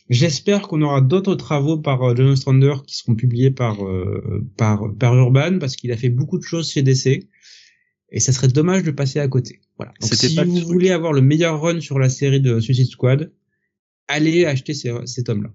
j'espère 0.09 0.63
qu'on 0.63 0.83
aura 0.83 1.01
d'autres 1.01 1.37
travaux 1.37 1.79
par 1.79 2.03
euh, 2.03 2.15
John 2.17 2.35
Strander 2.35 2.75
qui 2.87 2.97
seront 2.97 3.15
publiés 3.15 3.51
par 3.51 3.85
euh, 3.85 4.45
par 4.57 4.93
par 4.99 5.17
Urban 5.17 5.59
parce 5.61 5.77
qu'il 5.77 5.93
a 5.93 5.97
fait 5.97 6.09
beaucoup 6.09 6.39
de 6.39 6.43
choses 6.43 6.71
chez 6.71 6.83
DC 6.83 7.29
et 8.11 8.21
ça 8.21 8.33
serait 8.33 8.49
dommage 8.49 8.83
de 8.83 8.91
passer 8.91 9.21
à 9.21 9.29
côté. 9.29 9.61
Voilà. 9.77 9.93
Donc, 10.01 10.15
si 10.15 10.37
vous 10.37 10.67
voulez 10.67 10.91
avoir 10.91 11.13
le 11.13 11.21
meilleur 11.21 11.61
run 11.61 11.81
sur 11.81 11.99
la 11.99 12.09
série 12.09 12.41
de 12.41 12.61
Suicide 12.61 12.89
Squad, 12.89 13.33
allez 14.09 14.45
acheter 14.47 14.75
ces, 14.75 14.93
cet 15.07 15.29
homme-là. 15.29 15.51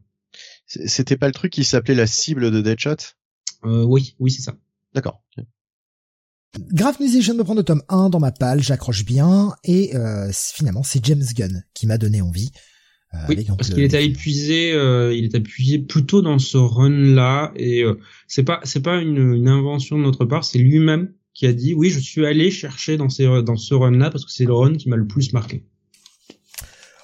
C'était 0.68 1.18
pas 1.18 1.28
le 1.28 1.34
truc 1.34 1.54
qui 1.54 1.64
s'appelait 1.64 1.96
la 1.96 2.08
cible 2.08 2.52
de 2.52 2.62
Deadshot? 2.62 2.96
Euh, 3.66 3.84
Oui, 3.84 4.16
oui, 4.20 4.32
c'est 4.32 4.42
ça. 4.42 4.58
D'accord. 4.94 5.22
Graph 6.72 7.00
Musician 7.00 7.36
me 7.36 7.44
prend 7.44 7.54
le 7.54 7.64
tome 7.64 7.84
1 7.90 8.10
dans 8.10 8.20
ma 8.20 8.32
palle, 8.32 8.62
j'accroche 8.62 9.04
bien, 9.06 9.54
et 9.64 9.96
euh, 9.96 10.32
finalement 10.32 10.84
c'est 10.84 11.04
James 11.06 11.24
Gunn 11.36 11.66
qui 11.74 11.86
m'a 11.86 11.98
donné 11.98 12.22
envie. 12.22 12.52
Euh, 13.14 13.18
oui, 13.30 13.46
parce 13.46 13.70
qu'il 13.70 13.84
était 13.84 14.06
épuisé, 14.06 14.74
euh, 14.74 15.14
il 15.14 15.26
est 15.26 15.36
épuisé 15.36 15.80
plutôt 15.80 16.22
dans 16.22 16.40
ce 16.40 16.58
run-là, 16.58 17.52
et 17.56 17.84
euh, 17.84 18.00
c'est 18.28 18.44
pas 18.44 18.60
c'est 18.64 18.82
pas 18.82 19.02
une, 19.02 19.34
une, 19.34 19.48
invention 19.48 19.98
de 19.98 20.04
notre 20.04 20.26
part, 20.26 20.44
c'est 20.44 20.60
lui-même 20.60 21.14
qui 21.36 21.46
a 21.46 21.54
dit 21.54 21.76
oui, 21.76 21.92
je 21.92 22.00
suis 22.00 22.26
allé 22.26 22.50
chercher 22.50 22.98
dans, 22.98 23.10
ces, 23.10 23.26
dans 23.44 23.58
ce 23.58 23.76
run-là 23.76 24.10
parce 24.10 24.26
que 24.26 24.32
c'est 24.32 24.46
le 24.46 24.54
run 24.54 24.74
qui 24.76 24.90
m'a 24.90 24.96
le 24.96 25.06
plus 25.06 25.34
marqué. 25.34 25.64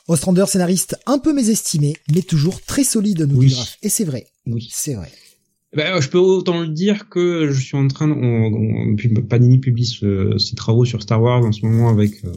Ostrander, 0.08 0.46
scénariste 0.48 0.98
un 1.06 1.20
peu 1.20 1.34
mésestimé, 1.34 1.96
mais 2.12 2.22
toujours 2.22 2.62
très 2.62 2.84
solide, 2.84 3.28
nous 3.30 3.38
oui. 3.38 3.56
Et 3.84 3.90
c'est 3.90 4.04
vrai. 4.04 4.26
Oui. 4.48 4.68
C'est 4.72 4.96
vrai. 4.96 5.12
Ben, 5.74 6.02
je 6.02 6.10
peux 6.10 6.18
autant 6.18 6.60
le 6.60 6.68
dire 6.68 7.08
que 7.08 7.50
je 7.50 7.62
suis 7.62 7.78
en 7.78 7.88
train 7.88 8.08
de, 8.08 8.14
on, 8.14 8.92
on, 8.92 9.22
Panini 9.22 9.60
publie 9.60 9.86
ce, 9.86 10.38
ses 10.38 10.56
travaux 10.56 10.84
sur 10.84 11.02
Star 11.02 11.22
Wars 11.22 11.46
en 11.46 11.52
ce 11.52 11.66
moment 11.66 11.90
avec 11.90 12.26
euh, 12.26 12.34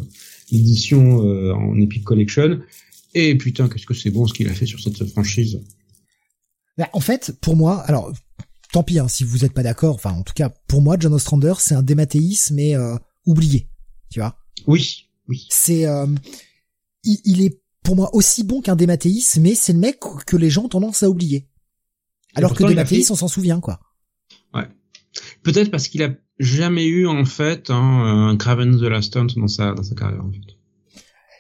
l'édition 0.53 1.25
euh, 1.25 1.53
en 1.53 1.81
Epic 1.81 2.05
Collection. 2.05 2.61
Et 3.15 3.35
putain, 3.37 3.69
qu'est-ce 3.69 3.87
que 3.87 3.95
c'est 3.95 4.11
bon 4.11 4.27
ce 4.27 4.35
qu'il 4.35 4.49
a 4.49 4.53
fait 4.53 4.67
sur 4.67 4.79
cette 4.79 5.05
franchise. 5.07 5.61
Ben, 6.77 6.87
en 6.93 7.01
fait, 7.01 7.33
pour 7.41 7.57
moi, 7.57 7.81
alors 7.87 8.13
tant 8.75 8.83
pis 8.83 8.99
hein, 8.99 9.09
si 9.09 9.23
vous 9.23 9.39
n'êtes 9.39 9.53
pas 9.53 9.63
d'accord. 9.63 9.95
Enfin, 9.95 10.11
en 10.11 10.23
tout 10.23 10.35
cas, 10.35 10.51
pour 10.67 10.83
moi, 10.83 10.97
John 10.99 11.15
Ostrander, 11.15 11.55
c'est 11.59 11.77
un 11.77 11.83
démathéisme 11.83 12.57
mais 12.57 12.75
euh, 12.75 12.97
oublié. 13.25 13.69
Tu 14.11 14.19
vois? 14.19 14.37
Oui, 14.67 15.09
oui. 15.29 15.47
C'est, 15.49 15.87
euh, 15.87 16.07
il, 17.05 17.21
il, 17.25 17.43
est 17.43 17.61
pour 17.85 17.95
moi 17.95 18.11
aussi 18.15 18.43
bon 18.43 18.61
qu'un 18.61 18.75
démathéisme 18.75 19.43
mais 19.43 19.55
c'est 19.55 19.73
le 19.73 19.79
mec 19.79 20.01
que 20.27 20.37
les 20.37 20.51
gens 20.51 20.65
ont 20.65 20.69
tendance 20.69 21.05
à 21.05 21.09
oublier. 21.09 21.49
Alors 22.35 22.55
que 22.55 22.65
démathéisme, 22.65 23.07
fait... 23.07 23.13
on 23.13 23.17
s'en 23.17 23.29
souvient, 23.29 23.61
quoi. 23.61 23.79
Ouais. 24.53 24.67
Peut-être 25.45 25.71
parce 25.71 25.87
qu'il 25.87 26.03
a 26.03 26.11
jamais 26.41 26.87
eu 26.87 27.07
en 27.07 27.25
fait 27.25 27.71
hein, 27.71 27.77
un 28.31 28.37
Craven 28.37 28.77
the 28.77 28.83
Last 28.83 29.17
Hunt 29.17 29.29
dans 29.37 29.47
sa 29.47 29.73
dans 29.73 29.85
sa 29.85 29.95
carrière 29.95 30.25
en 30.25 30.33
fait. 30.33 30.41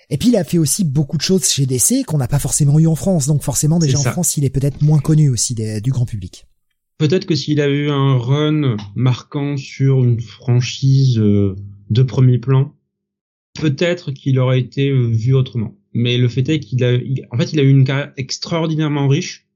Et 0.08 0.18
puis 0.18 0.28
il 0.28 0.36
a 0.36 0.44
fait 0.44 0.58
aussi 0.58 0.84
beaucoup 0.84 1.16
de 1.16 1.22
choses 1.22 1.48
chez 1.48 1.66
DC 1.66 2.04
qu'on 2.06 2.18
n'a 2.18 2.28
pas 2.28 2.38
forcément 2.38 2.78
eu 2.78 2.86
en 2.86 2.94
France, 2.94 3.26
donc 3.26 3.42
forcément 3.42 3.80
déjà 3.80 3.98
en 3.98 4.02
France 4.02 4.36
il 4.36 4.44
est 4.44 4.50
peut-être 4.50 4.82
moins 4.82 5.00
connu 5.00 5.30
aussi 5.30 5.56
des, 5.56 5.80
du 5.80 5.90
grand 5.90 6.06
public. 6.06 6.46
Peut-être 6.98 7.26
que 7.26 7.34
s'il 7.34 7.60
avait 7.60 7.76
eu 7.76 7.90
un 7.90 8.16
run 8.16 8.76
marquant 8.94 9.56
sur 9.56 10.04
une 10.04 10.20
franchise 10.20 11.18
euh, 11.18 11.56
de 11.90 12.02
premier 12.02 12.38
plan, 12.38 12.74
peut-être 13.54 14.12
qu'il 14.12 14.38
aurait 14.38 14.60
été 14.60 14.90
euh, 14.90 15.08
vu 15.08 15.34
autrement. 15.34 15.76
Mais 15.92 16.18
le 16.18 16.28
fait 16.28 16.48
est 16.48 16.60
qu'il 16.60 16.84
a, 16.84 16.92
il, 16.92 17.26
en 17.30 17.36
fait, 17.36 17.52
il 17.52 17.60
a 17.60 17.62
eu 17.62 17.70
une 17.70 17.84
carrière 17.84 18.12
extraordinairement 18.16 19.08
riche 19.08 19.46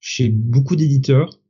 chez 0.00 0.28
beaucoup 0.28 0.76
d'éditeurs, 0.76 1.40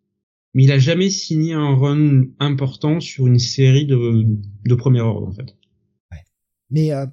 mais 0.52 0.64
il 0.64 0.72
a 0.72 0.78
jamais 0.78 1.10
signé 1.10 1.54
un 1.54 1.74
run 1.74 2.24
important 2.38 3.00
sur 3.00 3.26
une 3.26 3.38
série 3.38 3.86
de, 3.86 4.26
de 4.64 4.74
premier 4.74 5.00
ordre, 5.00 5.26
en 5.26 5.32
fait. 5.32 5.56
Ouais. 6.12 6.22
Mais 6.70 6.92
euh, 6.92 7.06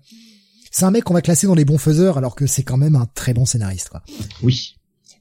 c'est 0.69 0.85
un 0.85 0.91
mec 0.91 1.03
qu'on 1.05 1.13
va 1.13 1.21
classer 1.21 1.47
dans 1.47 1.55
les 1.55 1.65
bons 1.65 1.77
faiseurs, 1.77 2.17
alors 2.17 2.35
que 2.35 2.45
c'est 2.45 2.63
quand 2.63 2.77
même 2.77 2.95
un 2.95 3.05
très 3.05 3.33
bon 3.33 3.45
scénariste, 3.45 3.89
quoi. 3.89 4.03
Oui. 4.43 4.75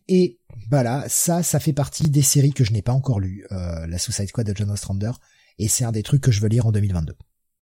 Et 0.09 0.40
voilà, 0.71 1.05
ça, 1.09 1.43
ça 1.43 1.61
fait 1.61 1.73
partie 1.73 2.11
des 2.11 2.23
séries 2.23 2.53
que 2.53 2.65
je 2.65 2.73
n'ai 2.73 2.83
pas 2.83 2.93
encore 2.93 3.21
lues, 3.21 3.47
euh, 3.53 3.87
la 3.87 3.99
Suicide 3.99 4.29
Squad 4.29 4.47
de 4.47 4.57
John 4.57 4.71
Ostrander, 4.71 5.13
et 5.59 5.69
c'est 5.69 5.85
un 5.85 5.93
des 5.93 6.03
trucs 6.03 6.23
que 6.23 6.31
je 6.31 6.41
veux 6.41 6.49
lire 6.49 6.67
en 6.67 6.73
2022. 6.73 7.15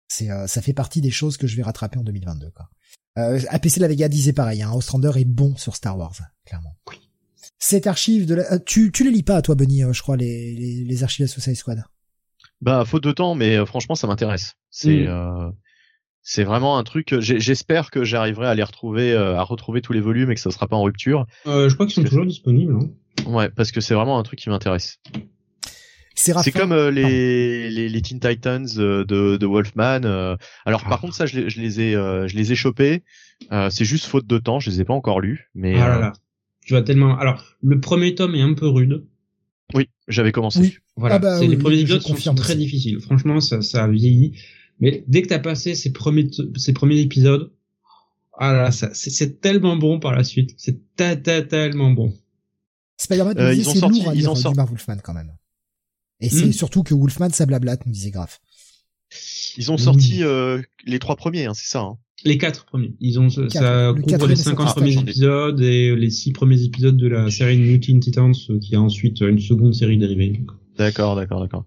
C'est, 0.08 0.32
euh, 0.32 0.48
ça 0.48 0.62
fait 0.62 0.74
partie 0.74 1.02
des 1.02 1.12
choses 1.12 1.38
que 1.38 1.48
je 1.48 1.56
vais 1.56 1.64
rattraper 1.64 1.98
en 1.98 2.04
2022. 2.04 2.52
Quoi. 2.52 2.70
Euh, 3.18 3.40
APC 3.50 3.78
La 3.78 3.88
Vega 3.88 4.10
disait 4.10 4.34
pareil, 4.34 4.62
hein, 4.62 4.72
Ostrander 4.74 5.12
est 5.16 5.26
bon 5.26 5.56
sur 5.56 5.76
Star 5.76 5.98
Wars, 5.98 6.16
clairement. 6.46 6.76
Oui. 6.90 6.98
Cette 7.60 7.88
archive 7.88 8.26
de 8.26 8.36
la... 8.36 8.54
Euh, 8.54 8.60
tu, 8.66 8.92
tu 8.92 9.04
les 9.04 9.12
lis 9.12 9.24
pas, 9.24 9.42
toi, 9.42 9.56
Bunny, 9.56 9.84
euh, 9.84 9.94
je 9.94 10.02
crois, 10.02 10.18
les, 10.18 10.54
les, 10.54 10.84
les 10.84 11.04
archives 11.04 11.26
de 11.26 11.30
la 11.30 11.32
Suicide 11.32 11.56
Squad? 11.56 11.84
Bah, 12.62 12.84
faute 12.86 13.04
de 13.04 13.12
temps, 13.12 13.36
mais 13.36 13.58
euh, 13.58 13.66
franchement, 13.66 13.96
ça 13.96 14.08
m'intéresse. 14.08 14.56
C'est... 14.70 15.08
Mm 15.08 15.54
c'est 16.28 16.44
vraiment 16.44 16.80
un 16.80 16.84
truc. 16.84 17.14
J'espère 17.20 17.92
que 17.92 18.04
j'arriverai 18.04 18.48
à 18.48 18.56
les 18.56 18.64
retrouver, 18.64 19.14
euh, 19.14 19.38
à 19.38 19.44
retrouver 19.44 19.82
tous 19.82 19.94
les 19.94 20.02
volumes 20.02 20.32
et 20.32 20.34
que 20.34 20.42
ça 20.42 20.50
sera 20.50 20.68
pas 20.68 20.76
en 20.76 20.82
rupture. 20.82 21.28
Euh, 21.46 21.70
je 21.70 21.76
crois 21.76 21.86
qu'ils 21.86 21.94
sont 21.94 22.04
toujours 22.04 22.26
disponibles. 22.26 22.74
Hein. 22.74 22.90
Ouais, 23.28 23.50
parce 23.52 23.72
que 23.72 23.80
c'est 23.80 23.94
vraiment 23.94 24.18
un 24.18 24.24
truc 24.24 24.40
qui 24.40 24.50
m'intéresse. 24.50 25.00
C'est 26.16 26.52
comme 26.52 26.72
euh, 26.72 26.90
les, 26.90 27.70
les, 27.70 27.90
les 27.90 28.02
Teen 28.02 28.20
Titans 28.20 28.66
de, 28.66 29.04
de 29.04 29.46
Wolfman. 29.46 30.38
alors 30.66 30.84
par 30.84 30.94
ah. 30.94 30.98
contre 30.98 31.14
ça 31.14 31.26
je 31.28 31.42
les, 31.42 31.50
je 31.50 31.62
les 31.62 31.82
ai 31.82 31.92
je 31.94 32.36
les 32.36 32.52
ai 32.52 32.56
chopés. 32.56 33.04
c'est 33.70 33.86
juste 33.86 34.06
faute 34.06 34.26
de 34.26 34.40
temps, 34.40 34.60
je 34.60 34.72
les 34.72 34.82
ai 34.82 34.84
pas 34.84 34.96
encore 34.96 35.22
lus. 35.22 35.52
Mais 35.54 35.80
ah 35.80 35.90
là 35.90 36.00
là. 36.00 36.14
tu 36.66 36.74
vas 36.74 36.82
tellement. 36.82 37.20
Alors 37.20 37.44
le 37.62 37.80
premier 37.80 38.16
tome 38.16 38.34
est 38.34 38.42
un 38.42 38.54
peu 38.54 38.68
rude. 38.68 39.06
Oui, 39.76 39.90
j'avais 40.08 40.32
commencé. 40.32 40.60
Oui. 40.60 40.78
Voilà, 40.96 41.16
ah 41.16 41.20
bah, 41.20 41.40
oui, 41.40 41.48
les 41.48 41.58
premiers 41.58 41.80
épisodes 41.80 42.02
sont 42.02 42.36
très 42.36 42.56
difficiles. 42.56 43.00
Franchement, 43.02 43.40
ça, 43.40 43.62
ça 43.62 43.84
a 43.84 43.88
vieilli. 43.88 44.40
Mais 44.80 45.04
dès 45.08 45.22
que 45.22 45.28
t'as 45.28 45.40
passé 45.40 45.76
ces 45.76 45.92
premiers 45.92 46.30
ces 46.56 46.74
premiers 46.74 47.00
épisodes, 47.00 47.52
ah 48.38 48.54
là, 48.54 48.72
ça 48.72 48.90
c'est 48.94 49.40
tellement 49.42 49.78
bon 49.78 50.00
par 50.00 50.14
la 50.14 50.24
suite, 50.24 50.54
c'est 50.58 50.80
tellement 50.96 51.92
bon. 51.92 52.14
Spider-Man, 52.98 53.38
euh, 53.38 53.54
ils 53.54 53.70
ont 53.70 53.76
sorti, 53.76 54.00
lourd 54.00 54.10
à 54.10 54.16
ils 54.16 54.30
ont 54.30 54.36
sorti 54.36 54.60
Wolfman 54.60 54.98
quand 55.04 55.14
même. 55.14 55.32
Et 56.22 56.30
c'est 56.30 56.46
hmm. 56.46 56.54
surtout 56.54 56.84
que 56.84 56.94
Wolfman 56.94 57.30
ça 57.32 57.46
blablate, 57.46 57.86
nous 57.86 57.92
disait 57.92 58.12
Graf. 58.12 58.42
Ils 59.58 59.72
ont 59.72 59.78
sorti 59.78 60.24
euh, 60.24 60.62
les 60.86 61.00
trois 61.00 61.16
premiers, 61.16 61.46
hein, 61.46 61.54
c'est 61.54 61.68
ça. 61.68 61.82
Hein. 61.82 61.98
Les 62.24 62.38
quatre 62.38 62.66
premiers. 62.66 62.96
Ils 63.00 63.20
ont 63.20 63.28
quatre, 63.30 63.52
ça 63.52 63.94
couvre 63.94 64.28
les 64.28 64.36
50 64.36 64.76
premiers 64.76 64.98
épisodes 64.98 65.62
et 65.62 65.96
les 65.96 66.10
six 66.10 66.32
premiers 66.32 66.62
épisodes 66.64 66.98
de 66.98 67.08
la 67.08 67.30
série 67.30 67.58
Mutant 67.58 68.00
Titans, 68.00 68.34
qui 68.62 68.76
a 68.76 68.82
ensuite 68.82 69.22
une 69.22 69.40
seconde 69.40 69.74
série 69.74 69.98
dérivée. 69.98 70.42
D'accord, 70.78 71.16
d'accord, 71.16 71.42
d'accord. 71.42 71.66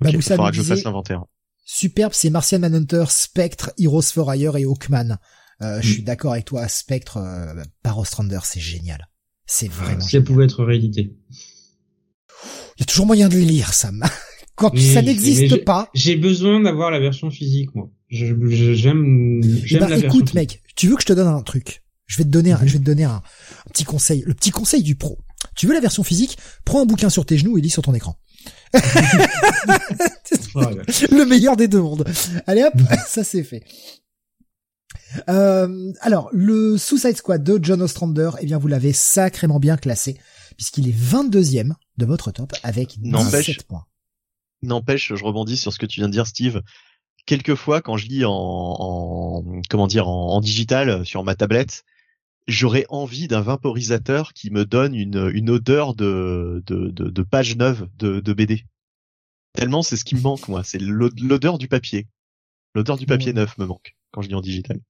Bah, 0.00 0.10
il 0.10 0.20
faudra 0.20 0.50
que 0.50 0.56
je 0.56 0.62
fasse 0.62 0.84
l'inventaire 0.84 1.24
superbe, 1.70 2.12
c'est 2.14 2.30
Martian 2.30 2.58
Manhunter, 2.58 3.04
Spectre, 3.08 3.72
Heroes 3.78 4.02
for 4.02 4.34
Hire 4.34 4.56
et 4.56 4.64
Hawkman. 4.64 5.18
Euh, 5.62 5.80
Je 5.80 5.92
suis 5.92 6.02
mm. 6.02 6.04
d'accord 6.04 6.32
avec 6.32 6.44
toi, 6.46 6.66
Spectre 6.68 7.18
euh, 7.18 7.62
par 7.82 7.98
Ostrander, 7.98 8.40
c'est 8.42 8.60
génial. 8.60 9.08
C'est 9.46 9.70
vraiment. 9.70 10.00
Si 10.00 10.16
elle 10.16 10.24
pouvait 10.24 10.44
être 10.44 10.64
réédité. 10.64 11.14
Il 12.76 12.80
y 12.80 12.82
a 12.82 12.86
toujours 12.86 13.06
moyen 13.06 13.28
de 13.28 13.34
les 13.34 13.44
lire, 13.44 13.72
Sam. 13.72 14.02
Quand 14.56 14.76
ça 14.76 15.00
n'existe 15.00 15.64
pas. 15.64 15.88
J'ai 15.94 16.16
besoin 16.16 16.60
d'avoir 16.60 16.90
la 16.90 17.00
version 17.00 17.30
physique, 17.30 17.74
moi. 17.74 17.90
J'aime, 18.08 18.50
j'aime 18.50 19.80
bah, 19.80 19.96
écoute, 19.96 20.34
mec, 20.34 20.62
tu 20.76 20.88
veux 20.88 20.96
que 20.96 21.02
je 21.02 21.06
te 21.06 21.12
donne 21.12 21.28
un 21.28 21.42
truc? 21.42 21.82
Je 22.06 22.18
vais 22.18 22.24
te 22.24 22.28
donner, 22.28 22.52
un, 22.52 22.56
mm-hmm. 22.56 22.66
je 22.66 22.72
vais 22.72 22.78
te 22.80 22.84
donner 22.84 23.04
un, 23.04 23.14
un 23.14 23.70
petit 23.72 23.84
conseil, 23.84 24.24
le 24.26 24.34
petit 24.34 24.50
conseil 24.50 24.82
du 24.82 24.96
pro. 24.96 25.18
Tu 25.56 25.66
veux 25.66 25.74
la 25.74 25.80
version 25.80 26.02
physique? 26.02 26.36
Prends 26.64 26.82
un 26.82 26.86
bouquin 26.86 27.08
sur 27.08 27.24
tes 27.24 27.38
genoux 27.38 27.56
et 27.56 27.60
lis 27.60 27.70
sur 27.70 27.82
ton 27.82 27.94
écran. 27.94 28.18
le 31.10 31.24
meilleur 31.24 31.56
des 31.56 31.68
deux 31.68 31.80
mondes. 31.80 32.04
Allez 32.46 32.62
hop, 32.62 32.74
ça 33.06 33.24
c'est 33.24 33.42
fait. 33.42 33.64
Euh, 35.28 35.92
alors, 36.00 36.28
le 36.32 36.76
Suicide 36.78 37.16
Squad 37.16 37.42
de 37.42 37.58
John 37.62 37.82
Ostrander, 37.82 38.30
eh 38.40 38.46
bien, 38.46 38.58
vous 38.58 38.68
l'avez 38.68 38.92
sacrément 38.92 39.58
bien 39.58 39.76
classé, 39.76 40.16
puisqu'il 40.56 40.88
est 40.88 40.96
22e 40.96 41.72
de 41.96 42.06
votre 42.06 42.30
top 42.30 42.52
avec 42.62 43.00
17 43.00 43.64
points. 43.64 43.86
N'empêche, 44.62 45.14
je 45.14 45.24
rebondis 45.24 45.56
sur 45.56 45.72
ce 45.72 45.78
que 45.78 45.86
tu 45.86 46.00
viens 46.00 46.08
de 46.08 46.12
dire, 46.12 46.26
Steve. 46.26 46.62
Quelquefois, 47.26 47.82
quand 47.82 47.96
je 47.96 48.06
lis 48.06 48.24
en, 48.24 48.32
en 48.32 49.44
comment 49.68 49.86
dire, 49.86 50.08
en, 50.08 50.34
en, 50.34 50.40
digital 50.40 51.04
sur 51.04 51.24
ma 51.24 51.34
tablette, 51.34 51.84
j'aurais 52.46 52.86
envie 52.88 53.28
d'un 53.28 53.40
vaporisateur 53.40 54.32
qui 54.32 54.50
me 54.50 54.64
donne 54.64 54.94
une, 54.94 55.30
une 55.34 55.50
odeur 55.50 55.94
de, 55.94 56.62
de, 56.66 56.90
de, 56.90 57.08
de 57.10 57.22
page 57.22 57.56
neuve 57.56 57.88
de, 57.98 58.20
de 58.20 58.32
BD. 58.32 58.64
Tellement 59.52 59.82
c'est 59.82 59.96
ce 59.96 60.04
qui 60.04 60.14
me 60.14 60.20
manque 60.20 60.48
moi, 60.48 60.62
c'est 60.64 60.80
l'odeur 60.80 61.58
du 61.58 61.68
papier. 61.68 62.08
L'odeur 62.74 62.96
du 62.96 63.06
papier 63.06 63.32
neuf 63.32 63.58
me 63.58 63.66
manque 63.66 63.96
quand 64.12 64.22
je 64.22 64.28
lis 64.28 64.34
en 64.34 64.40
digital. 64.40 64.80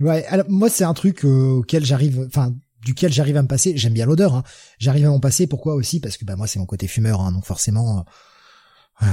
Ouais, 0.00 0.24
alors 0.26 0.46
moi 0.48 0.68
c'est 0.70 0.84
un 0.84 0.94
truc 0.94 1.24
euh, 1.24 1.58
auquel 1.58 1.84
j'arrive, 1.84 2.24
enfin 2.26 2.54
duquel 2.82 3.12
j'arrive 3.12 3.36
à 3.36 3.42
me 3.42 3.48
passer. 3.48 3.76
J'aime 3.76 3.92
bien 3.92 4.06
l'odeur, 4.06 4.34
hein. 4.34 4.42
j'arrive 4.78 5.06
à 5.06 5.10
m'en 5.10 5.20
passer. 5.20 5.46
Pourquoi 5.46 5.74
aussi? 5.74 6.00
Parce 6.00 6.16
que 6.16 6.24
bah 6.24 6.36
moi 6.36 6.46
c'est 6.46 6.58
mon 6.58 6.66
côté 6.66 6.86
fumeur, 6.86 7.20
hein, 7.20 7.32
donc 7.32 7.44
forcément, 7.44 8.04
euh, 9.02 9.06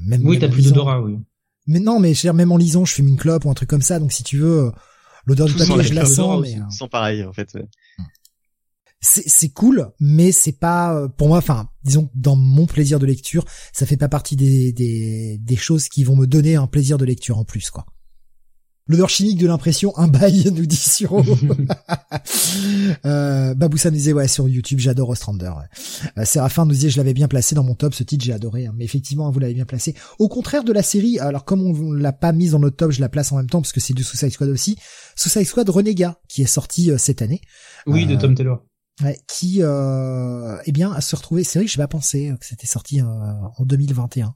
même. 0.00 0.26
Oui, 0.26 0.38
t'as 0.38 0.48
plus 0.48 0.64
d'odorat, 0.68 1.00
oui. 1.02 1.18
Mais 1.66 1.80
non, 1.80 2.00
mais 2.00 2.12
je 2.14 2.18
veux 2.18 2.26
dire, 2.26 2.34
même 2.34 2.50
en 2.50 2.56
lisant, 2.56 2.84
je 2.84 2.92
fume 2.92 3.08
une 3.08 3.16
clope 3.16 3.44
ou 3.44 3.50
un 3.50 3.54
truc 3.54 3.68
comme 3.68 3.82
ça, 3.82 4.00
donc 4.00 4.12
si 4.12 4.24
tu 4.24 4.38
veux, 4.38 4.72
l'odeur 5.26 5.46
du 5.46 5.54
papier, 5.54 5.82
je 5.82 5.94
la 5.94 6.04
sens, 6.06 6.42
mais... 6.42 6.56
euh, 6.58 6.62
Sans 6.70 6.88
pareil 6.88 7.24
en 7.24 7.32
fait. 7.32 7.56
c'est 9.00 9.28
c'est 9.28 9.48
cool, 9.48 9.90
mais 10.00 10.30
c'est 10.32 10.58
pas 10.58 10.94
euh, 10.94 11.08
pour 11.08 11.28
moi. 11.28 11.38
Enfin, 11.38 11.68
disons 11.84 12.06
que 12.06 12.12
dans 12.14 12.36
mon 12.36 12.66
plaisir 12.66 12.98
de 12.98 13.06
lecture, 13.06 13.44
ça 13.72 13.86
fait 13.86 13.96
pas 13.96 14.08
partie 14.08 14.36
des 14.36 14.72
des 14.72 15.38
des 15.38 15.56
choses 15.56 15.88
qui 15.88 16.04
vont 16.04 16.16
me 16.16 16.26
donner 16.26 16.56
un 16.56 16.66
plaisir 16.66 16.98
de 16.98 17.04
lecture 17.04 17.38
en 17.38 17.44
plus, 17.44 17.70
quoi. 17.70 17.84
L'odeur 18.88 19.08
chimique 19.08 19.38
de 19.38 19.46
l'impression, 19.46 19.96
un 19.96 20.08
bail, 20.08 20.50
nous 20.54 20.66
dit 20.66 20.76
Siro. 20.76 21.22
euh, 23.06 23.54
Baboussa 23.54 23.90
nous 23.90 23.96
disait, 23.96 24.12
ouais, 24.12 24.28
sur 24.28 24.48
YouTube, 24.48 24.78
j'adore 24.80 25.10
Ostrander. 25.10 25.52
Ouais. 25.56 26.10
Euh, 26.18 26.24
Séraphin 26.24 26.64
nous 26.66 26.72
disait, 26.72 26.90
je 26.90 26.96
l'avais 26.96 27.14
bien 27.14 27.28
placé 27.28 27.54
dans 27.54 27.62
mon 27.64 27.74
top, 27.74 27.94
ce 27.94 28.02
titre, 28.02 28.24
j'ai 28.24 28.32
adoré. 28.32 28.66
hein. 28.66 28.74
Mais 28.76 28.84
effectivement, 28.84 29.30
vous 29.30 29.38
l'avez 29.38 29.54
bien 29.54 29.64
placé. 29.64 29.94
Au 30.18 30.28
contraire 30.28 30.64
de 30.64 30.72
la 30.72 30.82
série, 30.82 31.18
alors 31.18 31.44
comme 31.44 31.62
on 31.62 31.92
l'a 31.92 32.12
pas 32.12 32.32
mise 32.32 32.52
dans 32.52 32.58
notre 32.58 32.76
top, 32.76 32.90
je 32.90 33.00
la 33.00 33.08
place 33.08 33.32
en 33.32 33.36
même 33.36 33.48
temps, 33.48 33.60
parce 33.60 33.72
que 33.72 33.80
c'est 33.80 33.94
du 33.94 34.02
Suicide 34.04 34.30
Squad 34.30 34.48
aussi. 34.50 34.76
Suicide 35.16 35.46
Squad 35.46 35.68
Renégat, 35.68 36.20
qui 36.28 36.42
est 36.42 36.46
sorti 36.46 36.90
euh, 36.90 36.98
cette 36.98 37.22
année. 37.22 37.40
Oui, 37.86 38.06
de 38.06 38.14
Euh, 38.14 38.18
Tom 38.18 38.34
Taylor. 38.34 38.62
Ouais, 39.02 39.18
qui, 39.26 39.58
euh, 39.62 40.58
eh 40.66 40.72
bien, 40.72 40.92
à 40.92 41.00
se 41.00 41.16
retrouver. 41.16 41.44
C'est 41.44 41.58
vrai 41.58 41.66
que 41.66 41.72
j'ai 41.72 41.78
pas 41.80 41.88
pensé 41.88 42.32
que 42.38 42.44
c'était 42.46 42.66
sorti 42.66 43.00
en 43.00 43.64
2021. 43.64 44.34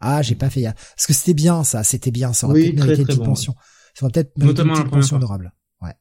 Ah, 0.00 0.22
j'ai 0.22 0.34
pas 0.34 0.50
fait 0.50 0.62
gaffe. 0.62 0.92
Parce 0.96 1.06
que 1.06 1.12
c'était 1.12 1.34
bien, 1.34 1.64
ça. 1.64 1.82
C'était 1.84 2.10
bien. 2.10 2.32
Ça 2.32 2.46
aurait 2.46 2.54
Oui, 2.60 2.72
peut-être 2.72 2.76
mérité 2.84 2.92
une 3.00 3.04
très 3.06 3.12
petite 3.14 3.18
bon, 3.20 3.24
pension. 3.26 3.54
Ça 3.94 4.04
aurait 4.04 4.12
peut-être 4.12 4.36
mérité 4.38 4.62
une 4.62 4.72
petite 4.72 4.90
pension 4.90 5.16
honorable. 5.16 5.54
Ouais. 5.80 5.94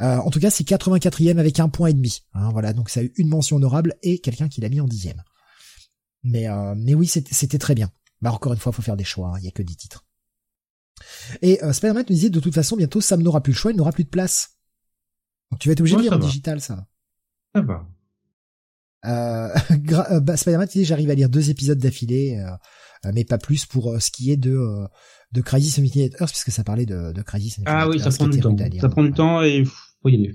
Euh, 0.00 0.16
en 0.18 0.30
tout 0.30 0.40
cas, 0.40 0.50
c'est 0.50 0.64
84e 0.64 1.38
avec 1.38 1.60
un 1.60 1.68
point 1.68 1.88
et 1.88 1.92
demi. 1.94 2.22
Hein, 2.34 2.50
voilà, 2.52 2.72
donc 2.72 2.88
ça 2.90 3.00
a 3.00 3.02
eu 3.02 3.12
une 3.16 3.28
mention 3.28 3.56
honorable 3.56 3.94
et 4.02 4.18
quelqu'un 4.20 4.48
qui 4.48 4.60
l'a 4.60 4.68
mis 4.68 4.80
en 4.80 4.86
dixième. 4.86 5.22
Mais, 6.22 6.48
euh, 6.48 6.74
mais 6.76 6.94
oui, 6.94 7.06
c'était 7.06 7.58
très 7.58 7.74
bien. 7.74 7.90
Bah 8.22 8.32
encore 8.32 8.52
une 8.52 8.58
fois, 8.58 8.72
faut 8.72 8.82
faire 8.82 8.96
des 8.96 9.04
choix. 9.04 9.28
hein, 9.34 9.38
Il 9.38 9.44
y 9.44 9.48
a 9.48 9.52
que 9.52 9.62
10 9.62 9.76
titres. 9.76 10.04
Et 11.42 11.62
euh, 11.62 11.72
Spider-Man 11.72 12.04
nous 12.08 12.14
disait 12.14 12.30
de 12.30 12.40
toute 12.40 12.54
façon, 12.54 12.76
bientôt, 12.76 13.00
Sam 13.00 13.22
n'aura 13.22 13.42
plus 13.42 13.52
le 13.52 13.58
choix, 13.58 13.70
il 13.70 13.76
n'aura 13.76 13.92
plus 13.92 14.04
de 14.04 14.08
place. 14.08 14.56
Donc 15.50 15.60
tu 15.60 15.68
vas 15.68 15.72
être 15.72 15.80
obligé 15.80 15.96
Ouais, 15.96 16.02
de 16.02 16.08
lire 16.08 16.14
en 16.14 16.18
va. 16.18 16.24
digital, 16.26 16.60
ça. 16.60 16.74
va. 16.76 16.86
Ça 17.54 17.60
va. 17.62 17.86
Euh, 19.04 19.54
euh, 20.10 20.20
bah, 20.20 20.36
Spider-Man 20.36 20.66
dit 20.68 20.84
j'arrive 20.84 21.10
à 21.10 21.14
lire 21.14 21.28
deux 21.28 21.50
épisodes 21.50 21.78
d'affilée, 21.78 22.38
euh, 22.38 22.50
mais 23.14 23.24
pas 23.24 23.38
plus 23.38 23.66
pour 23.66 23.92
euh, 23.92 23.98
ce 24.00 24.10
qui 24.10 24.30
est 24.30 24.36
de 24.36 24.52
euh, 24.56 24.86
de 25.32 25.40
Crisis 25.40 25.78
on 25.78 25.82
Infinite 25.82 26.14
Earths 26.20 26.30
puisque 26.30 26.50
ça 26.52 26.64
parlait 26.64 26.86
de, 26.86 27.12
de 27.12 27.22
Crisis 27.22 27.58
on 27.58 27.62
Infinite 27.62 27.68
Ah 27.82 27.88
oui, 27.88 27.98
ça 28.00 28.10
prend 28.10 28.28
du 28.28 28.40
temps. 28.40 28.50
lire. 28.54 28.80
Ça 28.80 28.88
prend 28.88 29.02
du 29.02 29.12
temps 29.12 29.42
et 29.42 29.64
faut 30.02 30.08
y 30.08 30.14
aller. 30.14 30.34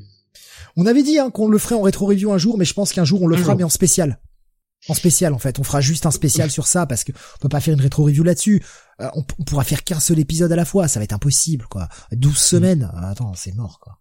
On 0.77 0.85
avait 0.85 1.03
dit 1.03 1.19
hein, 1.19 1.29
qu'on 1.31 1.47
le 1.49 1.57
ferait 1.57 1.75
en 1.75 1.81
rétro 1.81 2.05
review 2.05 2.31
un 2.31 2.37
jour, 2.37 2.57
mais 2.57 2.65
je 2.65 2.73
pense 2.73 2.93
qu'un 2.93 3.03
jour 3.05 3.21
on 3.21 3.27
le 3.27 3.35
Un 3.35 3.39
fera 3.39 3.51
jour. 3.53 3.57
mais 3.57 3.63
en 3.63 3.69
spécial. 3.69 4.19
En 4.89 4.93
spécial 4.95 5.33
en 5.33 5.37
fait, 5.37 5.59
on 5.59 5.63
fera 5.63 5.79
juste 5.81 6.05
un 6.05 6.11
spécial 6.11 6.49
sur 6.49 6.65
ça 6.67 6.85
parce 6.87 7.03
que 7.03 7.11
on 7.11 7.39
peut 7.41 7.49
pas 7.49 7.59
faire 7.59 7.73
une 7.75 7.81
rétro 7.81 8.03
review 8.05 8.23
là-dessus. 8.23 8.63
Euh, 8.99 9.09
on, 9.15 9.23
on 9.39 9.43
pourra 9.43 9.63
faire 9.63 9.83
qu'un 9.83 9.99
seul 9.99 10.17
épisode 10.19 10.51
à 10.51 10.55
la 10.55 10.65
fois, 10.65 10.87
ça 10.87 10.99
va 10.99 11.03
être 11.03 11.13
impossible 11.13 11.65
quoi. 11.69 11.87
12 12.13 12.35
semaines, 12.37 12.91
euh, 12.95 13.01
attends, 13.11 13.33
c'est 13.35 13.53
mort 13.55 13.79
quoi. 13.79 13.99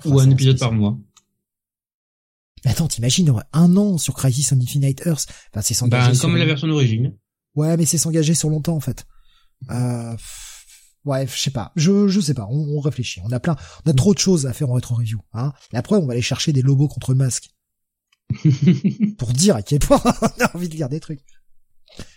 Fera 0.00 0.14
Ou 0.14 0.20
un 0.20 0.30
épisode 0.30 0.56
spécial. 0.56 0.70
par 0.70 0.72
mois. 0.72 0.98
Mais 2.64 2.70
Attends, 2.72 2.88
t'imagines, 2.88 3.32
un 3.52 3.76
an 3.76 3.96
sur 3.98 4.14
Crisis 4.14 4.52
on 4.52 4.60
Infinite 4.60 5.02
Earths. 5.06 5.26
Enfin, 5.52 5.62
c'est 5.62 5.74
s'engager 5.74 6.14
sur 6.14 6.22
comme 6.22 6.36
la 6.36 6.44
version 6.44 6.66
d'origine. 6.68 7.16
Ouais, 7.54 7.76
mais 7.76 7.86
c'est 7.86 7.98
s'engager 7.98 8.34
sur 8.34 8.50
longtemps 8.50 8.76
en 8.76 8.80
fait. 8.80 9.06
Euh, 9.70 10.16
ouais, 11.04 11.26
je 11.26 11.36
sais 11.36 11.50
pas. 11.50 11.72
Je 11.76 12.08
je 12.08 12.20
sais 12.20 12.34
pas. 12.34 12.46
On, 12.50 12.76
on 12.76 12.80
réfléchit. 12.80 13.20
On 13.24 13.30
a 13.32 13.40
plein, 13.40 13.56
on 13.86 13.90
a 13.90 13.94
trop 13.94 14.12
de 14.14 14.18
choses 14.18 14.46
à 14.46 14.52
faire 14.52 14.70
en 14.70 14.74
rétro 14.74 14.94
review. 14.94 15.20
Hein. 15.32 15.52
Et 15.72 15.76
après, 15.76 15.96
on 15.96 16.06
va 16.06 16.12
aller 16.12 16.22
chercher 16.22 16.52
des 16.52 16.62
lobos 16.62 16.88
contre 16.88 17.12
le 17.12 17.18
masque 17.18 17.50
pour 19.18 19.32
dire 19.32 19.56
à 19.56 19.62
quel 19.62 19.78
point 19.80 20.00
on 20.22 20.44
a 20.44 20.56
envie 20.56 20.68
de 20.68 20.74
lire 20.74 20.88
des 20.88 21.00
trucs. 21.00 21.20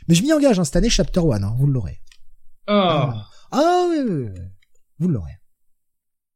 Mais 0.08 0.16
je 0.16 0.22
m'y 0.22 0.32
engage. 0.34 0.60
Hein, 0.60 0.64
cette 0.66 0.76
année, 0.76 0.90
chapter 0.90 1.20
1, 1.22 1.42
hein, 1.44 1.56
vous 1.58 1.68
l'aurez. 1.68 2.02
Ah, 2.68 3.28
Ah 3.52 3.88
oui, 3.90 3.98
oui, 4.06 4.12
oui, 4.14 4.30
oui. 4.36 4.42
vous 5.00 5.08
l'aurez. 5.08 5.34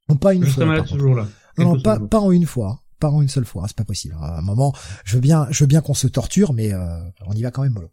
Non, 0.10 0.16
pas 0.18 0.34
une 0.34 0.42
je 0.44 0.48
fois. 0.50 0.56
serai 0.56 0.66
malade 0.66 0.82
par 0.84 0.88
ce 0.88 0.94
contre. 0.94 1.04
jour-là. 1.06 1.28
Non, 1.58 1.76
non, 1.76 1.82
pas, 1.82 2.00
pas 2.00 2.20
en 2.20 2.32
une 2.32 2.46
fois. 2.46 2.82
Pas 3.00 3.10
en 3.10 3.22
une 3.22 3.30
seule 3.30 3.46
fois, 3.46 3.66
c'est 3.68 3.78
pas 3.78 3.84
possible. 3.84 4.16
À 4.20 4.40
un 4.40 4.42
moment, 4.42 4.74
je 5.06 5.16
veux 5.16 5.22
bien, 5.22 5.48
je 5.52 5.64
veux 5.64 5.68
bien 5.68 5.82
qu'on 5.82 5.94
se 5.94 6.08
torture, 6.08 6.54
mais 6.54 6.74
euh, 6.74 7.00
on 7.26 7.34
y 7.34 7.44
va 7.44 7.52
quand 7.52 7.62
même 7.62 7.74
mollo. 7.74 7.92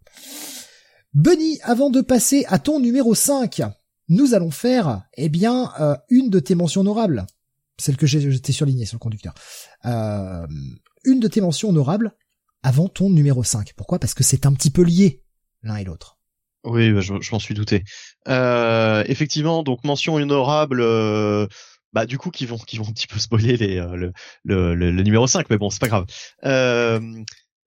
Bunny, 1.13 1.59
avant 1.63 1.91
de 1.91 2.01
passer 2.01 2.45
à 2.49 2.59
ton 2.59 2.81
numéro 2.81 3.15
5, 3.15 3.63
nous 4.09 4.35
allons 4.35 4.51
faire, 4.51 5.03
eh 5.17 5.29
bien, 5.29 5.73
euh, 5.81 5.97
une 6.09 6.31
de 6.31 6.41
tes 6.41 6.55
mentions 6.55 6.81
honorables. 6.81 7.27
Celle 7.79 7.97
que 7.97 8.07
j'ai 8.07 8.31
j'étais 8.31 8.53
surlignée 8.53 8.87
sur 8.87 8.97
le 8.97 9.01
conducteur. 9.01 9.35
Euh, 9.85 10.47
une 11.05 11.21
de 11.21 11.29
tes 11.29 11.41
mentions 11.41 11.69
honorables 11.69 12.13
avant 12.63 12.89
ton 12.89 13.11
numéro 13.11 13.45
5. 13.45 13.73
Pourquoi? 13.77 13.99
Parce 13.99 14.15
que 14.15 14.25
c'est 14.25 14.47
un 14.47 14.53
petit 14.53 14.71
peu 14.71 14.83
lié 14.83 15.23
l'un 15.63 15.77
et 15.77 15.85
l'autre. 15.85 16.19
Oui, 16.65 16.93
bah, 16.93 17.01
je, 17.01 17.15
je 17.21 17.33
m'en 17.33 17.39
suis 17.39 17.55
douté. 17.55 17.85
Euh, 18.29 19.05
effectivement, 19.07 19.63
donc 19.63 19.85
mention 19.85 20.15
honorable. 20.15 20.83
Bah 21.95 22.07
du 22.07 22.19
coup, 22.19 22.31
qui 22.31 22.45
vont 22.45 22.59
qui 22.59 22.77
vont 22.77 22.87
un 22.89 22.93
petit 22.93 23.07
peu 23.07 23.19
spoiler 23.19 23.57
les, 23.57 23.79
euh, 23.79 23.95
le, 23.95 24.13
le, 24.43 24.75
le, 24.75 24.91
le 24.91 25.03
numéro 25.03 25.27
5, 25.27 25.49
mais 25.49 25.59
bon, 25.59 25.71
c'est 25.71 25.81
pas 25.81 25.89
grave. 25.89 26.07
Euh, 26.45 27.01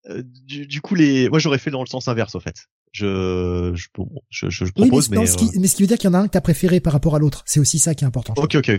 euh, 0.09 0.21
du, 0.45 0.67
du 0.67 0.81
coup, 0.81 0.95
les, 0.95 1.29
moi 1.29 1.39
j'aurais 1.39 1.57
fait 1.57 1.71
dans 1.71 1.81
le 1.81 1.87
sens 1.87 2.07
inverse 2.07 2.35
en 2.35 2.39
fait. 2.39 2.55
Je 2.91 3.71
je, 3.75 3.87
bon, 3.95 4.09
je, 4.29 4.49
je, 4.49 4.65
je 4.65 4.71
Oui, 4.75 4.83
mais, 4.83 4.87
propose, 4.87 5.11
non, 5.11 5.21
mais, 5.21 5.27
ce 5.27 5.37
qui, 5.37 5.45
euh, 5.45 5.59
mais 5.59 5.67
ce 5.67 5.75
qui 5.75 5.83
veut 5.83 5.87
dire 5.87 5.97
qu'il 5.97 6.09
y 6.09 6.11
en 6.11 6.13
a 6.13 6.19
un 6.19 6.27
que 6.27 6.31
t'as 6.31 6.41
préféré 6.41 6.79
par 6.79 6.93
rapport 6.93 7.15
à 7.15 7.19
l'autre. 7.19 7.43
C'est 7.45 7.59
aussi 7.59 7.79
ça 7.79 7.95
qui 7.95 8.03
est 8.03 8.07
important. 8.07 8.33
Ok, 8.37 8.55
ok. 8.55 8.71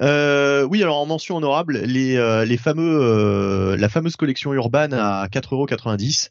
Euh, 0.00 0.62
oui, 0.64 0.82
alors 0.82 0.98
en 0.98 1.06
mention 1.06 1.36
honorable, 1.36 1.78
les 1.78 2.16
euh, 2.16 2.44
les 2.44 2.56
fameux 2.56 3.00
euh, 3.00 3.76
la 3.76 3.88
fameuse 3.88 4.16
collection 4.16 4.52
urbaine 4.54 4.92
à 4.92 5.26
4,90€. 5.28 6.28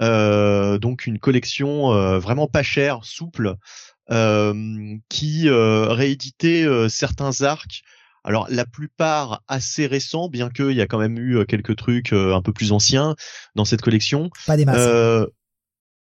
Euh, 0.00 0.78
donc 0.78 1.06
une 1.06 1.18
collection 1.18 1.92
euh, 1.92 2.18
vraiment 2.18 2.46
pas 2.46 2.62
chère, 2.62 3.00
souple, 3.02 3.56
euh, 4.10 4.54
qui 5.08 5.48
euh, 5.48 5.88
rééditait 5.88 6.64
euh, 6.64 6.88
certains 6.88 7.42
arcs. 7.42 7.82
Alors 8.24 8.46
la 8.50 8.66
plupart 8.66 9.42
assez 9.48 9.86
récents, 9.86 10.28
bien 10.28 10.50
qu'il 10.50 10.72
y 10.72 10.80
a 10.80 10.86
quand 10.86 10.98
même 10.98 11.18
eu 11.18 11.44
quelques 11.46 11.76
trucs 11.76 12.12
un 12.12 12.42
peu 12.42 12.52
plus 12.52 12.72
anciens 12.72 13.14
dans 13.54 13.64
cette 13.64 13.80
collection. 13.82 14.30
Pas 14.46 14.56
des 14.56 14.64
masses. 14.64 14.76
Euh, 14.78 15.24
Pour 15.24 15.32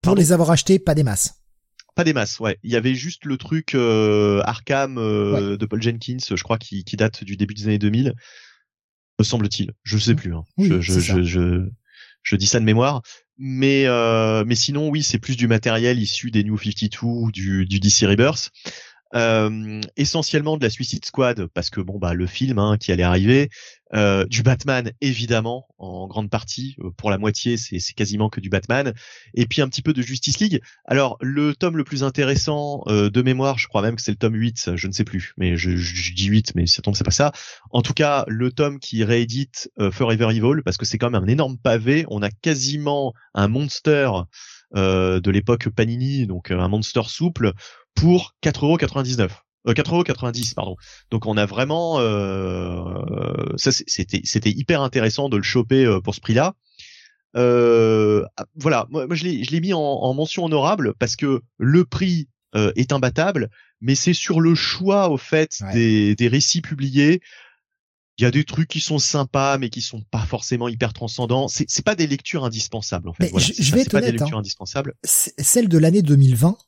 pardon 0.02 0.20
les 0.20 0.32
avoir 0.32 0.50
achetés, 0.50 0.78
pas 0.78 0.94
des 0.94 1.04
masses. 1.04 1.34
pas 1.94 2.04
des 2.04 2.12
masses, 2.12 2.40
ouais. 2.40 2.58
Il 2.62 2.70
y 2.72 2.76
avait 2.76 2.94
juste 2.94 3.24
le 3.24 3.36
truc 3.36 3.74
euh, 3.74 4.40
Arkham 4.44 4.98
euh, 4.98 5.56
de 5.56 5.66
Paul 5.66 5.80
Jenkins, 5.82 6.16
je 6.34 6.42
crois, 6.42 6.58
qui, 6.58 6.84
qui 6.84 6.96
date 6.96 7.22
du 7.24 7.36
début 7.36 7.54
des 7.54 7.66
années 7.66 7.78
2000, 7.78 8.14
me 9.18 9.24
semble-t-il. 9.24 9.72
Je 9.84 9.98
sais 9.98 10.14
plus. 10.14 10.34
Hein. 10.34 10.44
Oui, 10.58 10.68
je, 10.68 10.80
je, 10.80 11.00
je, 11.00 11.22
je, 11.22 11.68
je 12.22 12.36
dis 12.36 12.46
ça 12.46 12.58
de 12.60 12.64
mémoire. 12.64 13.02
Mais 13.38 13.86
euh, 13.86 14.44
mais 14.46 14.54
sinon, 14.54 14.88
oui, 14.88 15.02
c'est 15.02 15.18
plus 15.18 15.36
du 15.36 15.48
matériel 15.48 15.98
issu 15.98 16.30
des 16.30 16.44
New 16.44 16.58
52 16.58 16.88
ou 17.02 17.32
du, 17.32 17.64
du 17.66 17.80
DC 17.80 18.00
Rebirth. 18.02 18.50
Euh, 19.14 19.80
essentiellement 19.96 20.56
de 20.56 20.62
la 20.62 20.70
Suicide 20.70 21.04
Squad 21.04 21.46
parce 21.48 21.68
que 21.68 21.82
bon 21.82 21.98
bah 21.98 22.14
le 22.14 22.26
film 22.26 22.58
hein, 22.58 22.78
qui 22.80 22.92
allait 22.92 23.02
arriver, 23.02 23.50
euh, 23.94 24.24
du 24.24 24.42
Batman 24.42 24.90
évidemment 25.02 25.66
en 25.76 26.06
grande 26.06 26.30
partie. 26.30 26.76
Euh, 26.80 26.90
pour 26.96 27.10
la 27.10 27.18
moitié 27.18 27.58
c'est 27.58 27.78
quasiment 27.94 28.30
que 28.30 28.40
du 28.40 28.48
Batman. 28.48 28.94
Et 29.34 29.44
puis 29.44 29.60
un 29.60 29.68
petit 29.68 29.82
peu 29.82 29.92
de 29.92 30.00
Justice 30.00 30.40
League. 30.40 30.62
Alors 30.86 31.18
le 31.20 31.54
tome 31.54 31.76
le 31.76 31.84
plus 31.84 32.04
intéressant 32.04 32.84
euh, 32.86 33.10
de 33.10 33.20
mémoire, 33.20 33.58
je 33.58 33.68
crois 33.68 33.82
même 33.82 33.96
que 33.96 34.02
c'est 34.02 34.12
le 34.12 34.16
tome 34.16 34.34
8, 34.34 34.76
je 34.76 34.86
ne 34.86 34.92
sais 34.92 35.04
plus, 35.04 35.34
mais 35.36 35.58
je, 35.58 35.76
je, 35.76 35.94
je 35.94 36.14
dis 36.14 36.26
8 36.26 36.54
mais 36.54 36.66
ça 36.66 36.80
tombe 36.80 36.94
c'est 36.94 37.04
pas 37.04 37.10
ça. 37.10 37.32
En 37.70 37.82
tout 37.82 37.94
cas, 37.94 38.24
le 38.28 38.50
tome 38.50 38.78
qui 38.78 39.04
réédite 39.04 39.70
euh, 39.78 39.90
Forever 39.90 40.30
Evil 40.30 40.62
parce 40.64 40.78
que 40.78 40.86
c'est 40.86 40.96
quand 40.96 41.10
même 41.10 41.22
un 41.22 41.28
énorme 41.28 41.58
pavé, 41.58 42.06
on 42.08 42.22
a 42.22 42.30
quasiment 42.30 43.12
un 43.34 43.48
monster 43.48 44.08
euh, 44.74 45.20
de 45.20 45.30
l'époque 45.30 45.68
Panini, 45.68 46.26
donc 46.26 46.50
euh, 46.50 46.58
un 46.58 46.68
monster 46.68 47.02
souple 47.06 47.52
pour 47.94 48.34
4,99€. 48.42 49.28
Euh, 49.68 49.72
4,90€ 49.74 50.54
pardon. 50.54 50.74
Donc 51.10 51.26
on 51.26 51.36
a 51.36 51.46
vraiment 51.46 52.00
euh, 52.00 53.52
ça 53.56 53.70
c'était 53.72 54.20
c'était 54.24 54.50
hyper 54.50 54.82
intéressant 54.82 55.28
de 55.28 55.36
le 55.36 55.42
choper 55.44 55.84
euh, 55.84 56.00
pour 56.00 56.14
ce 56.14 56.20
prix-là. 56.20 56.54
Euh, 57.36 58.24
ah, 58.36 58.44
voilà, 58.56 58.86
moi, 58.90 59.06
moi, 59.06 59.16
je 59.16 59.24
l'ai 59.24 59.42
je 59.44 59.50
l'ai 59.52 59.60
mis 59.60 59.72
en, 59.72 59.80
en 59.80 60.14
mention 60.14 60.44
honorable 60.44 60.94
parce 60.98 61.16
que 61.16 61.42
le 61.58 61.84
prix 61.84 62.28
euh, 62.54 62.72
est 62.76 62.92
imbattable, 62.92 63.48
mais 63.80 63.94
c'est 63.94 64.12
sur 64.12 64.40
le 64.40 64.54
choix 64.54 65.08
au 65.08 65.16
fait 65.16 65.50
Ouais. 65.62 65.72
des 65.72 66.14
des 66.16 66.28
récits 66.28 66.60
publiés. 66.60 67.20
Il 68.18 68.22
y 68.24 68.26
a 68.26 68.30
des 68.30 68.44
trucs 68.44 68.68
qui 68.68 68.80
sont 68.80 68.98
sympas, 68.98 69.56
mais 69.56 69.70
qui 69.70 69.80
sont 69.80 70.02
pas 70.10 70.26
forcément 70.26 70.68
hyper 70.68 70.92
transcendants. 70.92 71.48
C'est 71.48 71.64
c'est 71.68 71.84
pas 71.84 71.94
des 71.94 72.06
lectures 72.06 72.44
indispensables 72.44 73.08
en 73.08 73.14
fait. 73.14 73.24
Mais 73.24 73.30
Voilà, 73.30 73.46
je- 73.46 73.54
je 73.54 73.72
vais 73.72 73.78
c'est 73.78 73.86
être 73.86 73.92
pas 73.92 74.00
des 74.02 74.12
lectures 74.12 74.36
hein. 74.36 74.40
indispensables. 74.40 74.94
Celle 75.04 75.68
de 75.68 75.78
l'année 75.78 76.02
2020, 76.02 76.58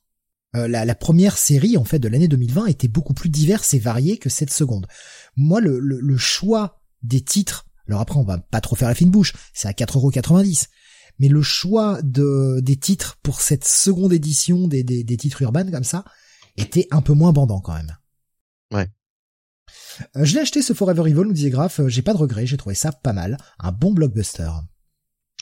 euh, 0.55 0.67
la, 0.67 0.85
la 0.85 0.95
première 0.95 1.37
série 1.37 1.77
en 1.77 1.83
fait 1.83 1.99
de 1.99 2.07
l'année 2.07 2.27
2020 2.27 2.65
était 2.67 2.87
beaucoup 2.87 3.13
plus 3.13 3.29
diverse 3.29 3.73
et 3.73 3.79
variée 3.79 4.17
que 4.17 4.29
cette 4.29 4.51
seconde. 4.51 4.87
Moi, 5.35 5.59
le, 5.61 5.79
le, 5.79 5.99
le 5.99 6.17
choix 6.17 6.81
des 7.03 7.21
titres, 7.21 7.65
alors 7.87 8.01
après 8.01 8.17
on 8.17 8.23
va 8.23 8.37
pas 8.37 8.61
trop 8.61 8.75
faire 8.75 8.87
la 8.87 8.95
fine 8.95 9.11
bouche, 9.11 9.33
c'est 9.53 9.67
à 9.67 9.71
4,90€, 9.73 10.67
mais 11.19 11.27
le 11.27 11.41
choix 11.41 11.99
de 12.01 12.59
des 12.61 12.77
titres 12.77 13.17
pour 13.23 13.41
cette 13.41 13.65
seconde 13.65 14.13
édition 14.13 14.67
des, 14.67 14.83
des, 14.83 15.03
des 15.03 15.17
titres 15.17 15.41
urbains 15.41 15.69
comme 15.69 15.83
ça 15.83 16.03
était 16.57 16.87
un 16.91 17.01
peu 17.01 17.13
moins 17.13 17.33
bandant 17.33 17.59
quand 17.61 17.73
même. 17.73 17.95
Ouais. 18.73 18.87
Euh, 20.15 20.25
je 20.25 20.33
l'ai 20.35 20.41
acheté 20.41 20.61
ce 20.61 20.73
Forever 20.73 21.01
Evil, 21.09 21.21
nous 21.21 21.33
disait 21.33 21.49
Graf, 21.49 21.79
euh, 21.79 21.87
j'ai 21.87 22.01
pas 22.01 22.13
de 22.13 22.17
regret, 22.17 22.45
j'ai 22.45 22.57
trouvé 22.57 22.75
ça 22.75 22.91
pas 22.91 23.13
mal, 23.13 23.37
un 23.59 23.71
bon 23.71 23.93
blockbuster. 23.93 24.49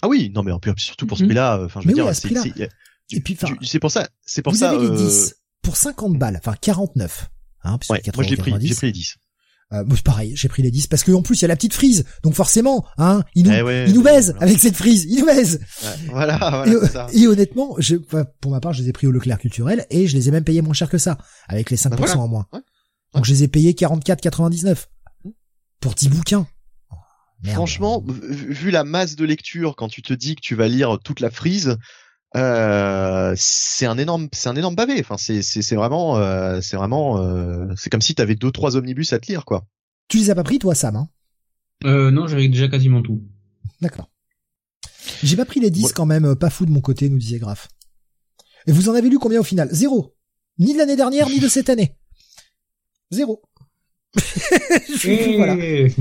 Ah 0.02 0.08
oui, 0.08 0.32
non 0.34 0.44
mais 0.44 0.52
en 0.52 0.60
plus, 0.60 0.74
surtout 0.78 1.08
pour 1.08 1.18
ce 1.18 1.24
Mhm. 1.24 1.30
prix-là, 1.30 1.62
enfin 1.66 1.82
je 1.82 1.88
Mais 1.88 1.94
veux 1.94 2.04
oui, 2.04 2.52
dire, 2.54 2.70
Et 3.12 3.22
puis, 3.22 3.38
c'est 3.62 3.80
pour 3.80 3.92
ça, 3.92 4.10
c'est 4.26 4.42
pour 4.42 4.54
vous 4.54 4.60
ça. 4.60 4.72
avez 4.72 4.80
les 4.80 4.92
euh, 4.92 5.08
10. 5.08 5.36
pour 5.62 5.76
50 5.76 6.18
balles, 6.18 6.38
enfin 6.38 6.56
49. 6.60 7.30
Hein, 7.66 7.80
ouais, 7.90 8.02
moi 8.14 8.24
j'ai 8.26 8.36
pris, 8.36 8.52
j'ai 8.68 8.76
pris 8.76 8.88
les 8.88 8.92
10. 8.92 9.18
Euh, 9.74 9.84
pareil, 10.04 10.34
j'ai 10.36 10.50
pris 10.50 10.62
les 10.62 10.70
10 10.70 10.88
parce 10.88 11.04
que 11.04 11.12
en 11.12 11.22
plus 11.22 11.40
il 11.40 11.42
y 11.44 11.46
a 11.46 11.48
la 11.48 11.56
petite 11.56 11.74
frise, 11.74 12.06
donc 12.22 12.36
forcément, 12.36 12.86
hein, 12.98 13.24
il 13.34 13.46
nous, 13.46 13.52
eh 13.52 13.86
il 13.88 13.94
nous 13.94 14.04
baise 14.04 14.36
avec 14.40 14.60
cette 14.60 14.76
frise, 14.76 15.06
il 15.10 15.20
nous 15.20 15.26
baise. 15.26 15.62
voilà, 16.10 16.38
voilà. 16.38 16.72
Et, 16.72 16.88
ça. 16.88 17.08
et 17.12 17.28
honnêtement, 17.28 17.76
je, 17.80 17.96
pour 17.96 18.52
ma 18.52 18.60
part, 18.60 18.74
je 18.74 18.84
les 18.84 18.90
ai 18.90 18.94
pris 18.94 19.08
au 19.08 19.12
Leclerc 19.12 19.40
culturel 19.40 19.86
et 19.90 20.08
je 20.08 20.16
les 20.16 20.28
ai 20.28 20.32
même 20.32 20.44
payés 20.44 20.62
moins 20.62 20.74
cher 20.74 20.90
que 20.90 20.98
ça, 20.98 21.18
avec 21.48 21.72
les 21.72 21.78
5% 21.78 21.90
bah 21.90 22.18
en 22.18 22.28
moins. 22.28 22.46
Donc 23.14 23.26
je 23.26 23.32
les 23.32 23.44
ai 23.44 23.48
payés 23.48 23.74
44,99 23.74 24.86
pour 25.80 25.96
10 25.96 26.10
bouquins. 26.10 26.48
Franchement, 27.46 28.04
vu 28.08 28.72
la 28.72 28.84
masse 28.84 29.16
de 29.16 29.26
lecture, 29.26 29.76
quand 29.76 29.90
tu 29.90 30.02
te 30.02 30.14
dis 30.14 30.36
que 30.36 30.42
tu 30.42 30.56
vas 30.56 30.68
lire 30.68 30.98
toute 31.04 31.20
la 31.20 31.30
frise, 31.30 31.78
euh, 32.36 33.34
c'est 33.38 33.86
un 33.86 33.98
énorme, 33.98 34.28
c'est 34.32 34.50
un 34.50 34.56
énorme 34.56 34.76
bavé. 34.76 35.00
Enfin, 35.00 35.18
c'est 35.18 35.42
c'est 35.42 35.76
vraiment, 35.76 36.18
euh, 36.18 36.62
c'est 36.62 36.78
vraiment, 36.78 37.20
euh, 37.20 37.68
c'est 37.78 37.90
comme 37.90 38.02
si 38.02 38.16
t'avais 38.16 38.36
deux 38.36 38.52
trois 38.52 38.76
omnibus 38.76 39.14
à 39.14 39.20
te 39.20 39.28
lire, 39.28 39.46
quoi. 39.46 39.66
Tu 40.08 40.18
les 40.18 40.30
as 40.30 40.36
pas 40.36 40.44
pris, 40.44 40.60
toi, 40.60 40.76
Sam 40.76 40.96
hein? 40.96 41.10
Euh, 41.86 42.12
Non, 42.12 42.28
j'avais 42.28 42.48
déjà 42.48 42.68
quasiment 42.68 43.02
tout. 43.02 43.22
D'accord. 43.82 44.10
J'ai 45.22 45.36
pas 45.36 45.46
pris 45.46 45.60
les 45.60 45.70
10 45.70 45.92
quand 45.94 46.06
même, 46.06 46.36
pas 46.36 46.50
fou 46.50 46.66
de 46.66 46.72
mon 46.72 46.82
côté, 46.82 47.10
nous 47.10 47.18
disait 47.18 47.40
Graf. 47.40 47.68
Et 48.68 48.72
vous 48.72 48.90
en 48.90 48.94
avez 48.94 49.10
lu 49.10 49.20
combien 49.20 49.40
au 49.40 49.44
final? 49.44 49.68
Zéro. 49.72 50.16
Ni 50.60 50.74
de 50.74 50.78
l'année 50.78 50.96
dernière, 50.96 51.28
ni 51.30 51.40
de 51.40 51.48
cette 51.48 51.70
année. 51.70 51.98
Zéro. 53.12 53.42
voilà. 55.36 55.56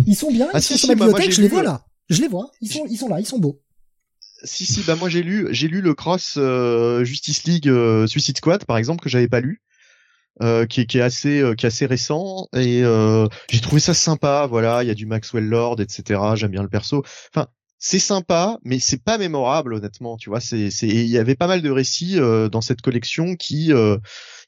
Ils 0.06 0.16
sont 0.16 0.30
bien, 0.30 0.48
ah, 0.52 0.58
ils 0.58 0.62
sont 0.62 0.76
sur 0.76 0.88
ma 0.88 0.94
bah, 0.94 1.06
bibliothèque, 1.06 1.32
je 1.32 1.42
les 1.42 1.48
vois 1.48 1.62
là. 1.62 1.84
Je 2.08 2.20
les 2.20 2.28
vois, 2.28 2.50
ils 2.60 2.70
sont, 2.70 2.84
ils 2.88 2.96
sont 2.96 3.08
là, 3.08 3.20
ils 3.20 3.26
sont 3.26 3.38
beaux. 3.38 3.60
Si 4.44 4.66
si, 4.66 4.82
bah 4.82 4.96
moi 4.96 5.08
j'ai 5.08 5.22
lu, 5.22 5.48
j'ai 5.50 5.68
lu 5.68 5.80
le 5.80 5.94
Cross 5.94 6.34
euh, 6.36 7.04
Justice 7.04 7.44
League 7.44 7.68
euh, 7.68 8.06
Suicide 8.06 8.36
Squad 8.36 8.64
par 8.64 8.76
exemple 8.76 9.02
que 9.02 9.08
j'avais 9.08 9.28
pas 9.28 9.40
lu. 9.40 9.62
Euh, 10.40 10.64
qui, 10.64 10.80
est, 10.80 10.86
qui 10.86 10.96
est 10.96 11.02
assez 11.02 11.44
qui 11.58 11.66
est 11.66 11.68
assez 11.68 11.84
récent 11.84 12.48
et 12.56 12.82
j'ai 13.50 13.60
trouvé 13.60 13.82
ça 13.82 13.92
sympa 13.92 14.46
voilà 14.48 14.82
il 14.82 14.86
y 14.86 14.90
a 14.90 14.94
du 14.94 15.04
Maxwell 15.04 15.44
Lord 15.44 15.78
etc 15.82 16.20
j'aime 16.36 16.52
bien 16.52 16.62
le 16.62 16.70
perso 16.70 17.04
enfin 17.34 17.48
c'est 17.84 17.98
sympa, 17.98 18.60
mais 18.62 18.78
c'est 18.78 19.02
pas 19.02 19.18
mémorable 19.18 19.74
honnêtement. 19.74 20.16
Tu 20.16 20.30
vois, 20.30 20.38
c'est 20.38 20.70
c'est 20.70 20.86
il 20.86 21.08
y 21.08 21.18
avait 21.18 21.34
pas 21.34 21.48
mal 21.48 21.62
de 21.62 21.70
récits 21.70 22.16
euh, 22.16 22.48
dans 22.48 22.60
cette 22.60 22.80
collection 22.80 23.34
qui 23.34 23.72
euh, 23.72 23.98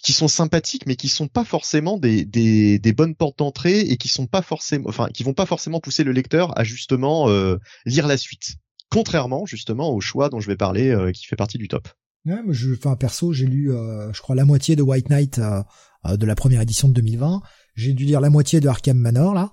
qui 0.04 0.12
sont 0.12 0.28
sympathiques, 0.28 0.86
mais 0.86 0.94
qui 0.94 1.08
sont 1.08 1.26
pas 1.26 1.42
forcément 1.44 1.98
des 1.98 2.24
des, 2.24 2.78
des 2.78 2.92
bonnes 2.92 3.16
portes 3.16 3.38
d'entrée 3.38 3.80
et 3.80 3.96
qui 3.96 4.06
sont 4.06 4.28
pas 4.28 4.40
forcément, 4.40 4.88
enfin, 4.88 5.08
qui 5.12 5.24
vont 5.24 5.34
pas 5.34 5.46
forcément 5.46 5.80
pousser 5.80 6.04
le 6.04 6.12
lecteur 6.12 6.56
à 6.56 6.62
justement 6.62 7.28
euh, 7.28 7.56
lire 7.86 8.06
la 8.06 8.16
suite. 8.16 8.54
Contrairement 8.90 9.47
justement 9.47 9.90
au 9.90 10.01
choix 10.01 10.28
dont 10.28 10.40
je 10.40 10.47
vais 10.47 10.56
parler, 10.56 10.97
qui 11.12 11.27
fait 11.27 11.36
partie 11.36 11.59
du 11.59 11.69
top. 11.69 11.89
Ouais, 12.27 12.40
je, 12.51 12.73
enfin 12.73 12.97
perso, 12.97 13.32
j'ai 13.32 13.47
lu, 13.47 13.70
je 13.70 14.20
crois 14.20 14.36
la 14.36 14.44
moitié 14.44 14.77
de 14.77 14.82
White 14.82 15.11
Knight 15.11 15.40
de 15.40 16.27
la 16.27 16.35
première 16.35 16.61
édition 16.61 16.89
de 16.89 16.94
2020. 16.94 17.43
J'ai 17.74 17.93
dû 17.93 18.05
lire 18.05 18.20
la 18.20 18.31
moitié 18.31 18.61
de 18.61 18.69
Arkham 18.69 18.97
Manor 18.97 19.35
là. 19.35 19.51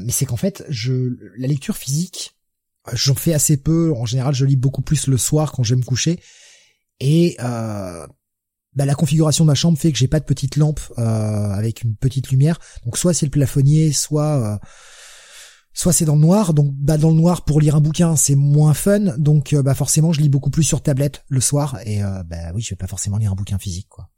mais 0.00 0.10
c'est 0.10 0.24
qu'en 0.24 0.36
fait, 0.36 0.64
je 0.68 1.16
la 1.36 1.48
lecture 1.48 1.76
physique 1.76 2.36
J'en 2.92 3.14
fais 3.14 3.34
assez 3.34 3.56
peu. 3.56 3.92
En 3.96 4.06
général, 4.06 4.34
je 4.34 4.44
lis 4.44 4.56
beaucoup 4.56 4.82
plus 4.82 5.06
le 5.06 5.16
soir 5.16 5.52
quand 5.52 5.62
je 5.62 5.74
vais 5.74 5.80
me 5.80 5.84
coucher. 5.84 6.20
Et 7.00 7.36
euh, 7.40 8.06
bah, 8.74 8.84
la 8.84 8.94
configuration 8.94 9.44
de 9.44 9.48
ma 9.48 9.54
chambre 9.54 9.78
fait 9.78 9.92
que 9.92 9.98
j'ai 9.98 10.08
pas 10.08 10.20
de 10.20 10.24
petite 10.24 10.56
lampe 10.56 10.80
euh, 10.98 11.02
avec 11.02 11.82
une 11.82 11.96
petite 11.96 12.30
lumière. 12.30 12.58
Donc 12.84 12.96
soit 12.96 13.12
c'est 13.12 13.26
le 13.26 13.30
plafonnier, 13.30 13.92
soit 13.92 14.54
euh, 14.54 14.58
soit 15.76 15.92
c'est 15.92 16.04
dans 16.04 16.16
le 16.16 16.20
noir. 16.20 16.54
Donc 16.54 16.72
bah 16.74 16.98
dans 16.98 17.10
le 17.10 17.16
noir 17.16 17.44
pour 17.44 17.60
lire 17.60 17.76
un 17.76 17.80
bouquin 17.80 18.16
c'est 18.16 18.34
moins 18.34 18.74
fun. 18.74 19.16
Donc 19.18 19.54
bah 19.54 19.74
forcément 19.76 20.12
je 20.12 20.20
lis 20.20 20.28
beaucoup 20.28 20.50
plus 20.50 20.64
sur 20.64 20.82
tablette 20.82 21.24
le 21.28 21.40
soir. 21.40 21.78
Et 21.86 22.00
bah 22.00 22.52
oui 22.54 22.62
je 22.62 22.70
vais 22.70 22.76
pas 22.76 22.88
forcément 22.88 23.18
lire 23.18 23.30
un 23.30 23.36
bouquin 23.36 23.58
physique 23.58 23.88
quoi. 23.88 24.10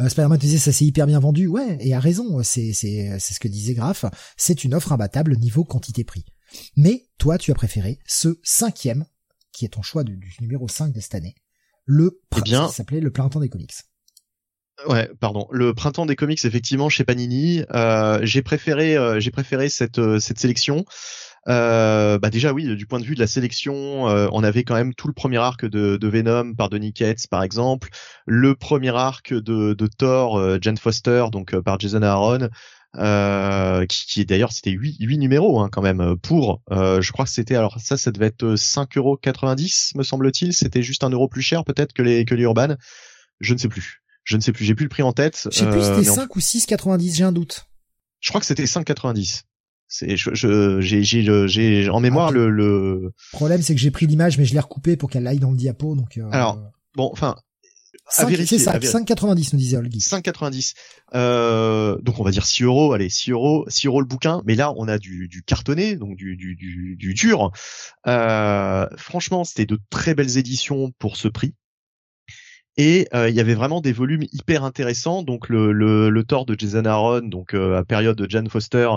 Euh, 0.00 0.08
Spider-Man 0.08 0.38
disait 0.38 0.58
ça 0.58 0.72
s'est 0.72 0.84
hyper 0.84 1.06
bien 1.06 1.18
vendu. 1.18 1.48
Ouais 1.48 1.78
et 1.80 1.94
a 1.94 2.00
raison. 2.00 2.42
C'est 2.44 2.72
c'est 2.72 3.18
c'est 3.18 3.34
ce 3.34 3.40
que 3.40 3.48
disait 3.48 3.74
Graf. 3.74 4.04
C'est 4.36 4.62
une 4.62 4.74
offre 4.74 4.92
imbattable 4.92 5.36
niveau 5.36 5.64
quantité 5.64 6.04
prix. 6.04 6.24
Mais 6.76 7.08
toi, 7.18 7.38
tu 7.38 7.50
as 7.50 7.54
préféré 7.54 7.98
ce 8.06 8.38
cinquième, 8.42 9.06
qui 9.52 9.64
est 9.64 9.70
ton 9.70 9.82
choix 9.82 10.04
du, 10.04 10.18
numéro 10.40 10.68
5 10.68 10.92
de 10.92 11.00
cette 11.00 11.14
année, 11.14 11.34
le 11.84 12.20
eh 12.36 12.40
bien, 12.42 12.68
s'appelait 12.68 13.00
le 13.00 13.10
printemps 13.10 13.40
des 13.40 13.48
comics. 13.48 13.74
Ouais, 14.88 15.08
pardon. 15.20 15.46
Le 15.50 15.74
printemps 15.74 16.06
des 16.06 16.16
comics, 16.16 16.44
effectivement, 16.44 16.88
chez 16.88 17.04
Panini, 17.04 17.62
euh, 17.74 18.18
j'ai 18.22 18.42
préféré, 18.42 18.96
euh, 18.96 19.20
j'ai 19.20 19.30
préféré 19.30 19.68
cette 19.68 19.98
euh, 19.98 20.18
cette 20.18 20.38
sélection. 20.38 20.84
bah 21.46 22.30
déjà 22.30 22.52
oui, 22.52 22.76
du 22.76 22.86
point 22.86 23.00
de 23.00 23.04
vue 23.04 23.14
de 23.14 23.20
la 23.20 23.26
sélection, 23.26 24.04
on 24.04 24.44
avait 24.44 24.64
quand 24.64 24.74
même 24.74 24.94
tout 24.94 25.08
le 25.08 25.12
premier 25.14 25.38
arc 25.38 25.64
de, 25.66 25.98
Venom 26.08 26.54
par 26.54 26.68
Donny 26.70 26.92
Cates 26.92 27.26
par 27.28 27.42
exemple, 27.42 27.88
le 28.26 28.54
premier 28.54 28.94
arc 28.96 29.32
de, 29.34 29.74
de 29.74 29.86
Thor, 29.86 30.40
Jen 30.62 30.76
Foster 30.78 31.26
donc 31.32 31.58
par 31.60 31.80
Jason 31.80 32.02
Aaron, 32.02 32.48
euh, 32.98 33.86
qui, 33.86 34.04
qui 34.06 34.26
d'ailleurs 34.26 34.52
c'était 34.52 34.70
8, 34.70 34.98
8 35.00 35.16
numéros 35.16 35.60
hein, 35.60 35.70
quand 35.72 35.80
même 35.80 36.14
pour 36.18 36.60
euh, 36.70 37.00
je 37.00 37.10
crois 37.10 37.24
que 37.24 37.30
c'était 37.30 37.56
alors 37.56 37.80
ça 37.80 37.96
ça 37.96 38.10
devait 38.10 38.26
être 38.26 38.44
5,90 38.44 38.98
euros 38.98 39.18
me 39.94 40.02
semble-t-il 40.02 40.52
c'était 40.52 40.82
juste 40.82 41.02
un 41.02 41.08
euro 41.08 41.26
plus 41.26 41.40
cher 41.40 41.64
peut-être 41.64 41.94
que 41.94 42.02
les 42.02 42.26
que 42.26 42.34
les 42.34 42.42
urban 42.42 42.76
je 43.40 43.54
ne 43.54 43.58
sais 43.58 43.68
plus 43.68 44.01
je 44.24 44.36
ne 44.36 44.42
sais 44.42 44.52
plus 44.52 44.64
j'ai 44.64 44.74
plus 44.74 44.84
le 44.84 44.88
prix 44.88 45.02
en 45.02 45.12
tête 45.12 45.48
je 45.50 45.58
sais 45.58 45.68
plus 45.68 45.82
c'était 45.82 46.04
5 46.04 46.22
euh, 46.22 46.26
ou 46.34 46.38
6,90 46.38 47.14
j'ai 47.14 47.24
un 47.24 47.32
doute 47.32 47.66
je 48.20 48.28
crois 48.30 48.40
que 48.40 48.46
c'était 48.46 48.64
5,90 48.64 49.42
c'est 49.88 50.16
je 50.16 50.80
j'ai 50.80 51.02
j'ai 51.02 51.48
j'ai 51.48 51.88
en 51.90 52.00
mémoire 52.00 52.28
ah, 52.28 52.32
le 52.32 52.50
le 52.50 53.12
problème 53.32 53.62
c'est 53.62 53.74
que 53.74 53.80
j'ai 53.80 53.90
pris 53.90 54.06
l'image 54.06 54.38
mais 54.38 54.44
je 54.44 54.54
l'ai 54.54 54.60
recoupé 54.60 54.96
pour 54.96 55.10
qu'elle 55.10 55.26
aille 55.26 55.38
dans 55.38 55.50
le 55.50 55.56
diapo 55.56 55.94
donc 55.94 56.18
euh, 56.18 56.28
alors 56.30 56.58
bon 56.94 57.10
enfin 57.12 57.36
5, 58.08 58.36
ça, 58.58 58.78
5,90 58.78 59.50
nous 59.52 59.58
disait 59.58 59.76
Olgi. 59.76 59.98
5,90. 59.98 60.74
Euh, 61.14 61.96
donc 62.02 62.18
on 62.18 62.24
va 62.24 62.30
dire 62.30 62.44
6 62.44 62.64
euros, 62.64 62.92
allez 62.92 63.08
6 63.08 63.30
euros, 63.30 63.64
6 63.68 63.86
euros 63.86 64.00
le 64.00 64.06
bouquin. 64.06 64.42
Mais 64.44 64.54
là 64.54 64.72
on 64.76 64.88
a 64.88 64.98
du, 64.98 65.28
du 65.28 65.42
cartonné, 65.42 65.96
donc 65.96 66.16
du, 66.16 66.36
du, 66.36 66.54
du, 66.54 66.96
du 66.96 67.14
dur. 67.14 67.52
Euh, 68.06 68.86
franchement 68.96 69.44
c'était 69.44 69.66
de 69.66 69.78
très 69.88 70.14
belles 70.14 70.36
éditions 70.36 70.92
pour 70.98 71.16
ce 71.16 71.28
prix. 71.28 71.54
Et 72.76 73.06
euh, 73.14 73.28
il 73.28 73.34
y 73.34 73.40
avait 73.40 73.54
vraiment 73.54 73.80
des 73.80 73.92
volumes 73.92 74.24
hyper 74.32 74.64
intéressants. 74.64 75.22
Donc 75.22 75.48
le, 75.48 75.72
le, 75.72 76.08
le 76.08 76.24
Thor 76.24 76.46
de 76.46 76.58
Jason 76.58 76.84
Aaron, 76.84 77.20
donc 77.22 77.54
euh, 77.54 77.76
à 77.78 77.84
période 77.84 78.16
de 78.16 78.30
Jan 78.30 78.44
Foster, 78.48 78.88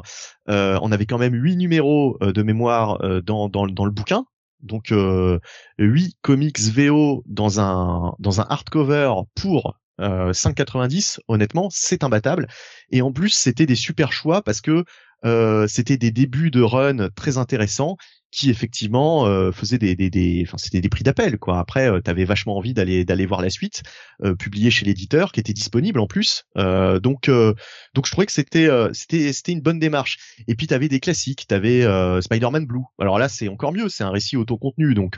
euh, 0.49 0.79
on 0.81 0.91
avait 0.91 1.05
quand 1.05 1.17
même 1.17 1.33
huit 1.33 1.57
numéros 1.57 2.17
de 2.21 2.43
mémoire 2.43 2.99
dans, 3.23 3.49
dans, 3.49 3.67
dans 3.67 3.85
le 3.85 3.91
bouquin 3.91 4.25
donc 4.65 4.91
euh, 4.91 5.39
8 5.77 6.17
comics 6.21 6.59
VO 6.59 7.23
dans 7.27 7.59
un 7.59 8.13
dans 8.19 8.41
un 8.41 8.45
hardcover 8.49 9.11
pour 9.35 9.77
euh, 10.01 10.33
5,90 10.33 11.19
honnêtement 11.27 11.69
c'est 11.71 12.03
imbattable 12.03 12.47
et 12.89 13.01
en 13.01 13.11
plus 13.11 13.29
c'était 13.29 13.65
des 13.65 13.75
super 13.75 14.11
choix 14.11 14.41
parce 14.41 14.61
que 14.61 14.83
euh, 15.25 15.67
c'était 15.67 15.97
des 15.97 16.11
débuts 16.11 16.51
de 16.51 16.61
run 16.61 17.09
très 17.15 17.37
intéressants 17.37 17.97
qui 18.35 18.49
effectivement 18.49 19.27
euh, 19.27 19.53
faisait 19.53 19.77
des, 19.77 19.95
des, 19.95 20.09
des 20.09 20.43
enfin 20.45 20.57
c'était 20.57 20.81
des 20.81 20.89
prix 20.89 21.03
d'appel 21.03 21.37
quoi. 21.37 21.57
Après, 21.57 21.89
euh, 21.89 22.01
tu 22.03 22.11
avais 22.11 22.25
vachement 22.25 22.57
envie 22.57 22.73
d'aller 22.73 23.05
d'aller 23.05 23.25
voir 23.25 23.41
la 23.41 23.49
suite, 23.49 23.83
euh, 24.23 24.35
publiée 24.35 24.71
chez 24.71 24.85
l'éditeur, 24.85 25.31
qui 25.31 25.39
était 25.39 25.53
disponible 25.53 26.01
en 26.01 26.07
plus. 26.07 26.43
Euh, 26.57 26.99
donc 26.99 27.29
euh, 27.29 27.53
donc 27.93 28.05
je 28.05 28.11
trouvais 28.11 28.25
que 28.25 28.33
c'était 28.33 28.67
c'était 28.91 29.31
c'était 29.31 29.53
une 29.53 29.61
bonne 29.61 29.79
démarche. 29.79 30.17
Et 30.49 30.55
puis 30.55 30.67
tu 30.67 30.73
avais 30.73 30.89
des 30.89 30.99
classiques, 30.99 31.45
tu 31.47 31.55
avais 31.55 31.81
Spider-Man 32.21 32.65
Blue. 32.65 32.83
Alors 32.99 33.19
là 33.19 33.29
c'est 33.29 33.47
encore 33.47 33.71
mieux, 33.71 33.87
c'est 33.87 34.03
un 34.03 34.11
récit 34.11 34.35
autocontenu. 34.35 34.93
Donc 34.95 35.17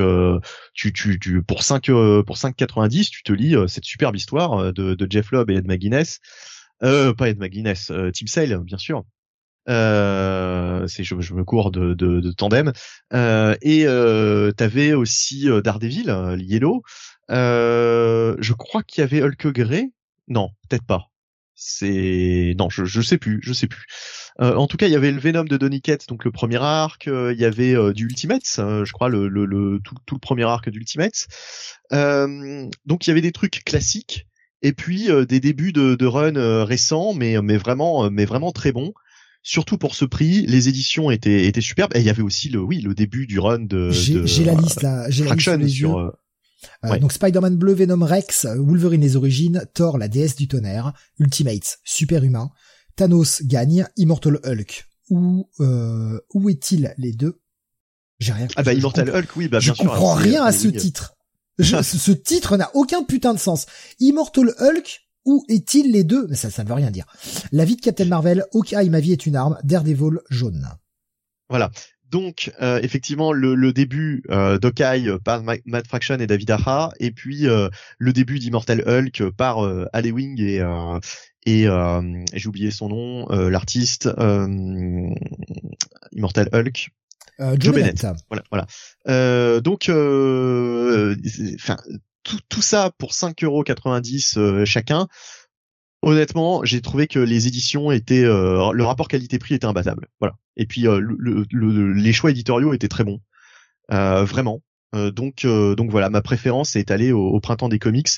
tu, 0.73 0.93
tu 0.93 1.19
tu 1.19 1.41
pour 1.41 1.63
5 1.63 1.87
pour 1.87 2.37
5,90 2.37 3.09
tu 3.09 3.23
te 3.23 3.33
lis 3.33 3.55
cette 3.67 3.85
superbe 3.85 4.15
histoire 4.15 4.71
de, 4.73 4.93
de 4.93 5.07
Jeff 5.09 5.31
Lobb 5.31 5.49
et 5.49 5.55
Ed 5.55 5.65
McGuinness. 5.65 6.19
Euh, 6.83 7.13
pas 7.13 7.29
Ed 7.29 7.39
McGuinness, 7.39 7.87
Tim 7.87 8.27
Sale, 8.27 8.59
bien 8.63 8.77
sûr. 8.77 9.03
Euh, 9.69 10.87
c'est 10.87 11.03
je, 11.03 11.15
me 11.15 11.43
cours 11.43 11.71
de, 11.71 11.93
de, 11.93 12.19
de 12.19 12.31
tandem. 12.31 12.71
Euh, 13.13 13.55
et 13.61 13.85
euh, 13.85 14.51
t'avais 14.51 14.93
aussi 14.93 15.49
euh, 15.49 15.61
Daredevil, 15.61 16.09
euh, 16.09 16.37
Yellow. 16.39 16.83
Euh, 17.29 18.35
je 18.39 18.53
crois 18.53 18.83
qu'il 18.83 19.01
y 19.01 19.03
avait 19.03 19.21
Hulk 19.21 19.47
Grey. 19.47 19.91
Non, 20.27 20.49
peut-être 20.69 20.85
pas. 20.85 21.09
C'est 21.59 22.53
non, 22.59 22.69
je, 22.69 22.85
je 22.85 23.01
sais 23.01 23.17
plus, 23.17 23.39
je 23.41 23.51
sais 23.51 23.67
plus. 23.67 23.85
Euh, 24.39 24.55
en 24.55 24.67
tout 24.67 24.77
cas, 24.77 24.85
il 24.85 24.91
y 24.91 24.95
avait 24.95 25.11
le 25.11 25.19
Venom 25.19 25.43
de 25.43 25.57
Donny 25.57 25.81
donc 26.07 26.23
le 26.23 26.31
premier 26.31 26.57
arc. 26.57 27.07
il 27.07 27.37
y 27.39 27.45
avait 27.45 27.93
du 27.93 28.05
Ultimate, 28.05 28.45
je 28.45 28.91
crois 28.91 29.09
le, 29.09 29.27
le, 29.27 29.45
le 29.45 29.79
tout, 29.83 29.95
tout, 30.05 30.15
le 30.15 30.19
premier 30.19 30.43
arc 30.43 30.69
d'Ultimate. 30.69 31.27
donc 31.91 33.07
il 33.07 33.09
y 33.09 33.11
avait 33.11 33.21
des 33.21 33.31
trucs 33.31 33.63
classiques 33.65 34.27
et 34.61 34.71
puis 34.71 35.09
des 35.27 35.39
débuts 35.39 35.73
de, 35.73 35.95
de 35.95 36.05
run 36.05 36.63
récents, 36.63 37.15
mais 37.15 37.41
mais 37.41 37.57
vraiment 37.57 38.11
mais 38.11 38.25
vraiment 38.25 38.51
très 38.51 38.71
bons 38.71 38.93
surtout 39.43 39.77
pour 39.77 39.95
ce 39.95 40.05
prix, 40.05 40.45
les 40.45 40.69
éditions 40.69 41.11
étaient 41.11 41.45
étaient 41.45 41.61
superbes 41.61 41.95
et 41.95 41.99
il 41.99 42.05
y 42.05 42.09
avait 42.09 42.21
aussi 42.21 42.49
le 42.49 42.59
oui 42.59 42.81
le 42.81 42.93
début 42.93 43.27
du 43.27 43.39
run 43.39 43.59
de. 43.59 43.91
J'ai 43.91 44.43
la 44.43 44.53
liste 44.53 44.81
là, 44.81 45.09
j'ai 45.09 45.23
la 45.23 45.35
liste 45.35 45.67
sur, 45.69 45.97
euh, 45.97 46.11
euh, 46.85 46.99
Donc 46.99 47.11
Spider-Man 47.11 47.55
bleu, 47.55 47.73
Venom 47.73 48.05
Rex, 48.05 48.45
Wolverine 48.45 49.01
les 49.01 49.15
origines, 49.15 49.65
Thor 49.73 49.97
la 49.97 50.07
déesse 50.07 50.35
du 50.35 50.47
tonnerre, 50.47 50.93
Ultimates, 51.19 51.79
super 51.83 52.23
humain, 52.23 52.49
Thanos 52.95 53.41
gagne, 53.43 53.85
Immortal 53.97 54.39
Hulk. 54.43 54.85
Où 55.09 55.49
euh, 55.61 56.19
où 56.33 56.49
est-il 56.49 56.93
les 56.97 57.13
deux? 57.13 57.39
J'ai 58.19 58.33
rien. 58.33 58.47
Ah 58.55 58.63
bah 58.63 58.73
Immortal 58.73 59.09
Hulk, 59.09 59.35
oui, 59.37 59.47
bah 59.47 59.59
bien 59.59 59.73
sûr. 59.73 59.83
Je 59.83 59.87
comprends 59.87 60.15
rien 60.15 60.43
à 60.43 60.51
ce 60.51 60.67
titre. 60.67 61.13
ce 61.59 62.11
titre 62.11 62.57
n'a 62.57 62.69
aucun 62.73 63.03
putain 63.03 63.33
de 63.33 63.39
sens. 63.39 63.67
Immortal 63.99 64.53
Hulk 64.59 65.06
Où 65.27 65.43
est-il 65.49 65.91
les 65.91 66.05
deux? 66.05 66.25
Mais 66.29 66.37
ça, 66.37 66.49
ça 66.49 66.63
ne 66.63 66.69
veut 66.69 66.73
rien 66.73 66.89
dire. 66.89 67.05
La 67.51 67.65
vie 67.65 67.75
de 67.75 67.81
Captain 67.81 68.05
Marvel, 68.05 68.45
Hawkeye, 68.53 68.89
ma 68.89 69.01
vie 69.01 69.11
est 69.11 69.25
une 69.25 69.35
arme, 69.35 69.57
Daredevil 69.63 70.21
jaune. 70.29 70.67
Voilà. 71.49 71.69
Donc 72.09 72.51
euh, 72.61 72.79
effectivement 72.81 73.33
le, 73.33 73.73
début 73.73 74.23
euh, 74.29 74.57
d'Okai 74.57 75.17
par 75.25 75.43
Matt 75.43 75.87
Fraction 75.87 76.15
et 76.15 76.27
David 76.27 76.51
Aja, 76.51 76.91
et 77.01 77.11
puis 77.11 77.47
euh, 77.47 77.67
le 77.97 78.13
début 78.13 78.39
d'Immortal 78.39 78.81
Hulk 78.87 79.31
par 79.31 79.65
euh, 79.65 79.87
Wing 79.93 80.39
et 80.39 80.61
et 81.45 81.67
j'ai 82.33 82.47
oublié 82.47 82.71
son 82.71 82.89
nom, 82.89 83.27
l'artiste 83.29 84.09
Immortal 86.11 86.49
Hulk. 86.53 86.89
Joe, 87.59 87.75
Bennett. 87.75 88.07
Voilà, 88.29 88.43
voilà. 88.49 89.61
donc, 89.61 89.89
enfin, 91.55 91.77
tout, 92.49 92.61
ça 92.61 92.91
pour 92.97 93.11
5,90€ 93.11 94.65
chacun 94.65 95.07
honnêtement, 96.01 96.63
j'ai 96.63 96.81
trouvé 96.81 97.07
que 97.07 97.19
les 97.19 97.47
éditions 97.47 97.91
étaient, 97.91 98.23
euh, 98.23 98.71
le 98.71 98.83
rapport 98.85 99.07
qualité-prix 99.07 99.55
était 99.55 99.65
imbattable. 99.65 100.07
Voilà. 100.19 100.35
Et 100.55 100.65
puis 100.65 100.87
euh, 100.87 100.99
le, 100.99 101.93
les 101.93 102.13
choix 102.13 102.31
éditoriaux 102.31 102.73
étaient 102.73 102.87
très 102.87 103.03
bons, 103.03 103.19
euh, 103.91 104.23
vraiment. 104.23 104.61
donc 104.93 105.45
donc 105.45 105.91
voilà, 105.91 106.09
ma 106.09 106.21
préférence 106.21 106.75
est 106.75 106.91
allée 106.91 107.11
au, 107.11 107.39
printemps 107.39 107.69
des 107.69 107.79
comics. 107.79 108.09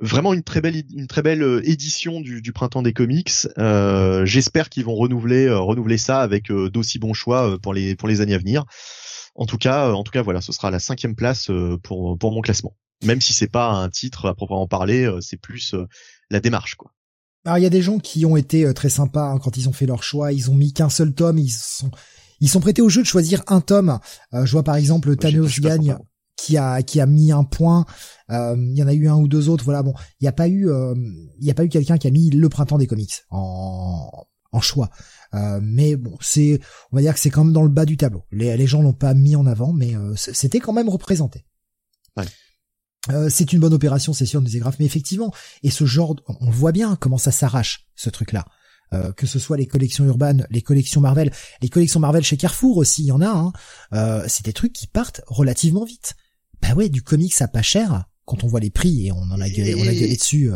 Vraiment 0.00 0.34
une 0.34 0.42
très 0.42 0.60
belle 0.60 1.60
édition 1.64 2.20
du, 2.20 2.52
printemps 2.52 2.82
des 2.82 2.92
comics. 2.92 3.30
J'espère 4.24 4.68
qu'ils 4.68 4.84
vont 4.84 4.96
renouveler 4.96 5.98
ça 5.98 6.20
avec 6.20 6.50
d'aussi 6.50 6.98
bons 6.98 7.14
choix 7.14 7.58
pour 7.62 7.74
les 7.74 8.20
années 8.20 8.34
à 8.34 8.38
venir. 8.38 8.64
En 9.36 9.46
tout 9.46 9.58
cas, 9.58 9.92
en 9.92 10.02
tout 10.04 10.12
cas 10.12 10.22
voilà, 10.22 10.40
ce 10.40 10.52
sera 10.52 10.70
la 10.70 10.78
cinquième 10.78 11.14
place 11.14 11.50
pour 11.82 12.18
mon 12.20 12.40
classement. 12.40 12.76
Même 13.04 13.20
si 13.20 13.32
c'est 13.32 13.48
pas 13.48 13.70
un 13.70 13.88
titre 13.90 14.26
à 14.26 14.34
proprement 14.34 14.66
parler, 14.66 15.10
c'est 15.20 15.36
plus 15.36 15.74
la 16.30 16.40
démarche, 16.40 16.74
quoi. 16.74 16.94
Alors 17.44 17.58
il 17.58 17.62
y 17.62 17.66
a 17.66 17.70
des 17.70 17.82
gens 17.82 17.98
qui 17.98 18.24
ont 18.24 18.36
été 18.36 18.64
euh, 18.64 18.72
très 18.72 18.88
sympas 18.88 19.30
hein, 19.30 19.38
quand 19.38 19.56
ils 19.56 19.68
ont 19.68 19.72
fait 19.72 19.86
leur 19.86 20.02
choix. 20.02 20.32
Ils 20.32 20.50
ont 20.50 20.54
mis 20.54 20.72
qu'un 20.72 20.88
seul 20.88 21.12
tome. 21.12 21.38
Ils 21.38 21.50
sont 21.50 21.90
ils 22.40 22.48
sont 22.48 22.60
prêtés 22.60 22.82
au 22.82 22.88
jeu 22.88 23.02
de 23.02 23.06
choisir 23.06 23.42
un 23.46 23.60
tome. 23.60 23.98
Euh, 24.32 24.46
je 24.46 24.52
vois 24.52 24.62
par 24.62 24.76
exemple 24.76 25.14
Thanos 25.16 25.60
gagne 25.60 25.96
qui 26.36 26.56
a 26.56 26.82
qui 26.82 27.00
a 27.00 27.06
mis 27.06 27.32
un 27.32 27.44
point. 27.44 27.84
Euh, 28.30 28.56
il 28.58 28.76
y 28.76 28.82
en 28.82 28.88
a 28.88 28.94
eu 28.94 29.08
un 29.08 29.16
ou 29.16 29.28
deux 29.28 29.48
autres. 29.48 29.64
Voilà 29.64 29.82
bon, 29.82 29.92
il 30.20 30.24
n'y 30.24 30.28
a 30.28 30.32
pas 30.32 30.48
eu 30.48 30.68
il 31.38 31.46
y 31.46 31.50
a 31.50 31.54
pas 31.54 31.64
eu 31.64 31.68
quelqu'un 31.68 31.98
qui 31.98 32.06
a 32.06 32.10
mis 32.10 32.30
le 32.30 32.48
printemps 32.48 32.78
des 32.78 32.86
comics 32.86 33.22
en 33.30 34.10
en 34.52 34.60
choix. 34.60 34.88
mais 35.60 35.96
bon, 35.96 36.16
c'est 36.20 36.60
on 36.92 36.96
va 36.96 37.02
dire 37.02 37.12
que 37.12 37.20
c'est 37.20 37.30
quand 37.30 37.44
même 37.44 37.52
dans 37.52 37.62
le 37.62 37.68
bas 37.68 37.84
du 37.84 37.98
tableau. 37.98 38.24
Les 38.32 38.56
les 38.56 38.66
gens 38.66 38.80
l'ont 38.80 38.94
pas 38.94 39.12
mis 39.12 39.36
en 39.36 39.44
avant, 39.44 39.74
mais 39.74 39.94
c'était 40.16 40.60
quand 40.60 40.72
même 40.72 40.88
représenté. 40.88 41.44
Ouais. 42.16 42.24
Euh, 43.10 43.28
c'est 43.30 43.52
une 43.52 43.60
bonne 43.60 43.74
opération, 43.74 44.12
c'est 44.12 44.26
sûr, 44.26 44.40
nous 44.40 44.50
mais 44.78 44.84
effectivement, 44.84 45.32
et 45.62 45.70
ce 45.70 45.84
genre, 45.84 46.16
on 46.40 46.50
voit 46.50 46.72
bien 46.72 46.96
comment 46.96 47.18
ça 47.18 47.30
s'arrache, 47.30 47.86
ce 47.96 48.10
truc-là. 48.10 48.46
Euh, 48.92 49.12
que 49.12 49.26
ce 49.26 49.38
soit 49.38 49.56
les 49.56 49.66
collections 49.66 50.04
urbaines, 50.04 50.46
les 50.50 50.60
collections 50.60 51.00
Marvel, 51.00 51.32
les 51.62 51.68
collections 51.68 52.00
Marvel 52.00 52.22
chez 52.22 52.36
Carrefour 52.36 52.76
aussi, 52.76 53.02
il 53.02 53.06
y 53.06 53.12
en 53.12 53.22
a. 53.22 53.28
Hein. 53.28 53.52
Euh, 53.92 54.24
c'est 54.28 54.44
des 54.44 54.52
trucs 54.52 54.72
qui 54.72 54.86
partent 54.86 55.22
relativement 55.26 55.84
vite. 55.84 56.14
Bah 56.62 56.74
ouais, 56.74 56.88
du 56.88 57.02
comics 57.02 57.34
à 57.40 57.48
pas 57.48 57.62
cher, 57.62 58.04
quand 58.24 58.44
on 58.44 58.46
voit 58.46 58.60
les 58.60 58.70
prix 58.70 59.06
et 59.06 59.12
on 59.12 59.22
en 59.22 59.40
a 59.40 59.48
gueulé, 59.48 59.74
on 59.74 59.82
a 59.82 59.92
gueulé 59.92 60.16
dessus 60.16 60.50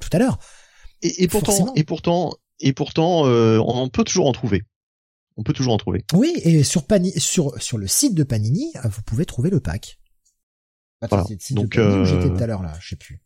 tout 0.00 0.08
à 0.12 0.18
l'heure. 0.18 0.38
Et, 1.02 1.22
et, 1.22 1.28
pourtant, 1.28 1.72
et 1.74 1.84
pourtant, 1.84 2.34
et 2.60 2.72
pourtant, 2.72 3.22
on 3.24 3.88
peut 3.88 4.04
toujours 4.04 4.26
en 4.26 4.32
trouver. 4.32 4.62
On 5.36 5.44
peut 5.44 5.52
toujours 5.52 5.72
en 5.72 5.78
trouver. 5.78 6.04
Oui, 6.12 6.34
et 6.42 6.64
sur 6.64 6.84
Panini, 6.84 7.18
sur 7.18 7.60
sur 7.62 7.78
le 7.78 7.86
site 7.86 8.14
de 8.14 8.24
Panini, 8.24 8.72
vous 8.84 9.02
pouvez 9.02 9.24
trouver 9.24 9.50
le 9.50 9.60
pack. 9.60 9.97
Donc 11.50 11.78
euh... 11.78 12.04
j'étais 12.04 12.28
tout 12.28 12.42
à 12.42 12.46
l'heure 12.46 12.62
là, 12.62 12.72
je 12.80 12.88
sais 12.88 12.96
plus. 12.96 13.22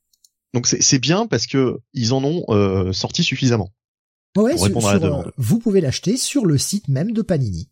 Donc 0.55 0.67
c'est 0.67 0.99
bien 0.99 1.27
parce 1.27 1.47
que 1.47 1.81
ils 1.95 2.13
en 2.13 2.23
ont 2.25 2.45
euh, 2.51 2.93
sorti 2.93 3.25
suffisamment. 3.25 3.71
Ouais, 4.37 4.57
sur, 4.57 4.87
euh, 4.87 5.31
vous 5.37 5.59
pouvez 5.59 5.81
l'acheter 5.81 6.17
sur 6.17 6.47
le 6.47 6.57
site 6.57 6.89
même 6.89 7.13
de 7.13 7.23
Panini 7.23 7.71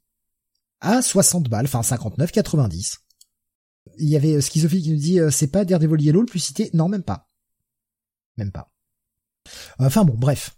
à 0.81 1.03
60 1.03 1.49
balles, 1.49 1.67
enfin 1.67 1.81
59,90. 1.81 2.99
Il 3.99 4.09
y 4.09 4.17
avait 4.17 4.35
euh, 4.35 4.41
Schizophile 4.41 4.83
qui 4.83 4.91
nous 4.91 4.99
dit 4.99 5.19
c'est 5.31 5.49
pas 5.49 5.65
Daredevil 5.65 6.03
Yellow 6.03 6.21
le 6.21 6.27
plus 6.27 6.39
cité, 6.39 6.71
non 6.73 6.89
même 6.89 7.03
pas, 7.03 7.27
même 8.37 8.53
pas. 8.53 8.73
Enfin 9.79 10.05
bon, 10.05 10.15
bref, 10.17 10.57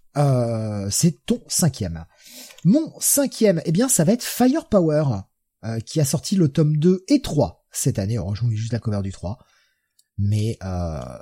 c'est 0.90 1.24
ton 1.24 1.42
cinquième. 1.48 2.04
Mon 2.64 2.92
cinquième, 3.00 3.60
eh 3.64 3.72
bien 3.72 3.88
ça 3.88 4.04
va 4.04 4.12
être 4.12 4.24
Firepower, 4.24 5.04
qui 5.86 6.00
a 6.00 6.04
sorti 6.04 6.36
le 6.36 6.48
tome 6.48 6.76
2 6.76 7.04
et 7.08 7.20
3 7.20 7.61
cette 7.72 7.98
année. 7.98 8.14
Alors, 8.14 8.36
je 8.36 8.46
juste 8.50 8.72
la 8.72 8.78
cover 8.78 9.02
du 9.02 9.10
3. 9.10 9.38
Mais 10.18 10.58
euh, 10.62 11.18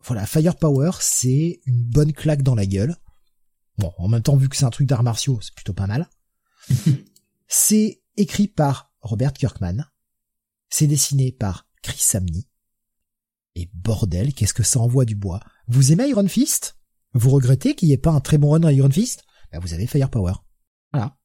voilà, 0.00 0.26
Firepower, 0.26 0.92
c'est 1.00 1.60
une 1.66 1.82
bonne 1.84 2.12
claque 2.12 2.42
dans 2.42 2.54
la 2.54 2.66
gueule. 2.66 2.96
Bon, 3.78 3.92
en 3.98 4.08
même 4.08 4.22
temps, 4.22 4.36
vu 4.36 4.48
que 4.48 4.56
c'est 4.56 4.64
un 4.64 4.70
truc 4.70 4.88
d'arts 4.88 5.02
martiaux, 5.02 5.38
c'est 5.40 5.54
plutôt 5.54 5.74
pas 5.74 5.86
mal. 5.86 6.08
c'est 7.48 8.02
écrit 8.16 8.48
par 8.48 8.92
Robert 9.00 9.32
Kirkman. 9.32 9.84
C'est 10.68 10.86
dessiné 10.86 11.32
par 11.32 11.68
Chris 11.82 11.98
Samney. 12.00 12.48
Et 13.54 13.70
bordel, 13.74 14.34
qu'est-ce 14.34 14.54
que 14.54 14.62
ça 14.62 14.80
envoie 14.80 15.04
du 15.04 15.14
bois. 15.14 15.40
Vous 15.68 15.92
aimez 15.92 16.08
Iron 16.08 16.26
Fist? 16.26 16.76
Vous 17.12 17.30
regrettez 17.30 17.74
qu'il 17.74 17.88
n'y 17.88 17.94
ait 17.94 17.98
pas 17.98 18.10
un 18.10 18.20
très 18.20 18.38
bon 18.38 18.50
run 18.50 18.60
dans 18.60 18.68
Iron 18.68 18.90
Fist? 18.90 19.24
Ben, 19.52 19.60
Vous 19.60 19.74
avez 19.74 19.86
Firepower. 19.86 20.34
Voilà. 20.92 21.16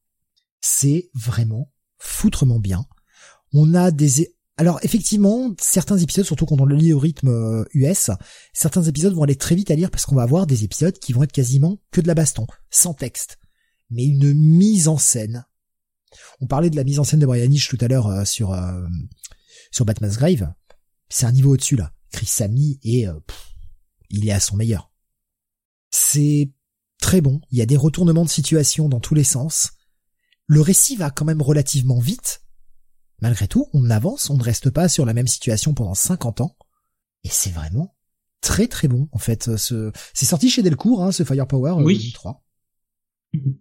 C'est 0.60 1.10
vraiment 1.14 1.72
foutrement 1.98 2.60
bien. 2.60 2.86
On 3.52 3.74
a 3.74 3.90
des 3.90 4.36
alors 4.60 4.78
effectivement, 4.82 5.54
certains 5.58 5.96
épisodes, 5.96 6.26
surtout 6.26 6.44
quand 6.44 6.60
on 6.60 6.66
le 6.66 6.76
lit 6.76 6.92
au 6.92 6.98
rythme 6.98 7.64
US, 7.72 8.10
euh, 8.10 8.14
certains 8.52 8.82
épisodes 8.82 9.14
vont 9.14 9.22
aller 9.22 9.34
très 9.34 9.54
vite 9.54 9.70
à 9.70 9.74
lire 9.74 9.90
parce 9.90 10.04
qu'on 10.04 10.14
va 10.14 10.22
avoir 10.22 10.46
des 10.46 10.64
épisodes 10.64 10.98
qui 10.98 11.14
vont 11.14 11.22
être 11.22 11.32
quasiment 11.32 11.78
que 11.90 12.02
de 12.02 12.06
la 12.06 12.12
baston, 12.12 12.46
sans 12.68 12.92
texte, 12.92 13.38
mais 13.88 14.04
une 14.04 14.34
mise 14.34 14.86
en 14.86 14.98
scène. 14.98 15.46
On 16.42 16.46
parlait 16.46 16.68
de 16.68 16.76
la 16.76 16.84
mise 16.84 16.98
en 16.98 17.04
scène 17.04 17.20
de 17.20 17.24
Brian 17.26 17.50
Hitch 17.50 17.70
tout 17.70 17.78
à 17.80 17.88
l'heure 17.88 18.08
euh, 18.08 18.26
sur 18.26 18.52
euh, 18.52 18.86
sur 19.70 19.86
Batman's 19.86 20.18
Grave. 20.18 20.52
C'est 21.08 21.24
un 21.24 21.32
niveau 21.32 21.54
au-dessus 21.54 21.76
là. 21.76 21.94
Chris 22.12 22.26
Samney 22.26 22.78
et 22.82 23.06
il 24.10 24.28
est 24.28 24.32
à 24.32 24.40
son 24.40 24.56
meilleur. 24.56 24.92
C'est 25.90 26.52
très 27.00 27.22
bon. 27.22 27.40
Il 27.50 27.56
y 27.56 27.62
a 27.62 27.66
des 27.66 27.78
retournements 27.78 28.26
de 28.26 28.30
situation 28.30 28.90
dans 28.90 29.00
tous 29.00 29.14
les 29.14 29.24
sens. 29.24 29.70
Le 30.46 30.60
récit 30.60 30.96
va 30.96 31.10
quand 31.10 31.24
même 31.24 31.40
relativement 31.40 31.98
vite 31.98 32.42
Malgré 33.20 33.48
tout, 33.48 33.66
on 33.72 33.90
avance, 33.90 34.30
on 34.30 34.36
ne 34.36 34.42
reste 34.42 34.70
pas 34.70 34.88
sur 34.88 35.04
la 35.04 35.14
même 35.14 35.26
situation 35.26 35.74
pendant 35.74 35.94
50 35.94 36.40
ans. 36.40 36.56
Et 37.24 37.28
c'est 37.30 37.50
vraiment 37.50 37.94
très 38.40 38.66
très 38.66 38.88
bon, 38.88 39.08
en 39.12 39.18
fait. 39.18 39.56
Ce... 39.56 39.92
C'est 40.14 40.26
sorti 40.26 40.50
chez 40.50 40.62
Delcourt, 40.62 41.04
hein, 41.04 41.12
ce 41.12 41.24
Firepower 41.24 41.72
euh, 41.78 41.82
oui. 41.82 42.12
3. 42.14 42.42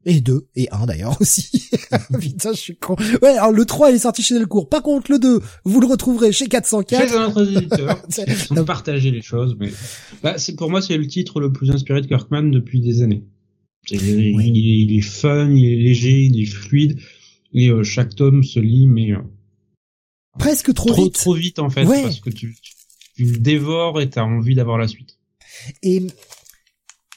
Et 0.05 0.19
2, 0.19 0.47
et 0.55 0.67
1 0.71 0.87
d'ailleurs 0.87 1.15
aussi. 1.21 1.69
Putain, 2.19 2.53
je 2.53 2.59
suis 2.59 2.77
con. 2.77 2.95
Ouais, 3.21 3.37
alors 3.37 3.51
le 3.51 3.65
3 3.65 3.91
il 3.91 3.95
est 3.95 3.99
sorti 3.99 4.23
chez 4.23 4.33
Delcourt. 4.33 4.67
Par 4.67 4.81
contre, 4.81 5.11
le 5.11 5.19
2, 5.19 5.41
vous 5.63 5.79
le 5.79 5.85
retrouverez 5.85 6.31
chez 6.31 6.47
404. 6.47 7.07
Chez 7.07 7.15
un 7.15 7.25
autre 7.27 7.47
éditeur. 7.47 8.01
Les 8.87 9.21
choses, 9.21 9.55
mais 9.59 9.69
bah, 10.23 10.37
c'est 10.37 10.55
pour 10.55 10.69
moi 10.69 10.81
c'est 10.81 10.97
le 10.97 11.07
titre 11.07 11.39
le 11.39 11.51
plus 11.51 11.69
inspiré 11.69 12.01
de 12.01 12.07
Kirkman 12.07 12.43
depuis 12.43 12.81
des 12.81 13.03
années. 13.03 13.25
Il, 13.91 14.97
est 14.97 15.01
fun, 15.01 15.49
il 15.51 15.65
est 15.65 15.75
léger, 15.75 16.23
il 16.23 16.41
est 16.41 16.45
fluide, 16.45 16.99
et 17.53 17.69
euh, 17.69 17.83
chaque 17.83 18.15
tome 18.15 18.43
se 18.43 18.59
lit 18.59 18.87
mais 18.87 19.13
euh, 19.13 19.19
presque 20.37 20.73
trop, 20.73 20.89
trop 20.89 21.03
vite. 21.03 21.15
Trop 21.15 21.33
vite 21.33 21.59
en 21.59 21.69
fait, 21.69 21.85
parce 21.85 22.19
que 22.19 22.29
tu, 22.29 22.55
tu 23.15 23.25
le 23.25 23.37
dévores 23.37 24.01
et 24.01 24.09
t'as 24.09 24.23
envie 24.23 24.55
d'avoir 24.55 24.77
la 24.77 24.87
suite. 24.87 25.17
Et 25.83 26.05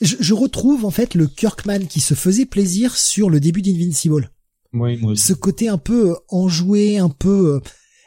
je, 0.00 0.16
je, 0.18 0.34
retrouve 0.34 0.84
en 0.84 0.90
fait 0.90 1.14
le 1.14 1.26
Kirkman 1.26 1.86
qui 1.86 2.00
se 2.00 2.14
faisait 2.14 2.46
plaisir 2.46 2.96
sur 2.96 3.30
le 3.30 3.40
début 3.40 3.62
d'Invincible. 3.62 4.30
Oui, 4.72 4.96
moi 4.96 5.12
aussi. 5.12 5.24
Ce 5.24 5.32
côté 5.32 5.68
un 5.68 5.78
peu 5.78 6.10
euh, 6.10 6.14
enjoué, 6.28 6.98
un 6.98 7.10
peu, 7.10 7.56
euh, 7.56 7.60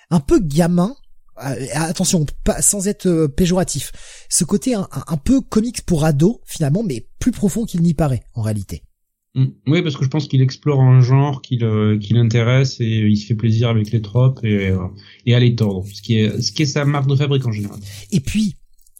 un 0.10 0.19
peu 0.19 0.40
gamin. 0.40 0.95
Euh, 1.44 1.68
attention, 1.73 2.26
pas 2.44 2.61
sans 2.61 2.88
être 2.88 3.27
péjoratif. 3.27 3.91
Ce 4.30 4.44
côté 4.44 4.73
un, 4.73 4.88
un 4.91 5.18
peu 5.18 5.41
comics 5.41 5.82
pour 5.84 6.06
ado 6.06 6.41
finalement, 6.45 6.84
mais 6.84 7.07
plus 7.19 7.32
profond 7.32 7.65
qu'il 7.65 7.82
n'y 7.82 7.94
paraît 7.94 8.23
en 8.34 8.41
réalité. 8.41 8.84
Mm. 9.36 9.48
Oui, 9.68 9.82
parce 9.82 9.98
que 9.98 10.06
je 10.06 10.10
pense 10.10 10.28
qu'il 10.28 10.41
explore 10.41 10.82
un 10.82 11.02
genre 11.02 11.41
qui 11.41 11.57
l'intéresse 11.57 12.80
et 12.80 12.86
il 12.86 13.18
se 13.18 13.28
fait 13.28 13.36
plaisir 13.36 13.68
avec 13.70 13.91
les 13.91 14.02
tropes 14.02 14.40
et, 14.44 14.70
euh, 14.70 14.88
et 15.26 15.36
à 15.36 15.40
les 15.40 15.56
tordre, 15.56 15.86
ce 15.94 16.02
qui 16.02 16.18
est 16.18 16.41
ce 16.41 16.53
qui 16.53 16.64
est 16.64 16.68
sa 16.68 16.86
marque 16.86 17.07
de 17.07 17.16
fabrique 17.16 17.45
en 17.45 17.52
général. 17.52 17.80
Et 18.12 18.22
puis 18.22 18.56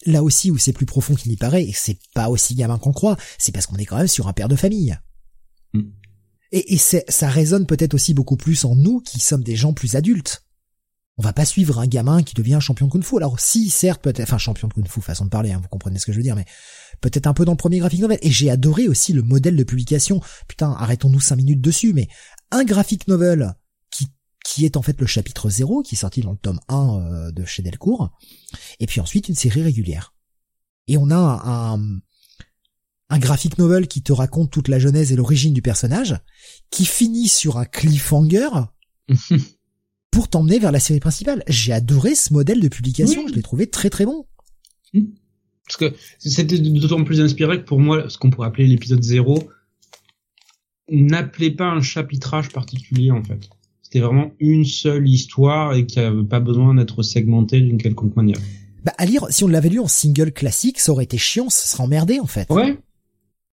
là 0.06 0.22
aussi 0.24 0.52
où 0.52 0.58
c'est 0.58 0.74
plus 0.74 0.86
profond 0.86 1.16
qu'il 1.16 1.32
n'y 1.32 1.38
paraît 1.38 1.64
et 1.64 1.72
c'est 1.74 1.98
pas 2.14 2.30
aussi 2.30 2.54
gamin 2.54 2.78
qu'on 2.78 2.92
croit, 2.92 3.16
c'est 3.38 3.54
parce 3.54 3.66
qu'on 3.66 3.78
est 3.78 3.86
quand 3.86 3.98
même 3.98 4.08
sur 4.08 4.28
un 4.28 4.34
père 4.34 4.50
de 4.50 4.58
famille. 4.58 4.98
Mm. 5.74 5.84
Et, 6.52 6.74
et 6.74 6.78
ça 6.78 7.30
résonne 7.30 7.66
peut-être 7.66 7.94
aussi 7.94 8.14
beaucoup 8.14 8.38
plus 8.38 8.66
en 8.66 8.76
nous 8.76 9.00
qui 9.00 9.20
sommes 9.20 9.44
des 9.44 9.56
gens 9.56 9.74
plus 9.74 9.96
adultes. 9.96 10.45
On 11.18 11.24
va 11.24 11.32
pas 11.32 11.46
suivre 11.46 11.80
un 11.80 11.88
gamin 11.88 12.24
qui 12.24 12.34
devient 12.34 12.58
champion 12.62 12.88
de 12.88 12.92
kung-fu. 12.92 13.16
Alors 13.18 13.40
si, 13.40 13.70
certes, 13.70 14.02
peut-être, 14.02 14.22
enfin 14.22 14.38
champion 14.38 14.68
de 14.68 14.74
kung-fu, 14.74 15.02
façon 15.02 15.26
de 15.26 15.30
parler, 15.30 15.52
hein, 15.52 15.60
vous 15.62 15.70
comprenez 15.70 15.98
ce 15.98 16.06
que 16.06 16.12
je 16.12 16.18
veux 16.18 16.24
dire, 16.24 16.36
mais 16.36 16.46
peut-être 17.00 17.28
un 17.28 17.34
peu 17.34 17.46
dans 17.46 17.54
le 17.54 17.58
premier 17.58 17.80
graphic 17.80 18.02
novel. 18.02 18.20
Et 18.22 18.32
j'ai 18.32 18.50
adoré 18.50 18.88
aussi 18.90 19.14
le 19.14 19.22
modèle 19.22 19.56
de 19.56 19.64
publication. 19.64 20.22
Putain, 20.48 20.72
arrêtons-nous 20.72 21.22
cinq 21.22 21.38
minutes 21.38 21.62
dessus, 21.62 21.94
mais 21.94 22.10
un 22.52 22.66
graphic 22.66 23.08
novel 23.08 23.56
qui, 23.92 24.08
qui 24.44 24.66
est 24.66 24.76
en 24.76 24.82
fait 24.82 25.00
le 25.00 25.08
chapitre 25.08 25.50
0, 25.50 25.84
qui 25.84 25.96
est 25.96 26.00
sorti 26.00 26.22
dans 26.22 26.32
le 26.32 26.38
tome 26.38 26.60
1 26.68 26.76
euh, 26.76 27.32
de 27.32 27.46
chez 27.46 27.64
Delcourt, 27.64 28.12
et 28.80 28.86
puis 28.86 29.00
ensuite 29.00 29.30
une 29.30 29.36
série 29.36 29.64
régulière. 29.64 30.14
Et 30.88 30.98
on 30.98 31.10
a 31.12 31.16
un, 31.16 31.80
un 33.10 33.20
graphic 33.20 33.58
novel 33.58 33.88
qui 33.88 34.04
te 34.04 34.12
raconte 34.12 34.52
toute 34.52 34.68
la 34.68 34.80
genèse 34.80 35.12
et 35.12 35.16
l'origine 35.16 35.54
du 35.54 35.62
personnage, 35.62 36.18
qui 36.72 36.86
finit 36.86 37.30
sur 37.30 37.58
un 37.58 37.66
cliffhanger 37.66 38.50
pour 40.16 40.30
t'emmener 40.30 40.60
vers 40.60 40.72
la 40.72 40.80
série 40.80 41.02
principale. 41.02 41.44
J'ai 41.46 41.74
adoré 41.74 42.16
ce 42.16 42.32
modèle 42.32 42.62
de 42.62 42.70
publication, 42.70 43.28
je 43.28 43.34
l'ai 43.34 43.42
trouvé 43.42 43.68
très 43.68 43.90
très 43.90 44.06
bon. 44.06 44.26
Parce 44.94 45.76
que 45.78 45.94
c'était 46.20 46.58
d'autant 46.58 47.04
plus 47.04 47.20
inspiré 47.20 47.60
que 47.60 47.66
pour 47.66 47.82
moi, 47.82 48.08
ce 48.08 48.18
qu'on 48.18 48.30
pourrait 48.30 48.48
appeler 48.48 48.66
l'épisode 48.66 49.04
0 49.04 49.44
n'appelait 50.90 51.52
pas 51.52 51.66
un 51.66 51.82
chapitrage 51.82 52.48
particulier 52.48 53.12
en 53.12 53.26
fait. 53.26 53.50
C'était 53.82 54.00
vraiment 54.00 54.32
une 54.40 54.64
seule 54.64 55.06
histoire 55.06 55.74
et 55.74 55.86
qui 55.86 56.00
n'avait 56.00 56.24
pas 56.24 56.40
besoin 56.40 56.76
d'être 56.76 57.04
segmenté 57.04 57.60
d'une 57.60 57.78
quelconque 57.78 58.16
manière. 58.16 58.38
Bah 58.86 58.94
à 58.98 59.06
lire, 59.06 59.26
si 59.32 59.44
on 59.44 59.50
l'avait 59.50 59.68
lu 59.68 59.80
en 59.82 59.90
single 59.90 60.32
classique, 60.32 60.80
ça 60.80 60.94
aurait 60.94 61.04
été 61.04 61.18
chiant, 61.18 61.50
ça 61.50 61.68
serait 61.68 61.84
emmerdé 61.84 62.22
en 62.22 62.28
fait. 62.28 62.50
Ouais. 62.50 62.78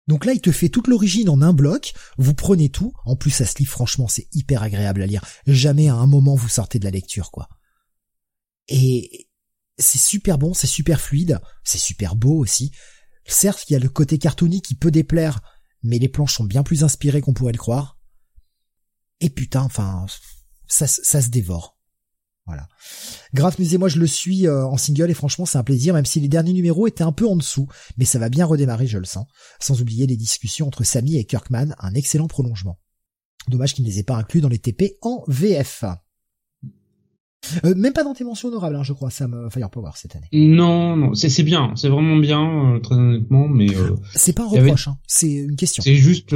Donc 0.10 0.26
là, 0.26 0.34
il 0.34 0.42
te 0.42 0.52
fait 0.52 0.70
toute 0.70 0.88
l'origine 0.88 1.30
en 1.30 1.44
un 1.44 1.54
bloc. 1.54 1.94
Vous 2.18 2.34
prenez 2.34 2.70
tout. 2.70 2.94
En 3.06 3.16
plus, 3.16 3.30
ça 3.30 3.46
se 3.46 3.60
lit 3.60 3.66
franchement, 3.66 4.08
c'est 4.08 4.28
hyper 4.34 4.64
agréable 4.64 5.04
à 5.04 5.06
lire. 5.06 5.24
Jamais 5.46 5.88
à 5.88 5.94
un 5.94 6.08
moment 6.08 6.34
vous 6.34 6.50
sortez 6.50 6.80
de 6.80 6.86
la 6.86 6.90
lecture, 6.90 7.30
quoi. 7.30 7.48
Et 8.68 9.30
c'est 9.78 10.00
super 10.00 10.40
bon, 10.40 10.56
c'est 10.56 10.66
super 10.66 11.00
fluide, 11.00 11.40
c'est 11.64 11.78
super 11.78 12.16
beau 12.16 12.40
aussi. 12.40 12.72
Certes, 13.28 13.70
il 13.70 13.74
y 13.74 13.76
a 13.76 13.80
le 13.80 13.88
côté 13.88 14.18
cartoony 14.18 14.64
qui 14.64 14.74
peut 14.74 14.90
déplaire, 14.90 15.42
mais 15.84 16.00
les 16.00 16.10
planches 16.10 16.34
sont 16.34 16.44
bien 16.44 16.64
plus 16.64 16.84
inspirées 16.84 17.22
qu'on 17.22 17.36
pourrait 17.36 17.54
le 17.54 17.60
croire. 17.60 18.00
Et 19.20 19.30
putain, 19.30 19.62
enfin, 19.62 20.08
ça, 20.66 20.88
ça 20.88 21.22
se 21.22 21.30
dévore. 21.30 21.79
Voilà. 22.50 22.68
Graf 23.36 23.60
Musée, 23.60 23.78
moi 23.78 23.90
je 23.90 24.00
le 24.00 24.08
suis 24.08 24.48
euh, 24.48 24.66
en 24.66 24.76
single 24.76 25.12
et 25.12 25.14
franchement 25.14 25.46
c'est 25.46 25.60
un 25.60 25.64
plaisir, 25.64 25.94
même 25.94 26.06
si 26.06 26.20
les 26.20 26.28
derniers 26.28 26.54
numéros 26.54 26.88
étaient 26.88 27.04
un 27.04 27.12
peu 27.12 27.28
en 27.28 27.36
dessous, 27.36 27.68
mais 28.00 28.06
ça 28.06 28.18
va 28.18 28.28
bien 28.28 28.44
redémarrer, 28.44 28.88
je 28.88 28.98
le 28.98 29.06
sens. 29.06 29.28
Sans 29.60 29.80
oublier 29.82 30.08
les 30.08 30.18
discussions 30.18 30.66
entre 30.66 30.84
Sammy 30.84 31.18
et 31.18 31.26
Kirkman, 31.26 31.76
un 31.78 31.94
excellent 31.94 32.28
prolongement. 32.28 32.80
Dommage 33.48 33.76
qu'il 33.76 33.86
ne 33.86 33.90
les 33.90 34.00
ait 34.00 34.04
pas 34.04 34.16
inclus 34.16 34.42
dans 34.42 34.50
les 34.50 34.58
TP 34.58 34.98
en 35.04 35.24
VF. 35.28 35.86
Euh, 37.66 37.76
même 37.76 37.94
pas 37.94 38.04
dans 38.04 38.16
tes 38.16 38.24
mentions 38.24 38.48
honorables, 38.48 38.76
hein, 38.76 38.84
je 38.84 38.94
crois, 38.94 39.12
Sam 39.12 39.36
euh, 39.36 39.50
Firepower 39.52 39.92
cette 39.94 40.16
année. 40.16 40.28
Non, 40.34 40.96
non, 40.96 41.14
c'est 41.14 41.44
bien, 41.44 41.72
c'est 41.76 41.88
vraiment 41.88 42.18
bien, 42.18 42.80
très 42.82 42.96
honnêtement, 42.96 43.48
mais 43.48 43.68
c'est 44.16 44.34
pas 44.34 44.44
un 44.44 44.48
reproche, 44.48 44.88
hein, 44.88 44.98
c'est 45.06 45.32
une 45.32 45.56
question. 45.56 45.84
C'est 45.84 45.96
juste, 45.96 46.36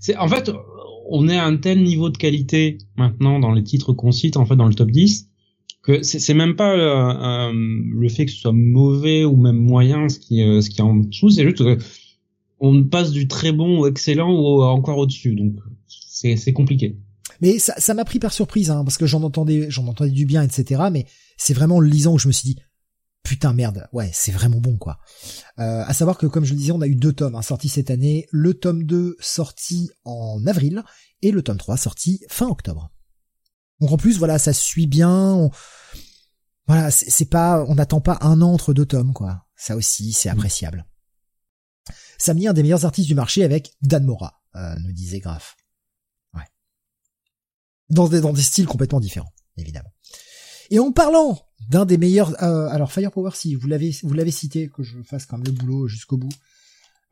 c'est 0.00 0.16
en 0.16 0.28
fait, 0.28 0.50
on 1.08 1.28
est 1.28 1.38
à 1.38 1.44
un 1.44 1.56
tel 1.56 1.82
niveau 1.82 2.10
de 2.10 2.16
qualité 2.16 2.78
maintenant 2.96 3.38
dans 3.38 3.52
les 3.52 3.62
titres 3.62 3.92
qu'on 3.92 4.12
cite, 4.12 4.36
en 4.36 4.46
fait, 4.46 4.56
dans 4.56 4.66
le 4.66 4.74
top 4.74 4.90
10, 4.90 5.31
que 5.82 6.02
c'est 6.02 6.34
même 6.34 6.54
pas 6.54 6.76
euh, 6.76 7.52
le 7.52 8.08
fait 8.08 8.26
que 8.26 8.30
ce 8.30 8.38
soit 8.38 8.52
mauvais 8.52 9.24
ou 9.24 9.36
même 9.36 9.56
moyen 9.56 10.08
ce 10.08 10.18
qui 10.18 10.42
euh, 10.42 10.60
ce 10.60 10.70
qui 10.70 10.80
est 10.80 10.84
en 10.84 10.94
dessous 10.94 11.30
c'est 11.30 11.44
juste 11.44 11.58
que 11.58 11.78
on 12.60 12.84
passe 12.84 13.10
du 13.10 13.26
très 13.26 13.50
bon 13.50 13.80
au 13.80 13.86
excellent 13.88 14.30
ou 14.30 14.62
encore 14.62 14.98
au-dessus. 14.98 15.34
Donc 15.34 15.56
c'est 15.88 16.36
c'est 16.36 16.52
compliqué. 16.52 16.96
Mais 17.40 17.58
ça 17.58 17.74
ça 17.78 17.94
m'a 17.94 18.04
pris 18.04 18.20
par 18.20 18.32
surprise 18.32 18.70
hein, 18.70 18.84
parce 18.84 18.96
que 18.96 19.06
j'en 19.06 19.24
entendais 19.24 19.66
j'en 19.68 19.88
entendais 19.88 20.12
du 20.12 20.26
bien 20.26 20.42
etc 20.42 20.84
mais 20.92 21.06
c'est 21.36 21.54
vraiment 21.54 21.80
le 21.80 21.88
lisant 21.88 22.14
où 22.14 22.18
je 22.18 22.28
me 22.28 22.32
suis 22.32 22.54
dit 22.54 22.56
putain 23.24 23.52
merde 23.52 23.88
ouais 23.92 24.10
c'est 24.12 24.30
vraiment 24.30 24.60
bon 24.60 24.76
quoi. 24.76 24.98
Euh, 25.58 25.82
à 25.84 25.92
savoir 25.92 26.16
que 26.16 26.26
comme 26.26 26.44
je 26.44 26.52
le 26.52 26.58
disais 26.58 26.70
on 26.70 26.80
a 26.80 26.86
eu 26.86 26.94
deux 26.94 27.12
tomes 27.12 27.34
hein, 27.34 27.42
sortis 27.42 27.68
cette 27.68 27.90
année. 27.90 28.28
Le 28.30 28.54
tome 28.54 28.84
2 28.84 29.16
sorti 29.18 29.90
en 30.04 30.46
avril 30.46 30.84
et 31.22 31.32
le 31.32 31.42
tome 31.42 31.58
3 31.58 31.76
sorti 31.76 32.20
fin 32.28 32.46
octobre 32.46 32.92
donc 33.82 33.90
en 33.90 33.96
plus, 33.96 34.16
voilà, 34.16 34.38
ça 34.38 34.52
suit 34.52 34.86
bien. 34.86 35.50
Voilà, 36.68 36.92
c'est 36.92 37.24
pas, 37.24 37.64
on 37.68 37.74
n'attend 37.74 38.00
pas 38.00 38.16
un 38.20 38.40
an 38.40 38.52
entre 38.52 38.72
deux 38.72 38.86
tomes, 38.86 39.12
quoi. 39.12 39.44
Ça 39.56 39.74
aussi, 39.74 40.12
c'est 40.12 40.28
mm. 40.28 40.32
appréciable. 40.32 40.86
Sammy, 42.16 42.46
un 42.46 42.52
des 42.52 42.62
meilleurs 42.62 42.86
artistes 42.86 43.08
du 43.08 43.16
marché 43.16 43.42
avec 43.42 43.74
Dan 43.82 44.04
Mora, 44.04 44.40
euh, 44.54 44.76
nous 44.84 44.92
disait 44.92 45.18
Graf. 45.18 45.56
Ouais. 46.32 46.46
Dans 47.90 48.06
des, 48.06 48.20
dans 48.20 48.32
des 48.32 48.40
styles 48.40 48.66
complètement 48.66 49.00
différents, 49.00 49.32
évidemment. 49.56 49.92
Et 50.70 50.78
en 50.78 50.92
parlant 50.92 51.40
d'un 51.68 51.84
des 51.84 51.98
meilleurs, 51.98 52.40
euh, 52.40 52.68
alors 52.68 52.92
Firepower, 52.92 53.32
si 53.34 53.56
vous 53.56 53.66
l'avez, 53.66 53.96
vous 54.04 54.14
l'avez 54.14 54.30
cité, 54.30 54.68
que 54.68 54.84
je 54.84 55.02
fasse 55.02 55.26
quand 55.26 55.38
même 55.38 55.46
le 55.46 55.52
boulot 55.52 55.88
jusqu'au 55.88 56.18
bout. 56.18 56.32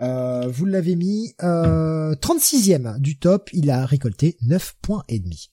Euh, 0.01 0.47
vous 0.47 0.67
l'avez 0.67 0.95
mis 0.95 1.35
euh, 1.43 2.15
36e 2.15 3.01
du 3.01 3.19
top, 3.19 3.51
il 3.53 3.73
a 3.73 3.85
récolté 3.85 4.37
9 4.43 4.77
points 4.81 5.03
et 5.09 5.19
demi. 5.19 5.51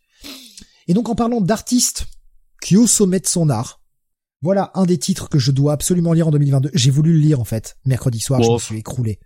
Et 0.88 0.94
donc 0.94 1.10
en 1.10 1.16
parlant 1.16 1.42
d'artistes 1.42 2.06
qui 2.62 2.76
est 2.76 2.78
au 2.78 2.88
sommet 2.88 3.20
de 3.20 3.28
son 3.28 3.50
art, 3.50 3.82
voilà 4.42 4.72
un 4.76 4.86
des 4.86 4.98
titres 4.98 5.30
que 5.30 5.40
je 5.40 5.52
dois 5.52 5.74
absolument 5.74 6.14
lire 6.14 6.28
en 6.28 6.32
2022. 6.32 6.72
J'ai 6.74 6.92
voulu 6.92 7.14
le 7.14 7.20
lire 7.20 7.40
en 7.40 7.46
fait. 7.46 7.78
Mercredi 7.86 8.20
soir, 8.20 8.42
je 8.42 8.52
me 8.52 8.58
suis 8.58 8.78
écroulé. 8.78 9.20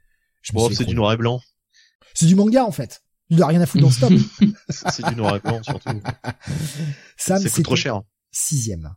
c'est 0.43 0.85
du 0.85 0.95
noir 0.95 1.13
et 1.13 1.17
blanc. 1.17 1.41
C'est 2.13 2.25
du 2.25 2.35
manga 2.35 2.65
en 2.65 2.71
fait. 2.71 3.03
Il 3.29 3.37
doit 3.37 3.47
rien 3.47 3.61
à 3.61 3.65
foutre 3.65 3.85
dans 3.85 3.91
ce 3.91 4.01
top. 4.01 4.13
c'est 4.69 5.05
du 5.05 5.15
noir 5.15 5.37
et 5.37 5.39
blanc 5.39 5.61
surtout. 5.63 5.89
Ça 7.17 7.39
c'est 7.39 7.63
trop 7.63 7.75
cher. 7.75 8.01
Sixième. 8.31 8.93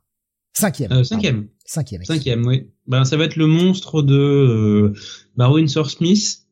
Cinquième. 0.56 0.92
Euh, 0.92 1.04
cinquième. 1.04 1.48
Cinquième. 1.64 2.04
Cinquième, 2.04 2.46
oui. 2.46 2.70
Ben, 2.86 3.04
ça 3.04 3.16
va 3.16 3.24
être 3.24 3.36
le 3.36 3.48
monstre 3.48 4.02
de 4.02 4.14
euh, 4.14 4.94
Barwin 5.36 5.66
Smith. 5.66 6.43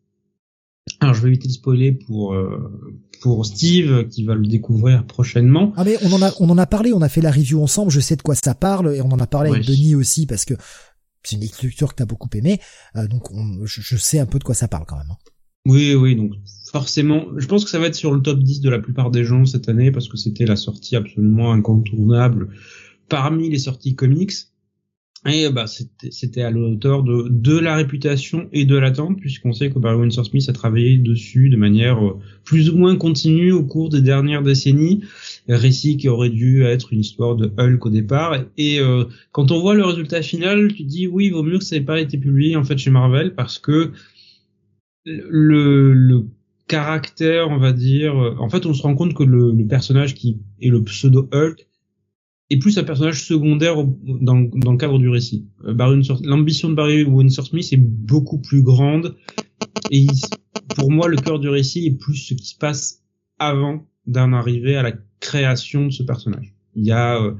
Alors, 1.00 1.14
je 1.14 1.22
vais 1.22 1.28
éviter 1.28 1.48
de 1.48 1.52
spoiler 1.52 1.92
pour 1.92 2.34
euh, 2.34 2.98
pour 3.20 3.46
Steve 3.46 4.08
qui 4.08 4.24
va 4.24 4.34
le 4.34 4.46
découvrir 4.46 5.06
prochainement. 5.06 5.72
Ah 5.76 5.84
mais 5.84 5.96
on 6.04 6.12
en 6.12 6.22
a 6.22 6.32
on 6.40 6.50
en 6.50 6.58
a 6.58 6.66
parlé, 6.66 6.92
on 6.92 7.02
a 7.02 7.08
fait 7.08 7.20
la 7.20 7.30
review 7.30 7.62
ensemble, 7.62 7.90
je 7.90 8.00
sais 8.00 8.16
de 8.16 8.22
quoi 8.22 8.34
ça 8.34 8.54
parle 8.54 8.94
et 8.94 9.00
on 9.00 9.10
en 9.10 9.18
a 9.18 9.26
parlé 9.26 9.50
avec 9.50 9.64
Denis 9.64 9.94
aussi 9.94 10.26
parce 10.26 10.44
que 10.44 10.54
c'est 11.22 11.36
une 11.36 11.42
écriture 11.42 11.90
que 11.90 11.96
t'as 11.96 12.04
beaucoup 12.04 12.28
aimé, 12.34 12.60
euh, 12.96 13.06
donc 13.06 13.28
je, 13.64 13.96
sais 13.96 14.18
un 14.18 14.26
peu 14.26 14.40
de 14.40 14.44
quoi 14.44 14.56
ça 14.56 14.66
parle 14.66 14.84
quand 14.86 14.96
même. 14.96 15.10
Hein. 15.10 15.16
Oui 15.66 15.94
oui 15.94 16.16
donc 16.16 16.32
forcément, 16.72 17.26
je 17.36 17.46
pense 17.46 17.64
que 17.64 17.70
ça 17.70 17.78
va 17.78 17.86
être 17.86 17.94
sur 17.94 18.12
le 18.12 18.20
top 18.20 18.40
10 18.40 18.60
de 18.60 18.70
la 18.70 18.80
plupart 18.80 19.12
des 19.12 19.24
gens 19.24 19.44
cette 19.44 19.68
année 19.68 19.92
parce 19.92 20.08
que 20.08 20.16
c'était 20.16 20.46
la 20.46 20.56
sortie 20.56 20.96
absolument 20.96 21.52
incontournable 21.52 22.48
parmi 23.08 23.50
les 23.50 23.58
sorties 23.58 23.94
comics. 23.94 24.32
Et 25.25 25.49
bah 25.51 25.67
c'était 25.68 26.42
à 26.42 26.51
l'auteur 26.51 27.05
de 27.05 27.28
de 27.31 27.57
la 27.57 27.76
réputation 27.76 28.49
et 28.52 28.65
de 28.65 28.76
l'attente 28.76 29.20
puisqu'on 29.20 29.52
sait 29.52 29.70
que 29.70 29.78
Barry 29.78 29.97
Windsor 30.01 30.26
Smith 30.26 30.49
a 30.49 30.52
travaillé 30.52 30.99
dessus 30.99 31.49
de 31.49 31.57
manière 31.57 32.05
euh, 32.05 32.18
plus 32.44 32.70
ou 32.70 32.76
moins 32.76 32.97
continue 32.97 33.52
au 33.52 33.65
cours 33.65 33.89
des 33.89 34.01
dernières 34.01 34.42
décennies. 34.42 35.05
Récit 35.49 35.97
qui 35.97 36.09
aurait 36.09 36.31
dû 36.31 36.65
être 36.65 36.92
une 36.92 37.01
histoire 37.01 37.36
de 37.36 37.52
Hulk 37.57 37.86
au 37.86 37.91
départ. 37.91 38.36
Et 38.57 38.81
euh, 38.81 39.05
quand 39.31 39.52
on 39.52 39.60
voit 39.60 39.75
le 39.75 39.84
résultat 39.84 40.23
final, 40.23 40.73
tu 40.75 40.83
dis 40.83 41.07
oui, 41.07 41.31
vaut 41.31 41.44
mieux 41.44 41.59
que 41.59 41.65
ça 41.65 41.76
n'ait 41.76 41.84
pas 41.84 42.01
été 42.01 42.18
publié 42.18 42.57
en 42.57 42.65
fait 42.65 42.78
chez 42.78 42.91
Marvel 42.91 43.36
parce 43.36 43.60
que 43.60 43.92
le, 45.05 45.92
le 45.92 46.26
caractère, 46.67 47.49
on 47.49 47.59
va 47.59 47.73
dire, 47.73 48.15
en 48.39 48.49
fait, 48.49 48.67
on 48.67 48.75
se 48.75 48.83
rend 48.83 48.94
compte 48.94 49.15
que 49.15 49.25
le, 49.25 49.52
le 49.52 49.67
personnage 49.67 50.15
qui 50.15 50.39
est 50.60 50.68
le 50.68 50.83
pseudo 50.83 51.28
Hulk 51.33 51.68
et 52.52 52.58
plus 52.58 52.76
un 52.76 52.84
personnage 52.84 53.24
secondaire 53.24 53.76
dans, 54.05 54.36
le 54.36 54.76
cadre 54.76 54.98
du 54.98 55.08
récit. 55.08 55.47
Euh, 55.64 55.72
l'ambition 56.22 56.68
de 56.68 56.74
Barry 56.74 57.02
Windsor 57.02 57.47
Smith 57.47 57.72
est 57.72 57.81
beaucoup 57.81 58.39
plus 58.39 58.60
grande 58.60 59.16
et 59.90 60.06
pour 60.76 60.90
moi 60.90 61.08
le 61.08 61.16
cœur 61.16 61.39
du 61.39 61.48
récit 61.48 61.86
est 61.86 61.98
plus 61.98 62.14
ce 62.14 62.34
qui 62.34 62.44
se 62.44 62.58
passe 62.58 63.00
avant 63.39 63.86
d'en 64.06 64.34
arriver 64.34 64.76
à 64.76 64.82
la 64.82 64.92
création 65.18 65.86
de 65.86 65.92
ce 65.92 66.02
personnage. 66.02 66.55
Il 66.76 66.84
y 66.84 66.92
a 66.92 67.22
euh, 67.22 67.32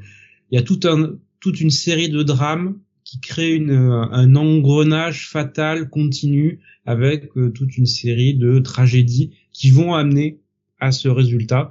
il 0.51 0.57
y 0.57 0.59
a 0.59 0.63
toute 0.63 1.61
une 1.61 1.71
série 1.71 2.09
de 2.09 2.23
drames 2.23 2.79
qui 3.05 3.21
créent 3.21 3.55
une, 3.55 3.71
un 3.73 4.35
engrenage 4.35 5.29
fatal 5.29 5.91
continu 5.91 6.61
avec 6.87 7.29
euh, 7.37 7.51
toute 7.51 7.77
une 7.77 7.87
série 7.87 8.33
de 8.33 8.61
tragédies 8.61 9.33
qui 9.53 9.71
vont 9.71 9.93
amener 9.93 10.41
à 10.81 10.91
ce 10.91 11.09
résultat. 11.09 11.71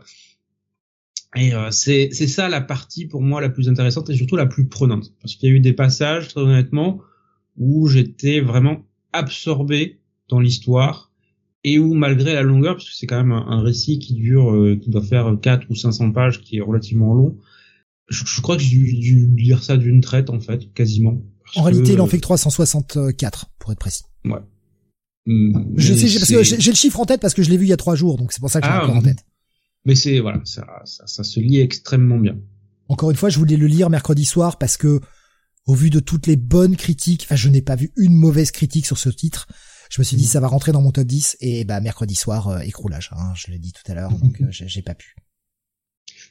Et 1.36 1.54
euh, 1.54 1.72
c'est 1.72 2.12
ça 2.12 2.50
la 2.50 2.62
partie 2.62 3.06
pour 3.06 3.22
moi 3.22 3.40
la 3.40 3.50
plus 3.50 3.70
intéressante 3.70 4.10
et 4.10 4.16
surtout 4.16 4.36
la 4.36 4.46
plus 4.46 4.68
prenante. 4.68 5.14
Parce 5.22 5.36
qu'il 5.36 5.50
y 5.50 5.52
a 5.52 5.56
eu 5.56 5.60
des 5.60 5.74
passages, 5.74 6.28
très 6.28 6.42
honnêtement, 6.42 7.00
où 7.58 7.88
j'étais 7.88 8.42
vraiment 8.42 8.82
absorbé 9.14 10.00
dans 10.28 10.40
l'histoire 10.40 11.12
et 11.64 11.80
où 11.80 11.94
malgré 11.94 12.34
la 12.34 12.42
longueur, 12.42 12.76
parce 12.76 12.90
que 12.90 12.96
c'est 12.96 13.08
quand 13.08 13.18
même 13.18 13.32
un, 13.32 13.62
récit 13.62 14.00
qui 14.00 14.14
dure, 14.14 14.52
euh, 14.52 14.78
qui 14.82 14.90
doit 14.90 15.04
faire 15.04 15.38
4 15.42 15.68
ou 15.70 15.76
500 15.76 16.12
pages, 16.12 16.42
qui 16.42 16.58
est 16.58 16.62
relativement 16.62 17.14
long, 17.14 17.38
je, 18.10 18.42
crois 18.42 18.58
que 18.58 18.64
j'ai 18.64 18.78
dû, 18.78 19.30
lire 19.38 19.64
ça 19.64 19.78
d'une 19.78 20.02
traite 20.02 20.30
en 20.30 20.40
fait, 20.40 20.74
quasiment. 20.74 21.22
En 21.56 21.64
réalité, 21.64 21.94
il 21.94 22.02
en 22.02 22.08
fait 22.08 22.18
que 22.18 22.24
364, 22.24 23.46
pour 23.60 23.72
être 23.72 23.80
précis. 23.80 24.04
Ouais. 24.26 24.40
je 25.28 25.94
sais, 25.94 26.20
parce 26.20 26.32
que 26.32 26.44
j'ai 26.44 26.72
le 26.72 26.76
chiffre 26.76 27.00
en 27.00 27.06
tête 27.06 27.22
parce 27.22 27.34
que 27.34 27.44
je 27.44 27.50
l'ai 27.50 27.58
vu 27.58 27.66
il 27.66 27.70
y 27.70 27.74
a 27.74 27.78
trois 27.78 27.96
jours, 27.96 28.18
donc 28.18 28.34
c'est 28.34 28.42
pour 28.42 28.50
ça 28.50 28.60
que 28.60 28.68
j'ai 28.68 28.74
ah, 28.74 28.84
encore 28.84 28.98
en 28.98 29.02
tête. 29.02 29.24
Mais 29.86 29.96
c'est 29.96 30.20
voilà, 30.20 30.42
ça, 30.46 30.66
ça, 30.86 31.08
ça, 31.08 31.24
se 31.24 31.40
lit 31.40 31.60
extrêmement 31.60 32.20
bien. 32.20 32.38
Encore 32.88 33.10
une 33.10 33.18
fois, 33.18 33.30
je 33.30 33.40
voulais 33.40 33.58
le 33.58 33.68
lire 33.68 33.90
mercredi 33.90 34.26
soir 34.26 34.58
parce 34.58 34.78
que, 34.78 35.00
au 35.66 35.74
vu 35.74 35.90
de 35.90 36.00
toutes 36.00 36.28
les 36.28 36.36
bonnes 36.36 36.76
critiques, 36.76 37.24
enfin, 37.24 37.36
je 37.36 37.50
n'ai 37.50 37.62
pas 37.62 37.76
vu 37.76 37.92
une 37.96 38.14
mauvaise 38.14 38.52
critique 38.52 38.86
sur 38.86 38.98
ce 38.98 39.10
titre. 39.10 39.48
Je 39.90 40.00
me 40.00 40.04
suis 40.04 40.18
dit, 40.18 40.26
mm. 40.26 40.28
ça 40.28 40.40
va 40.40 40.48
rentrer 40.48 40.72
dans 40.72 40.82
mon 40.82 40.92
top 40.92 41.06
10 41.06 41.38
et 41.42 41.66
bah 41.66 41.82
mercredi 41.82 42.16
soir, 42.16 42.48
euh, 42.48 42.60
écroulage. 42.60 43.10
Hein, 43.14 43.34
je 43.36 43.52
l'ai 43.52 43.60
dit 43.60 43.74
tout 43.74 43.90
à 43.92 43.96
l'heure, 43.96 44.12
donc 44.12 44.40
euh, 44.42 44.48
j'ai 44.50 44.82
pas 44.82 44.96
pu. 44.96 45.16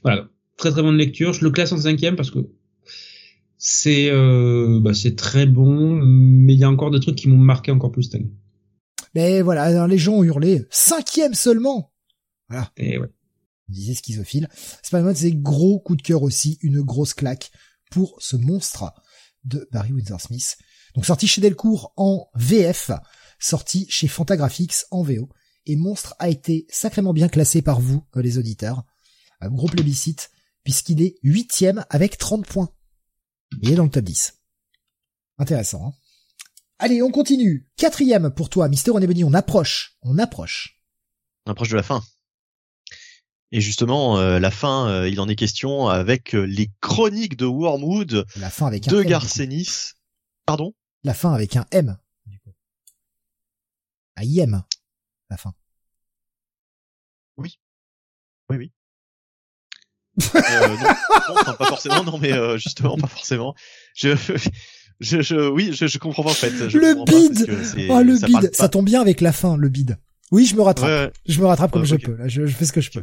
Voilà, 0.02 0.28
très 0.56 0.70
très 0.70 0.82
bonne 0.82 0.96
lecture. 0.96 1.32
Je 1.32 1.44
le 1.44 1.50
classe 1.50 1.72
en 1.72 1.78
cinquième 1.78 2.16
parce 2.16 2.30
que 2.30 2.38
c'est 3.58 4.10
euh, 4.10 4.80
bah, 4.80 4.94
c'est 4.94 5.16
très 5.16 5.46
bon, 5.46 6.00
mais 6.02 6.54
il 6.54 6.58
y 6.58 6.64
a 6.64 6.70
encore 6.70 6.90
des 6.90 7.00
trucs 7.00 7.16
qui 7.16 7.28
m'ont 7.28 7.36
marqué 7.36 7.70
encore 7.70 7.92
plus 7.92 8.04
cette 8.04 8.14
année. 8.14 8.32
Mais 9.14 9.42
voilà, 9.42 9.86
les 9.86 9.98
gens 9.98 10.14
ont 10.14 10.24
hurlé 10.24 10.66
cinquième 10.70 11.34
seulement. 11.34 11.92
Voilà. 12.48 12.70
Et 12.76 12.96
ouais. 12.96 13.08
On 13.70 13.72
disait 13.72 13.94
schizophile. 13.94 14.48
Spider-Man, 14.82 15.14
c'est 15.14 15.32
gros 15.32 15.78
coup 15.78 15.94
de 15.94 16.02
cœur 16.02 16.22
aussi, 16.22 16.58
une 16.62 16.82
grosse 16.82 17.14
claque 17.14 17.52
pour 17.90 18.16
ce 18.20 18.36
monstre 18.36 18.92
de 19.44 19.68
Barry 19.70 19.92
Windsor 19.92 20.20
Smith. 20.20 20.58
Donc 20.94 21.06
sorti 21.06 21.28
chez 21.28 21.40
Delcourt 21.40 21.92
en 21.96 22.28
VF, 22.34 22.90
sorti 23.38 23.86
chez 23.88 24.08
Fantagraphics 24.08 24.84
en 24.90 25.02
VO. 25.02 25.28
Et 25.66 25.76
Monstre 25.76 26.16
a 26.18 26.28
été 26.28 26.66
sacrément 26.68 27.12
bien 27.12 27.28
classé 27.28 27.62
par 27.62 27.80
vous, 27.80 28.04
euh, 28.16 28.22
les 28.22 28.38
auditeurs. 28.38 28.82
Un 29.40 29.50
gros 29.50 29.68
plébiscite, 29.68 30.30
puisqu'il 30.64 31.00
est 31.00 31.18
huitième 31.22 31.84
avec 31.90 32.18
30 32.18 32.46
points. 32.46 32.70
Il 33.62 33.70
est 33.70 33.76
dans 33.76 33.84
le 33.84 33.90
top 33.90 34.04
10. 34.04 34.34
Intéressant, 35.38 35.86
hein 35.86 35.92
Allez, 36.78 37.02
on 37.02 37.10
continue. 37.10 37.68
Quatrième 37.76 38.30
pour 38.30 38.48
toi, 38.48 38.68
Mister 38.68 38.90
Onebony, 38.90 39.22
on 39.22 39.34
approche. 39.34 39.96
On 40.02 40.18
approche. 40.18 40.80
On 41.46 41.50
approche 41.50 41.68
de 41.68 41.76
la 41.76 41.82
fin. 41.82 42.02
Et 43.52 43.60
justement, 43.60 44.18
euh, 44.18 44.38
la 44.38 44.50
fin, 44.50 44.88
euh, 44.88 45.08
il 45.08 45.18
en 45.20 45.28
est 45.28 45.34
question 45.36 45.88
avec 45.88 46.34
euh, 46.34 46.42
les 46.44 46.70
chroniques 46.80 47.36
de 47.36 47.46
Wormwood 47.46 48.24
La 48.36 48.48
fin 48.50 48.66
avec 48.66 48.86
un 48.86 48.92
de 48.92 49.00
M. 49.00 49.06
Garcenis. 49.08 49.92
Pardon? 50.46 50.72
La 51.02 51.14
fin 51.14 51.32
avec 51.34 51.56
un 51.56 51.66
M. 51.72 51.96
Du 52.26 52.38
coup. 52.38 52.52
Un 54.16 54.22
IM. 54.22 54.62
La 55.30 55.36
fin. 55.36 55.52
Oui, 57.38 57.58
oui. 58.50 58.72
euh, 60.34 60.68
non, 60.68 60.76
non, 60.76 61.34
enfin, 61.40 61.52
pas 61.54 61.66
forcément, 61.66 62.02
non, 62.04 62.18
mais 62.18 62.32
euh, 62.32 62.58
justement, 62.58 62.96
pas 62.98 63.06
forcément. 63.06 63.54
Je, 63.94 64.10
je, 65.00 65.22
je, 65.22 65.48
oui, 65.48 65.72
je, 65.72 65.86
je 65.86 65.98
comprends 65.98 66.22
pas 66.24 66.30
en 66.30 66.34
fait. 66.34 66.68
Je 66.68 66.78
Le 66.78 67.04
bide 67.04 67.46
Oh, 67.90 68.02
le 68.02 68.16
ça 68.16 68.26
bide. 68.26 68.50
Ça 68.54 68.68
tombe 68.68 68.84
bien 68.86 69.00
avec 69.00 69.20
la 69.20 69.32
fin, 69.32 69.56
le 69.56 69.68
bide. 69.68 69.98
Oui, 70.32 70.46
je 70.46 70.56
me 70.56 70.62
rattrape. 70.62 70.88
Ouais, 70.88 71.06
ouais. 71.06 71.12
Je 71.26 71.40
me 71.40 71.46
rattrape 71.46 71.70
comme 71.70 71.82
Euh, 71.82 71.86
je 71.86 71.96
peux. 71.96 72.14
Là, 72.16 72.28
je, 72.28 72.44
je 72.46 72.54
fais 72.54 72.64
ce 72.64 72.72
que 72.72 72.80
je 72.80 72.90
peux. 72.90 73.02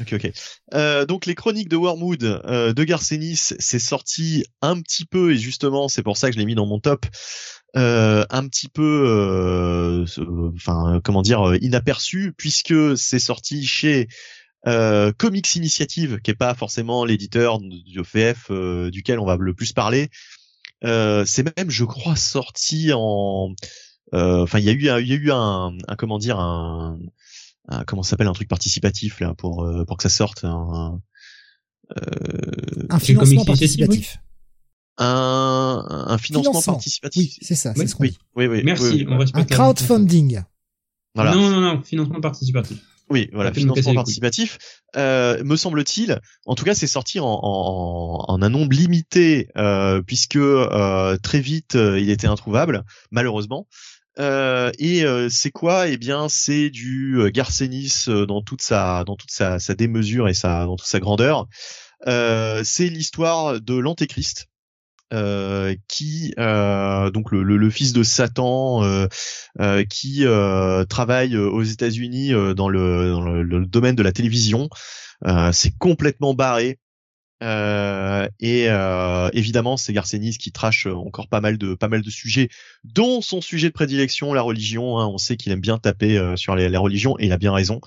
Ok, 0.00 0.12
ok. 0.12 0.30
Euh, 0.74 1.06
donc 1.06 1.26
les 1.26 1.34
chroniques 1.34 1.68
de 1.68 1.76
Wormwood 1.76 2.22
euh, 2.22 2.72
de 2.72 2.84
Garcenis, 2.84 3.54
c'est 3.58 3.80
sorti 3.80 4.44
un 4.62 4.80
petit 4.80 5.04
peu 5.04 5.32
et 5.32 5.36
justement 5.36 5.88
c'est 5.88 6.04
pour 6.04 6.16
ça 6.16 6.28
que 6.28 6.34
je 6.34 6.38
l'ai 6.38 6.44
mis 6.44 6.54
dans 6.54 6.66
mon 6.66 6.78
top, 6.78 7.04
euh, 7.76 8.24
un 8.30 8.46
petit 8.46 8.68
peu, 8.68 9.04
euh, 9.08 10.06
enfin 10.54 11.00
comment 11.02 11.22
dire, 11.22 11.48
euh, 11.48 11.58
inaperçu 11.60 12.32
puisque 12.36 12.96
c'est 12.96 13.18
sorti 13.18 13.66
chez 13.66 14.06
euh, 14.68 15.12
Comics 15.12 15.56
Initiative, 15.56 16.20
qui 16.22 16.30
est 16.30 16.34
pas 16.36 16.54
forcément 16.54 17.04
l'éditeur 17.04 17.58
du 17.58 18.00
euh, 18.50 18.90
duquel 18.90 19.18
on 19.18 19.26
va 19.26 19.36
le 19.36 19.54
plus 19.54 19.72
parler. 19.72 20.10
C'est 20.82 21.56
même, 21.56 21.70
je 21.70 21.84
crois, 21.84 22.14
sorti 22.14 22.92
en, 22.94 23.52
enfin 24.12 24.58
il 24.60 24.64
y 24.64 24.68
a 24.68 24.72
eu, 24.72 25.02
il 25.02 25.08
y 25.08 25.12
a 25.12 25.16
eu 25.16 25.32
un, 25.32 25.72
un 25.88 25.96
comment 25.96 26.18
dire 26.18 26.38
un 26.38 27.00
un- 27.68 27.84
comment 27.84 28.02
ça 28.02 28.10
s'appelle 28.10 28.26
un 28.28 28.32
truc 28.32 28.48
participatif 28.48 29.20
là 29.20 29.34
pour 29.34 29.64
euh, 29.64 29.84
pour 29.84 29.96
que 29.96 30.02
ça 30.02 30.08
sorte 30.08 30.44
un 30.44 31.00
euh, 31.96 32.86
Un 32.90 32.98
C'est 32.98 33.06
financement 33.06 33.44
participatif. 33.44 34.18
un, 34.98 35.84
un 36.08 36.18
financement, 36.18 36.52
Financement. 36.52 36.72
participatif. 36.74 37.30
Oui, 37.32 37.38
c'est 37.40 37.54
ça. 37.54 37.70
Oui, 37.70 37.76
C'est 37.82 37.86
ce 37.88 37.94
qu'on 37.94 38.02
oui, 38.04 38.10
dit. 38.10 38.18
oui, 38.36 38.46
oui. 38.46 38.62
Merci, 38.64 38.82
oui, 38.84 38.90
oui, 38.96 39.02
on 39.04 39.06
voilà. 39.16 39.20
respecte 39.20 39.52
Un 39.52 39.54
crowdfunding. 39.54 40.42
Voilà. 41.14 41.34
Non, 41.34 41.50
non, 41.50 41.60
non, 41.60 41.82
financement 41.82 42.20
participatif. 42.20 42.78
Oui, 43.10 43.30
voilà, 43.32 43.54
financement 43.54 43.94
participatif. 43.94 44.58
Euh, 44.96 45.42
me 45.42 45.56
semble-t-il, 45.56 46.20
en 46.44 46.54
tout 46.54 46.64
cas, 46.66 46.74
c'est 46.74 46.86
sorti 46.86 47.20
en, 47.20 47.24
en, 47.26 48.24
en 48.28 48.42
un 48.42 48.48
nombre 48.50 48.76
limité, 48.76 49.48
euh, 49.56 50.02
puisque 50.02 50.36
euh, 50.36 51.16
très 51.22 51.40
vite, 51.40 51.74
euh, 51.74 51.98
il 51.98 52.10
était 52.10 52.26
introuvable, 52.26 52.84
malheureusement. 53.10 53.66
Euh, 54.18 54.72
et 54.78 55.04
euh, 55.04 55.28
c'est 55.28 55.50
quoi? 55.50 55.88
Eh 55.88 55.96
bien, 55.96 56.28
c'est 56.28 56.70
du 56.70 57.20
euh, 57.20 57.30
Garcenis 57.30 58.06
euh, 58.08 58.26
dans 58.26 58.42
toute 58.42 58.62
sa 58.62 59.04
dans 59.04 59.16
toute 59.16 59.30
sa, 59.30 59.58
sa 59.58 59.74
démesure 59.74 60.28
et 60.28 60.34
sa 60.34 60.64
dans 60.64 60.76
toute 60.76 60.88
sa 60.88 61.00
grandeur. 61.00 61.46
Euh, 62.06 62.62
c'est 62.64 62.88
l'histoire 62.88 63.60
de 63.60 63.74
l'Antéchrist. 63.74 64.46
Euh, 65.14 65.74
qui 65.88 66.34
donc 66.36 67.30
le, 67.32 67.42
le, 67.42 67.56
le 67.56 67.70
fils 67.70 67.94
de 67.94 68.02
Satan 68.02 68.82
qui 69.88 70.24
travaille 70.90 71.36
aux 71.38 71.62
États-Unis 71.62 72.32
dans, 72.54 72.68
le, 72.68 73.10
dans 73.10 73.22
le, 73.22 73.42
le 73.42 73.64
domaine 73.64 73.94
de 73.94 74.02
la 74.02 74.12
télévision. 74.12 74.68
C'est 75.52 75.78
complètement 75.78 76.34
barré. 76.34 76.78
Euh, 77.42 78.26
et 78.40 78.68
euh, 78.68 79.28
évidemment, 79.32 79.76
c'est 79.76 79.92
Garcenis 79.92 80.38
qui 80.38 80.50
trache 80.52 80.86
encore 80.86 81.28
pas 81.28 81.40
mal 81.40 81.56
de 81.56 81.74
pas 81.74 81.88
mal 81.88 82.02
de 82.02 82.10
sujets, 82.10 82.48
dont 82.84 83.20
son 83.20 83.40
sujet 83.40 83.68
de 83.68 83.72
prédilection, 83.72 84.32
la 84.34 84.42
religion. 84.42 84.98
hein. 84.98 85.06
On 85.06 85.18
sait 85.18 85.36
qu'il 85.36 85.52
aime 85.52 85.60
bien 85.60 85.78
taper 85.78 86.18
euh, 86.18 86.36
sur 86.36 86.56
les, 86.56 86.68
les 86.68 86.76
religions 86.76 87.16
et 87.18 87.26
il 87.26 87.32
a 87.32 87.38
bien 87.38 87.52
raison. 87.52 87.80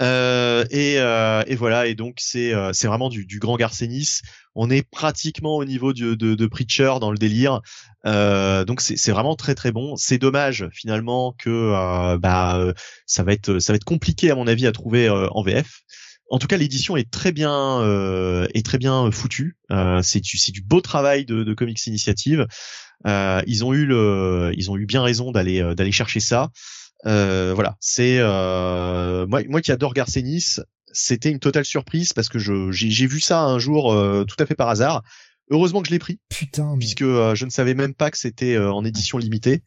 Euh, 0.00 0.64
et, 0.70 0.98
euh, 0.98 1.44
et 1.46 1.54
voilà. 1.54 1.86
Et 1.86 1.94
donc 1.94 2.16
c'est 2.18 2.52
euh, 2.52 2.72
c'est 2.72 2.88
vraiment 2.88 3.08
du, 3.08 3.26
du 3.26 3.38
grand 3.38 3.56
Garcenis. 3.56 4.20
On 4.56 4.70
est 4.70 4.82
pratiquement 4.88 5.56
au 5.56 5.64
niveau 5.64 5.92
de, 5.92 6.14
de, 6.14 6.34
de 6.34 6.46
Preacher 6.46 6.94
dans 7.00 7.12
le 7.12 7.18
délire. 7.18 7.60
Euh, 8.06 8.64
donc 8.64 8.80
c'est 8.80 9.12
vraiment 9.12 9.36
très 9.36 9.54
très 9.54 9.70
bon. 9.72 9.94
C'est 9.96 10.18
dommage 10.18 10.68
finalement 10.72 11.32
que 11.38 11.48
euh, 11.50 12.18
bah 12.18 12.58
euh, 12.58 12.72
ça 13.06 13.22
va 13.22 13.32
être 13.32 13.60
ça 13.60 13.72
va 13.72 13.76
être 13.76 13.84
compliqué 13.84 14.30
à 14.30 14.34
mon 14.34 14.46
avis 14.48 14.66
à 14.66 14.72
trouver 14.72 15.08
euh, 15.08 15.28
en 15.30 15.42
VF. 15.42 15.82
En 16.30 16.38
tout 16.38 16.46
cas, 16.46 16.56
l'édition 16.56 16.96
est 16.96 17.10
très 17.10 17.32
bien 17.32 17.80
euh, 17.80 18.46
est 18.54 18.64
très 18.64 18.78
bien 18.78 19.10
foutue. 19.10 19.56
Euh, 19.70 20.00
c'est 20.02 20.20
du 20.20 20.38
c'est 20.38 20.52
du 20.52 20.62
beau 20.62 20.80
travail 20.80 21.24
de, 21.26 21.44
de 21.44 21.54
Comics 21.54 21.86
Initiative. 21.86 22.46
Euh, 23.06 23.42
ils 23.46 23.64
ont 23.64 23.74
eu 23.74 23.84
le 23.84 24.52
ils 24.56 24.70
ont 24.70 24.76
eu 24.76 24.86
bien 24.86 25.02
raison 25.02 25.30
d'aller 25.32 25.62
euh, 25.62 25.74
d'aller 25.74 25.92
chercher 25.92 26.20
ça. 26.20 26.50
Euh, 27.06 27.52
voilà, 27.54 27.76
c'est 27.80 28.16
euh, 28.18 29.26
moi 29.26 29.42
moi 29.48 29.60
qui 29.60 29.72
adore 29.72 29.92
Garcenis, 29.92 30.56
c'était 30.92 31.30
une 31.30 31.40
totale 31.40 31.66
surprise 31.66 32.12
parce 32.14 32.28
que 32.28 32.38
je 32.38 32.72
j'ai 32.72 32.90
j'ai 32.90 33.06
vu 33.06 33.20
ça 33.20 33.42
un 33.42 33.58
jour 33.58 33.92
euh, 33.92 34.24
tout 34.24 34.36
à 34.38 34.46
fait 34.46 34.54
par 34.54 34.68
hasard. 34.68 35.02
Heureusement 35.50 35.82
que 35.82 35.88
je 35.88 35.92
l'ai 35.92 35.98
pris 35.98 36.20
Putain, 36.30 36.72
mais... 36.72 36.78
puisque 36.78 37.04
je 37.04 37.44
ne 37.44 37.50
savais 37.50 37.74
même 37.74 37.92
pas 37.92 38.10
que 38.10 38.16
c'était 38.16 38.54
euh, 38.54 38.72
en 38.72 38.82
édition 38.82 39.18
limitée, 39.18 39.62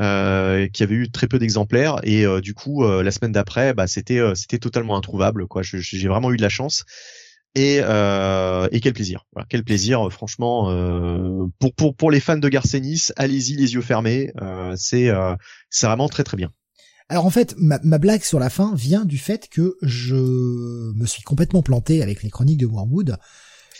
euh, 0.00 0.66
qu'il 0.68 0.84
y 0.84 0.86
avait 0.88 0.96
eu 0.96 1.10
très 1.10 1.28
peu 1.28 1.38
d'exemplaires 1.38 2.00
et 2.02 2.26
euh, 2.26 2.40
du 2.40 2.52
coup 2.54 2.84
euh, 2.84 3.02
la 3.02 3.10
semaine 3.12 3.32
d'après, 3.32 3.74
bah 3.74 3.86
c'était 3.86 4.18
euh, 4.18 4.34
c'était 4.34 4.58
totalement 4.58 4.96
introuvable 4.96 5.46
quoi. 5.46 5.62
J'ai 5.62 6.08
vraiment 6.08 6.32
eu 6.32 6.36
de 6.36 6.42
la 6.42 6.48
chance 6.48 6.84
et 7.54 7.78
euh, 7.82 8.66
et 8.72 8.80
quel 8.80 8.92
plaisir. 8.92 9.24
Voilà, 9.32 9.46
quel 9.48 9.62
plaisir. 9.62 10.06
euh, 10.06 10.10
Franchement, 10.10 10.70
euh, 10.70 11.46
pour 11.60 11.74
pour 11.74 11.94
pour 11.94 12.10
les 12.10 12.18
fans 12.20 12.36
de 12.38 12.48
Garcenis, 12.48 13.08
allez-y 13.16 13.54
les 13.54 13.74
yeux 13.74 13.82
fermés. 13.82 14.32
Euh, 14.42 14.74
c'est 14.76 15.08
euh, 15.10 15.34
c'est 15.70 15.86
vraiment 15.86 16.08
très 16.08 16.24
très 16.24 16.36
bien. 16.36 16.50
Alors 17.08 17.26
en 17.26 17.30
fait, 17.30 17.54
ma, 17.58 17.78
ma 17.84 17.98
blague 17.98 18.22
sur 18.22 18.40
la 18.40 18.50
fin 18.50 18.74
vient 18.74 19.04
du 19.04 19.18
fait 19.18 19.48
que 19.48 19.76
je 19.82 20.16
me 20.16 21.06
suis 21.06 21.22
complètement 21.22 21.62
planté 21.62 22.02
avec 22.02 22.22
les 22.22 22.30
chroniques 22.30 22.58
de 22.58 22.66
Wormwood. 22.66 23.16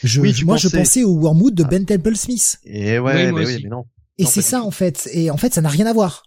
Je, 0.03 0.21
Oui, 0.21 0.35
moi, 0.45 0.59
je 0.59 0.69
pensais- 0.69 0.79
pensais 0.79 1.05
au 1.05 1.17
Wormwood 1.19 1.55
de 1.55 1.65
Ah. 1.65 1.69
Ben 1.69 1.87
Temple 1.87 2.15
Smith. 2.17 2.59
Et 2.65 2.99
Oui, 2.99 3.05
ouais, 3.07 3.33
mais 3.33 3.47
oui, 3.47 3.61
mais 3.63 3.69
non, 3.71 3.87
Et 4.19 4.25
c'est 4.25 4.43
ça 4.43 4.63
en 4.63 4.71
fait. 4.71 5.09
Et 5.13 5.31
en 5.31 5.37
fait, 5.37 5.55
ça 5.55 5.61
n'a 5.61 5.69
rien 5.69 5.87
à 5.87 5.93
voir. 5.93 6.25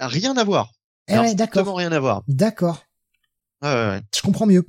rien 0.00 0.36
à 0.36 0.44
voir. 0.44 0.72
Eh 1.08 1.12
Alors, 1.12 1.24
ouais, 1.24 1.32
strictement 1.32 1.62
d'accord. 1.62 1.76
rien 1.76 1.92
à 1.92 2.00
voir. 2.00 2.22
D'accord. 2.28 2.84
Ouais, 3.62 3.68
ouais, 3.68 3.88
ouais. 3.88 4.00
Je 4.14 4.22
comprends 4.22 4.46
mieux. 4.46 4.66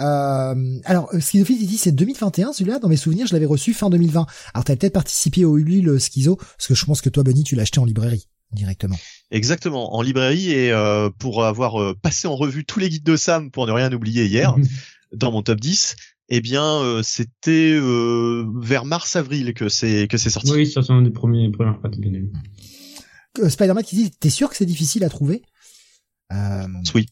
Euh, 0.00 0.80
alors, 0.84 1.10
Schizophile, 1.20 1.60
il 1.60 1.66
dit 1.66 1.76
c'est 1.76 1.92
2021 1.92 2.52
celui-là. 2.52 2.78
Dans 2.78 2.88
mes 2.88 2.96
souvenirs, 2.96 3.26
je 3.26 3.32
l'avais 3.32 3.46
reçu 3.46 3.74
fin 3.74 3.90
2020. 3.90 4.26
Alors, 4.54 4.64
t'as 4.64 4.76
peut-être 4.76 4.92
participé 4.92 5.44
au 5.44 5.58
Ulule 5.58 5.98
Schizo, 6.00 6.36
parce 6.36 6.66
que 6.66 6.74
je 6.74 6.84
pense 6.84 7.00
que 7.00 7.08
toi, 7.08 7.22
Benny, 7.22 7.44
tu 7.44 7.54
l'as 7.56 7.62
acheté 7.62 7.78
en 7.80 7.84
librairie 7.84 8.28
directement. 8.52 8.96
Exactement, 9.30 9.94
en 9.94 10.02
librairie 10.02 10.52
et 10.52 10.72
euh, 10.72 11.08
pour 11.18 11.44
avoir 11.44 11.80
euh, 11.80 11.96
passé 12.00 12.28
en 12.28 12.36
revue 12.36 12.64
tous 12.64 12.78
les 12.78 12.90
guides 12.90 13.04
de 13.04 13.16
Sam 13.16 13.50
pour 13.50 13.66
ne 13.66 13.72
rien 13.72 13.90
oublier 13.92 14.26
hier 14.26 14.54
dans 15.12 15.32
mon 15.32 15.42
top 15.42 15.58
10, 15.58 15.96
eh 16.34 16.40
bien 16.40 16.64
euh, 16.64 17.02
c'était 17.02 17.72
euh, 17.74 18.46
vers 18.56 18.84
mars-avril 18.84 19.52
que 19.54 19.68
c'est 19.68 20.08
que 20.08 20.16
c'est 20.16 20.30
sorti. 20.30 20.50
oui, 20.52 20.66
ça 20.66 20.82
c'est 20.82 20.92
un 20.92 21.02
des 21.02 21.10
premiers 21.10 21.50
premières 21.50 21.78
fois 21.80 21.90
que 21.90 21.96
j'ai 21.96 22.00
bien 22.02 22.14
aimé. 22.14 22.30
Euh, 23.38 23.48
Spider-Man 23.48 23.84
qui 23.84 23.96
dit 23.96 24.10
t'es 24.10 24.30
sûr 24.30 24.48
que 24.50 24.56
c'est 24.56 24.66
difficile 24.66 25.04
à 25.04 25.08
trouver? 25.08 25.42
Euh, 26.32 26.66
Oui. 26.94 27.06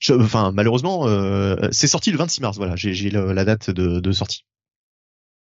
Je- 0.00 0.12
enfin 0.14 0.52
malheureusement 0.52 1.06
euh, 1.08 1.56
c'est 1.72 1.88
sorti 1.88 2.10
le 2.10 2.18
26 2.18 2.40
mars, 2.40 2.56
voilà, 2.56 2.74
j'ai 2.76 3.10
la 3.10 3.44
date 3.44 3.70
de, 3.70 4.00
de 4.00 4.12
sortie. 4.12 4.44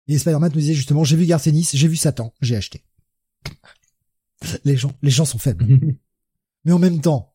Et 0.06 0.16
Spider-Man 0.18 0.50
nous 0.54 0.60
disait 0.60 0.74
justement 0.74 1.04
j'ai 1.04 1.16
vu 1.16 1.26
Garcenis, 1.26 1.68
j'ai 1.74 1.88
vu 1.88 1.96
Satan, 1.96 2.32
j'ai 2.40 2.56
acheté. 2.56 2.82
Les 4.64 4.76
gens, 4.76 4.92
les 5.02 5.10
gens 5.10 5.24
sont 5.24 5.38
faibles. 5.38 5.66
Mais 6.64 6.72
en 6.72 6.78
même 6.78 7.00
temps, 7.00 7.34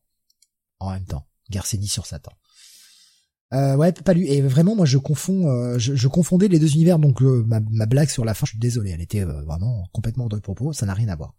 en 0.80 0.90
même 0.92 1.04
temps, 1.04 1.26
Garcenis 1.50 1.88
sur 1.88 2.06
Satan. 2.06 2.32
Euh, 3.54 3.76
ouais, 3.76 3.92
pas 3.92 4.12
lu. 4.14 4.26
Et 4.26 4.42
vraiment, 4.42 4.74
moi, 4.74 4.84
je 4.86 4.98
confonds, 4.98 5.48
euh, 5.48 5.78
je, 5.78 5.94
je 5.94 6.08
confondais 6.08 6.48
les 6.48 6.58
deux 6.58 6.72
univers. 6.74 6.98
Donc, 6.98 7.22
euh, 7.22 7.44
ma, 7.46 7.60
ma 7.70 7.86
blague 7.86 8.08
sur 8.08 8.24
la 8.24 8.34
fin, 8.34 8.46
je 8.46 8.50
suis 8.52 8.58
désolé, 8.58 8.90
elle 8.90 9.00
était 9.00 9.20
euh, 9.20 9.42
vraiment 9.44 9.84
complètement 9.92 10.26
de 10.28 10.38
propos. 10.38 10.72
Ça 10.72 10.86
n'a 10.86 10.94
rien 10.94 11.08
à 11.08 11.16
voir. 11.16 11.34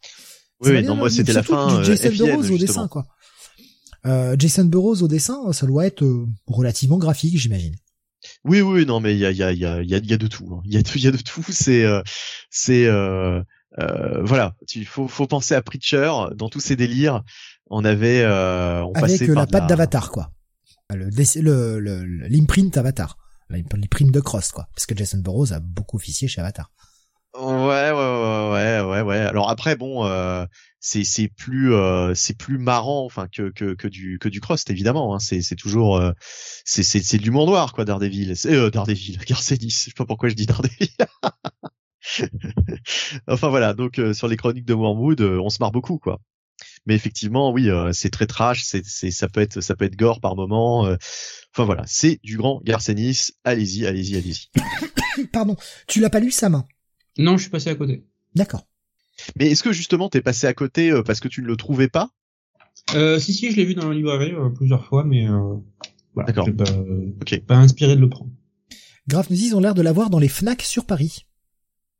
Oui, 0.61 0.71
oui, 0.71 0.83
non, 0.83 0.95
moi 0.95 1.09
c'était 1.09 1.33
la 1.33 1.43
fin 1.43 1.79
Du 1.79 1.85
Jason 1.85 2.07
euh, 2.07 2.11
FIN, 2.11 2.25
Burroughs 2.25 2.51
au 2.51 2.57
dessin, 2.57 2.87
quoi. 2.87 3.05
Euh, 4.05 4.35
Jason 4.39 4.65
Burroughs 4.65 5.01
au 5.01 5.07
dessin, 5.07 5.51
ça 5.51 5.65
doit 5.65 5.85
être 5.85 6.03
euh, 6.03 6.25
relativement 6.47 6.97
graphique, 6.97 7.37
j'imagine. 7.37 7.75
Oui, 8.43 8.61
oui, 8.61 8.85
non, 8.85 8.99
mais 9.01 9.13
il 9.13 9.19
y 9.19 9.25
a, 9.25 9.31
il 9.31 9.37
y 9.37 9.43
a, 9.43 9.51
il 9.51 9.59
y 9.59 9.65
a, 9.65 9.81
il 9.81 9.89
y 9.89 10.13
a, 10.13 10.17
de 10.17 10.27
tout. 10.27 10.47
hein. 10.51 10.61
Il 10.65 10.73
y 10.73 10.77
a, 10.77 10.79
y 10.95 11.07
a 11.07 11.11
de 11.11 11.17
tout. 11.17 11.43
C'est, 11.49 11.83
euh, 11.83 12.01
c'est, 12.49 12.85
euh, 12.85 13.41
euh, 13.79 14.23
voilà. 14.23 14.55
Il 14.73 14.85
faut, 14.85 15.07
faut 15.07 15.27
penser 15.27 15.53
à 15.55 15.61
Preacher 15.61 16.11
dans 16.35 16.49
tous 16.49 16.59
ses 16.61 16.75
délires. 16.75 17.23
on 17.69 17.83
avait, 17.83 18.21
euh, 18.21 18.83
on 18.83 18.93
Avec 18.93 19.19
passait 19.19 19.27
la 19.27 19.45
patte 19.45 19.67
d'Avatar, 19.67 20.11
quoi. 20.11 20.31
Le, 20.93 21.79
le, 21.79 22.03
l'imprint 22.27 22.77
Avatar. 22.77 23.17
L'imprint 23.49 24.11
de 24.11 24.19
Cross, 24.19 24.51
quoi. 24.51 24.67
Parce 24.75 24.85
que 24.85 24.95
Jason 24.95 25.19
Burroughs 25.19 25.51
a 25.51 25.59
beaucoup 25.59 25.97
officié 25.97 26.27
chez 26.27 26.41
Avatar. 26.41 26.71
Ouais, 27.35 27.91
ouais, 27.91 27.91
ouais, 27.91 28.81
ouais, 28.81 29.01
ouais. 29.01 29.17
Alors 29.17 29.49
après, 29.49 29.75
bon, 29.75 30.05
euh, 30.05 30.45
c'est 30.79 31.03
c'est 31.03 31.27
plus 31.27 31.73
euh, 31.73 32.13
c'est 32.15 32.37
plus 32.37 32.57
marrant, 32.57 33.03
enfin 33.03 33.27
que 33.27 33.49
que 33.49 33.73
que 33.73 33.89
du 33.89 34.19
que 34.19 34.29
du 34.29 34.39
cross, 34.39 34.63
évidemment. 34.69 35.13
Hein. 35.13 35.19
C'est 35.19 35.41
c'est 35.41 35.57
toujours 35.57 35.97
euh, 35.97 36.11
c'est 36.63 36.83
c'est 36.83 37.01
c'est 37.01 37.17
de 37.17 37.23
l'humour 37.23 37.45
noir, 37.45 37.73
quoi, 37.73 37.83
Daredevil. 37.83 38.37
C'est 38.37 38.53
euh, 38.53 38.69
Daredevil, 38.69 39.17
Garcenis. 39.27 39.69
Je 39.69 39.75
sais 39.85 39.91
pas 39.97 40.05
pourquoi 40.05 40.29
je 40.29 40.35
dis 40.35 40.45
Daredevil. 40.45 40.95
enfin 43.27 43.49
voilà. 43.49 43.73
Donc 43.73 43.99
euh, 43.99 44.13
sur 44.13 44.27
les 44.27 44.37
chroniques 44.37 44.65
de 44.65 44.73
Wormwood, 44.73 45.21
euh, 45.21 45.39
on 45.43 45.49
se 45.49 45.57
marre 45.59 45.71
beaucoup, 45.71 45.97
quoi. 45.97 46.21
Mais 46.85 46.95
effectivement, 46.95 47.51
oui, 47.51 47.69
euh, 47.69 47.91
c'est 47.93 48.09
très 48.09 48.27
trash. 48.27 48.63
C'est 48.63 48.85
c'est 48.85 49.11
ça 49.11 49.27
peut 49.27 49.41
être 49.41 49.61
ça 49.61 49.75
peut 49.75 49.85
être 49.85 49.95
gore 49.95 50.21
par 50.21 50.35
moment. 50.35 50.85
euh. 50.85 50.95
Enfin 51.53 51.65
voilà, 51.65 51.83
c'est 51.87 52.19
du 52.23 52.37
grand 52.37 52.61
Garcenis. 52.63 53.31
Allez-y, 53.43 53.85
allez-y, 53.85 54.17
allez-y. 54.17 54.49
Pardon, 55.31 55.55
tu 55.87 55.99
l'as 55.99 56.09
pas 56.09 56.19
lu, 56.19 56.31
Sam 56.31 56.63
Non, 57.17 57.37
je 57.37 57.43
suis 57.43 57.51
passé 57.51 57.69
à 57.69 57.75
côté. 57.75 58.05
D'accord. 58.35 58.67
Mais 59.37 59.49
est-ce 59.51 59.63
que 59.63 59.71
justement 59.71 60.09
t'es 60.09 60.21
passé 60.21 60.45
à 60.47 60.53
côté 60.53 60.91
euh, 60.91 61.01
parce 61.01 61.19
que 61.19 61.27
tu 61.27 61.41
ne 61.41 61.47
le 61.47 61.55
trouvais 61.55 61.87
pas? 61.87 62.09
Euh, 62.93 63.17
si, 63.19 63.33
si, 63.33 63.49
je 63.49 63.55
l'ai 63.55 63.65
vu 63.65 63.73
dans 63.73 63.87
la 63.89 63.95
librairie 63.95 64.33
euh, 64.33 64.49
plusieurs 64.49 64.85
fois, 64.85 65.03
mais 65.03 65.27
euh, 65.27 65.55
voilà, 66.13 66.27
D'accord. 66.27 66.45
j'ai 67.25 67.39
pas, 67.39 67.55
euh, 67.55 67.59
inspiré 67.61 67.95
de 67.95 68.01
le 68.01 68.09
prendre. 68.09 68.31
Grave 69.07 69.27
nous 69.29 69.35
dit, 69.37 69.47
ils 69.47 69.55
ont 69.55 69.59
l'air 69.59 69.73
de 69.73 69.81
l'avoir 69.81 70.09
dans 70.09 70.19
les 70.19 70.27
Fnac 70.27 70.61
sur 70.61 70.85
Paris. 70.85 71.25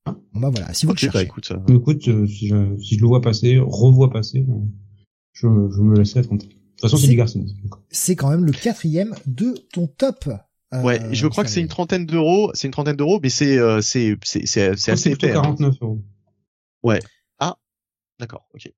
Ah. 0.06 0.16
Bon 0.34 0.40
bah 0.40 0.50
voilà, 0.52 0.74
si 0.74 0.86
vous 0.86 0.92
Ok, 0.92 1.02
le 1.02 1.08
bah 1.08 1.12
cherchez. 1.14 1.26
écoute. 1.28 1.52
euh, 1.52 1.76
Écoute, 1.76 2.08
euh, 2.08 2.28
si, 2.28 2.48
je, 2.48 2.78
si 2.78 2.96
je 2.96 3.02
le 3.02 3.08
vois 3.08 3.22
passer, 3.22 3.58
revois 3.60 4.10
passer, 4.12 4.46
euh, 4.48 4.54
je, 5.34 5.48
je 5.48 5.82
me 5.82 5.96
laisserai 5.98 6.22
tenter. 6.24 6.48
De 6.48 6.54
toute 6.54 6.82
façon, 6.82 6.98
c'est 6.98 7.08
du 7.08 7.16
Garcinis. 7.16 7.56
C'est 7.90 8.16
quand 8.16 8.30
même 8.30 8.46
le 8.46 8.52
quatrième 8.52 9.16
de 9.26 9.56
ton 9.74 9.88
top. 9.88 10.28
euh, 10.74 10.82
Ouais, 10.84 11.00
je 11.14 11.28
crois 11.28 11.44
que 11.44 11.50
c'est 11.50 11.62
une 11.62 11.68
trentaine 11.70 12.06
d'euros, 12.06 12.52
c'est 12.54 12.68
une 12.68 12.74
trentaine 12.74 12.98
d'euros, 12.98 13.20
mais 13.24 13.30
c'est 13.30 13.58
euh, 13.58 13.82
c'est 13.82 14.18
c'est 14.24 14.46
c'est 14.46 14.92
assez 14.92 15.12
épais. 15.12 15.32
hein. 15.32 15.42
49 15.42 15.76
euros. 15.82 16.02
D'accord, 18.20 18.48
ok. 18.54 18.72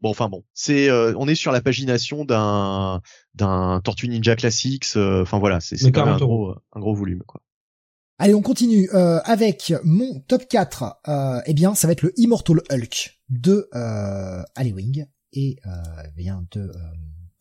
Bon, 0.00 0.10
enfin 0.10 0.28
bon, 0.28 0.44
c'est 0.52 0.88
euh, 0.90 1.12
on 1.16 1.28
est 1.28 1.34
sur 1.36 1.52
la 1.52 1.60
pagination 1.60 2.24
d'un 2.24 3.00
d'un 3.34 3.80
Tortue 3.84 4.08
Ninja 4.08 4.34
Classics. 4.36 4.96
euh, 4.96 5.22
Enfin 5.22 5.38
voilà, 5.38 5.60
c'est 5.60 5.76
c'est 5.76 5.86
Mais 5.86 5.92
quand 5.92 6.04
même 6.04 6.14
un 6.14 6.18
40 6.18 6.22
euros. 6.22 6.46
gros 6.52 6.54
un 6.72 6.80
gros 6.80 6.94
volume 6.94 7.22
quoi. 7.26 7.40
Allez, 8.20 8.34
on 8.34 8.42
continue 8.42 8.90
euh, 8.94 9.20
avec 9.24 9.72
mon 9.84 10.18
top 10.26 10.48
4. 10.48 11.00
Euh, 11.06 11.40
eh 11.46 11.54
bien, 11.54 11.76
ça 11.76 11.86
va 11.86 11.92
être 11.92 12.02
le 12.02 12.12
Immortal 12.18 12.60
Hulk 12.68 13.20
de 13.28 13.68
euh, 13.74 14.42
Wing 14.58 15.06
et 15.32 15.56
euh, 15.66 16.02
bien 16.16 16.44
de 16.50 16.62
euh, 16.62 16.72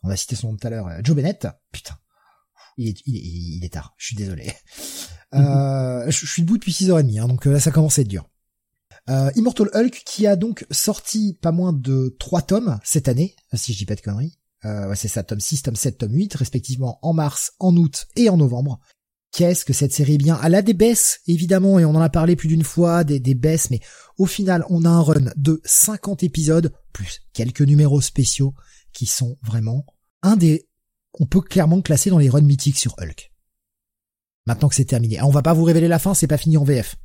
on 0.04 0.10
a 0.10 0.16
cité 0.16 0.36
son 0.36 0.52
nom 0.52 0.58
tout 0.58 0.68
à 0.68 0.70
l'heure, 0.70 0.88
euh, 0.88 1.00
Joe 1.04 1.16
Bennett. 1.16 1.48
Putain, 1.72 1.98
il 2.78 2.90
est, 2.90 3.02
il 3.08 3.16
est, 3.16 3.22
il 3.22 3.66
est 3.66 3.74
tard. 3.74 3.96
Je 3.98 4.06
suis 4.06 4.16
désolé. 4.16 4.54
Euh, 5.34 6.06
je, 6.06 6.26
je 6.26 6.32
suis 6.32 6.42
debout 6.44 6.58
depuis 6.58 6.72
6h30, 6.72 7.20
hein, 7.20 7.28
donc 7.28 7.48
euh, 7.48 7.52
là 7.52 7.60
ça 7.60 7.70
commence 7.70 7.98
à 7.98 8.02
être 8.02 8.08
dur. 8.08 8.30
Euh, 9.10 9.30
Immortal 9.36 9.70
Hulk 9.74 10.04
qui 10.06 10.26
a 10.26 10.38
donc 10.38 10.66
sorti 10.72 11.38
pas 11.42 11.52
moins 11.52 11.74
de 11.74 12.16
trois 12.18 12.42
tomes 12.42 12.80
cette 12.84 13.10
année, 13.10 13.36
si 13.54 13.74
je 13.74 13.78
dis 13.80 13.86
pas 13.86 13.96
de 13.96 14.02
conneries. 14.02 14.40
Euh, 14.64 14.88
ouais, 14.88 14.96
c'est 14.96 15.10
ça, 15.10 15.24
tome 15.24 15.40
6, 15.40 15.64
tome 15.64 15.76
7, 15.76 15.98
tome 15.98 16.14
8, 16.14 16.34
respectivement 16.36 16.98
en 17.02 17.14
mars, 17.14 17.54
en 17.60 17.76
août 17.76 18.08
et 18.16 18.30
en 18.30 18.38
novembre. 18.38 18.80
Qu'est-ce 19.38 19.66
que 19.66 19.74
cette 19.74 19.93
série? 19.93 20.16
Est 20.16 20.17
bien 20.17 20.40
Elle 20.43 20.56
a 20.56 20.64
des 20.64 20.74
baisses, 20.74 21.19
évidemment, 21.27 21.77
et 21.77 21.85
on 21.85 21.91
en 21.93 22.01
a 22.01 22.09
parlé 22.09 22.35
plus 22.35 22.48
d'une 22.48 22.64
fois, 22.64 23.03
des, 23.03 23.19
des 23.19 23.35
baisses, 23.35 23.69
mais 23.69 23.82
au 24.17 24.25
final, 24.25 24.66
on 24.72 24.83
a 24.83 24.90
un 24.90 25.01
run 25.01 25.32
de 25.35 25.61
50 25.64 26.24
épisodes, 26.24 26.74
plus 26.91 27.22
quelques 27.33 27.61
numéros 27.61 28.01
spéciaux, 28.01 28.56
qui 28.93 29.06
sont 29.06 29.38
vraiment 29.43 29.85
un 30.24 30.38
des... 30.38 30.67
On 31.19 31.27
peut 31.27 31.41
clairement 31.41 31.83
classer 31.83 32.09
dans 32.09 32.17
les 32.17 32.30
runs 32.30 32.41
mythiques 32.41 32.80
sur 32.80 32.95
Hulk. 32.98 33.32
Maintenant 34.48 34.69
que 34.69 34.75
c'est 34.75 34.85
terminé. 34.85 35.19
Ah, 35.19 35.27
on 35.27 35.32
va 35.32 35.43
pas 35.43 35.53
vous 35.53 35.66
révéler 35.66 35.88
la 35.88 35.99
fin, 35.99 36.16
c'est 36.16 36.25
pas 36.25 36.38
fini 36.38 36.57
en 36.57 36.64
VF. 36.64 36.95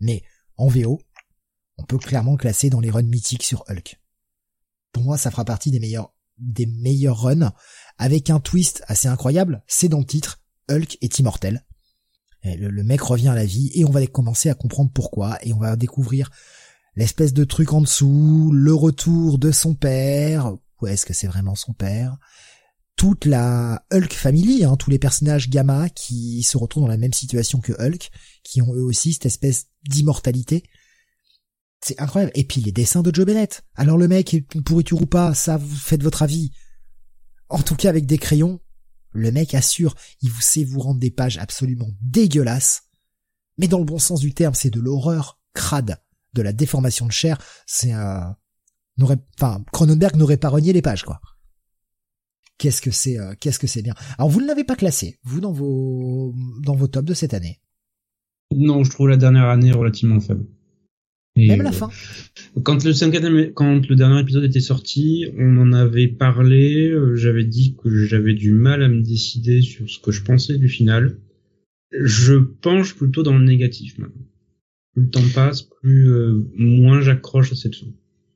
Mais 0.00 0.24
en 0.56 0.66
VO, 0.66 1.00
on 1.78 1.84
peut 1.84 1.98
clairement 1.98 2.36
classer 2.36 2.70
dans 2.70 2.80
les 2.80 2.90
runs 2.90 3.02
mythiques 3.02 3.44
sur 3.44 3.62
Hulk. 3.68 4.00
Pour 4.90 5.04
moi, 5.04 5.16
ça 5.16 5.30
fera 5.30 5.44
partie 5.44 5.70
des 5.70 5.78
meilleurs, 5.78 6.12
des 6.38 6.66
meilleurs 6.66 7.22
runs, 7.22 7.52
avec 7.98 8.30
un 8.30 8.40
twist 8.40 8.82
assez 8.88 9.06
incroyable, 9.06 9.62
c'est 9.68 9.88
dans 9.88 10.00
le 10.00 10.06
titre, 10.06 10.41
Hulk 10.70 10.98
est 11.00 11.18
immortel. 11.18 11.64
Le 12.44 12.82
mec 12.82 13.00
revient 13.00 13.28
à 13.28 13.34
la 13.34 13.44
vie 13.44 13.70
et 13.74 13.84
on 13.84 13.90
va 13.90 14.04
commencer 14.06 14.50
à 14.50 14.54
comprendre 14.54 14.90
pourquoi 14.92 15.38
et 15.42 15.52
on 15.52 15.58
va 15.58 15.76
découvrir 15.76 16.30
l'espèce 16.96 17.32
de 17.32 17.44
truc 17.44 17.72
en 17.72 17.80
dessous, 17.80 18.50
le 18.52 18.74
retour 18.74 19.38
de 19.38 19.52
son 19.52 19.74
père, 19.74 20.54
ou 20.80 20.86
est-ce 20.86 21.06
que 21.06 21.14
c'est 21.14 21.28
vraiment 21.28 21.54
son 21.54 21.72
père? 21.72 22.18
Toute 22.96 23.24
la 23.24 23.84
Hulk 23.92 24.12
family, 24.12 24.64
hein, 24.64 24.76
tous 24.76 24.90
les 24.90 24.98
personnages 24.98 25.48
gamma 25.48 25.88
qui 25.88 26.42
se 26.42 26.58
retrouvent 26.58 26.82
dans 26.82 26.88
la 26.88 26.98
même 26.98 27.12
situation 27.12 27.60
que 27.60 27.72
Hulk, 27.72 28.10
qui 28.44 28.60
ont 28.60 28.74
eux 28.74 28.82
aussi 28.82 29.14
cette 29.14 29.26
espèce 29.26 29.66
d'immortalité. 29.88 30.64
C'est 31.80 32.00
incroyable. 32.00 32.32
Et 32.34 32.44
puis 32.44 32.60
les 32.60 32.72
dessins 32.72 33.02
de 33.02 33.14
Joe 33.14 33.24
Bennett. 33.24 33.64
Alors 33.74 33.96
le 33.96 34.08
mec 34.08 34.34
est 34.34 34.54
une 34.54 34.62
pourriture 34.62 35.00
ou 35.00 35.06
pas, 35.06 35.34
ça 35.34 35.56
vous 35.56 35.74
faites 35.74 36.02
votre 36.02 36.22
avis. 36.22 36.52
En 37.48 37.62
tout 37.62 37.76
cas 37.76 37.88
avec 37.88 38.06
des 38.06 38.18
crayons, 38.18 38.60
le 39.12 39.32
mec 39.32 39.54
assure, 39.54 39.94
il 40.20 40.30
vous 40.30 40.40
sait 40.40 40.64
vous 40.64 40.80
rendre 40.80 41.00
des 41.00 41.10
pages 41.10 41.38
absolument 41.38 41.90
dégueulasses. 42.00 42.84
Mais 43.58 43.68
dans 43.68 43.78
le 43.78 43.84
bon 43.84 43.98
sens 43.98 44.20
du 44.20 44.32
terme, 44.32 44.54
c'est 44.54 44.70
de 44.70 44.80
l'horreur 44.80 45.40
crade, 45.54 45.98
de 46.32 46.42
la 46.42 46.52
déformation 46.52 47.06
de 47.06 47.12
chair. 47.12 47.38
C'est 47.66 47.92
un, 47.92 48.36
n'aurait, 48.96 49.18
enfin, 49.38 49.64
Cronenberg 49.72 50.16
n'aurait 50.16 50.36
pas 50.36 50.48
renié 50.48 50.72
les 50.72 50.82
pages, 50.82 51.04
quoi. 51.04 51.20
Qu'est-ce 52.58 52.80
que 52.80 52.90
c'est, 52.90 53.18
euh, 53.18 53.34
qu'est-ce 53.40 53.58
que 53.58 53.66
c'est 53.66 53.82
bien. 53.82 53.94
Alors 54.18 54.30
vous 54.30 54.40
ne 54.40 54.46
l'avez 54.46 54.64
pas 54.64 54.76
classé, 54.76 55.18
vous 55.24 55.40
dans 55.40 55.52
vos, 55.52 56.34
dans 56.62 56.76
vos 56.76 56.86
tops 56.86 57.06
de 57.06 57.14
cette 57.14 57.34
année? 57.34 57.60
Non, 58.54 58.84
je 58.84 58.90
trouve 58.90 59.08
la 59.08 59.16
dernière 59.16 59.48
année 59.48 59.72
relativement 59.72 60.20
faible. 60.20 60.46
Et, 61.36 61.48
Même 61.48 61.62
la 61.62 61.70
euh, 61.70 61.72
fin. 61.72 61.90
Quand 62.62 62.84
le 62.84 62.92
cinquième, 62.92 63.52
quand 63.54 63.88
le 63.88 63.96
dernier 63.96 64.20
épisode 64.20 64.44
était 64.44 64.60
sorti, 64.60 65.26
on 65.38 65.56
en 65.58 65.72
avait 65.72 66.08
parlé. 66.08 66.88
euh, 66.88 67.16
J'avais 67.16 67.44
dit 67.44 67.74
que 67.82 68.04
j'avais 68.04 68.34
du 68.34 68.52
mal 68.52 68.82
à 68.82 68.88
me 68.88 69.00
décider 69.00 69.62
sur 69.62 69.88
ce 69.88 69.98
que 69.98 70.12
je 70.12 70.22
pensais 70.22 70.58
du 70.58 70.68
final. 70.68 71.16
Je 71.98 72.34
penche 72.34 72.94
plutôt 72.94 73.22
dans 73.22 73.36
le 73.36 73.44
négatif 73.44 73.98
maintenant. 73.98 74.26
Plus 74.94 75.04
le 75.04 75.10
temps 75.10 75.22
passe, 75.34 75.62
plus 75.62 76.10
euh, 76.10 76.34
moins 76.54 77.00
j'accroche 77.00 77.52
à 77.52 77.54
cette 77.56 77.76
fin. 77.76 77.86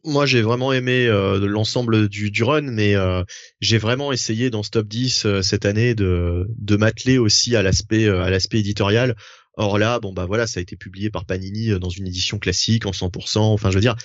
Moi, 0.04 0.24
j'ai 0.24 0.40
vraiment 0.40 0.72
aimé 0.72 1.06
euh, 1.08 1.46
l'ensemble 1.48 2.08
du, 2.08 2.30
du 2.30 2.44
run, 2.44 2.62
mais 2.62 2.94
euh, 2.94 3.24
j'ai 3.60 3.76
vraiment 3.76 4.12
essayé 4.12 4.50
dans 4.50 4.62
ce 4.62 4.70
top 4.70 4.86
10 4.86 5.26
euh, 5.26 5.42
cette 5.42 5.66
année 5.66 5.94
de, 5.96 6.46
de 6.58 6.76
m'atteler 6.76 7.18
aussi 7.18 7.56
à 7.56 7.62
l'aspect 7.62 8.06
euh, 8.06 8.22
à 8.22 8.30
l'aspect 8.30 8.60
éditorial. 8.60 9.16
Or 9.56 9.78
là, 9.78 10.00
bon 10.00 10.12
bah 10.12 10.26
voilà, 10.26 10.46
ça 10.46 10.60
a 10.60 10.62
été 10.62 10.76
publié 10.76 11.10
par 11.10 11.24
Panini 11.24 11.70
euh, 11.70 11.78
dans 11.78 11.88
une 11.88 12.06
édition 12.06 12.38
classique 12.38 12.86
en 12.86 12.90
100%. 12.92 13.38
Enfin, 13.38 13.70
je 13.70 13.74
veux 13.76 13.80
dire, 13.80 13.96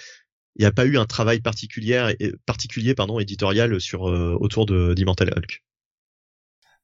il 0.56 0.62
n'y 0.62 0.66
a 0.66 0.72
pas 0.72 0.86
eu 0.86 0.98
un 0.98 1.06
travail 1.06 1.42
particulier, 1.42 2.14
et- 2.20 2.34
particulier 2.46 2.96
pardon, 2.96 3.20
éditorial 3.20 3.80
sur 3.82 4.10
euh, 4.10 4.38
autour 4.40 4.66
de 4.66 4.94
d'Immortal 4.94 5.34
Hulk. 5.36 5.64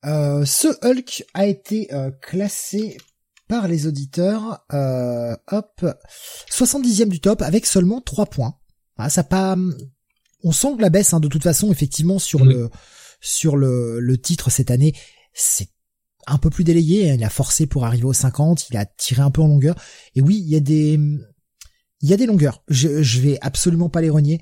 Euh, 0.06 0.46
ce 0.46 0.68
Hulk 0.86 1.24
a 1.34 1.46
été 1.48 1.94
euh, 1.94 2.12
classé 2.22 2.98
par 3.48 3.68
les 3.68 3.88
auditeurs, 3.88 4.60
euh, 4.74 5.36
hop, 5.52 5.86
70e 6.52 7.08
du 7.10 7.20
top 7.22 7.42
avec 7.42 7.66
seulement 7.66 8.02
3 8.02 8.26
points. 8.28 8.56
Ah, 8.98 9.10
ça 9.10 9.24
pas, 9.24 9.56
on 10.44 10.52
sent 10.52 10.76
que 10.78 10.82
la 10.82 10.90
baisse, 10.90 11.14
hein, 11.14 11.20
de 11.20 11.28
toute 11.28 11.44
façon, 11.44 11.72
effectivement, 11.72 12.20
sur 12.20 12.42
Oui. 12.42 12.54
le, 12.54 12.70
sur 13.22 13.56
le, 13.56 14.00
le 14.00 14.18
titre 14.18 14.50
cette 14.50 14.70
année, 14.72 14.94
c'est 15.34 15.70
un 16.28 16.38
peu 16.38 16.50
plus 16.50 16.64
délayé. 16.64 17.14
Il 17.14 17.24
a 17.24 17.30
forcé 17.30 17.66
pour 17.66 17.86
arriver 17.86 18.06
aux 18.06 18.14
50, 18.14 18.70
il 18.70 18.78
a 18.78 18.86
tiré 18.86 19.22
un 19.22 19.32
peu 19.32 19.42
en 19.42 19.48
longueur. 19.48 19.76
Et 20.16 20.22
oui, 20.22 20.38
il 20.38 20.50
y 20.50 20.56
a 20.56 20.60
des, 20.60 21.00
il 22.02 22.10
y 22.10 22.14
a 22.14 22.18
des 22.18 22.26
longueurs. 22.26 22.64
Je, 22.68 23.02
je 23.02 23.20
vais 23.22 23.38
absolument 23.42 23.90
pas 23.90 24.02
les 24.02 24.10
renier. 24.10 24.42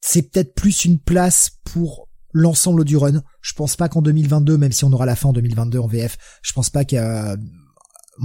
C'est 0.00 0.22
peut-être 0.22 0.54
plus 0.54 0.84
une 0.84 0.98
place 0.98 1.50
pour 1.64 2.08
l'ensemble 2.32 2.84
du 2.84 2.96
run. 2.96 3.22
Je 3.42 3.52
pense 3.52 3.76
pas 3.76 3.88
qu'en 3.88 4.02
2022, 4.02 4.56
même 4.56 4.72
si 4.72 4.84
on 4.84 4.92
aura 4.92 5.06
la 5.06 5.16
fin 5.16 5.28
en 5.28 5.32
2022 5.32 5.78
en 5.78 5.86
VF, 5.86 6.16
je 6.42 6.52
pense 6.52 6.70
pas 6.70 6.84
qu'à 6.84 7.36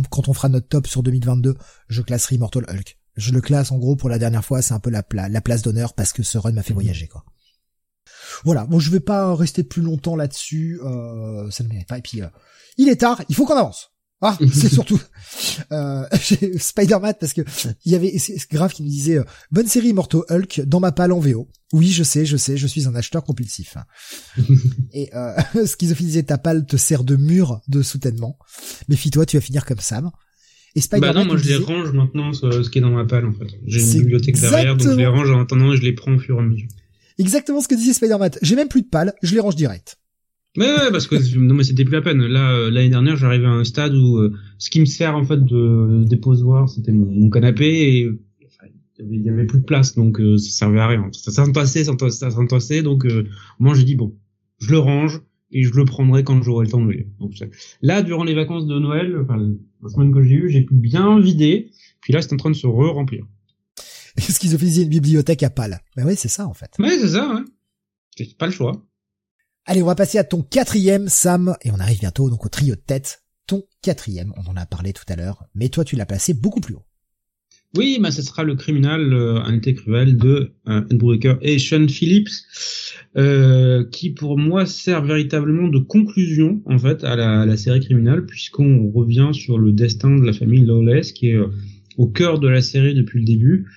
quand 0.10 0.28
on 0.28 0.34
fera 0.34 0.50
notre 0.50 0.68
top 0.68 0.88
sur 0.88 1.04
2022, 1.04 1.56
je 1.88 2.02
classerai 2.02 2.36
Immortal 2.36 2.66
Hulk. 2.70 2.98
Je 3.16 3.32
le 3.32 3.40
classe 3.40 3.72
en 3.72 3.78
gros 3.78 3.96
pour 3.96 4.10
la 4.10 4.20
dernière 4.20 4.44
fois, 4.44 4.62
c'est 4.62 4.74
un 4.74 4.80
peu 4.80 4.90
la, 4.90 5.04
la 5.30 5.42
place 5.42 5.62
d'honneur 5.62 5.94
parce 5.94 6.12
que 6.12 6.22
ce 6.22 6.38
run 6.38 6.52
m'a 6.52 6.64
fait 6.64 6.74
voyager 6.74 7.08
quoi. 7.08 7.24
Voilà, 8.44 8.66
bon 8.66 8.80
je 8.80 8.92
vais 8.92 9.00
pas 9.00 9.36
rester 9.36 9.64
plus 9.64 9.82
longtemps 9.82 10.16
là-dessus, 10.16 10.80
euh, 10.84 11.50
ça 11.52 11.64
ne 11.64 11.70
mérite 11.70 11.88
pas. 11.88 11.98
Et 11.98 12.02
puis 12.02 12.22
euh, 12.22 12.28
il 12.78 12.90
est 12.90 12.98
tard, 12.98 13.22
il 13.30 13.36
faut 13.36 13.46
qu'on 13.46 13.56
avance. 13.56 13.92
Ah, 14.22 14.38
c'est 14.54 14.70
surtout 14.70 15.00
euh, 15.72 16.04
Spider-Man 16.58 17.16
parce 17.20 17.34
que 17.34 17.42
il 17.86 17.92
y 17.92 17.96
avait 17.96 18.18
c'est 18.18 18.50
grave 18.50 18.72
qui 18.74 18.84
me 18.84 18.88
disait 18.88 19.20
euh, 19.20 19.24
bonne 19.52 19.68
série 19.68 19.90
Immortal 19.90 20.22
Hulk 20.30 20.62
dans 20.66 20.80
ma 20.80 20.92
palle 20.92 21.12
en 21.12 21.20
VO. 21.20 21.50
Oui, 21.74 21.92
je 21.92 22.04
sais, 22.04 22.26
je 22.26 22.38
sais, 22.38 22.56
je 22.58 22.68
suis 22.68 22.88
un 22.88 22.96
acheteur 22.96 23.24
compulsif. 23.24 23.76
Et 24.94 25.10
euh, 25.14 25.36
Schizophrénie 25.66 26.08
disait 26.08 26.24
ta 26.24 26.38
palle 26.38 26.66
te 26.66 26.78
sert 26.78 27.04
de 27.04 27.18
mur 27.18 27.62
de 27.68 27.82
soutènement. 27.82 28.40
Méfie-toi, 28.88 29.26
tu 29.26 29.38
vas 29.38 29.42
finir 29.42 29.66
comme 29.66 29.80
Sam. 29.80 30.12
Et 30.76 30.80
Bah 30.80 30.84
Spider-Man 30.84 31.16
non, 31.16 31.26
moi 31.26 31.38
je 31.38 31.48
les 31.48 31.58
range 31.58 31.92
maintenant, 31.92 32.34
ce, 32.34 32.64
ce 32.64 32.70
qui 32.70 32.80
est 32.80 32.82
dans 32.82 32.92
ma 32.92 33.06
palle 33.06 33.26
en 33.26 33.34
fait. 33.34 33.48
J'ai 33.66 33.82
une 33.82 34.02
bibliothèque 34.02 34.40
derrière, 34.40 34.78
donc 34.78 34.88
je 34.88 34.96
les 34.96 35.08
range 35.08 35.30
en 35.30 35.42
attendant 35.42 35.74
et 35.74 35.78
je 35.78 35.82
les 35.82 35.94
prends 35.94 36.14
au 36.14 36.20
fur 36.20 36.38
et 36.38 36.40
à 36.40 36.44
mesure. 36.44 36.68
Exactement 37.18 37.62
ce 37.62 37.68
que 37.68 37.76
disait 37.76 37.94
Spider-Man. 37.94 38.32
J'ai 38.42 38.56
même 38.56 38.68
plus 38.68 38.82
de 38.82 38.88
pales, 38.88 39.14
je 39.22 39.34
les 39.34 39.40
range 39.40 39.56
direct. 39.56 39.98
Mais 40.58 40.66
ouais, 40.66 40.92
parce 40.92 41.08
que 41.08 41.16
non 41.38 41.56
mais 41.56 41.64
c'était 41.64 41.84
plus 41.84 41.94
la 41.94 42.02
peine. 42.02 42.26
Là 42.26 42.52
euh, 42.52 42.72
l'année 42.72 42.90
dernière, 42.90 43.18
j'arrivais 43.18 43.48
à 43.48 43.52
un 43.52 43.64
stade 43.64 43.94
où 43.94 44.18
euh, 44.18 44.34
ce 44.58 44.70
qui 44.70 44.80
me 44.80 44.86
sert 44.86 45.16
en 45.16 45.24
fait 45.24 45.44
de 45.44 46.04
déposoir, 46.06 46.70
c'était 46.70 46.92
mon, 46.92 47.30
canapé 47.30 47.66
et 47.66 48.10
il 48.98 49.22
y 49.22 49.30
avait 49.30 49.46
plus 49.46 49.60
de 49.60 49.66
place 49.66 49.94
donc 49.96 50.22
euh, 50.22 50.38
ça 50.38 50.50
servait 50.50 50.80
à 50.80 50.88
rien. 50.88 51.10
Ça 51.12 51.32
s'entassait, 51.32 51.84
ça 51.84 52.32
s'entassait 52.32 52.82
donc 52.82 53.06
moi 53.60 53.76
j'ai 53.76 53.84
dit 53.84 53.96
bon, 53.96 54.16
je 54.60 54.72
le 54.72 54.80
range 54.80 55.22
et 55.52 55.64
je 55.64 55.74
le 55.74 55.86
prendrai 55.86 56.24
quand 56.24 56.42
j'aurai 56.42 56.66
le 56.66 56.72
temps 56.72 56.84
de 56.84 56.92
le 56.92 57.06
Donc 57.20 57.34
là 57.82 58.02
durant 58.02 58.24
les 58.24 58.34
vacances 58.34 58.66
de 58.66 58.80
Noël, 58.80 59.18
enfin 59.22 59.38
la 59.38 59.90
semaine 59.90 60.14
que 60.14 60.24
j'ai 60.24 60.36
eue, 60.36 60.50
j'ai 60.50 60.62
pu 60.62 60.74
bien 60.74 61.20
vider. 61.20 61.72
Puis 62.02 62.14
là 62.14 62.22
c'est 62.22 62.34
en 62.34 62.38
train 62.38 62.52
de 62.52 62.56
se 62.56 62.68
re-remplir. 62.68 63.26
Est-ce 64.18 64.40
qu'ils 64.40 64.56
ont 64.56 64.58
fait 64.58 64.82
une 64.82 64.90
bibliothèque 64.90 65.44
à 65.44 65.50
pales 65.50 65.82
Ben 65.96 66.06
oui, 66.06 66.16
c'est 66.16 66.30
ça 66.30 66.48
en 66.48 66.54
fait. 66.54 66.72
Ouais, 66.80 66.98
c'est 66.98 67.10
ça. 67.10 67.34
Ouais. 67.34 67.42
C'est 68.18 68.38
pas 68.38 68.46
le 68.46 68.52
choix. 68.52 68.86
Allez, 69.66 69.82
on 69.82 69.88
va 69.88 69.96
passer 69.96 70.18
à 70.18 70.24
ton 70.24 70.42
quatrième, 70.42 71.10
Sam, 71.10 71.56
et 71.64 71.72
on 71.72 71.80
arrive 71.80 72.00
bientôt 72.00 72.30
donc 72.30 72.46
au 72.46 72.50
trio 72.50 72.76
de 72.76 72.80
tête. 72.80 73.24
Ton 73.48 73.64
quatrième, 73.82 74.34
on 74.38 74.50
en 74.50 74.56
a 74.56 74.66
parlé 74.66 74.94
tout 74.94 75.04
à 75.08 75.16
l'heure, 75.16 75.44
mais 75.54 75.70
toi 75.70 75.84
tu 75.84 75.96
l'as 75.96 76.06
placé 76.06 76.34
beaucoup 76.34 76.62
plus 76.62 76.76
haut. 76.76 76.86
Oui, 77.76 78.00
bah 78.02 78.12
ce 78.12 78.22
sera 78.22 78.44
le 78.44 78.56
criminal 78.56 79.14
euh, 79.14 79.42
un 79.42 79.54
été 79.54 79.74
cruel 79.74 80.18
de 80.18 80.54
euh, 80.70 81.38
et 81.42 81.60
Sean 81.60 81.88
Phillips, 81.88 82.30
euh, 83.18 83.84
qui 83.92 84.12
pour 84.12 84.38
moi 84.38 84.66
sert 84.66 85.04
véritablement 85.04 85.68
de 85.68 85.80
conclusion 85.80 86.62
en 86.66 86.80
fait 86.80 87.04
à 87.04 87.16
la, 87.16 87.46
la 87.46 87.58
série 87.58 87.82
criminale, 87.82 88.26
puisqu'on 88.26 88.90
revient 88.92 89.30
sur 89.34 89.58
le 89.58 89.74
destin 89.74 90.16
de 90.18 90.26
la 90.26 90.32
famille 90.32 90.66
Lawless, 90.66 91.12
qui 91.12 91.30
est 91.32 91.36
euh, 91.36 91.52
au 91.98 92.08
cœur 92.08 92.40
de 92.40 92.48
la 92.48 92.62
série 92.62 92.94
depuis 92.94 93.20
le 93.20 93.26
début, 93.26 93.68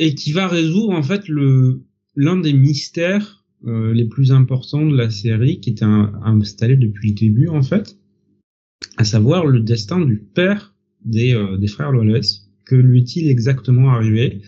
et 0.00 0.14
qui 0.14 0.32
va 0.32 0.48
résoudre 0.48 0.90
en 0.90 1.02
fait 1.02 1.28
l'un 1.28 2.36
des 2.38 2.54
mystères 2.54 3.44
euh, 3.66 3.92
les 3.92 4.06
plus 4.06 4.32
importants 4.32 4.86
de 4.86 4.96
la 4.96 5.10
série, 5.10 5.60
qui 5.60 5.70
était 5.70 5.84
installé 5.84 6.76
depuis 6.76 7.10
le 7.10 7.14
début 7.14 7.48
en 7.48 7.62
fait, 7.62 7.98
à 8.96 9.04
savoir 9.04 9.46
le 9.46 9.60
destin 9.60 10.00
du 10.00 10.16
père 10.16 10.74
des, 11.04 11.34
euh, 11.34 11.66
frères 11.68 11.92
Lawless. 11.92 12.48
Que 12.64 12.76
lui 12.76 13.00
est-il 13.00 13.28
exactement 13.28 13.90
arrivé? 13.90 14.40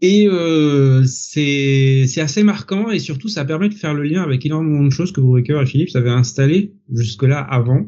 Et 0.00 0.26
euh, 0.28 1.04
c'est 1.04 2.06
assez 2.18 2.42
marquant 2.42 2.90
et 2.90 2.98
surtout 2.98 3.28
ça 3.28 3.44
permet 3.44 3.68
de 3.68 3.74
faire 3.74 3.92
le 3.92 4.02
lien 4.02 4.22
avec 4.22 4.46
énormément 4.46 4.82
de 4.82 4.90
choses 4.90 5.12
que 5.12 5.20
Brubaker 5.20 5.60
et 5.60 5.66
Phillips 5.66 5.94
avaient 5.94 6.10
installées 6.10 6.72
jusque-là 6.90 7.38
avant. 7.38 7.86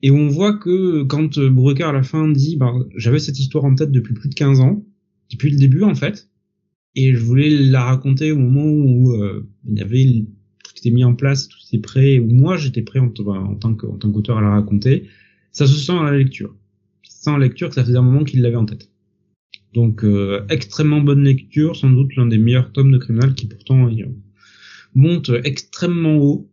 Et 0.00 0.10
on 0.10 0.28
voit 0.28 0.54
que 0.54 1.02
quand 1.02 1.38
Brubaker 1.38 1.88
à 1.88 1.92
la 1.92 2.02
fin 2.02 2.28
dit 2.28 2.56
ben, 2.56 2.86
j'avais 2.96 3.18
cette 3.18 3.38
histoire 3.38 3.64
en 3.64 3.74
tête 3.74 3.90
depuis 3.90 4.14
plus 4.14 4.30
de 4.30 4.34
15 4.34 4.60
ans, 4.60 4.84
depuis 5.30 5.50
le 5.50 5.56
début 5.56 5.82
en 5.82 5.94
fait, 5.94 6.28
et 6.94 7.14
je 7.14 7.18
voulais 7.18 7.50
la 7.50 7.84
raconter 7.84 8.32
au 8.32 8.38
moment 8.38 8.66
où 8.66 9.12
euh, 9.12 9.48
il 9.68 9.78
y 9.78 9.82
avait 9.82 10.24
tout 10.62 10.72
était 10.76 10.90
mis 10.90 11.04
en 11.04 11.14
place, 11.14 11.48
tout 11.48 11.58
était 11.68 11.82
prêt, 11.82 12.18
où 12.18 12.30
moi 12.30 12.56
j'étais 12.56 12.82
prêt 12.82 13.00
en, 13.00 13.08
tant 13.08 13.74
qu'auteur 13.74 14.38
à 14.38 14.40
la 14.40 14.50
raconter. 14.50 15.08
Ça 15.52 15.66
se 15.66 15.74
sent 15.74 15.92
à 15.92 16.04
la 16.04 16.16
lecture. 16.16 16.54
La 17.26 17.38
lecture 17.38 17.70
que 17.70 17.74
ça 17.74 17.84
faisait 17.84 17.96
un 17.96 18.02
moment 18.02 18.24
qu'il 18.24 18.42
l'avait 18.42 18.56
en 18.56 18.66
tête. 18.66 18.90
Donc 19.72 20.04
euh, 20.04 20.44
extrêmement 20.50 21.00
bonne 21.00 21.24
lecture, 21.24 21.74
sans 21.74 21.90
doute 21.90 22.14
l'un 22.16 22.26
des 22.26 22.38
meilleurs 22.38 22.70
tomes 22.72 22.92
de 22.92 22.98
criminal 22.98 23.34
qui 23.34 23.46
pourtant 23.46 23.90
monte 24.94 25.30
extrêmement 25.42 26.16
haut. 26.16 26.50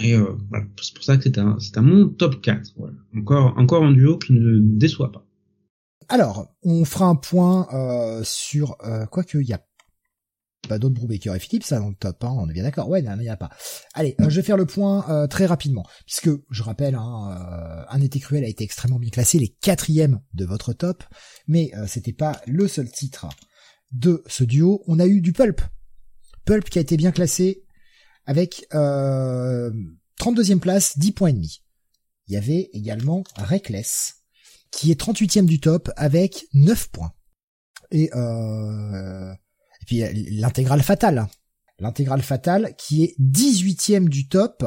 Et 0.00 0.14
euh, 0.14 0.24
voilà, 0.48 0.64
c'est 0.80 0.94
pour 0.94 1.04
ça 1.04 1.18
que 1.18 1.24
c'est 1.24 1.38
un, 1.38 1.58
c'est 1.60 1.76
un 1.76 1.82
mon 1.82 2.08
top 2.08 2.40
4. 2.40 2.72
Voilà. 2.76 2.94
Encore, 3.14 3.58
encore 3.58 3.84
un 3.84 3.92
duo 3.92 4.16
qui 4.16 4.32
ne 4.32 4.58
déçoit 4.58 5.12
pas. 5.12 5.21
Alors, 6.08 6.54
on 6.62 6.84
fera 6.84 7.06
un 7.06 7.16
point 7.16 7.68
euh, 7.72 8.22
sur 8.24 8.76
euh, 8.84 9.06
quoi 9.06 9.24
que 9.24 9.38
il 9.38 9.48
y 9.48 9.52
a 9.52 9.60
pas 10.68 10.78
d'autres 10.78 10.94
Brubaker 10.94 11.34
et 11.34 11.40
Philippe, 11.40 11.64
ça 11.64 11.80
dans 11.80 11.88
le 11.88 11.96
top, 11.96 12.22
hein, 12.22 12.36
on 12.38 12.48
est 12.48 12.52
bien 12.52 12.62
d'accord. 12.62 12.88
Ouais, 12.88 13.02
il 13.02 13.18
n'y 13.18 13.28
a 13.28 13.36
pas. 13.36 13.50
Allez, 13.94 14.14
euh, 14.20 14.30
je 14.30 14.36
vais 14.36 14.42
faire 14.46 14.56
le 14.56 14.64
point 14.64 15.04
euh, 15.10 15.26
très 15.26 15.44
rapidement, 15.44 15.84
puisque 16.06 16.30
je 16.50 16.62
rappelle, 16.62 16.94
hein, 16.94 17.86
un 17.88 18.00
été 18.00 18.20
cruel 18.20 18.44
a 18.44 18.48
été 18.48 18.62
extrêmement 18.62 19.00
bien 19.00 19.10
classé, 19.10 19.38
les 19.38 19.48
quatrièmes 19.48 20.20
de 20.34 20.44
votre 20.44 20.72
top, 20.72 21.02
mais 21.48 21.72
c'était 21.88 22.12
pas 22.12 22.40
le 22.46 22.68
seul 22.68 22.90
titre 22.90 23.26
de 23.90 24.22
ce 24.26 24.44
duo. 24.44 24.84
On 24.86 25.00
a 25.00 25.06
eu 25.06 25.20
du 25.20 25.32
Pulp, 25.32 25.60
Pulp 26.44 26.70
qui 26.70 26.78
a 26.78 26.82
été 26.82 26.96
bien 26.96 27.10
classé 27.10 27.64
avec 28.24 28.66
32e 28.70 30.60
place, 30.60 30.96
10 30.96 31.12
points 31.12 31.30
et 31.30 31.32
demi. 31.32 31.62
Il 32.28 32.34
y 32.34 32.36
avait 32.36 32.70
également 32.72 33.24
Reckless 33.36 34.21
qui 34.72 34.90
est 34.90 35.00
38e 35.00 35.46
du 35.46 35.60
top 35.60 35.90
avec 35.96 36.46
9 36.54 36.90
points. 36.90 37.12
Et, 37.92 38.10
euh, 38.14 39.32
et 39.32 39.84
puis 39.86 40.02
l'intégrale 40.30 40.82
fatale. 40.82 41.28
L'intégrale 41.78 42.22
fatale 42.22 42.74
qui 42.76 43.04
est 43.04 43.14
18e 43.20 44.08
du 44.08 44.28
top 44.28 44.64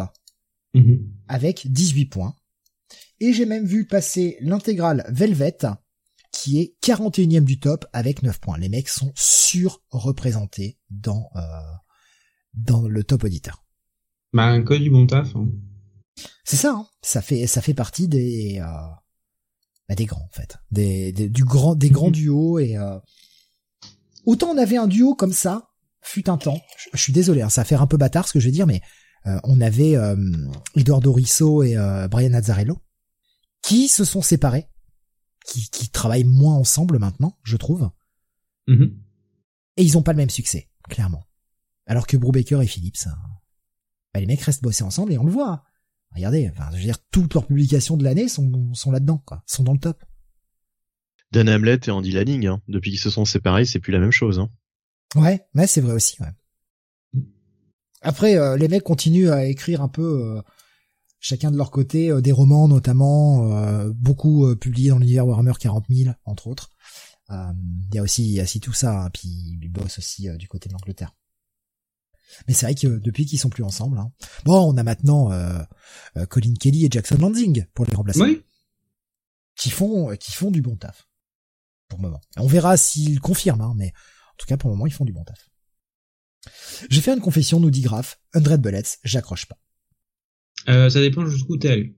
mhm. 0.74 1.12
avec 1.28 1.70
18 1.72 2.06
points. 2.06 2.36
Et 3.20 3.34
j'ai 3.34 3.46
même 3.46 3.66
vu 3.66 3.86
passer 3.86 4.38
l'intégrale 4.42 5.06
Velvet 5.10 5.58
qui 6.32 6.60
est 6.60 6.76
41e 6.84 7.46
du 7.46 7.60
top 7.60 7.86
avec 7.94 8.22
9 8.22 8.40
points. 8.40 8.58
Les 8.58 8.70
mecs 8.70 8.90
sont 8.90 9.12
surreprésentés 9.16 10.78
dans 10.90 11.30
euh, 11.36 11.40
dans 12.54 12.88
le 12.88 13.04
top 13.04 13.24
auditeur. 13.24 13.66
Bah 14.34 14.46
un 14.46 14.62
code 14.64 14.82
du 14.82 14.90
bon 14.90 15.08
taf. 15.08 15.36
Hein. 15.36 15.48
C'est 16.44 16.58
ça, 16.58 16.72
hein. 16.72 16.88
ça 17.02 17.22
fait 17.22 17.48
ça 17.48 17.62
fait 17.62 17.74
partie 17.74 18.08
des 18.08 18.60
euh, 18.60 18.66
bah, 19.88 19.96
des 19.96 20.06
grands 20.06 20.24
en 20.26 20.36
fait, 20.36 20.58
des, 20.72 21.12
du 21.12 21.44
grand, 21.44 21.76
des 21.76 21.90
grands 21.90 22.08
mhm. 22.08 22.14
duos 22.14 22.60
et 22.60 22.78
euh... 22.78 22.98
autant 24.26 24.50
on 24.50 24.58
avait 24.58 24.78
un 24.78 24.88
duo 24.88 25.16
comme 25.16 25.34
ça, 25.34 25.70
fut 26.02 26.30
un 26.30 26.38
temps. 26.38 26.62
Je, 26.94 26.98
suis 27.00 27.14
désolé, 27.14 27.42
hein, 27.42 27.50
ça 27.50 27.62
va 27.62 27.66
faire 27.66 27.82
un 27.82 27.88
peu 27.88 27.98
bâtard 27.98 28.28
ce 28.28 28.34
que 28.34 28.40
je 28.40 28.46
vais 28.46 28.52
dire, 28.52 28.68
mais 28.68 28.82
euh, 29.28 29.40
on 29.44 29.60
avait 29.62 29.96
euh, 29.96 30.16
Eduardo 30.76 31.12
Risso 31.12 31.64
et 31.64 31.76
euh, 31.78 32.08
Brian 32.08 32.34
Azzarello 32.34 32.82
qui 33.62 33.88
se 33.88 34.06
sont 34.06 34.22
séparés, 34.22 34.70
qui, 35.46 35.70
qui 35.72 35.90
travaillent 35.90 36.24
moins 36.24 36.54
ensemble 36.54 37.00
maintenant, 37.00 37.40
je 37.44 37.58
trouve. 37.58 37.90
Mhm. 38.68 39.02
Et 39.78 39.84
ils 39.84 39.98
ont 39.98 40.04
pas 40.04 40.14
le 40.14 40.18
même 40.18 40.30
succès, 40.30 40.70
clairement. 40.88 41.26
Alors 41.88 42.06
que 42.06 42.18
Brubaker 42.18 42.62
et 42.62 42.68
Phillips, 42.68 43.08
hein, 43.08 43.18
bah, 44.14 44.20
les 44.20 44.28
mecs 44.28 44.42
restent 44.42 44.64
bosser 44.64 44.84
ensemble 44.84 45.14
et 45.14 45.18
on 45.18 45.26
le 45.26 45.32
voit. 45.32 45.64
Regardez, 46.16 46.50
enfin, 46.50 46.70
je 46.72 46.78
veux 46.78 46.84
dire, 46.84 46.98
toutes 47.12 47.34
leurs 47.34 47.46
publications 47.46 47.98
de 47.98 48.04
l'année 48.04 48.28
sont, 48.28 48.74
sont 48.74 48.92
là-dedans, 48.92 49.22
quoi, 49.26 49.44
sont 49.46 49.64
dans 49.64 49.74
le 49.74 49.80
top. 49.80 50.04
Dan 51.32 51.50
Hamlet 51.50 51.80
et 51.86 51.92
Andy 51.92 52.12
Lanning, 52.12 52.48
hein. 52.48 52.62
depuis 52.68 52.92
qu'ils 52.92 53.00
se 53.00 53.10
sont 53.10 53.26
séparés, 53.26 53.66
c'est 53.66 53.80
plus 53.80 53.92
la 53.92 54.00
même 54.00 54.12
chose. 54.12 54.40
Hein. 54.40 54.50
Ouais, 55.16 55.46
mais 55.54 55.68
c'est 55.68 55.82
vrai 55.82 55.94
aussi. 55.94 56.16
Ouais. 56.22 57.22
Après, 58.02 58.38
euh, 58.38 58.56
les 58.56 58.68
mecs 58.68 58.84
continuent 58.84 59.32
à 59.32 59.46
écrire 59.46 59.82
un 59.82 59.88
peu, 59.88 60.22
euh, 60.24 60.42
chacun 61.20 61.52
de 61.52 61.58
leur 61.58 61.72
côté, 61.72 62.12
euh, 62.12 62.22
des 62.22 62.32
romans 62.32 62.68
notamment, 62.68 63.50
beaucoup 63.94 64.56
publiés 64.56 64.90
dans 64.90 65.00
l'univers 65.00 65.28
Warhammer 65.28 65.54
40 65.60 65.86
000, 65.90 66.14
entre 66.24 66.48
autres. 66.48 66.70
Il 67.30 67.96
y 67.96 67.98
a 67.98 68.04
aussi, 68.04 68.24
il 68.24 68.34
y 68.34 68.40
a 68.40 68.44
aussi 68.44 68.60
tout 68.60 68.74
ça, 68.74 69.06
hein, 69.06 69.10
puis 69.12 69.28
ils 69.62 69.70
bossent 69.70 69.98
aussi 69.98 70.30
du 70.38 70.48
côté 70.48 70.70
de 70.70 70.74
l'Angleterre. 70.74 71.16
Mais 72.48 72.54
c'est 72.54 72.66
vrai 72.66 72.76
que 72.76 73.00
depuis 73.00 73.26
qu'ils 73.26 73.40
sont 73.40 73.50
plus 73.50 73.64
ensemble, 73.64 73.98
hein. 73.98 74.12
bon, 74.44 74.74
on 74.74 74.78
a 74.78 74.84
maintenant 74.84 75.32
euh, 75.32 75.60
euh, 76.18 76.26
Colin 76.26 76.54
Kelly 76.60 76.86
et 76.86 76.90
Jackson 76.92 77.18
Landing 77.20 77.66
pour 77.74 77.86
les 77.86 77.96
remplacer, 77.96 78.22
oui. 78.22 78.42
qui 79.56 79.70
font 79.70 80.12
euh, 80.12 80.16
qui 80.16 80.32
font 80.32 80.52
du 80.52 80.62
bon 80.62 80.76
taf 80.76 81.08
pour 81.88 82.00
le 82.00 82.04
moment. 82.04 82.22
On 82.38 82.48
verra 82.48 82.78
s'ils 82.78 83.20
confirment, 83.20 83.62
hein, 83.62 83.74
mais 83.76 83.88
en 83.88 84.36
tout 84.38 84.48
cas 84.48 84.58
pour 84.58 84.70
le 84.70 84.76
moment 84.76 84.88
ils 84.88 84.94
font 84.94 85.06
du 85.06 85.14
bon 85.14 85.24
taf. 85.24 85.50
J'ai 86.90 87.02
fait 87.02 87.14
une 87.14 87.22
confession, 87.22 87.60
nous 87.60 87.72
dit 87.72 87.82
Graf, 87.82 88.20
100 88.34 88.58
Bullets, 88.60 88.84
j'accroche 89.04 89.48
pas. 89.48 89.58
Euh, 90.70 90.90
ça 90.90 91.02
dépend 91.02 91.26
jusqu'où 91.26 91.58
t'es 91.58 91.70
allé. 91.70 91.96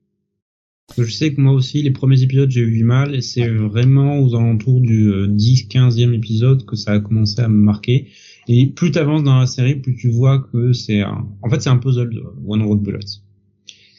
Je 0.98 1.04
sais 1.04 1.34
que 1.34 1.42
moi 1.42 1.52
aussi, 1.52 1.82
les 1.82 1.92
premiers 1.92 2.22
épisodes, 2.22 2.50
j'ai 2.50 2.62
eu 2.62 2.72
du 2.72 2.86
mal, 2.86 3.14
et 3.14 3.22
c'est 3.22 3.50
vraiment 3.50 4.20
aux 4.20 4.36
alentours 4.36 4.80
du 4.80 5.12
10-15e 5.12 6.14
épisode 6.14 6.66
que 6.66 6.78
ça 6.78 6.94
a 6.94 7.00
commencé 7.02 7.42
à 7.42 7.50
me 7.50 7.62
marquer. 7.62 8.10
Et 8.48 8.68
plus 8.68 8.92
tu 8.92 9.00
avances 9.00 9.24
dans 9.24 9.40
la 9.40 9.46
série, 9.46 9.76
plus 9.76 9.96
tu 9.96 10.10
vois 10.10 10.40
que 10.40 10.74
c'est 10.74 11.02
un... 11.02 11.28
en 11.42 11.50
fait 11.50 11.62
c'est 11.62 11.70
un 11.70 11.78
puzzle 11.78 12.10
de 12.10 12.24
One 12.46 12.64
Road 12.64 12.82
Bullets. 12.82 13.22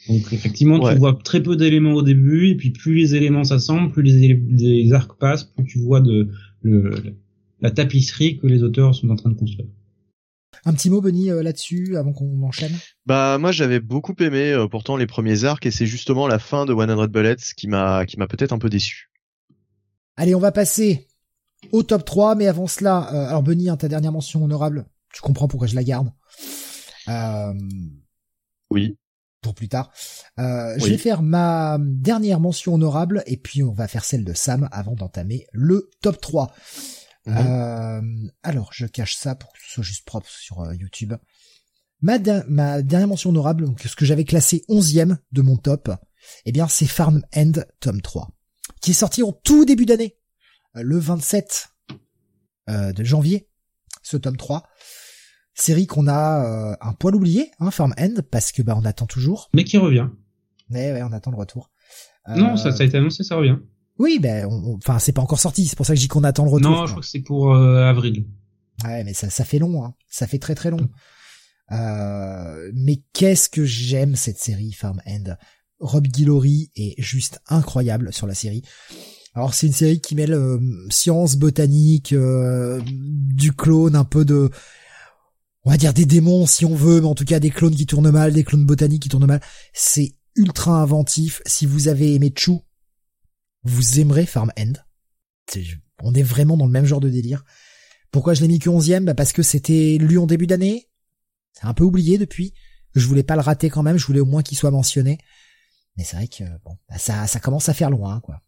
Donc 0.09 0.33
effectivement, 0.33 0.79
tu 0.89 0.97
vois 0.97 1.13
très 1.23 1.43
peu 1.43 1.55
d'éléments 1.55 1.93
au 1.93 2.01
début, 2.01 2.49
et 2.49 2.55
puis 2.55 2.71
plus 2.71 2.95
les 2.95 3.15
éléments 3.15 3.43
s'assemblent, 3.43 3.91
plus 3.91 4.01
les, 4.01 4.93
arcs 4.93 5.19
passent, 5.19 5.43
plus 5.43 5.65
tu 5.65 5.77
vois 5.77 6.01
de 6.01 6.29
le, 6.63 7.15
la 7.61 7.69
tapisserie 7.69 8.39
que 8.39 8.47
les 8.47 8.63
auteurs 8.63 8.95
sont 8.95 9.09
en 9.09 9.15
train 9.15 9.29
de 9.29 9.35
construire. 9.35 9.67
Un 10.65 10.73
petit 10.73 10.89
mot, 10.89 10.99
Benny, 10.99 11.29
euh, 11.29 11.43
là-dessus, 11.43 11.95
avant 11.95 12.11
qu'on 12.11 12.41
enchaîne? 12.41 12.75
Bah 13.05 13.37
moi 13.39 13.51
j'avais 13.51 13.79
beaucoup 13.79 14.15
aimé 14.19 14.51
euh, 14.51 14.67
pourtant 14.67 14.97
les 14.97 15.05
premiers 15.05 15.43
arcs, 15.43 15.67
et 15.67 15.71
c'est 15.71 15.85
justement 15.85 16.27
la 16.27 16.39
fin 16.39 16.65
de 16.65 16.73
One 16.73 16.91
Road 16.91 17.11
Bullets 17.11 17.35
qui 17.55 17.67
m'a 17.67 18.07
qui 18.07 18.17
m'a 18.17 18.27
peut-être 18.27 18.51
un 18.51 18.57
peu 18.59 18.69
déçu. 18.69 19.11
Allez, 20.17 20.33
on 20.33 20.39
va 20.39 20.51
passer 20.51 21.07
au 21.71 21.83
top 21.83 22.05
3, 22.05 22.35
mais 22.35 22.47
avant 22.47 22.67
cela, 22.67 23.13
euh, 23.13 23.27
alors 23.27 23.43
Benny, 23.43 23.69
hein, 23.69 23.77
ta 23.77 23.87
dernière 23.87 24.11
mention 24.11 24.43
honorable, 24.43 24.85
tu 25.13 25.21
comprends 25.21 25.47
pourquoi 25.47 25.67
je 25.67 25.75
la 25.75 25.83
garde. 25.83 26.11
Euh, 27.07 27.53
oui. 28.69 28.97
Pour 29.41 29.55
plus 29.55 29.69
tard. 29.69 29.91
Euh, 30.37 30.75
Je 30.77 30.85
vais 30.85 30.97
faire 30.97 31.21
ma 31.21 31.77
dernière 31.79 32.39
mention 32.39 32.73
honorable, 32.73 33.23
et 33.25 33.37
puis 33.37 33.63
on 33.63 33.71
va 33.71 33.87
faire 33.87 34.03
celle 34.03 34.25
de 34.25 34.33
Sam 34.33 34.67
avant 34.71 34.95
d'entamer 34.95 35.47
le 35.53 35.89
top 36.01 36.19
3. 36.19 36.53
Mhm. 37.25 37.37
Euh, 37.37 38.01
alors, 38.43 38.71
je 38.73 38.85
cache 38.85 39.15
ça 39.15 39.35
pour 39.35 39.53
que 39.53 39.59
ce 39.65 39.75
soit 39.75 39.83
juste 39.83 40.05
propre 40.05 40.27
sur 40.29 40.61
euh, 40.61 40.75
YouTube. 40.75 41.13
Ma, 42.01 42.17
ma 42.47 42.81
dernière 42.81 43.07
mention 43.07 43.29
honorable, 43.29 43.65
donc 43.65 43.81
ce 43.81 43.95
que 43.95 44.05
j'avais 44.05 44.23
classé 44.25 44.63
onzième 44.67 45.17
de 45.31 45.41
mon 45.41 45.57
top, 45.57 45.89
eh 46.45 46.51
bien 46.51 46.67
c'est 46.67 46.85
Farm 46.85 47.21
End 47.35 47.51
tome 47.81 48.01
3, 48.01 48.29
qui 48.81 48.91
est 48.91 48.93
sorti 48.93 49.21
en 49.21 49.33
tout 49.33 49.65
début 49.65 49.85
d'année, 49.85 50.17
le 50.73 50.97
27 50.97 51.69
de 52.67 53.03
janvier, 53.03 53.47
ce 54.03 54.17
tome 54.17 54.37
3. 54.37 54.63
Série 55.53 55.87
qu'on 55.87 56.07
a 56.07 56.77
un 56.79 56.93
poil 56.93 57.15
oublié, 57.15 57.51
hein, 57.59 57.71
Farm 57.71 57.93
End, 57.99 58.21
parce 58.31 58.51
que 58.51 58.61
bah 58.61 58.75
on 58.77 58.85
attend 58.85 59.07
toujours. 59.07 59.49
Mais 59.53 59.63
qui 59.63 59.77
revient. 59.77 60.07
Ouais, 60.69 60.93
ouais, 60.93 61.03
on 61.03 61.11
attend 61.11 61.31
le 61.31 61.37
retour. 61.37 61.71
Non, 62.27 62.57
ça, 62.57 62.71
ça 62.71 62.83
a 62.83 62.85
été 62.85 62.97
annoncé, 62.97 63.23
ça 63.23 63.35
revient. 63.35 63.57
Oui, 63.99 64.17
ben, 64.19 64.47
enfin, 64.77 64.97
c'est 64.97 65.11
pas 65.11 65.21
encore 65.21 65.39
sorti. 65.39 65.67
C'est 65.67 65.75
pour 65.75 65.85
ça 65.85 65.93
que 65.93 65.97
je 65.97 66.03
dis 66.03 66.07
qu'on 66.07 66.23
attend 66.23 66.45
le 66.45 66.49
retour. 66.49 66.71
Non, 66.71 66.85
je 66.85 66.91
crois 66.91 67.01
que 67.01 67.07
c'est 67.07 67.19
pour 67.19 67.53
euh, 67.53 67.83
avril. 67.83 68.25
Ouais, 68.85 69.03
mais 69.03 69.13
ça, 69.13 69.29
ça 69.29 69.43
fait 69.43 69.59
long. 69.59 69.83
Hein. 69.83 69.93
Ça 70.07 70.25
fait 70.25 70.39
très 70.39 70.55
très 70.55 70.71
long. 70.71 70.89
Euh, 71.71 72.71
mais 72.73 73.03
qu'est-ce 73.13 73.49
que 73.49 73.65
j'aime 73.65 74.15
cette 74.15 74.37
série 74.37 74.71
Farm 74.71 75.01
End. 75.05 75.35
Rob 75.79 76.07
Guillory 76.07 76.71
est 76.75 76.99
juste 77.01 77.41
incroyable 77.47 78.13
sur 78.13 78.25
la 78.25 78.35
série. 78.35 78.63
Alors 79.39 79.53
c'est 79.53 79.67
une 79.67 79.73
série 79.73 80.01
qui 80.01 80.15
mêle 80.15 80.33
euh, 80.33 80.59
science, 80.89 81.37
botanique, 81.37 82.11
euh, 82.11 82.81
du 82.85 83.53
clone, 83.53 83.95
un 83.95 84.03
peu 84.03 84.25
de, 84.25 84.49
on 85.63 85.71
va 85.71 85.77
dire 85.77 85.93
des 85.93 86.05
démons 86.05 86.45
si 86.45 86.65
on 86.65 86.75
veut, 86.75 86.99
mais 86.99 87.07
en 87.07 87.15
tout 87.15 87.23
cas 87.23 87.39
des 87.39 87.49
clones 87.49 87.73
qui 87.73 87.85
tournent 87.85 88.11
mal, 88.11 88.33
des 88.33 88.43
clones 88.43 88.65
botaniques 88.65 89.03
qui 89.03 89.07
tournent 89.07 89.27
mal. 89.27 89.39
C'est 89.71 90.11
ultra 90.35 90.81
inventif. 90.81 91.41
Si 91.45 91.65
vous 91.65 91.87
avez 91.87 92.15
aimé 92.15 92.33
Chou, 92.35 92.63
vous 93.63 94.01
aimerez 94.01 94.25
Farm 94.25 94.51
End. 94.59 94.73
on 96.03 96.13
est 96.13 96.21
vraiment 96.21 96.57
dans 96.57 96.65
le 96.65 96.73
même 96.73 96.85
genre 96.85 96.99
de 96.99 97.09
délire. 97.09 97.45
Pourquoi 98.11 98.33
je 98.33 98.41
l'ai 98.41 98.49
mis 98.49 98.59
que 98.59 98.69
11 98.69 98.89
bah 99.03 99.15
Parce 99.15 99.31
que 99.31 99.41
c'était 99.41 99.97
lu 100.01 100.17
en 100.17 100.27
début 100.27 100.47
d'année. 100.47 100.89
C'est 101.53 101.65
un 101.65 101.73
peu 101.73 101.85
oublié 101.85 102.17
depuis. 102.17 102.53
Je 102.93 103.07
voulais 103.07 103.23
pas 103.23 103.35
le 103.35 103.41
rater 103.41 103.69
quand 103.69 103.83
même, 103.83 103.95
je 103.97 104.05
voulais 104.05 104.19
au 104.19 104.25
moins 104.25 104.43
qu'il 104.43 104.57
soit 104.57 104.69
mentionné. 104.69 105.17
Mais 105.95 106.03
c'est 106.03 106.17
vrai 106.17 106.27
que 106.27 106.43
bon, 106.65 106.77
bah, 106.89 106.97
ça, 106.97 107.25
ça 107.25 107.39
commence 107.39 107.69
à 107.69 107.73
faire 107.73 107.89
loin, 107.89 108.19
quoi. 108.19 108.41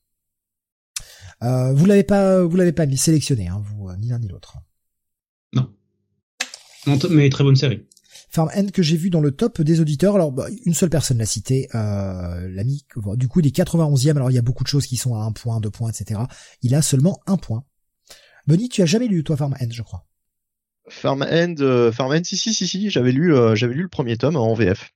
Euh, 1.44 1.74
vous 1.74 1.86
l'avez 1.86 2.04
pas, 2.04 2.44
vous 2.44 2.56
l'avez 2.56 2.72
pas 2.72 2.86
sélectionné, 2.96 3.48
hein, 3.48 3.62
vous, 3.64 3.90
euh, 3.90 3.98
ni 3.98 4.10
l'un 4.10 4.20
ni 4.20 4.28
l'autre. 4.28 4.58
Non. 5.54 5.70
Mais 7.10 7.30
très 7.30 7.44
bonne 7.44 7.56
série. 7.56 7.86
Farm 8.30 8.50
End 8.56 8.68
que 8.74 8.82
j'ai 8.82 8.96
vu 8.96 9.10
dans 9.10 9.20
le 9.20 9.32
top 9.32 9.62
des 9.62 9.82
auditeurs. 9.82 10.16
Alors 10.16 10.32
bah, 10.32 10.48
une 10.66 10.74
seule 10.74 10.90
personne 10.90 11.18
l'a 11.18 11.26
cité, 11.26 11.68
euh, 11.76 12.48
l'ami. 12.50 12.86
Du 13.16 13.28
coup, 13.28 13.42
il 13.42 13.48
est 13.48 13.56
91e. 13.56 14.16
Alors 14.16 14.32
il 14.32 14.36
y 14.36 14.40
a 14.40 14.42
beaucoup 14.42 14.64
de 14.64 14.70
choses 14.70 14.88
qui 14.88 14.96
sont 14.96 15.16
à 15.16 15.20
un 15.20 15.34
point, 15.34 15.60
deux 15.60 15.70
points, 15.70 15.92
etc. 15.92 16.22
Il 16.62 16.74
a 16.74 16.82
seulement 16.82 17.20
un 17.28 17.38
point. 17.38 17.66
Benny, 18.48 18.70
tu 18.70 18.82
as 18.82 18.86
jamais 18.86 19.08
lu 19.08 19.24
toi 19.24 19.36
Farm 19.36 19.56
End, 19.60 19.68
je 19.70 19.82
crois. 19.82 20.06
Farm 20.88 21.24
End, 21.24 21.56
euh, 21.60 21.92
Farm 21.92 22.12
End, 22.12 22.22
si 22.24 22.38
si 22.38 22.54
si 22.54 22.68
si, 22.68 22.90
j'avais 22.90 23.12
lu, 23.12 23.34
euh, 23.36 23.56
j'avais 23.56 23.74
lu 23.74 23.84
le 23.84 23.90
premier 23.90 24.18
tome 24.18 24.36
en 24.36 24.54
VF 24.54 24.92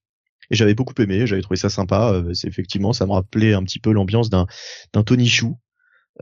et 0.49 0.55
j'avais 0.55 0.73
beaucoup 0.73 0.93
aimé. 1.01 1.27
J'avais 1.27 1.41
trouvé 1.41 1.57
ça 1.57 1.69
sympa. 1.69 2.11
Euh, 2.13 2.33
c'est 2.33 2.47
effectivement, 2.47 2.93
ça 2.93 3.05
me 3.05 3.11
rappelait 3.11 3.53
un 3.53 3.63
petit 3.63 3.79
peu 3.79 3.91
l'ambiance 3.91 4.29
d'un 4.29 4.47
d'un 4.93 5.03
Tony 5.03 5.27
Chou. 5.27 5.57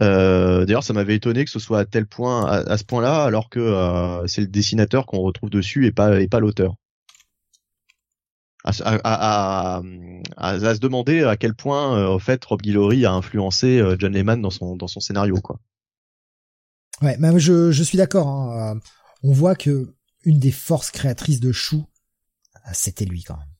Euh, 0.02 0.66
D'ailleurs, 0.66 0.84
ça 0.84 0.94
m'avait 0.94 1.16
étonné 1.16 1.46
que 1.46 1.52
ce 1.52 1.60
soit 1.60 1.80
à 1.80 1.86
tel 1.86 2.06
point, 2.06 2.46
à, 2.46 2.78
ce 2.78 2.84
point-là, 2.84 3.24
alors 3.24 3.50
que 3.50 3.60
euh, 3.60 4.26
c'est 4.28 4.42
le 4.42 4.48
dessinateur 4.48 5.06
qu'on 5.06 5.20
retrouve 5.20 5.50
dessus 5.50 5.86
et 5.86 5.92
pas 5.92 6.20
et 6.20 6.28
pas 6.28 6.40
l'auteur 6.40 6.76
à, 8.66 9.82
se 9.84 10.80
demander 10.80 11.24
à 11.24 11.36
quel 11.36 11.54
point, 11.54 11.98
euh, 11.98 12.18
fait, 12.18 12.44
Rob 12.46 12.62
Guillory 12.62 13.06
a 13.06 13.12
influencé 13.12 13.84
John 14.00 14.14
Lehman 14.14 14.42
dans 14.42 14.52
son 14.52 14.78
dans 14.78 14.88
son 14.88 15.02
scénario, 15.02 15.36
quoi. 15.42 15.60
Ouais, 17.02 17.18
mais 17.20 17.38
je, 17.40 17.72
je 17.72 17.84
suis 17.84 17.98
d'accord. 17.98 18.30
Hein. 18.30 18.80
On 19.22 19.34
voit 19.34 19.56
que 19.56 19.94
une 20.24 20.40
des 20.40 20.52
forces 20.52 20.92
créatrices 20.92 21.42
de 21.42 21.52
Chou, 21.52 21.86
c'était 22.72 23.04
lui 23.04 23.24
quand 23.24 23.36
même. 23.36 23.53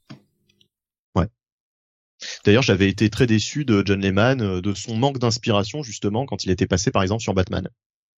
D'ailleurs, 2.46 2.64
j'avais 2.64 2.90
été 2.90 3.10
très 3.10 3.28
déçu 3.28 3.66
de 3.66 3.84
John 3.86 4.02
Lehman, 4.02 4.42
euh, 4.42 4.62
de 4.62 4.74
son 4.74 4.96
manque 4.96 5.20
d'inspiration 5.20 5.84
justement 5.84 6.26
quand 6.26 6.44
il 6.44 6.52
était 6.52 6.68
passé, 6.68 6.92
par 6.92 7.04
exemple, 7.04 7.22
sur 7.22 7.34
Batman. 7.34 7.70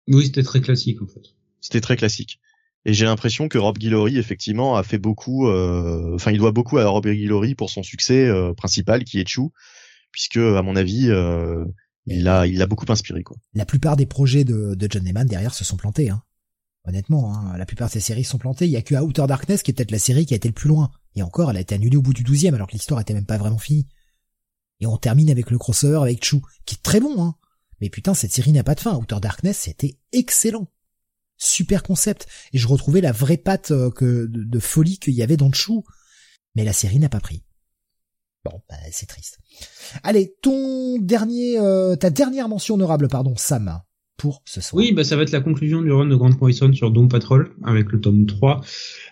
Oui, 0.09 0.27
c'était 0.27 0.43
très 0.43 0.61
classique 0.61 1.01
en 1.03 1.07
fait. 1.07 1.35
C'était 1.61 1.81
très 1.81 1.97
classique. 1.97 2.41
Et 2.87 2.93
j'ai 2.93 3.07
l'impression 3.07 3.49
que 3.49 3.57
Rob 3.57 3.79
Guillory 3.79 4.19
effectivement 4.19 4.77
a 4.77 4.83
fait 4.83 4.99
beaucoup, 4.99 5.49
euh, 5.49 6.15
enfin 6.15 6.33
il 6.33 6.39
doit 6.39 6.53
beaucoup 6.53 6.79
à 6.79 6.87
Rob 6.87 7.07
Guillory 7.07 7.55
pour 7.55 7.71
son 7.71 7.83
succès 7.83 8.27
euh, 8.27 8.53
principal 8.53 9.05
qui 9.05 9.21
est 9.21 9.27
Chou, 9.29 9.53
puisque 10.11 10.37
à 10.37 10.61
mon 10.61 10.77
avis 10.77 11.09
euh, 11.09 11.65
il 12.07 12.29
a 12.29 12.47
il 12.47 12.61
a 12.61 12.67
beaucoup 12.67 12.85
inspiré 12.91 13.23
quoi. 13.23 13.39
La 13.55 13.65
plupart 13.65 13.97
des 13.97 14.05
projets 14.05 14.45
de, 14.45 14.75
de 14.75 14.89
John 14.91 15.03
Lehman 15.03 15.27
derrière 15.27 15.55
se 15.55 15.65
sont 15.65 15.79
plantés. 15.79 16.11
Hein. 16.11 16.23
Honnêtement, 16.87 17.35
hein, 17.35 17.57
la 17.57 17.65
plupart 17.65 17.89
de 17.89 17.93
ces 17.93 18.01
séries 18.01 18.25
sont 18.25 18.37
plantées. 18.37 18.67
Il 18.67 18.71
y 18.71 18.77
a 18.77 18.83
que 18.83 18.95
Outer 18.95 19.25
Darkness 19.27 19.63
qui 19.63 19.71
est 19.71 19.75
peut-être 19.75 19.91
la 19.91 19.99
série 19.99 20.27
qui 20.27 20.35
a 20.35 20.37
été 20.37 20.49
le 20.49 20.55
plus 20.55 20.69
loin. 20.69 20.91
Et 21.17 21.23
encore, 21.23 21.51
elle 21.51 21.57
a 21.57 21.61
été 21.61 21.75
annulée 21.75 21.97
au 21.97 22.03
bout 22.03 22.13
du 22.13 22.23
douzième 22.23 22.55
alors 22.55 22.67
que 22.67 22.73
l'histoire 22.73 23.01
était 23.01 23.15
même 23.15 23.25
pas 23.25 23.39
vraiment 23.39 23.57
finie. 23.57 23.87
Et 24.85 24.87
on 24.87 24.99
termine 24.99 25.31
avec 25.31 25.51
le 25.51 25.57
crossover 25.57 26.03
avec 26.03 26.23
Chou, 26.23 26.43
qui 26.67 26.75
est 26.75 26.83
très 26.83 27.01
bon, 27.01 27.25
hein. 27.25 27.37
Mais 27.81 27.89
putain, 27.89 28.13
cette 28.13 28.33
série 28.33 28.53
n'a 28.53 28.63
pas 28.63 28.75
de 28.75 28.81
fin. 28.81 28.95
Outer 28.95 29.17
Darkness, 29.19 29.61
c'était 29.61 29.97
excellent 30.13 30.69
super 31.39 31.83
concept 31.83 32.27
et 32.53 32.59
je 32.59 32.69
retrouvais 32.69 33.01
la 33.01 33.13
vraie 33.13 33.39
patte 33.39 33.71
euh, 33.71 33.91
de, 34.29 34.59
folie 34.59 34.99
qu'il 34.99 35.15
y 35.15 35.23
avait 35.23 35.39
dans 35.39 35.49
le 35.49 35.55
chou. 35.55 35.85
Mais 36.55 36.65
la 36.65 36.75
série 36.75 36.99
n'a 36.99 37.09
pas 37.09 37.21
pris. 37.21 37.43
Bon, 38.45 38.61
bah, 38.69 38.77
c'est 38.93 39.07
triste. 39.07 39.39
Allez, 40.03 40.35
ton 40.43 40.99
dernier, 40.99 41.59
euh, 41.59 41.97
ta 41.97 42.11
dernière 42.11 42.47
mention 42.47 42.75
honorable, 42.75 43.09
pardon, 43.09 43.35
Sam, 43.37 43.81
pour 44.19 44.43
ce 44.45 44.61
soir. 44.61 44.83
Oui, 44.83 44.93
bah 44.93 45.03
ça 45.03 45.17
va 45.17 45.23
être 45.23 45.33
la 45.33 45.41
conclusion 45.41 45.81
du 45.81 45.91
run 45.91 46.07
de 46.07 46.15
Grant 46.15 46.37
Morrison 46.39 46.71
sur 46.75 46.91
Doom 46.91 47.09
Patrol 47.09 47.57
avec 47.65 47.91
le 47.91 48.03
tome 48.03 48.27
3. 48.27 48.61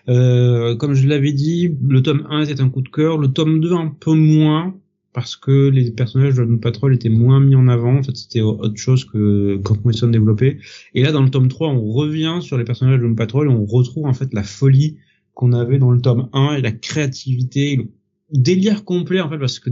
Euh, 0.07 0.75
comme 0.75 0.93
je 0.93 1.07
l'avais 1.07 1.33
dit, 1.33 1.75
le 1.81 2.03
tome 2.03 2.27
1 2.29 2.45
était 2.45 2.61
un 2.61 2.69
coup 2.69 2.83
de 2.83 2.89
cœur, 2.89 3.17
le 3.17 3.29
tome 3.29 3.59
2 3.59 3.73
un 3.73 3.87
peu 3.89 4.13
moins, 4.13 4.75
parce 5.13 5.35
que 5.35 5.69
les 5.69 5.91
personnages 5.91 6.35
de 6.35 6.43
Doom 6.43 6.59
Patrol 6.59 6.93
étaient 6.93 7.09
moins 7.09 7.39
mis 7.39 7.55
en 7.55 7.67
avant. 7.67 7.97
En 7.97 8.03
fait, 8.03 8.15
c'était 8.17 8.41
autre 8.41 8.77
chose 8.77 9.05
que 9.05 9.59
quand 9.63 9.83
Morrison 9.85 10.07
développait. 10.07 10.57
Et 10.95 11.03
là, 11.03 11.11
dans 11.11 11.21
le 11.21 11.29
tome 11.29 11.47
3, 11.47 11.69
on 11.69 11.91
revient 11.91 12.39
sur 12.41 12.57
les 12.57 12.63
personnages 12.63 12.97
de 12.97 13.03
Doom 13.03 13.15
Patrol 13.15 13.47
et 13.47 13.53
on 13.53 13.65
retrouve 13.65 14.05
en 14.05 14.13
fait 14.13 14.33
la 14.33 14.43
folie 14.43 14.97
qu'on 15.33 15.53
avait 15.53 15.77
dans 15.77 15.91
le 15.91 16.01
tome 16.01 16.29
1 16.33 16.55
et 16.55 16.61
la 16.61 16.71
créativité, 16.71 17.75
le 17.75 17.87
délire 18.31 18.83
complet 18.85 19.21
en 19.21 19.29
fait, 19.29 19.37
parce 19.37 19.59
que 19.59 19.69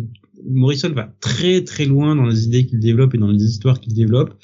Morrison 0.48 0.90
va 0.90 1.14
très 1.20 1.64
très 1.64 1.86
loin 1.86 2.16
dans 2.16 2.26
les 2.26 2.46
idées 2.46 2.66
qu'il 2.66 2.80
développe 2.80 3.14
et 3.16 3.18
dans 3.18 3.28
les 3.28 3.44
histoires 3.44 3.80
qu'il 3.80 3.94
développe. 3.94 4.36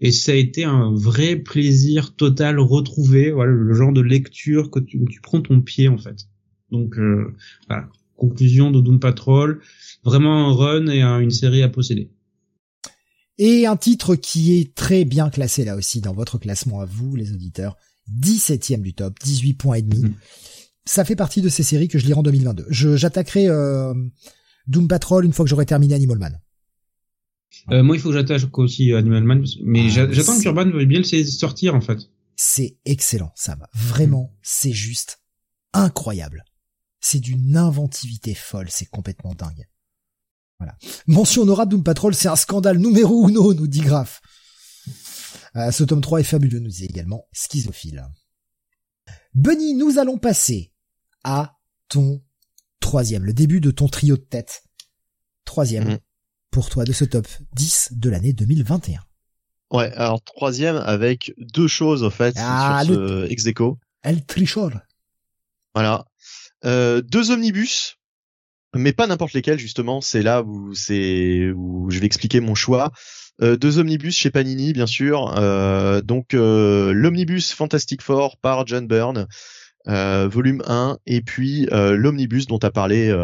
Et 0.00 0.10
ça 0.10 0.32
a 0.32 0.34
été 0.34 0.64
un 0.64 0.92
vrai 0.92 1.36
plaisir 1.36 2.14
total 2.14 2.58
retrouvé, 2.58 3.30
voilà, 3.30 3.52
le 3.52 3.74
genre 3.74 3.92
de 3.92 4.00
lecture 4.00 4.70
que 4.70 4.80
tu, 4.80 5.00
tu 5.08 5.20
prends 5.20 5.40
ton 5.40 5.60
pied 5.60 5.88
en 5.88 5.98
fait. 5.98 6.28
Donc 6.70 6.98
euh, 6.98 7.32
voilà, 7.68 7.88
conclusion 8.16 8.70
de 8.70 8.80
Doom 8.80 9.00
Patrol 9.00 9.60
vraiment 10.04 10.48
un 10.48 10.54
run 10.54 10.86
et 10.86 11.02
une 11.02 11.30
série 11.30 11.62
à 11.62 11.68
posséder. 11.68 12.10
Et 13.38 13.66
un 13.66 13.76
titre 13.76 14.14
qui 14.14 14.58
est 14.58 14.74
très 14.74 15.04
bien 15.04 15.28
classé 15.28 15.64
là 15.64 15.74
aussi 15.76 16.00
dans 16.00 16.14
votre 16.14 16.38
classement 16.38 16.80
à 16.80 16.84
vous, 16.84 17.16
les 17.16 17.32
auditeurs. 17.32 17.76
17ème 18.20 18.82
du 18.82 18.94
top, 18.94 19.18
18 19.22 19.54
points 19.54 19.76
et 19.76 19.82
demi. 19.82 20.04
Mm. 20.04 20.14
Ça 20.84 21.04
fait 21.04 21.16
partie 21.16 21.40
de 21.40 21.48
ces 21.48 21.62
séries 21.62 21.88
que 21.88 21.98
je 21.98 22.06
lirai 22.06 22.18
en 22.18 22.22
2022. 22.22 22.66
j'attaquerai 22.70 23.48
euh, 23.48 23.94
Doom 24.66 24.86
Patrol 24.86 25.24
une 25.24 25.32
fois 25.32 25.44
que 25.44 25.48
j'aurai 25.48 25.66
terminé 25.66 25.94
Animal 25.94 26.18
Man. 26.18 26.40
Euh, 27.70 27.82
moi, 27.82 27.96
il 27.96 28.00
faut 28.00 28.10
que 28.10 28.14
j'attaque 28.14 28.58
aussi 28.58 28.92
Animal 28.92 29.24
Man, 29.24 29.44
mais 29.62 29.86
ah, 29.96 30.08
j'attends 30.10 30.38
que 30.38 30.44
Urban 30.44 30.70
veuille 30.70 30.86
bien 30.86 31.00
le 31.00 31.24
sortir 31.24 31.74
en 31.74 31.80
fait. 31.80 32.10
C'est 32.36 32.76
excellent, 32.84 33.32
Sam. 33.36 33.64
Vraiment, 33.74 34.34
c'est 34.42 34.72
juste 34.72 35.20
incroyable. 35.72 36.44
C'est 37.00 37.20
d'une 37.20 37.56
inventivité 37.56 38.34
folle, 38.34 38.66
c'est 38.68 38.86
complètement 38.86 39.34
dingue. 39.34 39.66
Voilà. 40.58 40.76
Mention 41.06 41.42
honorable 41.42 41.72
Doom 41.72 41.82
Patrol, 41.82 42.14
c'est 42.14 42.28
un 42.28 42.36
scandale 42.36 42.78
numéro 42.78 43.28
uno, 43.28 43.54
nous 43.54 43.66
dit 43.66 43.80
Graf. 43.80 44.20
Euh, 45.56 45.70
ce 45.70 45.84
tome 45.84 46.00
3 46.00 46.20
est 46.20 46.24
fabuleux, 46.24 46.58
nous 46.58 46.70
dit 46.70 46.84
également 46.84 47.26
Schizophile. 47.32 48.04
Bunny, 49.34 49.74
nous 49.74 49.98
allons 49.98 50.18
passer 50.18 50.72
à 51.22 51.56
ton 51.88 52.22
troisième, 52.80 53.24
le 53.24 53.32
début 53.32 53.60
de 53.60 53.70
ton 53.70 53.88
trio 53.88 54.16
de 54.16 54.22
tête. 54.22 54.64
Troisième, 55.44 55.88
mhm. 55.88 55.98
pour 56.50 56.70
toi, 56.70 56.84
de 56.84 56.92
ce 56.92 57.04
top 57.04 57.26
10 57.54 57.90
de 57.92 58.10
l'année 58.10 58.32
2021. 58.32 59.00
Ouais, 59.70 59.92
alors 59.94 60.22
troisième 60.22 60.76
avec 60.76 61.34
deux 61.38 61.66
choses, 61.66 62.04
en 62.04 62.10
fait, 62.10 62.34
ah, 62.38 62.82
sur 62.84 62.94
ce 62.94 63.30
ex 63.30 63.44
El 64.02 64.24
Trichor. 64.24 64.70
Voilà. 65.74 66.04
Euh, 66.64 67.02
deux 67.02 67.30
omnibus 67.30 67.96
mais 68.74 68.92
pas 68.92 69.06
n'importe 69.06 69.32
lesquels 69.32 69.58
justement. 69.58 70.00
C'est 70.00 70.22
là 70.22 70.42
où 70.42 70.74
c'est 70.74 71.50
où 71.54 71.90
je 71.90 71.98
vais 71.98 72.06
expliquer 72.06 72.40
mon 72.40 72.54
choix. 72.54 72.92
Euh, 73.42 73.56
deux 73.56 73.78
omnibus 73.78 74.16
chez 74.16 74.30
Panini, 74.30 74.72
bien 74.72 74.86
sûr. 74.86 75.34
Euh, 75.36 76.00
donc 76.00 76.34
euh, 76.34 76.92
l'omnibus 76.92 77.52
Fantastic 77.52 78.02
Four 78.02 78.36
par 78.38 78.66
John 78.66 78.86
Byrne, 78.86 79.26
volume 79.86 80.62
1, 80.66 80.98
et 81.06 81.20
puis 81.20 81.66
l'omnibus 81.70 82.46
dont 82.46 82.58
a 82.58 82.70
parlé 82.70 83.14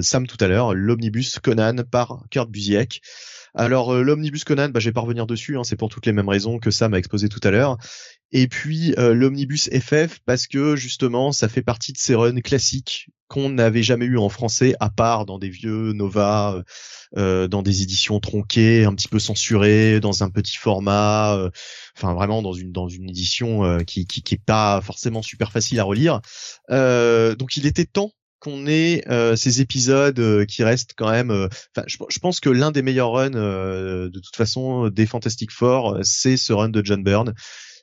Sam 0.00 0.26
tout 0.26 0.38
à 0.40 0.48
l'heure, 0.48 0.74
l'omnibus 0.74 1.38
Conan 1.38 1.76
par 1.88 2.24
Kurt 2.30 2.50
Busiek. 2.50 3.00
Alors 3.54 3.94
l'omnibus 3.94 4.44
Conan, 4.44 4.70
bah, 4.70 4.80
je 4.80 4.88
vais 4.88 4.92
pas 4.92 5.02
revenir 5.02 5.26
dessus, 5.26 5.58
hein, 5.58 5.64
c'est 5.64 5.76
pour 5.76 5.88
toutes 5.90 6.06
les 6.06 6.12
mêmes 6.12 6.28
raisons 6.28 6.58
que 6.58 6.70
Sam 6.70 6.94
a 6.94 6.98
exposé 6.98 7.28
tout 7.28 7.40
à 7.42 7.50
l'heure. 7.50 7.76
Et 8.32 8.48
puis 8.48 8.94
l'omnibus 8.96 9.68
FF 9.68 10.20
parce 10.24 10.46
que 10.46 10.74
justement 10.74 11.32
ça 11.32 11.48
fait 11.48 11.62
partie 11.62 11.92
de 11.92 11.98
ces 11.98 12.14
runs 12.14 12.40
classiques 12.40 13.10
qu'on 13.32 13.48
n'avait 13.48 13.82
jamais 13.82 14.04
eu 14.04 14.18
en 14.18 14.28
français 14.28 14.74
à 14.78 14.90
part 14.90 15.24
dans 15.24 15.38
des 15.38 15.48
vieux 15.48 15.94
Nova, 15.94 16.62
euh, 17.16 17.48
dans 17.48 17.62
des 17.62 17.82
éditions 17.82 18.20
tronquées, 18.20 18.84
un 18.84 18.94
petit 18.94 19.08
peu 19.08 19.18
censurées, 19.18 20.00
dans 20.00 20.22
un 20.22 20.28
petit 20.28 20.58
format, 20.58 21.34
euh, 21.34 21.48
enfin 21.96 22.12
vraiment 22.12 22.42
dans 22.42 22.52
une 22.52 22.72
dans 22.72 22.88
une 22.88 23.08
édition 23.08 23.64
euh, 23.64 23.80
qui, 23.80 24.06
qui 24.06 24.22
qui 24.22 24.34
est 24.34 24.44
pas 24.44 24.82
forcément 24.82 25.22
super 25.22 25.50
facile 25.50 25.80
à 25.80 25.84
relire. 25.84 26.20
donc 26.68 27.56
il 27.56 27.64
était 27.64 27.86
temps 27.86 28.12
qu'on 28.42 28.66
ait 28.66 29.04
ces 29.36 29.60
épisodes 29.60 30.44
qui 30.46 30.64
restent 30.64 30.94
quand 30.96 31.10
même. 31.10 31.30
Enfin, 31.30 31.84
je, 31.86 31.96
je, 32.08 32.18
pense 32.18 32.40
que 32.40 32.50
l'un 32.50 32.70
des 32.70 32.82
meilleurs 32.82 33.12
runs 33.12 33.30
de 33.30 34.18
toute 34.18 34.36
façon 34.36 34.88
des 34.88 35.06
Fantastic 35.06 35.50
Four, 35.50 35.98
c'est 36.02 36.36
ce 36.36 36.52
run 36.52 36.68
de 36.68 36.84
John 36.84 37.02
Byrne 37.04 37.34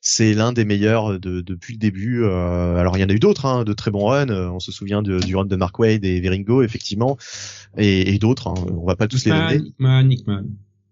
c'est 0.01 0.33
l'un 0.33 0.53
des 0.53 0.65
meilleurs 0.65 1.19
de, 1.19 1.41
depuis 1.41 1.73
le 1.73 1.79
début. 1.79 2.23
Euh, 2.23 2.77
alors 2.77 2.97
il 2.97 3.01
y 3.01 3.03
en 3.03 3.09
a 3.09 3.13
eu 3.13 3.19
d'autres, 3.19 3.45
hein, 3.45 3.63
de 3.63 3.73
très 3.73 3.91
bons 3.91 4.05
runs. 4.05 4.29
Euh, 4.29 4.49
on 4.49 4.59
se 4.59 4.71
souvient 4.71 5.01
de, 5.01 5.19
du 5.19 5.35
run 5.35 5.45
de 5.45 5.55
Mark 5.55 5.77
Wade 5.79 6.05
et 6.05 6.19
Veringo, 6.21 6.63
effectivement, 6.63 7.17
et, 7.77 8.13
et 8.13 8.19
d'autres. 8.19 8.47
Hein, 8.47 8.55
on 8.71 8.85
va 8.85 8.95
pas 8.95 9.07
tous 9.07 9.25
les 9.25 9.31
donner. 9.31 9.55
Hickman, 9.55 10.09
Hickman. 10.09 10.45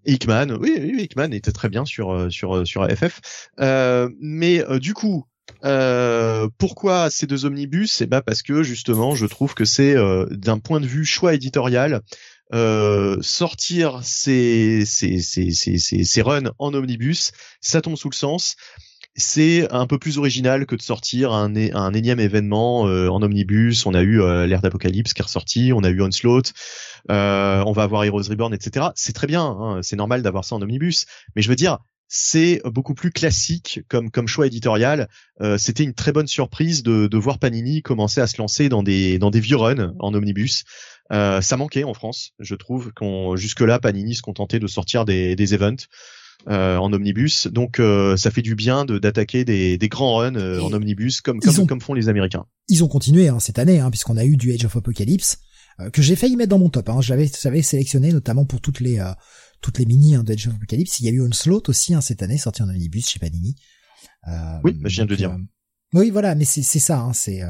Hickman, 0.06 0.58
oui, 0.60 0.74
oui, 0.80 1.04
Hickman 1.04 1.34
était 1.34 1.52
très 1.52 1.70
bien 1.70 1.86
sur 1.86 2.12
euh, 2.12 2.30
sur 2.30 2.66
sur 2.66 2.88
FF. 2.88 3.50
Euh, 3.60 4.10
mais 4.20 4.64
du 4.80 4.94
coup, 4.94 5.26
euh, 5.64 6.48
pourquoi 6.58 7.10
ces 7.10 7.28
deux 7.28 7.46
omnibus? 7.46 8.02
Eh 8.02 8.06
ben 8.06 8.22
parce 8.22 8.42
que 8.42 8.64
justement, 8.64 9.16
je 9.16 9.26
trouve 9.26 9.54
que 9.54 9.66
c'est 9.66 9.96
d'un 10.32 10.60
point 10.60 10.80
de 10.80 10.88
vue 10.88 11.06
choix 11.06 11.34
éditorial. 11.34 12.02
Euh, 12.54 13.18
sortir 13.22 14.00
ces, 14.04 14.86
ces, 14.86 15.20
ces, 15.20 15.52
ces, 15.52 15.78
ces 15.78 16.22
runs 16.22 16.54
en 16.60 16.74
omnibus, 16.74 17.34
ça 17.60 17.82
tombe 17.82 17.98
sous 17.98 18.10
le 18.10 18.16
sens 18.16 18.56
c'est 19.18 19.72
un 19.74 19.88
peu 19.88 19.98
plus 19.98 20.20
original 20.20 20.66
que 20.68 20.76
de 20.76 20.82
sortir 20.82 21.34
un, 21.34 21.54
un 21.56 21.94
énième 21.94 22.20
événement 22.20 22.88
euh, 22.88 23.10
en 23.10 23.22
omnibus. 23.24 23.86
On 23.88 23.96
a 23.96 24.02
eu 24.02 24.22
euh, 24.22 24.46
l'ère 24.46 24.62
d'Apocalypse 24.62 25.14
qui 25.14 25.22
est 25.22 25.24
ressorti, 25.24 25.74
on 25.74 25.84
a 25.84 25.90
eu 25.90 26.02
Onslaught, 26.02 26.54
euh, 27.10 27.64
on 27.66 27.72
va 27.72 27.84
avoir 27.84 28.04
Heroes 28.04 28.30
Reborn, 28.30 28.54
etc. 28.54 28.88
C'est 28.96 29.14
très 29.14 29.28
bien, 29.28 29.44
hein, 29.44 29.80
c'est 29.82 29.96
normal 29.96 30.22
d'avoir 30.22 30.46
ça 30.46 30.56
en 30.56 30.62
omnibus. 30.62 31.08
Mais 31.36 31.42
je 31.42 31.50
veux 31.50 31.56
dire, 31.56 31.80
c'est 32.08 32.62
beaucoup 32.66 32.94
plus 32.94 33.12
classique 33.12 33.82
comme 33.90 34.12
comme 34.12 34.28
choix 34.28 34.48
éditorial. 34.48 35.10
C'était 35.58 35.84
une 35.84 35.94
très 35.94 36.12
bonne 36.12 36.28
surprise 36.28 36.84
de, 36.84 37.08
de 37.08 37.18
voir 37.18 37.38
Panini 37.38 37.82
commencer 37.82 38.22
à 38.22 38.28
se 38.28 38.38
lancer 38.38 38.70
dans 38.70 38.84
des 38.84 39.20
dans 39.20 39.30
des 39.30 39.40
vieux 39.40 39.58
runs 39.58 39.94
en 40.00 40.14
omnibus. 40.14 40.64
ça 41.12 41.58
manquait 41.58 41.84
en 41.84 41.94
France, 41.94 42.32
je 42.40 42.56
trouve 42.56 42.94
qu'on 42.94 43.36
jusque 43.36 43.62
là 43.62 43.80
Panini 43.80 44.16
se 44.16 44.22
contentait 44.22 44.60
de 44.60 44.68
sortir 44.68 45.06
des 45.06 45.36
des 45.36 45.54
events. 45.54 45.88
Euh, 46.48 46.78
en 46.78 46.94
omnibus. 46.94 47.48
Donc 47.48 47.80
euh, 47.80 48.16
ça 48.16 48.32
fait 48.32 48.44
du 48.44 48.56
bien 48.56 48.86
de 48.86 49.00
d'attaquer 49.00 49.44
des, 49.44 49.78
des 49.78 49.90
grands 49.90 50.16
runs 50.16 50.36
euh, 50.36 50.62
en 50.62 50.72
omnibus 50.72 51.20
comme 51.20 51.42
comme, 51.42 51.68
comme, 51.68 51.82
font 51.82 51.94
les 51.94 52.08
Américains. 52.08 52.46
Ils 52.70 52.86
ont 52.86 52.88
continué 52.88 53.28
hein, 53.28 53.40
cette 53.42 53.60
année 53.60 53.80
hein, 53.80 53.90
puisqu'on 53.90 54.16
a 54.16 54.24
eu 54.24 54.38
du 54.38 54.54
Age 54.54 54.64
of 54.64 54.78
Apocalypse 54.78 55.40
que 55.92 56.02
j'ai 56.02 56.16
failli 56.16 56.38
mettre 56.38 56.50
dans 56.52 56.60
mon 56.60 56.70
top. 56.70 56.90
Hein. 56.90 57.02
Je 57.02 57.14
l'avais 57.14 57.62
sélectionné 57.62 58.14
notamment 58.14 58.46
pour 58.46 58.62
toutes 58.62 58.80
les 58.80 58.98
toutes 59.62 59.80
les 59.80 59.86
mini 59.86 60.16
hein, 60.16 60.24
de 60.24 60.34
Age 60.34 60.48
of 60.48 60.56
Apocalypse. 60.56 61.00
Il 61.00 61.06
y 61.06 61.10
a 61.10 61.12
eu 61.12 61.22
Onslaught 61.22 61.70
aussi 61.70 61.94
hein, 61.94 62.02
cette 62.02 62.24
année 62.24 62.38
sorti 62.38 62.62
en 62.64 62.70
omnibus 62.70 63.10
chez 63.10 63.20
Panini. 63.20 63.56
oui, 64.64 64.74
bah, 64.74 64.90
je 64.90 64.96
viens 64.96 65.06
de 65.06 65.12
le 65.12 65.18
dire. 65.18 65.38
oui, 65.94 66.10
voilà, 66.10 66.36
mais 66.36 66.46
c'est 66.46 66.64
c'est 66.64 66.80
ça. 66.80 67.00
Hein, 67.00 67.14
c'est 67.14 67.42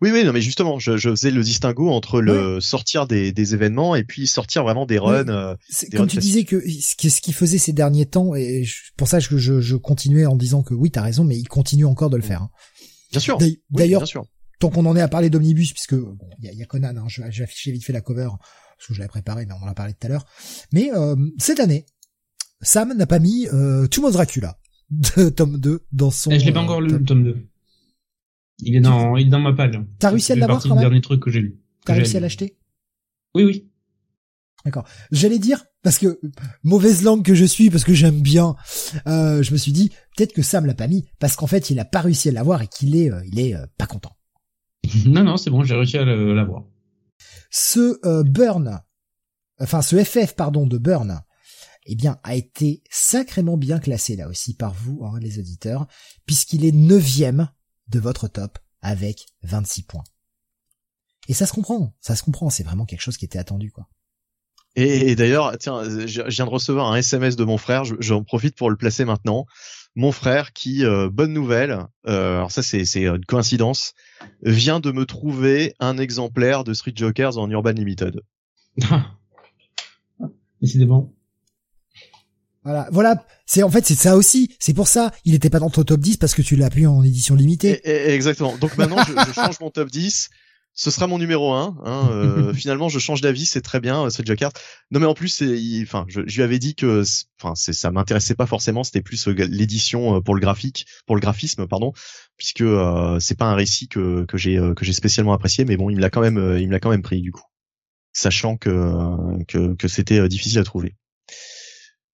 oui, 0.00 0.10
oui, 0.12 0.24
non, 0.24 0.32
mais 0.32 0.40
justement, 0.40 0.78
je, 0.78 0.96
je 0.96 1.10
faisais 1.10 1.30
le 1.30 1.42
distinguo 1.42 1.90
entre 1.90 2.20
le 2.20 2.60
sortir 2.60 3.06
des, 3.06 3.32
des, 3.32 3.54
événements 3.54 3.94
et 3.94 4.04
puis 4.04 4.26
sortir 4.26 4.64
vraiment 4.64 4.86
des 4.86 4.98
runs. 4.98 5.28
Euh, 5.28 5.54
comme 5.96 6.08
tu 6.08 6.18
disais 6.18 6.44
que 6.44 6.60
ce 6.60 6.96
qui, 6.96 7.10
ce 7.10 7.32
faisait 7.32 7.58
ces 7.58 7.72
derniers 7.72 8.06
temps, 8.06 8.34
et 8.34 8.64
pour 8.96 9.08
ça 9.08 9.20
que 9.20 9.38
je, 9.38 9.60
je 9.60 9.76
continuais 9.76 10.26
en 10.26 10.36
disant 10.36 10.62
que 10.62 10.74
oui, 10.74 10.90
t'as 10.90 11.02
raison, 11.02 11.24
mais 11.24 11.36
il 11.36 11.48
continue 11.48 11.84
encore 11.84 12.10
de 12.10 12.16
le 12.16 12.22
faire. 12.22 12.42
Hein. 12.42 12.50
Bien 13.12 13.20
sûr. 13.20 13.38
D'ailleurs, 13.70 14.04
tant 14.58 14.70
qu'on 14.70 14.86
en 14.86 14.96
est 14.96 15.00
à 15.00 15.08
parler 15.08 15.30
d'omnibus, 15.30 15.72
puisque 15.72 15.94
bon, 15.94 16.28
il 16.40 16.46
y 16.46 16.48
a, 16.48 16.52
y 16.52 16.62
a, 16.62 16.66
Conan, 16.66 16.96
hein, 16.96 17.06
j'ai 17.08 17.42
affiché 17.42 17.70
vite 17.70 17.84
fait 17.84 17.92
la 17.92 18.00
cover 18.00 18.28
parce 18.78 18.88
que 18.88 18.94
je 18.94 18.98
l'avais 19.00 19.08
préparé, 19.08 19.44
mais 19.44 19.52
on 19.52 19.64
en 19.64 19.68
a 19.68 19.74
parlé 19.74 19.92
tout 19.92 20.06
à 20.06 20.08
l'heure. 20.08 20.24
Mais 20.72 20.90
euh, 20.94 21.16
cette 21.38 21.60
année, 21.60 21.84
Sam 22.60 22.96
n'a 22.96 23.06
pas 23.06 23.18
mis 23.18 23.48
euh, 23.52 23.86
Tomb 23.88 24.10
Dracula 24.10 24.56
de 24.90 25.28
tome 25.28 25.58
2 25.58 25.86
dans 25.92 26.10
son. 26.10 26.30
Et 26.30 26.38
je 26.38 26.46
l'ai 26.46 26.52
pas 26.52 26.60
encore 26.60 26.80
lu 26.80 26.90
le 26.90 27.04
tome 27.04 27.24
2. 27.24 27.36
Il 28.60 28.76
est 28.76 28.80
dans, 28.80 29.16
il 29.16 29.26
est 29.26 29.30
dans 29.30 29.40
ma 29.40 29.52
page. 29.52 29.80
T'as 29.98 30.10
réussi 30.10 30.32
à 30.32 30.36
l'avoir 30.36 30.62
quand 30.62 30.70
même? 30.70 30.80
dernier 30.80 31.00
truc 31.00 31.22
que 31.22 31.30
j'ai 31.30 31.40
lu. 31.40 31.60
T'as 31.84 31.94
réussi 31.94 32.16
à 32.16 32.20
l'acheter? 32.20 32.56
Oui, 33.34 33.44
oui. 33.44 33.70
D'accord. 34.64 34.84
J'allais 35.12 35.38
dire 35.38 35.64
parce 35.82 35.98
que 35.98 36.20
mauvaise 36.64 37.02
langue 37.04 37.24
que 37.24 37.34
je 37.34 37.44
suis 37.44 37.70
parce 37.70 37.84
que 37.84 37.94
j'aime 37.94 38.20
bien. 38.20 38.56
Euh, 39.06 39.42
je 39.42 39.52
me 39.52 39.56
suis 39.56 39.72
dit 39.72 39.90
peut-être 40.16 40.32
que 40.32 40.42
Sam 40.42 40.66
l'a 40.66 40.74
pas 40.74 40.88
mis 40.88 41.06
parce 41.20 41.36
qu'en 41.36 41.46
fait 41.46 41.70
il 41.70 41.78
a 41.78 41.84
pas 41.84 42.00
réussi 42.00 42.28
à 42.28 42.32
l'avoir 42.32 42.62
et 42.62 42.66
qu'il 42.66 42.96
est 42.96 43.10
euh, 43.12 43.22
il 43.24 43.38
est 43.38 43.54
euh, 43.54 43.66
pas 43.78 43.86
content. 43.86 44.16
non 45.06 45.22
non 45.22 45.36
c'est 45.36 45.50
bon 45.50 45.62
j'ai 45.62 45.76
réussi 45.76 45.96
à 45.96 46.04
l'avoir. 46.04 46.64
Ce 47.50 47.98
euh, 48.06 48.22
Burn, 48.22 48.80
enfin 49.60 49.82
ce 49.82 50.02
FF 50.02 50.34
pardon 50.34 50.66
de 50.66 50.78
Burn, 50.78 51.22
eh 51.86 51.94
bien 51.94 52.18
a 52.22 52.34
été 52.34 52.82
sacrément 52.90 53.56
bien 53.56 53.78
classé 53.78 54.16
là 54.16 54.28
aussi 54.28 54.54
par 54.54 54.74
vous 54.74 55.04
hein, 55.04 55.18
les 55.20 55.38
auditeurs 55.38 55.86
puisqu'il 56.26 56.64
est 56.64 56.72
neuvième 56.72 57.48
de 57.88 57.98
votre 57.98 58.28
top 58.28 58.58
avec 58.82 59.26
26 59.42 59.82
points. 59.82 60.04
Et 61.28 61.34
ça 61.34 61.46
se 61.46 61.52
comprend, 61.52 61.94
ça 62.00 62.16
se 62.16 62.22
comprend, 62.22 62.50
c'est 62.50 62.62
vraiment 62.62 62.86
quelque 62.86 63.02
chose 63.02 63.18
qui 63.18 63.26
était 63.26 63.38
attendu, 63.38 63.70
quoi. 63.70 63.86
Et, 64.76 65.16
d'ailleurs, 65.16 65.56
tiens, 65.58 65.82
je 66.06 66.22
viens 66.22 66.44
de 66.44 66.50
recevoir 66.50 66.92
un 66.92 66.96
SMS 66.96 67.34
de 67.34 67.44
mon 67.44 67.58
frère, 67.58 67.84
j'en 67.84 68.22
profite 68.22 68.56
pour 68.56 68.70
le 68.70 68.76
placer 68.76 69.04
maintenant. 69.04 69.44
Mon 69.96 70.12
frère 70.12 70.52
qui, 70.52 70.84
euh, 70.84 71.08
bonne 71.10 71.32
nouvelle, 71.32 71.84
euh, 72.06 72.36
alors 72.36 72.52
ça 72.52 72.62
c'est 72.62 72.84
une 72.94 73.24
coïncidence, 73.24 73.94
vient 74.42 74.80
de 74.80 74.92
me 74.92 75.04
trouver 75.06 75.74
un 75.80 75.98
exemplaire 75.98 76.64
de 76.64 76.74
Street 76.74 76.92
Jokers 76.94 77.38
en 77.38 77.50
Urban 77.50 77.72
Limited. 77.72 78.20
Décidément. 80.60 81.12
Voilà, 82.64 82.88
voilà. 82.90 83.24
C'est 83.46 83.62
en 83.62 83.70
fait 83.70 83.86
c'est 83.86 83.94
ça 83.94 84.16
aussi. 84.16 84.54
C'est 84.58 84.74
pour 84.74 84.88
ça 84.88 85.12
il 85.24 85.34
était 85.34 85.50
pas 85.50 85.60
dans 85.60 85.70
ton 85.70 85.84
top 85.84 86.00
10 86.00 86.16
parce 86.18 86.34
que 86.34 86.42
tu 86.42 86.56
l'as 86.56 86.66
appelé 86.66 86.86
en 86.86 87.02
édition 87.02 87.34
limitée. 87.34 87.80
exactement. 88.12 88.56
Donc 88.58 88.76
maintenant 88.76 89.02
je, 89.06 89.12
je, 89.26 89.32
change 89.32 89.60
mon 89.60 89.70
top 89.70 89.90
10. 89.90 90.28
Ce 90.78 90.92
sera 90.92 91.08
mon 91.08 91.18
numéro 91.18 91.52
1. 91.52 91.76
Hein, 91.84 92.08
euh, 92.12 92.52
finalement 92.54 92.88
je 92.88 93.00
change 93.00 93.20
d'avis, 93.20 93.46
c'est 93.46 93.62
très 93.62 93.80
bien, 93.80 94.08
c'est 94.10 94.24
Joker. 94.24 94.52
Non 94.92 95.00
mais 95.00 95.06
en 95.06 95.14
plus 95.14 95.42
enfin 95.82 96.04
je, 96.06 96.20
je, 96.24 96.36
lui 96.36 96.42
avais 96.44 96.60
dit 96.60 96.76
que, 96.76 97.02
enfin 97.40 97.56
c'est 97.56 97.72
ça 97.72 97.90
m'intéressait 97.90 98.36
pas 98.36 98.46
forcément. 98.46 98.84
C'était 98.84 99.02
plus 99.02 99.26
euh, 99.26 99.32
l'édition 99.32 100.16
euh, 100.16 100.20
pour 100.20 100.36
le 100.36 100.40
graphique, 100.40 100.86
pour 101.04 101.16
le 101.16 101.20
graphisme 101.20 101.66
pardon, 101.66 101.92
puisque 102.36 102.60
euh, 102.60 103.18
c'est 103.18 103.36
pas 103.36 103.46
un 103.46 103.56
récit 103.56 103.88
que 103.88 104.24
que 104.26 104.38
j'ai 104.38 104.56
que 104.76 104.84
j'ai 104.84 104.92
spécialement 104.92 105.32
apprécié. 105.32 105.64
Mais 105.64 105.76
bon 105.76 105.90
il 105.90 105.96
me 105.96 106.00
l'a 106.00 106.10
quand 106.10 106.20
même 106.20 106.56
il 106.60 106.68
me 106.68 106.72
l'a 106.72 106.78
quand 106.78 106.90
même 106.90 107.02
pris 107.02 107.22
du 107.22 107.32
coup, 107.32 107.46
sachant 108.12 108.56
que 108.56 109.42
que, 109.48 109.74
que 109.74 109.88
c'était 109.88 110.28
difficile 110.28 110.60
à 110.60 110.64
trouver. 110.64 110.94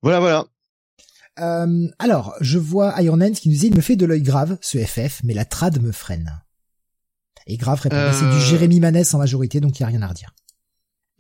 Voilà, 0.02 0.22
voilà. 0.22 0.46
Euh, 1.40 1.88
alors, 2.00 2.36
je 2.40 2.60
vois 2.60 3.02
Iron 3.02 3.20
Hands 3.20 3.32
qui 3.32 3.50
nous 3.50 3.58
dit, 3.58 3.68
il 3.68 3.76
me 3.76 3.82
fait 3.82 3.96
de 3.96 4.06
l'œil 4.06 4.22
grave, 4.22 4.58
ce 4.62 4.78
FF, 4.78 5.22
mais 5.24 5.34
la 5.34 5.46
trad 5.46 5.82
me 5.82 5.92
freine. 5.92 6.43
Et 7.48 7.58
grave 7.58 7.80
répond, 7.80 8.12
c'est 8.14 8.26
du 8.26 8.38
euh. 8.38 8.40
Jérémy 8.40 8.80
Manès 8.80 9.14
en 9.14 9.20
majorité, 9.20 9.60
donc 9.60 9.80
il 9.80 9.82
y 9.82 9.84
a 9.84 9.88
rien 9.88 10.02
à 10.02 10.08
redire. 10.08 10.34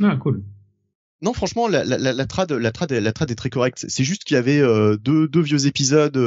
Ah, 0.01 0.15
cool. 0.17 0.43
Non, 1.21 1.33
franchement, 1.33 1.67
la, 1.67 1.83
la, 1.85 1.97
la, 1.97 2.25
trad, 2.25 2.51
la 2.51 2.71
trad, 2.71 2.91
la 2.91 3.13
trad 3.13 3.31
est 3.31 3.35
très 3.35 3.49
correcte. 3.49 3.85
C'est 3.87 4.03
juste 4.03 4.23
qu'il 4.23 4.35
y 4.35 4.37
avait 4.37 4.59
euh, 4.59 4.97
deux, 4.97 5.27
deux 5.27 5.41
vieux 5.41 5.67
épisodes 5.67 6.17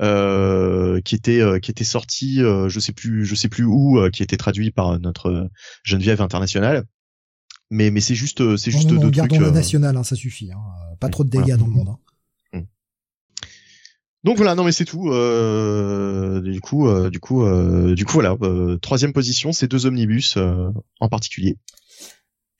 euh, 0.00 1.00
qui 1.04 1.14
étaient 1.14 1.60
qui 1.60 1.70
étaient 1.70 1.84
sortis, 1.84 2.38
je 2.38 2.80
sais 2.80 2.92
plus, 2.92 3.24
je 3.24 3.34
sais 3.34 3.48
plus 3.48 3.64
où, 3.64 3.98
qui 4.12 4.22
étaient 4.22 4.36
traduits 4.36 4.70
par 4.70 4.98
notre 5.00 5.48
Geneviève 5.84 6.20
internationale 6.20 6.84
mais 7.72 7.90
mais 7.90 8.00
c'est 8.00 8.14
juste 8.14 8.56
c'est 8.56 8.70
juste 8.70 8.88
deux 8.88 9.10
gardons 9.10 9.36
trucs. 9.36 9.54
national, 9.54 9.96
hein, 9.96 10.02
ça 10.04 10.14
suffit. 10.14 10.52
Hein. 10.52 10.60
Pas 11.00 11.08
trop 11.08 11.24
de 11.24 11.30
dégâts 11.30 11.56
dans 11.56 11.66
le 11.66 11.72
monde. 11.72 11.88
Hein. 11.88 11.98
Donc 14.24 14.36
voilà, 14.36 14.54
non 14.54 14.64
mais 14.64 14.72
c'est 14.72 14.84
tout. 14.84 15.10
Euh, 15.10 16.40
du 16.40 16.60
coup, 16.60 16.86
euh, 16.86 17.10
du 17.10 17.18
coup, 17.18 17.42
euh, 17.42 17.94
du 17.94 18.04
coup 18.04 18.14
voilà. 18.14 18.36
Euh, 18.42 18.78
troisième 18.78 19.12
position, 19.12 19.52
c'est 19.52 19.66
deux 19.66 19.86
omnibus 19.86 20.36
en 21.00 21.08
particulier. 21.08 21.58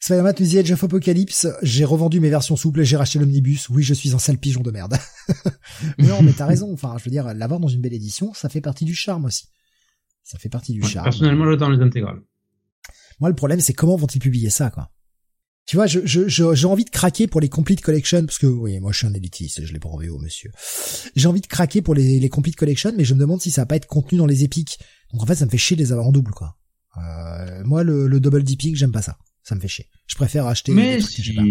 Spider-Man 0.00 0.34
The 0.34 0.54
Edge 0.54 0.72
of 0.72 0.82
Apocalypse, 0.82 1.46
j'ai 1.62 1.84
revendu 1.84 2.18
mes 2.18 2.28
versions 2.28 2.56
souples 2.56 2.80
et 2.80 2.84
j'ai 2.84 2.96
racheté 2.96 3.20
l'omnibus. 3.20 3.68
Oui, 3.68 3.84
je 3.84 3.94
suis 3.94 4.12
un 4.12 4.18
sale 4.18 4.38
pigeon 4.38 4.62
de 4.62 4.72
merde. 4.72 4.96
non, 5.98 6.22
mais 6.22 6.32
t'as 6.32 6.46
raison. 6.46 6.72
Enfin, 6.72 6.96
je 6.98 7.04
veux 7.04 7.12
dire, 7.12 7.32
l'avoir 7.34 7.60
dans 7.60 7.68
une 7.68 7.80
belle 7.80 7.94
édition, 7.94 8.34
ça 8.34 8.48
fait 8.48 8.60
partie 8.60 8.84
du 8.84 8.96
charme 8.96 9.26
aussi. 9.26 9.46
Ça 10.24 10.38
fait 10.38 10.48
partie 10.48 10.72
du 10.72 10.82
charme. 10.82 11.04
Personnellement, 11.04 11.48
j'attends 11.48 11.70
les 11.70 11.80
intégrales. 11.80 12.20
Moi, 13.20 13.30
le 13.30 13.36
problème, 13.36 13.60
c'est 13.60 13.74
comment 13.74 13.94
vont-ils 13.94 14.18
publier 14.18 14.50
ça, 14.50 14.70
quoi? 14.70 14.90
Tu 15.66 15.76
vois, 15.76 15.86
je, 15.86 16.00
je, 16.04 16.28
j'ai 16.28 16.66
envie 16.66 16.84
de 16.84 16.90
craquer 16.90 17.26
pour 17.26 17.40
les 17.40 17.48
complete 17.48 17.80
collection 17.80 18.24
parce 18.26 18.38
que 18.38 18.46
oui, 18.46 18.80
moi 18.80 18.92
je 18.92 18.98
suis 18.98 19.06
un 19.06 19.14
élitiste, 19.14 19.64
je 19.64 19.72
l'ai 19.72 19.78
en 19.84 19.96
VO, 19.96 20.18
monsieur. 20.18 20.50
J'ai 21.14 21.28
envie 21.28 21.40
de 21.40 21.46
craquer 21.46 21.82
pour 21.82 21.94
les, 21.94 22.18
les 22.20 22.28
complete 22.28 22.56
collection, 22.56 22.92
mais 22.96 23.04
je 23.04 23.14
me 23.14 23.20
demande 23.20 23.40
si 23.40 23.50
ça 23.50 23.62
va 23.62 23.66
pas 23.66 23.76
être 23.76 23.86
contenu 23.86 24.18
dans 24.18 24.26
les 24.26 24.42
épiques. 24.44 24.78
Donc 25.12 25.22
en 25.22 25.26
fait, 25.26 25.36
ça 25.36 25.44
me 25.46 25.50
fait 25.50 25.58
chier 25.58 25.76
de 25.76 25.82
les 25.82 25.92
avoir 25.92 26.06
en 26.08 26.12
double, 26.12 26.32
quoi. 26.32 26.56
Euh, 26.98 27.62
moi, 27.64 27.84
le, 27.84 28.06
le 28.06 28.20
double 28.20 28.42
dipping, 28.42 28.74
j'aime 28.76 28.92
pas 28.92 29.02
ça. 29.02 29.16
Ça 29.44 29.54
me 29.56 29.60
fait 29.60 29.68
chier. 29.68 29.88
Je 30.06 30.14
préfère 30.14 30.46
acheter. 30.46 30.72
Mais 30.72 30.96
des 30.98 31.02
trucs 31.02 31.16
que 31.16 31.22
j'ai 31.22 31.32
si. 31.32 31.36
pas. 31.36 31.42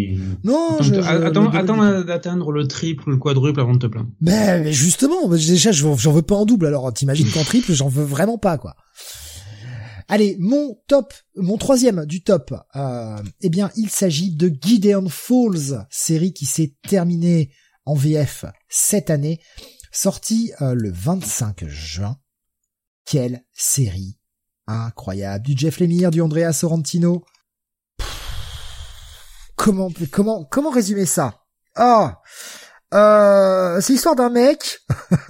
Non, 0.45 0.75
Attends, 0.75 0.83
je, 0.83 0.93
je- 0.93 0.99
attends, 1.01 1.49
attends 1.51 2.01
d'atteindre 2.03 2.51
le 2.51 2.65
triple 2.67 3.07
ou 3.07 3.11
le 3.11 3.17
quadruple 3.17 3.59
avant 3.59 3.73
de 3.73 3.79
te 3.79 3.87
plaindre. 3.87 4.09
Ben, 4.21 4.63
mais 4.63 4.71
justement, 4.71 5.27
déjà, 5.27 5.71
j'en 5.73 5.93
veux 5.95 6.21
pas 6.21 6.35
en 6.35 6.45
double. 6.45 6.67
Alors, 6.67 6.93
t'imagines 6.93 7.29
qu'en 7.31 7.43
triple, 7.43 7.73
j'en 7.73 7.89
veux 7.89 8.03
vraiment 8.05 8.37
pas, 8.37 8.57
quoi. 8.57 8.75
Allez, 10.13 10.35
mon 10.39 10.77
top, 10.87 11.13
mon 11.37 11.57
troisième 11.57 12.05
du 12.05 12.21
top, 12.21 12.53
euh, 12.75 13.15
eh 13.39 13.49
bien, 13.49 13.71
il 13.77 13.89
s'agit 13.89 14.35
de 14.35 14.51
Gideon 14.61 15.07
Falls, 15.07 15.87
série 15.89 16.33
qui 16.33 16.45
s'est 16.45 16.75
terminée 16.85 17.53
en 17.85 17.95
VF 17.95 18.43
cette 18.67 19.09
année, 19.09 19.39
sortie 19.89 20.51
euh, 20.59 20.73
le 20.73 20.91
25 20.91 21.65
juin. 21.65 22.17
Quelle 23.05 23.45
série 23.53 24.17
incroyable, 24.67 25.45
du 25.45 25.57
Jeff 25.57 25.79
Lemire, 25.79 26.11
du 26.11 26.19
Andrea 26.19 26.51
Sorrentino. 26.51 27.23
Pff, 27.97 28.07
Comment, 29.55 29.93
comment, 30.11 30.43
comment 30.43 30.71
résumer 30.71 31.05
ça? 31.05 31.45
Ah, 31.75 32.21
euh, 32.93 33.79
c'est 33.79 33.93
l'histoire 33.93 34.17
d'un 34.17 34.29
mec. 34.29 34.81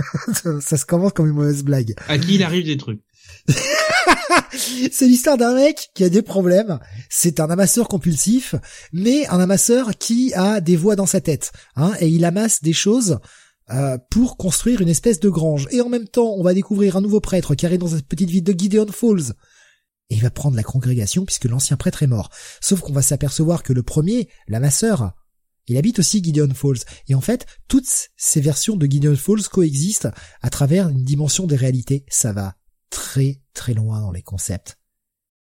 ça 0.60 0.78
se 0.78 0.86
commence 0.88 1.14
comme 1.14 1.28
une 1.28 1.36
mauvaise 1.36 1.64
blague. 1.64 1.94
À 2.08 2.18
qui 2.18 2.34
il 2.34 2.44
arrive 2.44 2.66
des 2.66 2.78
trucs? 2.78 3.04
c'est 4.92 5.08
l'histoire 5.08 5.38
d'un 5.38 5.56
mec 5.56 5.92
qui 5.94 6.04
a 6.04 6.10
des 6.10 6.22
problèmes. 6.22 6.80
C'est 7.10 7.40
un 7.40 7.50
amasseur 7.50 7.88
compulsif, 7.88 8.56
mais 8.94 9.28
un 9.28 9.40
amasseur 9.40 9.98
qui 9.98 10.34
a 10.34 10.62
des 10.62 10.76
voix 10.76 10.96
dans 10.96 11.06
sa 11.06 11.22
tête. 11.22 11.52
Hein, 11.76 11.94
et 12.00 12.08
il 12.08 12.26
amasse 12.26 12.62
des 12.62 12.74
choses 12.74 13.20
euh, 13.72 13.98
pour 14.10 14.38
construire 14.38 14.82
une 14.82 14.90
espèce 14.90 15.20
de 15.20 15.30
grange. 15.30 15.68
Et 15.72 15.82
en 15.82 15.90
même 15.90 16.08
temps, 16.08 16.34
on 16.36 16.44
va 16.44 16.54
découvrir 16.54 16.98
un 16.98 17.02
nouveau 17.02 17.22
prêtre 17.22 17.56
qui 17.56 17.66
arrive 17.66 17.80
dans 17.80 17.88
cette 17.88 18.08
petite 18.08 18.30
ville 18.30 18.44
de 18.44 18.58
Gideon 18.58 18.88
Falls. 18.92 19.34
Et 20.10 20.16
il 20.16 20.22
va 20.22 20.30
prendre 20.30 20.58
la 20.58 20.64
congrégation 20.64 21.26
puisque 21.26 21.46
l'ancien 21.46 21.78
prêtre 21.78 22.04
est 22.04 22.08
mort. 22.08 22.30
Sauf 22.60 22.82
qu'on 22.82 22.94
va 22.94 23.02
s'apercevoir 23.02 23.64
que 23.64 23.74
le 23.74 23.84
premier, 23.84 24.28
l'amasseur, 24.48 25.14
il 25.68 25.78
habite 25.78 26.00
aussi 26.00 26.22
Gideon 26.22 26.54
Falls. 26.54 26.84
Et 27.08 27.16
en 27.16 27.22
fait, 27.22 27.46
toutes 27.70 28.10
ces 28.18 28.42
versions 28.42 28.76
de 28.76 28.86
Gideon 28.86 29.16
Falls 29.16 29.48
coexistent 29.50 30.10
à 30.42 30.50
travers 30.50 30.90
une 30.90 31.06
dimension 31.06 31.48
des 31.48 31.56
réalités. 31.56 32.06
Ça 32.10 32.34
va 32.34 32.56
très 32.92 33.42
très 33.56 33.74
loin 33.74 34.00
dans 34.02 34.12
les 34.12 34.22
concepts. 34.22 34.78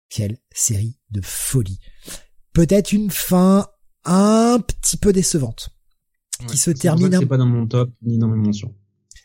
Quelle 0.08 0.38
série 0.50 0.98
de 1.10 1.20
folie. 1.22 1.78
Peut-être 2.54 2.92
une 2.92 3.10
fin 3.10 3.68
un 4.04 4.58
petit 4.66 4.96
peu 4.96 5.12
décevante. 5.12 5.68
Qui 6.48 6.56
se 6.56 6.70
termine 6.70 7.14
un- 7.14 7.26
pas 7.26 7.36
dans 7.36 7.44
mon 7.46 7.66
top 7.66 7.92
ni 8.02 8.16
dans 8.16 8.28
mes 8.28 8.38
mentions. 8.38 8.74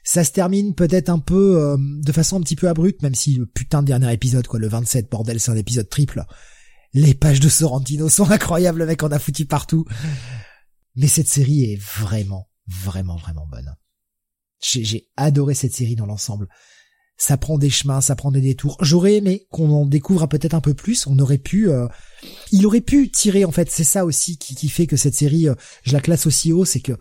Ça 0.03 0.23
se 0.23 0.31
termine 0.31 0.75
peut-être 0.75 1.09
un 1.09 1.17
peu 1.19 1.57
euh, 1.59 1.77
de 1.79 2.11
façon 2.11 2.37
un 2.37 2.41
petit 2.41 2.55
peu 2.57 2.67
abrupte, 2.67 3.01
même 3.01 3.15
si 3.15 3.35
le 3.35 3.45
putain 3.47 3.81
de 3.81 3.87
dernier 3.87 4.11
épisode, 4.13 4.45
quoi, 4.47 4.59
le 4.59 4.67
27, 4.67 5.09
bordel, 5.09 5.39
c'est 5.39 5.49
un 5.51 5.55
épisode 5.55 5.89
triple. 5.89 6.23
Les 6.93 7.13
pages 7.15 7.39
de 7.39 7.49
Sorrentino 7.49 8.09
sont 8.09 8.29
incroyables, 8.31 8.79
le 8.79 8.85
mec 8.85 9.01
en 9.01 9.07
a 9.11 9.17
foutu 9.17 9.45
partout. 9.47 9.85
Mais 10.95 11.07
cette 11.07 11.27
série 11.27 11.71
est 11.71 11.81
vraiment, 11.81 12.49
vraiment, 12.67 13.15
vraiment 13.15 13.47
bonne. 13.47 13.75
J'ai 14.61 14.83
j'ai 14.83 15.09
adoré 15.17 15.55
cette 15.55 15.73
série 15.73 15.95
dans 15.95 16.05
l'ensemble. 16.05 16.47
Ça 17.17 17.37
prend 17.37 17.57
des 17.57 17.69
chemins, 17.69 18.01
ça 18.01 18.15
prend 18.15 18.31
des 18.31 18.41
détours. 18.41 18.77
J'aurais 18.81 19.15
aimé 19.15 19.47
qu'on 19.51 19.69
en 19.69 19.85
découvre 19.85 20.27
peut-être 20.27 20.53
un 20.53 20.61
peu 20.61 20.73
plus. 20.73 21.07
On 21.07 21.17
aurait 21.19 21.37
pu, 21.37 21.69
euh, 21.69 21.87
il 22.51 22.65
aurait 22.65 22.81
pu 22.81 23.09
tirer 23.09 23.45
en 23.45 23.51
fait. 23.51 23.71
C'est 23.71 23.85
ça 23.85 24.05
aussi 24.05 24.37
qui, 24.37 24.55
qui 24.55 24.69
fait 24.69 24.87
que 24.87 24.97
cette 24.97 25.15
série, 25.15 25.47
euh, 25.47 25.55
je 25.83 25.93
la 25.93 26.01
classe 26.01 26.25
aussi 26.25 26.51
haut, 26.51 26.65
c'est 26.65 26.81
que 26.81 26.93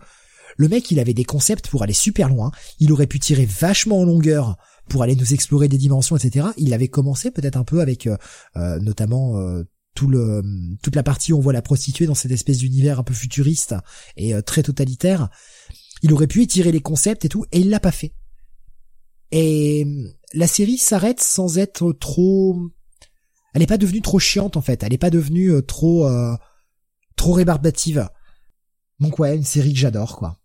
le 0.57 0.69
mec, 0.69 0.91
il 0.91 0.99
avait 0.99 1.13
des 1.13 1.25
concepts 1.25 1.67
pour 1.67 1.83
aller 1.83 1.93
super 1.93 2.29
loin. 2.29 2.51
Il 2.79 2.91
aurait 2.91 3.07
pu 3.07 3.19
tirer 3.19 3.45
vachement 3.45 3.99
en 3.99 4.05
longueur 4.05 4.57
pour 4.87 5.03
aller 5.03 5.15
nous 5.15 5.33
explorer 5.33 5.67
des 5.67 5.77
dimensions, 5.77 6.15
etc. 6.15 6.47
Il 6.57 6.73
avait 6.73 6.87
commencé 6.87 7.31
peut-être 7.31 7.57
un 7.57 7.63
peu 7.63 7.81
avec 7.81 8.07
euh, 8.07 8.17
euh, 8.55 8.79
notamment 8.79 9.37
euh, 9.39 9.63
tout 9.95 10.07
le 10.07 10.43
toute 10.81 10.95
la 10.95 11.03
partie 11.03 11.33
où 11.33 11.37
on 11.37 11.41
voit 11.41 11.53
la 11.53 11.61
prostituée 11.61 12.05
dans 12.05 12.15
cette 12.15 12.31
espèce 12.31 12.59
d'univers 12.59 12.99
un 12.99 13.03
peu 13.03 13.13
futuriste 13.13 13.75
et 14.17 14.33
très 14.43 14.61
totalitaire. 14.61 15.29
Il 16.01 16.13
aurait 16.13 16.27
pu 16.27 16.41
étirer 16.41 16.71
les 16.71 16.81
concepts 16.81 17.23
et 17.25 17.29
tout, 17.29 17.45
et 17.53 17.59
il 17.59 17.69
l'a 17.69 17.79
pas 17.79 17.93
fait. 17.93 18.13
Et 19.31 19.85
la 20.33 20.47
série 20.47 20.77
s'arrête 20.77 21.21
sans 21.21 21.57
être 21.57 21.91
trop. 21.93 22.57
Elle 23.53 23.61
est 23.61 23.67
pas 23.67 23.77
devenue 23.77 24.01
trop 24.01 24.19
chiante 24.19 24.57
en 24.57 24.61
fait. 24.61 24.83
Elle 24.83 24.93
est 24.93 24.97
pas 24.97 25.09
devenue 25.09 25.51
euh, 25.51 25.61
trop 25.61 26.07
euh, 26.07 26.35
trop 27.15 27.33
rébarbative. 27.33 28.07
Donc 28.99 29.19
ouais, 29.19 29.35
une 29.35 29.43
série 29.43 29.73
que 29.73 29.79
j'adore 29.79 30.17
quoi. 30.17 30.39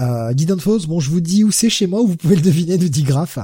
Euh, 0.00 0.32
Gideon 0.36 0.58
Falls, 0.58 0.86
bon, 0.86 1.00
je 1.00 1.10
vous 1.10 1.20
dis 1.20 1.42
où 1.44 1.50
c'est 1.50 1.70
chez 1.70 1.86
moi, 1.86 2.02
vous 2.02 2.16
pouvez 2.16 2.36
le 2.36 2.42
deviner, 2.42 2.78
nous 2.78 2.88
dit 2.88 3.02
Graf. 3.02 3.38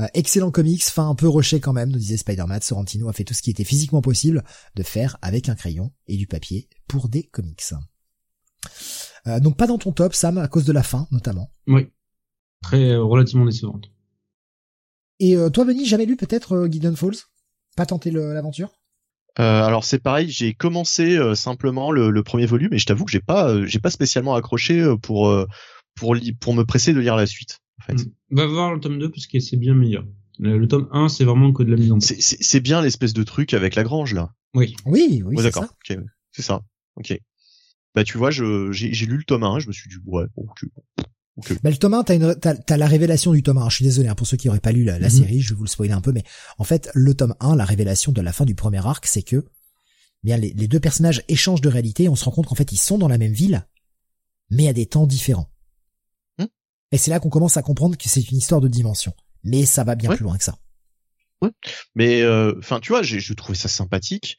Euh, 0.00 0.06
excellent 0.14 0.50
comics, 0.50 0.82
fin 0.82 1.08
un 1.08 1.14
peu 1.14 1.28
rushé 1.28 1.60
quand 1.60 1.72
même, 1.72 1.90
nous 1.90 1.98
disait 1.98 2.16
Spider-Man. 2.16 2.62
Sorrentino 2.62 3.08
a 3.08 3.12
fait 3.12 3.24
tout 3.24 3.34
ce 3.34 3.42
qui 3.42 3.50
était 3.50 3.64
physiquement 3.64 4.00
possible 4.00 4.42
de 4.74 4.82
faire 4.82 5.18
avec 5.22 5.48
un 5.48 5.54
crayon 5.54 5.92
et 6.06 6.16
du 6.16 6.26
papier 6.26 6.68
pour 6.86 7.08
des 7.08 7.24
comics. 7.24 7.62
Euh, 9.26 9.40
donc 9.40 9.56
pas 9.56 9.66
dans 9.66 9.78
ton 9.78 9.92
top, 9.92 10.14
Sam, 10.14 10.38
à 10.38 10.48
cause 10.48 10.64
de 10.64 10.72
la 10.72 10.82
fin, 10.82 11.06
notamment. 11.10 11.52
Oui. 11.66 11.88
Très 12.62 12.90
euh, 12.92 13.02
relativement 13.02 13.44
décevante. 13.46 13.90
Et 15.20 15.36
euh, 15.36 15.50
toi, 15.50 15.64
Benny, 15.64 15.84
jamais 15.86 16.06
lu 16.06 16.16
peut-être 16.16 16.52
euh, 16.52 16.68
Gideon 16.70 16.94
Falls? 16.96 17.16
Pas 17.76 17.86
tenté 17.86 18.10
l'aventure? 18.10 18.70
Euh, 19.38 19.62
alors 19.62 19.84
c'est 19.84 20.00
pareil, 20.00 20.28
j'ai 20.30 20.52
commencé 20.54 21.16
euh, 21.16 21.36
simplement 21.36 21.92
le, 21.92 22.10
le 22.10 22.22
premier 22.24 22.46
volume 22.46 22.72
et 22.74 22.78
je 22.78 22.86
t'avoue 22.86 23.04
que 23.04 23.12
j'ai 23.12 23.20
pas 23.20 23.48
euh, 23.50 23.66
j'ai 23.66 23.78
pas 23.78 23.90
spécialement 23.90 24.34
accroché 24.34 24.84
pour 25.00 25.28
euh, 25.28 25.46
pour 25.94 26.16
li- 26.16 26.32
pour 26.32 26.54
me 26.54 26.64
presser 26.64 26.92
de 26.92 26.98
lire 26.98 27.14
la 27.14 27.26
suite. 27.26 27.60
En 27.80 27.84
fait, 27.84 27.94
Mm. 27.94 28.10
Va 28.30 28.46
voir 28.46 28.74
le 28.74 28.80
tome 28.80 28.98
2 28.98 29.10
parce 29.10 29.28
que 29.28 29.38
c'est 29.38 29.56
bien 29.56 29.74
meilleur. 29.74 30.04
Le, 30.40 30.58
le 30.58 30.66
tome 30.66 30.88
1, 30.90 31.08
c'est 31.08 31.24
vraiment 31.24 31.52
que 31.52 31.62
de 31.62 31.70
la 31.70 31.76
mise 31.76 31.92
en 31.92 31.98
place. 31.98 32.14
c'est 32.18 32.42
c'est 32.42 32.60
bien 32.60 32.82
l'espèce 32.82 33.12
de 33.12 33.22
truc 33.22 33.54
avec 33.54 33.76
la 33.76 33.84
grange 33.84 34.12
là. 34.12 34.32
Oui. 34.54 34.74
Oui, 34.86 35.22
oui, 35.24 35.36
c'est 35.36 35.44
d'accord. 35.44 35.66
c'est 36.32 36.42
ça. 36.42 36.62
Ok. 36.96 37.16
Bah 37.94 38.02
tu 38.02 38.18
vois, 38.18 38.32
je 38.32 38.72
j'ai 38.72 38.92
j'ai 38.92 39.06
lu 39.06 39.18
le 39.18 39.24
tome 39.24 39.44
1, 39.44 39.60
je 39.60 39.68
me 39.68 39.72
suis 39.72 39.88
dit 39.88 39.96
ouais, 40.04 40.24
bon, 40.36 40.46
ok. 41.38 41.62
Bah, 41.62 41.70
le 41.70 41.76
tome 41.76 41.94
1, 41.94 42.04
t'as, 42.04 42.14
une, 42.16 42.34
t'as, 42.36 42.54
t'as 42.54 42.76
la 42.76 42.86
révélation 42.86 43.32
du 43.32 43.42
tome 43.42 43.58
1. 43.58 43.68
Je 43.70 43.76
suis 43.76 43.84
désolé 43.84 44.08
hein, 44.08 44.14
pour 44.14 44.26
ceux 44.26 44.36
qui 44.36 44.48
auraient 44.48 44.60
pas 44.60 44.72
lu 44.72 44.84
la, 44.84 44.98
la 44.98 45.08
Mhm. 45.08 45.12
série, 45.14 45.40
je 45.40 45.50
vais 45.50 45.56
vous 45.56 45.64
le 45.64 45.68
spoiler 45.70 45.92
un 45.94 46.00
peu, 46.00 46.12
mais 46.12 46.24
en 46.58 46.64
fait, 46.64 46.90
le 46.94 47.14
tome 47.14 47.34
1, 47.40 47.56
la 47.56 47.64
révélation 47.64 48.12
de 48.12 48.20
la 48.20 48.32
fin 48.32 48.44
du 48.44 48.54
premier 48.54 48.84
arc, 48.86 49.06
c'est 49.06 49.22
que 49.22 49.46
bien 50.22 50.36
les, 50.36 50.52
les 50.52 50.68
deux 50.68 50.80
personnages 50.80 51.22
échangent 51.28 51.60
de 51.62 51.68
réalité 51.68 52.04
et 52.04 52.08
on 52.08 52.16
se 52.16 52.24
rend 52.24 52.32
compte 52.32 52.46
qu'en 52.46 52.54
fait, 52.56 52.72
ils 52.72 52.76
sont 52.78 52.98
dans 52.98 53.08
la 53.08 53.18
même 53.18 53.32
ville, 53.32 53.66
mais 54.50 54.68
à 54.68 54.72
des 54.72 54.86
temps 54.86 55.06
différents. 55.06 55.48
Hmm. 56.38 56.46
Et 56.92 56.98
c'est 56.98 57.10
là 57.10 57.20
qu'on 57.20 57.30
commence 57.30 57.56
à 57.56 57.62
comprendre 57.62 57.96
que 57.96 58.08
c'est 58.08 58.30
une 58.30 58.38
histoire 58.38 58.60
de 58.60 58.68
dimension. 58.68 59.12
Mais 59.44 59.64
ça 59.66 59.84
va 59.84 59.94
bien 59.94 60.10
Ouais. 60.10 60.16
plus 60.16 60.24
loin 60.24 60.36
que 60.36 60.44
ça. 60.44 60.58
Mais 61.94 62.26
enfin, 62.58 62.80
tu 62.80 62.88
vois, 62.92 63.02
j'ai 63.02 63.20
je 63.20 63.32
trouvais 63.32 63.56
ça 63.56 63.68
sympathique, 63.68 64.38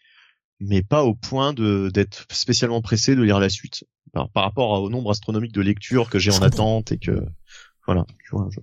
mais 0.60 0.82
pas 0.82 1.04
au 1.04 1.16
point 1.16 1.54
de 1.54 1.90
d'être 1.94 2.26
spécialement 2.32 2.82
pressé 2.82 3.16
de 3.16 3.22
lire 3.24 3.40
la 3.40 3.48
suite 3.50 3.86
par, 4.14 4.30
par 4.32 4.44
rapport 4.44 4.82
au 4.82 4.90
nombre 4.90 5.12
astronomique 5.12 5.52
de 5.54 5.62
lectures 5.62 6.10
que 6.10 6.20
j'ai 6.20 6.32
en 6.32 6.42
attente 6.42 6.92
et 6.92 6.98
que 6.98 7.24
voilà, 7.86 8.06
tu 8.24 8.32
vois. 8.36 8.48
je- 8.52 8.60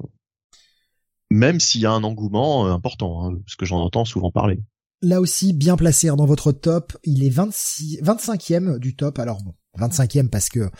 Même 1.31 1.59
s'il 1.61 1.81
y 1.81 1.87
a 1.87 1.93
un 1.93 2.05
engouement 2.05 2.67
euh, 2.67 2.71
important, 2.73 3.25
hein, 3.25 3.37
parce 3.45 3.57
que 3.57 3.65
j'en 3.67 3.81
entends 3.81 4.05
souvent 4.05 4.31
parler. 4.31 4.61
Là 5.03 5.21
aussi, 5.21 5.53
bien 5.53 5.77
placé 5.77 6.09
hein, 6.09 6.17
dans 6.17 6.27
votre 6.27 6.53
top. 6.53 6.97
Il 7.05 7.23
est 7.25 7.31
26, 7.31 8.01
25e 8.03 8.79
du 8.79 8.97
top. 8.97 9.19
Alors 9.19 9.43
bon, 9.43 9.55
25e 9.79 10.29
parce 10.31 10.49
que 10.49 10.71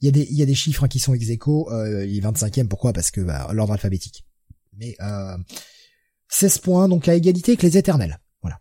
il 0.00 0.06
y 0.06 0.08
a 0.08 0.12
des, 0.12 0.26
il 0.30 0.36
y 0.36 0.42
a 0.42 0.46
des 0.46 0.54
chiffres 0.54 0.84
hein, 0.84 0.88
qui 0.88 0.98
sont 0.98 1.14
ex 1.14 1.28
aequo. 1.28 1.70
Euh, 1.70 2.04
il 2.06 2.16
est 2.16 2.20
25e, 2.26 2.66
pourquoi? 2.68 2.92
Parce 2.92 3.10
que 3.10 3.20
bah, 3.20 3.48
l'ordre 3.52 3.72
alphabétique. 3.74 4.24
Mais 4.76 4.96
euh, 5.00 5.36
16 6.28 6.58
points, 6.58 6.88
donc 6.88 7.06
à 7.08 7.14
égalité 7.14 7.52
avec 7.52 7.62
les 7.62 7.76
éternels. 7.76 8.18
Voilà. 8.42 8.58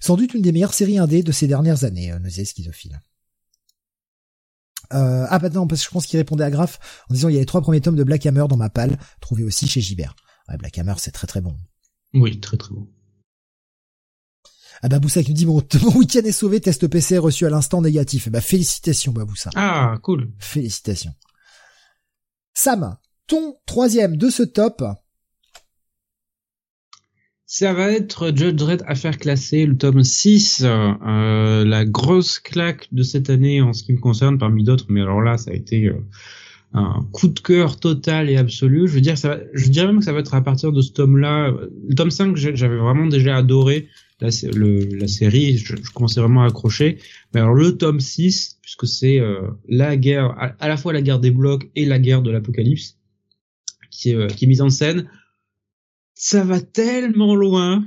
Sans 0.00 0.16
doute 0.16 0.34
une 0.34 0.42
des 0.42 0.52
meilleures 0.52 0.74
séries 0.74 0.98
indé 0.98 1.22
de 1.22 1.32
ces 1.32 1.46
dernières 1.46 1.84
années, 1.84 2.12
euh, 2.12 2.18
disait 2.18 2.44
Schizophile. 2.44 3.00
Euh, 4.92 5.26
ah 5.28 5.38
bah 5.38 5.48
non, 5.48 5.66
parce 5.66 5.82
que 5.82 5.88
je 5.88 5.92
pense 5.92 6.06
qu'il 6.06 6.18
répondait 6.18 6.44
à 6.44 6.50
Graf 6.50 6.78
en 7.10 7.14
disant 7.14 7.28
il 7.28 7.34
y 7.34 7.36
a 7.36 7.40
les 7.40 7.46
trois 7.46 7.60
premiers 7.60 7.80
tomes 7.80 7.96
de 7.96 8.04
Black 8.04 8.24
Hammer 8.26 8.44
dans 8.48 8.56
ma 8.56 8.70
palle, 8.70 8.98
trouvés 9.20 9.44
aussi 9.44 9.66
chez 9.66 9.80
Gibert. 9.80 10.14
Ouais, 10.48 10.56
Black 10.56 10.78
Hammer, 10.78 10.94
c'est 10.98 11.10
très 11.12 11.26
très 11.26 11.40
bon. 11.40 11.56
Oui, 12.14 12.40
très 12.40 12.56
très 12.56 12.74
bon. 12.74 12.88
Ah 14.82 14.88
bah 14.88 14.98
Boussa 14.98 15.22
qui 15.22 15.30
nous 15.30 15.36
dit 15.36 15.46
mon, 15.46 15.62
mon 15.82 15.96
week-end 15.96 16.20
est 16.24 16.32
sauvé, 16.32 16.60
test 16.60 16.86
PC 16.86 17.18
reçu 17.18 17.46
à 17.46 17.50
l'instant 17.50 17.80
négatif. 17.80 18.26
Eh 18.26 18.30
bah 18.30 18.40
félicitations 18.40 19.12
Baboussa. 19.12 19.50
Ah, 19.54 19.96
cool. 20.02 20.32
Félicitations. 20.38 21.14
Sam, 22.54 22.96
ton 23.26 23.56
troisième 23.66 24.16
de 24.16 24.30
ce 24.30 24.42
top. 24.42 24.84
Ça 27.48 27.72
va 27.72 27.92
être 27.92 28.36
Judge 28.36 28.56
Dredd 28.56 28.82
Affaire 28.88 29.18
classée, 29.18 29.66
le 29.66 29.76
tome 29.78 30.02
6, 30.02 30.64
euh, 30.64 31.64
la 31.64 31.84
grosse 31.84 32.40
claque 32.40 32.88
de 32.90 33.04
cette 33.04 33.30
année 33.30 33.60
en 33.60 33.72
ce 33.72 33.84
qui 33.84 33.92
me 33.92 34.00
concerne 34.00 34.36
parmi 34.36 34.64
d'autres, 34.64 34.86
mais 34.88 35.00
alors 35.00 35.22
là, 35.22 35.38
ça 35.38 35.52
a 35.52 35.54
été 35.54 35.86
euh, 35.86 35.94
un 36.72 37.06
coup 37.12 37.28
de 37.28 37.38
cœur 37.38 37.78
total 37.78 38.30
et 38.30 38.36
absolu. 38.36 38.88
Je 38.88 38.94
veux 38.94 39.00
dire, 39.00 39.16
ça, 39.16 39.28
va- 39.28 39.40
je 39.54 39.68
dirais 39.68 39.86
même 39.86 40.00
que 40.00 40.04
ça 40.04 40.12
va 40.12 40.18
être 40.18 40.34
à 40.34 40.40
partir 40.40 40.72
de 40.72 40.80
ce 40.82 40.90
tome-là. 40.92 41.54
Le 41.88 41.94
tome 41.94 42.10
5, 42.10 42.34
j'ai- 42.36 42.56
j'avais 42.56 42.78
vraiment 42.78 43.06
déjà 43.06 43.36
adoré 43.36 43.86
la, 44.20 44.32
série, 44.32 45.56
je, 45.58 45.76
commençais 45.94 46.20
vraiment 46.20 46.42
à 46.42 46.46
accrocher. 46.48 46.98
Mais 47.32 47.40
alors 47.40 47.54
le 47.54 47.76
tome 47.76 48.00
6, 48.00 48.58
puisque 48.60 48.88
c'est 48.88 49.20
euh, 49.20 49.42
la 49.68 49.96
guerre, 49.96 50.34
à, 50.58 50.68
la 50.68 50.76
fois 50.76 50.92
la 50.92 51.02
guerre 51.02 51.20
des 51.20 51.30
blocs 51.30 51.70
et 51.76 51.84
la 51.84 52.00
guerre 52.00 52.22
de 52.22 52.32
l'apocalypse, 52.32 52.98
qui 53.92 54.14
euh, 54.14 54.26
qui 54.26 54.46
est 54.46 54.48
mise 54.48 54.62
en 54.62 54.70
scène, 54.70 55.08
ça 56.16 56.42
va 56.42 56.60
tellement 56.60 57.36
loin. 57.36 57.86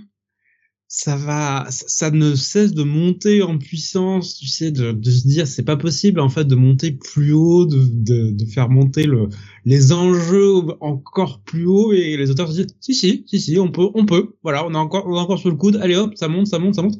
ça 0.87 1.15
va, 1.17 1.67
ça 1.69 2.11
ne 2.11 2.35
cesse 2.35 2.73
de 2.73 2.83
monter 2.83 3.43
en 3.43 3.57
puissance, 3.59 4.37
tu 4.37 4.47
sais, 4.47 4.71
de, 4.71 4.91
de 4.91 5.11
se 5.11 5.27
dire 5.27 5.47
c'est 5.47 5.63
pas 5.63 5.77
possible 5.77 6.19
en 6.19 6.29
fait 6.29 6.45
de 6.45 6.55
monter 6.55 6.91
plus 6.93 7.33
haut, 7.33 7.65
de, 7.65 7.79
de, 7.79 8.31
de, 8.31 8.45
faire 8.45 8.69
monter 8.69 9.05
le, 9.05 9.29
les 9.65 9.91
enjeux 9.93 10.53
encore 10.81 11.41
plus 11.41 11.65
haut 11.67 11.93
et 11.93 12.17
les 12.17 12.31
auteurs 12.31 12.51
se 12.51 12.61
disent 12.61 12.75
si 12.81 12.95
si 12.95 13.23
si 13.27 13.39
si 13.39 13.59
on 13.59 13.71
peut 13.71 13.89
on 13.93 14.05
peut. 14.05 14.35
Voilà 14.43 14.65
on 14.65 14.73
a 14.75 14.79
encore 14.79 15.05
on 15.07 15.17
a 15.17 15.21
encore 15.21 15.39
sur 15.39 15.49
le 15.49 15.57
coude. 15.57 15.77
Allez 15.77 15.95
hop 15.95 16.13
ça 16.15 16.27
monte 16.27 16.47
ça 16.47 16.59
monte 16.59 16.75
ça 16.75 16.81
monte. 16.83 16.99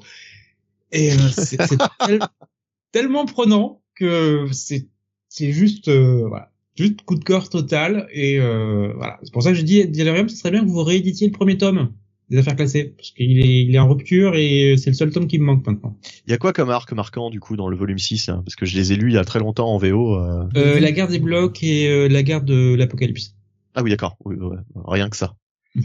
Et 0.92 1.12
euh, 1.14 1.30
c'est 1.32 1.58
tellement 2.92 3.26
prenant 3.26 3.82
que 3.96 4.48
c'est 4.52 4.88
c'est 5.30 5.52
juste 5.52 5.88
euh, 5.88 6.28
voilà 6.28 6.52
juste 6.76 7.02
coup 7.04 7.16
de 7.16 7.24
cœur 7.24 7.50
total 7.50 8.08
et 8.12 8.40
euh, 8.40 8.94
voilà 8.96 9.20
c'est 9.24 9.34
pour 9.34 9.44
ça 9.44 9.50
que 9.52 9.56
j'ai 9.56 9.64
dit 9.64 9.88
Delirium 9.88 10.30
ce 10.30 10.38
serait 10.38 10.52
bien 10.52 10.64
que 10.64 10.70
vous 10.70 10.84
rééditiez 10.84 11.28
le 11.28 11.34
premier 11.34 11.58
tome 11.58 11.94
des 12.30 12.38
affaires 12.38 12.56
classées 12.56 12.94
parce 12.96 13.12
qu'il 13.12 13.40
est, 13.40 13.64
il 13.64 13.76
est 13.76 13.80
en 13.80 13.90
rupture 13.90 14.36
et 14.36 14.76
c'est 14.78 14.92
le 14.92 14.96
seul 14.96 15.12
tome 15.12 15.28
qui 15.28 15.40
me 15.40 15.46
manque 15.46 15.66
maintenant. 15.66 15.98
Il 16.28 16.32
y 16.32 16.34
a 16.34 16.38
quoi 16.38 16.54
comme 16.54 16.70
arc 16.70 16.92
marquant 16.94 17.30
du 17.30 17.40
coup 17.40 17.56
dans 17.56 17.70
le 17.70 17.76
volume 17.76 17.98
6 17.98 18.30
hein? 18.30 18.44
Parce 18.46 18.56
que 18.56 18.66
je 18.66 18.76
les 18.76 18.94
ai 18.94 18.96
lus 18.96 19.10
il 19.10 19.16
y 19.16 19.18
a 19.18 19.26
très 19.26 19.40
longtemps 19.40 19.74
en 19.74 19.78
VO. 19.78 20.16
Euh... 20.16 20.48
Euh, 20.56 20.80
la 20.80 20.92
guerre 20.92 21.08
des 21.08 21.20
blocs 21.20 21.64
et 21.64 21.90
euh, 21.90 22.08
la 22.08 22.24
guerre 22.24 22.44
de 22.44 22.76
l'apocalypse. 22.76 23.36
Ah 23.76 23.84
oui 23.84 23.90
d'accord, 23.90 24.18
oui, 24.26 24.36
ouais. 24.36 24.58
rien 24.86 25.10
que 25.10 25.18
ça. 25.18 25.36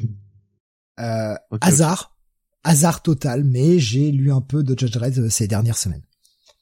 euh, 1.00 1.34
okay, 1.50 1.68
hasard, 1.68 2.14
okay. 2.62 2.72
hasard 2.72 3.02
total, 3.02 3.44
mais 3.44 3.78
j'ai 3.78 4.10
lu 4.10 4.32
un 4.32 4.40
peu 4.40 4.62
de 4.62 4.78
Judge 4.78 4.92
Dredd 4.92 5.18
euh, 5.18 5.28
ces 5.30 5.48
dernières 5.48 5.78
semaines. 5.78 6.02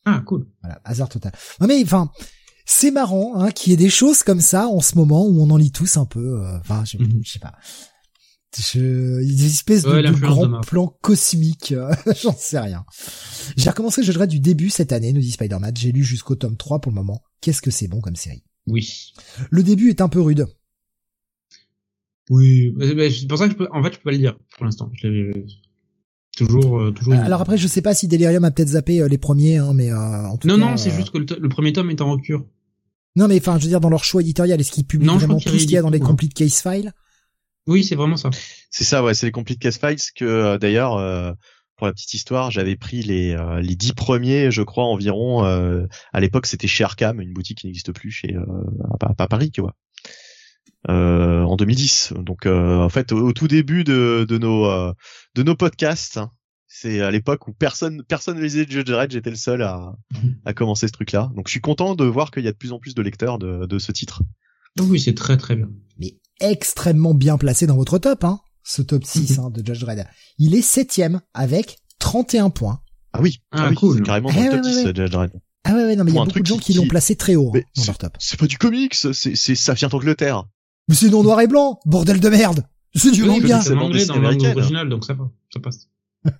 Ah 0.04 0.22
cool. 0.26 0.46
Voilà, 0.62 0.80
hasard 0.84 1.08
total. 1.08 1.32
Non 1.60 1.66
mais 1.66 1.80
enfin, 1.82 2.10
c'est 2.66 2.90
marrant 2.90 3.34
hein, 3.40 3.50
qu'il 3.50 3.70
y 3.70 3.74
ait 3.74 3.76
des 3.78 3.90
choses 3.90 4.22
comme 4.22 4.40
ça 4.40 4.66
en 4.68 4.80
ce 4.80 4.96
moment 4.96 5.26
où 5.26 5.40
on 5.42 5.50
en 5.50 5.56
lit 5.56 5.72
tous 5.72 5.96
un 5.96 6.06
peu. 6.06 6.40
euh, 6.42 6.58
Enfin, 6.60 6.84
je, 6.84 6.98
Mhm. 6.98 7.20
je 7.24 7.30
sais 7.32 7.38
pas. 7.38 7.54
Je, 8.58 9.24
des 9.24 9.46
espèces 9.46 9.84
Ouais, 9.84 10.02
de, 10.02 10.08
de 10.08 10.14
de 10.14 10.20
grands 10.20 10.46
Marv. 10.48 10.66
plans 10.66 10.94
cosmiques, 11.00 11.72
euh, 11.72 11.90
j'en 12.22 12.36
sais 12.36 12.58
rien. 12.58 12.84
J'ai 13.56 13.70
recommencé 13.70 14.02
Judge 14.02 14.14
Dredd 14.16 14.28
du 14.28 14.40
début 14.40 14.68
cette 14.68 14.92
année, 14.92 15.12
nous 15.14 15.20
dit 15.22 15.30
Spider-Man. 15.30 15.74
J'ai 15.76 15.90
lu 15.90 16.04
jusqu'au 16.04 16.34
tome 16.36 16.56
3 16.58 16.80
pour 16.80 16.92
le 16.92 16.96
moment. 16.96 17.22
Qu'est-ce 17.40 17.62
que 17.62 17.70
c'est 17.70 17.88
bon 17.88 18.00
comme 18.02 18.14
série? 18.16 18.44
Oui. 18.66 19.14
Le 19.50 19.62
début 19.62 19.88
est 19.88 20.02
un 20.02 20.08
peu 20.10 20.20
rude. 20.20 20.46
Oui. 22.30 22.74
C'est 22.80 23.26
pour 23.26 23.38
ça 23.38 23.46
que 23.46 23.52
je 23.52 23.56
peux, 23.58 23.68
en 23.72 23.82
fait 23.82 23.92
je 23.94 23.96
peux 23.98 24.04
pas 24.04 24.12
le 24.12 24.18
dire 24.18 24.38
pour 24.56 24.64
l'instant. 24.66 24.90
Je 24.94 25.32
toujours 26.36 26.80
euh, 26.80 26.90
toujours. 26.92 27.14
Alors 27.14 27.40
après, 27.40 27.56
je 27.58 27.66
sais 27.66 27.82
pas 27.82 27.94
si 27.94 28.08
Delirium 28.08 28.44
a 28.44 28.50
peut-être 28.50 28.68
zappé 28.70 29.00
euh, 29.00 29.08
les 29.08 29.18
premiers, 29.18 29.58
hein, 29.58 29.72
mais 29.74 29.90
euh, 29.90 29.96
en 29.96 30.36
tout 30.36 30.48
non 30.48 30.58
cas, 30.58 30.60
non 30.70 30.76
c'est 30.76 30.90
euh, 30.90 30.96
juste 30.96 31.10
que 31.10 31.18
le, 31.18 31.48
premier 31.48 31.72
tome 31.72 31.90
est 31.90 32.00
en 32.00 32.12
rupture. 32.12 32.44
Non, 33.16 33.28
mais 33.28 33.38
enfin, 33.38 33.58
je 33.58 33.64
veux 33.64 33.68
dire, 33.68 33.80
dans 33.80 33.90
leur 33.90 34.04
choix 34.04 34.22
éditorial, 34.22 34.58
est-ce 34.60 34.72
qu'ils 34.72 34.86
publient 34.86 35.06
Non, 35.06 35.14
je 35.18 35.26
vraiment 35.26 35.38
tout 35.38 35.50
ce 35.50 35.64
qu'il 35.64 35.72
y 35.72 35.76
a 35.76 35.82
dans 35.82 35.90
les 35.90 36.00
complete 36.00 36.34
case 36.34 36.62
files? 36.62 36.92
Oui 37.66 37.84
c'est 37.84 37.94
vraiment 37.94 38.16
ça. 38.16 38.30
C'est 38.70 38.84
ça, 38.84 39.04
ouais, 39.04 39.14
c'est 39.14 39.26
les 39.26 39.32
Complete 39.32 39.60
Case 39.60 39.78
Files 39.78 39.96
que 40.16 40.24
euh, 40.24 40.58
d'ailleurs, 40.58 40.96
euh, 40.96 41.32
pour 41.76 41.86
la 41.86 41.92
petite 41.92 42.14
histoire, 42.14 42.50
j'avais 42.50 42.74
pris 42.74 43.02
les 43.02 43.36
euh, 43.36 43.60
les 43.60 43.76
dix 43.76 43.92
premiers, 43.92 44.50
je 44.50 44.62
crois 44.62 44.84
environ. 44.84 45.44
euh, 45.44 45.86
à 46.12 46.20
l'époque, 46.20 46.46
c'était 46.46 46.66
chez 46.66 46.82
Arkham, 46.84 47.20
une 47.20 47.32
boutique 47.32 47.58
qui 47.58 47.66
n'existe 47.66 47.92
plus 47.92 48.10
chez 48.10 48.34
euh, 48.34 48.44
à, 49.00 49.22
à 49.22 49.28
Paris, 49.28 49.50
tu 49.50 49.60
vois. 49.60 49.74
Euh, 50.90 51.42
en 51.42 51.56
2010. 51.56 52.12
Donc, 52.18 52.44
euh, 52.46 52.78
en 52.78 52.88
fait, 52.88 53.12
au, 53.12 53.28
au 53.28 53.32
tout 53.32 53.46
début 53.46 53.84
de, 53.84 54.26
de 54.28 54.38
nos 54.38 54.66
euh, 54.66 54.92
de 55.36 55.42
nos 55.44 55.54
podcasts, 55.54 56.16
hein, 56.16 56.30
c'est 56.66 57.00
à 57.00 57.10
l'époque 57.12 57.46
où 57.46 57.52
personne 57.52 58.02
personne 58.08 58.36
ne 58.36 58.42
lisait 58.42 58.66
Judge 58.68 58.90
Dredd, 58.90 59.12
j'étais 59.12 59.30
le 59.30 59.36
seul 59.36 59.62
à 59.62 59.92
à 60.44 60.52
commencer 60.54 60.88
ce 60.88 60.92
truc-là. 60.92 61.30
Donc, 61.36 61.46
je 61.46 61.52
suis 61.52 61.60
content 61.60 61.94
de 61.94 62.04
voir 62.04 62.30
qu'il 62.32 62.44
y 62.44 62.48
a 62.48 62.52
de 62.52 62.56
plus 62.56 62.72
en 62.72 62.80
plus 62.80 62.94
de 62.96 63.02
lecteurs 63.02 63.38
de 63.38 63.66
de 63.66 63.78
ce 63.78 63.92
titre. 63.92 64.22
Donc 64.76 64.88
oui 64.90 64.98
c'est 64.98 65.14
très 65.14 65.36
très 65.36 65.54
bien. 65.54 65.68
Mais 65.98 66.16
extrêmement 66.40 67.14
bien 67.14 67.36
placé 67.38 67.66
dans 67.66 67.76
votre 67.76 67.98
top, 67.98 68.24
hein, 68.24 68.40
ce 68.64 68.82
top 68.82 69.04
6 69.04 69.38
hein, 69.38 69.50
de 69.50 69.64
Judge 69.64 69.80
Dredd. 69.84 70.04
Il 70.38 70.54
est 70.56 70.62
septième 70.62 71.20
avec 71.34 71.78
31 72.00 72.50
points. 72.50 72.80
Ah 73.12 73.20
oui, 73.20 73.38
Ah, 73.52 73.68
oui, 73.68 73.76
cool. 73.76 73.98
c'est 73.98 74.02
carrément 74.02 74.30
dans 74.30 74.34
Eh 74.36 74.44
le 74.44 74.50
ouais, 74.50 74.56
top 74.56 74.64
ouais, 74.64 74.70
10 74.72 74.76
ouais. 74.78 74.94
Judge 74.96 75.10
Dredd. 75.10 75.30
Ah 75.64 75.74
ouais, 75.74 75.84
ouais, 75.84 75.94
non, 75.96 76.02
mais 76.02 76.10
il 76.10 76.14
y 76.14 76.18
a 76.18 76.22
un 76.22 76.24
beaucoup 76.24 76.40
de 76.40 76.46
gens 76.46 76.56
qui- 76.56 76.72
qui 76.72 76.74
l'ont 76.74 76.88
placé 76.88 77.14
très 77.14 77.36
haut 77.36 77.52
hein, 77.54 77.60
dans 77.76 77.84
leur 77.84 77.98
top. 77.98 78.16
C'est 78.18 78.40
pas 78.40 78.46
du 78.48 78.58
comics, 78.58 78.94
c'est 78.94 79.12
c'est 79.12 79.54
ça 79.54 79.74
vient 79.74 79.86
d'Angleterre. 79.88 80.42
Mais 80.88 80.94
c'est 80.94 81.08
non 81.08 81.22
noir 81.22 81.40
et 81.40 81.46
blanc, 81.46 81.80
bordel 81.86 82.20
de 82.20 82.28
merde 82.28 82.66
C'est 82.94 83.10
du 83.10 83.22
Oui, 83.22 83.40
manga 83.40 83.60
c'est 83.60 83.74
anglais 83.74 84.06
dans 84.06 84.20
la 84.20 84.32
langue 84.32 84.44
originale 84.44 84.88
donc 84.88 85.04
ça 85.04 85.14
va 85.14 85.30
ça 85.52 85.60
passe. 85.60 85.88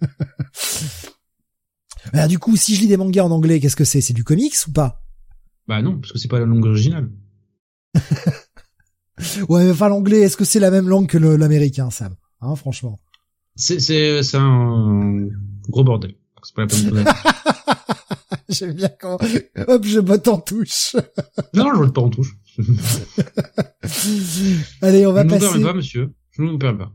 Alors 2.13 2.29
du 2.29 2.39
coup, 2.39 2.57
si 2.57 2.75
je 2.75 2.81
lis 2.81 2.89
des 2.89 2.97
mangas 2.97 3.25
en 3.25 3.31
anglais, 3.31 3.61
qu'est-ce 3.61 3.77
que 3.77 3.85
c'est? 3.85 4.01
C'est 4.01 4.13
du 4.13 4.25
comics 4.25 4.55
ou 4.67 4.73
pas? 4.73 5.03
Bah 5.69 5.81
non 5.83 5.99
parce 5.99 6.13
que 6.13 6.19
c'est 6.19 6.29
pas 6.29 6.41
la 6.41 6.47
langue 6.47 6.67
originale. 6.67 7.11
Ouais, 9.49 9.71
enfin 9.71 9.89
l'anglais, 9.89 10.21
est-ce 10.21 10.37
que 10.37 10.45
c'est 10.45 10.61
la 10.61 10.71
même 10.71 10.89
langue 10.89 11.07
que 11.07 11.19
l'américain, 11.19 11.91
Sam? 11.91 12.17
Hein, 12.41 12.57
franchement. 12.57 12.99
C'est 13.55 13.79
c'est 13.79 14.23
c'est 14.23 14.39
un 14.39 15.29
gros 15.69 15.85
bordel. 15.85 16.15
C'est 16.43 16.55
pas 16.55 16.63
la 16.63 16.69
peine 16.69 16.91
de. 16.91 17.05
J'aime 18.49 18.73
bien 18.73 18.91
quand... 19.01 19.19
Hop, 19.69 19.85
je 19.85 20.01
botte 20.01 20.29
en 20.29 20.39
touche. 20.39 20.97
non 21.55 21.71
je 21.73 21.79
vote 21.79 21.95
pas 21.95 22.01
en 22.03 22.11
touche. 22.11 22.37
Allez, 24.83 25.07
on 25.07 25.13
va 25.13 25.23
je 25.23 25.27
ne 25.27 25.31
passer... 25.31 25.47
permets 25.49 25.65
pas 25.65 25.75
monsieur. 25.75 26.15
Je 26.31 26.43
ne 26.43 26.51
vous 26.51 26.59
permets 26.59 26.85
pas. 26.85 26.93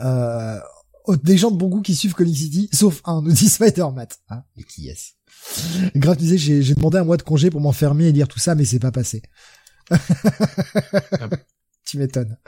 euh, 0.00 0.60
aux- 1.04 1.16
des 1.16 1.36
gens 1.36 1.50
de 1.50 1.56
bon 1.56 1.68
goût 1.68 1.82
qui 1.82 1.94
suivent 1.94 2.14
Comic 2.14 2.36
City, 2.36 2.68
sauf 2.72 3.00
un, 3.04 3.22
nous 3.22 3.32
dit 3.32 3.48
Spider-Man. 3.48 4.08
Hein 4.30 4.42
et 4.56 4.64
qui 4.64 4.88
est-ce? 4.88 5.12
Grave, 5.96 6.16
tu 6.16 6.22
disais, 6.22 6.38
j'ai, 6.38 6.74
demandé 6.74 6.98
un 6.98 7.04
mois 7.04 7.16
de 7.18 7.22
congé 7.22 7.50
pour 7.50 7.60
m'enfermer 7.60 8.06
et 8.06 8.12
lire 8.12 8.28
tout 8.28 8.38
ça, 8.38 8.54
mais 8.54 8.64
c'est 8.64 8.78
pas 8.78 8.92
passé. 8.92 9.22
tu 11.86 11.98
m'étonnes. 11.98 12.38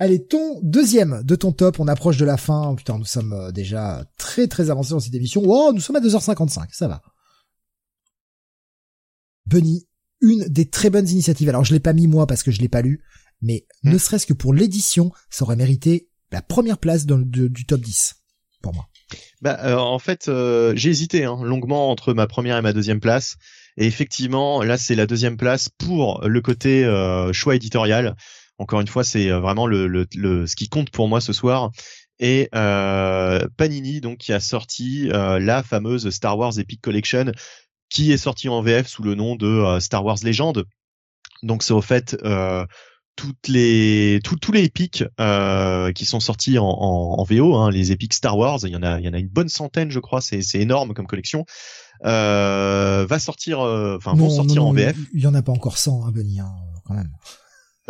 Allez, 0.00 0.26
ton 0.26 0.58
deuxième 0.62 1.22
de 1.22 1.36
ton 1.36 1.52
top, 1.52 1.78
on 1.80 1.88
approche 1.88 2.16
de 2.16 2.24
la 2.24 2.38
fin. 2.38 2.74
Putain, 2.74 2.98
nous 2.98 3.04
sommes 3.04 3.32
euh, 3.34 3.52
déjà 3.52 4.06
très 4.16 4.46
très 4.48 4.70
avancés 4.70 4.90
dans 4.90 5.00
cette 5.00 5.14
émission. 5.14 5.42
Oh, 5.44 5.70
nous 5.74 5.80
sommes 5.80 5.96
à 5.96 6.00
2h55, 6.00 6.68
ça 6.72 6.88
va. 6.88 7.02
Bunny, 9.46 9.86
une 10.24 10.44
des 10.48 10.68
très 10.68 10.90
bonnes 10.90 11.08
initiatives. 11.08 11.48
Alors, 11.48 11.64
je 11.64 11.72
l'ai 11.72 11.80
pas 11.80 11.92
mis 11.92 12.06
moi 12.08 12.26
parce 12.26 12.42
que 12.42 12.50
je 12.50 12.60
l'ai 12.60 12.68
pas 12.68 12.82
lu, 12.82 13.02
mais 13.42 13.66
Hmm. 13.82 13.92
ne 13.92 13.98
serait-ce 13.98 14.26
que 14.26 14.32
pour 14.32 14.52
l'édition, 14.54 15.12
ça 15.30 15.44
aurait 15.44 15.56
mérité 15.56 16.08
la 16.32 16.42
première 16.42 16.78
place 16.78 17.06
dans 17.06 17.16
le- 17.18 17.24
de- 17.24 17.46
du 17.48 17.66
top 17.66 17.80
10 17.80 18.14
pour 18.62 18.74
moi. 18.74 18.86
Bah, 19.42 19.58
euh, 19.64 19.76
en 19.76 19.98
fait, 19.98 20.28
euh, 20.28 20.72
j'ai 20.74 20.90
hésité 20.90 21.24
hein, 21.24 21.38
longuement 21.42 21.90
entre 21.90 22.14
ma 22.14 22.26
première 22.26 22.56
et 22.56 22.62
ma 22.62 22.72
deuxième 22.72 23.00
place. 23.00 23.36
Et 23.76 23.86
effectivement, 23.86 24.62
là, 24.62 24.78
c'est 24.78 24.94
la 24.94 25.06
deuxième 25.06 25.36
place 25.36 25.68
pour 25.68 26.26
le 26.26 26.40
côté 26.40 26.84
euh, 26.84 27.32
choix 27.32 27.54
éditorial. 27.56 28.16
Encore 28.58 28.80
une 28.80 28.86
fois, 28.86 29.04
c'est 29.04 29.28
vraiment 29.30 29.66
le, 29.66 29.86
le, 29.88 30.06
le- 30.14 30.46
ce 30.46 30.56
qui 30.56 30.68
compte 30.68 30.90
pour 30.90 31.08
moi 31.08 31.20
ce 31.20 31.32
soir. 31.32 31.70
Et 32.20 32.48
Panini, 32.52 34.00
donc, 34.00 34.18
qui 34.18 34.32
a 34.32 34.40
sorti 34.40 35.08
la 35.08 35.62
fameuse 35.62 36.08
Star 36.10 36.38
Wars 36.38 36.58
Epic 36.58 36.80
Collection, 36.80 37.32
qui 37.90 38.12
est 38.12 38.16
sortie 38.16 38.48
en 38.48 38.62
VF 38.62 38.86
sous 38.88 39.02
le 39.02 39.14
nom 39.14 39.36
de 39.36 39.46
euh, 39.46 39.80
Star 39.80 40.04
Wars 40.04 40.18
Legend. 40.22 40.64
Donc, 41.42 41.62
c'est 41.62 41.72
au 41.74 41.82
fait 41.82 42.16
euh, 42.24 42.64
toutes 43.16 43.46
les 43.48 44.18
tous 44.24 44.36
tous 44.36 44.50
les 44.52 44.64
épiques 44.64 45.04
euh, 45.20 45.92
qui 45.92 46.04
sont 46.04 46.20
sortis 46.20 46.58
en, 46.58 46.64
en, 46.66 47.20
en 47.20 47.24
VO, 47.24 47.54
hein, 47.56 47.70
les 47.70 47.92
épiques 47.92 48.14
Star 48.14 48.36
Wars, 48.36 48.58
il 48.64 48.70
y 48.70 48.76
en 48.76 48.82
a 48.82 48.98
il 48.98 49.04
y 49.04 49.08
en 49.08 49.12
a 49.12 49.18
une 49.18 49.28
bonne 49.28 49.48
centaine, 49.48 49.90
je 49.90 50.00
crois, 50.00 50.20
c'est 50.20 50.42
c'est 50.42 50.58
énorme 50.60 50.94
comme 50.94 51.06
collection. 51.06 51.44
Euh, 52.04 53.06
va 53.08 53.18
sortir, 53.18 53.60
euh, 53.60 53.96
enfin 53.96 54.14
vont 54.14 54.30
sortir 54.30 54.62
non, 54.62 54.68
en 54.70 54.72
non, 54.72 54.80
VF. 54.80 54.96
Il 55.14 55.20
y 55.22 55.26
en 55.26 55.34
a 55.34 55.42
pas 55.42 55.52
encore 55.52 55.78
100, 55.78 56.04
hein, 56.06 56.10
Bunny, 56.10 56.40
hein, 56.40 56.52
quand 56.84 56.94
même. 56.94 57.10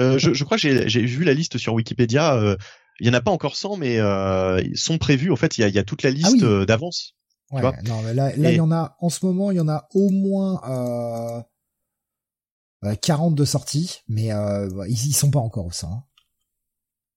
Euh, 0.01 0.19
je, 0.19 0.35
je 0.35 0.45
crois 0.45 0.59
que 0.59 0.89
j'ai 0.89 1.01
vu 1.05 1.25
la 1.25 1.35
liste 1.35 1.57
sur 1.59 1.73
Wikipédia. 1.75 2.35
euh, 2.35 2.57
il 3.01 3.07
y 3.07 3.11
en 3.11 3.15
a 3.15 3.21
pas 3.21 3.31
encore 3.33 3.57
100, 3.57 3.77
mais 3.77 3.99
euh, 3.99 4.61
ils 4.65 4.77
sont 4.79 4.99
prévus. 4.99 5.33
En 5.33 5.37
fait, 5.37 5.59
il 5.59 5.63
y 5.63 5.65
a, 5.65 5.69
il 5.69 5.75
y 5.75 5.79
a 5.79 5.85
toute 5.85 6.03
la 6.03 6.11
liste 6.11 6.29
Ah 6.29 6.33
oui. 6.33 6.45
euh, 6.45 6.65
d'avance. 6.65 7.15
Ouais, 7.55 7.61
vois 7.61 7.75
non, 7.85 8.03
mais 8.03 8.15
là, 8.15 8.35
là, 8.37 8.51
il 8.51 8.55
Et- 8.55 8.57
y 8.57 8.61
en 8.61 8.73
a, 8.73 8.97
en 9.01 9.09
ce 9.09 9.25
moment, 9.25 9.51
il 9.51 9.57
y 9.57 9.61
en 9.61 9.69
a 9.69 9.89
au 9.95 10.11
moins, 10.11 10.61
euh, 10.69 11.43
euh, 12.85 12.95
40 12.97 13.35
de 13.35 13.45
sorties, 13.45 14.01
mais, 14.09 14.33
euh, 14.33 14.69
ils, 14.89 15.07
ils 15.09 15.15
sont 15.15 15.31
pas 15.31 15.39
encore 15.41 15.67
au 15.67 15.71
100. 15.71 15.93
hein. 15.93 16.03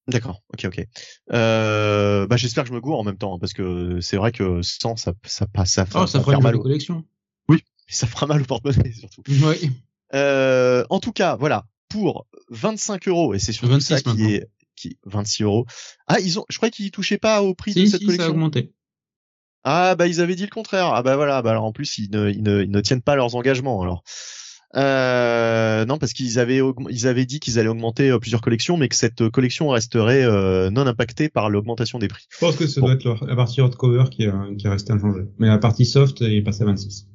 D'accord, 0.10 0.42
ok, 0.54 0.66
ok. 0.66 0.88
Euh, 1.34 2.28
bah, 2.28 2.38
j'espère 2.38 2.64
que 2.64 2.70
je 2.70 2.74
me 2.74 2.80
gourre 2.80 3.00
en 3.00 3.04
même 3.04 3.18
temps, 3.18 3.36
hein, 3.36 3.40
parce 3.42 3.52
que 3.52 4.00
c'est 4.00 4.16
vrai 4.16 4.32
que 4.32 4.62
100, 4.62 4.96
ça, 4.96 5.12
ça 5.26 5.48
passe, 5.48 5.72
ça, 5.74 5.86
Oh, 5.96 6.08
ça 6.08 6.22
fera 6.22 6.34
une 6.38 6.44
mal 6.44 6.54
jolie 6.54 6.60
au, 6.60 6.64
collection. 6.64 7.04
ça 7.90 8.08
fera 8.08 8.26
mal 8.26 8.42
au 8.42 8.46
porte-monnaie 8.46 8.94
surtout. 8.94 9.22
Oui. 9.28 9.72
Euh, 10.14 10.86
en 10.90 11.02
tout 11.02 11.12
cas, 11.12 11.36
voilà, 11.36 11.66
pour 11.90 12.26
25 12.50 13.10
euros, 13.10 13.34
et 13.34 13.40
c'est 13.40 13.52
surtout 13.52 13.74
26 13.74 13.88
ça 13.96 14.02
qui 14.02 14.08
maintenant. 14.08 14.30
est, 14.30 14.48
qui, 14.78 14.98
26 15.06 15.44
euros. 15.44 15.66
Ah, 16.08 16.22
ils 16.22 16.40
ont, 16.40 16.46
je 16.48 16.56
crois 16.56 16.70
qu'ils 16.70 16.92
touchaient 16.92 17.18
pas 17.18 17.42
au 17.44 17.54
prix 17.54 17.74
de 17.74 17.86
cette 17.86 18.00
si, 18.00 18.06
ça 18.06 18.12
a 18.12 18.16
collection? 18.16 18.30
augmenté. 18.30 18.74
Ah, 19.70 19.96
bah, 19.96 20.08
ils 20.08 20.22
avaient 20.22 20.36
dit 20.36 20.44
le 20.46 20.50
contraire. 20.50 20.88
Ah, 20.94 21.04
bah, 21.04 21.18
voilà, 21.18 21.42
bah, 21.42 21.52
alors, 21.52 21.66
en 21.66 21.74
plus, 21.74 21.98
ils 21.98 22.10
ne, 22.10 22.30
ils 22.30 22.42
ne, 22.42 22.64
ils 22.64 22.72
ne 22.72 22.80
tiennent 22.80 23.02
pas 23.02 23.16
leurs 23.18 23.36
engagements, 23.36 23.82
alors. 23.82 24.02
Euh, 24.76 25.86
non, 25.86 25.98
parce 25.98 26.14
qu'ils 26.14 26.40
avaient, 26.40 26.62
ils 26.90 27.08
avaient 27.08 27.26
dit 27.26 27.40
qu'ils 27.40 27.58
allaient 27.60 27.68
augmenter 27.70 28.10
euh, 28.10 28.20
plusieurs 28.20 28.42
collections, 28.42 28.78
mais 28.78 28.88
que 28.90 28.96
cette 28.96 29.28
collection 29.30 29.70
resterait 29.70 30.24
euh, 30.24 30.70
non 30.70 30.86
impactée 30.88 31.30
par 31.30 31.50
l'augmentation 31.50 32.00
des 32.00 32.08
prix. 32.08 32.26
Je 32.30 32.38
pense 32.38 32.56
que 32.56 32.68
ça 32.68 32.82
Bon. 32.82 32.88
doit 32.88 32.96
être 32.96 33.06
la- 33.06 33.28
la 33.28 33.36
partie 33.36 33.62
hardcover 33.62 34.06
qui 34.12 34.24
est, 34.24 34.28
euh, 34.28 34.56
qui 34.58 34.68
est 34.68 34.70
restée 34.70 34.94
inchangée. 34.94 35.24
Mais 35.40 35.48
la 35.48 35.58
partie 35.58 35.86
soft 35.86 36.22
est 36.22 36.42
passée 36.42 36.64
à 36.64 36.66
26. 36.66 37.08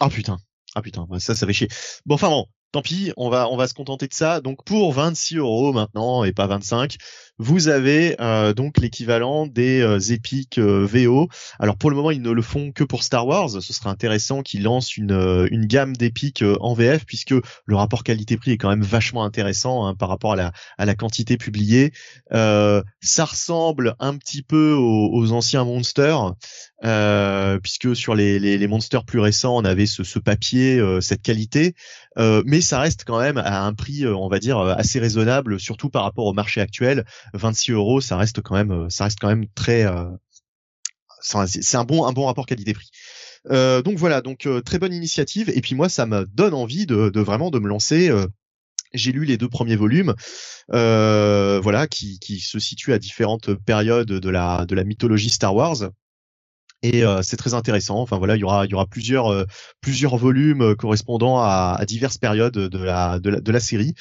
Ah 0.00 0.08
putain, 0.10 0.36
ah 0.74 0.82
putain, 0.82 1.06
bah, 1.10 1.18
ça, 1.18 1.34
ça 1.34 1.46
fait 1.46 1.52
chier. 1.54 1.68
Bon, 2.04 2.14
enfin 2.16 2.28
bon, 2.28 2.46
tant 2.72 2.82
pis, 2.82 3.12
on 3.16 3.30
va, 3.30 3.48
on 3.50 3.56
va 3.56 3.66
se 3.68 3.74
contenter 3.74 4.06
de 4.06 4.14
ça. 4.14 4.40
Donc 4.40 4.62
pour 4.64 4.92
26 4.92 5.36
euros 5.36 5.72
maintenant 5.72 6.24
et 6.24 6.32
pas 6.32 6.46
25, 6.46 6.96
vous 7.38 7.68
avez 7.68 8.16
euh, 8.20 8.54
donc 8.54 8.78
l'équivalent 8.78 9.46
des 9.46 9.80
euh, 9.80 9.98
épiques 9.98 10.58
euh, 10.58 10.86
VO. 10.86 11.28
Alors 11.58 11.76
pour 11.76 11.90
le 11.90 11.96
moment, 11.96 12.10
ils 12.10 12.22
ne 12.22 12.30
le 12.30 12.42
font 12.42 12.72
que 12.72 12.84
pour 12.84 13.02
Star 13.02 13.26
Wars. 13.26 13.50
Ce 13.50 13.72
serait 13.72 13.90
intéressant 13.90 14.42
qu'ils 14.42 14.62
lancent 14.62 14.96
une, 14.96 15.46
une 15.50 15.66
gamme 15.66 15.94
d'épiques 15.94 16.44
en 16.60 16.74
VF 16.74 17.04
puisque 17.04 17.34
le 17.64 17.76
rapport 17.76 18.04
qualité-prix 18.04 18.52
est 18.52 18.58
quand 18.58 18.70
même 18.70 18.82
vachement 18.82 19.24
intéressant 19.24 19.86
hein, 19.86 19.94
par 19.94 20.08
rapport 20.08 20.32
à 20.32 20.52
la, 20.84 20.94
quantité 20.94 21.36
publiée. 21.36 21.92
ça 22.30 23.24
ressemble 23.24 23.94
un 23.98 24.16
petit 24.16 24.42
peu 24.42 24.74
aux, 24.74 25.32
anciens 25.32 25.64
Monsters. 25.64 26.34
Euh, 26.84 27.58
puisque 27.58 27.96
sur 27.96 28.14
les, 28.14 28.38
les, 28.38 28.66
monsters 28.66 29.04
plus 29.04 29.18
récents, 29.18 29.56
on 29.56 29.64
avait 29.64 29.86
ce, 29.86 30.04
ce 30.04 30.18
papier, 30.18 30.78
euh, 30.78 31.00
cette 31.00 31.22
qualité, 31.22 31.74
euh, 32.18 32.42
mais 32.44 32.60
ça 32.60 32.80
reste 32.80 33.04
quand 33.06 33.18
même 33.18 33.38
à 33.38 33.64
un 33.64 33.72
prix, 33.72 34.06
on 34.06 34.28
va 34.28 34.38
dire, 34.38 34.58
assez 34.58 34.98
raisonnable, 34.98 35.58
surtout 35.58 35.88
par 35.88 36.02
rapport 36.02 36.26
au 36.26 36.34
marché 36.34 36.60
actuel. 36.60 37.06
26 37.34 37.72
euros, 37.72 38.00
ça 38.00 38.16
reste 38.16 38.40
quand 38.42 38.54
même, 38.54 38.88
ça 38.90 39.04
reste 39.04 39.18
quand 39.20 39.28
même 39.28 39.46
très, 39.54 39.86
c'est 41.20 41.76
un 41.76 41.84
bon, 41.84 42.04
un 42.04 42.12
bon 42.12 42.26
rapport 42.26 42.46
qualité-prix. 42.46 42.90
donc 43.50 43.96
voilà, 43.96 44.20
donc 44.20 44.48
très 44.64 44.78
bonne 44.78 44.94
initiative. 44.94 45.50
Et 45.50 45.60
puis 45.60 45.74
moi, 45.74 45.88
ça 45.88 46.06
me 46.06 46.24
donne 46.26 46.54
envie 46.54 46.86
de, 46.86 47.20
vraiment 47.20 47.50
de 47.50 47.58
me 47.58 47.68
lancer 47.68 48.10
j'ai 48.92 49.12
lu 49.12 49.24
les 49.24 49.36
deux 49.36 49.48
premiers 49.48 49.76
volumes, 49.76 50.14
euh, 50.72 51.60
voilà, 51.62 51.86
qui, 51.86 52.18
qui 52.18 52.40
se 52.40 52.58
situent 52.58 52.92
à 52.92 52.98
différentes 52.98 53.54
périodes 53.54 54.08
de 54.08 54.30
la 54.30 54.66
de 54.66 54.74
la 54.74 54.84
mythologie 54.84 55.30
Star 55.30 55.54
Wars 55.54 55.90
et 56.82 57.04
euh, 57.04 57.22
c'est 57.22 57.36
très 57.36 57.54
intéressant. 57.54 57.98
Enfin 58.00 58.18
voilà, 58.18 58.36
il 58.36 58.40
y 58.40 58.44
aura 58.44 58.66
il 58.66 58.70
y 58.70 58.74
aura 58.74 58.86
plusieurs 58.86 59.32
euh, 59.32 59.44
plusieurs 59.80 60.16
volumes 60.16 60.62
euh, 60.62 60.74
correspondant 60.74 61.38
à, 61.38 61.76
à, 61.78 61.84
diverses 61.84 62.18
périodes 62.18 62.54
de 62.54 62.78
la 62.78 63.18
de 63.18 63.30
la, 63.30 63.40
de 63.40 63.52
la 63.52 63.60
série. 63.60 63.94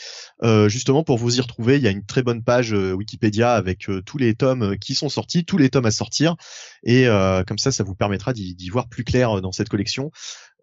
justement 0.68 1.04
pour 1.04 1.18
vous 1.18 1.38
y 1.38 1.42
retrouver, 1.42 1.78
il 1.78 1.84
y 1.84 1.88
a 1.88 1.92
une 1.92 2.06
très 2.06 2.24
bonne 2.24 2.44
page 2.44 2.72
Wikipédia 2.72 3.54
avec 3.54 3.88
tous 4.06 4.18
les 4.18 4.36
tomes 4.36 4.78
qui 4.78 4.96
sont 4.96 5.10
sortis, 5.10 5.46
tous 5.46 5.58
les 5.58 5.70
tomes 5.70 5.86
à 5.86 5.92
sortir, 5.92 6.36
et 6.84 7.06
comme 7.48 7.58
ça, 7.58 7.72
ça 7.72 7.84
vous 7.84 7.96
permettra 7.96 8.34
d'y 8.34 8.70
voir 8.70 8.88
plus 8.88 9.04
clair 9.04 9.42
dans 9.42 9.52
cette 9.52 9.70
collection. 9.70 10.12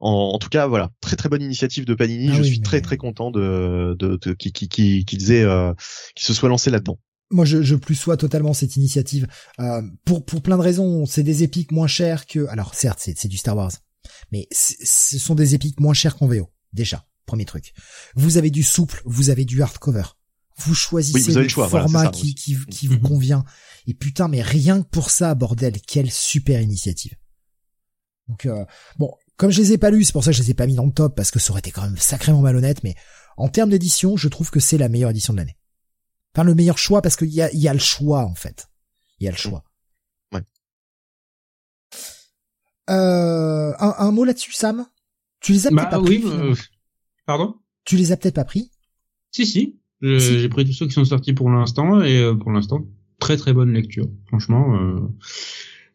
En, 0.00 0.32
en, 0.34 0.38
tout 0.38 0.48
cas, 0.48 0.66
voilà, 0.66 0.90
très 1.00 1.14
très 1.14 1.28
bonne 1.28 1.42
initiative 1.42 1.84
de 1.84 1.94
Panini. 1.94 2.30
Ah 2.32 2.36
je 2.36 2.42
suis 2.42 2.60
très 2.60 2.80
très 2.80 2.96
content 2.96 3.30
de, 3.30 3.94
de, 3.98 4.18
de, 4.20 4.32
qui 4.32 4.52
qui 4.52 4.68
qui 4.68 5.04
qui, 5.04 5.16
qui 5.16 6.24
se 6.24 6.34
soit 6.34 6.48
lancé 6.48 6.70
là-dedans 6.70 6.98
moi 7.32 7.44
je, 7.44 7.62
je 7.62 7.74
plus 7.74 7.94
sois 7.94 8.16
totalement 8.16 8.54
cette 8.54 8.76
initiative 8.76 9.26
euh, 9.58 9.82
pour 10.04 10.24
pour 10.24 10.42
plein 10.42 10.56
de 10.56 10.62
raisons. 10.62 11.06
C'est 11.06 11.22
des 11.22 11.42
épiques 11.42 11.72
moins 11.72 11.86
chers 11.86 12.26
que 12.26 12.46
alors 12.48 12.74
certes 12.74 12.98
c'est 13.02 13.18
c'est 13.18 13.28
du 13.28 13.36
Star 13.36 13.56
Wars, 13.56 13.72
mais 14.30 14.46
ce 14.52 15.18
sont 15.18 15.34
des 15.34 15.54
épiques 15.54 15.80
moins 15.80 15.94
chers 15.94 16.16
qu'en 16.16 16.26
VO 16.26 16.50
déjà. 16.72 17.06
Premier 17.26 17.44
truc. 17.44 17.72
Vous 18.16 18.36
avez 18.36 18.50
du 18.50 18.62
souple, 18.62 19.00
vous 19.04 19.30
avez 19.30 19.44
du 19.44 19.62
hardcover. 19.62 20.02
Vous 20.58 20.74
choisissez 20.74 21.32
le 21.32 21.48
format 21.48 22.08
qui 22.08 22.34
qui, 22.34 22.56
qui 22.66 22.88
vous 22.88 22.98
convient. 22.98 23.44
Et 23.86 23.94
putain 23.94 24.28
mais 24.28 24.42
rien 24.42 24.82
que 24.82 24.88
pour 24.88 25.10
ça 25.10 25.34
bordel 25.34 25.80
quelle 25.80 26.10
super 26.10 26.60
initiative. 26.60 27.14
Donc 28.28 28.46
euh, 28.46 28.64
bon 28.98 29.12
comme 29.36 29.50
je 29.50 29.60
les 29.60 29.72
ai 29.72 29.78
pas 29.78 29.90
lus 29.90 30.04
c'est 30.04 30.12
pour 30.12 30.24
ça 30.24 30.30
que 30.30 30.36
je 30.36 30.42
les 30.42 30.50
ai 30.50 30.54
pas 30.54 30.66
mis 30.66 30.74
dans 30.74 30.86
le 30.86 30.92
top 30.92 31.16
parce 31.16 31.30
que 31.30 31.38
ça 31.38 31.50
aurait 31.50 31.60
été 31.60 31.70
quand 31.70 31.82
même 31.82 31.96
sacrément 31.96 32.42
malhonnête 32.42 32.84
mais 32.84 32.94
en 33.36 33.48
termes 33.48 33.70
d'édition 33.70 34.16
je 34.16 34.28
trouve 34.28 34.50
que 34.50 34.60
c'est 34.60 34.78
la 34.78 34.88
meilleure 34.88 35.10
édition 35.10 35.32
de 35.32 35.38
l'année. 35.38 35.56
Enfin, 36.34 36.44
le 36.44 36.54
meilleur 36.54 36.78
choix 36.78 37.02
parce 37.02 37.16
qu'il 37.16 37.28
y 37.28 37.42
a, 37.42 37.52
y 37.54 37.68
a 37.68 37.72
le 37.72 37.78
choix, 37.78 38.24
en 38.24 38.34
fait. 38.34 38.68
Il 39.20 39.24
y 39.24 39.28
a 39.28 39.30
le 39.30 39.36
choix. 39.36 39.64
Ouais. 40.32 40.40
Euh, 42.90 43.72
un, 43.78 43.94
un 43.98 44.10
mot 44.12 44.24
là-dessus, 44.24 44.52
Sam? 44.52 44.86
Tu 45.40 45.52
les 45.52 45.66
as 45.66 45.70
peut-être 45.70 45.90
bah 45.90 45.98
pas 45.98 46.00
pris? 46.00 46.22
Euh, 46.24 46.54
pardon? 47.26 47.56
Tu 47.84 47.96
les 47.96 48.12
as 48.12 48.16
peut-être 48.16 48.34
pas 48.34 48.44
pris? 48.44 48.70
Si, 49.30 49.46
si. 49.46 49.78
J'ai 50.00 50.48
pris 50.48 50.64
tous 50.64 50.72
ceux 50.72 50.86
qui 50.86 50.94
sont 50.94 51.04
sortis 51.04 51.32
pour 51.32 51.50
l'instant 51.50 52.02
et 52.02 52.18
euh, 52.18 52.34
pour 52.34 52.50
l'instant, 52.50 52.84
très 53.20 53.36
très 53.36 53.52
bonne 53.52 53.72
lecture. 53.72 54.08
Franchement, 54.26 54.76
euh, 54.76 55.00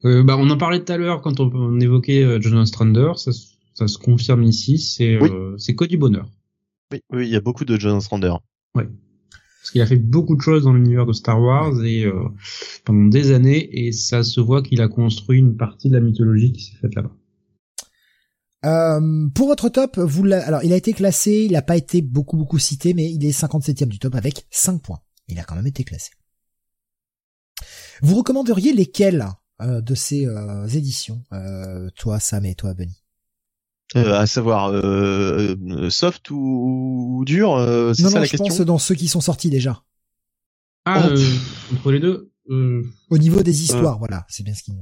euh, 0.06 0.24
bah, 0.24 0.38
on 0.38 0.50
en 0.50 0.58
parlait 0.58 0.84
tout 0.84 0.94
à 0.94 0.98
l'heure 0.98 1.22
quand 1.22 1.42
on, 1.42 1.80
évoquait 1.80 2.24
euh, 2.24 2.40
Jonathan 2.40 2.66
Strander, 2.66 3.12
ça, 3.16 3.32
ça 3.74 3.88
se 3.88 3.98
confirme 3.98 4.44
ici, 4.44 4.80
c'est 4.80 5.20
c'est 5.58 5.76
que 5.76 5.84
du 5.84 5.98
bonheur. 5.98 6.30
Oui, 6.94 7.02
oui, 7.12 7.28
il 7.28 7.34
y 7.34 7.36
a 7.36 7.42
beaucoup 7.42 7.66
de 7.66 7.78
Jonathan 7.78 8.00
Strander. 8.00 8.34
Ouais 8.76 8.88
parce 9.68 9.74
qu'il 9.74 9.82
a 9.82 9.86
fait 9.86 9.98
beaucoup 9.98 10.38
de 10.38 10.42
choses 10.42 10.64
dans 10.64 10.72
l'univers 10.72 11.06
de 11.06 11.12
Star 11.12 11.42
Wars 11.42 11.84
et 11.84 12.06
euh, 12.06 12.30
pendant 12.86 13.04
des 13.04 13.32
années 13.32 13.68
et 13.86 13.92
ça 13.92 14.24
se 14.24 14.40
voit 14.40 14.62
qu'il 14.62 14.82
a 14.82 14.88
construit 14.88 15.40
une 15.40 15.58
partie 15.58 15.90
de 15.90 15.96
la 15.96 16.00
mythologie 16.00 16.54
qui 16.54 16.64
s'est 16.64 16.78
faite 16.78 16.96
là-bas. 16.96 17.12
Euh, 18.64 19.28
pour 19.36 19.48
votre 19.48 19.68
top, 19.68 20.00
vous 20.00 20.24
alors 20.32 20.64
il 20.64 20.72
a 20.72 20.78
été 20.78 20.94
classé, 20.94 21.44
il 21.46 21.52
n'a 21.52 21.62
pas 21.62 21.76
été 21.76 22.02
beaucoup 22.02 22.38
beaucoup 22.38 22.60
cité, 22.60 22.94
mais 22.94 23.12
il 23.12 23.26
est 23.26 23.38
57e 23.38 23.88
du 23.88 24.00
top 24.00 24.16
avec 24.16 24.48
5 24.52 24.82
points. 24.82 25.02
Il 25.28 25.38
a 25.38 25.44
quand 25.44 25.56
même 25.56 25.68
été 25.68 25.84
classé. 25.84 26.12
Vous 28.02 28.16
recommanderiez 28.16 28.72
lesquels 28.72 29.28
euh, 29.62 29.82
de 29.82 29.96
ces 29.96 30.26
éditions, 30.74 31.24
toi 31.98 32.22
Sam 32.22 32.46
et 32.46 32.56
toi 32.56 32.74
Benny? 32.74 33.04
Euh, 33.96 34.20
à 34.20 34.28
savoir 34.28 34.68
euh, 34.68 35.56
euh, 35.70 35.90
soft 35.90 36.30
ou, 36.30 37.24
dur 37.26 37.56
c'est 37.96 38.04
ça 38.04 38.10
non, 38.10 38.16
la 38.16 38.26
je 38.26 38.32
question? 38.32 38.46
pense 38.46 38.62
dans 38.62 38.78
ceux 38.78 38.96
qui 38.96 39.08
sont 39.08 39.22
sortis 39.22 39.50
déjà. 39.50 39.82
Ah 40.86 41.10
oh. 41.10 41.74
entre 41.74 41.92
les 41.92 42.00
deux 42.00 42.32
au 42.50 43.18
niveau 43.18 43.44
des 43.44 43.64
histoires 43.64 44.00
voilà 44.00 44.26
c'est 44.30 44.44
bien 44.44 44.54
ce 44.54 44.64
qui 44.64 44.74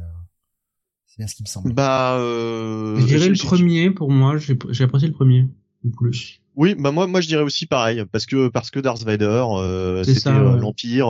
c'est 1.07 1.17
bien 1.17 1.27
ce 1.27 1.35
qui 1.35 1.43
me 1.43 1.47
semble. 1.47 1.73
Bah 1.73 2.17
je 2.19 3.05
dirais 3.05 3.29
le 3.29 3.35
premier 3.35 3.91
pour 3.91 4.09
moi 4.09 4.37
j'ai 4.37 4.83
apprécié 4.83 5.07
le 5.07 5.13
premier 5.13 5.47
en 5.85 5.91
plus. 5.91 6.41
Oui, 6.57 6.73
bah 6.73 6.91
moi, 6.91 7.05
moi 7.05 7.19
je 7.19 7.27
dirais 7.27 7.43
aussi 7.43 7.65
pareil 7.65 8.05
parce 8.11 8.25
que 8.25 8.47
parce 8.47 8.71
que 8.71 8.79
Darth 8.79 9.03
Vader, 9.03 9.45
c'était 10.03 10.31
l'Empire. 10.31 11.07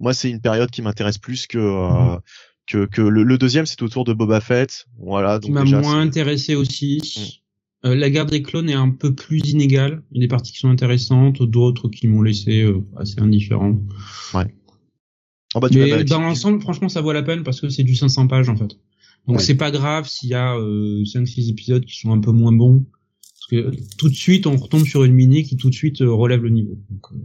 moi, 0.00 0.12
c'est 0.12 0.28
une 0.28 0.40
période 0.40 0.70
qui 0.70 0.82
m'intéresse 0.82 1.18
plus 1.18 1.46
que 1.46 1.58
mhm 1.58 2.20
que, 2.66 2.86
que 2.86 3.02
le, 3.02 3.38
deuxième 3.38 3.66
c'est 3.66 3.82
autour 3.82 4.04
de 4.04 4.12
Boba 4.12 4.40
Fett. 4.40 4.86
Voilà. 4.98 5.38
Donc 5.38 5.46
qui 5.46 5.52
m'a 5.52 5.64
moins 5.64 6.00
intéressé 6.00 6.54
aussi. 6.54 7.42
Mm. 7.84 7.88
Euh, 7.88 7.94
la 7.94 8.10
guerre 8.10 8.26
des 8.26 8.42
clones 8.42 8.68
est 8.68 8.74
un 8.74 8.90
peu 8.90 9.14
plus 9.14 9.40
inégale. 9.50 10.02
Il 10.10 10.16
y 10.16 10.20
a 10.20 10.24
des 10.24 10.28
parties 10.28 10.52
qui 10.52 10.58
sont 10.58 10.70
intéressantes, 10.70 11.42
d'autres 11.42 11.88
qui 11.88 12.08
m'ont 12.08 12.22
laissé 12.22 12.62
euh, 12.62 12.82
assez 12.96 13.20
indifférent. 13.20 13.78
Ouais. 14.34 14.54
Oh 15.54 15.60
bah, 15.60 15.68
Mais 15.72 16.04
dans 16.04 16.20
l'ensemble, 16.20 16.60
franchement, 16.60 16.88
ça 16.88 17.00
vaut 17.00 17.12
la 17.12 17.22
peine 17.22 17.42
parce 17.42 17.60
que 17.60 17.68
c'est 17.68 17.84
du 17.84 17.94
500 17.94 18.26
pages 18.26 18.48
en 18.48 18.56
fait. 18.56 18.76
Donc 19.26 19.40
c'est 19.40 19.56
pas 19.56 19.70
grave 19.70 20.08
s'il 20.08 20.30
y 20.30 20.34
a 20.34 20.54
euh, 20.56 21.02
5-6 21.02 21.50
épisodes 21.50 21.84
qui 21.84 21.98
sont 21.98 22.12
un 22.12 22.20
peu 22.20 22.30
moins 22.30 22.52
bons. 22.52 22.84
Parce 23.20 23.62
que 23.62 23.76
tout 23.96 24.08
de 24.08 24.14
suite, 24.14 24.46
on 24.46 24.56
retombe 24.56 24.84
sur 24.84 25.04
une 25.04 25.14
mini 25.14 25.44
qui 25.44 25.56
tout 25.56 25.70
de 25.70 25.74
suite 25.74 26.00
euh, 26.00 26.12
relève 26.12 26.42
le 26.42 26.50
niveau. 26.50 26.78
Donc, 26.90 27.12
euh, 27.12 27.16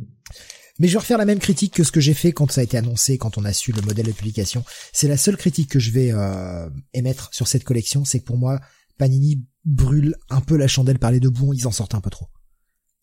mais 0.82 0.88
je 0.88 0.94
vais 0.94 1.00
refaire 1.00 1.20
la 1.20 1.26
même 1.26 1.38
critique 1.38 1.76
que 1.76 1.84
ce 1.84 1.92
que 1.92 2.00
j'ai 2.00 2.16
fait 2.16 2.32
quand 2.32 2.52
ça 2.52 2.62
a 2.62 2.64
été 2.64 2.76
annoncé, 2.76 3.20
quand 3.20 3.38
on 3.38 3.46
a 3.46 3.54
su 3.54 3.72
le 3.72 3.84
modèle 3.84 4.08
de 4.08 4.12
publication. 4.12 4.66
C'est 4.92 5.08
la 5.08 5.16
seule 5.16 5.38
critique 5.38 5.70
que 5.70 5.78
je 5.78 5.92
vais 5.92 6.12
euh, 6.12 6.68
émettre 6.96 7.30
sur 7.32 7.48
cette 7.48 7.64
collection, 7.64 8.04
c'est 8.04 8.20
que 8.20 8.26
pour 8.26 8.38
moi, 8.38 8.60
Panini 8.98 9.46
brûle 9.64 10.16
un 10.32 10.42
peu 10.42 10.58
la 10.58 10.68
chandelle 10.68 10.98
par 10.98 11.12
les 11.12 11.20
deux 11.20 11.30
bouts, 11.30 11.54
ils 11.54 11.68
en 11.68 11.72
sortent 11.72 11.94
un 11.94 12.02
peu 12.02 12.10
trop. 12.10 12.30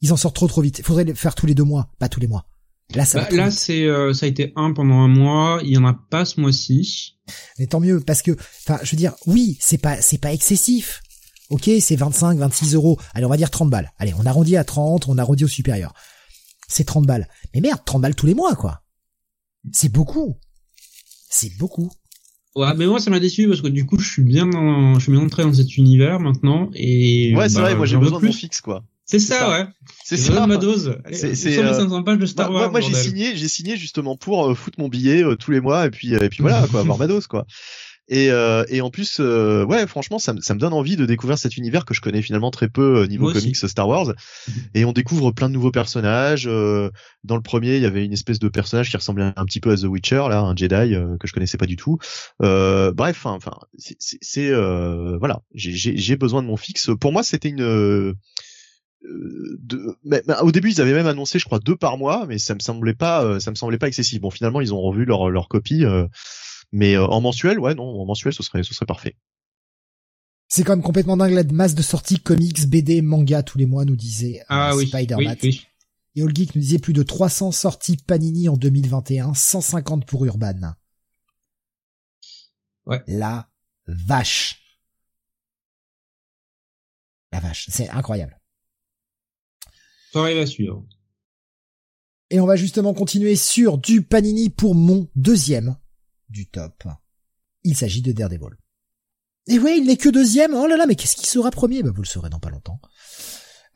Ils 0.00 0.12
en 0.12 0.16
sortent 0.16 0.34
trop 0.34 0.48
trop 0.48 0.60
vite. 0.60 0.80
Il 0.80 0.84
faudrait 0.84 1.04
le 1.04 1.14
faire 1.14 1.36
tous 1.36 1.46
les 1.46 1.54
deux 1.54 1.62
mois, 1.62 1.92
pas 2.00 2.08
tous 2.08 2.18
les 2.18 2.26
mois. 2.26 2.46
Là, 2.96 3.04
ça 3.04 3.20
bah, 3.20 3.28
là, 3.36 3.50
c'est 3.52 3.84
euh, 3.84 4.12
ça 4.12 4.26
a 4.26 4.28
été 4.28 4.52
un 4.56 4.72
pendant 4.72 4.96
un 4.96 5.08
mois. 5.08 5.60
Il 5.62 5.70
y 5.70 5.78
en 5.78 5.84
a 5.84 5.94
pas 5.94 6.24
ce 6.24 6.40
mois-ci. 6.40 7.20
Mais 7.60 7.68
tant 7.68 7.78
mieux, 7.78 8.00
parce 8.00 8.22
que, 8.22 8.32
enfin, 8.32 8.80
je 8.82 8.90
veux 8.90 8.96
dire, 8.96 9.14
oui, 9.26 9.56
c'est 9.60 9.78
pas 9.78 10.02
c'est 10.02 10.18
pas 10.18 10.32
excessif. 10.32 11.00
Ok, 11.48 11.70
c'est 11.80 11.96
25, 11.96 12.38
26 12.38 12.74
euros. 12.74 12.98
Allez, 13.14 13.24
on 13.24 13.28
va 13.28 13.36
dire 13.36 13.50
30 13.50 13.70
balles. 13.70 13.92
Allez, 13.98 14.14
on 14.18 14.26
arrondit 14.26 14.56
à 14.56 14.64
30, 14.64 15.06
on 15.06 15.16
arrondit 15.16 15.44
au 15.44 15.48
supérieur 15.48 15.94
c'est 16.68 16.84
30 16.84 17.06
balles. 17.06 17.28
Mais 17.54 17.60
merde, 17.60 17.80
30 17.84 18.02
balles 18.02 18.14
tous 18.14 18.26
les 18.26 18.34
mois, 18.34 18.54
quoi. 18.54 18.82
C'est 19.72 19.90
beaucoup. 19.90 20.36
C'est 21.30 21.56
beaucoup. 21.58 21.90
Ouais, 22.58 22.74
mais 22.74 22.86
moi 22.86 22.98
ça 22.98 23.10
m'a 23.10 23.20
déçu 23.20 23.46
parce 23.46 23.60
que 23.60 23.68
du 23.68 23.86
coup 23.86 23.98
je 23.98 24.10
suis 24.10 24.24
bien 24.24 24.46
dans, 24.46 24.94
je 24.94 25.00
suis 25.00 25.12
bien 25.12 25.20
entré 25.20 25.44
dans 25.44 25.52
cet 25.52 25.76
univers 25.76 26.18
maintenant 26.18 26.70
et 26.74 27.32
ouais 27.36 27.48
c'est 27.48 27.56
bah, 27.56 27.62
vrai 27.62 27.76
moi 27.76 27.86
j'ai 27.86 27.96
besoin 27.96 28.18
de 28.18 28.26
mon 28.26 28.32
fixe 28.32 28.60
quoi 28.60 28.82
c'est 29.04 29.20
ça, 29.20 29.48
ouais 29.50 29.66
c'est 30.02 30.16
ça 30.16 30.44
ma 30.46 30.56
dose 30.56 30.98
c'est 31.12 31.36
c'est 31.36 31.56
euh... 31.58 31.72
500 31.72 32.02
pages 32.02 32.18
de 32.18 32.26
Star 32.26 32.50
Wars 32.50 32.72
moi, 32.72 32.80
moi 32.80 32.80
j'ai 32.80 32.94
signé 32.94 33.36
j'ai 33.36 33.46
signé 33.46 33.76
justement 33.76 34.16
pour 34.16 34.48
euh, 34.48 34.54
foutre 34.54 34.80
mon 34.80 34.88
billet 34.88 35.22
euh, 35.22 35.36
tous 35.36 35.52
les 35.52 35.60
mois 35.60 35.86
et 35.86 35.90
puis 35.90 36.16
euh, 36.16 36.20
et 36.20 36.28
puis 36.28 36.42
voilà 36.42 36.66
quoi 36.70 36.80
avoir 36.80 36.98
ma 36.98 37.06
dose 37.06 37.28
quoi 37.28 37.46
et, 38.08 38.30
euh, 38.30 38.64
et 38.68 38.80
en 38.80 38.90
plus, 38.90 39.18
euh, 39.20 39.64
ouais, 39.66 39.86
franchement, 39.86 40.18
ça, 40.18 40.34
ça, 40.40 40.54
me 40.54 40.58
donne 40.58 40.72
envie 40.72 40.96
de 40.96 41.04
découvrir 41.04 41.36
cet 41.36 41.58
univers 41.58 41.84
que 41.84 41.92
je 41.92 42.00
connais 42.00 42.22
finalement 42.22 42.50
très 42.50 42.68
peu 42.68 43.02
euh, 43.02 43.06
niveau 43.06 43.30
comics 43.30 43.56
Star 43.56 43.86
Wars. 43.86 44.06
Mhm. 44.06 44.54
Et 44.74 44.84
on 44.86 44.92
découvre 44.92 45.30
plein 45.30 45.48
de 45.48 45.54
nouveaux 45.54 45.70
personnages. 45.70 46.46
Euh, 46.48 46.90
dans 47.24 47.36
le 47.36 47.42
premier, 47.42 47.76
il 47.76 47.82
y 47.82 47.86
avait 47.86 48.04
une 48.04 48.14
espèce 48.14 48.38
de 48.38 48.48
personnage 48.48 48.90
qui 48.90 48.96
ressemblait 48.96 49.32
un 49.36 49.44
petit 49.44 49.60
peu 49.60 49.70
à 49.70 49.76
The 49.76 49.84
Witcher, 49.84 50.24
là, 50.30 50.40
un 50.40 50.56
Jedi 50.56 50.94
que 51.20 51.26
je 51.26 51.32
connaissais 51.32 51.58
pas 51.58 51.66
du 51.66 51.76
tout. 51.76 51.98
bref, 52.40 53.26
enfin, 53.26 53.58
c'est 53.76 54.52
voilà, 55.18 55.42
j'ai 55.54 56.16
besoin 56.16 56.42
de 56.42 56.46
mon 56.46 56.56
fixe. 56.56 56.90
Pour 56.98 57.12
moi, 57.12 57.22
c'était 57.22 57.50
une 57.50 58.14
de, 59.02 59.96
mais, 60.04 60.22
au 60.42 60.50
début 60.50 60.72
ils 60.72 60.80
avaient 60.80 60.92
même 60.92 61.06
annoncé 61.06 61.38
je 61.38 61.44
crois 61.44 61.60
deux 61.60 61.76
par 61.76 61.98
mois 61.98 62.26
mais 62.26 62.38
ça 62.38 62.54
me 62.54 62.58
semblait 62.58 62.94
pas 62.94 63.38
ça 63.38 63.52
me 63.52 63.54
semblait 63.54 63.78
pas 63.78 63.86
excessif 63.86 64.20
bon 64.20 64.28
finalement 64.28 64.60
ils 64.60 64.74
ont 64.74 64.80
revu 64.80 65.04
leur 65.04 65.30
leur 65.30 65.46
copie 65.46 65.84
mais 66.72 66.96
euh, 66.96 67.06
en 67.06 67.20
mensuel, 67.20 67.58
ouais, 67.58 67.74
non, 67.74 68.00
en 68.00 68.04
mensuel, 68.04 68.32
ce 68.32 68.42
serait, 68.42 68.62
ce 68.62 68.74
serait 68.74 68.86
parfait. 68.86 69.16
C'est 70.48 70.64
quand 70.64 70.72
même 70.72 70.82
complètement 70.82 71.16
dingue 71.16 71.32
la 71.32 71.44
masse 71.44 71.74
de 71.74 71.82
sorties 71.82 72.20
comics, 72.20 72.66
BD, 72.68 73.02
manga 73.02 73.42
tous 73.42 73.58
les 73.58 73.66
mois, 73.66 73.84
nous 73.84 73.96
disait 73.96 74.40
euh, 74.40 74.44
ah, 74.48 74.76
oui, 74.76 74.86
Spider-Man. 74.86 75.36
Oui, 75.42 75.66
Et 76.14 76.22
All 76.22 76.34
Geek 76.34 76.54
nous 76.54 76.62
disait 76.62 76.78
plus 76.78 76.94
de 76.94 77.02
300 77.02 77.52
sorties 77.52 77.98
Panini 77.98 78.48
en 78.48 78.56
2021, 78.56 79.34
150 79.34 80.06
pour 80.06 80.24
Urban. 80.24 80.74
Ouais. 82.86 83.02
La 83.06 83.50
vache. 83.86 84.62
La 87.30 87.40
vache, 87.40 87.66
c'est 87.68 87.90
incroyable. 87.90 88.40
Ça 90.12 90.20
arrive 90.20 90.38
à 90.38 90.46
suivre. 90.46 90.86
Et 92.30 92.40
on 92.40 92.46
va 92.46 92.56
justement 92.56 92.94
continuer 92.94 93.36
sur 93.36 93.76
du 93.76 94.02
Panini 94.02 94.48
pour 94.48 94.74
mon 94.74 95.08
deuxième 95.14 95.76
du 96.28 96.48
top. 96.48 96.84
Il 97.64 97.76
s'agit 97.76 98.02
de 98.02 98.12
Daredevil. 98.12 98.56
Et 99.48 99.58
ouais, 99.58 99.78
il 99.78 99.86
n'est 99.86 99.96
que 99.96 100.08
deuxième. 100.08 100.54
Oh 100.54 100.66
là 100.66 100.76
là, 100.76 100.86
mais 100.86 100.94
qu'est-ce 100.94 101.16
qui 101.16 101.26
sera 101.26 101.50
premier? 101.50 101.82
Bah, 101.82 101.90
Vous 101.94 102.02
le 102.02 102.06
saurez 102.06 102.30
dans 102.30 102.40
pas 102.40 102.50
longtemps. 102.50 102.80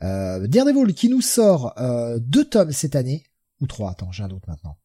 Euh, 0.03 0.47
Daredevil 0.47 0.93
qui 0.93 1.09
nous 1.09 1.21
sort 1.21 1.79
euh, 1.79 2.19
deux 2.19 2.45
tomes 2.45 2.71
cette 2.71 2.95
année. 2.95 3.25
Ou 3.59 3.67
trois, 3.67 3.91
attends, 3.91 4.11
j'ai 4.11 4.23
un 4.23 4.27
doute 4.27 4.47
maintenant. 4.47 4.77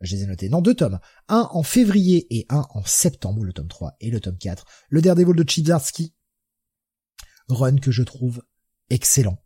Je 0.00 0.14
les 0.14 0.22
ai 0.22 0.26
notés. 0.26 0.48
Non, 0.48 0.60
deux 0.62 0.74
tomes. 0.74 1.00
Un 1.28 1.48
en 1.50 1.62
février 1.62 2.26
et 2.30 2.46
un 2.50 2.66
en 2.70 2.84
septembre, 2.84 3.44
le 3.44 3.52
tome 3.52 3.68
3 3.68 3.96
et 4.00 4.10
le 4.10 4.20
tome 4.20 4.38
4. 4.38 4.64
Le 4.90 5.02
Daredevil 5.02 5.34
de 5.34 5.48
Chizarski. 5.48 6.14
Run 7.48 7.78
que 7.78 7.90
je 7.90 8.02
trouve 8.02 8.42
excellent. 8.90 9.42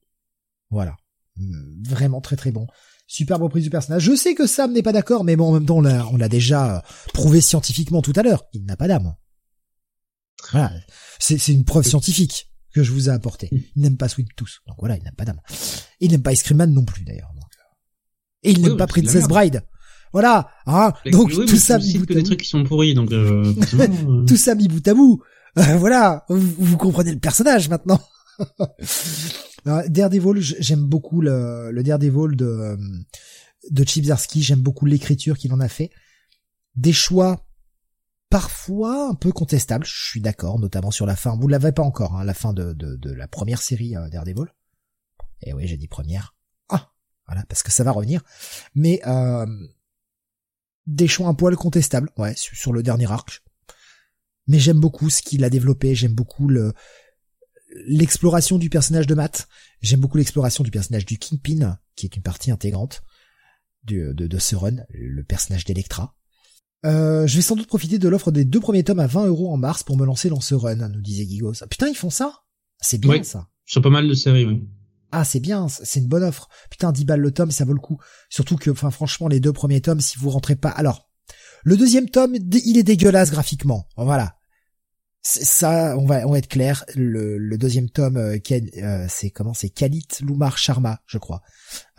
Voilà. 0.68 0.96
Mm, 1.36 1.82
vraiment 1.88 2.20
très 2.20 2.36
très 2.36 2.52
bon. 2.52 2.66
Superbe 3.12 3.42
reprise 3.42 3.64
du 3.64 3.68
personnage. 3.68 4.04
Je 4.04 4.16
sais 4.16 4.34
que 4.34 4.46
Sam 4.46 4.72
n'est 4.72 4.82
pas 4.82 4.94
d'accord, 4.94 5.22
mais 5.22 5.36
bon, 5.36 5.50
en 5.50 5.52
même 5.52 5.66
temps, 5.66 5.76
on 5.76 5.80
l'a, 5.82 6.06
on 6.08 6.16
l'a 6.16 6.30
déjà 6.30 6.76
euh, 6.76 6.80
prouvé 7.12 7.42
scientifiquement 7.42 8.00
tout 8.00 8.14
à 8.16 8.22
l'heure. 8.22 8.44
Il 8.54 8.64
n'a 8.64 8.74
pas 8.74 8.88
d'âme. 8.88 9.14
Voilà. 10.50 10.72
C'est, 11.18 11.36
c'est 11.36 11.52
une 11.52 11.66
preuve 11.66 11.86
scientifique 11.86 12.48
que 12.74 12.82
je 12.82 12.90
vous 12.90 13.10
ai 13.10 13.12
apportée. 13.12 13.50
Il 13.52 13.82
n'aime 13.82 13.98
pas 13.98 14.08
Sweet 14.08 14.28
Tooth. 14.34 14.60
Donc 14.66 14.76
voilà, 14.78 14.96
il 14.96 15.02
n'a 15.02 15.12
pas 15.12 15.26
d'âme. 15.26 15.42
Il 16.00 16.10
n'aime 16.10 16.22
pas 16.22 16.32
Ice 16.32 16.42
Cream 16.42 16.56
Man 16.56 16.72
non 16.72 16.86
plus, 16.86 17.04
d'ailleurs. 17.04 17.30
Donc. 17.34 17.44
Et 18.44 18.52
il 18.52 18.62
n'aime 18.62 18.78
pas 18.78 18.86
Princess 18.86 19.28
Bride. 19.28 19.62
Voilà. 20.14 20.48
Hein. 20.64 20.94
Donc 21.10 21.32
oui, 21.36 21.44
tout 21.44 21.56
ça 21.56 21.76
mis 21.76 21.98
bout 21.98 22.06
que 22.06 22.14
à 22.14 22.16
des 22.16 22.22
bout. 22.22 22.26
trucs 22.28 22.40
qui 22.40 22.48
sont 22.48 22.64
pourris, 22.64 22.94
donc 22.94 23.12
euh, 23.12 23.54
euh, 23.74 24.24
tout 24.24 24.36
ça 24.38 24.54
mis 24.54 24.68
bout 24.68 24.88
à 24.88 24.94
bout. 24.94 25.22
Euh, 25.58 25.76
voilà, 25.76 26.24
vous, 26.30 26.40
vous 26.40 26.76
comprenez 26.78 27.12
le 27.12 27.18
personnage 27.18 27.68
maintenant. 27.68 28.00
Alors, 29.64 29.82
Daredevil, 29.88 30.40
j'aime 30.40 30.84
beaucoup 30.84 31.20
le, 31.20 31.70
le 31.70 31.82
Daredevil 31.82 32.36
de 32.36 32.44
euh, 32.44 32.76
de 33.70 33.84
j'aime 34.40 34.60
beaucoup 34.60 34.86
l'écriture 34.86 35.38
qu'il 35.38 35.52
en 35.52 35.60
a 35.60 35.68
fait. 35.68 35.90
Des 36.74 36.92
choix 36.92 37.46
parfois 38.28 39.10
un 39.10 39.14
peu 39.14 39.30
contestables, 39.30 39.84
je 39.84 40.08
suis 40.08 40.20
d'accord, 40.20 40.58
notamment 40.58 40.90
sur 40.90 41.06
la 41.06 41.16
fin. 41.16 41.36
Vous 41.36 41.48
l'avez 41.48 41.70
pas 41.70 41.82
encore, 41.82 42.16
hein, 42.16 42.24
la 42.24 42.34
fin 42.34 42.52
de, 42.52 42.72
de, 42.72 42.96
de 42.96 43.12
la 43.12 43.28
première 43.28 43.60
série 43.60 43.94
euh, 43.94 44.08
Daredevil. 44.08 44.46
Et 45.42 45.52
oui, 45.52 45.66
j'ai 45.68 45.76
dit 45.76 45.88
première. 45.88 46.34
Ah, 46.68 46.92
voilà, 47.26 47.44
parce 47.48 47.62
que 47.62 47.70
ça 47.70 47.84
va 47.84 47.92
revenir. 47.92 48.22
Mais 48.74 49.00
euh, 49.06 49.46
des 50.86 51.08
choix 51.08 51.28
un 51.28 51.34
poil 51.34 51.54
contestables, 51.56 52.10
ouais, 52.16 52.34
sur 52.36 52.72
le 52.72 52.82
dernier 52.82 53.10
arc. 53.10 53.42
Mais 54.48 54.58
j'aime 54.58 54.80
beaucoup 54.80 55.10
ce 55.10 55.22
qu'il 55.22 55.44
a 55.44 55.50
développé, 55.50 55.94
j'aime 55.94 56.14
beaucoup 56.14 56.48
le 56.48 56.72
l'exploration 57.86 58.58
du 58.58 58.70
personnage 58.70 59.06
de 59.06 59.14
Matt, 59.14 59.48
j'aime 59.80 60.00
beaucoup 60.00 60.18
l'exploration 60.18 60.64
du 60.64 60.70
personnage 60.70 61.06
du 61.06 61.18
Kingpin, 61.18 61.78
qui 61.96 62.06
est 62.06 62.16
une 62.16 62.22
partie 62.22 62.50
intégrante 62.50 63.02
de, 63.84 64.12
de, 64.12 64.26
de 64.26 64.38
ce 64.38 64.56
run, 64.56 64.76
le 64.90 65.22
personnage 65.24 65.64
d'Electra. 65.64 66.14
Euh, 66.84 67.26
je 67.26 67.36
vais 67.36 67.42
sans 67.42 67.54
doute 67.56 67.68
profiter 67.68 67.98
de 67.98 68.08
l'offre 68.08 68.32
des 68.32 68.44
deux 68.44 68.60
premiers 68.60 68.82
tomes 68.82 68.98
à 69.00 69.06
20 69.06 69.26
euros 69.26 69.52
en 69.52 69.56
mars 69.56 69.82
pour 69.84 69.96
me 69.96 70.04
lancer 70.04 70.28
dans 70.28 70.40
ce 70.40 70.54
run, 70.54 70.88
nous 70.88 71.00
disait 71.00 71.24
Gigos. 71.26 71.54
Putain, 71.70 71.88
ils 71.88 71.94
font 71.96 72.10
ça 72.10 72.40
C'est 72.80 72.98
bien 72.98 73.10
Oui. 73.12 73.24
ça. 73.24 73.48
sur 73.66 73.82
pas 73.82 73.90
mal 73.90 74.08
de 74.08 74.14
séries, 74.14 74.44
oui. 74.44 74.68
Ah, 75.12 75.24
c'est 75.24 75.40
bien, 75.40 75.68
c'est 75.68 76.00
une 76.00 76.08
bonne 76.08 76.24
offre. 76.24 76.48
Putain, 76.70 76.90
10 76.90 77.04
balles 77.04 77.20
le 77.20 77.30
tome, 77.32 77.50
ça 77.50 77.64
vaut 77.66 77.74
le 77.74 77.80
coup. 77.80 77.98
Surtout 78.30 78.56
que, 78.56 78.70
enfin, 78.70 78.90
franchement, 78.90 79.28
les 79.28 79.40
deux 79.40 79.52
premiers 79.52 79.80
tomes, 79.82 80.00
si 80.00 80.18
vous 80.18 80.30
rentrez 80.30 80.56
pas... 80.56 80.70
Alors, 80.70 81.10
le 81.64 81.76
deuxième 81.76 82.08
tome, 82.08 82.34
il 82.34 82.78
est 82.78 82.82
dégueulasse 82.82 83.30
graphiquement. 83.30 83.86
Voilà. 83.96 84.36
Ça, 85.24 85.96
on 85.96 86.04
va, 86.04 86.26
on 86.26 86.32
va 86.32 86.38
être 86.38 86.48
clair. 86.48 86.84
Le, 86.96 87.38
le 87.38 87.56
deuxième 87.58 87.88
tome, 87.88 88.16
euh, 88.16 88.38
euh, 88.50 89.06
c'est 89.08 89.30
comment 89.30 89.54
C'est 89.54 89.70
Khalit 89.70 90.08
Lumar 90.20 90.58
Sharma, 90.58 91.00
je 91.06 91.18
crois. 91.18 91.42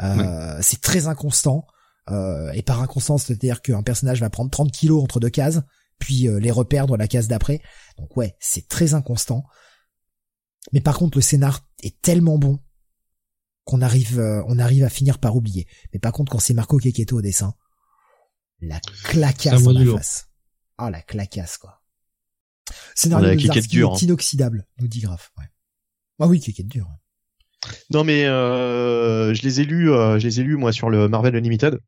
Euh, 0.01 0.57
C'est 0.61 0.81
très 0.81 1.07
inconstant. 1.07 1.65
Euh, 2.09 2.51
et 2.51 2.61
par 2.63 2.81
inconstant, 2.81 3.17
c'est-à-dire 3.17 3.61
qu'un 3.61 3.81
personnage 3.81 4.19
va 4.19 4.29
prendre 4.29 4.51
30 4.51 4.71
kilos 4.73 5.01
entre 5.01 5.21
deux 5.21 5.29
cases, 5.29 5.61
puis 5.99 6.27
euh, 6.27 6.37
les 6.37 6.51
reperdre 6.51 6.97
la 6.97 7.07
case 7.07 7.29
d'après. 7.29 7.61
Donc 7.97 8.17
ouais, 8.17 8.35
c'est 8.41 8.67
très 8.67 8.93
inconstant. 8.93 9.45
Mais 10.73 10.81
par 10.81 10.97
contre, 10.97 11.17
le 11.17 11.21
scénar 11.21 11.61
est 11.81 12.01
tellement 12.01 12.37
bon 12.37 12.59
qu'on 13.63 13.81
arrive, 13.81 14.19
euh, 14.19 14.43
on 14.47 14.59
arrive 14.59 14.83
à 14.83 14.89
finir 14.89 15.19
par 15.19 15.37
oublier. 15.37 15.65
Mais 15.93 15.99
par 15.99 16.11
contre, 16.11 16.29
quand 16.31 16.39
c'est 16.39 16.53
Marco 16.53 16.77
Keketo 16.77 17.19
au 17.19 17.21
dessin, 17.21 17.53
la 18.59 18.81
clacasse 19.05 19.63
dans 19.63 19.71
la 19.71 19.83
lourd. 19.83 19.97
face. 19.97 20.27
Ah, 20.77 20.89
la 20.89 21.01
clacasse, 21.01 21.57
quoi. 21.57 21.82
Scénario 22.95 23.35
de 23.35 23.57
est 23.57 23.83
hein. 23.83 23.95
inoxydable, 24.01 24.65
nous 24.79 24.87
dit 24.87 25.01
Graf. 25.01 25.31
Ouais. 25.37 25.45
Ah 26.19 26.27
oui, 26.27 26.39
Keket 26.39 26.67
dur. 26.67 26.87
Non 27.89 28.03
mais 28.03 28.25
euh, 28.25 29.33
je 29.33 29.41
les 29.41 29.61
ai 29.61 29.65
lus, 29.65 29.91
euh, 29.91 30.19
je 30.19 30.27
les 30.27 30.39
ai 30.39 30.43
lus 30.43 30.57
moi 30.57 30.71
sur 30.71 30.89
le 30.89 31.07
Marvel 31.07 31.35
Unlimited. 31.35 31.79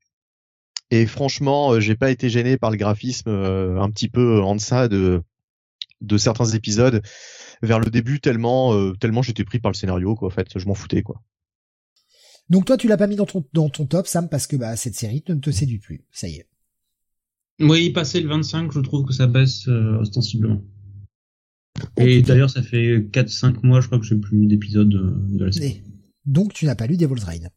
Et 0.91 1.05
franchement, 1.05 1.73
euh, 1.73 1.79
j'ai 1.79 1.95
pas 1.95 2.11
été 2.11 2.29
gêné 2.29 2.57
par 2.57 2.71
le 2.71 2.77
graphisme 2.77 3.29
euh, 3.29 3.79
un 3.81 3.89
petit 3.89 4.09
peu 4.09 4.41
en 4.41 4.55
deçà 4.55 4.87
de 4.87 5.23
de 6.01 6.17
certains 6.17 6.45
épisodes 6.45 7.01
vers 7.61 7.79
le 7.79 7.89
début 7.89 8.19
tellement 8.19 8.73
euh, 8.73 8.93
tellement 8.99 9.21
j'étais 9.21 9.43
pris 9.43 9.59
par 9.59 9.71
le 9.71 9.75
scénario 9.75 10.15
quoi. 10.15 10.27
En 10.27 10.31
fait, 10.31 10.57
je 10.57 10.65
m'en 10.65 10.75
foutais 10.75 11.01
quoi. 11.01 11.21
Donc 12.49 12.65
toi, 12.65 12.77
tu 12.77 12.87
l'as 12.87 12.97
pas 12.97 13.07
mis 13.07 13.15
dans 13.15 13.25
ton, 13.25 13.43
dans 13.53 13.69
ton 13.69 13.87
top, 13.87 14.05
Sam, 14.05 14.29
parce 14.29 14.45
que 14.45 14.55
bah, 14.55 14.75
cette 14.75 14.93
série 14.93 15.23
ne 15.27 15.35
te 15.35 15.49
séduit 15.49 15.79
plus. 15.79 16.05
Ça 16.11 16.27
y 16.27 16.35
est. 16.35 16.47
Oui, 17.59 17.89
passé 17.91 18.19
le 18.21 18.27
25, 18.29 18.71
je 18.71 18.79
trouve 18.79 19.05
que 19.05 19.13
ça 19.13 19.27
baisse 19.27 19.67
euh, 19.67 19.99
ostensiblement. 19.99 20.61
Et 21.97 22.21
d'ailleurs, 22.21 22.49
ça 22.49 22.61
fait 22.61 22.99
4-5 23.11 23.65
mois, 23.65 23.81
je 23.81 23.87
crois 23.87 23.99
que 23.99 24.05
j'ai 24.05 24.15
plus 24.15 24.37
mis 24.37 24.47
d'épisodes 24.47 24.93
euh, 24.93 25.15
de 25.37 25.45
la 25.45 25.51
série. 25.51 25.81
Donc, 26.25 26.53
tu 26.53 26.65
n'as 26.65 26.75
pas 26.75 26.87
lu 26.87 26.97
Devil's 26.97 27.23
Reign. 27.23 27.49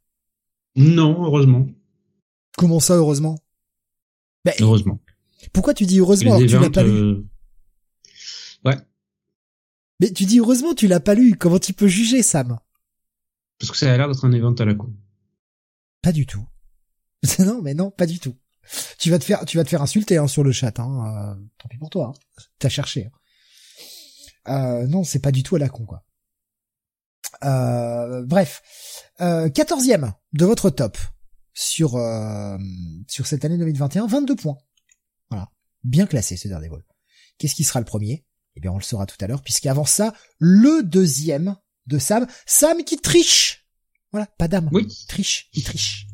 Non, 0.76 1.24
heureusement. 1.24 1.66
Comment 2.56 2.80
ça, 2.80 2.94
heureusement? 2.94 3.38
Ben, 4.44 4.54
Heureusement. 4.60 5.00
Pourquoi 5.52 5.74
tu 5.74 5.86
dis 5.86 5.98
heureusement 6.00 6.36
alors 6.36 6.40
que 6.40 6.46
tu 6.46 6.58
l'as 6.58 6.70
pas 6.70 6.82
lu? 6.82 6.90
euh, 6.90 7.24
Ouais, 8.64 8.76
Mais 10.00 10.12
tu 10.12 10.24
dis 10.24 10.40
heureusement, 10.40 10.74
tu 10.74 10.88
l'as 10.88 11.00
pas 11.00 11.14
lu. 11.14 11.36
Comment 11.36 11.58
tu 11.60 11.72
peux 11.72 11.86
juger, 11.86 12.22
Sam? 12.22 12.58
Parce 13.58 13.70
que 13.70 13.76
ça 13.76 13.92
a 13.92 13.96
l'air 13.96 14.08
d'être 14.08 14.24
un 14.24 14.32
event 14.32 14.52
à 14.54 14.64
la 14.64 14.74
con. 14.74 14.92
Pas 16.02 16.12
du 16.12 16.26
tout. 16.26 16.44
non, 17.38 17.62
mais 17.62 17.74
non, 17.74 17.90
pas 17.90 18.06
du 18.06 18.18
tout. 18.18 18.34
Tu 18.98 19.10
vas 19.10 19.18
te 19.18 19.24
faire, 19.24 19.44
tu 19.44 19.56
vas 19.56 19.64
te 19.64 19.68
faire 19.68 19.82
insulter 19.82 20.16
hein, 20.18 20.26
sur 20.26 20.44
le 20.44 20.52
chat. 20.52 20.78
Hein. 20.78 21.34
euh, 21.38 21.44
tant 21.58 21.68
pis 21.68 21.78
pour 21.78 21.90
toi. 21.90 22.12
Hein. 22.14 22.42
T'as 22.58 22.68
cherché. 22.68 23.06
hein. 23.06 23.10
Euh, 24.48 24.86
non, 24.86 25.04
c'est 25.04 25.18
pas 25.20 25.32
du 25.32 25.42
tout 25.42 25.56
à 25.56 25.58
la 25.58 25.68
con, 25.68 25.84
quoi. 25.84 26.04
Euh, 27.44 28.24
bref, 28.24 28.62
euh, 29.20 29.48
quatorzième 29.50 30.12
de 30.32 30.44
votre 30.46 30.70
top 30.70 30.96
sur 31.52 31.96
euh, 31.96 32.56
sur 33.06 33.26
cette 33.26 33.44
année 33.44 33.58
2021, 33.58 34.06
22 34.06 34.34
points. 34.36 34.56
Voilà, 35.30 35.48
bien 35.84 36.06
classé 36.06 36.36
ce 36.36 36.48
dernier 36.48 36.68
vol. 36.68 36.84
Qu'est-ce 37.38 37.54
qui 37.54 37.64
sera 37.64 37.80
le 37.80 37.84
premier? 37.86 38.24
Eh 38.56 38.60
bien, 38.60 38.72
on 38.72 38.76
le 38.78 38.82
saura 38.82 39.06
tout 39.06 39.16
à 39.20 39.26
l'heure, 39.28 39.42
puisqu'avant 39.42 39.84
ça, 39.84 40.12
le 40.38 40.82
deuxième 40.82 41.56
de 41.86 41.98
Sam, 41.98 42.26
Sam 42.46 42.82
qui 42.82 42.96
triche. 42.98 43.66
Voilà, 44.10 44.26
pas 44.38 44.48
d'âme. 44.48 44.68
Oui. 44.72 44.86
Il 44.88 45.06
triche, 45.06 45.48
il 45.52 45.62
triche. 45.62 46.06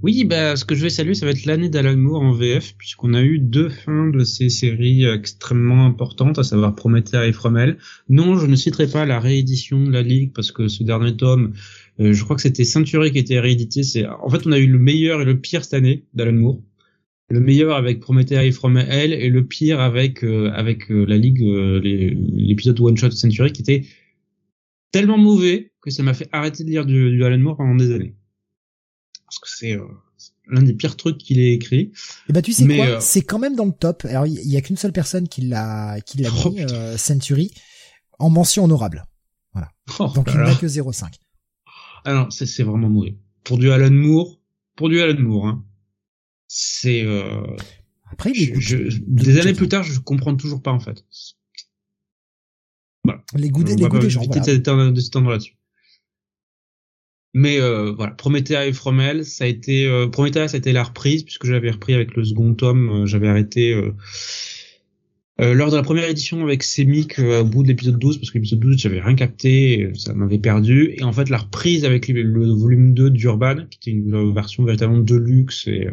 Oui, 0.00 0.24
bah, 0.24 0.54
ce 0.54 0.64
que 0.64 0.76
je 0.76 0.82
vais 0.82 0.90
saluer, 0.90 1.14
ça 1.14 1.26
va 1.26 1.32
être 1.32 1.44
l'année 1.44 1.68
d'Alan 1.68 1.96
Moore 1.96 2.22
en 2.22 2.30
VF, 2.30 2.76
puisqu'on 2.76 3.14
a 3.14 3.22
eu 3.22 3.40
deux 3.40 3.68
fins 3.68 4.06
de 4.06 4.22
ces 4.22 4.48
séries 4.48 5.04
extrêmement 5.04 5.84
importantes, 5.86 6.38
à 6.38 6.44
savoir 6.44 6.76
Prométhée 6.76 7.26
et 7.26 7.32
Fromel. 7.32 7.78
Non, 8.08 8.38
je 8.38 8.46
ne 8.46 8.54
citerai 8.54 8.86
pas 8.86 9.06
la 9.06 9.18
réédition 9.18 9.84
de 9.84 9.90
la 9.90 10.02
Ligue, 10.02 10.32
parce 10.32 10.52
que 10.52 10.68
ce 10.68 10.84
dernier 10.84 11.16
tome, 11.16 11.52
euh, 11.98 12.12
je 12.12 12.22
crois 12.22 12.36
que 12.36 12.42
c'était 12.42 12.62
Century 12.62 13.10
qui 13.10 13.18
était 13.18 13.40
réédité. 13.40 13.82
En 14.22 14.30
fait, 14.30 14.46
on 14.46 14.52
a 14.52 14.58
eu 14.58 14.68
le 14.68 14.78
meilleur 14.78 15.20
et 15.20 15.24
le 15.24 15.40
pire 15.40 15.64
cette 15.64 15.74
année 15.74 16.04
d'Alan 16.14 16.32
Moore. 16.32 16.62
Le 17.30 17.40
meilleur 17.40 17.76
avec 17.76 17.98
Prométhée 17.98 18.46
et 18.46 18.52
From 18.52 18.76
Hell, 18.76 19.12
et 19.12 19.28
le 19.28 19.46
pire 19.46 19.80
avec, 19.80 20.22
euh, 20.22 20.50
avec 20.54 20.92
euh, 20.92 21.06
la 21.06 21.16
Ligue, 21.18 21.42
euh, 21.42 21.80
l'épisode 21.82 22.80
One 22.80 22.96
Shot 22.96 23.10
Century, 23.10 23.52
qui 23.52 23.62
était 23.62 23.84
tellement 24.92 25.18
mauvais 25.18 25.72
que 25.82 25.90
ça 25.90 26.04
m'a 26.04 26.14
fait 26.14 26.28
arrêter 26.30 26.62
de 26.62 26.70
lire 26.70 26.86
du, 26.86 27.10
du 27.10 27.24
Alan 27.24 27.38
Moore 27.38 27.56
pendant 27.56 27.74
des 27.74 27.92
années. 27.92 28.14
Parce 29.28 29.38
que 29.40 29.48
c'est 29.48 29.72
euh, 29.74 29.84
l'un 30.48 30.62
des 30.62 30.72
pires 30.72 30.96
trucs 30.96 31.18
qu'il 31.18 31.38
ait 31.38 31.52
écrit. 31.52 31.92
Et 32.28 32.32
bah 32.32 32.40
tu 32.42 32.52
sais 32.52 32.64
Mais, 32.64 32.76
quoi, 32.78 32.86
euh, 32.86 33.00
c'est 33.00 33.20
quand 33.22 33.38
même 33.38 33.54
dans 33.56 33.66
le 33.66 33.72
top. 33.72 34.04
Alors 34.06 34.26
il 34.26 34.34
y, 34.40 34.48
y 34.50 34.56
a 34.56 34.60
qu'une 34.62 34.76
seule 34.78 34.92
personne 34.92 35.28
qui 35.28 35.42
l'a 35.42 36.00
qui 36.00 36.18
l'a 36.18 36.30
Oh, 36.44 36.50
mis, 36.50 36.60
euh, 36.62 36.96
Century, 36.96 37.52
en 38.18 38.30
mention 38.30 38.64
honorable. 38.64 39.04
Oh, 39.98 40.06
Donc 40.14 40.28
il 40.32 40.38
n'a 40.38 40.54
que 40.54 40.66
0,5. 40.66 41.06
Ah 42.04 42.12
non, 42.14 42.30
c'est 42.30 42.46
c'est 42.46 42.62
vraiment 42.62 42.88
mauvais. 42.88 43.16
Pour 43.44 43.58
du 43.58 43.70
Alan 43.70 43.90
Moore, 43.90 44.38
pour 44.76 44.88
du 44.88 45.00
Alan 45.00 45.20
Moore, 45.20 45.46
hein, 45.46 45.64
c'est 46.46 47.02
euh, 47.02 47.42
Après 48.10 48.32
je- 48.34 48.54
je- 48.58 48.98
des 49.06 49.38
années 49.40 49.52
plus 49.54 49.68
tard, 49.68 49.82
je 49.82 49.98
comprends 50.00 50.34
toujours 50.36 50.62
pas 50.62 50.72
en 50.72 50.80
fait. 50.80 51.04
les 53.34 53.50
goûts 53.50 53.64
des, 53.64 53.76
les 53.76 53.88
goûts 53.88 53.98
des 53.98 54.10
gens. 54.10 54.22
voilà. 54.22 54.40
là-dessus. 55.32 55.56
Mais 57.34 57.60
euh, 57.60 57.92
voilà, 57.92 58.12
Promethea 58.12 58.66
et 58.66 58.72
Fromel, 58.72 59.24
ça 59.24 59.44
a 59.44 59.46
été 59.46 59.86
euh, 59.86 60.08
Promethea, 60.08 60.48
ça 60.48 60.56
a 60.56 60.58
été 60.58 60.72
la 60.72 60.82
reprise 60.82 61.24
puisque 61.24 61.46
j'avais 61.46 61.70
repris 61.70 61.94
avec 61.94 62.16
le 62.16 62.24
second 62.24 62.54
tome, 62.54 62.88
euh, 62.90 63.06
j'avais 63.06 63.28
arrêté 63.28 63.74
euh, 63.74 63.92
euh, 65.40 65.54
lors 65.54 65.70
de 65.70 65.76
la 65.76 65.82
première 65.82 66.08
édition 66.08 66.42
avec 66.42 66.62
Semic 66.62 67.18
au 67.18 67.44
bout 67.44 67.62
de 67.62 67.68
l'épisode 67.68 67.98
12 67.98 68.18
parce 68.18 68.30
que 68.30 68.38
l'épisode 68.38 68.60
12 68.60 68.78
j'avais 68.78 69.00
rien 69.00 69.14
capté, 69.14 69.90
ça 69.94 70.14
m'avait 70.14 70.38
perdu. 70.38 70.94
Et 70.96 71.04
en 71.04 71.12
fait 71.12 71.28
la 71.28 71.38
reprise 71.38 71.84
avec 71.84 72.08
le, 72.08 72.22
le 72.22 72.46
volume 72.46 72.94
2 72.94 73.10
d'Urban 73.10 73.66
qui 73.70 73.90
était 73.90 73.90
une 73.98 74.32
version 74.32 74.64
véritablement 74.64 75.02
de 75.02 75.16
luxe 75.16 75.68
et 75.68 75.88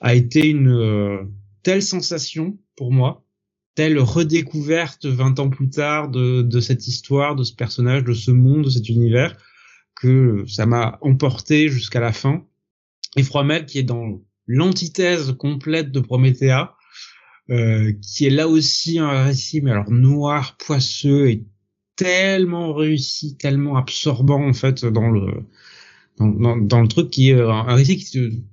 a 0.00 0.14
été 0.14 0.48
une 0.48 1.28
telle 1.62 1.82
sensation 1.82 2.58
pour 2.74 2.90
moi 2.90 3.24
telle 3.78 4.00
redécouverte 4.00 5.06
20 5.06 5.38
ans 5.38 5.50
plus 5.50 5.70
tard 5.70 6.08
de, 6.08 6.42
de 6.42 6.58
cette 6.58 6.88
histoire, 6.88 7.36
de 7.36 7.44
ce 7.44 7.54
personnage, 7.54 8.02
de 8.02 8.12
ce 8.12 8.32
monde, 8.32 8.64
de 8.64 8.70
cet 8.70 8.88
univers, 8.88 9.36
que 9.98 10.44
ça 10.46 10.66
m'a 10.66 10.98
emporté 11.02 11.68
jusqu'à 11.68 12.00
la 12.00 12.12
fin. 12.12 12.46
Et 13.16 13.22
Fromel, 13.22 13.66
qui 13.66 13.78
est 13.78 13.84
dans 13.84 14.20
l'antithèse 14.46 15.34
complète 15.36 15.90
de 15.90 16.00
Promethea, 16.00 16.76
euh, 17.50 17.92
qui 18.02 18.26
est 18.26 18.30
là 18.30 18.48
aussi 18.48 18.98
un 18.98 19.24
récit, 19.24 19.60
mais 19.60 19.70
alors 19.70 19.90
noir, 19.90 20.56
poisseux 20.58 21.30
et 21.30 21.44
tellement 21.96 22.72
réussi, 22.74 23.36
tellement 23.36 23.76
absorbant 23.76 24.46
en 24.46 24.52
fait 24.52 24.84
dans 24.84 25.10
le 25.10 25.44
dans, 26.18 26.56
dans, 26.56 26.80
le 26.80 26.88
truc 26.88 27.10
qui 27.10 27.30
est 27.30 27.40
un 27.40 27.74
récit 27.74 27.96
qui 27.96 28.44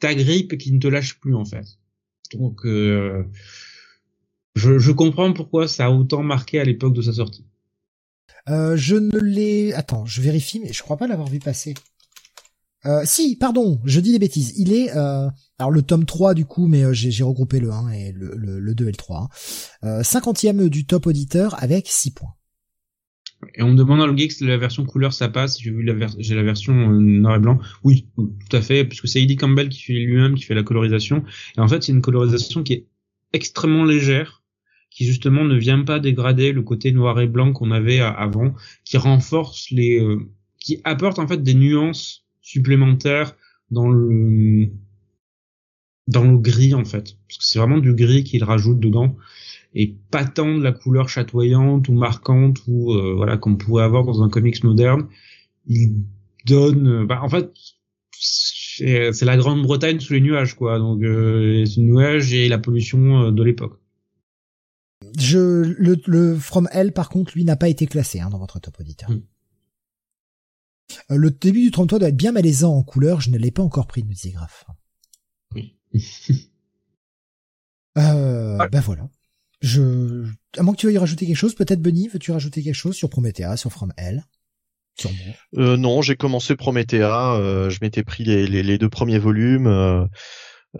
t'agrippe 0.00 0.52
et 0.54 0.58
qui 0.58 0.72
ne 0.72 0.78
te 0.78 0.88
lâche 0.88 1.18
plus 1.20 1.34
en 1.34 1.44
fait. 1.44 1.66
Donc 2.34 2.66
euh, 2.66 3.24
je, 4.54 4.78
je 4.78 4.92
comprends 4.92 5.32
pourquoi 5.32 5.68
ça 5.68 5.86
a 5.86 5.90
autant 5.90 6.22
marqué 6.22 6.58
à 6.60 6.64
l'époque 6.64 6.94
de 6.94 7.02
sa 7.02 7.12
sortie. 7.12 7.44
Euh, 8.48 8.76
je 8.76 8.96
ne 8.96 9.18
l'ai. 9.18 9.72
Attends, 9.74 10.04
je 10.04 10.20
vérifie, 10.20 10.60
mais 10.60 10.72
je 10.72 10.82
crois 10.82 10.96
pas 10.96 11.06
l'avoir 11.06 11.28
vu 11.28 11.38
passer. 11.38 11.74
Euh, 12.84 13.02
si, 13.04 13.36
pardon, 13.36 13.80
je 13.84 14.00
dis 14.00 14.12
des 14.12 14.18
bêtises. 14.18 14.54
Il 14.56 14.72
est 14.72 14.90
euh, 14.96 15.28
alors 15.58 15.70
le 15.70 15.82
tome 15.82 16.04
3 16.04 16.34
du 16.34 16.44
coup, 16.44 16.66
mais 16.66 16.82
euh, 16.82 16.92
j'ai 16.92 17.22
regroupé 17.22 17.60
le 17.60 17.70
1 17.70 17.90
et 17.90 18.12
le, 18.12 18.34
le, 18.34 18.58
le 18.58 18.74
2 18.74 18.84
et 18.84 18.90
le 18.90 18.96
3. 18.96 19.28
Hein. 19.82 20.00
50e 20.02 20.68
du 20.68 20.84
top 20.84 21.06
auditeur 21.06 21.62
avec 21.62 21.86
6 21.88 22.12
points. 22.12 22.34
Et 23.54 23.62
on 23.62 23.70
me 23.70 23.76
demande 23.76 23.98
dans 23.98 24.06
le 24.06 24.16
geek 24.16 24.30
si 24.30 24.44
la 24.44 24.56
version 24.56 24.84
couleur 24.84 25.12
ça 25.12 25.28
passe? 25.28 25.58
J'ai 25.60 25.70
vu 25.70 25.82
la 25.84 26.42
version 26.42 26.74
noir 26.74 27.36
et 27.36 27.38
blanc. 27.40 27.58
Oui, 27.82 28.08
tout 28.16 28.56
à 28.56 28.62
fait, 28.62 28.84
puisque 28.84 29.08
c'est 29.08 29.20
Eddie 29.20 29.36
Campbell 29.36 29.68
qui 29.68 29.82
fait 29.82 29.94
lui-même 29.94 30.34
qui 30.34 30.44
fait 30.44 30.54
la 30.54 30.62
colorisation. 30.62 31.24
Et 31.56 31.60
en 31.60 31.66
fait, 31.66 31.82
c'est 31.82 31.92
une 31.92 32.02
colorisation 32.02 32.62
qui 32.62 32.72
est 32.72 32.86
extrêmement 33.32 33.84
légère 33.84 34.41
qui 34.94 35.04
justement 35.04 35.44
ne 35.44 35.56
vient 35.56 35.82
pas 35.82 35.98
dégrader 35.98 36.52
le 36.52 36.62
côté 36.62 36.92
noir 36.92 37.18
et 37.20 37.26
blanc 37.26 37.52
qu'on 37.52 37.70
avait 37.70 38.00
avant, 38.00 38.54
qui 38.84 38.98
renforce 38.98 39.70
les, 39.70 39.98
euh, 39.98 40.28
qui 40.60 40.80
apporte 40.84 41.18
en 41.18 41.26
fait 41.26 41.42
des 41.42 41.54
nuances 41.54 42.24
supplémentaires 42.40 43.34
dans 43.70 43.88
le 43.88 44.68
dans 46.08 46.24
le 46.24 46.36
gris 46.36 46.74
en 46.74 46.84
fait, 46.84 47.16
parce 47.28 47.38
que 47.38 47.44
c'est 47.44 47.58
vraiment 47.58 47.78
du 47.78 47.94
gris 47.94 48.24
qu'il 48.24 48.44
rajoute 48.44 48.80
dedans 48.80 49.16
et 49.74 49.94
pas 50.10 50.24
tant 50.24 50.58
de 50.58 50.62
la 50.62 50.72
couleur 50.72 51.08
chatoyante 51.08 51.88
ou 51.88 51.94
marquante 51.94 52.58
ou 52.66 52.92
euh, 52.92 53.14
voilà 53.14 53.38
qu'on 53.38 53.56
pourrait 53.56 53.84
avoir 53.84 54.04
dans 54.04 54.22
un 54.22 54.28
comics 54.28 54.62
moderne. 54.64 55.06
Il 55.68 55.94
donne, 56.44 57.06
bah, 57.06 57.20
en 57.22 57.28
fait, 57.28 57.50
c'est 58.10 59.22
la 59.22 59.36
Grande-Bretagne 59.36 60.00
sous 60.00 60.12
les 60.12 60.20
nuages 60.20 60.54
quoi, 60.54 60.78
donc 60.78 61.02
euh, 61.02 61.64
c'est 61.64 61.80
nuages 61.80 62.34
et 62.34 62.48
la 62.48 62.58
pollution 62.58 63.30
de 63.30 63.42
l'époque. 63.42 63.81
Je, 65.18 65.38
le, 65.38 66.00
le 66.06 66.36
From 66.38 66.68
Hell, 66.72 66.92
par 66.92 67.08
contre, 67.08 67.32
lui 67.34 67.44
n'a 67.44 67.56
pas 67.56 67.68
été 67.68 67.86
classé 67.86 68.20
hein, 68.20 68.30
dans 68.30 68.38
votre 68.38 68.58
top 68.58 68.78
auditeur. 68.80 69.10
Hmm. 69.10 69.22
Euh, 71.10 71.16
le 71.16 71.30
début 71.30 71.62
du 71.62 71.70
33 71.70 71.98
doit 71.98 72.08
être 72.08 72.16
bien 72.16 72.32
malaisant 72.32 72.74
en 72.74 72.82
couleur, 72.82 73.20
je 73.20 73.30
ne 73.30 73.38
l'ai 73.38 73.50
pas 73.50 73.62
encore 73.62 73.86
pris, 73.86 74.02
nous 74.02 74.12
disait 74.12 74.30
Graf. 74.30 74.64
Oui. 75.54 75.78
euh, 77.98 78.68
Ben 78.68 78.80
voilà. 78.80 79.08
Je, 79.60 80.26
à 80.56 80.62
moins 80.62 80.74
que 80.74 80.80
tu 80.80 80.86
veuilles 80.86 80.98
rajouter 80.98 81.26
quelque 81.26 81.36
chose, 81.36 81.54
peut-être 81.54 81.80
Benny, 81.80 82.08
veux-tu 82.08 82.32
rajouter 82.32 82.62
quelque 82.62 82.74
chose 82.74 82.96
sur 82.96 83.08
Promethea, 83.08 83.56
sur 83.56 83.70
From 83.72 83.92
Hell? 83.96 84.24
Sur 84.98 85.10
euh, 85.56 85.76
non, 85.76 86.02
j'ai 86.02 86.16
commencé 86.16 86.56
Promethea, 86.56 87.34
euh, 87.34 87.70
je 87.70 87.78
m'étais 87.80 88.02
pris 88.02 88.24
les, 88.24 88.46
les, 88.46 88.62
les, 88.62 88.76
deux 88.76 88.90
premiers 88.90 89.18
volumes. 89.18 89.66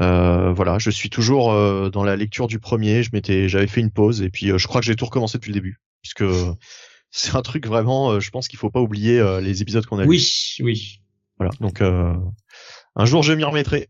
Euh, 0.01 0.43
euh, 0.43 0.53
voilà, 0.53 0.79
je 0.79 0.91
suis 0.91 1.11
toujours 1.11 1.53
euh, 1.53 1.91
dans 1.91 2.05
la 2.05 2.17
lecture 2.17 2.47
du 2.47 2.59
premier. 2.59 3.03
Je 3.03 3.11
m'étais, 3.13 3.49
j'avais 3.49 3.67
fait 3.67 3.81
une 3.81 3.91
pause 3.91 4.23
et 4.23 4.31
puis 4.31 4.51
euh, 4.51 4.59
je 4.59 4.67
crois 4.67 4.81
que 4.81 4.87
j'ai 4.87 4.97
tout 4.97 5.05
recommencé 5.05 5.39
depuis 5.39 5.51
le 5.51 5.55
début, 5.55 5.81
puisque 6.03 6.25
c'est 7.11 7.35
un 7.35 7.43
truc 7.43 7.67
vraiment. 7.67 8.21
je 8.21 8.31
pense 8.31 8.49
qu'il 8.49 8.59
faut 8.59 8.71
pas 8.71 8.81
oublier 8.81 9.23
les 9.41 9.63
épisodes 9.63 9.85
qu'on 9.87 9.99
a. 9.99 10.05
Oui, 10.05 10.57
oui. 10.61 11.01
Voilà, 11.39 11.53
donc 11.61 11.81
un 11.81 13.05
jour 13.05 13.23
je 13.23 13.33
m'y 13.33 13.45
remettrai 13.45 13.89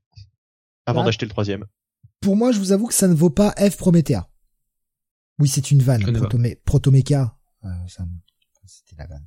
avant 0.87 1.05
d'acheter 1.05 1.27
le 1.27 1.31
troisième. 1.31 1.67
Pour 2.21 2.37
moi, 2.37 2.53
je 2.53 2.59
vous 2.59 2.73
avoue 2.73 2.87
que 2.87 2.95
ça 2.95 3.09
ne 3.09 3.15
vaut 3.15 3.31
pas 3.31 3.53
F 3.59 3.77
Promethea. 3.77 4.29
Oui, 5.39 5.49
c'est 5.49 5.71
une 5.73 5.83
vanne. 5.83 6.03
Protomé 6.13 6.57
Protomecha, 6.65 7.37
ça, 7.89 8.05
c'était 8.65 8.97
la 8.97 9.07
vanne. 9.07 9.27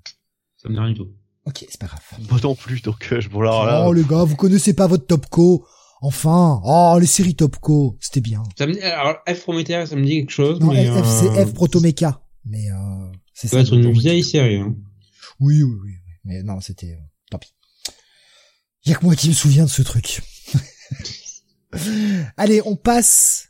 Ça 0.58 0.70
me 0.70 0.74
dit 0.74 0.80
rien 0.80 0.90
du 0.90 0.96
tout. 0.96 1.12
Ok, 1.46 1.66
c'est 1.70 1.80
pas 1.80 1.88
grave. 1.88 2.02
Moi 2.30 2.40
non 2.42 2.56
plus, 2.56 2.82
donc 2.82 3.14
je 3.20 3.30
bon 3.30 3.42
là. 3.42 3.86
Oh 3.88 3.94
les 3.94 4.04
gars, 4.04 4.24
vous 4.24 4.36
connaissez 4.36 4.74
pas 4.74 4.88
votre 4.88 5.06
Topco. 5.06 5.66
Enfin, 6.02 6.62
oh 6.64 6.98
les 7.00 7.08
séries 7.08 7.36
Topco, 7.36 7.98
c'était 8.00 8.22
bien. 8.22 8.44
Ça 8.58 8.68
me 8.68 8.84
alors 8.84 9.18
F 9.28 9.42
Promethea, 9.42 9.86
ça 9.86 9.96
me 9.96 10.04
dit 10.04 10.18
quelque 10.18 10.32
chose. 10.32 10.60
Non, 10.60 10.74
mais 10.74 10.86
F, 10.86 11.06
c'est 11.06 11.30
euh, 11.30 11.46
F 11.46 11.54
Protomecha, 11.54 12.22
mais 12.44 12.70
euh, 12.70 13.12
c'est 13.34 13.48
ça. 13.48 13.58
Ça 13.58 13.62
être 13.62 13.74
une 13.74 13.92
vieille 13.92 14.24
série. 14.24 14.58
Hein. 14.58 14.76
Oui, 15.40 15.64
oui, 15.64 15.78
oui, 15.84 15.94
mais 16.26 16.44
non, 16.44 16.60
c'était 16.60 16.94
euh, 16.94 17.06
tant 17.32 17.40
pis. 17.40 17.54
Y 18.86 18.92
a 18.92 18.96
que 18.96 19.06
moi 19.06 19.16
qui 19.16 19.30
me 19.30 19.34
souviens 19.34 19.66
de 19.66 19.70
ce 19.70 19.82
truc. 19.82 20.22
Allez, 22.38 22.62
on 22.66 22.76
passe 22.76 23.50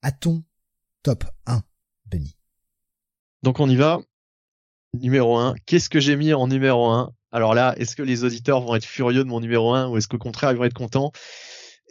à 0.00 0.12
ton 0.12 0.42
top 1.02 1.24
1, 1.46 1.62
Benny. 2.06 2.36
Donc 3.42 3.60
on 3.60 3.68
y 3.68 3.76
va. 3.76 4.00
Numéro 4.94 5.36
1. 5.36 5.56
Qu'est-ce 5.66 5.90
que 5.90 5.98
j'ai 5.98 6.14
mis 6.14 6.32
en 6.32 6.46
numéro 6.46 6.86
1 6.86 7.12
Alors 7.32 7.54
là, 7.54 7.74
est-ce 7.78 7.96
que 7.96 8.02
les 8.02 8.22
auditeurs 8.22 8.60
vont 8.60 8.76
être 8.76 8.84
furieux 8.84 9.24
de 9.24 9.28
mon 9.28 9.40
numéro 9.40 9.74
1 9.74 9.88
ou 9.88 9.98
est-ce 9.98 10.06
qu'au 10.08 10.18
contraire 10.18 10.52
ils 10.52 10.56
vont 10.56 10.64
être 10.64 10.72
contents? 10.72 11.12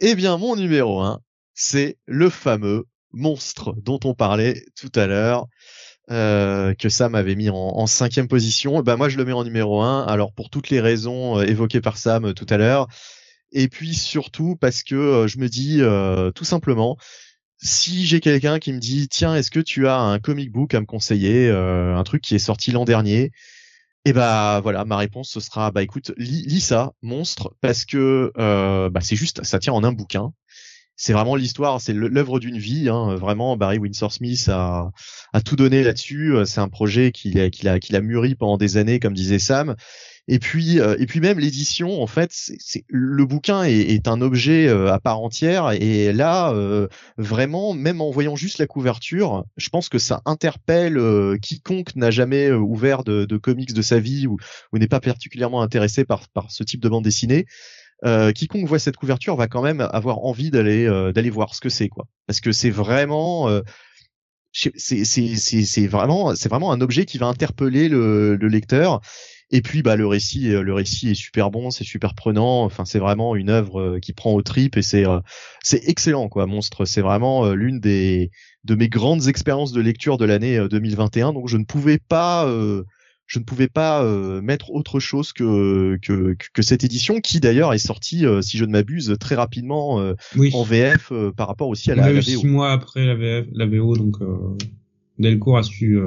Eh 0.00 0.14
bien, 0.14 0.36
mon 0.38 0.56
numéro 0.56 1.00
1, 1.00 1.20
c'est 1.54 1.98
le 2.06 2.30
fameux 2.30 2.84
monstre 3.12 3.74
dont 3.76 4.00
on 4.04 4.14
parlait 4.14 4.64
tout 4.76 4.92
à 4.94 5.06
l'heure. 5.06 5.46
Euh, 6.10 6.74
que 6.74 6.90
Sam 6.90 7.14
avait 7.14 7.34
mis 7.34 7.48
en, 7.48 7.86
cinquième 7.86 8.28
position, 8.28 8.82
ben 8.82 8.96
moi 8.96 9.08
je 9.08 9.16
le 9.16 9.24
mets 9.24 9.32
en 9.32 9.42
numéro 9.42 9.80
1, 9.80 10.02
alors 10.02 10.34
pour 10.34 10.50
toutes 10.50 10.68
les 10.68 10.78
raisons 10.78 11.38
euh, 11.38 11.44
évoquées 11.44 11.80
par 11.80 11.96
Sam 11.96 12.26
euh, 12.26 12.32
tout 12.34 12.44
à 12.50 12.58
l'heure, 12.58 12.88
et 13.52 13.68
puis 13.68 13.94
surtout 13.94 14.54
parce 14.54 14.82
que 14.82 15.26
je 15.26 15.38
me 15.38 15.48
dis 15.48 15.80
tout 16.34 16.44
simplement, 16.44 16.98
si 17.58 18.04
j'ai 18.04 18.20
quelqu'un 18.20 18.58
qui 18.58 18.72
me 18.74 18.80
dit 18.80 19.08
tiens 19.08 19.34
est-ce 19.34 19.50
que 19.50 19.60
tu 19.60 19.88
as 19.88 19.98
un 19.98 20.18
comic 20.18 20.52
book 20.52 20.74
à 20.74 20.80
me 20.80 20.86
conseiller, 20.86 21.48
un 21.50 22.02
truc 22.04 22.20
qui 22.20 22.34
est 22.34 22.38
sorti 22.38 22.72
l'an 22.72 22.84
dernier, 22.84 23.30
et 24.04 24.12
bah 24.12 24.60
voilà, 24.62 24.84
ma 24.84 24.96
réponse 24.96 25.30
ce 25.30 25.40
sera 25.40 25.70
bah 25.70 25.82
écoute, 25.82 26.12
lis, 26.16 26.60
ça, 26.60 26.92
monstre, 27.02 27.54
parce 27.60 27.84
que 27.84 28.32
euh, 28.38 28.90
bah, 28.90 29.00
c'est 29.00 29.16
juste, 29.16 29.44
ça 29.44 29.58
tient 29.58 29.72
en 29.72 29.84
un 29.84 29.92
bouquin. 29.92 30.32
C'est 30.96 31.12
vraiment 31.12 31.34
l'histoire, 31.34 31.80
c'est 31.80 31.92
l'œuvre 31.92 32.38
d'une 32.38 32.56
vie. 32.58 32.88
Hein, 32.88 33.16
vraiment, 33.16 33.56
Barry 33.56 33.78
Windsor 33.78 34.12
Smith 34.12 34.48
a, 34.48 34.92
a 35.32 35.40
tout 35.40 35.56
donné 35.56 35.82
là-dessus. 35.82 36.36
C'est 36.46 36.60
un 36.60 36.68
projet 36.68 37.10
qu'il 37.10 37.40
a, 37.40 37.50
qu'il 37.50 37.68
a, 37.68 37.80
qu'il 37.80 37.96
a 37.96 38.00
mûri 38.00 38.36
pendant 38.36 38.56
des 38.56 38.76
années, 38.76 39.00
comme 39.00 39.12
disait 39.12 39.40
Sam. 39.40 39.74
Et 40.26 40.38
puis, 40.38 40.80
euh, 40.80 40.96
et 40.98 41.06
puis 41.06 41.20
même 41.20 41.38
l'édition, 41.38 42.02
en 42.02 42.06
fait, 42.06 42.30
c'est 42.32 42.84
le 42.88 43.26
bouquin 43.26 43.64
est, 43.64 43.74
est, 43.74 44.08
un 44.08 44.22
objet 44.22 44.66
euh, 44.68 44.90
à 44.90 44.98
part 44.98 45.20
entière. 45.20 45.72
Et 45.72 46.14
là, 46.14 46.50
euh, 46.52 46.88
vraiment, 47.18 47.74
même 47.74 48.00
en 48.00 48.10
voyant 48.10 48.34
juste 48.34 48.58
la 48.58 48.66
couverture, 48.66 49.44
je 49.58 49.68
pense 49.68 49.90
que 49.90 49.98
ça 49.98 50.22
interpelle 50.24 50.98
quiconque 51.42 51.94
n'a 51.96 52.10
jamais 52.10 52.50
ouvert 52.50 53.04
de, 53.04 53.26
de, 53.26 53.36
comics 53.36 53.74
de 53.74 53.82
sa 53.82 53.98
vie 53.98 54.26
ou, 54.26 54.38
ou 54.72 54.78
n'est 54.78 54.88
pas 54.88 55.00
particulièrement 55.00 55.60
intéressé 55.60 56.04
par, 56.04 56.28
par 56.28 56.50
ce 56.50 56.64
type 56.64 56.80
de 56.80 56.88
bande 56.88 57.04
dessinée. 57.04 57.44
quiconque 58.34 58.66
voit 58.66 58.78
cette 58.78 58.96
couverture 58.96 59.36
va 59.36 59.46
quand 59.46 59.62
même 59.62 59.82
avoir 59.92 60.24
envie 60.24 60.50
d'aller 60.50 60.86
d'aller 61.14 61.30
voir 61.30 61.54
ce 61.54 61.60
que 61.60 61.68
c'est 61.68 61.88
quoi, 61.88 62.06
parce 62.26 62.40
que 62.40 62.52
c'est 62.52 62.70
vraiment 62.70 63.48
c'est 64.52 65.86
vraiment 65.86 66.34
c'est 66.34 66.48
vraiment 66.48 66.72
un 66.72 66.80
objet 66.80 67.04
qui 67.04 67.18
va 67.18 67.26
interpeller 67.26 67.88
le, 67.88 68.36
le 68.36 68.48
lecteur 68.48 69.00
et 69.54 69.62
puis 69.62 69.82
bah 69.82 69.94
le 69.94 70.04
récit, 70.04 70.52
euh, 70.52 70.62
le 70.62 70.74
récit 70.74 71.10
est 71.10 71.14
super 71.14 71.52
bon, 71.52 71.70
c'est 71.70 71.84
super 71.84 72.16
prenant. 72.16 72.64
Enfin 72.64 72.84
c'est 72.84 72.98
vraiment 72.98 73.36
une 73.36 73.50
œuvre 73.50 73.80
euh, 73.80 73.98
qui 74.00 74.12
prend 74.12 74.34
au 74.34 74.42
tripes 74.42 74.76
et 74.76 74.82
c'est 74.82 75.06
euh, 75.06 75.20
c'est 75.62 75.88
excellent 75.88 76.28
quoi. 76.28 76.46
Monstre, 76.46 76.84
c'est 76.86 77.02
vraiment 77.02 77.52
l'une 77.52 77.78
des 77.78 78.32
de 78.64 78.74
mes 78.74 78.88
grandes 78.88 79.28
expériences 79.28 79.70
de 79.70 79.80
lecture 79.80 80.18
de 80.18 80.24
l'année 80.24 80.58
2021. 80.68 81.32
Donc 81.32 81.48
je 81.48 81.56
ne 81.56 81.64
pouvais 81.64 81.98
pas 81.98 82.48
je 83.26 83.38
ne 83.38 83.44
pouvais 83.44 83.68
pas 83.68 84.02
mettre 84.42 84.72
autre 84.72 84.98
chose 84.98 85.32
que, 85.32 85.98
que, 86.02 86.36
que 86.52 86.62
cette 86.62 86.82
édition 86.82 87.20
qui 87.20 87.38
d'ailleurs 87.38 87.72
est 87.72 87.78
sortie, 87.78 88.24
si 88.42 88.58
je 88.58 88.64
ne 88.64 88.72
m'abuse, 88.72 89.14
très 89.20 89.34
rapidement 89.34 90.14
en 90.52 90.62
VF 90.62 91.12
par 91.36 91.46
rapport 91.46 91.68
aussi 91.68 91.92
à 91.92 91.94
la, 91.94 92.12
la 92.12 92.20
VO. 92.20 92.22
Six 92.22 92.46
mois 92.46 92.72
après 92.72 93.06
la, 93.06 93.14
VF, 93.14 93.46
la 93.52 93.66
VO, 93.66 93.96
donc 93.96 94.16
Delcourt 95.18 95.58
a 95.58 95.62
su 95.62 95.98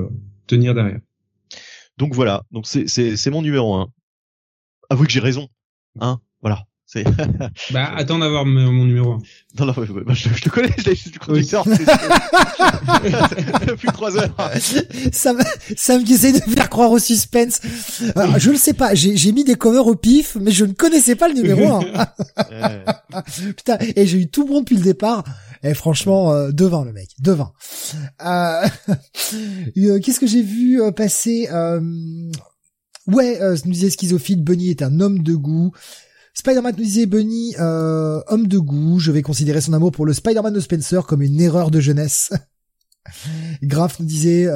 tenir 0.47 0.75
derrière. 0.75 0.99
Donc 1.97 2.13
voilà, 2.13 2.43
donc 2.51 2.67
c'est 2.67 2.87
c'est 2.87 3.29
mon 3.29 3.41
numéro 3.41 3.75
un. 3.75 3.89
avouez 4.89 5.07
que 5.07 5.13
j'ai 5.13 5.19
raison. 5.19 5.47
Hein, 5.99 6.19
voilà. 6.41 6.65
C'est. 6.89 7.03
bah, 7.71 7.91
attends 7.97 8.17
d'avoir 8.17 8.45
mon 8.45 8.85
numéro 8.85 9.11
1. 9.11 9.17
Non, 9.59 9.65
non, 9.65 9.73
bah, 9.75 9.83
je, 10.13 10.41
te 10.41 10.47
connais, 10.47 10.73
je 10.77 10.89
l'ai 10.89 10.95
du 10.95 11.19
conducteur. 11.19 11.65
Depuis 13.67 13.89
trois 13.89 14.15
heures. 14.15 14.33
Sam, 15.11 15.37
Sam 15.75 16.05
qui 16.05 16.13
essaie 16.13 16.31
de 16.31 16.39
faire 16.39 16.69
croire 16.69 16.91
au 16.91 16.99
suspense. 16.99 17.59
Alors, 18.15 18.39
je 18.39 18.51
le 18.51 18.55
sais 18.55 18.73
pas, 18.73 18.95
j'ai 18.95 19.33
mis 19.33 19.43
des 19.43 19.55
covers 19.55 19.85
au 19.85 19.95
pif, 19.95 20.37
mais 20.39 20.51
je 20.51 20.63
ne 20.63 20.71
connaissais 20.71 21.17
pas 21.17 21.27
le 21.27 21.33
numéro 21.33 21.73
1. 21.73 21.81
Putain, 23.57 23.77
et 23.81 24.07
j'ai 24.07 24.19
eu 24.19 24.29
tout 24.29 24.45
bon 24.45 24.61
depuis 24.61 24.77
le 24.77 24.83
départ. 24.83 25.25
Et 25.67 25.73
franchement, 25.73 26.31
euh, 26.31 26.51
devant 26.51 26.83
le 26.83 26.93
mec, 26.93 27.09
devant. 27.19 27.53
Euh, 28.25 28.67
euh... 29.77 29.99
Qu'est-ce 29.99 30.19
que 30.19 30.27
j'ai 30.27 30.41
vu 30.41 30.81
euh, 30.81 30.91
passer 30.91 31.49
euh... 31.51 31.81
Ouais, 33.07 33.39
nous 33.65 33.71
disait 33.71 33.89
schizophile, 33.89 34.43
Bunny 34.43 34.69
est 34.69 34.81
un 34.81 34.99
homme 34.99 35.23
de 35.23 35.33
goût. 35.33 35.71
Spider-Man 36.33 36.75
nous 36.77 36.83
disait 36.83 37.05
Bunny, 37.05 37.55
homme 37.57 38.47
de 38.47 38.57
goût, 38.57 38.99
je 38.99 39.13
vais 39.13 39.21
considérer 39.21 39.61
son 39.61 39.71
amour 39.71 39.93
pour 39.93 40.05
le 40.05 40.11
Spider-Man 40.11 40.53
de 40.53 40.59
Spencer 40.59 41.05
comme 41.05 41.21
une 41.21 41.39
erreur 41.39 41.71
de 41.71 41.79
jeunesse. 41.79 42.33
Graf 43.63 44.01
nous 44.01 44.05
disait, 44.05 44.49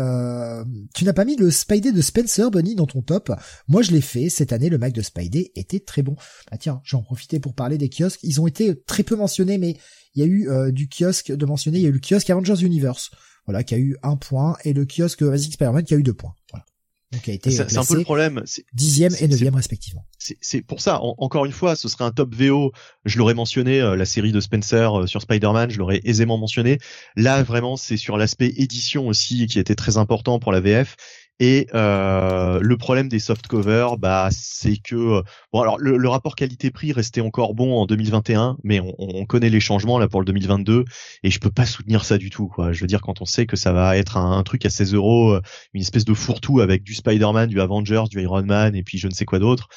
tu 0.93 1.05
n'as 1.05 1.13
pas 1.13 1.23
mis 1.23 1.37
le 1.37 1.49
Spidey 1.49 1.93
de 1.93 2.01
Spencer, 2.01 2.51
Bunny, 2.51 2.75
dans 2.75 2.87
ton 2.87 3.01
top. 3.01 3.31
Moi, 3.69 3.83
je 3.83 3.91
l'ai 3.91 4.01
fait. 4.01 4.27
Cette 4.27 4.51
année, 4.51 4.67
le 4.67 4.77
Mac 4.77 4.91
de 4.91 5.01
Spidey 5.01 5.53
était 5.55 5.79
très 5.79 6.01
bon. 6.01 6.17
Ah 6.51 6.57
tiens, 6.57 6.81
j'en 6.83 7.03
profitais 7.03 7.39
pour 7.39 7.55
parler 7.55 7.77
des 7.77 7.89
kiosques. 7.89 8.19
Ils 8.21 8.41
ont 8.41 8.47
été 8.47 8.75
très 8.83 9.03
peu 9.03 9.15
mentionnés, 9.15 9.57
mais 9.57 9.77
il 10.15 10.21
y 10.21 10.23
a 10.23 10.27
eu 10.27 10.49
euh, 10.49 10.71
du 10.71 10.87
kiosque 10.87 11.31
de 11.31 11.45
mentionner. 11.45 11.79
Il 11.79 11.83
y 11.83 11.85
a 11.85 11.89
eu 11.89 11.93
le 11.93 11.99
kiosque 11.99 12.29
Avengers 12.29 12.63
Universe, 12.63 13.11
voilà, 13.45 13.63
qui 13.63 13.73
a 13.73 13.77
eu 13.77 13.97
un 14.03 14.15
point, 14.15 14.57
et 14.63 14.73
le 14.73 14.85
kiosque 14.85 15.23
Basic 15.23 15.53
Spider-Man 15.53 15.83
qui 15.83 15.93
a 15.93 15.97
eu 15.97 16.03
deux 16.03 16.13
points. 16.13 16.35
Voilà. 16.51 16.65
Donc, 17.11 17.27
a 17.27 17.33
été 17.33 17.51
c'est 17.51 17.77
un 17.77 17.83
peu 17.83 17.95
le 17.97 18.03
problème. 18.03 18.41
Dixième 18.73 19.13
et 19.19 19.27
neuvième 19.27 19.55
respectivement. 19.55 20.05
C'est 20.17 20.61
pour 20.61 20.79
ça. 20.79 20.99
encore 21.01 21.45
une 21.45 21.51
fois, 21.51 21.75
ce 21.75 21.89
serait 21.89 22.05
un 22.05 22.11
top 22.11 22.33
VO. 22.33 22.71
Je 23.03 23.17
l'aurais 23.17 23.33
mentionné, 23.33 23.81
euh, 23.81 23.97
la 23.97 24.05
série 24.05 24.31
de 24.31 24.39
Spencer 24.39 24.99
euh, 24.99 25.07
sur 25.07 25.21
Spider-Man, 25.21 25.71
je 25.71 25.77
l'aurais 25.77 25.99
aisément 26.05 26.37
mentionné. 26.37 26.77
Là, 27.17 27.43
vraiment, 27.43 27.75
c'est 27.75 27.97
sur 27.97 28.17
l'aspect 28.17 28.53
édition 28.55 29.07
aussi 29.07 29.45
qui 29.47 29.59
était 29.59 29.75
très 29.75 29.97
important 29.97 30.39
pour 30.39 30.53
la 30.53 30.61
VF. 30.61 30.95
Et 31.43 31.65
euh, 31.73 32.59
le 32.61 32.77
problème 32.77 33.09
des 33.09 33.17
soft 33.17 33.47
covers, 33.47 33.97
bah, 33.97 34.29
c'est 34.29 34.77
que 34.77 35.23
bon, 35.51 35.61
alors 35.61 35.79
le, 35.79 36.07
rapport 36.07 36.35
qualité-prix 36.35 36.93
restait 36.93 37.19
encore 37.19 37.55
bon 37.55 37.81
en 37.81 37.87
2021, 37.87 38.57
mais 38.63 38.79
on, 38.79 38.93
on, 38.99 39.25
connaît 39.25 39.49
les 39.49 39.59
changements 39.59 39.97
là 39.97 40.07
pour 40.07 40.21
le 40.21 40.25
2022, 40.27 40.85
et 41.23 41.31
je 41.31 41.39
peux 41.39 41.49
pas 41.49 41.65
soutenir 41.65 42.05
ça 42.05 42.19
du 42.19 42.29
tout. 42.29 42.47
Quoi. 42.47 42.73
Je 42.73 42.81
veux 42.81 42.85
dire, 42.85 43.01
quand 43.01 43.23
on 43.23 43.25
sait 43.25 43.47
que 43.47 43.55
ça 43.55 43.73
va 43.73 43.97
être 43.97 44.17
un, 44.17 44.43
truc 44.43 44.67
à 44.67 44.69
16 44.69 44.93
euros, 44.93 45.31
euh, 45.31 45.41
une 45.73 45.81
espèce 45.81 46.05
de 46.05 46.13
fourre-tout 46.13 46.59
avec 46.59 46.83
du 46.83 46.93
Spider-Man, 46.93 47.49
du 47.49 47.59
Avengers, 47.59 48.03
du 48.07 48.21
Iron 48.21 48.43
Man, 48.43 48.75
et 48.75 48.83
puis 48.83 48.99
je 48.99 49.07
ne 49.07 49.11
sais 49.11 49.25
quoi 49.25 49.39
d'autre. 49.39 49.67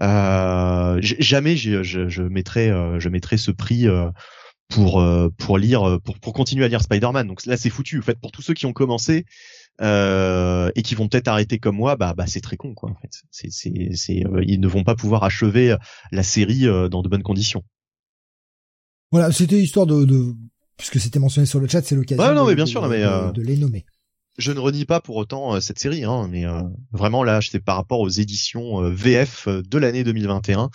Euh, 0.00 0.98
jamais 1.02 1.54
je, 1.54 1.82
je, 1.82 2.08
je 2.08 2.22
mettrai, 2.22 2.70
euh, 2.70 2.98
je 2.98 3.10
mettrai 3.10 3.36
ce 3.36 3.50
prix. 3.50 3.86
pour 4.70 5.04
pour 5.36 5.58
lire 5.58 5.98
pour 6.04 6.18
pour 6.20 6.32
continuer 6.32 6.64
à 6.64 6.68
lire 6.68 6.80
Spider-Man 6.80 7.26
donc 7.26 7.44
là 7.44 7.56
c'est 7.56 7.70
foutu 7.70 7.98
en 7.98 8.02
fait 8.02 8.20
pour 8.20 8.30
tous 8.30 8.40
ceux 8.40 8.54
qui 8.54 8.66
ont 8.66 8.72
commencé 8.72 9.26
euh, 9.80 10.70
et 10.74 10.82
qui 10.82 10.94
vont 10.94 11.08
peut-être 11.08 11.28
arrêter 11.28 11.58
comme 11.58 11.76
moi, 11.76 11.96
bah, 11.96 12.12
bah 12.14 12.26
c'est 12.26 12.40
très 12.40 12.56
con 12.56 12.74
quoi 12.74 12.90
en 12.90 12.94
fait. 12.96 13.22
C'est, 13.30 13.50
c'est, 13.50 13.90
c'est, 13.94 14.26
euh, 14.26 14.44
ils 14.46 14.60
ne 14.60 14.68
vont 14.68 14.84
pas 14.84 14.94
pouvoir 14.94 15.24
achever 15.24 15.74
la 16.12 16.22
série 16.22 16.66
euh, 16.66 16.88
dans 16.88 17.02
de 17.02 17.08
bonnes 17.08 17.22
conditions. 17.22 17.62
Voilà, 19.10 19.32
c'était 19.32 19.58
histoire 19.58 19.86
de, 19.86 20.04
de 20.04 20.34
puisque 20.76 21.00
c'était 21.00 21.18
mentionné 21.18 21.46
sur 21.46 21.60
le 21.60 21.66
chat, 21.66 21.82
c'est 21.82 21.96
l'occasion. 21.96 22.22
Ouais, 22.22 22.34
non, 22.34 22.44
de, 22.44 22.50
mais 22.50 22.54
bien 22.54 22.66
sûr, 22.66 22.86
mais 22.88 23.00
de, 23.00 23.42
les 23.42 23.56
nommer. 23.56 23.86
Je 24.38 24.52
ne 24.52 24.60
renie 24.60 24.84
pas 24.84 25.00
pour 25.00 25.16
autant 25.16 25.60
cette 25.60 25.78
série, 25.78 26.04
hein, 26.04 26.28
mais 26.30 26.44
vraiment 26.92 27.24
là, 27.24 27.40
c'est 27.42 27.60
par 27.60 27.76
rapport 27.76 28.00
aux 28.00 28.08
éditions 28.08 28.80
VF 28.90 29.48
de 29.48 29.78
l'année 29.78 30.04
2021. 30.04 30.70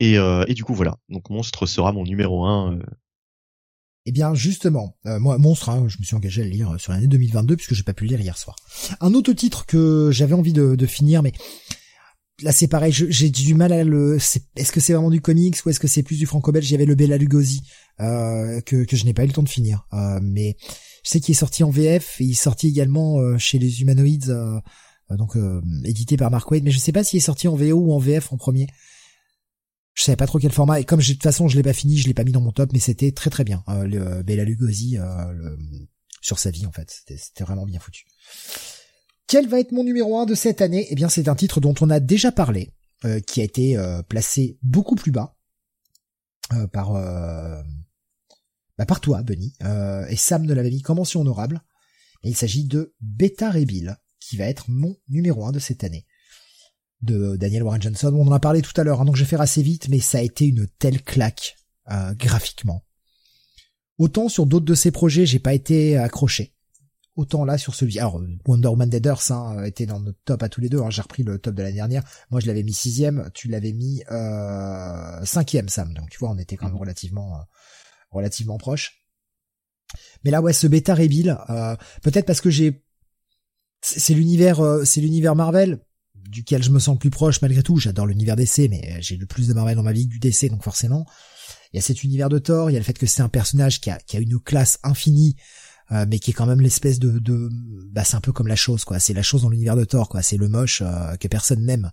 Et, 0.00 0.14
et 0.14 0.54
du 0.54 0.62
coup 0.62 0.74
voilà, 0.74 0.96
donc 1.08 1.28
Monstre 1.28 1.66
sera 1.66 1.92
mon 1.92 2.04
numéro 2.04 2.46
un 2.46 2.78
eh 4.08 4.12
bien 4.12 4.32
justement, 4.32 4.96
euh, 5.04 5.18
moi 5.18 5.36
monstre, 5.36 5.68
hein, 5.68 5.84
je 5.86 5.98
me 5.98 6.04
suis 6.04 6.16
engagé 6.16 6.40
à 6.40 6.44
le 6.46 6.50
lire 6.50 6.74
sur 6.78 6.92
l'année 6.92 7.08
2022 7.08 7.56
puisque 7.56 7.74
j'ai 7.74 7.82
pas 7.82 7.92
pu 7.92 8.04
le 8.04 8.08
lire 8.08 8.20
hier 8.22 8.38
soir. 8.38 8.56
Un 9.02 9.12
autre 9.12 9.34
titre 9.34 9.66
que 9.66 10.08
j'avais 10.10 10.32
envie 10.32 10.54
de, 10.54 10.86
finir, 10.86 11.22
mais 11.22 11.32
là 12.42 12.50
c'est 12.50 12.68
pareil, 12.68 12.90
j'ai 12.90 13.28
du 13.28 13.54
mal 13.54 13.70
à 13.70 13.84
le. 13.84 14.16
Est-ce 14.56 14.72
que 14.72 14.80
c'est 14.80 14.94
vraiment 14.94 15.10
du 15.10 15.20
comics 15.20 15.58
ou 15.64 15.68
est-ce 15.68 15.78
que 15.78 15.88
c'est 15.88 16.02
plus 16.02 16.16
du 16.16 16.24
franco-belge? 16.24 16.64
J'avais 16.64 16.86
le 16.86 16.94
Bella 16.94 17.18
Lugosi 17.18 17.60
euh, 18.00 18.62
que, 18.62 18.86
je 18.90 19.04
n'ai 19.04 19.12
pas 19.12 19.24
eu 19.24 19.26
le 19.26 19.34
temps 19.34 19.42
de 19.42 19.48
finir, 19.48 19.86
euh, 19.92 20.18
mais 20.22 20.56
je 21.04 21.10
sais 21.10 21.20
qu'il 21.20 21.32
est 21.32 21.38
sorti 21.38 21.62
en 21.62 21.68
VF 21.68 22.16
il 22.20 22.30
est 22.30 22.34
sorti 22.34 22.68
également 22.68 23.36
chez 23.36 23.58
les 23.58 23.82
Humanoids, 23.82 24.62
donc 25.10 25.36
édité 25.84 26.16
par 26.16 26.30
Mark 26.30 26.50
Wade, 26.50 26.64
mais 26.64 26.70
je 26.70 26.78
sais 26.78 26.92
pas 26.92 27.04
s'il 27.04 27.18
est 27.18 27.20
sorti 27.20 27.46
en 27.46 27.56
VO 27.56 27.74
ou 27.74 27.92
en 27.92 27.98
VF 27.98 28.32
en 28.32 28.38
premier 28.38 28.68
je 29.98 30.04
savais 30.04 30.16
pas 30.16 30.28
trop 30.28 30.38
quel 30.38 30.52
format 30.52 30.78
et 30.78 30.84
comme 30.84 31.00
de 31.00 31.04
toute 31.04 31.22
façon 31.24 31.48
je 31.48 31.56
l'ai 31.56 31.64
pas 31.64 31.72
fini, 31.72 31.96
je 31.96 32.06
l'ai 32.06 32.14
pas 32.14 32.22
mis 32.22 32.30
dans 32.30 32.40
mon 32.40 32.52
top, 32.52 32.72
mais 32.72 32.78
c'était 32.78 33.10
très 33.10 33.30
très 33.30 33.42
bien. 33.42 33.64
Euh, 33.68 33.84
le 33.84 34.00
euh, 34.00 34.22
Bella 34.22 34.44
Lugosi 34.44 34.96
euh, 34.96 35.56
sur 36.20 36.38
sa 36.38 36.52
vie 36.52 36.66
en 36.66 36.72
fait, 36.72 37.02
c'était 37.04 37.42
vraiment 37.42 37.66
bien 37.66 37.80
foutu. 37.80 38.06
Quel 39.26 39.48
va 39.48 39.58
être 39.58 39.72
mon 39.72 39.82
numéro 39.82 40.16
1 40.20 40.26
de 40.26 40.36
cette 40.36 40.62
année? 40.62 40.86
Eh 40.90 40.94
bien 40.94 41.08
c'est 41.08 41.26
un 41.26 41.34
titre 41.34 41.60
dont 41.60 41.74
on 41.80 41.90
a 41.90 41.98
déjà 41.98 42.30
parlé, 42.30 42.72
euh, 43.04 43.18
qui 43.18 43.40
a 43.40 43.44
été 43.44 43.76
placé 44.08 44.56
beaucoup 44.62 44.94
plus 44.94 45.10
bas 45.10 45.36
par 46.72 46.92
bah, 46.92 48.86
par 48.86 49.00
toi, 49.00 49.24
Bunny, 49.24 49.54
et 50.08 50.16
Sam 50.16 50.46
ne 50.46 50.54
l'avait 50.54 50.70
mis 50.70 50.80
qu'en 50.80 50.94
mention 50.94 51.20
honorable. 51.22 51.60
Et 52.22 52.28
il 52.28 52.36
s'agit 52.36 52.64
de 52.64 52.94
Beta 53.00 53.50
Rebill, 53.50 53.96
qui 54.20 54.36
va 54.36 54.44
être 54.44 54.70
mon 54.70 54.96
numéro 55.08 55.44
1 55.44 55.50
de 55.50 55.58
cette 55.58 55.82
année 55.82 56.06
de 57.02 57.36
Daniel 57.36 57.62
Warren 57.62 57.80
Johnson. 57.80 58.12
On 58.14 58.26
en 58.26 58.32
a 58.32 58.40
parlé 58.40 58.62
tout 58.62 58.78
à 58.80 58.84
l'heure, 58.84 59.00
hein, 59.00 59.04
donc 59.04 59.16
je 59.16 59.22
vais 59.22 59.28
faire 59.28 59.40
assez 59.40 59.62
vite, 59.62 59.88
mais 59.88 60.00
ça 60.00 60.18
a 60.18 60.22
été 60.22 60.46
une 60.46 60.66
telle 60.78 61.02
claque 61.02 61.56
euh, 61.90 62.14
graphiquement. 62.14 62.84
Autant 63.98 64.28
sur 64.28 64.46
d'autres 64.46 64.64
de 64.64 64.74
ces 64.74 64.90
projets, 64.90 65.26
j'ai 65.26 65.40
pas 65.40 65.54
été 65.54 65.96
accroché. 65.96 66.54
Autant 67.16 67.44
là 67.44 67.58
sur 67.58 67.74
celui. 67.74 67.98
Alors 67.98 68.22
Wonder 68.46 68.68
Woman 68.68 68.88
Dead 68.88 69.04
Earth 69.04 69.32
hein, 69.32 69.64
était 69.64 69.86
dans 69.86 69.98
notre 69.98 70.20
top 70.24 70.40
à 70.44 70.48
tous 70.48 70.60
les 70.60 70.68
deux. 70.68 70.80
Hein. 70.80 70.90
J'ai 70.90 71.02
repris 71.02 71.24
le 71.24 71.40
top 71.40 71.52
de 71.56 71.62
l'année 71.64 71.74
dernière. 71.74 72.04
Moi 72.30 72.38
je 72.38 72.46
l'avais 72.46 72.62
mis 72.62 72.72
sixième, 72.72 73.28
tu 73.34 73.48
l'avais 73.48 73.72
mis 73.72 74.04
euh, 74.12 75.24
cinquième 75.24 75.68
Sam. 75.68 75.92
Donc 75.94 76.10
tu 76.10 76.18
vois 76.18 76.30
on 76.30 76.38
était 76.38 76.56
quand 76.56 76.66
même 76.66 76.74
mhm. 76.74 76.80
relativement 76.80 77.34
euh, 77.34 77.42
relativement 78.12 78.56
proche. 78.56 79.02
Mais 80.22 80.30
là 80.30 80.40
ouais 80.40 80.52
ce 80.52 80.68
bêta 80.68 80.94
reveal, 80.94 81.36
euh, 81.50 81.74
peut-être 82.02 82.26
parce 82.26 82.40
que 82.40 82.50
j'ai 82.50 82.84
c'est 83.80 84.14
l'univers 84.14 84.60
c'est 84.84 85.00
l'univers 85.00 85.34
Marvel 85.34 85.80
duquel 86.28 86.62
je 86.62 86.70
me 86.70 86.78
sens 86.78 86.98
plus 86.98 87.10
proche 87.10 87.40
malgré 87.42 87.62
tout. 87.62 87.78
J'adore 87.78 88.06
l'univers 88.06 88.36
DC, 88.36 88.68
mais 88.70 88.98
j'ai 89.00 89.16
le 89.16 89.26
plus 89.26 89.48
de 89.48 89.54
Marvel 89.54 89.76
dans 89.76 89.82
ma 89.82 89.92
vie 89.92 90.08
que 90.08 90.12
du 90.12 90.18
DC, 90.18 90.50
donc 90.50 90.62
forcément. 90.62 91.06
Il 91.72 91.76
y 91.76 91.78
a 91.78 91.82
cet 91.82 92.02
univers 92.02 92.28
de 92.28 92.38
Thor, 92.38 92.70
il 92.70 92.74
y 92.74 92.76
a 92.76 92.78
le 92.78 92.84
fait 92.84 92.96
que 92.96 93.06
c'est 93.06 93.22
un 93.22 93.28
personnage 93.28 93.80
qui 93.80 93.90
a, 93.90 93.98
qui 93.98 94.16
a 94.16 94.20
une 94.20 94.38
classe 94.38 94.78
infinie, 94.82 95.36
euh, 95.92 96.06
mais 96.08 96.18
qui 96.18 96.30
est 96.30 96.34
quand 96.34 96.46
même 96.46 96.60
l'espèce 96.60 96.98
de, 96.98 97.18
de 97.18 97.48
bah 97.92 98.04
c'est 98.04 98.16
un 98.16 98.20
peu 98.20 98.32
comme 98.32 98.48
la 98.48 98.56
chose 98.56 98.84
quoi. 98.84 98.98
C'est 98.98 99.14
la 99.14 99.22
chose 99.22 99.42
dans 99.42 99.50
l'univers 99.50 99.76
de 99.76 99.84
Thor 99.84 100.08
quoi. 100.08 100.22
C'est 100.22 100.36
le 100.36 100.48
moche 100.48 100.82
euh, 100.82 101.16
que 101.16 101.28
personne 101.28 101.64
n'aime, 101.64 101.90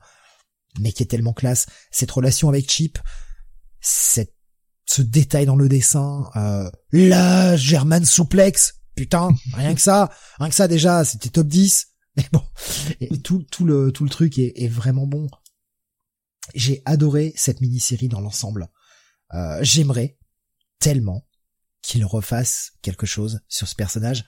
mais 0.80 0.92
qui 0.92 1.04
est 1.04 1.08
tellement 1.08 1.34
classe. 1.34 1.66
Cette 1.92 2.12
relation 2.12 2.50
avec 2.50 2.70
Chip, 2.70 3.00
cette 3.82 4.36
ce 4.86 5.02
détail 5.02 5.46
dans 5.46 5.56
le 5.56 5.68
dessin, 5.68 6.30
euh, 6.36 6.70
la 6.92 7.58
German 7.58 8.06
souplex, 8.06 8.76
putain, 8.96 9.30
rien 9.54 9.74
que 9.74 9.82
ça, 9.82 10.12
rien 10.40 10.50
que 10.50 10.56
ça 10.56 10.68
déjà, 10.68 11.04
c'était 11.04 11.30
top 11.30 11.48
10. 11.48 11.88
Mais 12.18 12.28
bon, 12.32 12.42
tout, 13.24 13.66
le 13.66 13.92
tout 13.92 14.04
le 14.04 14.10
truc 14.10 14.38
est, 14.38 14.68
vraiment 14.68 15.08
bon. 15.08 15.28
J'ai 16.54 16.82
adoré 16.86 17.34
cette 17.36 17.62
mini-série 17.62 18.08
dans 18.08 18.22
l'ensemble. 18.22 18.70
Euh, 19.34 19.60
J'aimerais 19.62 20.18
tellement 20.80 21.28
qu'il 21.82 22.06
refasse 22.06 22.72
quelque 22.82 23.06
chose 23.06 23.42
sur 23.48 23.68
ce 23.68 23.76
personnage. 23.76 24.24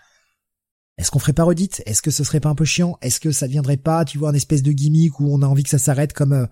Est-ce 0.98 1.12
qu'on 1.12 1.20
ferait 1.20 1.34
pas 1.34 1.44
redite 1.44 1.84
Est-ce 1.86 2.02
que 2.02 2.12
ce 2.12 2.24
serait 2.24 2.40
pas 2.40 2.50
un 2.50 2.56
peu 2.56 2.66
chiant? 2.66 2.98
Est-ce 3.02 3.20
que 3.20 3.32
ça 3.32 3.48
viendrait 3.48 3.78
pas, 3.78 4.04
tu 4.04 4.18
vois, 4.18 4.30
un 4.30 4.34
espèce 4.34 4.64
de 4.64 4.72
gimmick 4.72 5.20
où 5.20 5.32
on 5.32 5.42
a 5.42 5.48
envie 5.48 5.64
que 5.64 5.70
ça 5.70 5.78
s'arrête 5.78 6.14
comme 6.14 6.34
euh, 6.34 6.48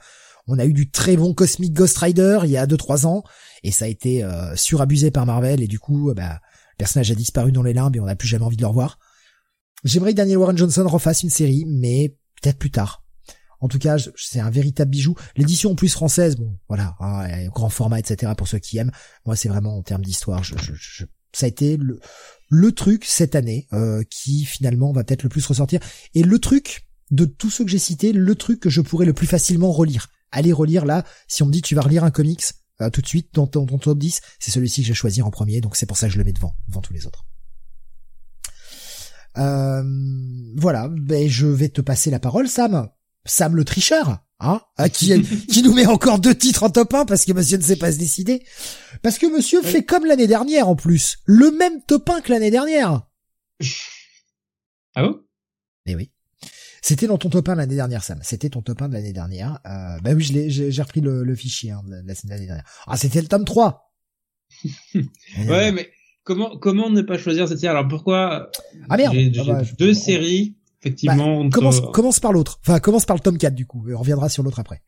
on 0.48 0.60
a 0.60 0.66
eu 0.66 0.74
du 0.74 0.92
très 0.92 1.18
bon 1.18 1.34
Cosmic 1.34 1.74
Ghost 1.74 1.98
Rider 1.98 2.40
il 2.44 2.52
y 2.52 2.58
a 2.58 2.68
2-3 2.68 3.08
ans 3.08 3.24
et 3.64 3.72
ça 3.72 3.86
a 3.86 3.88
été 3.88 4.24
euh, 4.24 4.56
surabusé 4.56 5.10
par 5.10 5.26
Marvel 5.26 5.64
et 5.64 5.68
du 5.68 5.80
coup, 5.80 6.14
bah, 6.16 6.34
le 6.34 6.78
personnage 6.78 7.10
a 7.10 7.16
disparu 7.16 7.52
dans 7.52 7.64
les 7.64 7.74
limbes 7.74 7.96
et 7.96 8.00
on 8.00 8.06
n'a 8.06 8.16
plus 8.16 8.28
jamais 8.28 8.46
envie 8.46 8.58
de 8.58 8.62
le 8.62 8.68
revoir. 8.68 9.00
J'aimerais 9.86 10.12
que 10.12 10.18
Daniel 10.18 10.40
Warren 10.40 10.58
Johnson 10.58 10.86
refasse 10.88 11.24
une 11.24 11.30
série, 11.30 11.64
mais 11.68 12.18
peut-être 12.42 12.58
plus 12.58 12.72
tard. 12.72 13.04
En 13.62 13.68
tout 13.68 13.80
cas, 13.80 13.98
c'est 14.16 14.40
un 14.40 14.50
véritable 14.50 14.92
bijou. 14.92 15.16
L'édition 15.38 15.72
en 15.72 15.76
plus 15.76 15.94
française, 15.94 16.36
bon, 16.36 16.58
voilà, 16.68 16.96
hein, 17.00 17.48
grand 17.48 17.70
format, 17.70 18.00
etc. 18.00 18.34
Pour 18.38 18.48
ceux 18.48 18.60
qui 18.60 18.78
aiment. 18.78 18.92
Moi, 19.26 19.36
c'est 19.36 19.48
vraiment 19.48 19.78
en 19.78 19.84
termes 19.84 20.04
d'histoire. 20.04 20.44
Je, 20.44 20.56
je, 20.58 21.06
ça 21.34 21.46
a 21.46 21.50
été 21.50 21.78
le, 21.78 22.00
le 22.50 22.72
truc 22.72 23.06
cette 23.06 23.36
année 23.36 23.68
euh, 23.74 24.04
qui 24.10 24.44
finalement 24.46 24.92
va 24.92 25.04
peut-être 25.04 25.24
le 25.24 25.30
plus 25.30 25.46
ressortir. 25.46 25.80
Et 26.14 26.24
le 26.24 26.40
truc 26.40 26.88
de 27.12 27.26
tous 27.26 27.50
ceux 27.50 27.64
que 27.64 27.72
j'ai 27.72 27.80
cités, 27.80 28.12
le 28.12 28.36
truc 28.36 28.60
que 28.60 28.70
je 28.70 28.82
pourrais 28.82 29.06
le 29.06 29.14
plus 29.14 29.28
facilement 29.28 29.72
relire. 29.72 30.08
Allez 30.32 30.52
relire 30.52 30.86
là. 30.86 31.06
Si 31.28 31.44
on 31.44 31.46
me 31.46 31.52
dit 31.52 31.62
tu 31.62 31.76
vas 31.76 31.82
relire 31.82 32.04
un 32.04 32.12
comics 32.12 32.44
euh, 32.82 32.90
tout 32.90 33.02
de 33.02 33.08
suite 33.08 33.34
dans 33.34 33.48
ton, 33.48 33.66
top 33.66 33.98
10, 33.98 34.22
c'est 34.40 34.52
celui-ci 34.52 34.82
que 34.82 34.88
j'ai 34.88 34.94
choisi 34.94 35.22
en 35.22 35.30
premier. 35.30 35.62
Donc 35.62 35.76
c'est 35.76 35.86
pour 35.86 35.98
ça 35.98 36.08
que 36.08 36.14
je 36.14 36.18
le 36.18 36.24
mets 36.24 36.34
devant, 36.34 36.56
devant 36.68 36.82
tous 36.82 36.94
les 36.94 37.06
autres. 37.06 37.26
Euh, 39.38 39.84
voilà, 40.56 40.90
ben 40.90 41.30
je 41.30 41.48
vais 41.48 41.70
te 41.70 41.82
passer 41.82 42.10
la 42.10 42.20
parole, 42.20 42.48
Sam. 42.48 42.90
Sam 43.26 43.56
le 43.56 43.66
tricheur. 43.66 44.20
Hein 44.40 44.62
ah, 44.78 44.90
qui, 44.90 45.22
qui 45.48 45.64
nous 45.64 45.74
met 45.74 45.86
encore 45.86 46.20
deux 46.20 46.36
titres 46.36 46.64
en 46.64 46.70
top 46.70 46.94
1 46.94 47.06
parce 47.06 47.26
que 47.26 47.32
monsieur 47.32 47.58
ne 47.58 47.64
sait 47.64 47.78
pas 47.78 47.92
se 47.92 47.98
décider. 47.98 48.46
Parce 49.02 49.18
que 49.18 49.26
monsieur 49.26 49.62
fait 49.62 49.84
comme 49.84 50.06
l'année 50.06 50.28
dernière 50.28 50.68
en 50.68 50.76
plus. 50.76 51.18
Le 51.26 51.52
même 51.52 51.82
top 51.88 52.10
1 52.10 52.22
que 52.22 52.32
l'année 52.32 52.52
dernière. 52.52 53.08
Ah 54.96 55.04
bon? 55.04 55.22
Eh 55.86 55.96
oui. 55.96 56.12
C'était 56.82 57.08
dans 57.08 57.18
ton 57.18 57.30
top 57.30 57.50
1 57.50 57.56
l'année 57.56 57.76
dernière, 57.76 58.04
Sam. 58.04 58.20
C'était 58.22 58.50
ton 58.50 58.62
top 58.62 58.82
1 58.82 58.90
de 58.90 58.94
l'année 58.94 59.14
dernière. 59.14 59.60
Euh, 59.66 60.00
bah 60.02 60.12
oui, 60.14 60.24
je 60.24 60.34
l'ai, 60.34 60.50
j'ai 60.50 60.82
repris 60.82 61.02
le, 61.02 61.24
le 61.24 61.36
fichier 61.36 61.72
hein, 61.72 61.82
de 61.86 61.92
l'année 61.92 62.46
dernière. 62.46 62.66
Ah, 62.88 62.98
c'était 62.98 63.22
le 63.22 63.28
tome 63.28 63.46
3. 63.46 63.92
ouais, 65.48 65.72
mais 65.72 65.90
comment 66.26 66.58
comment 66.58 66.90
ne 66.90 67.02
pas 67.02 67.18
choisir 67.18 67.48
cette 67.48 67.60
série? 67.60 67.72
Alors 67.72 67.88
pourquoi 67.88 68.52
Ah 68.90 68.98
merde. 68.98 69.14
J'ai, 69.14 69.32
ah 69.40 69.44
bah, 69.45 69.62
deux 69.80 69.94
séries 69.94 70.56
effectivement. 70.82 71.45
Bah, 71.45 71.50
commence, 71.54 71.80
commence 71.94 72.20
par 72.20 72.34
l'autre. 72.34 72.60
Enfin, 72.68 72.80
commence 72.80 73.06
par 73.06 73.16
le 73.16 73.22
tome 73.22 73.38
4 73.38 73.56
du 73.56 73.66
coup. 73.66 73.86
On 73.90 73.98
reviendra 73.98 74.28
sur 74.28 74.44
l'autre 74.44 74.60
après. 74.60 74.82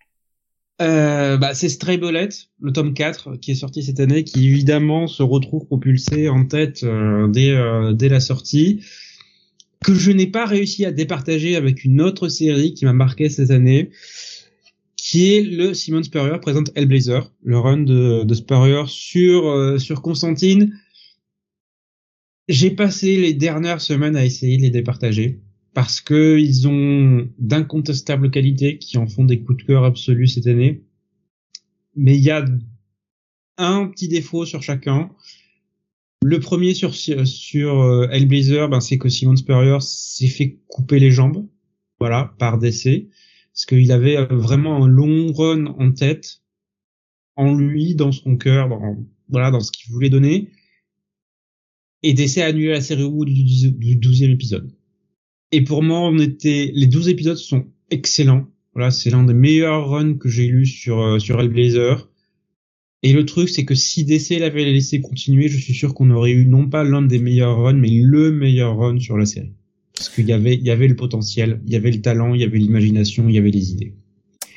Euh, 0.79 1.37
bah, 1.37 1.55
c'est 1.55 1.69
Stray 1.69 1.97
Bullet, 1.97 2.29
le 2.61 2.71
tome 2.71 2.93
4, 2.93 3.37
qui 3.37 3.51
est 3.51 3.55
sorti 3.55 3.81
cette 3.81 3.99
année, 3.99 4.23
qui 4.23 4.47
évidemment 4.47 5.07
se 5.07 5.23
retrouve 5.23 5.65
propulsé 5.65 6.29
en 6.29 6.45
tête 6.45 6.83
euh, 6.83 7.27
dès, 7.27 7.49
euh, 7.49 7.93
dès 7.93 8.09
la 8.09 8.19
sortie, 8.19 8.83
que 9.83 9.95
je 9.95 10.11
n'ai 10.11 10.27
pas 10.27 10.45
réussi 10.45 10.85
à 10.85 10.91
départager 10.91 11.55
avec 11.55 11.83
une 11.83 11.99
autre 11.99 12.27
série 12.27 12.75
qui 12.75 12.85
m'a 12.85 12.93
marqué 12.93 13.27
cette 13.29 13.49
année, 13.49 13.89
qui 14.97 15.33
est 15.33 15.41
le 15.41 15.73
Simon 15.73 16.03
Spurrier 16.03 16.37
présente 16.39 16.69
Hellblazer, 16.75 17.31
le 17.43 17.57
run 17.57 17.77
de, 17.77 18.23
de 18.23 18.33
Spurrier 18.35 18.83
sur, 18.87 19.47
euh, 19.47 19.77
sur 19.79 20.03
Constantine. 20.03 20.73
J'ai 22.47 22.71
passé 22.71 23.17
les 23.17 23.33
dernières 23.33 23.81
semaines 23.81 24.15
à 24.15 24.23
essayer 24.23 24.57
de 24.57 24.61
les 24.61 24.69
départager 24.69 25.41
parce 25.73 26.01
que 26.01 26.39
ils 26.39 26.67
ont 26.67 27.29
d'incontestables 27.37 28.31
qualités 28.31 28.77
qui 28.77 28.97
en 28.97 29.05
font 29.05 29.25
des 29.25 29.41
coups 29.41 29.59
de 29.59 29.67
cœur 29.67 29.83
absolus 29.83 30.29
cette 30.29 30.47
année. 30.47 30.83
Mais 31.95 32.15
il 32.15 32.23
y 32.23 32.31
a 32.31 32.45
un 33.57 33.87
petit 33.87 34.07
défaut 34.07 34.45
sur 34.45 34.63
chacun. 34.63 35.11
Le 36.23 36.39
premier 36.39 36.73
sur 36.73 36.95
sur 36.95 37.79
euh, 37.81 38.07
Hellblazer, 38.11 38.69
ben 38.69 38.79
c'est 38.79 38.97
que 38.97 39.09
Simon 39.09 39.35
Spurrier 39.35 39.77
s'est 39.81 40.27
fait 40.27 40.57
couper 40.67 40.99
les 40.99 41.11
jambes, 41.11 41.47
voilà, 41.99 42.33
par 42.39 42.57
DC, 42.57 43.09
parce 43.53 43.65
qu'il 43.65 43.91
avait 43.91 44.25
vraiment 44.25 44.83
un 44.83 44.87
long 44.87 45.31
run 45.31 45.65
en 45.65 45.91
tête, 45.91 46.41
en 47.35 47.53
lui, 47.53 47.93
dans 47.93 48.11
son 48.11 48.37
cœur, 48.37 48.69
dans 48.69 48.97
voilà, 49.29 49.51
dans 49.51 49.59
ce 49.59 49.71
qu'il 49.71 49.91
voulait 49.91 50.09
donner. 50.09 50.49
Et 52.03 52.13
DC 52.13 52.37
a 52.37 52.45
annulé 52.45 52.69
la 52.69 52.81
série 52.81 53.03
au 53.03 53.11
bout 53.11 53.25
du 53.25 53.95
douzième 53.95 54.31
épisode. 54.31 54.71
Et 55.51 55.63
pour 55.63 55.81
moi, 55.83 55.99
on 56.01 56.17
était, 56.19 56.71
les 56.73 56.87
12 56.87 57.09
épisodes 57.09 57.37
sont 57.37 57.65
excellents. 57.89 58.47
Voilà, 58.73 58.91
c'est 58.91 59.09
l'un 59.09 59.23
des 59.23 59.33
meilleurs 59.33 59.89
runs 59.89 60.15
que 60.15 60.29
j'ai 60.29 60.47
lu 60.47 60.65
sur, 60.65 61.01
euh, 61.01 61.19
sur 61.19 61.39
Hellblazer. 61.39 62.09
Et 63.03 63.13
le 63.13 63.25
truc, 63.25 63.49
c'est 63.49 63.65
que 63.65 63.75
si 63.75 64.03
DC 64.03 64.39
l'avait 64.39 64.65
laissé 64.65 65.01
continuer, 65.01 65.47
je 65.47 65.57
suis 65.57 65.73
sûr 65.73 65.93
qu'on 65.93 66.09
aurait 66.09 66.31
eu 66.31 66.45
non 66.45 66.67
pas 66.67 66.83
l'un 66.83 67.01
des 67.01 67.19
meilleurs 67.19 67.57
runs, 67.57 67.73
mais 67.73 67.89
le 67.89 68.31
meilleur 68.31 68.77
run 68.77 68.99
sur 68.99 69.17
la 69.17 69.25
série. 69.25 69.53
Parce 69.95 70.09
qu'il 70.09 70.27
y 70.27 70.33
avait, 70.33 70.55
il 70.55 70.63
y 70.63 70.69
avait 70.69 70.87
le 70.87 70.95
potentiel, 70.95 71.61
il 71.65 71.73
y 71.73 71.75
avait 71.75 71.91
le 71.91 72.01
talent, 72.01 72.33
il 72.35 72.41
y 72.41 72.43
avait 72.43 72.59
l'imagination, 72.59 73.29
il 73.29 73.35
y 73.35 73.37
avait 73.37 73.51
les 73.51 73.71
idées. 73.71 73.95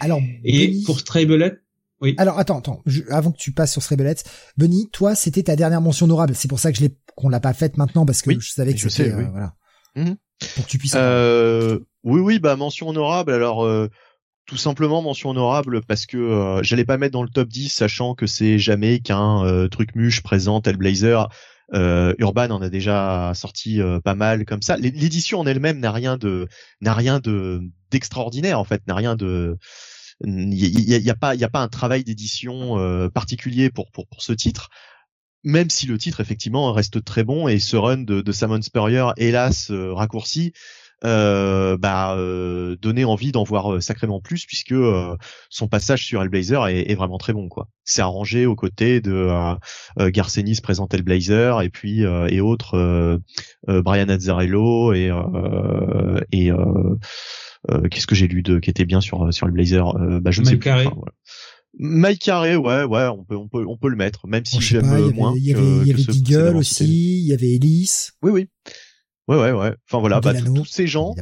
Alors, 0.01 0.20
et 0.44 0.81
pour 0.85 1.01
Stray 1.01 1.27
Bullet, 1.27 1.59
oui. 2.01 2.15
Alors 2.19 2.39
attends, 2.39 2.59
attends, 2.59 2.83
avant 3.11 3.31
que 3.31 3.37
tu 3.39 3.53
passes 3.53 3.79
sur 3.79 3.97
Bullet, 3.97 4.17
Benny, 4.57 4.89
toi, 4.91 5.15
c'était 5.15 5.43
ta 5.43 5.57
dernière 5.57 5.81
mention 5.81 6.07
honorable. 6.07 6.35
C'est 6.35 6.49
pour 6.49 6.59
ça 6.59 6.73
que 6.73 6.79
je 6.79 6.85
l'ai, 6.85 6.97
qu'on 7.15 7.29
l'a 7.29 7.41
pas 7.41 7.53
faite 7.53 7.77
maintenant 7.77 8.07
parce 8.07 8.23
que 8.23 8.39
je 8.39 8.51
savais 8.51 8.75
que 8.75 8.89
c'était, 8.89 9.12
euh, 9.12 9.29
voilà. 9.31 9.55
Mhm. 9.97 10.17
Pour 10.55 10.65
que 10.65 10.70
tu 10.70 10.79
puisses. 10.79 10.95
Euh, 10.97 11.79
oui, 12.03 12.20
oui, 12.20 12.39
bah 12.39 12.57
mention 12.57 12.89
honorable. 12.89 13.33
Alors 13.33 13.65
euh, 13.65 13.91
tout 14.47 14.57
simplement 14.57 15.03
mention 15.03 15.31
honorable 15.31 15.83
parce 15.83 16.07
que 16.07 16.17
euh, 16.17 16.62
j'allais 16.62 16.85
pas 16.85 16.97
mettre 16.97 17.12
dans 17.12 17.23
le 17.23 17.29
top 17.29 17.49
10 17.49 17.69
sachant 17.69 18.15
que 18.15 18.27
c'est 18.27 18.59
jamais 18.59 19.01
qu'un 19.01 19.45
euh, 19.45 19.69
truc 19.69 19.95
muche 19.95 20.23
présente 20.23 20.67
Hellblazer. 20.67 21.29
Euh, 21.73 22.15
Urban 22.19 22.51
en 22.51 22.61
a 22.61 22.69
déjà 22.69 23.31
sorti 23.37 23.81
pas 24.03 24.17
mal 24.17 24.45
comme 24.45 24.61
ça. 24.61 24.77
L'édition 24.77 25.39
en 25.39 25.47
elle-même 25.47 25.79
n'a 25.79 25.93
rien 25.93 26.17
de 26.17 26.49
n'a 26.81 26.95
rien 26.95 27.20
de 27.20 27.61
d'extraordinaire 27.93 28.59
en 28.59 28.65
fait, 28.65 28.83
n'a 28.89 28.95
rien 28.97 29.15
de 29.15 29.57
il 30.24 30.55
y, 30.55 30.99
y, 30.99 31.10
a, 31.10 31.15
pas 31.15 31.34
y 31.34 31.44
a 31.44 31.49
pas 31.49 31.60
un 31.60 31.68
travail 31.68 32.05
d'édition 32.05 33.08
particulier 33.10 33.70
pour, 33.70 33.90
pour 33.90 34.07
pour 34.07 34.23
ce 34.23 34.32
titre 34.32 34.70
même 35.44 35.70
si 35.70 35.86
le 35.86 35.99
titre 35.99 36.20
effectivement 36.20 36.73
reste 36.73 37.05
très 37.05 37.24
bon 37.24 37.49
et 37.49 37.58
ce 37.58 37.76
run 37.76 37.99
de, 37.99 38.20
de 38.20 38.32
Simon 38.32 38.60
Spurrier, 38.62 39.10
hélas 39.16 39.70
euh, 39.70 39.92
raccourci, 39.92 40.52
euh, 41.02 41.78
bah, 41.78 42.15
euh, 42.16 42.76
donner 42.76 43.07
envie 43.07 43.32
d'en 43.32 43.42
voir 43.42 43.73
euh, 43.73 43.81
sacrément 43.81 44.20
plus 44.20 44.44
puisque 44.44 44.74
son 45.49 45.68
passage 45.68 46.05
sur 46.05 46.20
Hellblazer 46.20 46.66
est, 46.68 46.90
est 46.90 46.94
vraiment 46.94 47.16
très 47.16 47.32
bon 47.32 47.49
quoi. 47.49 47.68
C'est 47.84 48.02
arrangé 48.02 48.44
aux 48.44 48.55
côtés 48.57 49.00
de 49.00 49.31
euh, 49.99 50.10
Garcenis 50.10 50.60
présente 50.62 50.92
Hellblazer 50.92 51.62
et 51.62 51.70
puis 51.70 52.02
et 52.02 52.40
autres 52.40 53.18
Brian 53.66 54.08
Azzarello 54.08 54.92
et 54.92 55.10
et 56.32 56.50
qu'est-ce 57.90 58.06
que 58.06 58.14
j'ai 58.14 58.28
lu 58.28 58.42
de 58.42 58.58
qui 58.58 58.70
était 58.70 58.86
bien 58.86 59.00
sur 59.00 59.32
sur 59.32 59.47
Hellblazer 59.47 59.92
bah 60.20 60.30
je 60.30 60.40
ne 60.40 60.47
sais 60.47 60.56
plus. 60.56 60.70
Mike 61.78 62.22
Carré, 62.22 62.56
ouais, 62.56 62.82
ouais, 62.82 63.06
on 63.06 63.24
peut, 63.24 63.36
on 63.36 63.48
peut, 63.48 63.64
on 63.66 63.76
peut 63.76 63.89
le 63.89 63.97
mettre, 63.97 64.26
même 64.26 64.44
si 64.44 64.56
oh, 64.58 64.60
j'aime 64.60 65.12
moins. 65.12 65.34
Il 65.36 65.44
y 65.44 65.55
avait, 65.55 65.62
il 65.62 65.86
y 65.86 65.92
avait 65.92 66.02
Deagle 66.02 66.56
aussi, 66.56 67.20
il 67.20 67.26
y 67.26 67.32
avait 67.32 67.55
Ellis. 67.55 68.08
Oui, 68.22 68.32
oui. 68.32 68.48
Ouais, 69.28 69.36
ouais, 69.36 69.52
ouais. 69.52 69.72
Enfin 69.89 70.00
voilà, 70.00 70.20
bah, 70.20 70.34
tous 70.34 70.64
ces 70.64 70.89
gens, 70.89 71.14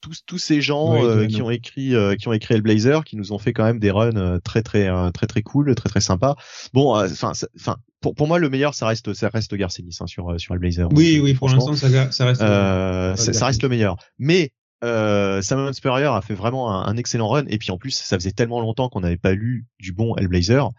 tous, 0.00 0.22
tous 0.26 0.38
ces 0.38 0.60
gens 0.60 1.00
euh, 1.04 1.26
qui 1.26 1.40
ont 1.40 1.50
écrit, 1.50 1.94
euh, 1.94 2.16
qui 2.16 2.26
ont 2.26 2.32
écrit 2.32 2.54
Hellblazer, 2.54 3.04
qui 3.04 3.16
nous 3.16 3.32
ont 3.32 3.38
fait 3.38 3.52
quand 3.52 3.62
même 3.62 3.78
des 3.78 3.92
runs 3.92 4.16
euh, 4.16 4.40
très, 4.40 4.62
très, 4.62 4.90
très, 5.12 5.28
très 5.28 5.42
cool, 5.42 5.72
très, 5.76 5.88
très 5.88 6.00
sympa. 6.00 6.34
Bon, 6.72 6.96
enfin, 6.96 7.30
enfin, 7.56 7.76
pour, 8.00 8.16
pour 8.16 8.26
moi, 8.26 8.40
le 8.40 8.50
meilleur, 8.50 8.74
ça 8.74 8.88
reste, 8.88 9.14
ça 9.14 9.28
reste 9.28 9.54
Garcenis 9.54 9.98
hein, 10.00 10.08
sur, 10.08 10.34
sur 10.40 10.54
Hellblazer. 10.54 10.88
Oui, 10.92 11.20
oui, 11.22 11.34
pour 11.34 11.48
l'instant, 11.48 11.76
ça, 11.76 12.10
ça 12.10 12.26
reste. 12.26 12.40
ça, 12.40 13.32
ça 13.32 13.46
reste 13.46 13.62
le 13.62 13.68
meilleur. 13.68 13.96
Mais 14.18 14.52
euh, 14.82 15.42
Simon 15.42 15.72
Spurrier 15.72 16.06
a 16.06 16.20
fait 16.20 16.34
vraiment 16.34 16.70
un, 16.70 16.96
excellent 16.96 17.28
run 17.28 17.44
et 17.46 17.58
puis 17.58 17.70
en 17.70 17.78
plus 17.78 17.92
ça 17.92 18.16
faisait 18.18 18.32
tellement 18.32 18.60
longtemps 18.60 18.88
qu'on 18.88 19.00
n'avait 19.00 19.16
pas 19.16 19.32
lu 19.32 19.66
du 19.78 19.92
bon 19.92 20.16
Hellblazer 20.16 20.70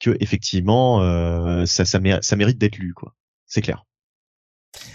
que 0.00 0.16
effectivement 0.18 1.02
euh, 1.02 1.66
ça, 1.66 1.84
ça, 1.84 2.00
mérite 2.00 2.58
d'être 2.58 2.78
lu 2.78 2.94
quoi. 2.94 3.14
C'est 3.46 3.60
clair. 3.60 3.84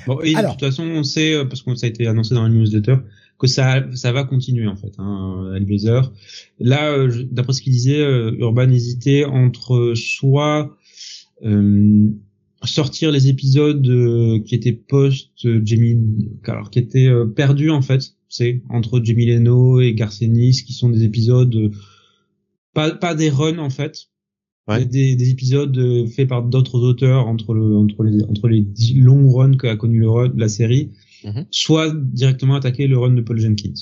Bon, 0.07 0.19
et 0.21 0.33
de 0.33 0.49
toute 0.49 0.59
façon, 0.59 0.83
on 0.83 1.03
sait, 1.03 1.35
euh, 1.35 1.45
parce 1.45 1.61
que 1.61 1.75
ça 1.75 1.85
a 1.85 1.89
été 1.89 2.07
annoncé 2.07 2.33
dans 2.33 2.43
la 2.43 2.49
newsletter, 2.49 2.97
que 3.37 3.47
ça, 3.47 3.85
ça 3.93 4.11
va 4.11 4.23
continuer 4.23 4.67
en 4.67 4.75
fait, 4.75 4.93
hein, 4.97 5.53
Hellblazer. 5.55 6.11
Là, 6.59 6.91
euh, 6.91 7.23
d'après 7.31 7.53
ce 7.53 7.61
qu'il 7.61 7.73
disait, 7.73 8.01
Urban 8.39 8.69
hésitait 8.69 9.25
entre 9.25 9.93
soit 9.95 10.75
sortir 12.63 13.11
les 13.11 13.27
épisodes 13.27 14.43
qui 14.43 14.55
étaient 14.55 14.73
post 14.73 15.47
Jamie, 15.63 15.99
alors 16.47 16.71
qui 16.71 16.79
étaient 16.79 17.11
perdus 17.35 17.69
en 17.69 17.81
fait, 17.81 18.14
c'est 18.29 18.61
entre 18.69 19.01
Jamie 19.03 19.25
Leno 19.25 19.81
et 19.81 19.93
Garcenis 19.93 20.63
qui 20.65 20.73
sont 20.73 20.89
des 20.89 21.03
épisodes 21.03 21.55
euh, 21.55 21.71
pas 22.73 22.91
pas 22.91 23.15
des 23.15 23.29
runs 23.29 23.59
en 23.59 23.69
fait. 23.69 24.09
Des, 24.67 25.15
des, 25.15 25.29
épisodes 25.29 25.77
euh, 25.77 26.07
faits 26.07 26.27
par 26.27 26.41
d'autres 26.41 26.79
auteurs 26.79 27.27
entre 27.27 27.53
le 27.53 27.77
entre 27.77 28.03
les 28.03 28.23
entre 28.23 28.47
les 28.47 28.65
longs 28.95 29.31
runs 29.31 29.57
qu'a 29.57 29.75
connu 29.75 29.99
le 29.99 30.09
run, 30.09 30.33
la 30.35 30.49
série 30.49 30.91
mm-hmm. 31.23 31.45
soit 31.51 31.93
directement 31.95 32.55
attaquer 32.55 32.87
le 32.87 32.97
run 32.97 33.11
de 33.11 33.21
Paul 33.21 33.39
Jenkins. 33.39 33.73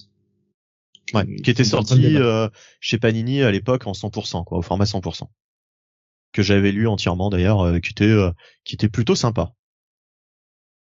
Ouais, 1.14 1.26
qui 1.38 1.50
était 1.50 1.64
sorti 1.64 2.18
euh, 2.18 2.50
chez 2.82 2.98
Panini 2.98 3.44
à 3.44 3.52
l'époque 3.52 3.88
en 3.88 3.94
100% 3.94 4.44
quoi 4.44 4.58
au 4.58 4.62
format 4.62 4.84
100% 4.84 5.24
que 6.34 6.42
j'avais 6.42 6.74
lu 6.74 6.88
entièrement 6.88 7.30
d'ailleurs 7.30 7.80
qui 7.82 7.92
était 7.92 8.14
qui 8.66 8.76
était 8.76 8.90
plutôt 8.90 9.16
sympa. 9.16 9.54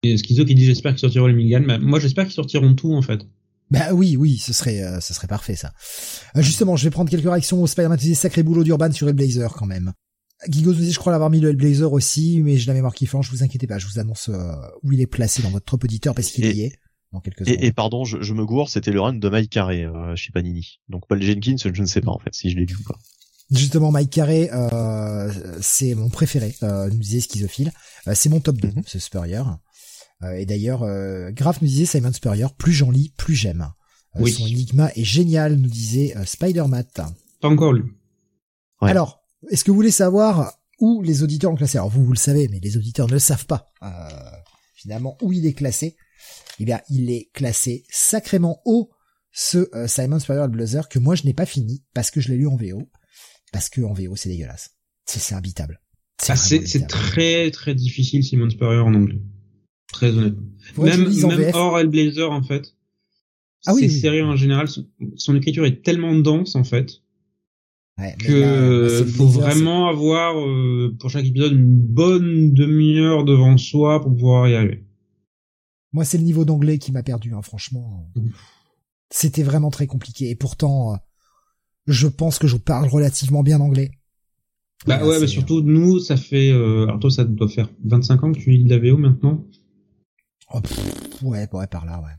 Et 0.03 0.17
Schizo 0.17 0.45
qui 0.45 0.57
dit 0.57 0.65
j'espère 0.65 0.93
qu'ils 0.93 1.01
sortiront 1.01 1.29
les 1.29 1.35
Milligan 1.35 1.63
mais 1.65 1.79
moi 1.79 2.01
j'espère 2.01 2.25
qu'ils 2.25 2.35
sortiront 2.35 2.75
tout 2.75 2.93
en 2.93 3.03
fait 3.03 3.25
bah 3.73 3.95
oui, 3.95 4.17
oui, 4.19 4.37
ce 4.37 4.53
serait, 4.53 4.83
euh, 4.83 5.01
ce 5.01 5.15
serait 5.15 5.27
parfait 5.27 5.57
ça. 5.57 5.73
Euh, 6.37 6.43
justement, 6.43 6.77
je 6.77 6.85
vais 6.85 6.91
prendre 6.91 7.11
quelques 7.11 7.25
réactions 7.25 7.63
au 7.63 7.67
Spider-Man 7.67 7.99
sacré 7.99 8.43
boulot 8.43 8.65
d'Urban 8.65 8.93
sur 8.93 9.09
Hellblazer 9.09 9.55
quand 9.55 9.65
même. 9.65 9.95
Guigo 10.47 10.75
nous 10.75 10.81
dit, 10.81 10.93
je 10.93 10.99
crois 10.99 11.11
l'avoir 11.11 11.31
mis 11.31 11.41
le 11.41 11.49
Hellblazer 11.49 11.91
aussi, 11.91 12.43
mais 12.43 12.59
j'ai 12.59 12.67
la 12.67 12.75
mémoire 12.75 12.95
qui 12.95 13.07
flanche, 13.07 13.31
vous 13.31 13.43
inquiétez 13.43 13.67
pas, 13.67 13.79
je 13.79 13.87
vous 13.87 13.99
annonce 13.99 14.29
euh, 14.29 14.53
où 14.83 14.93
il 14.93 15.01
est 15.01 15.07
placé 15.07 15.41
dans 15.41 15.49
votre 15.49 15.65
top 15.65 15.85
auditeur 15.85 16.15
parce 16.15 16.31
qu'il 16.31 16.45
y 16.55 16.65
est. 16.65 16.79
Dans 17.13 17.21
quelques 17.21 17.49
et, 17.49 17.67
et, 17.67 17.73
pardon, 17.73 18.05
je, 18.05 18.21
je, 18.21 18.35
me 18.35 18.45
gourre, 18.45 18.69
c'était 18.69 18.91
le 18.91 19.01
run 19.01 19.15
de 19.15 19.29
Mike 19.29 19.51
Carré 19.51 19.87
chez 20.17 20.33
Panini. 20.33 20.81
Donc 20.89 21.07
Paul 21.09 21.23
Jenkins, 21.23 21.57
je 21.57 21.81
ne 21.81 21.87
sais 21.87 22.01
pas 22.03 22.11
en 22.11 22.19
fait 22.19 22.35
si 22.35 22.51
je 22.51 22.57
l'ai 22.57 22.67
lu 22.67 22.75
ou 22.75 22.83
pas. 22.83 22.99
Justement, 23.51 23.91
Mike 23.91 24.11
Carré, 24.11 24.51
c'est 25.61 25.95
mon 25.95 26.11
préféré, 26.11 26.55
nous 26.63 26.99
disait 26.99 27.21
Schizophile. 27.21 27.73
c'est 28.15 28.29
mon 28.29 28.41
top 28.41 28.57
2, 28.57 28.69
mm-hmm. 28.69 28.83
ce 28.87 28.99
Spurrier. 28.99 29.43
Euh, 30.23 30.35
et 30.35 30.47
d'ailleurs, 30.47 30.83
euh, 30.83 31.31
Graf 31.31 31.61
nous 31.63 31.69
disait 31.69 31.87
Simon 31.87 32.13
Spurrier, 32.13 32.47
plus 32.59 32.73
j'en 32.73 32.91
lis, 32.91 33.13
plus 33.17 33.35
j'aime. 33.35 33.69
Euh, 34.17 34.27
son 34.27 34.47
énigma 34.47 34.91
est 34.95 35.05
génial, 35.05 35.57
nous 35.57 35.69
disait 35.69 36.15
Spider-Man. 36.25 36.85
Pas 37.41 37.49
encore 37.49 37.73
lu. 37.73 37.97
Alors, 38.81 39.23
est-ce 39.51 39.65
que 39.65 39.71
vous 39.71 39.77
voulez 39.77 39.91
savoir 39.91 40.59
où 40.81 41.03
les 41.03 41.23
auditeurs 41.23 41.53
ont 41.53 41.57
classé? 41.57 41.79
Alors 41.79 41.91
vous, 41.91 42.05
vous 42.05 42.13
le 42.13 42.19
savez, 42.19 42.49
mais 42.49 42.61
les 42.61 42.77
auditeurs 42.77 43.07
ne 43.07 43.13
le 43.13 43.19
savent 43.19 43.47
pas. 43.47 43.73
finalement, 44.75 45.17
où 45.23 45.33
il 45.33 45.47
est 45.47 45.55
classé? 45.55 45.97
Eh 46.59 46.65
bien, 46.65 46.81
il 46.91 47.11
est 47.11 47.31
classé 47.33 47.85
sacrément 47.89 48.61
haut 48.65 48.91
ce 49.33 49.69
euh, 49.75 49.87
Simon 49.87 50.19
Spurrier 50.19 50.47
Blazer 50.49 50.89
que 50.89 50.99
moi 50.99 51.15
je 51.15 51.25
n'ai 51.25 51.33
pas 51.33 51.47
fini 51.47 51.83
parce 51.95 52.11
que 52.11 52.21
je 52.21 52.29
l'ai 52.29 52.37
lu 52.37 52.47
en 52.47 52.57
VO. 52.57 52.89
Parce 53.53 53.69
que 53.69 53.81
en 53.81 53.93
VO 53.93 54.15
c'est 54.17 54.29
dégueulasse. 54.29 54.77
C'est 55.07 55.35
imbitable. 55.35 55.81
C'est 56.21 56.83
ah, 56.83 56.87
très 56.87 57.51
très 57.51 57.75
difficile 57.75 58.23
Simon 58.23 58.49
Spurrier 58.51 58.81
en 58.81 58.95
anglais. 58.95 59.21
Très 59.93 60.11
honnêtement. 60.17 60.43
Même, 60.79 61.09
même 61.09 61.51
hors 61.55 61.79
Hellblazer 61.79 62.31
en 62.31 62.43
fait. 62.43 62.75
Ah 63.67 63.75
oui, 63.75 63.83
ces 63.83 64.01
séries 64.01 64.23
en 64.23 64.35
général, 64.35 64.67
son, 65.17 65.37
écriture 65.37 65.65
est 65.65 65.83
tellement 65.83 66.15
dense 66.15 66.57
en 66.57 66.65
fait 66.65 67.03
ouais, 67.99 68.17
que 68.19 69.05
faut 69.05 69.29
vraiment 69.29 69.89
avoir 69.89 70.37
euh, 70.41 70.97
pour 70.99 71.11
chaque 71.11 71.27
épisode 71.27 71.53
une 71.53 71.79
bonne 71.79 72.53
demi-heure 72.53 73.25
devant 73.25 73.57
soi 73.59 74.01
pour 74.01 74.11
pouvoir 74.17 74.49
y 74.49 74.57
aller. 74.57 74.85
Moi, 75.93 76.05
c'est 76.05 76.19
le 76.19 76.25
niveau 76.25 76.45
d'anglais 76.45 76.79
qui 76.79 76.91
m'a 76.91 77.03
perdu, 77.03 77.35
hein, 77.35 77.43
franchement. 77.43 78.11
Mmh. 78.17 78.29
C'était 79.11 79.43
vraiment 79.43 79.71
très 79.71 79.87
compliqué. 79.87 80.31
Et 80.31 80.35
pourtant, 80.35 80.95
euh, 80.95 80.97
je 81.87 82.09
pense 82.09 82.39
que 82.39 82.47
je 82.47 82.57
parle 82.57 82.89
relativement 82.89 83.43
bien 83.43 83.61
anglais. 83.61 83.91
Bah 84.87 85.07
ouais, 85.07 85.21
mais 85.21 85.27
surtout 85.27 85.61
nous, 85.61 86.01
ça 86.01 86.17
fait. 86.17 86.51
Euh, 86.51 86.85
alors 86.85 86.99
toi, 86.99 87.11
ça 87.11 87.25
doit 87.25 87.49
faire 87.49 87.69
25 87.85 88.25
ans 88.25 88.33
que 88.33 88.39
tu 88.39 88.51
lis 88.51 88.65
de 88.65 88.71
la 88.71 88.79
VO 88.79 88.97
maintenant. 88.97 89.45
Oh, 90.53 90.61
ouais, 91.23 91.49
ouais, 91.53 91.67
par 91.67 91.85
là, 91.87 92.01
ouais. 92.01 92.13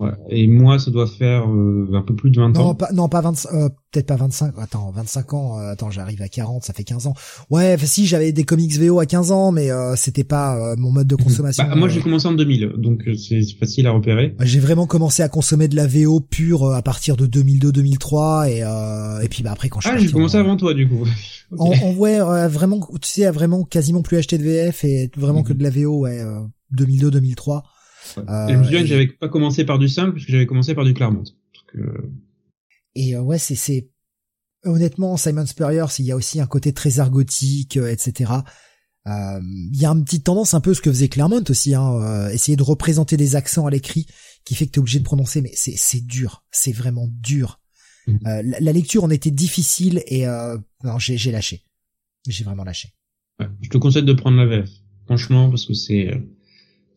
Ouais. 0.00 0.12
Et 0.30 0.46
moi, 0.46 0.78
ça 0.78 0.90
doit 0.90 1.06
faire 1.06 1.46
euh, 1.46 1.86
un 1.92 2.00
peu 2.00 2.14
plus 2.14 2.30
de 2.30 2.40
20 2.40 2.56
ans. 2.56 2.68
Non, 2.68 2.74
pas, 2.74 2.90
non, 2.92 3.10
pas 3.10 3.20
25, 3.20 3.50
euh, 3.52 3.68
peut-être 3.90 4.06
pas 4.06 4.16
25. 4.16 4.54
Attends, 4.58 4.90
25 4.92 5.34
ans. 5.34 5.58
Euh, 5.58 5.72
attends, 5.72 5.90
j'arrive 5.90 6.22
à 6.22 6.28
40, 6.28 6.64
ça 6.64 6.72
fait 6.72 6.84
15 6.84 7.06
ans. 7.06 7.12
Ouais, 7.50 7.76
si 7.84 8.06
j'avais 8.06 8.32
des 8.32 8.44
comics 8.44 8.72
VO 8.78 8.98
à 8.98 9.04
15 9.04 9.30
ans, 9.30 9.52
mais 9.52 9.68
c'était 9.96 10.24
pas 10.24 10.74
mon 10.76 10.90
mode 10.90 11.06
de 11.06 11.16
consommation. 11.22 11.64
bah, 11.64 11.74
moi, 11.76 11.88
j'ai 11.90 12.00
commencé 12.00 12.26
en 12.26 12.32
2000, 12.32 12.72
donc 12.78 13.02
c'est 13.18 13.42
facile 13.58 13.86
à 13.86 13.90
repérer. 13.90 14.34
J'ai 14.40 14.58
vraiment 14.58 14.86
commencé 14.86 15.22
à 15.22 15.28
consommer 15.28 15.68
de 15.68 15.76
la 15.76 15.86
VO 15.86 16.20
pure 16.20 16.72
à 16.72 16.80
partir 16.80 17.16
de 17.18 17.26
2002-2003 17.26 18.48
et 18.48 18.60
et 19.22 19.28
puis 19.28 19.42
bah 19.42 19.50
après 19.52 19.68
quand 19.68 19.80
je 19.80 19.88
Ah, 19.90 19.98
j'ai 19.98 20.10
commencé 20.10 20.38
avant 20.38 20.56
toi 20.56 20.72
du 20.72 20.88
coup. 20.88 21.04
okay. 21.50 21.84
En, 21.84 21.92
ouais, 21.94 22.18
vraiment, 22.48 22.80
tu 23.02 23.08
sais, 23.08 23.26
à 23.26 23.32
vraiment 23.32 23.64
quasiment 23.64 24.00
plus 24.00 24.16
acheter 24.16 24.38
de 24.38 24.44
VF 24.44 24.84
et 24.84 25.10
vraiment 25.14 25.42
que 25.42 25.52
mhm. 25.52 25.58
de 25.58 25.62
la 25.62 25.70
VO, 25.70 25.98
ouais, 26.00 26.24
2002-2003. 26.74 27.62
Euh, 28.18 28.48
et 28.48 28.52
je 28.52 28.58
me 28.58 28.64
souviens 28.64 28.80
que 28.80 28.86
j'avais 28.86 29.06
pas 29.06 29.28
commencé 29.28 29.64
par 29.64 29.78
du 29.78 29.88
simple 29.88 30.12
puisque 30.12 30.30
j'avais 30.30 30.46
commencé 30.46 30.74
par 30.74 30.84
du 30.84 30.94
Claremont. 30.94 31.24
Et 32.94 33.14
euh, 33.14 33.20
ouais, 33.20 33.38
c'est 33.38 33.54
c'est 33.54 33.90
honnêtement 34.64 35.16
Simon 35.16 35.46
Spurrier, 35.46 35.84
il 35.98 36.04
y 36.04 36.12
a 36.12 36.16
aussi 36.16 36.40
un 36.40 36.46
côté 36.46 36.72
très 36.72 37.00
argotique, 37.00 37.76
euh, 37.76 37.90
etc. 37.90 38.32
Il 39.06 39.76
y 39.76 39.86
a 39.86 39.90
une 39.90 40.04
petite 40.04 40.24
tendance 40.24 40.54
un 40.54 40.60
peu 40.60 40.74
ce 40.74 40.80
que 40.80 40.90
faisait 40.90 41.08
Claremont 41.08 41.42
aussi, 41.48 41.74
hein, 41.74 42.28
essayer 42.28 42.56
de 42.56 42.62
représenter 42.62 43.16
des 43.16 43.34
accents 43.34 43.66
à 43.66 43.70
l'écrit 43.70 44.06
qui 44.44 44.54
fait 44.54 44.66
que 44.66 44.72
t'es 44.72 44.78
obligé 44.78 45.00
de 45.00 45.04
prononcer, 45.04 45.40
mais 45.40 45.50
c'est 45.54 45.74
c'est 45.76 46.06
dur, 46.06 46.44
c'est 46.52 46.72
vraiment 46.72 47.08
dur. 47.10 47.60
Mmh. 48.06 48.18
la, 48.24 48.72
lecture 48.72 49.04
en 49.04 49.10
était 49.10 49.30
difficile 49.30 50.02
et 50.06 50.26
non, 50.84 50.98
j'ai 50.98 51.16
j'ai 51.16 51.32
lâché, 51.32 51.64
j'ai 52.28 52.44
vraiment 52.44 52.62
lâché. 52.62 52.90
Ouais, 53.40 53.48
je 53.60 53.70
te 53.70 53.78
conseille 53.78 54.04
de 54.04 54.12
prendre 54.12 54.36
la 54.36 54.46
VF, 54.46 54.70
franchement, 55.06 55.48
parce 55.48 55.66
que 55.66 55.74
c'est 55.74 56.10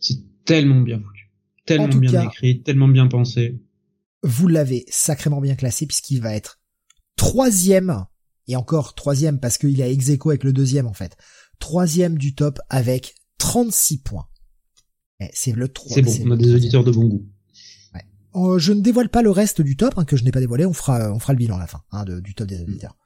c'est 0.03 0.19
tellement 0.45 0.81
bien 0.81 0.99
foutu, 0.99 1.31
tellement 1.65 1.87
bien 1.95 2.23
écrit, 2.23 2.61
tellement 2.61 2.87
bien 2.87 3.07
pensé. 3.07 3.59
Vous 4.21 4.47
l'avez 4.47 4.85
sacrément 4.89 5.41
bien 5.41 5.55
classé 5.55 5.85
puisqu'il 5.85 6.21
va 6.21 6.35
être 6.35 6.59
troisième 7.15 8.05
et 8.47 8.55
encore 8.55 8.95
troisième 8.95 9.39
parce 9.39 9.57
qu'il 9.57 9.81
a 9.81 9.87
ex 9.87 10.09
avec 10.09 10.43
le 10.43 10.53
deuxième 10.53 10.87
en 10.87 10.93
fait. 10.93 11.15
Troisième 11.59 12.17
du 12.17 12.35
top 12.35 12.59
avec 12.69 13.15
36 13.37 13.99
points. 13.99 14.27
Eh, 15.19 15.29
c'est 15.33 15.53
le 15.53 15.67
3. 15.67 15.95
C'est 15.95 16.01
bon, 16.01 16.17
on 16.25 16.31
a 16.31 16.37
des 16.37 16.53
auditeurs 16.53 16.83
de 16.83 16.91
bon 16.91 17.05
goût. 17.05 17.25
Euh, 18.35 18.57
je 18.57 18.73
ne 18.73 18.81
dévoile 18.81 19.09
pas 19.09 19.21
le 19.21 19.29
reste 19.29 19.61
du 19.61 19.77
top 19.77 19.93
hein, 19.97 20.05
que 20.05 20.17
je 20.17 20.23
n'ai 20.23 20.31
pas 20.31 20.39
dévoilé. 20.39 20.65
On 20.65 20.73
fera, 20.73 21.13
on 21.13 21.19
fera 21.19 21.33
le 21.33 21.37
bilan 21.37 21.57
à 21.57 21.59
la 21.59 21.67
fin 21.67 21.83
hein, 21.91 22.03
du 22.03 22.33
top 22.33 22.47
des 22.47 22.59
auditeurs. 22.61 22.97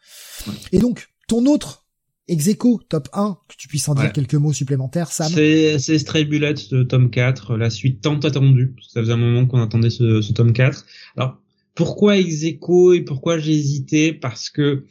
Et 0.71 0.79
donc, 0.79 1.09
ton 1.27 1.45
autre 1.45 1.86
Execo, 2.27 2.81
top 2.89 3.07
1, 3.13 3.37
que 3.47 3.55
tu 3.57 3.67
puisses 3.67 3.87
en 3.87 3.95
dire 3.95 4.11
quelques 4.11 4.35
mots 4.35 4.51
supplémentaires, 4.51 5.11
Sam. 5.11 5.31
C'est, 5.31 5.79
c'est 5.79 5.97
Stray 5.97 6.25
Bullet, 6.25 6.55
de 6.71 6.83
tome 6.83 7.09
4, 7.09 7.55
la 7.55 7.69
suite 7.69 8.01
tant 8.01 8.19
attendue, 8.19 8.73
parce 8.75 8.87
que 8.87 8.93
ça 8.93 8.99
faisait 9.01 9.13
un 9.13 9.17
moment 9.17 9.45
qu'on 9.45 9.61
attendait 9.61 9.89
ce, 9.89 10.21
ce 10.21 10.33
tome 10.33 10.51
4. 10.51 10.85
Alors, 11.15 11.41
pourquoi 11.73 12.17
Execo 12.17 12.93
et 12.93 13.01
pourquoi 13.01 13.37
j'ai 13.37 13.53
hésité? 13.53 14.11
Parce 14.11 14.49
que 14.49 14.85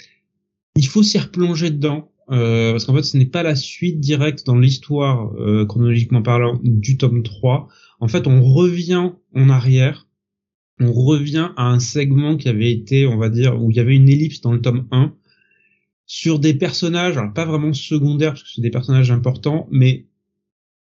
il 0.77 0.87
faut 0.87 1.03
s'y 1.03 1.19
replonger 1.19 1.71
dedans, 1.71 2.11
euh, 2.31 2.73
parce 2.73 2.85
qu'en 2.85 2.95
fait, 2.95 3.03
ce 3.03 3.17
n'est 3.17 3.27
pas 3.27 3.43
la 3.43 3.55
suite 3.55 4.01
directe 4.01 4.47
dans 4.47 4.59
l'histoire, 4.59 5.33
euh, 5.39 5.67
chronologiquement 5.67 6.23
parlant, 6.23 6.59
du 6.63 6.97
tome 6.97 7.23
3. 7.23 7.69
En 8.01 8.09
fait, 8.09 8.27
on 8.27 8.43
revient 8.43 9.11
en 9.35 9.49
arrière, 9.51 10.07
on 10.81 10.93
revient 10.93 11.51
à 11.57 11.69
un 11.71 11.81
segment 11.81 12.37
qui 12.37 12.49
avait 12.49 12.71
été, 12.71 13.07
on 13.07 13.17
va 13.17 13.29
dire, 13.29 13.61
où 13.61 13.71
il 13.71 13.77
y 13.77 13.81
avait 13.81 13.97
une 13.97 14.09
ellipse 14.09 14.41
dans 14.41 14.53
le 14.53 14.61
tome 14.61 14.87
1, 14.91 15.15
sur 16.07 16.39
des 16.39 16.55
personnages, 16.55 17.17
alors 17.17 17.33
pas 17.33 17.45
vraiment 17.45 17.73
secondaires 17.73 18.33
parce 18.33 18.45
que 18.45 18.49
c'est 18.55 18.63
des 18.63 18.71
personnages 18.71 19.11
importants, 19.11 19.69
mais 19.71 20.07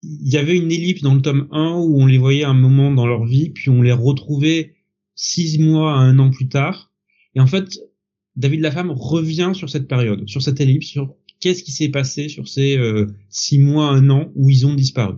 il 0.03 0.29
y 0.29 0.37
avait 0.37 0.57
une 0.57 0.71
ellipse 0.71 1.03
dans 1.03 1.15
le 1.15 1.23
tome 1.23 1.49
1 1.51 1.73
où 1.77 2.01
on 2.01 2.07
les 2.07 2.19
voyait 2.19 2.45
un 2.45 2.55
moment 2.55 2.93
dans 2.93 3.07
leur 3.07 3.25
vie, 3.25 3.51
puis 3.51 3.71
on 3.71 3.83
les 3.83 3.93
retrouvait 3.93 4.75
six 5.15 5.59
mois 5.59 5.95
à 5.95 5.97
un 5.97 6.19
an 6.19 6.31
plus 6.31 6.49
tard. 6.49 6.93
Et 7.35 7.41
en 7.41 7.47
fait, 7.47 7.81
David 8.37 8.61
Lafemme 8.61 8.93
revient 8.93 9.53
sur 9.55 9.69
cette 9.69 9.89
période, 9.89 10.29
sur 10.29 10.43
cette 10.43 10.61
ellipse, 10.61 10.87
sur 10.87 11.15
qu'est-ce 11.41 11.65
qui 11.65 11.73
s'est 11.73 11.89
passé 11.89 12.29
sur 12.29 12.47
ces 12.47 12.77
euh, 12.77 13.07
six 13.29 13.59
mois, 13.59 13.91
un 13.91 14.11
an 14.11 14.31
où 14.35 14.51
ils 14.51 14.67
ont 14.67 14.75
disparu. 14.75 15.17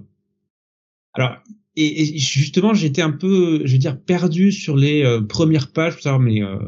Alors, 1.12 1.36
et, 1.76 2.18
justement, 2.18 2.74
j'étais 2.74 3.02
un 3.02 3.10
peu, 3.10 3.62
je 3.64 3.72
veux 3.72 3.78
dire, 3.78 4.00
perdu 4.00 4.52
sur 4.52 4.76
les 4.76 5.02
euh, 5.02 5.20
premières 5.20 5.72
pages 5.72 5.94
pour 5.94 6.02
savoir, 6.02 6.20
mais 6.20 6.42
euh, 6.42 6.58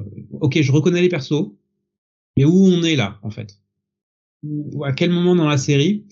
ok, 0.40 0.60
je 0.60 0.72
reconnais 0.72 1.00
les 1.00 1.08
persos, 1.08 1.52
mais 2.36 2.44
où 2.44 2.52
on 2.52 2.82
est 2.82 2.96
là 2.96 3.18
en 3.22 3.30
fait? 3.30 3.58
Ou 4.42 4.84
à 4.84 4.92
quel 4.92 5.10
moment 5.10 5.36
dans 5.36 5.48
la 5.48 5.58
série? 5.58 6.06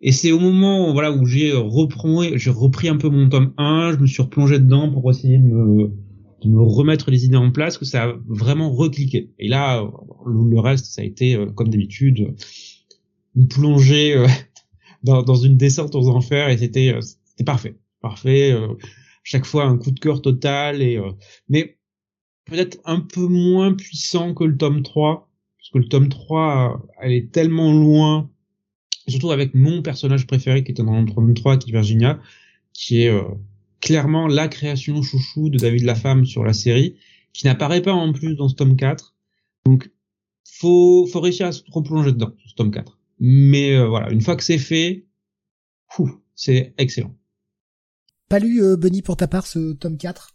Et 0.00 0.12
c'est 0.12 0.32
au 0.32 0.38
moment 0.38 0.92
voilà 0.92 1.12
où 1.12 1.24
j'ai 1.26 1.52
repris 1.52 2.88
un 2.88 2.96
peu 2.96 3.08
mon 3.08 3.28
tome 3.28 3.54
1 3.56 3.92
je 3.92 3.98
me 3.98 4.06
suis 4.06 4.22
replongé 4.22 4.58
dedans 4.58 4.90
pour 4.90 5.10
essayer 5.10 5.38
de 5.38 5.44
me, 5.44 6.62
remettre 6.62 7.10
les 7.10 7.24
idées 7.24 7.38
en 7.38 7.50
place 7.50 7.78
que 7.78 7.86
ça 7.86 8.04
a 8.04 8.14
vraiment 8.26 8.70
recliqué. 8.70 9.30
Et 9.38 9.48
là 9.48 9.82
le 10.26 10.60
reste 10.60 10.86
ça 10.86 11.02
a 11.02 11.04
été 11.04 11.34
euh, 11.34 11.46
comme 11.46 11.68
d'habitude 11.68 12.34
une 13.34 13.48
plongée 13.48 14.16
euh, 14.16 14.26
dans, 15.02 15.34
une 15.34 15.56
descente 15.56 15.94
aux 15.94 16.08
enfers 16.08 16.48
et 16.50 16.58
c'était 16.58 16.94
euh, 16.94 17.00
c'était 17.00 17.44
parfait. 17.44 17.76
Parfait 18.00 18.54
chaque 19.22 19.46
fois 19.46 19.64
un 19.64 19.78
coup 19.78 19.90
de 19.90 19.98
cœur 19.98 20.20
total 20.20 20.82
et 20.82 21.00
mais 21.48 21.78
peut-être 22.44 22.78
un 22.84 23.00
peu 23.00 23.26
moins 23.26 23.72
puissant 23.72 24.34
que 24.34 24.44
le 24.44 24.58
tome 24.58 24.82
3 24.82 25.30
parce 25.64 25.72
que 25.72 25.78
le 25.78 25.88
tome 25.88 26.10
3, 26.10 26.86
elle 27.00 27.12
est 27.12 27.32
tellement 27.32 27.72
loin, 27.72 28.30
surtout 29.08 29.30
avec 29.30 29.54
mon 29.54 29.80
personnage 29.80 30.26
préféré 30.26 30.62
qui 30.62 30.72
était 30.72 30.82
dans 30.82 31.00
le 31.00 31.10
tome 31.10 31.32
3, 31.32 31.56
qui 31.56 31.70
est 31.70 31.72
Virginia, 31.72 32.20
qui 32.74 33.00
est 33.00 33.08
euh, 33.08 33.22
clairement 33.80 34.26
la 34.26 34.48
création 34.48 35.00
chouchou 35.00 35.48
de 35.48 35.56
David 35.56 35.84
Lafemme 35.84 36.26
sur 36.26 36.44
la 36.44 36.52
série, 36.52 36.98
qui 37.32 37.46
n'apparaît 37.46 37.80
pas 37.80 37.94
en 37.94 38.12
plus 38.12 38.34
dans 38.34 38.50
ce 38.50 38.54
tome 38.56 38.76
4. 38.76 39.14
Donc, 39.64 39.90
faut, 40.44 41.06
faut 41.06 41.20
réussir 41.20 41.46
à 41.46 41.52
se 41.52 41.62
replonger 41.70 42.12
dedans, 42.12 42.34
ce 42.46 42.52
tome 42.52 42.70
4. 42.70 42.98
Mais 43.20 43.74
euh, 43.74 43.88
voilà, 43.88 44.10
une 44.10 44.20
fois 44.20 44.36
que 44.36 44.44
c'est 44.44 44.58
fait, 44.58 45.06
c'est 46.34 46.74
excellent. 46.76 47.16
Pas 48.28 48.38
lu, 48.38 48.62
euh, 48.62 48.76
Bunny, 48.76 49.00
pour 49.00 49.16
ta 49.16 49.28
part, 49.28 49.46
ce 49.46 49.72
tome 49.72 49.96
4 49.96 50.33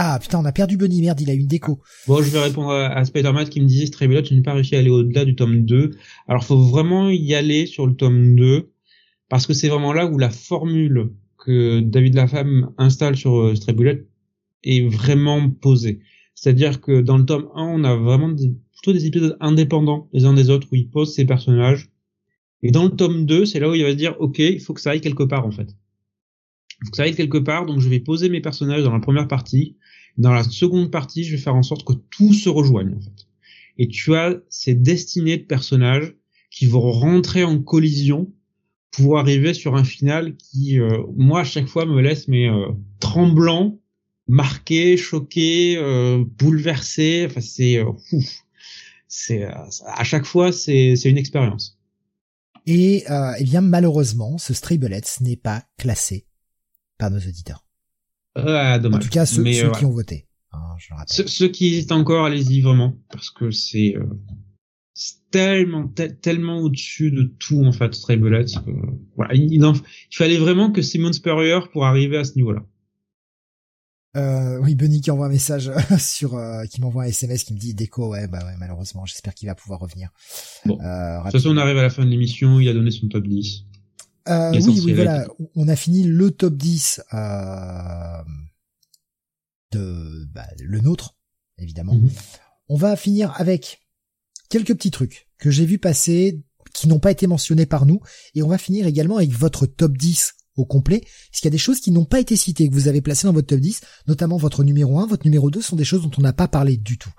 ah 0.00 0.16
putain, 0.20 0.38
on 0.38 0.44
a 0.44 0.52
perdu 0.52 0.76
Bunny, 0.76 1.00
merde, 1.00 1.20
il 1.20 1.28
a 1.28 1.34
une 1.34 1.48
déco. 1.48 1.80
Bon, 2.06 2.22
je 2.22 2.30
vais 2.30 2.38
répondre 2.38 2.70
à, 2.70 3.04
Spider-Man 3.04 3.48
qui 3.48 3.60
me 3.60 3.66
disait 3.66 3.86
Stray 3.86 4.22
tu 4.22 4.36
n'as 4.36 4.42
pas 4.42 4.52
réussi 4.52 4.76
à 4.76 4.78
aller 4.78 4.90
au-delà 4.90 5.24
du 5.24 5.34
tome 5.34 5.64
2. 5.64 5.90
Alors, 6.28 6.44
faut 6.44 6.56
vraiment 6.56 7.10
y 7.10 7.34
aller 7.34 7.66
sur 7.66 7.84
le 7.84 7.94
tome 7.94 8.36
2 8.36 8.70
parce 9.28 9.44
que 9.44 9.54
c'est 9.54 9.68
vraiment 9.68 9.92
là 9.92 10.06
où 10.06 10.16
la 10.16 10.30
formule 10.30 11.10
que 11.36 11.80
David 11.80 12.14
Lafemme 12.14 12.70
installe 12.78 13.16
sur 13.16 13.40
euh, 13.40 13.54
est 14.62 14.88
vraiment 14.88 15.50
posée. 15.50 15.98
C'est-à-dire 16.36 16.80
que 16.80 17.00
dans 17.00 17.18
le 17.18 17.24
tome 17.24 17.48
1, 17.56 17.64
on 17.64 17.82
a 17.82 17.96
vraiment 17.96 18.32
plutôt 18.34 18.92
des 18.92 19.06
épisodes 19.06 19.36
indépendants 19.40 20.08
les 20.12 20.26
uns 20.26 20.32
des 20.32 20.48
autres 20.48 20.68
où 20.70 20.76
il 20.76 20.88
pose 20.88 21.12
ses 21.12 21.24
personnages. 21.24 21.90
Et 22.62 22.70
dans 22.70 22.84
le 22.84 22.90
tome 22.90 23.26
2, 23.26 23.46
c'est 23.46 23.58
là 23.58 23.68
où 23.68 23.74
il 23.74 23.82
va 23.82 23.90
se 23.90 23.96
dire, 23.96 24.14
OK, 24.20 24.38
il 24.38 24.60
faut 24.60 24.74
que 24.74 24.80
ça 24.80 24.90
aille 24.90 25.00
quelque 25.00 25.24
part, 25.24 25.44
en 25.44 25.50
fait. 25.50 25.74
Il 26.80 26.86
faut 26.86 26.90
que 26.92 26.96
ça 26.96 27.02
aille 27.02 27.16
quelque 27.16 27.38
part, 27.38 27.66
donc 27.66 27.80
je 27.80 27.88
vais 27.88 27.98
poser 27.98 28.28
mes 28.28 28.40
personnages 28.40 28.84
dans 28.84 28.92
la 28.92 29.00
première 29.00 29.26
partie. 29.26 29.76
Dans 30.18 30.32
la 30.32 30.42
seconde 30.42 30.90
partie, 30.90 31.24
je 31.24 31.32
vais 31.36 31.42
faire 31.42 31.54
en 31.54 31.62
sorte 31.62 31.84
que 31.84 31.92
tout 31.92 32.34
se 32.34 32.48
rejoigne 32.48 32.94
en 32.94 33.00
fait. 33.00 33.26
Et 33.78 33.86
tu 33.86 34.14
as 34.16 34.36
ces 34.48 34.74
destinées 34.74 35.38
de 35.38 35.44
personnages 35.44 36.14
qui 36.50 36.66
vont 36.66 36.90
rentrer 36.90 37.44
en 37.44 37.60
collision 37.60 38.30
pour 38.90 39.18
arriver 39.18 39.54
sur 39.54 39.76
un 39.76 39.84
final 39.84 40.34
qui, 40.36 40.80
euh, 40.80 41.04
moi, 41.16 41.40
à 41.40 41.44
chaque 41.44 41.68
fois, 41.68 41.86
me 41.86 42.00
laisse 42.00 42.26
mais 42.26 42.48
euh, 42.48 42.72
tremblant, 42.98 43.78
marqué, 44.26 44.96
choqué, 44.96 45.76
euh, 45.76 46.24
bouleversé. 46.38 47.26
Enfin, 47.28 47.40
c'est 47.40 47.78
c'est 49.06 49.44
à 49.44 50.04
chaque 50.04 50.26
fois, 50.26 50.50
c'est 50.52 50.94
une 51.04 51.18
expérience. 51.18 51.78
Et 52.66 53.04
eh 53.08 53.44
bien, 53.44 53.62
malheureusement, 53.62 54.36
ce 54.36 54.52
Stray 54.52 54.78
n'est 55.20 55.36
pas 55.36 55.64
classé 55.78 56.26
par 56.98 57.10
nos 57.10 57.18
auditeurs. 57.18 57.67
Ah, 58.46 58.78
dommage. 58.78 59.00
En 59.00 59.02
tout 59.04 59.10
cas, 59.10 59.26
ceux, 59.26 59.42
Mais, 59.42 59.52
ceux 59.54 59.66
euh, 59.68 59.70
qui 59.72 59.84
ont 59.84 59.90
voté. 59.90 60.26
hein, 60.52 60.58
je. 60.78 60.94
Ceux, 61.26 61.48
qui 61.48 61.66
hésitent 61.68 61.92
encore, 61.92 62.24
allez-y 62.26 62.60
vraiment, 62.60 62.96
parce 63.10 63.30
que 63.30 63.50
c'est 63.50 63.96
euh, 63.96 64.04
tellement 65.30 65.88
te- 65.88 66.02
tellement 66.10 66.58
au-dessus 66.60 67.10
de 67.10 67.22
tout 67.38 67.64
en 67.64 67.72
fait, 67.72 67.94
Bullet. 68.16 68.44
que, 68.44 68.70
voilà, 69.16 69.34
il, 69.34 69.52
il 69.52 69.64
en- 69.64 69.74
il 69.74 70.16
fallait 70.16 70.38
vraiment 70.38 70.70
que 70.72 70.82
Simon 70.82 71.12
Spurrier 71.12 71.60
pour 71.72 71.84
arriver 71.86 72.16
à 72.18 72.24
ce 72.24 72.34
niveau-là. 72.36 72.62
Euh, 74.16 74.58
oui, 74.62 74.74
Bunny 74.74 75.00
qui 75.02 75.10
envoie 75.10 75.26
un 75.26 75.30
message 75.30 75.70
sur, 75.98 76.34
euh, 76.34 76.64
qui 76.64 76.80
m'envoie 76.80 77.04
un 77.04 77.06
SMS 77.06 77.44
qui 77.44 77.52
me 77.52 77.58
dit 77.58 77.74
déco, 77.74 78.08
ouais, 78.10 78.26
bah 78.26 78.38
ouais, 78.44 78.54
malheureusement, 78.58 79.04
j'espère 79.04 79.34
qu'il 79.34 79.48
va 79.48 79.54
pouvoir 79.54 79.80
revenir. 79.80 80.08
Bon. 80.64 80.80
Euh, 80.80 81.18
De 81.18 81.22
toute 81.24 81.32
façon, 81.32 81.50
on 81.50 81.56
arrive 81.58 81.76
à 81.76 81.82
la 81.82 81.90
fin 81.90 82.04
de 82.04 82.10
l'émission, 82.10 82.58
il 82.58 82.68
a 82.68 82.72
donné 82.72 82.90
son 82.90 83.06
top 83.08 83.26
10. 83.28 83.66
Euh, 84.28 84.52
oui, 84.52 84.80
oui, 84.84 84.92
voilà. 84.92 85.26
On 85.54 85.68
a 85.68 85.76
fini 85.76 86.04
le 86.04 86.30
top 86.30 86.54
10 86.54 87.00
euh, 87.12 88.22
de 89.72 90.26
bah, 90.32 90.46
le 90.60 90.80
nôtre, 90.80 91.16
évidemment. 91.58 91.94
Mhm. 91.94 92.10
On 92.68 92.76
va 92.76 92.96
finir 92.96 93.32
avec 93.36 93.80
quelques 94.48 94.74
petits 94.74 94.90
trucs 94.90 95.28
que 95.38 95.50
j'ai 95.50 95.64
vu 95.64 95.78
passer 95.78 96.42
qui 96.74 96.88
n'ont 96.88 96.98
pas 96.98 97.10
été 97.10 97.26
mentionnés 97.26 97.66
par 97.66 97.86
nous 97.86 98.00
et 98.34 98.42
on 98.42 98.48
va 98.48 98.58
finir 98.58 98.86
également 98.86 99.16
avec 99.16 99.32
votre 99.32 99.66
top 99.66 99.96
10 99.96 100.34
au 100.58 100.64
complet, 100.64 101.00
parce 101.00 101.40
qu'il 101.40 101.44
y 101.46 101.48
a 101.48 101.50
des 101.52 101.58
choses 101.58 101.80
qui 101.80 101.92
n'ont 101.92 102.04
pas 102.04 102.20
été 102.20 102.36
citées, 102.36 102.68
que 102.68 102.74
vous 102.74 102.88
avez 102.88 103.00
placées 103.00 103.26
dans 103.26 103.32
votre 103.32 103.46
top 103.46 103.60
10, 103.60 103.80
notamment 104.08 104.36
votre 104.36 104.64
numéro 104.64 104.98
1, 104.98 105.06
votre 105.06 105.24
numéro 105.24 105.50
2 105.50 105.62
sont 105.62 105.76
des 105.76 105.84
choses 105.84 106.02
dont 106.02 106.10
on 106.18 106.20
n'a 106.20 106.32
pas 106.32 106.48
parlé 106.48 106.76
du 106.76 106.98
tout. 106.98 107.12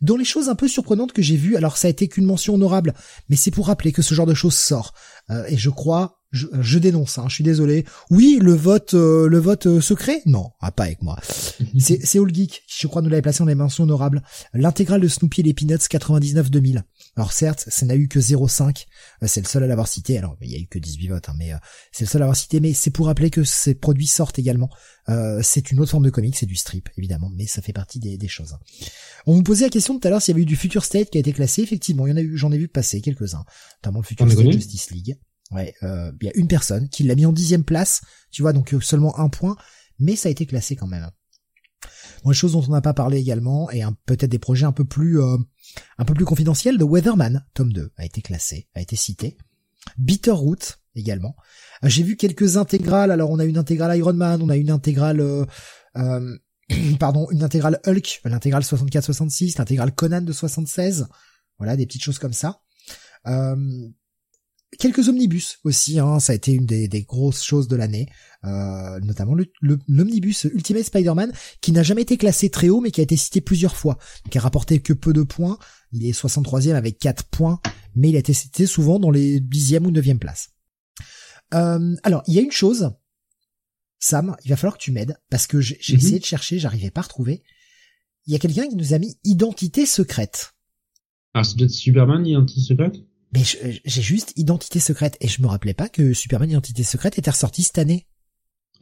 Dans 0.00 0.16
les 0.16 0.24
choses 0.24 0.48
un 0.48 0.54
peu 0.54 0.66
surprenantes 0.66 1.12
que 1.12 1.22
j'ai 1.22 1.36
vues, 1.36 1.56
alors 1.56 1.76
ça 1.76 1.88
a 1.88 1.90
été 1.90 2.08
qu'une 2.08 2.24
mention 2.24 2.54
honorable, 2.54 2.94
mais 3.28 3.36
c'est 3.36 3.50
pour 3.50 3.66
rappeler 3.66 3.92
que 3.92 4.02
ce 4.02 4.14
genre 4.14 4.26
de 4.26 4.34
choses 4.34 4.54
sort. 4.54 4.94
Euh, 5.28 5.44
et 5.48 5.58
je 5.58 5.68
crois, 5.68 6.19
je, 6.32 6.46
je 6.60 6.78
dénonce, 6.78 7.18
hein, 7.18 7.24
je 7.28 7.34
suis 7.34 7.44
désolé. 7.44 7.84
Oui, 8.10 8.38
le 8.40 8.54
vote, 8.54 8.94
euh, 8.94 9.28
le 9.28 9.38
vote 9.38 9.66
euh, 9.66 9.80
secret? 9.80 10.22
Non, 10.26 10.50
ah, 10.60 10.70
pas 10.70 10.84
avec 10.84 11.02
moi. 11.02 11.18
C'est 11.78 12.04
c'est 12.04 12.18
All 12.18 12.32
Geek, 12.32 12.62
je 12.68 12.86
crois, 12.86 13.02
nous 13.02 13.08
l'avait 13.08 13.22
placé 13.22 13.40
dans 13.40 13.46
les 13.46 13.54
mentions 13.54 13.84
honorables. 13.84 14.22
L'intégrale 14.54 15.00
de 15.00 15.08
Snoopy 15.08 15.40
et 15.40 15.44
les 15.44 15.54
Peanuts 15.54 15.74
99-2000. 15.74 16.82
Alors 17.16 17.32
certes, 17.32 17.64
ça 17.68 17.84
n'a 17.86 17.96
eu 17.96 18.08
que 18.08 18.18
0,5. 18.18 18.84
euh, 19.22 19.26
C'est 19.26 19.40
le 19.40 19.46
seul 19.46 19.64
à 19.64 19.66
l'avoir 19.66 19.88
cité. 19.88 20.18
Alors, 20.18 20.36
il 20.40 20.50
y 20.50 20.54
a 20.54 20.58
eu 20.58 20.66
que 20.66 20.78
18 20.78 21.08
votes, 21.08 21.28
hein, 21.28 21.34
mais 21.36 21.52
euh, 21.52 21.56
c'est 21.92 22.04
le 22.04 22.08
seul 22.08 22.20
à 22.20 22.24
l'avoir 22.24 22.36
cité. 22.36 22.60
Mais 22.60 22.72
c'est 22.72 22.90
pour 22.90 23.06
rappeler 23.06 23.30
que 23.30 23.42
ces 23.44 23.74
produits 23.74 24.06
sortent 24.06 24.38
également. 24.38 24.70
Euh, 25.08 25.40
c'est 25.42 25.70
une 25.72 25.80
autre 25.80 25.90
forme 25.90 26.04
de 26.04 26.10
comics, 26.10 26.36
c'est 26.36 26.46
du 26.46 26.54
strip, 26.56 26.88
évidemment, 26.96 27.30
mais 27.34 27.46
ça 27.46 27.62
fait 27.62 27.72
partie 27.72 27.98
des, 27.98 28.16
des 28.16 28.28
choses. 28.28 28.56
On 29.26 29.34
vous 29.34 29.42
posait 29.42 29.64
la 29.64 29.70
question 29.70 29.98
tout 29.98 30.06
à 30.06 30.10
l'heure 30.10 30.22
s'il 30.22 30.32
y 30.32 30.36
avait 30.36 30.42
eu 30.42 30.46
du 30.46 30.56
Future 30.56 30.84
State 30.84 31.10
qui 31.10 31.18
a 31.18 31.20
été 31.20 31.32
classé. 31.32 31.62
Effectivement, 31.62 32.06
il 32.06 32.10
y 32.10 32.12
en 32.12 32.16
a 32.16 32.22
eu, 32.22 32.36
j'en 32.36 32.52
ai 32.52 32.58
vu 32.58 32.68
passer 32.68 33.00
quelques-uns, 33.00 33.44
notamment 33.82 34.00
le 34.00 34.04
Future 34.06 34.30
State 34.30 34.52
Justice 34.52 34.90
League. 34.90 35.18
Ouais, 35.50 35.74
euh, 35.82 36.12
il 36.20 36.26
y 36.26 36.30
a 36.30 36.36
une 36.36 36.46
personne 36.46 36.88
qui 36.88 37.02
l'a 37.02 37.14
mis 37.14 37.26
en 37.26 37.32
dixième 37.32 37.64
place, 37.64 38.02
tu 38.30 38.42
vois, 38.42 38.52
donc 38.52 38.72
euh, 38.72 38.80
seulement 38.80 39.18
un 39.18 39.28
point, 39.28 39.56
mais 39.98 40.14
ça 40.14 40.28
a 40.28 40.32
été 40.32 40.46
classé 40.46 40.76
quand 40.76 40.86
même. 40.86 41.10
Bon, 42.22 42.30
les 42.30 42.36
choses 42.36 42.52
dont 42.52 42.64
on 42.66 42.70
n'a 42.70 42.80
pas 42.80 42.94
parlé 42.94 43.18
également, 43.18 43.70
et 43.70 43.82
peut-être 44.06 44.30
des 44.30 44.38
projets 44.38 44.66
un 44.66 44.72
peu 44.72 44.84
plus 44.84 45.20
euh, 45.20 45.36
un 45.98 46.04
peu 46.04 46.14
plus 46.14 46.24
confidentiels, 46.24 46.78
The 46.78 46.82
Weatherman, 46.82 47.44
tome 47.54 47.72
2, 47.72 47.92
a 47.96 48.04
été 48.04 48.22
classé, 48.22 48.68
a 48.74 48.80
été 48.80 48.96
cité. 48.96 49.36
Bitterroot 49.98 50.80
également. 50.94 51.34
Euh, 51.84 51.88
J'ai 51.88 52.02
vu 52.02 52.16
quelques 52.16 52.56
intégrales, 52.56 53.10
alors 53.10 53.30
on 53.30 53.38
a 53.38 53.44
une 53.44 53.58
intégrale 53.58 53.96
Iron 53.98 54.12
Man, 54.12 54.42
on 54.42 54.50
a 54.50 54.56
une 54.56 54.70
intégrale 54.70 55.20
euh, 55.20 56.36
pardon, 57.00 57.28
une 57.30 57.42
intégrale 57.42 57.80
Hulk, 57.86 58.20
l'intégrale 58.24 58.62
64-66, 58.62 59.58
l'intégrale 59.58 59.92
Conan 59.92 60.20
de 60.20 60.32
76, 60.32 61.08
voilà, 61.58 61.76
des 61.76 61.86
petites 61.86 62.04
choses 62.04 62.18
comme 62.18 62.32
ça. 62.32 62.60
Euh, 63.26 63.56
quelques 64.78 65.08
omnibus 65.08 65.58
aussi, 65.64 65.98
hein, 65.98 66.20
ça 66.20 66.32
a 66.32 66.36
été 66.36 66.52
une 66.52 66.66
des, 66.66 66.88
des 66.88 67.02
grosses 67.02 67.42
choses 67.42 67.68
de 67.68 67.76
l'année, 67.76 68.06
euh, 68.44 69.00
notamment 69.00 69.34
le- 69.34 69.52
le- 69.60 69.78
l'omnibus 69.88 70.44
Ultimate 70.44 70.84
Spider-Man, 70.84 71.32
qui 71.60 71.72
n'a 71.72 71.82
jamais 71.82 72.02
été 72.02 72.16
classé 72.16 72.50
très 72.50 72.68
haut, 72.68 72.80
mais 72.80 72.90
qui 72.90 73.00
a 73.00 73.04
été 73.04 73.16
cité 73.16 73.40
plusieurs 73.40 73.76
fois, 73.76 73.98
qui 74.30 74.38
a 74.38 74.40
rapporté 74.40 74.80
que 74.80 74.92
peu 74.92 75.12
de 75.12 75.22
points. 75.22 75.58
Il 75.92 76.06
est 76.06 76.12
63e 76.12 76.74
avec 76.76 76.98
4 76.98 77.24
points, 77.24 77.60
mais 77.94 78.10
il 78.10 78.16
a 78.16 78.20
été 78.20 78.32
cité 78.32 78.66
souvent 78.66 78.98
dans 79.00 79.10
les 79.10 79.40
10e 79.40 79.86
ou 79.86 79.90
9e 79.90 80.18
places. 80.18 80.50
Euh, 81.54 81.96
alors, 82.04 82.22
il 82.28 82.34
y 82.34 82.38
a 82.38 82.42
une 82.42 82.52
chose, 82.52 82.92
Sam, 83.98 84.36
il 84.44 84.50
va 84.50 84.56
falloir 84.56 84.78
que 84.78 84.82
tu 84.82 84.92
m'aides, 84.92 85.16
parce 85.30 85.46
que 85.46 85.60
j'ai 85.60 85.78
Mhm. 85.90 85.96
essayé 85.98 86.18
de 86.20 86.24
chercher, 86.24 86.58
j'arrivais 86.58 86.90
pas 86.90 87.00
à 87.00 87.04
retrouver. 87.04 87.42
Il 88.26 88.32
y 88.32 88.36
a 88.36 88.38
quelqu'un 88.38 88.68
qui 88.68 88.76
nous 88.76 88.94
a 88.94 88.98
mis 88.98 89.18
identité 89.24 89.84
secrète. 89.84 90.52
Alors 91.34 91.44
c'est 91.46 91.56
peut-être 91.56 91.70
Superman 91.70 92.24
Identity 92.26 92.62
Secret 92.64 92.92
Mais 93.32 93.42
j'ai 93.44 94.02
juste 94.02 94.32
identité 94.36 94.80
secrète 94.80 95.16
et 95.20 95.28
je 95.28 95.40
me 95.42 95.46
rappelais 95.46 95.74
pas 95.74 95.88
que 95.88 96.12
Superman 96.14 96.50
Identité 96.50 96.82
secrète 96.82 97.16
était 97.18 97.30
ressorti 97.30 97.62
cette 97.62 97.78
année. 97.78 98.06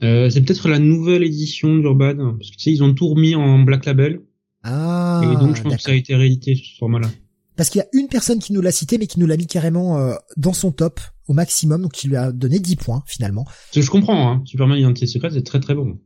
euh, 0.03 0.31
C'est 0.31 0.41
peut-être 0.41 0.69
la 0.69 0.79
nouvelle 0.79 1.23
édition 1.23 1.77
d'Urban, 1.77 2.17
parce 2.39 2.51
que 2.51 2.57
tu 2.57 2.63
sais, 2.63 2.73
ils 2.73 2.83
ont 2.83 2.95
tout 2.95 3.09
remis 3.09 3.35
en 3.35 3.59
Black 3.59 3.85
Label, 3.85 4.21
Ah, 4.63 5.21
et 5.23 5.37
donc 5.37 5.57
je 5.57 5.63
pense 5.63 5.77
que 5.77 5.83
ça 5.83 5.91
a 5.91 5.95
été 5.95 6.15
réédité 6.15 6.55
sur 6.55 6.65
ce 6.67 6.79
format-là. 6.79 7.11
Parce 7.57 7.71
qu'il 7.71 7.81
y 7.81 7.83
a 7.83 7.89
une 7.93 8.07
personne 8.09 8.39
qui 8.39 8.53
nous 8.53 8.61
l'a 8.61 8.71
cité, 8.73 8.99
mais 8.99 9.07
qui 9.09 9.19
nous 9.19 9.27
l'a 9.27 9.37
mis 9.37 9.47
carrément 9.49 9.99
euh, 9.99 10.15
dans 10.37 10.53
son 10.53 10.71
top 10.71 11.01
au 11.27 11.33
maximum, 11.35 11.83
donc 11.83 11.93
qui 11.93 12.09
lui 12.09 12.17
a 12.17 12.33
donné 12.33 12.59
10 12.61 12.77
points 12.77 13.03
finalement. 13.07 13.45
Que 13.75 13.83
je 13.83 13.91
comprends, 13.91 14.31
hein, 14.31 14.43
Superman 14.47 14.79
Identity 14.79 15.09
Secret 15.09 15.31
c'est 15.33 15.43
très 15.43 15.61
très 15.61 15.75
bon. 15.75 15.99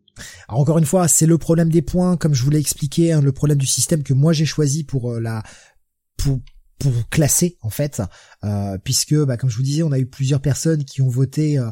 Alors 0.48 0.60
encore 0.60 0.78
une 0.78 0.84
fois, 0.84 1.08
c'est 1.08 1.26
le 1.26 1.38
problème 1.38 1.68
des 1.70 1.82
points, 1.82 2.16
comme 2.16 2.34
je 2.34 2.42
vous 2.42 2.50
l'ai 2.50 2.58
expliqué, 2.58 3.12
hein, 3.12 3.20
le 3.20 3.32
problème 3.32 3.58
du 3.58 3.66
système 3.66 4.02
que 4.02 4.14
moi 4.14 4.32
j'ai 4.32 4.46
choisi 4.46 4.82
pour 4.82 5.12
euh, 5.12 5.20
la 5.20 5.42
pour 6.16 6.40
pour 6.82 7.08
classer 7.08 7.56
en 7.62 7.70
fait, 7.70 8.02
euh, 8.44 8.76
puisque 8.82 9.14
bah, 9.14 9.36
comme 9.36 9.50
je 9.50 9.56
vous 9.56 9.62
disais, 9.62 9.82
on 9.82 9.92
a 9.92 9.98
eu 9.98 10.06
plusieurs 10.06 10.40
personnes 10.40 10.84
qui 10.84 11.00
ont 11.00 11.08
voté 11.08 11.58
euh, 11.58 11.68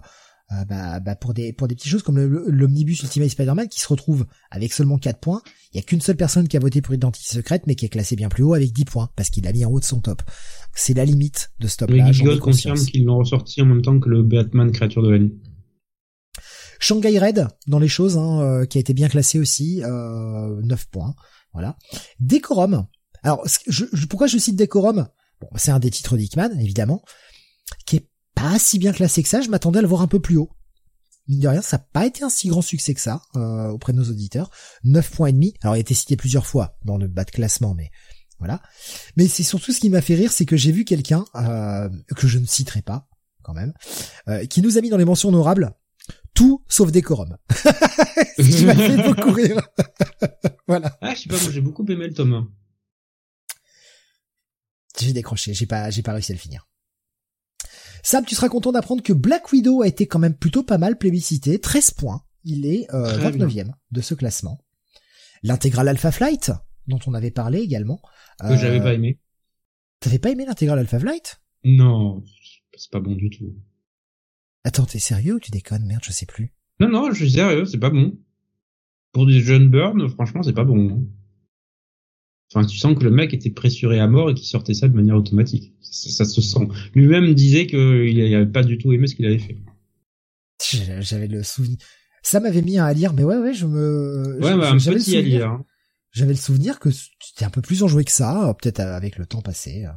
euh, 0.52 0.64
bah, 0.64 1.00
bah, 1.00 1.16
pour 1.16 1.34
des 1.34 1.52
pour 1.52 1.68
des 1.68 1.74
petites 1.74 1.90
choses 1.90 2.02
comme 2.02 2.18
l'omnibus 2.18 3.02
Ultimate 3.02 3.28
Spider-Man 3.28 3.68
qui 3.68 3.80
se 3.80 3.88
retrouve 3.88 4.26
avec 4.50 4.72
seulement 4.72 4.98
4 4.98 5.20
points. 5.20 5.42
Il 5.72 5.76
y 5.76 5.80
a 5.80 5.82
qu'une 5.82 6.00
seule 6.00 6.16
personne 6.16 6.48
qui 6.48 6.56
a 6.56 6.60
voté 6.60 6.80
pour 6.80 6.94
Identité 6.94 7.34
secrète, 7.34 7.66
mais 7.66 7.74
qui 7.74 7.84
est 7.86 7.88
classée 7.88 8.16
bien 8.16 8.28
plus 8.28 8.42
haut 8.42 8.54
avec 8.54 8.72
10 8.72 8.84
points 8.84 9.10
parce 9.16 9.30
qu'il 9.30 9.46
a 9.46 9.52
mis 9.52 9.64
en 9.64 9.70
haut 9.70 9.80
de 9.80 9.84
son 9.84 10.00
top. 10.00 10.22
C'est 10.74 10.94
la 10.94 11.04
limite 11.04 11.52
de 11.60 11.68
ce 11.68 11.76
top 11.76 11.90
God 11.90 12.38
confirme 12.38 12.78
qu'ils 12.78 13.04
l'ont 13.04 13.18
ressorti 13.18 13.62
en 13.62 13.66
même 13.66 13.82
temps 13.82 13.98
que 13.98 14.08
le 14.08 14.22
Batman 14.22 14.70
Créature 14.70 15.02
de 15.02 15.10
la 15.10 15.18
Nuit. 15.18 15.34
Shanghai 16.80 17.18
Red 17.18 17.46
dans 17.66 17.78
les 17.78 17.88
choses, 17.88 18.16
hein, 18.16 18.40
euh, 18.40 18.64
qui 18.64 18.78
a 18.78 18.80
été 18.80 18.94
bien 18.94 19.08
classé 19.08 19.38
aussi, 19.38 19.82
euh, 19.84 20.60
9 20.62 20.86
points. 20.86 21.14
Voilà. 21.52 21.76
Décorum. 22.18 22.86
Alors, 23.22 23.46
pourquoi 24.08 24.26
je 24.26 24.38
cite 24.38 24.56
Décorum 24.56 25.08
Bon, 25.40 25.48
c'est 25.56 25.70
un 25.70 25.78
des 25.78 25.90
titres 25.90 26.16
d'Hickman, 26.16 26.50
évidemment, 26.58 27.02
qui 27.86 27.96
est 27.96 28.08
pas 28.34 28.58
si 28.58 28.78
bien 28.78 28.92
classé 28.92 29.22
que 29.22 29.28
ça. 29.28 29.40
Je 29.40 29.48
m'attendais 29.48 29.78
à 29.78 29.82
le 29.82 29.88
voir 29.88 30.02
un 30.02 30.06
peu 30.06 30.20
plus 30.20 30.36
haut. 30.36 30.50
Mine 31.28 31.40
de 31.40 31.48
rien, 31.48 31.62
ça 31.62 31.78
n'a 31.78 31.86
pas 31.92 32.06
été 32.06 32.24
un 32.24 32.30
si 32.30 32.48
grand 32.48 32.62
succès 32.62 32.92
que 32.94 33.00
ça 33.00 33.22
euh, 33.36 33.68
auprès 33.68 33.92
de 33.92 33.98
nos 33.98 34.10
auditeurs. 34.10 34.50
9 34.84 35.10
points 35.10 35.28
et 35.28 35.32
demi. 35.32 35.54
Alors, 35.62 35.76
il 35.76 35.78
a 35.78 35.80
été 35.80 35.94
cité 35.94 36.16
plusieurs 36.16 36.46
fois 36.46 36.78
dans 36.84 36.98
le 36.98 37.08
bas 37.08 37.24
de 37.24 37.30
classement, 37.30 37.74
mais 37.74 37.90
voilà. 38.38 38.60
Mais 39.16 39.28
c'est 39.28 39.42
surtout 39.42 39.72
ce 39.72 39.80
qui 39.80 39.90
m'a 39.90 40.00
fait 40.00 40.14
rire, 40.14 40.32
c'est 40.32 40.46
que 40.46 40.56
j'ai 40.56 40.72
vu 40.72 40.84
quelqu'un 40.84 41.24
euh, 41.36 41.88
que 42.16 42.26
je 42.26 42.38
ne 42.38 42.46
citerai 42.46 42.82
pas, 42.82 43.08
quand 43.42 43.54
même, 43.54 43.72
euh, 44.28 44.44
qui 44.46 44.60
nous 44.62 44.76
a 44.76 44.80
mis 44.80 44.90
dans 44.90 44.96
les 44.96 45.04
mentions 45.04 45.28
honorables 45.28 45.74
tout 46.34 46.64
sauf 46.68 46.90
décorum. 46.90 47.36
Ce 47.50 48.64
m'a 48.64 48.74
fait 48.74 49.02
beaucoup 49.02 49.32
rire. 49.32 49.60
voilà. 50.68 50.96
Ah, 51.00 51.14
je 51.14 51.22
sais 51.22 51.28
pas, 51.28 51.40
moi 51.40 51.50
j'ai 51.52 51.60
beaucoup 51.60 51.84
aimé 51.86 52.06
le 52.06 52.14
tome 52.14 52.32
1. 52.32 52.48
J'ai 54.98 55.12
décroché, 55.12 55.54
j'ai 55.54 55.66
pas, 55.66 55.90
j'ai 55.90 56.02
pas 56.02 56.12
réussi 56.12 56.32
à 56.32 56.34
le 56.34 56.40
finir. 56.40 56.66
Sam, 58.02 58.24
tu 58.24 58.34
seras 58.34 58.48
content 58.48 58.72
d'apprendre 58.72 59.02
que 59.02 59.12
Black 59.12 59.52
Widow 59.52 59.82
a 59.82 59.86
été 59.86 60.06
quand 60.06 60.18
même 60.18 60.36
plutôt 60.36 60.62
pas 60.62 60.78
mal 60.78 60.96
plébiscité, 60.96 61.60
13 61.60 61.92
points. 61.92 62.22
Il 62.44 62.64
est 62.64 62.86
euh, 62.94 63.18
Très 63.18 63.32
29e 63.32 63.72
de 63.90 64.00
ce 64.00 64.14
classement. 64.14 64.64
L'intégrale 65.42 65.88
Alpha 65.88 66.10
Flight, 66.10 66.52
dont 66.86 66.98
on 67.06 67.14
avait 67.14 67.30
parlé 67.30 67.60
également. 67.60 68.00
Que 68.40 68.56
j'avais 68.56 68.80
pas 68.80 68.94
aimé. 68.94 69.20
T'avais 70.00 70.18
pas 70.18 70.30
aimé 70.30 70.46
l'intégrale 70.46 70.78
Alpha 70.78 70.98
Flight? 70.98 71.42
Non, 71.64 72.22
c'est 72.74 72.90
pas 72.90 73.00
bon 73.00 73.14
du 73.14 73.28
tout. 73.28 73.54
Attends, 74.64 74.86
t'es 74.86 74.98
sérieux 74.98 75.34
ou 75.34 75.40
tu 75.40 75.50
déconnes? 75.50 75.86
Merde, 75.86 76.02
je 76.04 76.12
sais 76.12 76.26
plus. 76.26 76.54
Non, 76.80 76.88
non, 76.88 77.10
je 77.12 77.16
suis 77.24 77.32
sérieux, 77.32 77.66
c'est 77.66 77.78
pas 77.78 77.90
bon. 77.90 78.18
Pour 79.12 79.26
des 79.26 79.40
jeunes 79.40 79.68
burns, 79.68 80.08
franchement, 80.08 80.42
c'est 80.42 80.54
pas 80.54 80.64
bon. 80.64 81.06
Enfin, 82.52 82.66
tu 82.66 82.76
sens 82.78 82.98
que 82.98 83.04
le 83.04 83.10
mec 83.10 83.32
était 83.32 83.50
pressuré 83.50 84.00
à 84.00 84.08
mort 84.08 84.30
et 84.30 84.34
qu'il 84.34 84.46
sortait 84.46 84.74
ça 84.74 84.88
de 84.88 84.94
manière 84.96 85.16
automatique. 85.16 85.72
Ça, 85.82 86.10
ça 86.10 86.24
se 86.24 86.40
sent. 86.40 86.66
Lui-même 86.94 87.32
disait 87.34 87.66
qu'il 87.66 88.34
avait 88.34 88.46
pas 88.46 88.62
du 88.64 88.76
tout 88.78 88.92
aimé 88.92 89.06
ce 89.06 89.14
qu'il 89.14 89.26
avait 89.26 89.38
fait. 89.38 89.56
J'avais 91.00 91.26
le 91.28 91.42
souvenir. 91.42 91.78
Ça 92.22 92.38
m'avait 92.40 92.62
mis 92.62 92.78
à 92.78 92.92
lire, 92.92 93.12
mais 93.14 93.24
ouais, 93.24 93.38
ouais, 93.38 93.54
je 93.54 93.66
me. 93.66 94.38
Ouais, 94.42 94.56
bah, 94.56 94.70
un 94.72 94.76
petit 94.76 95.16
à 95.16 95.20
lire. 95.22 95.48
hein. 95.48 95.64
J'avais 96.12 96.32
le 96.32 96.38
souvenir 96.38 96.80
que 96.80 96.88
tu 96.90 97.44
un 97.44 97.50
peu 97.50 97.62
plus 97.62 97.82
enjoué 97.82 98.04
que 98.04 98.10
ça, 98.10 98.48
euh, 98.48 98.52
peut-être 98.52 98.80
avec 98.80 99.16
le 99.16 99.26
temps 99.26 99.40
passé. 99.42 99.84
euh, 99.86 99.90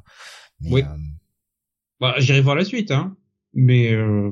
Mais, 0.62 0.72
Oui. 0.72 0.82
euh, 0.84 0.96
Bah, 2.00 2.16
j'irai 2.20 2.40
voir 2.42 2.56
la 2.56 2.64
suite, 2.66 2.92
hein. 2.92 3.18
Mais 3.54 3.92
euh, 3.94 4.32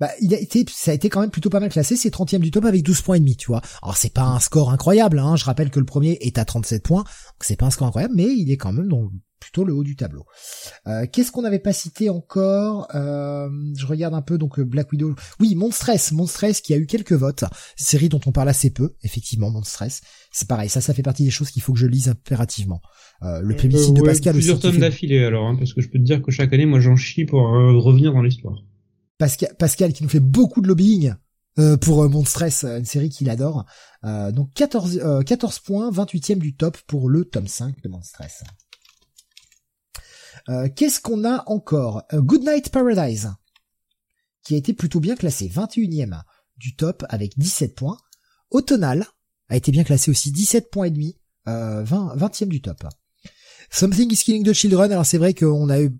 bah, 0.00 0.10
il 0.20 0.34
a 0.34 0.38
été, 0.40 0.64
ça 0.68 0.90
a 0.90 0.94
été 0.94 1.08
quand 1.08 1.20
même 1.20 1.30
plutôt 1.30 1.50
pas 1.50 1.60
mal 1.60 1.70
classé. 1.70 1.96
C'est 1.96 2.10
30e 2.12 2.38
du 2.40 2.50
top 2.50 2.64
avec 2.64 2.82
12 2.82 3.00
points 3.02 3.16
et 3.16 3.20
demi, 3.20 3.36
tu 3.36 3.46
vois. 3.48 3.62
Alors 3.82 3.96
c'est 3.96 4.12
pas 4.12 4.24
un 4.24 4.40
score 4.40 4.70
incroyable, 4.70 5.18
hein. 5.18 5.36
Je 5.36 5.44
rappelle 5.44 5.70
que 5.70 5.78
le 5.80 5.86
premier 5.86 6.18
est 6.20 6.38
à 6.38 6.44
37 6.44 6.82
points, 6.82 7.02
donc 7.02 7.42
c'est 7.42 7.56
pas 7.56 7.66
un 7.66 7.70
score 7.70 7.86
incroyable, 7.88 8.14
mais 8.16 8.24
il 8.34 8.50
est 8.50 8.56
quand 8.56 8.72
même 8.72 8.88
dans 8.88 9.08
plutôt 9.38 9.64
le 9.64 9.74
haut 9.74 9.82
du 9.82 9.96
tableau. 9.96 10.24
Euh, 10.86 11.04
Qu'est-ce 11.12 11.32
qu'on 11.32 11.42
n'avait 11.42 11.58
pas 11.58 11.72
cité 11.72 12.08
encore? 12.10 12.86
Euh, 12.94 13.48
Je 13.76 13.86
regarde 13.86 14.14
un 14.14 14.22
peu 14.22 14.38
donc 14.38 14.60
euh, 14.60 14.64
Black 14.64 14.92
Widow. 14.92 15.16
Oui, 15.40 15.56
Monstress, 15.56 16.12
Monstress 16.12 16.60
qui 16.60 16.72
a 16.74 16.76
eu 16.76 16.86
quelques 16.86 17.12
votes, 17.12 17.42
série 17.74 18.08
dont 18.08 18.20
on 18.26 18.30
parle 18.30 18.48
assez 18.48 18.70
peu, 18.70 18.94
effectivement, 19.02 19.50
Monstress. 19.50 20.00
C'est 20.30 20.46
pareil, 20.46 20.68
ça, 20.68 20.80
ça 20.80 20.94
fait 20.94 21.02
partie 21.02 21.24
des 21.24 21.30
choses 21.30 21.50
qu'il 21.50 21.60
faut 21.60 21.72
que 21.72 21.78
je 21.80 21.88
lise 21.88 22.08
impérativement. 22.08 22.82
Euh, 23.24 23.40
le 23.42 23.56
plébiscite 23.56 23.90
Euh, 23.90 23.94
de 23.94 24.00
ouais, 24.02 24.06
Pascal 24.10 24.34
Plusieurs 24.34 24.58
aussi. 24.58 24.68
tomes 24.70 24.78
d'affilée 24.78 25.24
alors, 25.24 25.46
hein, 25.48 25.56
parce 25.58 25.72
que 25.74 25.80
je 25.80 25.88
peux 25.88 25.98
te 25.98 26.04
dire 26.04 26.22
que 26.22 26.30
chaque 26.30 26.52
année, 26.52 26.66
moi 26.66 26.78
j'en 26.78 26.94
chie 26.94 27.24
pour 27.24 27.40
euh, 27.52 27.76
revenir 27.78 28.12
dans 28.12 28.22
l'histoire. 28.22 28.54
Pascal, 29.58 29.92
qui 29.92 30.02
nous 30.02 30.08
fait 30.08 30.20
beaucoup 30.20 30.60
de 30.60 30.68
lobbying 30.68 31.14
euh, 31.58 31.76
pour 31.76 32.02
euh, 32.02 32.08
Monstress, 32.08 32.64
euh, 32.64 32.78
une 32.78 32.84
série 32.84 33.10
qu'il 33.10 33.28
adore. 33.28 33.66
Euh, 34.04 34.32
donc 34.32 34.52
14, 34.54 34.98
euh, 34.98 35.22
14 35.22 35.58
points, 35.60 35.90
28e 35.90 36.38
du 36.38 36.56
top 36.56 36.78
pour 36.86 37.08
le 37.08 37.24
tome 37.24 37.48
5 37.48 37.80
de 37.82 37.88
Monstress. 37.88 38.42
Qu'est-ce 40.74 41.00
qu'on 41.00 41.24
a 41.24 41.44
encore? 41.46 42.02
Goodnight 42.12 42.70
Paradise, 42.70 43.30
qui 44.42 44.54
a 44.54 44.56
été 44.56 44.72
plutôt 44.72 44.98
bien 44.98 45.14
classé, 45.14 45.48
21e 45.48 46.20
du 46.56 46.74
top 46.74 47.04
avec 47.08 47.38
17 47.38 47.76
points. 47.76 47.96
Automnal 48.50 49.06
a 49.48 49.56
été 49.56 49.70
bien 49.70 49.84
classé 49.84 50.10
aussi, 50.10 50.32
17 50.32 50.70
points 50.70 50.86
et 50.86 50.90
demi, 50.90 51.16
euh, 51.46 51.84
20, 51.84 52.16
20e 52.16 52.48
du 52.48 52.60
top. 52.60 52.84
Something 53.70 54.12
is 54.12 54.24
Killing 54.24 54.44
the 54.44 54.52
Children, 54.52 54.90
alors 54.92 55.06
c'est 55.06 55.18
vrai 55.18 55.32
qu'on 55.32 55.68
a 55.70 55.80
eu 55.80 55.96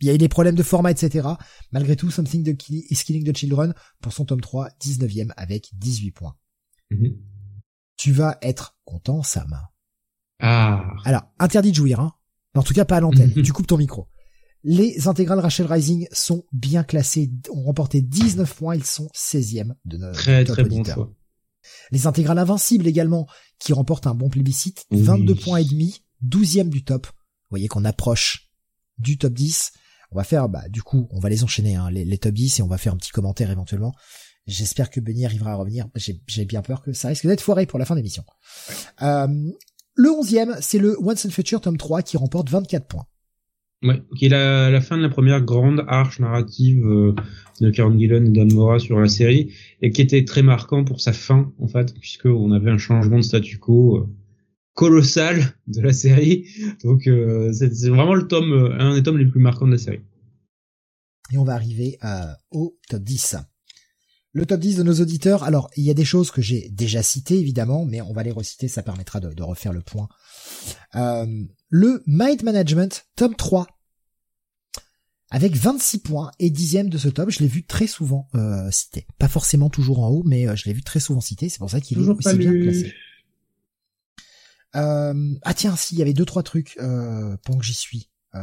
il 0.00 0.06
y 0.06 0.10
a 0.10 0.14
eu 0.14 0.18
des 0.18 0.28
problèmes 0.28 0.54
de 0.54 0.62
format, 0.62 0.90
etc. 0.90 1.28
Malgré 1.72 1.96
tout, 1.96 2.10
Something 2.10 2.44
the 2.44 2.56
Kill- 2.56 2.84
is 2.90 2.96
Killing 3.04 3.30
the 3.30 3.36
Children, 3.36 3.74
pour 4.00 4.12
son 4.12 4.24
tome 4.24 4.40
3, 4.40 4.68
19e 4.80 5.32
avec 5.36 5.70
18 5.74 6.10
points. 6.12 6.36
Mhm. 6.90 7.16
Tu 7.96 8.12
vas 8.12 8.38
être 8.42 8.78
content, 8.84 9.22
Sam. 9.22 9.60
Ah, 10.40 10.94
Alors, 11.04 11.22
interdit 11.38 11.70
de 11.70 11.76
jouir, 11.76 12.00
hein. 12.00 12.14
En 12.54 12.62
tout 12.62 12.72
cas, 12.74 12.84
pas 12.84 12.96
à 12.96 13.00
l'antenne. 13.00 13.32
tu 13.44 13.52
coupes 13.52 13.66
ton 13.66 13.76
micro. 13.76 14.08
Les 14.62 15.08
intégrales 15.08 15.38
Rachel 15.38 15.66
Rising 15.66 16.06
sont 16.12 16.44
bien 16.52 16.82
classées, 16.82 17.30
ont 17.50 17.62
remporté 17.62 18.02
19 18.02 18.54
points, 18.54 18.74
ils 18.76 18.84
sont 18.84 19.08
16e 19.14 19.74
de 19.86 19.96
notre 19.96 20.18
très 20.18 20.44
top 20.44 20.54
très 20.56 20.64
bon 20.64 20.84
choix. 20.84 21.12
Les 21.90 22.06
intégrales 22.06 22.38
invincibles 22.38 22.86
également, 22.86 23.26
qui 23.58 23.72
remportent 23.72 24.06
un 24.06 24.14
bon 24.14 24.28
plébiscite, 24.28 24.86
Oui. 24.90 25.02
22 25.02 25.34
points 25.34 25.58
et 25.58 25.64
demi, 25.64 26.02
12e 26.22 26.68
du 26.68 26.84
top. 26.84 27.06
Vous 27.06 27.12
voyez 27.50 27.68
qu'on 27.68 27.84
approche 27.84 28.50
du 28.98 29.16
top 29.18 29.32
10. 29.34 29.72
On 30.12 30.16
va 30.16 30.24
faire, 30.24 30.48
bah, 30.48 30.68
du 30.68 30.82
coup, 30.82 31.08
on 31.10 31.20
va 31.20 31.28
les 31.28 31.44
enchaîner, 31.44 31.76
hein, 31.76 31.90
les, 31.90 32.04
les 32.04 32.18
top 32.18 32.34
10, 32.34 32.58
et 32.58 32.62
on 32.62 32.68
va 32.68 32.78
faire 32.78 32.92
un 32.92 32.96
petit 32.96 33.12
commentaire 33.12 33.50
éventuellement. 33.50 33.94
J'espère 34.46 34.90
que 34.90 35.00
Benny 35.00 35.24
arrivera 35.24 35.52
à 35.52 35.54
revenir. 35.54 35.86
J'ai 35.94 36.44
bien 36.44 36.62
peur 36.62 36.82
que 36.82 36.92
ça 36.92 37.08
risque 37.08 37.26
d'être 37.26 37.40
foiré 37.40 37.66
pour 37.66 37.78
la 37.78 37.84
fin 37.84 37.94
de 37.94 38.00
l'émission. 38.00 38.24
Euh, 39.02 39.28
le 39.94 40.08
11e, 40.08 40.56
c'est 40.60 40.78
le 40.78 40.96
Once 41.00 41.26
and 41.26 41.30
Future 41.30 41.60
tome 41.60 41.76
3 41.76 42.02
qui 42.02 42.16
remporte 42.16 42.48
24 42.50 42.86
points. 42.86 43.06
Ouais, 43.82 44.02
qui 44.16 44.26
est 44.26 44.28
la, 44.28 44.80
fin 44.82 44.98
de 44.98 45.02
la 45.02 45.08
première 45.08 45.40
grande 45.40 45.84
arche 45.88 46.20
narrative 46.20 46.84
euh, 46.84 47.14
de 47.62 47.70
Karen 47.70 47.98
Gillan 47.98 48.26
et 48.26 48.30
Dan 48.30 48.52
Mora 48.52 48.78
sur 48.78 49.00
la 49.00 49.08
série, 49.08 49.54
et 49.80 49.90
qui 49.90 50.02
était 50.02 50.24
très 50.24 50.42
marquant 50.42 50.84
pour 50.84 51.00
sa 51.00 51.14
fin, 51.14 51.50
en 51.58 51.66
fait, 51.66 51.94
puisque 51.98 52.26
on 52.26 52.52
avait 52.52 52.70
un 52.70 52.76
changement 52.76 53.16
de 53.16 53.22
statu 53.22 53.58
quo 53.58 53.96
euh, 53.96 54.06
colossal 54.80 55.54
de 55.66 55.82
la 55.82 55.92
série. 55.92 56.46
Donc 56.82 57.06
euh, 57.06 57.52
c'est 57.52 57.90
vraiment 57.90 58.14
le 58.14 58.26
tome, 58.26 58.50
euh, 58.50 58.78
un 58.78 58.94
des 58.94 59.02
tomes 59.02 59.18
les 59.18 59.26
plus 59.26 59.38
marquants 59.38 59.66
de 59.66 59.72
la 59.72 59.78
série. 59.78 60.00
Et 61.30 61.36
on 61.36 61.44
va 61.44 61.52
arriver 61.52 61.98
euh, 62.02 62.32
au 62.50 62.78
top 62.88 63.02
10. 63.02 63.36
Le 64.32 64.46
top 64.46 64.58
10 64.58 64.76
de 64.76 64.82
nos 64.82 64.94
auditeurs, 64.94 65.44
alors 65.44 65.70
il 65.76 65.84
y 65.84 65.90
a 65.90 65.94
des 65.94 66.06
choses 66.06 66.30
que 66.30 66.40
j'ai 66.40 66.70
déjà 66.70 67.02
citées 67.02 67.38
évidemment, 67.38 67.84
mais 67.84 68.00
on 68.00 68.14
va 68.14 68.22
les 68.22 68.30
reciter, 68.30 68.68
ça 68.68 68.82
permettra 68.82 69.20
de, 69.20 69.34
de 69.34 69.42
refaire 69.42 69.74
le 69.74 69.82
point. 69.82 70.08
Euh, 70.94 71.26
le 71.68 72.02
Mind 72.06 72.42
Management, 72.42 73.04
tome 73.16 73.34
3, 73.34 73.66
avec 75.30 75.54
26 75.54 75.98
points 75.98 76.30
et 76.38 76.48
dixième 76.48 76.88
de 76.88 76.96
ce 76.96 77.08
top, 77.08 77.28
je 77.28 77.40
l'ai 77.40 77.48
vu 77.48 77.66
très 77.66 77.86
souvent 77.86 78.28
euh, 78.34 78.70
cité. 78.70 79.06
Pas 79.18 79.28
forcément 79.28 79.68
toujours 79.68 80.00
en 80.00 80.08
haut, 80.08 80.22
mais 80.24 80.48
euh, 80.48 80.56
je 80.56 80.64
l'ai 80.64 80.72
vu 80.72 80.82
très 80.82 81.00
souvent 81.00 81.20
cité, 81.20 81.50
c'est 81.50 81.58
pour 81.58 81.70
ça 81.70 81.82
qu'il 81.82 81.98
est 81.98 82.08
aussi 82.08 82.36
bien 82.36 82.50
lu. 82.50 82.94
Euh, 84.76 85.34
ah 85.42 85.54
tiens, 85.54 85.76
si, 85.76 85.94
il 85.94 85.98
y 85.98 86.02
avait 86.02 86.12
deux 86.12 86.24
trois 86.24 86.42
trucs 86.42 86.76
euh, 86.80 87.36
pendant 87.44 87.58
que 87.58 87.64
j'y 87.64 87.74
suis. 87.74 88.08
Euh, 88.34 88.38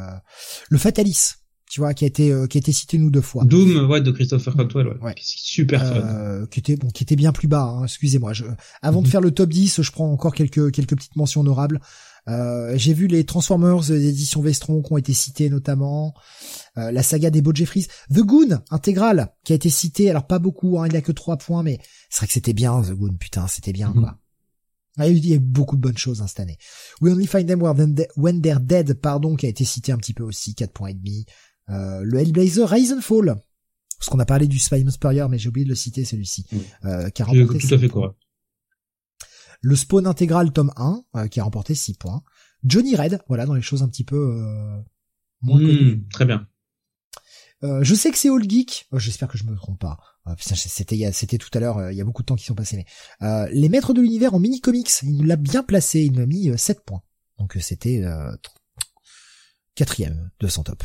le 0.69 0.77
Fatalis, 0.77 1.35
tu 1.69 1.79
vois, 1.79 1.93
qui 1.93 2.03
a 2.03 2.07
été 2.07 2.31
euh, 2.31 2.47
qui 2.47 2.57
a 2.57 2.59
été 2.59 2.71
cité 2.73 2.97
nous 2.97 3.09
deux 3.09 3.21
fois. 3.21 3.45
Doom, 3.45 3.89
ouais, 3.89 4.01
de 4.01 4.11
Christopher 4.11 4.55
Cantwell, 4.55 4.87
ouais. 4.87 4.97
Ouais. 5.01 5.15
Super 5.21 5.81
fun. 5.85 5.95
Euh, 5.95 6.45
qui 6.47 6.59
était 6.59 6.75
bon, 6.75 6.89
qui 6.89 7.03
était 7.03 7.15
bien 7.15 7.31
plus 7.31 7.47
bas. 7.47 7.63
hein, 7.63 7.83
Excusez-moi. 7.85 8.33
Je, 8.33 8.45
avant 8.81 9.01
de 9.01 9.07
Mhm. 9.07 9.11
faire 9.11 9.21
le 9.21 9.31
top 9.31 9.49
10, 9.49 9.81
je 9.81 9.91
prends 9.91 10.11
encore 10.11 10.33
quelques 10.33 10.71
quelques 10.71 10.95
petites 10.95 11.15
mentions 11.15 11.41
honorables. 11.41 11.79
Euh, 12.27 12.73
J'ai 12.77 12.93
vu 12.93 13.07
les 13.07 13.23
Transformers 13.23 13.79
d'édition 13.87 14.41
Vestron 14.41 14.81
qui 14.81 14.91
ont 14.91 14.97
été 14.97 15.13
cités 15.13 15.49
notamment. 15.49 16.13
Euh, 16.77 16.91
la 16.91 17.01
saga 17.01 17.29
des 17.29 17.41
Beaux 17.41 17.53
Jeffries, 17.55 17.87
The 18.13 18.19
Goon 18.19 18.59
intégrale 18.69 19.33
qui 19.45 19.53
a 19.53 19.55
été 19.55 19.69
citée. 19.69 20.09
Alors 20.09 20.27
pas 20.27 20.39
beaucoup, 20.39 20.77
hein, 20.77 20.87
il 20.89 20.95
a 20.97 21.01
que 21.01 21.13
trois 21.13 21.37
points, 21.37 21.63
mais 21.63 21.79
c'est 22.09 22.17
vrai 22.19 22.27
que 22.27 22.33
c'était 22.33 22.51
bien 22.53 22.81
The 22.81 22.91
Goon. 22.91 23.15
Putain, 23.17 23.47
c'était 23.47 23.71
bien 23.71 23.89
Mhm. 23.95 24.01
quoi. 24.01 24.17
Ah, 24.97 25.07
il 25.07 25.25
y 25.27 25.33
a 25.35 25.39
beaucoup 25.39 25.75
de 25.75 25.81
bonnes 25.81 25.97
choses 25.97 26.21
hein, 26.21 26.27
cette 26.27 26.39
année. 26.39 26.57
We 27.01 27.13
Only 27.13 27.27
Find 27.27 27.47
Them 27.47 27.61
When 27.61 28.41
They're- 28.41 28.59
Dead, 28.59 28.93
pardon, 28.95 29.35
qui 29.35 29.45
a 29.45 29.49
été 29.49 29.63
cité 29.63 29.91
un 29.91 29.97
petit 29.97 30.13
peu 30.13 30.23
aussi, 30.23 30.55
4 30.55 30.73
points 30.73 30.89
et 30.89 30.93
demi. 30.95 31.25
Euh, 31.69 32.01
le 32.03 32.19
Hellblazer 32.19 32.67
Rise 32.67 32.93
and 32.93 33.01
Fall, 33.01 33.35
parce 33.99 34.09
qu'on 34.09 34.19
a 34.19 34.25
parlé 34.25 34.47
du 34.47 34.57
Spy 34.59 34.83
Spurrier, 34.89 35.25
mais 35.29 35.37
j'ai 35.37 35.49
oublié 35.49 35.65
de 35.65 35.69
le 35.69 35.75
citer 35.75 36.03
celui-ci, 36.05 36.45
Oui. 36.51 36.61
euh, 36.85 37.09
qui 37.09 37.21
a 37.21 37.25
remporté 37.25 37.59
tout 37.59 37.73
à 37.73 37.77
fait 37.77 37.89
correct. 37.89 38.15
Le 39.61 39.75
Spawn 39.75 40.05
intégral 40.07 40.51
tome 40.51 40.71
1, 40.77 41.03
euh, 41.15 41.27
qui 41.27 41.39
a 41.39 41.43
remporté 41.43 41.75
6 41.75 41.95
points. 41.95 42.21
Johnny 42.63 42.95
Red, 42.95 43.19
voilà, 43.27 43.45
dans 43.45 43.53
les 43.53 43.61
choses 43.61 43.83
un 43.83 43.87
petit 43.89 44.03
peu 44.03 44.15
euh, 44.15 44.77
moins 45.41 45.59
connues. 45.59 45.97
Mmh, 45.97 46.07
très 46.09 46.25
bien. 46.25 46.47
Euh, 47.63 47.83
je 47.83 47.95
sais 47.95 48.11
que 48.11 48.17
c'est 48.17 48.29
All 48.29 48.47
Geek. 48.47 48.87
Euh, 48.93 48.99
J'espère 48.99 49.27
que 49.27 49.37
je 49.37 49.43
me 49.45 49.55
trompe 49.55 49.79
pas. 49.79 49.97
Putain, 50.37 50.55
c'était 50.55 51.09
c'était 51.13 51.37
tout 51.37 51.49
à 51.53 51.59
l'heure. 51.59 51.77
euh, 51.77 51.91
Il 51.91 51.97
y 51.97 52.01
a 52.01 52.03
beaucoup 52.03 52.21
de 52.21 52.25
temps 52.27 52.35
qui 52.35 52.43
sont 52.45 52.53
passés. 52.55 52.75
Mais 52.77 52.85
euh, 53.27 53.47
les 53.51 53.69
maîtres 53.69 53.93
de 53.93 54.01
l'univers 54.01 54.33
en 54.33 54.39
mini 54.39 54.59
comics, 54.61 54.89
il 55.03 55.17
nous 55.17 55.23
l'a 55.23 55.37
bien 55.37 55.63
placé. 55.63 56.01
Il 56.01 56.11
nous 56.13 56.21
a 56.21 56.25
mis 56.25 56.49
euh, 56.49 56.57
7 56.57 56.83
points. 56.85 57.01
Donc 57.39 57.57
c'était 57.61 58.03
euh, 58.03 58.31
tr- 58.33 58.83
quatrième 59.75 60.29
de 60.39 60.47
son 60.47 60.63
top. 60.63 60.83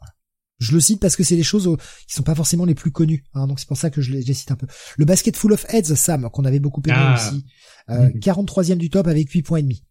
Voilà. 0.00 0.12
Je 0.58 0.72
le 0.74 0.80
cite 0.80 1.00
parce 1.00 1.14
que 1.16 1.22
c'est 1.24 1.36
des 1.36 1.42
choses 1.42 1.68
qui 2.08 2.14
sont 2.14 2.22
pas 2.22 2.34
forcément 2.34 2.64
les 2.64 2.74
plus 2.74 2.90
connues. 2.90 3.24
hein, 3.34 3.46
donc 3.46 3.60
c'est 3.60 3.68
pour 3.68 3.76
ça 3.76 3.90
que 3.90 4.00
je 4.00 4.10
les, 4.12 4.22
je 4.22 4.26
les 4.26 4.34
cite 4.34 4.50
un 4.50 4.56
peu. 4.56 4.66
Le 4.96 5.04
Basket 5.04 5.36
Full 5.36 5.52
of 5.52 5.64
Heads, 5.72 5.94
Sam, 5.94 6.28
qu'on 6.30 6.44
avait 6.44 6.60
beaucoup 6.60 6.82
aimé 6.86 6.96
Ah. 6.98 7.14
aussi. 7.14 7.44
Euh, 7.90 8.08
Mhm. 8.10 8.20
43e 8.20 8.76
du 8.78 8.90
top 8.90 9.06
avec 9.06 9.30
8 9.30 9.42
points 9.42 9.58
et 9.58 9.62
demi. 9.62 9.84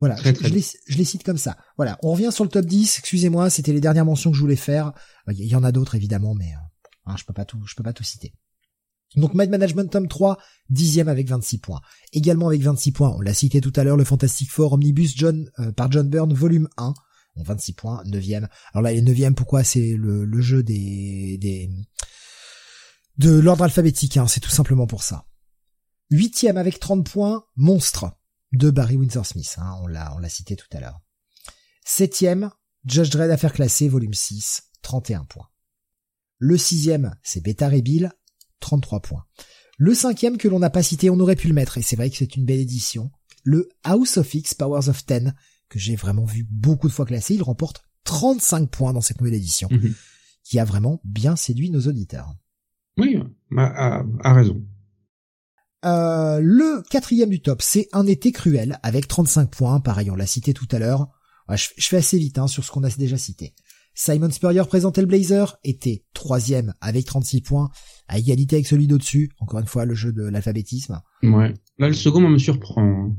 Voilà, 0.00 0.14
Très, 0.16 0.30
je, 0.30 0.34
très 0.40 0.48
je 0.48 0.54
les, 0.54 0.64
je 0.86 0.96
les 0.96 1.04
cite 1.04 1.22
comme 1.22 1.38
ça. 1.38 1.58
Voilà, 1.76 1.98
on 2.02 2.12
revient 2.12 2.30
sur 2.32 2.44
le 2.44 2.50
top 2.50 2.64
10. 2.64 2.98
Excusez-moi, 3.00 3.50
c'était 3.50 3.72
les 3.72 3.80
dernières 3.80 4.06
mentions 4.06 4.30
que 4.30 4.36
je 4.36 4.40
voulais 4.42 4.56
faire. 4.56 4.92
Euh, 5.28 5.32
Il 5.32 5.44
y 5.46 5.54
en 5.54 5.62
a 5.62 5.72
d'autres 5.72 5.94
évidemment, 5.94 6.34
mais 6.34 6.46
euh, 6.52 7.06
hein, 7.06 7.16
je 7.18 7.24
peux 7.24 7.34
pas 7.34 7.44
tout, 7.44 7.60
je 7.66 7.74
peux 7.74 7.82
pas 7.82 7.92
tout 7.92 8.02
citer. 8.04 8.34
Donc 9.16 9.34
Mind 9.34 9.50
Management 9.50 9.90
tome 9.90 10.08
3, 10.08 10.38
dixième 10.68 11.08
avec 11.08 11.28
26 11.28 11.58
points. 11.58 11.80
Également 12.12 12.46
avec 12.48 12.62
26 12.62 12.92
points, 12.92 13.10
on 13.16 13.20
l'a 13.20 13.34
cité 13.34 13.60
tout 13.60 13.72
à 13.76 13.84
l'heure, 13.84 13.96
le 13.96 14.04
Fantastic 14.04 14.50
Four 14.50 14.72
Omnibus 14.74 15.16
John 15.16 15.50
euh, 15.58 15.72
par 15.72 15.90
John 15.90 16.08
Byrne, 16.08 16.32
volume 16.32 16.68
1. 16.76 16.94
Bon, 17.36 17.42
26 17.42 17.72
points, 17.74 18.02
neuvième. 18.06 18.48
Alors 18.72 18.82
là, 18.82 18.92
les 18.92 19.02
neuvièmes, 19.02 19.34
pourquoi? 19.34 19.64
C'est 19.64 19.94
le, 19.96 20.24
le 20.24 20.40
jeu 20.40 20.62
des, 20.62 21.38
des 21.38 21.70
de 23.18 23.30
l'ordre 23.32 23.64
alphabétique, 23.64 24.16
hein, 24.16 24.26
c'est 24.26 24.40
tout 24.40 24.50
simplement 24.50 24.86
pour 24.86 25.02
ça. 25.02 25.26
Huitième 26.10 26.56
avec 26.56 26.80
30 26.80 27.08
points, 27.08 27.44
Monstre 27.56 28.12
de 28.52 28.70
Barry 28.70 28.96
Windsor 28.96 29.24
Smith, 29.26 29.56
hein, 29.58 29.76
on 29.82 29.86
l'a 29.86 30.14
on 30.14 30.18
l'a 30.18 30.28
cité 30.28 30.56
tout 30.56 30.66
à 30.72 30.80
l'heure. 30.80 31.00
Septième, 31.84 32.50
Judge 32.84 33.10
Dredd 33.10 33.30
affaire 33.30 33.52
classée, 33.52 33.88
volume 33.88 34.14
6, 34.14 34.62
31 34.82 35.24
points. 35.24 35.48
Le 36.38 36.56
sixième, 36.56 37.14
c'est 37.22 37.42
Beta 37.42 37.68
Rebill, 37.68 38.12
33 38.60 39.00
points. 39.00 39.24
Le 39.78 39.94
cinquième 39.94 40.36
que 40.36 40.48
l'on 40.48 40.58
n'a 40.58 40.70
pas 40.70 40.82
cité, 40.82 41.10
on 41.10 41.20
aurait 41.20 41.36
pu 41.36 41.48
le 41.48 41.54
mettre, 41.54 41.78
et 41.78 41.82
c'est 41.82 41.96
vrai 41.96 42.10
que 42.10 42.16
c'est 42.16 42.36
une 42.36 42.44
belle 42.44 42.60
édition. 42.60 43.10
Le 43.44 43.68
House 43.84 44.16
of 44.18 44.34
X 44.34 44.54
Powers 44.54 44.88
of 44.88 45.04
Ten, 45.06 45.34
que 45.68 45.78
j'ai 45.78 45.96
vraiment 45.96 46.24
vu 46.24 46.46
beaucoup 46.50 46.88
de 46.88 46.92
fois 46.92 47.06
classé, 47.06 47.34
il 47.34 47.42
remporte 47.42 47.82
35 48.04 48.70
points 48.70 48.92
dans 48.92 49.00
cette 49.00 49.20
nouvelle 49.20 49.34
édition, 49.34 49.68
Mhm. 49.70 49.94
qui 50.44 50.58
a 50.58 50.64
vraiment 50.64 51.00
bien 51.04 51.36
séduit 51.36 51.70
nos 51.70 51.86
auditeurs. 51.86 52.34
Oui, 52.98 53.16
a, 53.56 53.98
a, 53.98 54.04
a 54.22 54.32
raison. 54.34 54.62
Euh, 55.84 56.40
le 56.42 56.82
quatrième 56.90 57.30
du 57.30 57.40
top, 57.40 57.62
c'est 57.62 57.88
Un 57.92 58.06
été 58.06 58.32
cruel, 58.32 58.78
avec 58.82 59.08
35 59.08 59.50
points, 59.50 59.80
pareil, 59.80 60.10
on 60.10 60.14
l'a 60.16 60.26
cité 60.26 60.52
tout 60.52 60.68
à 60.72 60.78
l'heure. 60.78 61.08
Ouais, 61.48 61.56
je, 61.56 61.68
je 61.76 61.86
fais 61.88 61.96
assez 61.96 62.18
vite 62.18 62.38
hein, 62.38 62.46
sur 62.46 62.64
ce 62.64 62.70
qu'on 62.70 62.84
a 62.84 62.90
déjà 62.90 63.16
cité. 63.16 63.54
Simon 63.94 64.30
Spurrier 64.30 64.62
présentait 64.66 65.00
le 65.00 65.06
Blazer, 65.06 65.58
était 65.64 66.04
troisième 66.14 66.74
avec 66.80 67.06
36 67.06 67.40
points, 67.42 67.70
à 68.08 68.18
égalité 68.18 68.56
avec 68.56 68.66
celui 68.66 68.86
d'au-dessus, 68.86 69.30
encore 69.40 69.60
une 69.60 69.66
fois 69.66 69.84
le 69.84 69.94
jeu 69.94 70.12
de 70.12 70.22
l'alphabétisme. 70.22 71.00
Ouais. 71.22 71.54
Là, 71.78 71.88
le 71.88 71.94
second 71.94 72.20
me 72.20 72.38
surprend. 72.38 72.82
hein. 72.82 73.16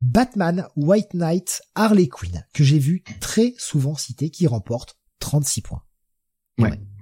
Batman, 0.00 0.66
White 0.76 1.14
Knight, 1.14 1.62
Harley 1.74 2.06
Quinn, 2.06 2.44
que 2.54 2.62
j'ai 2.62 2.78
vu 2.78 3.02
très 3.20 3.54
souvent 3.58 3.96
cité, 3.96 4.30
qui 4.30 4.46
remporte 4.46 4.96
36 5.18 5.62
points. 5.62 5.82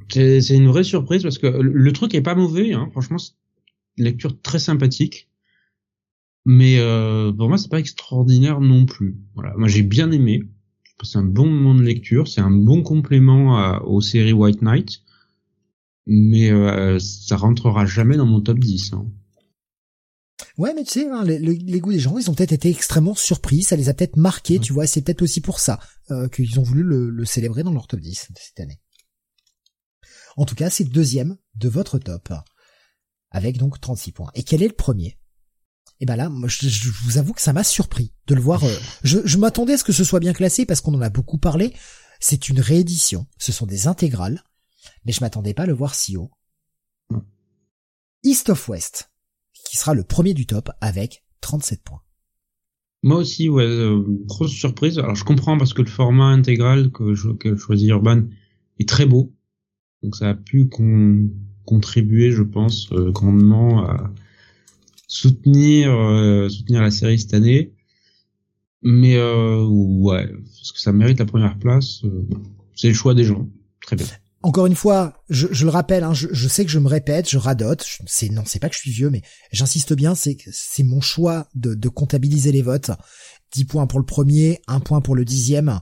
C'est 0.09 0.41
c'est 0.41 0.55
une 0.57 0.69
vraie 0.69 0.85
surprise 0.85 1.23
parce 1.23 1.39
que 1.39 1.47
le, 1.47 1.93
truc 1.93 2.15
est 2.15 2.23
pas 2.23 2.35
mauvais, 2.35 2.73
hein. 2.73 2.89
franchement, 2.93 3.17
lecture 3.97 4.41
très 4.41 4.59
sympathique. 4.59 5.29
Mais 6.45 6.79
euh, 6.79 7.33
pour 7.33 7.49
moi, 7.49 7.59
c'est 7.59 7.71
pas 7.71 7.81
extraordinaire 7.81 8.61
non 8.61 8.87
plus. 8.87 9.17
Voilà, 9.35 9.55
moi 9.57 9.69
j'ai 9.69 9.83
bien 9.83 10.11
aimé. 10.13 10.43
C'est 11.03 11.19
un 11.19 11.25
bon 11.25 11.47
moment 11.47 11.75
de 11.75 11.83
lecture, 11.83 12.27
c'est 12.27 12.41
un 12.41 12.51
bon 12.51 12.83
complément 12.83 13.79
aux 13.85 14.01
séries 14.01 14.33
White 14.33 14.63
Knight, 14.63 15.03
mais 16.07 16.51
euh, 16.51 16.99
ça 16.99 17.37
rentrera 17.37 17.85
jamais 17.85 18.17
dans 18.17 18.27
mon 18.27 18.41
top 18.41 18.59
10. 18.59 18.93
Hein. 18.95 19.07
Ouais, 20.57 20.73
mais 20.75 20.85
tu 20.85 21.01
sais, 21.01 21.09
hein, 21.09 21.25
les, 21.25 21.81
goûts 21.81 21.93
des 21.93 21.99
gens, 21.99 22.17
ils 22.19 22.31
ont 22.31 22.35
peut-être 22.35 22.53
été 22.53 22.71
extrêmement 22.71 23.15
surpris, 23.15 23.63
ça 23.63 23.77
les 23.77 23.89
a 23.89 23.95
peut-être 23.95 24.17
marqués, 24.17 24.59
tu 24.59 24.73
vois, 24.73 24.87
c'est 24.87 25.03
peut-être 25.03 25.23
aussi 25.23 25.41
pour 25.41 25.61
ça 25.61 25.81
euh, 26.11 26.29
qu'ils 26.29 26.59
ont 26.59 26.63
voulu 26.63 26.83
le, 26.83 27.11
le, 27.11 27.25
célébrer 27.25 27.63
dans 27.63 27.73
leur 27.73 27.87
top 27.87 28.01
10 28.01 28.29
de 28.31 28.39
cette 28.39 28.61
année. 28.61 28.81
En 30.37 30.45
tout 30.45 30.55
cas, 30.55 30.71
c'est 30.71 30.85
deuxième 30.85 31.37
de 31.57 31.69
votre 31.69 31.99
top, 31.99 32.33
avec 33.31 33.59
donc 33.59 33.81
36 33.81 34.13
points. 34.13 34.31
Et 34.35 34.43
quel 34.43 34.63
est 34.63 34.69
le 34.69 34.75
premier? 34.75 35.19
Et 35.99 36.05
eh 36.05 36.07
ben 36.07 36.17
là, 36.17 36.29
moi, 36.29 36.49
je, 36.49 36.91
vous 37.05 37.17
avoue 37.17 37.33
que 37.33 37.41
ça 37.41 37.55
m'a 37.55 37.65
surpris 37.65 38.13
de 38.27 38.35
le 38.35 38.41
voir. 38.41 38.63
Euh, 38.65 38.77
je, 39.03 39.19
je 39.25 39.39
m'attendais 39.39 39.75
à 39.75 39.79
ce 39.79 39.85
que 39.85 39.93
ce 39.93 40.05
soit 40.05 40.21
bien 40.21 40.35
classé 40.35 40.67
parce 40.67 40.83
qu'on 40.83 40.95
en 40.95 41.01
a 41.01 41.09
beaucoup 41.09 41.39
parlé. 41.39 41.73
C'est 42.21 42.49
une 42.49 42.61
réédition, 42.61 43.27
ce 43.39 43.53
sont 43.53 43.67
des 43.67 43.87
intégrales, 43.87 44.43
mais 45.05 45.13
je 45.13 45.23
m'attendais 45.23 45.55
pas 45.55 45.63
à 45.63 45.67
le 45.67 45.73
voir 45.73 45.95
si 45.95 46.17
haut. 46.17 46.31
East 48.23 48.51
of 48.51 48.69
West, 48.69 49.11
qui 49.53 49.77
sera 49.77 49.95
le 49.95 50.03
premier 50.03 50.35
du 50.35 50.47
top 50.47 50.71
avec 50.81 51.25
37 51.41 51.83
points. 51.83 52.03
Moi 53.03 53.19
aussi, 53.19 53.49
ouais, 53.49 53.65
euh, 53.65 54.03
grosse 54.25 54.53
surprise. 54.53 54.99
Alors 54.99 55.15
je 55.15 55.25
comprends 55.25 55.57
parce 55.57 55.73
que 55.73 55.83
le 55.83 55.89
format 55.89 56.27
intégral 56.27 56.91
que 56.91 57.15
je, 57.15 57.31
que 57.31 57.57
choisis 57.57 57.89
Urban 57.89 58.25
est 58.79 58.89
très 58.89 59.07
beau, 59.07 59.35
donc 60.03 60.17
ça 60.17 60.31
a 60.31 60.35
pu 60.35 60.69
contribuer, 61.67 62.33
je 62.33 62.43
pense, 62.43 62.91
euh, 62.93 63.11
grandement 63.11 63.85
à 63.85 64.11
soutenir 65.09 65.93
euh, 65.93 66.49
soutenir 66.49 66.81
la 66.81 66.91
série 66.91 67.19
cette 67.19 67.35
année. 67.35 67.73
Mais 68.83 69.17
euh, 69.17 69.65
ouais, 69.67 70.29
parce 70.29 70.73
que 70.73 70.81
ça 70.81 70.93
mérite 70.93 71.19
la 71.19 71.27
première 71.27 71.59
place, 71.59 72.03
c'est 72.75 72.89
le 72.89 72.95
choix 72.95 73.15
des 73.15 73.25
gens. 73.25 73.49
Très 73.83 73.97
bien. 73.97 74.07
Encore 74.43 74.67
une 74.67 74.77
fois, 74.77 75.25
je, 75.29 75.49
je 75.51 75.65
le 75.65 75.71
rappelle, 75.71 76.05
hein, 76.05 76.15
je, 76.15 76.29
je, 76.31 76.47
sais 76.47 76.65
que 76.65 76.71
je 76.71 76.79
me 76.79 76.87
répète, 76.87 77.29
je 77.29 77.37
radote. 77.37 77.85
C'est 78.07 78.29
non, 78.29 78.43
c'est 78.47 78.61
pas 78.61 78.69
que 78.69 78.77
je 78.77 78.81
suis 78.81 78.93
vieux, 78.93 79.11
mais 79.11 79.23
j'insiste 79.51 79.93
bien, 79.95 80.15
c'est 80.15 80.37
c'est 80.53 80.85
mon 80.85 81.01
choix 81.01 81.49
de, 81.55 81.75
de 81.75 81.89
comptabiliser 81.89 82.53
les 82.53 82.63
votes. 82.63 82.93
10 83.53 83.65
points 83.65 83.87
pour 83.87 83.99
le 83.99 84.05
premier, 84.05 84.61
1 84.69 84.81
point 84.81 85.01
pour 85.01 85.17
le 85.17 85.25
dixième. 85.25 85.81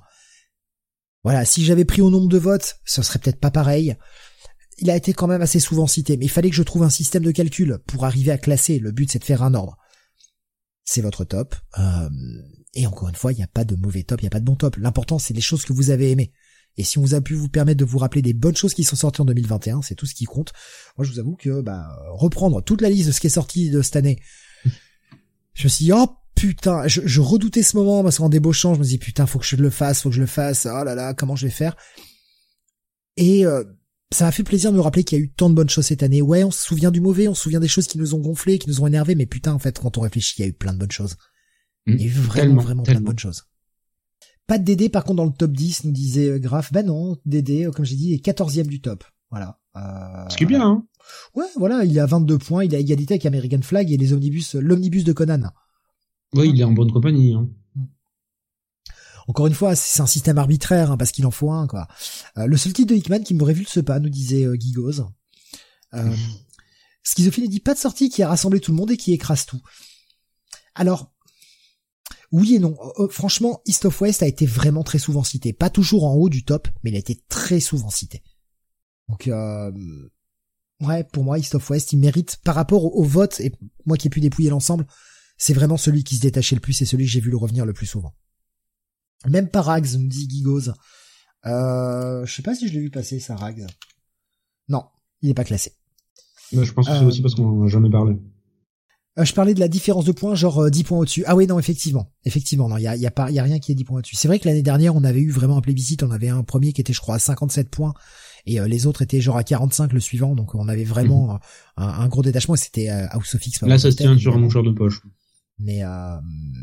Voilà, 1.24 1.44
si 1.44 1.64
j'avais 1.64 1.84
pris 1.84 2.02
au 2.02 2.10
nombre 2.10 2.28
de 2.28 2.38
votes, 2.38 2.76
ce 2.84 3.02
serait 3.02 3.18
peut-être 3.18 3.40
pas 3.40 3.50
pareil 3.50 3.96
il 4.78 4.90
a 4.90 4.96
été 4.96 5.12
quand 5.12 5.26
même 5.26 5.42
assez 5.42 5.60
souvent 5.60 5.86
cité, 5.86 6.16
mais 6.16 6.26
il 6.26 6.30
fallait 6.30 6.50
que 6.50 6.56
je 6.56 6.62
trouve 6.62 6.82
un 6.82 6.90
système 6.90 7.22
de 7.22 7.30
calcul 7.30 7.78
pour 7.86 8.04
arriver 8.04 8.30
à 8.30 8.38
classer. 8.38 8.78
Le 8.78 8.92
but, 8.92 9.10
c'est 9.10 9.18
de 9.18 9.24
faire 9.24 9.42
un 9.42 9.54
ordre. 9.54 9.76
C'est 10.84 11.00
votre 11.00 11.24
top. 11.24 11.54
Euh, 11.78 12.08
et 12.74 12.86
encore 12.86 13.08
une 13.08 13.14
fois, 13.14 13.32
il 13.32 13.36
n'y 13.36 13.42
a 13.42 13.48
pas 13.48 13.64
de 13.64 13.76
mauvais 13.76 14.02
top, 14.02 14.20
il 14.20 14.24
n'y 14.24 14.28
a 14.28 14.30
pas 14.30 14.40
de 14.40 14.44
bon 14.44 14.56
top. 14.56 14.76
L'important, 14.76 15.18
c'est 15.18 15.34
les 15.34 15.40
choses 15.40 15.64
que 15.64 15.72
vous 15.72 15.90
avez 15.90 16.10
aimées. 16.10 16.32
Et 16.76 16.82
si 16.82 16.98
on 16.98 17.02
vous 17.02 17.14
a 17.14 17.20
pu 17.20 17.34
vous 17.34 17.48
permettre 17.48 17.78
de 17.78 17.84
vous 17.84 17.98
rappeler 17.98 18.20
des 18.20 18.32
bonnes 18.32 18.56
choses 18.56 18.74
qui 18.74 18.82
sont 18.82 18.96
sorties 18.96 19.20
en 19.20 19.24
2021, 19.26 19.82
c'est 19.82 19.94
tout 19.94 20.06
ce 20.06 20.14
qui 20.14 20.24
compte. 20.24 20.52
Moi, 20.98 21.06
je 21.06 21.12
vous 21.12 21.20
avoue 21.20 21.36
que 21.36 21.60
bah, 21.60 21.86
reprendre 22.10 22.62
toute 22.62 22.80
la 22.80 22.90
liste 22.90 23.06
de 23.06 23.12
ce 23.12 23.20
qui 23.20 23.28
est 23.28 23.30
sorti 23.30 23.70
de 23.70 23.80
cette 23.80 23.96
année, 23.96 24.18
je 25.54 25.64
me 25.64 25.68
suis 25.68 25.84
dit, 25.84 25.92
oh 25.92 26.08
putain, 26.34 26.88
je, 26.88 27.20
redoutais 27.20 27.62
ce 27.62 27.76
moment 27.76 28.02
parce 28.02 28.18
qu'en 28.18 28.28
débauchant, 28.28 28.74
je 28.74 28.80
me 28.80 28.84
dis 28.84 28.98
putain, 28.98 29.24
faut 29.26 29.38
que 29.38 29.46
je 29.46 29.54
le 29.54 29.70
fasse, 29.70 30.02
faut 30.02 30.08
que 30.08 30.16
je 30.16 30.20
le 30.20 30.26
fasse. 30.26 30.66
Oh 30.66 30.82
là 30.82 30.96
là, 30.96 31.14
comment 31.14 31.36
je 31.36 31.46
vais 31.46 31.52
faire? 31.52 31.76
Et 33.16 33.46
euh, 33.46 33.62
ça 34.14 34.24
m'a 34.24 34.32
fait 34.32 34.44
plaisir 34.44 34.70
de 34.70 34.76
me 34.76 34.80
rappeler 34.80 35.04
qu'il 35.04 35.18
y 35.18 35.20
a 35.20 35.24
eu 35.24 35.30
tant 35.30 35.50
de 35.50 35.54
bonnes 35.54 35.68
choses 35.68 35.86
cette 35.86 36.02
année. 36.02 36.22
Ouais, 36.22 36.44
on 36.44 36.50
se 36.50 36.64
souvient 36.64 36.90
du 36.90 37.00
mauvais, 37.00 37.28
on 37.28 37.34
se 37.34 37.42
souvient 37.42 37.60
des 37.60 37.68
choses 37.68 37.86
qui 37.86 37.98
nous 37.98 38.14
ont 38.14 38.20
gonflé, 38.20 38.58
qui 38.58 38.68
nous 38.68 38.80
ont 38.80 38.86
énervé, 38.86 39.14
mais 39.14 39.26
putain, 39.26 39.52
en 39.52 39.58
fait, 39.58 39.78
quand 39.78 39.98
on 39.98 40.02
réfléchit, 40.02 40.34
il 40.38 40.42
y 40.42 40.44
a 40.44 40.48
eu 40.48 40.52
plein 40.52 40.72
de 40.72 40.78
bonnes 40.78 40.90
choses. 40.90 41.16
Mmh. 41.86 41.92
il 41.92 42.00
y 42.00 42.04
a 42.04 42.06
eu 42.06 42.10
vraiment, 42.10 42.62
vraiment 42.62 42.82
plein 42.82 43.00
de 43.00 43.04
bonnes 43.04 43.18
choses. 43.18 43.44
Pas 44.46 44.58
de 44.58 44.64
Dédé, 44.64 44.88
par 44.88 45.04
contre, 45.04 45.16
dans 45.16 45.24
le 45.24 45.32
top 45.32 45.52
10, 45.52 45.84
nous 45.84 45.92
disait 45.92 46.28
euh, 46.28 46.38
Graf. 46.38 46.72
Ben 46.72 46.86
non, 46.86 47.16
Dédé, 47.24 47.66
euh, 47.66 47.70
comme 47.70 47.84
j'ai 47.84 47.96
dit, 47.96 48.14
est 48.14 48.24
14e 48.24 48.66
du 48.66 48.80
top. 48.80 49.04
Voilà. 49.30 49.58
Euh... 49.76 50.28
Ce 50.28 50.36
qui 50.36 50.44
est 50.44 50.46
bien, 50.46 50.62
hein. 50.62 50.86
Ouais, 51.34 51.46
voilà, 51.56 51.84
il 51.84 51.98
a 51.98 52.06
22 52.06 52.38
points, 52.38 52.64
il 52.64 52.74
a 52.74 52.78
égalité 52.78 53.14
avec 53.14 53.26
American 53.26 53.60
Flag 53.62 53.90
et 53.90 53.96
les 53.96 54.12
omnibus, 54.12 54.54
l'omnibus 54.54 55.04
de 55.04 55.12
Conan. 55.12 55.50
Oui, 56.34 56.50
il 56.54 56.60
est 56.60 56.64
en 56.64 56.72
bonne 56.72 56.92
compagnie, 56.92 57.34
hein. 57.34 57.48
Encore 59.26 59.46
une 59.46 59.54
fois, 59.54 59.74
c'est 59.74 60.02
un 60.02 60.06
système 60.06 60.38
arbitraire 60.38 60.90
hein, 60.90 60.96
parce 60.96 61.12
qu'il 61.12 61.26
en 61.26 61.30
faut 61.30 61.50
un 61.50 61.66
quoi. 61.66 61.88
Euh, 62.38 62.46
le 62.46 62.56
seul 62.56 62.72
titre 62.72 62.92
de 62.92 62.96
Hickman 62.96 63.20
qui 63.20 63.34
me 63.34 63.42
révulse 63.42 63.82
pas, 63.84 63.98
nous 64.00 64.10
disait 64.10 64.44
euh, 64.44 64.56
Gigoz. 64.58 65.06
Euh, 65.94 66.16
Schizophile 67.02 67.48
dit 67.48 67.60
pas 67.60 67.74
de 67.74 67.78
sortie 67.78 68.10
qui 68.10 68.22
a 68.22 68.28
rassemblé 68.28 68.60
tout 68.60 68.72
le 68.72 68.76
monde 68.76 68.90
et 68.90 68.96
qui 68.96 69.12
écrase 69.12 69.46
tout. 69.46 69.60
Alors, 70.74 71.12
oui 72.32 72.56
et 72.56 72.58
non. 72.58 72.76
Euh, 72.98 73.08
franchement, 73.08 73.60
East 73.66 73.84
of 73.84 74.00
West 74.00 74.22
a 74.22 74.26
été 74.26 74.44
vraiment 74.46 74.82
très 74.82 74.98
souvent 74.98 75.24
cité. 75.24 75.52
Pas 75.52 75.70
toujours 75.70 76.04
en 76.04 76.14
haut 76.14 76.28
du 76.28 76.44
top, 76.44 76.68
mais 76.82 76.90
il 76.90 76.96
a 76.96 76.98
été 76.98 77.22
très 77.28 77.60
souvent 77.60 77.90
cité. 77.90 78.22
Donc, 79.08 79.30
ouais, 80.80 81.04
pour 81.04 81.24
moi, 81.24 81.38
East 81.38 81.54
of 81.54 81.70
West, 81.70 81.92
il 81.92 81.98
mérite, 81.98 82.38
par 82.42 82.54
rapport 82.54 82.96
au, 82.96 83.04
vote, 83.04 83.40
et 83.40 83.52
moi 83.86 83.96
qui 83.96 84.08
ai 84.08 84.10
pu 84.10 84.20
dépouiller 84.20 84.50
l'ensemble, 84.50 84.86
c'est 85.36 85.52
vraiment 85.52 85.76
celui 85.76 86.04
qui 86.04 86.16
se 86.16 86.22
détachait 86.22 86.56
le 86.56 86.60
plus 86.60 86.80
et 86.80 86.86
celui 86.86 87.04
que 87.04 87.10
j'ai 87.10 87.20
vu 87.20 87.30
le 87.30 87.36
revenir 87.36 87.66
le 87.66 87.72
plus 87.72 87.86
souvent. 87.86 88.14
Même 89.28 89.48
pas 89.48 89.62
Rags, 89.62 89.98
me 89.98 90.08
dit 90.08 90.28
Gigoz. 90.28 90.74
Euh, 91.46 92.24
je 92.24 92.34
sais 92.34 92.42
pas 92.42 92.54
si 92.54 92.68
je 92.68 92.74
l'ai 92.74 92.80
vu 92.80 92.90
passer, 92.90 93.20
ça, 93.20 93.36
Rags. 93.36 93.66
Non, 94.68 94.84
il 95.22 95.30
est 95.30 95.34
pas 95.34 95.44
classé. 95.44 95.72
je 96.52 96.72
pense 96.72 96.86
que 96.86 96.94
c'est 96.94 97.04
aussi 97.04 97.22
parce 97.22 97.34
qu'on 97.34 97.64
n'a 97.64 97.68
jamais 97.68 97.90
parlé. 97.90 98.16
Euh, 99.18 99.24
je 99.24 99.32
parlais 99.32 99.54
de 99.54 99.60
la 99.60 99.68
différence 99.68 100.04
de 100.04 100.12
points, 100.12 100.34
genre 100.34 100.68
10 100.70 100.80
euh, 100.80 100.84
points 100.84 100.98
au-dessus. 100.98 101.24
Ah 101.26 101.36
oui, 101.36 101.46
non, 101.46 101.58
effectivement. 101.58 102.10
Effectivement, 102.24 102.68
non, 102.68 102.78
il 102.78 102.82
y 102.82 102.88
a, 102.88 102.96
y 102.96 103.06
a 103.06 103.10
pas, 103.10 103.30
y 103.30 103.38
a 103.38 103.44
rien 103.44 103.60
qui 103.60 103.70
est 103.70 103.74
10 103.74 103.84
points 103.84 103.98
au-dessus. 103.98 104.16
C'est 104.16 104.26
vrai 104.26 104.40
que 104.40 104.48
l'année 104.48 104.62
dernière, 104.62 104.96
on 104.96 105.04
avait 105.04 105.20
eu 105.20 105.30
vraiment 105.30 105.56
un 105.56 105.60
plébiscite. 105.60 106.02
On 106.02 106.10
avait 106.10 106.30
un 106.30 106.42
premier 106.42 106.72
qui 106.72 106.80
était, 106.80 106.92
je 106.92 107.00
crois, 107.00 107.16
à 107.16 107.18
57 107.18 107.68
points. 107.68 107.94
Et 108.46 108.60
euh, 108.60 108.66
les 108.66 108.86
autres 108.86 109.02
étaient 109.02 109.20
genre 109.20 109.36
à 109.36 109.44
45 109.44 109.92
le 109.92 110.00
suivant. 110.00 110.34
Donc 110.34 110.54
on 110.54 110.68
avait 110.68 110.84
vraiment 110.84 111.34
mhm. 111.34 111.38
un, 111.76 112.08
gros 112.08 112.22
détachement. 112.22 112.56
C'était 112.56 112.88
House 112.88 113.34
of 113.36 113.46
X. 113.46 113.62
Là, 113.62 113.78
ça 113.78 113.90
se 113.90 113.96
tient 113.96 114.18
sur 114.18 114.34
un 114.34 114.38
mouchoir 114.38 114.64
de 114.64 114.72
poche. 114.72 115.00
Mais, 115.60 115.82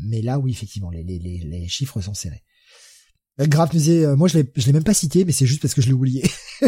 mais 0.04 0.20
là, 0.20 0.38
oui, 0.38 0.50
effectivement, 0.50 0.90
les, 0.90 1.02
les, 1.02 1.18
les, 1.18 1.38
les 1.38 1.68
chiffres 1.68 2.00
sont 2.02 2.14
serrés. 2.14 2.42
Euh, 3.40 3.46
Grave 3.46 3.70
disait, 3.70 4.04
euh, 4.04 4.16
moi 4.16 4.28
je 4.28 4.38
l'ai, 4.38 4.52
je 4.56 4.66
l'ai 4.66 4.72
même 4.72 4.84
pas 4.84 4.94
cité, 4.94 5.24
mais 5.24 5.32
c'est 5.32 5.46
juste 5.46 5.62
parce 5.62 5.74
que 5.74 5.80
je 5.80 5.88
l'ai 5.88 5.92
oublié. 5.92 6.22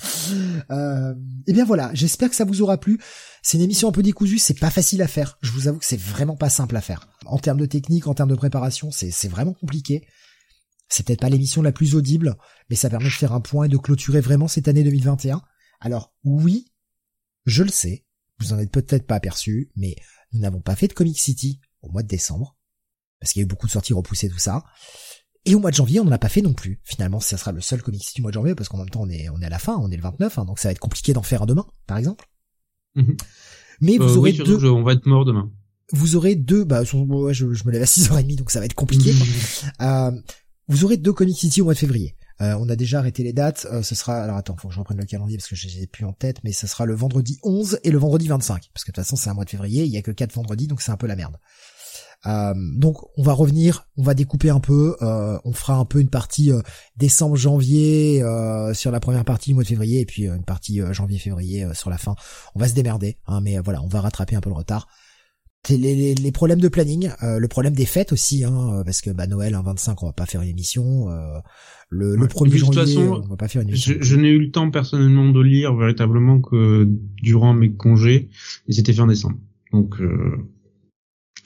euh, 0.70 1.14
et 1.46 1.52
bien 1.52 1.64
voilà, 1.64 1.90
j'espère 1.94 2.30
que 2.30 2.36
ça 2.36 2.44
vous 2.44 2.62
aura 2.62 2.78
plu. 2.78 3.00
C'est 3.42 3.58
une 3.58 3.64
émission 3.64 3.88
un 3.88 3.92
peu 3.92 4.02
décousue, 4.02 4.38
c'est 4.38 4.58
pas 4.58 4.70
facile 4.70 5.02
à 5.02 5.08
faire. 5.08 5.38
Je 5.42 5.50
vous 5.52 5.68
avoue 5.68 5.78
que 5.78 5.84
c'est 5.84 6.00
vraiment 6.00 6.36
pas 6.36 6.50
simple 6.50 6.76
à 6.76 6.80
faire. 6.80 7.08
En 7.26 7.38
termes 7.38 7.60
de 7.60 7.66
technique, 7.66 8.06
en 8.06 8.14
termes 8.14 8.30
de 8.30 8.36
préparation, 8.36 8.90
c'est, 8.90 9.10
c'est 9.10 9.28
vraiment 9.28 9.54
compliqué. 9.54 10.06
C'est 10.88 11.06
peut-être 11.06 11.20
pas 11.20 11.28
l'émission 11.28 11.62
la 11.62 11.72
plus 11.72 11.94
audible, 11.94 12.36
mais 12.68 12.76
ça 12.76 12.90
permet 12.90 13.06
de 13.06 13.10
faire 13.10 13.32
un 13.32 13.40
point 13.40 13.66
et 13.66 13.68
de 13.68 13.76
clôturer 13.76 14.20
vraiment 14.20 14.48
cette 14.48 14.68
année 14.68 14.82
2021. 14.82 15.42
Alors 15.80 16.12
oui, 16.24 16.72
je 17.46 17.62
le 17.62 17.70
sais, 17.70 18.04
vous 18.38 18.52
en 18.52 18.58
êtes 18.58 18.72
peut-être 18.72 19.06
pas 19.06 19.14
aperçu, 19.14 19.70
mais 19.76 19.94
nous 20.32 20.40
n'avons 20.40 20.60
pas 20.60 20.76
fait 20.76 20.88
de 20.88 20.92
Comic 20.92 21.18
City 21.18 21.60
au 21.82 21.90
mois 21.90 22.02
de 22.02 22.08
décembre 22.08 22.56
parce 23.20 23.32
qu'il 23.32 23.40
y 23.40 23.42
a 23.42 23.44
eu 23.44 23.48
beaucoup 23.48 23.66
de 23.66 23.72
sorties 23.72 23.92
repoussées, 23.92 24.28
tout 24.28 24.38
ça. 24.38 24.64
Et 25.44 25.54
au 25.54 25.60
mois 25.60 25.70
de 25.70 25.76
janvier, 25.76 26.00
on 26.00 26.04
n'en 26.04 26.12
a 26.12 26.18
pas 26.18 26.28
fait 26.28 26.42
non 26.42 26.52
plus. 26.52 26.80
Finalement, 26.84 27.20
ça 27.20 27.36
sera 27.38 27.52
le 27.52 27.60
seul 27.60 27.82
comic 27.82 28.12
du 28.14 28.22
mois 28.22 28.30
de 28.30 28.34
janvier, 28.34 28.54
parce 28.54 28.68
qu'en 28.68 28.78
même 28.78 28.90
temps, 28.90 29.02
on 29.02 29.08
est, 29.08 29.28
on 29.30 29.40
est 29.40 29.46
à 29.46 29.50
la 29.50 29.58
fin, 29.58 29.76
on 29.78 29.90
est 29.90 29.96
le 29.96 30.02
29, 30.02 30.38
hein, 30.38 30.44
donc 30.44 30.58
ça 30.58 30.68
va 30.68 30.72
être 30.72 30.78
compliqué 30.78 31.12
d'en 31.12 31.22
faire 31.22 31.42
un 31.42 31.46
demain, 31.46 31.66
par 31.86 31.96
exemple. 31.96 32.26
Mhm. 32.94 33.16
Mais 33.80 33.96
vous 33.96 34.04
euh, 34.04 34.16
aurez 34.16 34.32
deux... 34.32 34.64
on 34.70 34.82
va 34.82 34.92
être 34.92 35.06
mort 35.06 35.24
demain. 35.24 35.50
Vous 35.92 36.16
aurez 36.16 36.34
deux, 36.34 36.64
bah, 36.64 36.84
je, 36.84 36.96
me 36.96 37.70
lève 37.70 37.82
à 37.82 37.86
6h30, 37.86 38.36
donc 38.36 38.50
ça 38.50 38.60
va 38.60 38.66
être 38.66 38.74
compliqué. 38.74 39.12
euh, 39.80 40.12
vous 40.68 40.84
aurez 40.84 40.96
deux 40.96 41.12
Comic 41.12 41.36
City 41.36 41.62
au 41.62 41.64
mois 41.64 41.74
de 41.74 41.78
février. 41.78 42.16
Euh, 42.40 42.54
on 42.58 42.68
a 42.68 42.76
déjà 42.76 43.00
arrêté 43.00 43.22
les 43.22 43.32
dates. 43.32 43.66
Euh, 43.70 43.82
ce 43.82 43.94
sera, 43.94 44.22
alors 44.22 44.36
attends, 44.36 44.56
faut 44.56 44.68
que 44.68 44.74
je 44.74 44.78
reprenne 44.78 44.98
le 44.98 45.04
calendrier 45.04 45.36
parce 45.36 45.48
que 45.48 45.56
je 45.56 45.66
les 45.66 45.82
ai 45.82 45.86
plus 45.86 46.04
en 46.04 46.12
tête, 46.12 46.38
mais 46.42 46.52
ce 46.52 46.66
sera 46.66 46.86
le 46.86 46.94
vendredi 46.94 47.38
11 47.42 47.80
et 47.84 47.90
le 47.90 47.98
vendredi 47.98 48.28
25. 48.28 48.70
Parce 48.72 48.84
que 48.84 48.90
de 48.90 48.94
toute 48.94 49.04
façon, 49.04 49.16
c'est 49.16 49.28
un 49.28 49.34
mois 49.34 49.44
de 49.44 49.50
février, 49.50 49.84
il 49.84 49.90
y 49.90 49.98
a 49.98 50.02
que 50.02 50.10
quatre 50.10 50.32
vendredis, 50.32 50.66
donc 50.66 50.80
c'est 50.80 50.90
un 50.90 50.96
peu 50.96 51.06
la 51.06 51.16
merde. 51.16 51.36
Euh, 52.26 52.52
donc 52.76 52.96
on 53.16 53.22
va 53.22 53.32
revenir, 53.32 53.86
on 53.96 54.02
va 54.02 54.14
découper 54.14 54.50
un 54.50 54.60
peu, 54.60 54.94
euh, 55.00 55.38
on 55.44 55.52
fera 55.52 55.76
un 55.76 55.86
peu 55.86 56.00
une 56.00 56.10
partie 56.10 56.52
euh, 56.52 56.60
décembre-janvier 56.96 58.22
sur 58.74 58.90
la 58.90 59.00
première 59.00 59.24
partie 59.24 59.50
du 59.50 59.54
mois 59.54 59.62
de 59.62 59.68
février 59.68 60.00
et 60.00 60.06
puis 60.06 60.26
une 60.26 60.44
partie 60.44 60.80
janvier-février 60.90 61.66
sur 61.74 61.90
la 61.90 61.98
fin. 61.98 62.14
On 62.54 62.60
va 62.60 62.68
se 62.68 62.74
démerder, 62.74 63.16
hein, 63.26 63.40
mais 63.42 63.58
voilà, 63.58 63.82
on 63.82 63.88
va 63.88 64.00
rattraper 64.00 64.36
un 64.36 64.40
peu 64.40 64.50
le 64.50 64.56
retard. 64.56 64.88
Les, 65.68 66.14
les, 66.14 66.32
problèmes 66.32 66.60
de 66.60 66.68
planning, 66.68 67.10
le 67.20 67.46
problème 67.46 67.74
des 67.74 67.84
fêtes 67.84 68.12
aussi, 68.12 68.44
hein, 68.44 68.82
parce 68.86 69.02
que 69.02 69.10
bah 69.10 69.26
Noël, 69.26 69.54
un 69.54 69.60
25, 69.60 70.02
on 70.02 70.06
va 70.06 70.12
pas 70.14 70.24
faire 70.24 70.40
une 70.40 70.48
émission. 70.48 71.08
le, 71.90 72.16
le 72.16 72.26
1er 72.26 72.56
janvier, 72.56 72.98
on 72.98 73.28
va 73.28 73.36
pas 73.36 73.46
faire 73.46 73.60
une 73.60 73.68
émission. 73.68 73.94
Je, 74.00 74.02
je 74.02 74.16
n'ai 74.16 74.28
eu 74.28 74.38
le 74.38 74.50
temps 74.50 74.70
personnellement 74.70 75.28
de 75.28 75.40
lire 75.40 75.74
véritablement 75.74 76.40
que 76.40 76.88
durant 77.22 77.52
mes 77.52 77.72
congés, 77.72 78.30
et 78.68 78.72
c'était 78.72 78.94
fin 78.94 79.06
décembre. 79.06 79.36
Donc 79.72 80.00
de 80.00 80.59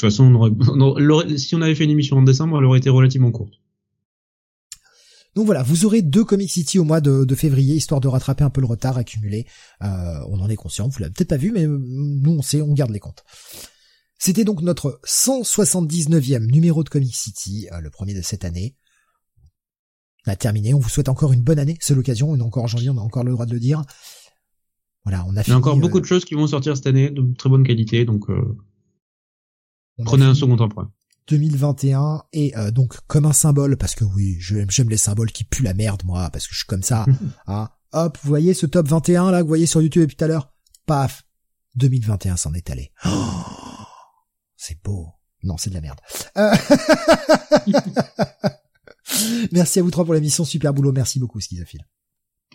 toute 0.05 0.16
façon, 0.16 0.34
on 0.34 1.36
si 1.36 1.55
on 1.55 1.62
avait 1.62 1.74
fait 1.74 1.84
une 1.84 1.91
émission 1.91 2.18
en 2.18 2.23
décembre, 2.23 2.58
elle 2.58 2.65
aurait 2.65 2.78
été 2.78 2.91
relativement 2.91 3.31
courte. 3.31 3.55
Donc 5.34 5.47
voilà, 5.47 5.62
vous 5.62 5.84
aurez 5.84 6.02
deux 6.02 6.24
Comic 6.24 6.50
City 6.50 6.78
au 6.78 6.84
mois 6.84 7.00
de, 7.00 7.34
février, 7.34 7.74
histoire 7.74 8.00
de 8.00 8.07
rattraper 8.07 8.44
un 8.44 8.50
peu 8.50 8.60
le 8.60 8.68
retard 8.68 8.97
accumulé. 8.97 9.47
Euh, 9.83 10.20
on 10.28 10.41
en 10.41 10.49
est 10.49 10.57
conscient, 10.57 10.89
vous 10.89 11.00
l'avez 11.00 11.12
peut-être 11.12 11.28
pas 11.28 11.36
vu, 11.36 11.50
mais 11.52 11.66
nous 11.66 12.31
on 12.31 12.42
sait, 12.42 12.62
on 12.62 12.73
garde 12.73 12.92
les 12.92 13.00
comptes. 13.00 13.24
C'était 14.16 14.44
donc 14.44 14.62
notre 14.62 15.00
179e 15.07 16.47
numéro 16.47 16.84
de 16.84 16.89
Comic 16.89 17.15
City, 17.15 17.66
le 17.83 17.91
premier 17.91 18.15
de 18.15 18.23
cette 18.23 18.44
année. 18.44 18.76
On 20.26 20.31
a 20.31 20.36
terminé. 20.36 20.73
On 20.73 20.78
vous 20.78 20.89
souhaite 20.89 21.08
encore 21.08 21.33
une 21.33 21.42
bonne 21.42 21.58
année. 21.58 21.76
C'est 21.81 21.94
l'occasion. 21.94 22.31
On 22.31 22.39
est 22.39 22.42
encore 22.42 22.65
en 22.65 22.68
janvier. 22.68 22.91
On 22.91 22.97
a 22.97 23.02
encore 23.02 23.24
le 23.24 23.33
droit 23.33 23.44
de 23.44 23.52
le 23.52 23.60
dire. 23.60 23.83
Voilà, 25.05 25.24
on 25.28 25.36
a 25.36 25.42
Il 25.42 25.49
y 25.49 25.52
a 25.52 25.58
encore 25.58 25.76
beaucoup 25.76 26.00
de 26.00 26.07
choses 26.07 26.24
qui 26.24 26.34
vont 26.34 26.47
sortir 26.47 26.76
cette 26.76 26.86
année 26.86 27.10
de 27.10 27.34
très 27.36 27.50
bonne 27.50 27.66
qualité, 27.66 28.07
donc 28.07 28.31
prenez 30.05 30.24
un 30.24 30.34
second 30.34 30.58
emprunt. 30.58 30.90
2021 31.28 32.23
et 32.34 32.55
euh, 32.56 32.70
donc 32.70 32.98
comme 33.06 33.24
un 33.24 33.32
symbole 33.32 33.78
parce 33.78 33.94
que 33.94 34.05
oui 34.05 34.36
j'aime 34.40 34.90
les 34.90 34.98
symboles 34.98 35.32
qui 35.32 35.44
puent 35.44 35.62
la 35.62 35.73
merde 35.73 36.02
moi 36.05 36.28
parce 36.31 36.47
que 36.47 36.52
je 36.52 36.58
suis 36.58 36.66
comme 36.66 36.82
ça 36.82 37.06
hein. 37.47 37.70
hop 37.92 38.18
vous 38.23 38.28
voyez 38.28 38.52
ce 38.52 38.66
top 38.66 38.89
21 38.89 39.31
là 39.31 39.39
que 39.39 39.44
vous 39.44 39.48
voyez 39.48 39.64
sur 39.64 39.81
YouTube 39.81 40.02
depuis 40.02 40.16
tout 40.16 40.24
à 40.24 40.28
l'heure? 40.28 40.52
Paf! 40.86 41.23
2021 41.76 42.36
s'en 42.36 42.52
est 42.52 42.70
allé. 42.70 42.92
Oh, 43.06 43.08
c'est 44.56 44.82
beau. 44.82 45.08
Non 45.42 45.56
c'est 45.56 45.70
de 45.70 45.74
la 45.74 45.81
merde. 45.81 45.98
Euh... 46.36 46.52
merci 49.52 49.78
à 49.78 49.82
vous 49.82 49.90
trois 49.90 50.05
pour 50.05 50.14
l'émission. 50.14 50.44
Super 50.44 50.74
boulot. 50.74 50.92
Merci 50.92 51.18
beaucoup 51.18 51.40
Schizophile 51.40 51.86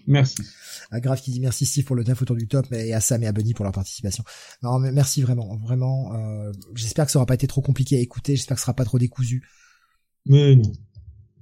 Merci. 0.10 0.42
À 0.90 1.00
Grave 1.00 1.22
qui 1.22 1.32
dit 1.32 1.40
merci 1.40 1.68
Steve 1.68 1.86
pour 1.86 1.96
le 1.96 2.04
taf 2.04 2.20
autour 2.22 2.36
du 2.36 2.48
top, 2.48 2.66
et 2.74 2.94
à 2.94 3.00
Sam 3.00 3.22
et 3.22 3.28
à 3.28 3.32
Bunny 3.32 3.54
pour 3.54 3.64
leur 3.64 3.72
participation. 3.72 4.24
Non, 4.64 4.80
mais 4.80 4.92
merci 4.92 5.22
vraiment, 5.22 5.56
vraiment. 5.58 6.14
Euh, 6.16 6.52
j'espère 6.74 7.06
que 7.06 7.12
ça 7.12 7.20
aura 7.20 7.28
pas 7.28 7.36
été 7.36 7.46
trop 7.46 7.62
compliqué 7.62 7.98
à 7.98 8.00
écouter. 8.00 8.36
J'espère 8.36 8.56
que 8.56 8.60
ce 8.62 8.66
sera 8.66 8.74
pas 8.74 8.86
trop 8.86 8.98
décousu. 8.98 9.48
Mais 10.26 10.56
non. 10.56 10.72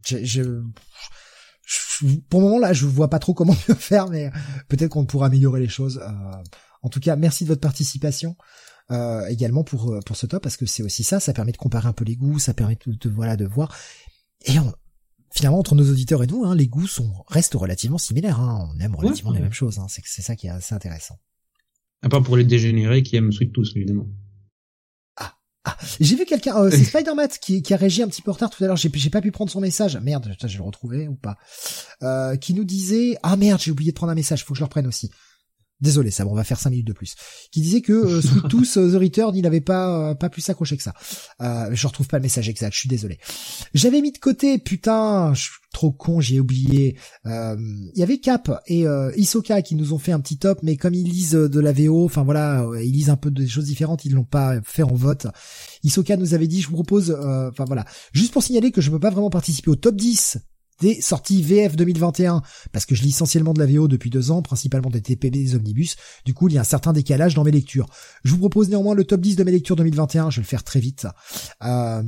Je, 0.05 0.23
je, 0.23 0.61
pour 2.29 2.41
le 2.41 2.45
moment 2.45 2.59
là, 2.59 2.73
je 2.73 2.85
vois 2.85 3.09
pas 3.09 3.19
trop 3.19 3.33
comment 3.33 3.55
mieux 3.69 3.75
faire, 3.75 4.09
mais 4.09 4.31
peut-être 4.67 4.91
qu'on 4.91 5.05
pourra 5.05 5.27
améliorer 5.27 5.61
les 5.61 5.69
choses. 5.69 5.99
Euh, 6.03 6.41
en 6.83 6.89
tout 6.89 6.99
cas, 6.99 7.15
merci 7.15 7.45
de 7.45 7.49
votre 7.49 7.61
participation. 7.61 8.35
Euh, 8.91 9.25
également 9.27 9.65
pour 9.65 9.99
pour 10.05 10.15
ce 10.15 10.25
top 10.25 10.41
parce 10.43 10.55
que 10.55 10.65
c'est 10.65 10.81
aussi 10.81 11.03
ça, 11.03 11.19
ça 11.19 11.33
permet 11.33 11.51
de 11.51 11.57
comparer 11.57 11.89
un 11.89 11.93
peu 11.93 12.05
les 12.05 12.15
goûts, 12.15 12.39
ça 12.39 12.53
permet 12.53 12.77
de, 12.85 12.93
de 12.93 13.09
voilà 13.09 13.37
de 13.37 13.45
voir. 13.45 13.73
Et 14.45 14.59
on, 14.59 14.73
finalement 15.37 15.59
entre 15.59 15.75
nos 15.75 15.89
auditeurs 15.89 16.23
et 16.23 16.27
nous, 16.27 16.43
hein, 16.45 16.55
les 16.55 16.67
goûts 16.67 16.87
sont 16.87 17.11
restent 17.27 17.53
relativement 17.53 17.99
similaires. 17.99 18.39
Hein. 18.39 18.69
On 18.73 18.79
aime 18.79 18.95
relativement 18.95 19.31
les 19.31 19.39
mêmes 19.39 19.53
choses. 19.53 19.77
Hein. 19.77 19.85
C'est 19.87 20.01
c'est 20.05 20.23
ça 20.23 20.35
qui 20.35 20.47
est 20.47 20.49
assez 20.49 20.73
intéressant. 20.73 21.15
À 22.01 22.09
part 22.09 22.23
pour 22.23 22.37
les 22.37 22.43
dégénérés 22.43 23.03
qui 23.03 23.15
aiment 23.15 23.31
Sweet 23.31 23.53
Tooth 23.53 23.69
évidemment. 23.75 24.07
Ah, 25.15 25.35
ah. 25.65 25.77
j'ai 25.99 26.15
vu 26.15 26.25
quelqu'un, 26.25 26.57
euh, 26.57 26.71
c'est 26.71 26.83
Spider-Man 26.83 27.29
qui, 27.39 27.61
qui 27.61 27.73
a 27.73 27.77
réagi 27.77 28.01
un 28.01 28.07
petit 28.07 28.21
peu 28.21 28.31
en 28.31 28.33
retard 28.33 28.49
tout 28.49 28.63
à 28.63 28.67
l'heure. 28.67 28.77
J'ai 28.77 28.89
j'ai 28.93 29.09
pas 29.09 29.21
pu 29.21 29.31
prendre 29.31 29.51
son 29.51 29.61
message. 29.61 29.97
Merde, 29.97 30.35
je 30.41 30.47
vais 30.47 30.57
le 30.57 30.63
retrouver 30.63 31.07
ou 31.07 31.15
pas. 31.15 31.37
Euh, 32.01 32.35
qui 32.35 32.53
nous 32.53 32.63
disait 32.63 33.17
ah 33.21 33.35
merde, 33.35 33.61
j'ai 33.61 33.71
oublié 33.71 33.91
de 33.91 33.95
prendre 33.95 34.11
un 34.11 34.15
message. 34.15 34.43
Faut 34.43 34.53
que 34.53 34.57
je 34.57 34.61
le 34.61 34.65
reprenne 34.65 34.87
aussi. 34.87 35.11
Désolé, 35.79 36.09
ça, 36.09 36.25
on 36.25 36.33
va 36.33 36.43
faire 36.43 36.59
cinq 36.59 36.71
minutes 36.71 36.87
de 36.87 36.93
plus. 36.93 37.15
Qui 37.51 37.61
disait 37.61 37.81
que 37.81 37.93
euh, 37.93 38.21
Sweet 38.21 38.47
Tooth 38.49 38.77
euh, 38.77 38.91
The 38.91 38.99
Return, 38.99 39.35
il 39.35 39.43
n'avait 39.43 39.61
pas 39.61 40.09
euh, 40.09 40.15
pas 40.15 40.29
plus 40.29 40.47
accroché 40.49 40.75
que 40.75 40.81
ça. 40.81 40.93
Euh, 41.41 41.69
je 41.71 41.85
retrouve 41.85 42.07
pas 42.07 42.17
le 42.17 42.23
message 42.23 42.49
exact. 42.49 42.73
Je 42.73 42.79
suis 42.79 42.89
désolé. 42.89 43.19
J'avais 43.75 44.01
mis 44.01 44.11
de 44.11 44.17
côté, 44.17 44.57
putain, 44.57 45.35
je 45.35 45.43
suis 45.43 45.51
trop 45.71 45.91
con, 45.91 46.19
j'ai 46.19 46.39
oublié. 46.39 46.97
Euh, 47.27 47.55
il 47.93 47.99
y 47.99 48.01
avait 48.01 48.17
Cap 48.17 48.59
et 48.65 48.87
euh, 48.87 49.11
Isoka 49.17 49.61
qui 49.61 49.75
nous 49.75 49.93
ont 49.93 49.99
fait 49.99 50.11
un 50.11 50.19
petit 50.19 50.39
top, 50.39 50.59
mais 50.63 50.77
comme 50.77 50.95
ils 50.95 51.07
lisent 51.07 51.33
de 51.33 51.59
la 51.59 51.73
VO, 51.73 52.05
enfin 52.05 52.23
voilà, 52.23 52.65
ils 52.81 52.91
lisent 52.91 53.11
un 53.11 53.17
peu 53.17 53.29
des 53.29 53.47
choses 53.47 53.65
différentes, 53.65 54.03
ils 54.03 54.13
l'ont 54.13 54.23
pas 54.23 54.59
fait 54.63 54.83
en 54.83 54.95
vote. 54.95 55.27
Isoka 55.83 56.17
nous 56.17 56.33
avait 56.33 56.47
dit, 56.47 56.61
je 56.61 56.69
vous 56.69 56.73
propose, 56.73 57.11
enfin 57.11 57.65
voilà, 57.65 57.85
juste 58.13 58.33
pour 58.33 58.41
signaler 58.41 58.71
que 58.71 58.81
je 58.81 58.89
peux 58.89 58.99
pas 58.99 59.11
vraiment 59.11 59.29
participer 59.29 59.69
au 59.69 59.75
top 59.75 59.95
10 59.95 60.39
des 60.81 61.01
sorties 61.01 61.41
VF 61.41 61.75
2021, 61.75 62.41
parce 62.71 62.85
que 62.85 62.95
je 62.95 63.03
lis 63.03 63.09
essentiellement 63.09 63.53
de 63.53 63.59
la 63.59 63.65
VO 63.65 63.87
depuis 63.87 64.09
deux 64.09 64.31
ans, 64.31 64.41
principalement 64.41 64.89
des 64.89 65.01
TPB 65.01 65.37
des 65.37 65.55
omnibus, 65.55 65.95
du 66.25 66.33
coup 66.33 66.47
il 66.47 66.55
y 66.55 66.57
a 66.57 66.61
un 66.61 66.65
certain 66.65 66.93
décalage 66.93 67.33
dans 67.33 67.43
mes 67.43 67.51
lectures. 67.51 67.87
Je 68.23 68.31
vous 68.31 68.39
propose 68.39 68.69
néanmoins 68.69 68.95
le 68.95 69.03
top 69.03 69.21
10 69.21 69.35
de 69.35 69.43
mes 69.43 69.51
lectures 69.51 69.75
2021, 69.75 70.29
je 70.29 70.37
vais 70.37 70.43
le 70.43 70.47
faire 70.47 70.63
très 70.63 70.79
vite. 70.79 71.07
Euh, 71.63 72.03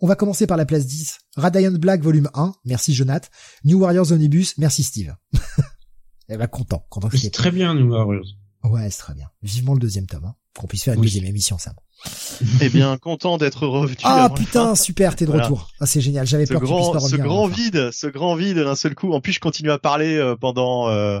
on 0.00 0.06
va 0.06 0.14
commencer 0.14 0.46
par 0.46 0.56
la 0.56 0.66
place 0.66 0.86
10, 0.86 1.18
Radiant 1.36 1.72
Black 1.72 2.02
volume 2.02 2.28
1, 2.34 2.52
merci 2.64 2.94
Jonath, 2.94 3.30
New 3.64 3.78
Warriors 3.78 4.12
Omnibus, 4.12 4.58
merci 4.58 4.82
Steve. 4.82 5.14
Elle 6.28 6.38
va 6.38 6.48
content, 6.48 6.84
content 6.90 7.08
C'est 7.14 7.30
très 7.30 7.50
bien 7.50 7.74
New 7.74 7.90
Warriors. 7.90 8.26
Ouais, 8.64 8.90
c'est 8.90 8.98
très 8.98 9.14
bien. 9.14 9.28
Vivement 9.42 9.74
le 9.74 9.78
deuxième 9.78 10.06
tome, 10.06 10.24
hein. 10.24 10.34
qu'on 10.58 10.66
puisse 10.66 10.82
faire 10.82 10.94
une 10.94 11.02
deuxième 11.02 11.24
émission, 11.24 11.56
ça. 11.56 11.72
Eh 12.60 12.68
bien, 12.68 12.96
content 12.98 13.38
d'être 13.38 13.66
revenu. 13.66 13.96
Ah 14.04 14.30
putain, 14.34 14.74
super, 14.74 15.16
t'es 15.16 15.26
de 15.26 15.30
retour. 15.30 15.70
Ah 15.80 15.86
c'est 15.86 16.00
génial, 16.00 16.26
j'avais 16.26 16.46
peur 16.46 16.60
grand, 16.60 16.92
que 16.92 16.98
tu 16.98 17.08
Ce 17.08 17.16
grand 17.16 17.46
vide, 17.46 17.90
ce 17.92 18.06
grand 18.06 18.36
vide 18.36 18.58
d'un 18.58 18.74
seul 18.74 18.94
coup. 18.94 19.12
En 19.12 19.20
plus, 19.20 19.32
je 19.32 19.40
continue 19.40 19.70
à 19.70 19.78
parler 19.78 20.16
euh, 20.16 20.36
pendant 20.36 20.88
euh, 20.88 21.20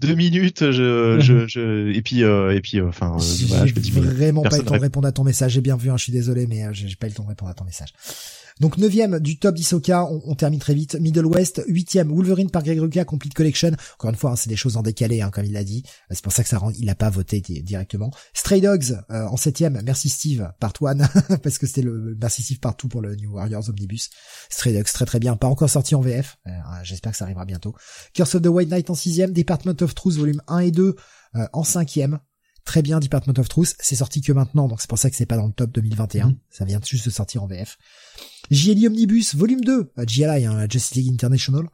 deux 0.00 0.14
minutes. 0.14 0.70
Je, 0.70 1.18
je, 1.20 1.46
je, 1.46 1.92
et 1.92 2.02
puis, 2.02 2.22
euh, 2.22 2.54
et 2.54 2.60
puis, 2.60 2.80
enfin, 2.80 3.16
voilà, 3.48 3.66
je 3.66 3.74
me 3.74 3.80
dis. 3.80 3.90
Vraiment 3.90 4.42
pas 4.42 4.56
eu 4.56 4.60
le 4.60 4.64
temps 4.64 4.76
de 4.76 4.80
répondre 4.80 5.08
à 5.08 5.12
ton 5.12 5.24
message. 5.24 5.52
J'ai 5.52 5.60
bien 5.60 5.76
vu, 5.76 5.90
hein, 5.90 5.96
je 5.96 6.04
suis 6.04 6.12
désolé, 6.12 6.46
mais 6.46 6.62
j'ai 6.72 6.96
pas 6.96 7.06
eu 7.06 7.10
le 7.10 7.16
temps 7.16 7.24
de 7.24 7.28
répondre 7.28 7.50
à 7.50 7.54
ton 7.54 7.64
message. 7.64 7.90
Donc 8.60 8.78
neuvième 8.78 9.18
du 9.18 9.38
top 9.38 9.56
d'Isoka, 9.56 10.04
on, 10.04 10.22
on, 10.26 10.34
termine 10.36 10.60
très 10.60 10.74
vite. 10.74 10.94
Middle 11.00 11.26
West, 11.26 11.62
huitième 11.66 12.14
Wolverine 12.14 12.50
par 12.50 12.62
Greg 12.62 12.78
Rucka, 12.78 13.04
Complete 13.04 13.34
Collection. 13.34 13.72
Encore 13.94 14.10
une 14.10 14.16
fois, 14.16 14.32
hein, 14.32 14.36
c'est 14.36 14.48
des 14.48 14.56
choses 14.56 14.76
en 14.76 14.82
décalé, 14.82 15.22
hein, 15.22 15.30
comme 15.30 15.44
il 15.44 15.52
l'a 15.52 15.64
dit. 15.64 15.82
C'est 16.10 16.22
pour 16.22 16.32
ça 16.32 16.44
que 16.44 16.48
ça 16.48 16.58
rend, 16.58 16.70
il 16.70 16.88
a 16.88 16.94
pas 16.94 17.10
voté 17.10 17.40
directement. 17.40 18.12
Stray 18.32 18.60
Dogs 18.60 18.96
euh, 19.10 19.26
en 19.26 19.36
septième, 19.36 19.82
merci 19.84 20.08
Steve, 20.08 20.52
part 20.60 20.72
one, 20.80 21.06
parce 21.42 21.58
que 21.58 21.66
c'était 21.66 21.82
le 21.82 22.16
merci 22.20 22.42
Steve 22.42 22.60
partout 22.60 22.88
pour 22.88 23.02
le 23.02 23.16
New 23.16 23.32
Warriors 23.32 23.68
Omnibus. 23.68 24.10
Stray 24.50 24.72
Dogs 24.72 24.84
très 24.84 25.04
très 25.04 25.18
bien, 25.18 25.36
pas 25.36 25.48
encore 25.48 25.70
sorti 25.70 25.96
en 25.96 26.00
VF. 26.00 26.36
Euh, 26.46 26.50
j'espère 26.84 27.12
que 27.12 27.18
ça 27.18 27.24
arrivera 27.24 27.44
bientôt. 27.44 27.74
Curse 28.12 28.36
of 28.36 28.42
the 28.42 28.46
White 28.46 28.70
Knight 28.70 28.88
en 28.88 28.94
sixième, 28.94 29.32
Department 29.32 29.82
of 29.82 29.94
Truth 29.94 30.14
volume 30.14 30.42
1 30.46 30.58
et 30.60 30.70
2 30.70 30.94
euh, 31.34 31.46
en 31.52 31.64
cinquième 31.64 32.20
très 32.64 32.82
bien 32.82 32.98
Department 32.98 33.38
of 33.38 33.48
Truth. 33.48 33.74
C'est 33.80 33.96
sorti 33.96 34.22
que 34.22 34.32
maintenant, 34.32 34.68
donc 34.68 34.80
c'est 34.80 34.88
pour 34.88 34.98
ça 34.98 35.10
que 35.10 35.16
c'est 35.16 35.26
pas 35.26 35.36
dans 35.36 35.46
le 35.46 35.52
top 35.52 35.70
2021. 35.72 36.28
Mmh. 36.28 36.36
Ça 36.50 36.64
vient 36.64 36.80
juste 36.82 37.04
de 37.04 37.10
sortir 37.10 37.42
en 37.42 37.46
VF. 37.46 37.76
JLI 38.50 38.88
Omnibus, 38.88 39.34
volume 39.34 39.62
2, 39.62 39.92
JLI, 40.06 40.44
hein, 40.44 40.66
Justice 40.68 40.96
League 40.96 41.12
International. 41.12 41.68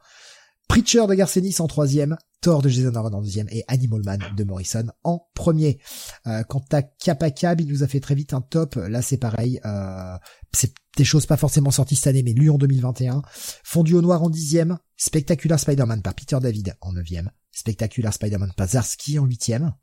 Preacher 0.67 1.05
de 1.05 1.13
Garcenis 1.15 1.57
en 1.59 1.67
troisième, 1.67 2.15
Thor 2.39 2.61
de 2.61 2.69
Jason 2.69 2.95
Aaron 2.95 3.11
en 3.11 3.21
deuxième 3.21 3.47
et 3.49 3.65
Animal 3.67 4.03
Man 4.05 4.21
de 4.37 4.43
Morrison 4.45 4.85
en 5.03 5.27
premier. 5.33 5.79
Euh, 6.27 6.43
quant 6.43 6.63
à 6.71 6.81
Kappa 6.81 7.29
Cab, 7.29 7.59
il 7.59 7.67
nous 7.67 7.83
a 7.83 7.87
fait 7.87 7.99
très 7.99 8.15
vite 8.15 8.33
un 8.33 8.39
top. 8.39 8.75
Là, 8.75 9.01
c'est 9.01 9.17
pareil. 9.17 9.59
Euh, 9.65 10.15
c'est 10.53 10.73
des 10.95 11.03
choses 11.03 11.25
pas 11.25 11.35
forcément 11.35 11.71
sorties 11.71 11.97
cette 11.97 12.07
année, 12.07 12.23
mais 12.23 12.31
lui 12.31 12.49
en 12.49 12.57
2021. 12.57 13.21
Fondu 13.63 13.95
au 13.95 14.01
noir 14.01 14.23
en 14.23 14.29
dixième. 14.29 14.77
Spectacular 14.95 15.59
Spider-Man 15.59 16.01
par 16.01 16.15
Peter 16.15 16.37
David 16.41 16.75
en 16.79 16.93
neuvième. 16.93 17.31
Spectacular 17.51 18.13
Spider-Man 18.13 18.53
par 18.55 18.69
Zarski 18.69 19.19
en 19.19 19.25
huitième. 19.25 19.73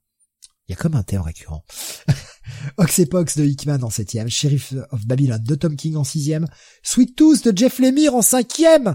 Il 0.68 0.72
y 0.72 0.74
a 0.74 0.76
comme 0.76 0.94
un 0.94 1.02
thème 1.02 1.20
récurrent. 1.20 1.64
Oxepox 2.76 3.36
de 3.36 3.44
Hickman 3.44 3.82
en 3.82 3.90
septième, 3.90 4.28
Sheriff 4.28 4.74
of 4.90 5.06
Babylon 5.06 5.38
de 5.42 5.54
Tom 5.54 5.76
King 5.76 5.96
en 5.96 6.04
sixième, 6.04 6.46
Sweet 6.82 7.16
Tooth 7.16 7.48
de 7.48 7.56
Jeff 7.56 7.78
Lemire 7.78 8.14
en 8.14 8.22
cinquième. 8.22 8.94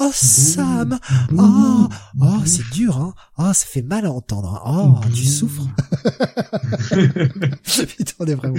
Oh 0.00 0.10
Sam, 0.12 0.98
oh, 1.38 1.88
oh 2.20 2.26
c'est 2.44 2.68
dur, 2.72 2.98
hein. 2.98 3.14
Oh, 3.38 3.52
ça 3.52 3.64
fait 3.64 3.82
mal 3.82 4.06
à 4.06 4.10
entendre. 4.10 4.60
Hein. 4.66 5.00
Oh, 5.00 5.08
tu 5.14 5.24
souffres. 5.24 5.68
Putain, 7.86 8.12
on 8.18 8.26
est 8.26 8.34
vraiment. 8.34 8.56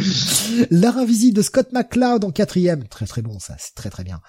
L'art 0.72 0.98
invisible 0.98 1.35
de 1.35 1.41
Scott 1.41 1.74
McCloud 1.74 2.24
en 2.24 2.32
quatrième, 2.32 2.88
très 2.88 3.06
très 3.06 3.22
bon 3.22 3.38
ça, 3.40 3.57
c'est 3.59 3.75
très 3.75 3.90
très 3.90 4.06
bien. 4.06 4.22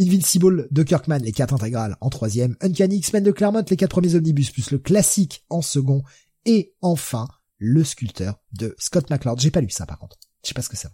Invincible 0.00 0.66
de 0.72 0.82
Kirkman, 0.82 1.20
les 1.20 1.30
quatre 1.30 1.54
intégrales 1.54 1.96
en 2.00 2.10
troisième. 2.10 2.56
Uncanny 2.60 2.96
X-Men 2.96 3.22
de 3.22 3.30
Claremont, 3.30 3.64
les 3.70 3.76
quatre 3.76 3.92
premiers 3.92 4.16
omnibus 4.16 4.50
plus 4.50 4.72
le 4.72 4.78
classique 4.78 5.44
en 5.50 5.62
second. 5.62 6.02
Et 6.46 6.74
enfin, 6.82 7.28
le 7.60 7.84
sculpteur 7.84 8.40
de 8.52 8.74
Scott 8.78 9.08
McCloud. 9.10 9.38
J'ai 9.38 9.52
pas 9.52 9.60
lu 9.60 9.70
ça 9.70 9.86
par 9.86 9.98
contre. 9.98 10.16
Je 10.42 10.48
sais 10.48 10.54
pas 10.54 10.62
ce 10.62 10.68
que 10.68 10.76
c'est. 10.76 10.88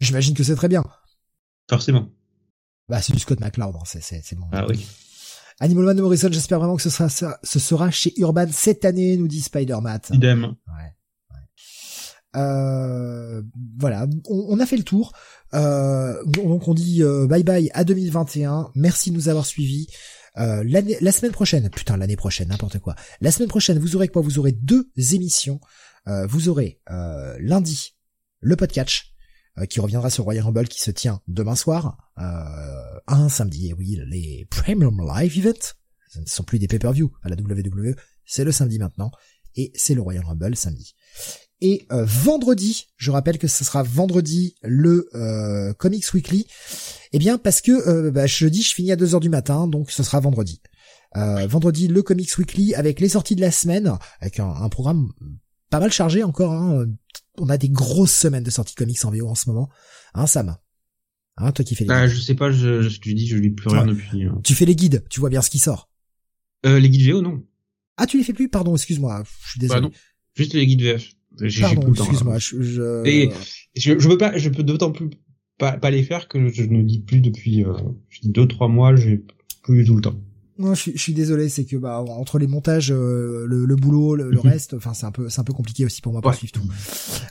J'imagine 0.00 0.34
que 0.34 0.44
c'est 0.44 0.56
très 0.56 0.68
bien. 0.68 0.84
Forcément. 1.70 2.10
Bah 2.88 3.00
c'est 3.00 3.14
du 3.14 3.18
Scott 3.18 3.40
McCloud, 3.40 3.74
hein. 3.74 3.82
c'est 3.86 4.02
c'est 4.02 4.36
bon. 4.36 4.46
Ah 4.52 4.66
oui. 4.68 4.86
Animal 5.58 5.84
Man 5.86 6.00
Morrison, 6.00 6.28
j'espère 6.30 6.58
vraiment 6.58 6.76
que 6.76 6.82
ce 6.82 6.90
sera 6.90 7.08
ce 7.08 7.58
sera 7.58 7.90
chez 7.90 8.12
Urban 8.18 8.46
cette 8.52 8.84
année, 8.84 9.16
nous 9.16 9.28
dit 9.28 9.40
Spider-Man. 9.40 10.00
Idem. 10.10 10.44
Ouais. 10.44 10.92
Euh, 12.36 13.42
voilà, 13.78 14.06
on, 14.28 14.60
a 14.60 14.66
fait 14.66 14.76
le 14.76 14.82
tour. 14.82 15.12
Euh, 15.54 16.22
donc 16.26 16.68
on 16.68 16.74
dit 16.74 17.02
euh, 17.02 17.26
bye 17.26 17.44
bye 17.44 17.70
à 17.72 17.84
2021. 17.84 18.70
Merci 18.74 19.10
de 19.10 19.16
nous 19.16 19.28
avoir 19.28 19.46
suivis. 19.46 19.86
Euh, 20.38 20.64
la 20.64 21.12
semaine 21.12 21.32
prochaine, 21.32 21.70
putain 21.70 21.96
l'année 21.96 22.16
prochaine, 22.16 22.48
n'importe 22.48 22.78
quoi. 22.78 22.94
La 23.20 23.30
semaine 23.30 23.48
prochaine, 23.48 23.78
vous 23.78 23.96
aurez 23.96 24.08
quoi? 24.08 24.22
Vous 24.22 24.38
aurez 24.38 24.52
deux 24.52 24.90
émissions. 24.96 25.60
Euh, 26.08 26.26
vous 26.26 26.48
aurez 26.48 26.80
euh, 26.90 27.36
lundi 27.40 27.96
le 28.40 28.56
podcast 28.56 29.04
qui 29.70 29.80
reviendra 29.80 30.10
sur 30.10 30.24
Royal 30.24 30.44
Rumble 30.44 30.68
qui 30.68 30.82
se 30.82 30.90
tient 30.90 31.22
demain 31.28 31.56
soir. 31.56 32.12
un 32.16 33.28
samedi, 33.30 33.68
et 33.68 33.72
oui, 33.72 33.98
les 34.06 34.46
Premium 34.50 35.00
Live 35.00 35.38
Event. 35.38 35.72
Ce 36.10 36.20
ne 36.20 36.26
sont 36.26 36.44
plus 36.44 36.58
des 36.58 36.68
pay-per-view 36.68 37.10
à 37.22 37.30
la 37.30 37.36
WWE, 37.36 37.94
c'est 38.26 38.44
le 38.44 38.52
samedi 38.52 38.78
maintenant. 38.78 39.10
Et 39.54 39.72
c'est 39.74 39.94
le 39.94 40.02
Royal 40.02 40.26
Rumble 40.26 40.54
samedi. 40.56 40.94
Et 41.62 41.86
vendredi, 41.90 42.88
je 42.96 43.10
rappelle 43.10 43.38
que 43.38 43.48
ce 43.48 43.64
sera 43.64 43.82
vendredi 43.82 44.56
le 44.62 45.08
Comics 45.78 46.12
Weekly. 46.12 46.46
Eh 47.16 47.18
bien 47.18 47.38
parce 47.38 47.62
que 47.62 47.72
euh, 47.88 48.10
bah, 48.10 48.26
jeudi 48.26 48.62
je 48.62 48.74
finis 48.74 48.92
à 48.92 48.96
2h 48.96 49.20
du 49.20 49.30
matin, 49.30 49.66
donc 49.66 49.90
ce 49.90 50.02
sera 50.02 50.20
vendredi. 50.20 50.60
Euh, 51.16 51.46
vendredi 51.46 51.88
le 51.88 52.02
Comics 52.02 52.36
Weekly 52.36 52.74
avec 52.74 53.00
les 53.00 53.08
sorties 53.08 53.36
de 53.36 53.40
la 53.40 53.50
semaine, 53.50 53.96
avec 54.20 54.38
un, 54.38 54.68
programme 54.68 55.12
pas 55.70 55.80
mal 55.80 55.90
chargé 55.90 56.22
encore. 56.22 56.52
Hein. 56.52 56.86
On 57.38 57.48
a 57.48 57.56
des 57.56 57.70
grosses 57.70 58.14
semaines 58.14 58.42
de 58.42 58.50
sorties 58.50 58.74
comics 58.74 59.02
en 59.04 59.10
VO 59.10 59.28
en 59.28 59.34
ce 59.34 59.48
moment. 59.48 59.70
Hein, 60.12 60.26
Sam? 60.26 60.56
Hein, 61.38 61.52
toi 61.52 61.64
qui 61.64 61.74
fais 61.74 61.84
les 61.84 61.88
bah, 61.88 62.06
je 62.06 62.20
sais 62.20 62.34
pas, 62.34 62.50
je, 62.50 62.82
je, 62.82 62.88
je 62.88 63.12
dis, 63.14 63.26
je 63.26 63.36
lis 63.36 63.50
plus 63.50 63.70
rien 63.70 63.86
depuis. 63.86 64.24
Hein. 64.24 64.38
Tu 64.44 64.54
fais 64.54 64.64
les 64.66 64.76
guides, 64.76 65.04
tu 65.08 65.20
vois 65.20 65.30
bien 65.30 65.40
ce 65.40 65.48
qui 65.48 65.58
sort. 65.58 65.90
Euh, 66.66 66.78
les 66.78 66.90
guides 66.90 67.10
VO, 67.10 67.22
non. 67.22 67.42
Ah, 67.96 68.06
tu 68.06 68.18
les 68.18 68.24
fais 68.24 68.34
plus? 68.34 68.50
Pardon, 68.50 68.74
excuse-moi, 68.74 69.22
je 69.42 69.50
suis 69.50 69.60
désolé. 69.60 69.80
Bah, 69.80 69.86
non. 69.86 69.92
Juste 70.34 70.52
les 70.52 70.66
guides 70.66 70.82
VF. 70.82 71.15
Pardon, 71.60 71.92
excuse-moi. 71.92 72.38
Je, 72.38 72.62
je... 72.62 73.06
Et 73.06 73.30
je, 73.74 73.98
je 73.98 74.08
peux 74.08 74.18
pas, 74.18 74.36
je 74.36 74.48
peux 74.48 74.62
d'autant 74.62 74.92
plus 74.92 75.10
pas, 75.58 75.72
pas 75.72 75.90
les 75.90 76.02
faire 76.02 76.28
que 76.28 76.48
je 76.48 76.62
ne 76.64 76.82
lis 76.82 77.00
plus 77.00 77.20
depuis 77.20 77.64
euh, 77.64 77.72
deux 78.24 78.46
trois 78.46 78.68
mois. 78.68 78.94
J'ai 78.96 79.24
plus 79.62 79.84
tout 79.84 79.96
le 79.96 80.02
temps. 80.02 80.16
Non, 80.58 80.74
je, 80.74 80.90
je 80.94 80.98
suis 80.98 81.12
désolé, 81.12 81.48
c'est 81.48 81.66
que 81.66 81.76
bah 81.76 82.00
entre 82.00 82.38
les 82.38 82.46
montages, 82.46 82.90
euh, 82.90 83.44
le, 83.46 83.66
le, 83.66 83.76
boulot, 83.76 84.14
le, 84.14 84.30
mhm. 84.30 84.38
reste, 84.38 84.74
enfin 84.74 84.94
c'est 84.94 85.04
un 85.04 85.12
peu 85.12 85.28
c'est 85.28 85.40
un 85.40 85.44
peu 85.44 85.52
compliqué 85.52 85.84
aussi 85.84 86.00
pour 86.00 86.12
moi 86.12 86.22
pour 86.22 86.34
suivre 86.34 86.52
tout. 86.52 86.68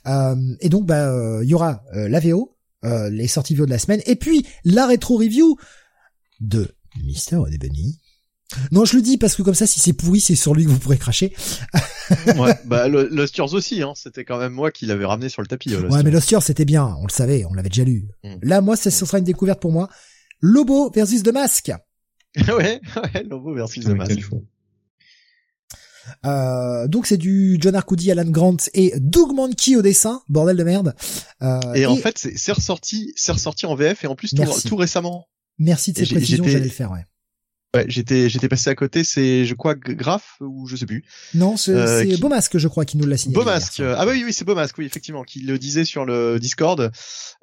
Euh, 0.06 0.36
et 0.62 0.70
donc 0.70 0.86
bah 0.86 1.12
euh, 1.12 1.44
il 1.44 1.50
y 1.50 1.56
aura 1.56 1.84
la 1.92 2.20
VO, 2.20 2.56
les 2.84 3.28
sorties 3.28 3.56
VO 3.56 3.66
de 3.66 3.72
la 3.72 3.80
semaine, 3.80 4.02
et 4.06 4.16
puis 4.16 4.46
la 4.64 4.86
rétro 4.86 5.18
review 5.18 5.58
de 6.40 6.68
Mister 7.04 7.40
Bunny. 7.60 8.00
Non, 8.72 8.86
je 8.86 8.96
le 8.96 9.02
dis 9.02 9.18
parce 9.18 9.36
que 9.36 9.42
comme 9.42 9.56
ça, 9.56 9.66
si 9.66 9.80
c'est 9.80 9.94
pourri, 9.94 10.20
c'est 10.20 10.36
sur 10.36 10.54
lui 10.54 10.66
que 10.66 10.70
vous 10.70 10.80
pourrez 10.80 10.98
cracher. 10.98 11.34
ouais, 12.38 12.54
bah 12.66 12.88
Lost 12.88 13.38
Years 13.38 13.54
aussi, 13.54 13.82
hein. 13.82 13.94
C'était 13.96 14.24
quand 14.24 14.38
même 14.38 14.54
moi 14.54 14.72
qui 14.72 14.86
l'avais 14.86 15.06
ramené 15.06 15.30
sur 15.30 15.42
le 15.42 15.48
tapis. 15.48 15.76
ouais, 15.76 16.04
mais 16.04 16.12
Lost 16.12 16.30
Years 16.32 16.44
c'était 16.44 16.66
bien, 16.66 16.96
on 17.00 17.06
le 17.06 17.12
savait, 17.12 17.46
on 17.46 17.54
l'avait 17.54 17.70
déjà 17.70 17.84
lu. 17.84 18.08
Mm. 18.24 18.36
Là, 18.44 18.62
moi, 18.62 18.76
ce 18.76 18.90
sera 18.90 19.18
une 19.18 19.24
découverte 19.24 19.60
pour 19.62 19.72
moi. 19.72 19.90
Lobo 20.42 20.92
versus 20.92 21.24
The 21.24 21.34
Mask. 21.34 21.72
ouais, 22.48 22.82
ouais, 22.96 23.24
Lobo 23.28 23.54
versus 23.54 23.86
The 23.86 23.90
Mask. 23.90 24.20
Euh, 26.24 26.88
donc 26.88 27.08
c'est 27.08 27.18
du 27.18 27.58
John 27.60 27.74
Arcudi, 27.74 28.12
Alan 28.12 28.30
Grant 28.30 28.58
et 28.76 28.94
Doug 29.00 29.34
Mankey 29.34 29.76
au 29.76 29.82
dessin, 29.82 30.22
bordel 30.30 30.56
de 30.56 30.64
merde. 30.64 30.96
Euh, 31.42 31.74
et, 31.74 31.88
en 31.88 31.96
fait, 31.96 32.18
c'est 32.18 32.52
ressorti, 32.52 33.12
c'est 33.16 33.32
ressorti 33.32 33.66
en 33.66 33.74
VF 33.76 34.04
et 34.04 34.08
en 34.08 34.16
plus 34.16 34.36
tout, 34.66 34.76
récemment. 34.76 35.28
Merci 35.58 35.94
de 35.94 36.00
cette 36.00 36.10
précision, 36.10 36.44
j'allais 36.44 36.66
le 36.66 36.70
faire, 36.70 36.92
ouais. 36.92 37.06
Ouais, 37.76 37.86
j'étais 37.90 38.30
j'étais 38.30 38.48
passé 38.48 38.70
à 38.70 38.76
côté, 38.76 39.04
c'est 39.04 39.46
je 39.46 39.54
crois 39.54 39.76
Graf 39.76 40.38
ou 40.40 40.66
je 40.66 40.78
sais 40.78 40.86
plus. 40.86 41.04
Non, 41.34 41.58
c'est 41.58 41.74
euh, 41.74 42.06
qui... 42.06 42.18
Beaumasque 42.18 42.58
je 42.58 42.68
crois 42.70 42.86
qui 42.86 42.98
nous 42.98 43.06
l'a 43.06 43.18
signé. 43.18 43.36
Beaumasque. 43.36 43.82
Ah 43.82 44.06
oui 44.08 44.24
oui, 44.26 44.32
c'est 44.32 44.46
Beaumasque 44.46 44.78
oui 44.78 44.86
effectivement 44.86 45.24
qui 45.24 45.42
le 45.42 45.60
disait 45.60 45.84
sur 45.84 46.06
le 46.06 46.40
Discord. 46.40 46.92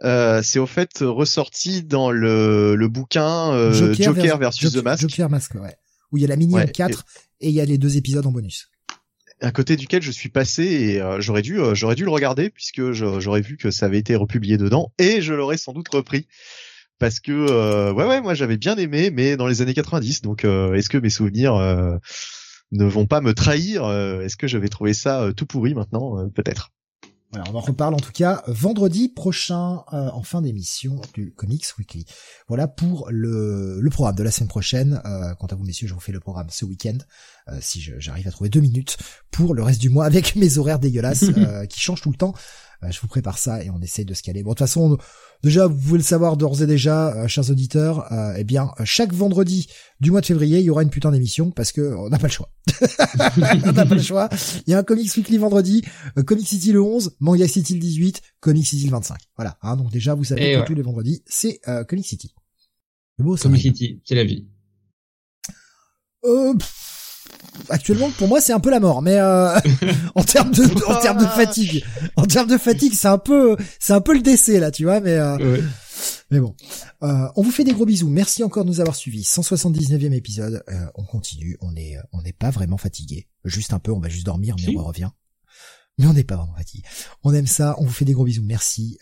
Euh, 0.05 0.41
c'est 0.43 0.59
au 0.59 0.67
fait 0.67 1.01
ressorti 1.01 1.83
dans 1.83 2.11
le 2.11 2.75
le 2.75 2.89
bouquin 2.89 3.53
euh, 3.53 3.93
Joker, 3.93 4.39
versus 4.39 4.73
The 4.73 4.83
Mask. 4.83 5.03
Joker 5.03 5.29
Mask 5.29 5.55
ouais. 5.57 5.77
Où 6.11 6.17
il 6.17 6.23
y 6.23 6.25
a 6.25 6.29
la 6.29 6.37
mini 6.37 6.55
4 6.73 7.05
et... 7.41 7.49
il 7.49 7.55
y 7.55 7.61
a 7.61 7.65
les 7.65 7.79
deux 7.79 7.97
épisodes 7.99 8.27
en 8.27 8.33
bonus. 8.33 8.69
À 9.43 9.51
côté 9.51 9.77
duquel 9.77 10.03
je 10.03 10.11
suis 10.13 10.29
passé 10.29 10.63
et 10.63 11.03
euh, 11.03 11.21
j'aurais 11.21 11.43
dû 11.43 11.59
euh, 11.59 11.75
j'aurais 11.75 11.97
dû 11.97 12.05
le 12.05 12.11
regarder 12.11 12.49
puisque 12.49 12.93
j'aurais 12.93 13.41
vu 13.41 13.57
que 13.57 13.73
ça 13.73 13.87
avait 13.87 13.99
été 13.99 14.15
republié 14.15 14.57
dedans 14.57 14.93
et 14.99 15.21
je 15.21 15.35
l'aurais 15.35 15.59
sans 15.59 15.73
doute 15.73 15.89
repris 15.89 16.29
parce 17.03 17.19
que 17.19 17.33
euh, 17.33 17.93
ouais 17.93 18.07
ouais 18.07 18.21
moi 18.21 18.33
j'avais 18.35 18.57
bien 18.57 18.77
aimé 18.77 19.11
mais 19.11 19.37
dans 19.37 19.49
les 19.49 19.61
années 19.61 19.75
90 19.75 20.23
donc 20.23 20.45
euh, 20.45 20.75
est-ce 20.75 20.89
que 20.89 20.99
mes 20.99 21.11
souvenirs 21.11 21.57
euh, 21.57 21.97
ne 22.71 22.85
vont 22.85 23.07
pas 23.07 23.21
me 23.21 23.35
trahir 23.35 23.91
est-ce 23.91 24.37
que 24.37 24.47
je 24.47 24.57
vais 24.57 24.69
trouver 24.69 24.95
ça 24.95 25.33
tout 25.37 25.45
pourri 25.45 25.75
maintenant 25.75 26.29
peut-être 26.29 26.71
voilà, 27.33 27.51
on 27.51 27.57
en 27.57 27.61
reparle 27.61 27.95
en 27.95 27.99
tout 27.99 28.13
cas 28.13 28.45
vendredi 28.47 29.09
prochain 29.09 29.83
en 29.91 30.23
fin 30.23 30.43
d'émission 30.43 31.01
du 31.15 31.33
Comics 31.33 31.65
Weekly. 31.79 32.05
Voilà 32.47 32.69
pour 32.69 33.09
le, 33.11 33.81
le 33.81 33.91
programme 33.91 34.17
de 34.17 34.23
la 34.23 34.31
semaine 34.31 34.51
prochaine. 34.51 35.01
quant 35.41 35.47
à 35.47 35.55
vous 35.55 35.65
messieurs, 35.65 35.89
je 35.89 35.95
vous 35.95 36.01
fais 36.01 36.13
le 36.13 36.21
programme 36.21 36.49
ce 36.51 36.67
week-end 36.67 36.99
si 37.63 37.81
j'arrive 37.81 38.29
à 38.29 38.31
trouver 38.31 38.51
deux 38.51 38.61
minutes 38.61 38.99
pour 39.31 39.55
le 39.55 39.63
reste 39.63 39.81
du 39.81 39.89
mois 39.89 40.05
avec 40.05 40.37
mes 40.37 40.59
horaires 40.59 40.79
dégueulasses 40.79 41.25
qui 41.71 41.81
changent 41.81 42.03
tout 42.03 42.11
le 42.11 42.19
temps. 42.19 42.35
Je 42.91 43.01
vous 43.01 43.09
prépare 43.09 43.39
ça 43.39 43.63
et 43.63 43.71
on 43.71 43.81
essaye 43.81 44.05
de 44.05 44.15
se 44.15 44.23
caler. 44.23 44.43
Bon 44.43 44.51
de 44.51 44.55
toute 44.55 44.67
façon, 44.67 44.99
Déjà, 45.43 45.67
vous 45.67 45.77
pouvez 45.77 45.99
le 45.99 46.05
savoir 46.05 46.37
d'ores 46.37 46.63
et 46.63 46.67
déjà, 46.69 47.17
euh, 47.17 47.27
chers 47.27 47.51
auditeurs, 47.51 48.13
euh, 48.13 48.35
eh 48.39 48.45
bien, 48.45 48.71
chaque 48.85 49.13
vendredi 49.13 49.67
du 49.99 50.13
mois 50.13 50.21
de 50.21 50.27
février, 50.27 50.61
il 50.61 50.65
y 50.65 50.71
aura 50.71 50.85
une 50.85 50.91
putain 50.91 51.11
d'émission 51.11 51.51
parce 51.51 51.73
que 51.73 51.97
on 51.97 52.09
n'a 52.11 52.19
pas 52.19 52.29
le 52.29 52.33
choix. 52.33 52.49
on 53.67 53.73
n'a 53.73 53.85
pas 53.85 53.95
le 53.97 54.01
choix. 54.01 54.29
Il 54.69 54.71
y 54.71 54.75
a 54.75 54.79
un 54.79 54.85
Comics 54.85 55.17
Weekly 55.17 55.39
vendredi, 55.39 55.83
euh, 56.17 56.23
Comic 56.23 56.47
City 56.47 56.71
le 56.71 56.81
11, 56.81 57.17
Manga 57.19 57.49
City 57.49 57.75
le 57.75 57.81
18, 57.81 58.23
Comic 58.39 58.65
City 58.65 58.85
le 58.85 58.93
25. 58.93 59.19
Voilà. 59.37 59.59
Hein, 59.63 59.77
donc 59.77 59.91
déjà, 59.91 60.15
vous 60.15 60.23
savez 60.23 60.61
que 60.61 60.65
tous 60.65 60.75
les 60.75 60.83
vendredis, 60.83 61.25
c'est 61.27 61.59
euh, 61.67 61.83
Comic 61.83 62.07
City. 62.07 62.33
Le 63.19 63.25
beau, 63.25 63.37
Comic 63.37 63.63
City, 63.63 64.01
c'est 64.05 64.15
la 64.15 64.25
vie. 64.25 64.47
Euh, 66.25 66.55
actuellement 67.69 68.11
pour 68.11 68.29
moi 68.29 68.41
c'est 68.41 68.53
un 68.53 68.61
peu 68.61 68.71
la 68.71 68.81
mort 68.81 69.03
mais 69.03 69.19
euh, 69.19 69.55
en 70.15 70.23
termes 70.23 70.53
de 70.53 70.63
en 70.87 71.01
termes 71.01 71.19
de 71.19 71.27
fatigue 71.27 71.85
en 72.17 72.27
termes 72.27 72.49
de 72.49 72.59
fatigue 72.59 72.93
c'est 72.95 73.09
un 73.09 73.19
peu 73.19 73.57
c'est 73.79 73.93
un 73.93 74.01
peu 74.01 74.15
le 74.15 74.23
décès 74.23 74.59
là 74.61 74.71
tu 74.71 74.85
vois 74.85 75.01
mais 75.01 75.15
euh, 75.15 75.61
mais 76.33 76.41
bon. 76.41 76.57
Euh, 77.03 77.29
on 77.37 77.43
vous 77.43 77.53
fait 77.53 77.63
des 77.63 77.75
gros 77.75 77.87
bisous. 77.87 78.09
Merci 78.09 78.43
encore 78.43 78.65
de 78.65 78.71
nous 78.71 78.81
avoir 78.81 78.97
suivis. 78.97 79.23
179e 79.23 80.13
épisode. 80.13 80.65
On 80.97 81.05
continue. 81.05 81.57
On 81.61 81.77
est 81.77 81.97
on 82.11 82.23
n'est 82.23 82.33
pas 82.33 82.51
vraiment 82.51 82.79
fatigué. 82.79 83.29
Juste 83.45 83.73
un 83.73 83.79
peu 83.79 83.93
on 83.93 84.01
va 84.01 84.09
juste 84.09 84.27
dormir 84.27 84.57
mais 84.59 84.77
on 84.77 84.83
revient. 84.83 85.11
Mais 85.99 86.07
on 86.07 86.15
n'est 86.15 86.25
pas 86.25 86.37
vraiment 86.37 86.55
fatigué. 86.57 86.83
On 87.23 87.33
aime 87.35 87.47
ça. 87.47 87.77
On 87.79 87.85
vous 87.85 87.93
fait 87.93 88.07
des 88.07 88.15
gros 88.15 88.25
bisous. 88.25 88.43
Merci. 88.43 88.99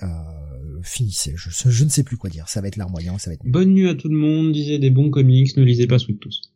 Finissez. 0.82 1.32
Je, 1.36 1.70
je 1.70 1.84
ne 1.84 1.88
sais 1.88 2.02
plus 2.02 2.18
quoi 2.18 2.28
dire. 2.28 2.48
Ça 2.48 2.60
va 2.60 2.68
être 2.68 2.76
larmoyant 2.76 3.16
ça 3.16 3.30
va 3.30 3.34
être 3.34 3.46
bonne 3.46 3.70
nuit 3.70 3.88
à 3.88 3.94
tout 3.94 4.08
le 4.08 4.18
monde. 4.18 4.52
Lisez 4.52 4.78
des 4.78 4.90
bons 4.90 5.10
comics. 5.10 5.56
Ne 5.56 5.62
lisez 5.62 5.86
pas 5.86 5.98
Sweet 5.98 6.20
tous 6.20 6.50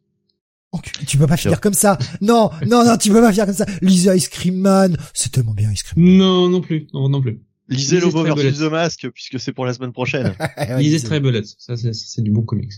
tu 1.07 1.19
peux 1.19 1.27
pas 1.27 1.37
finir 1.37 1.61
comme 1.61 1.75
ça. 1.75 1.99
Non, 2.21 2.51
non, 2.67 2.85
non, 2.85 2.97
tu 2.97 3.11
peux 3.11 3.21
pas 3.21 3.33
finir 3.33 3.47
comme 3.47 3.55
ça. 3.55 3.67
Lisez 3.83 4.15
Ice 4.17 4.29
Cream 4.29 4.57
Man, 4.57 4.97
c'est 5.13 5.33
tellement 5.33 5.55
bien 5.55 5.71
Ice 5.73 5.83
Cream 5.83 6.05
Man. 6.05 6.19
Non, 6.19 6.49
non 6.49 6.61
plus, 6.61 6.87
non, 6.93 7.09
non 7.09 7.21
plus. 7.21 7.41
Lisez 7.69 8.01
Lobo 8.01 8.23
versus 8.23 8.59
The 8.59 8.71
Mask, 8.71 9.09
puisque 9.11 9.41
c'est 9.41 9.53
pour 9.53 9.65
la 9.65 9.73
semaine 9.73 9.93
prochaine. 9.93 10.35
Lisez 10.79 10.99
Stray 10.99 11.21
Bullets, 11.21 11.43
ça 11.59 11.77
c'est 11.77 12.23
du 12.23 12.31
bon 12.31 12.43
comics. 12.43 12.73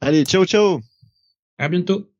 Allez, 0.00 0.24
ciao 0.24 0.44
ciao 0.44 0.80
À 1.58 1.68
bientôt 1.68 2.10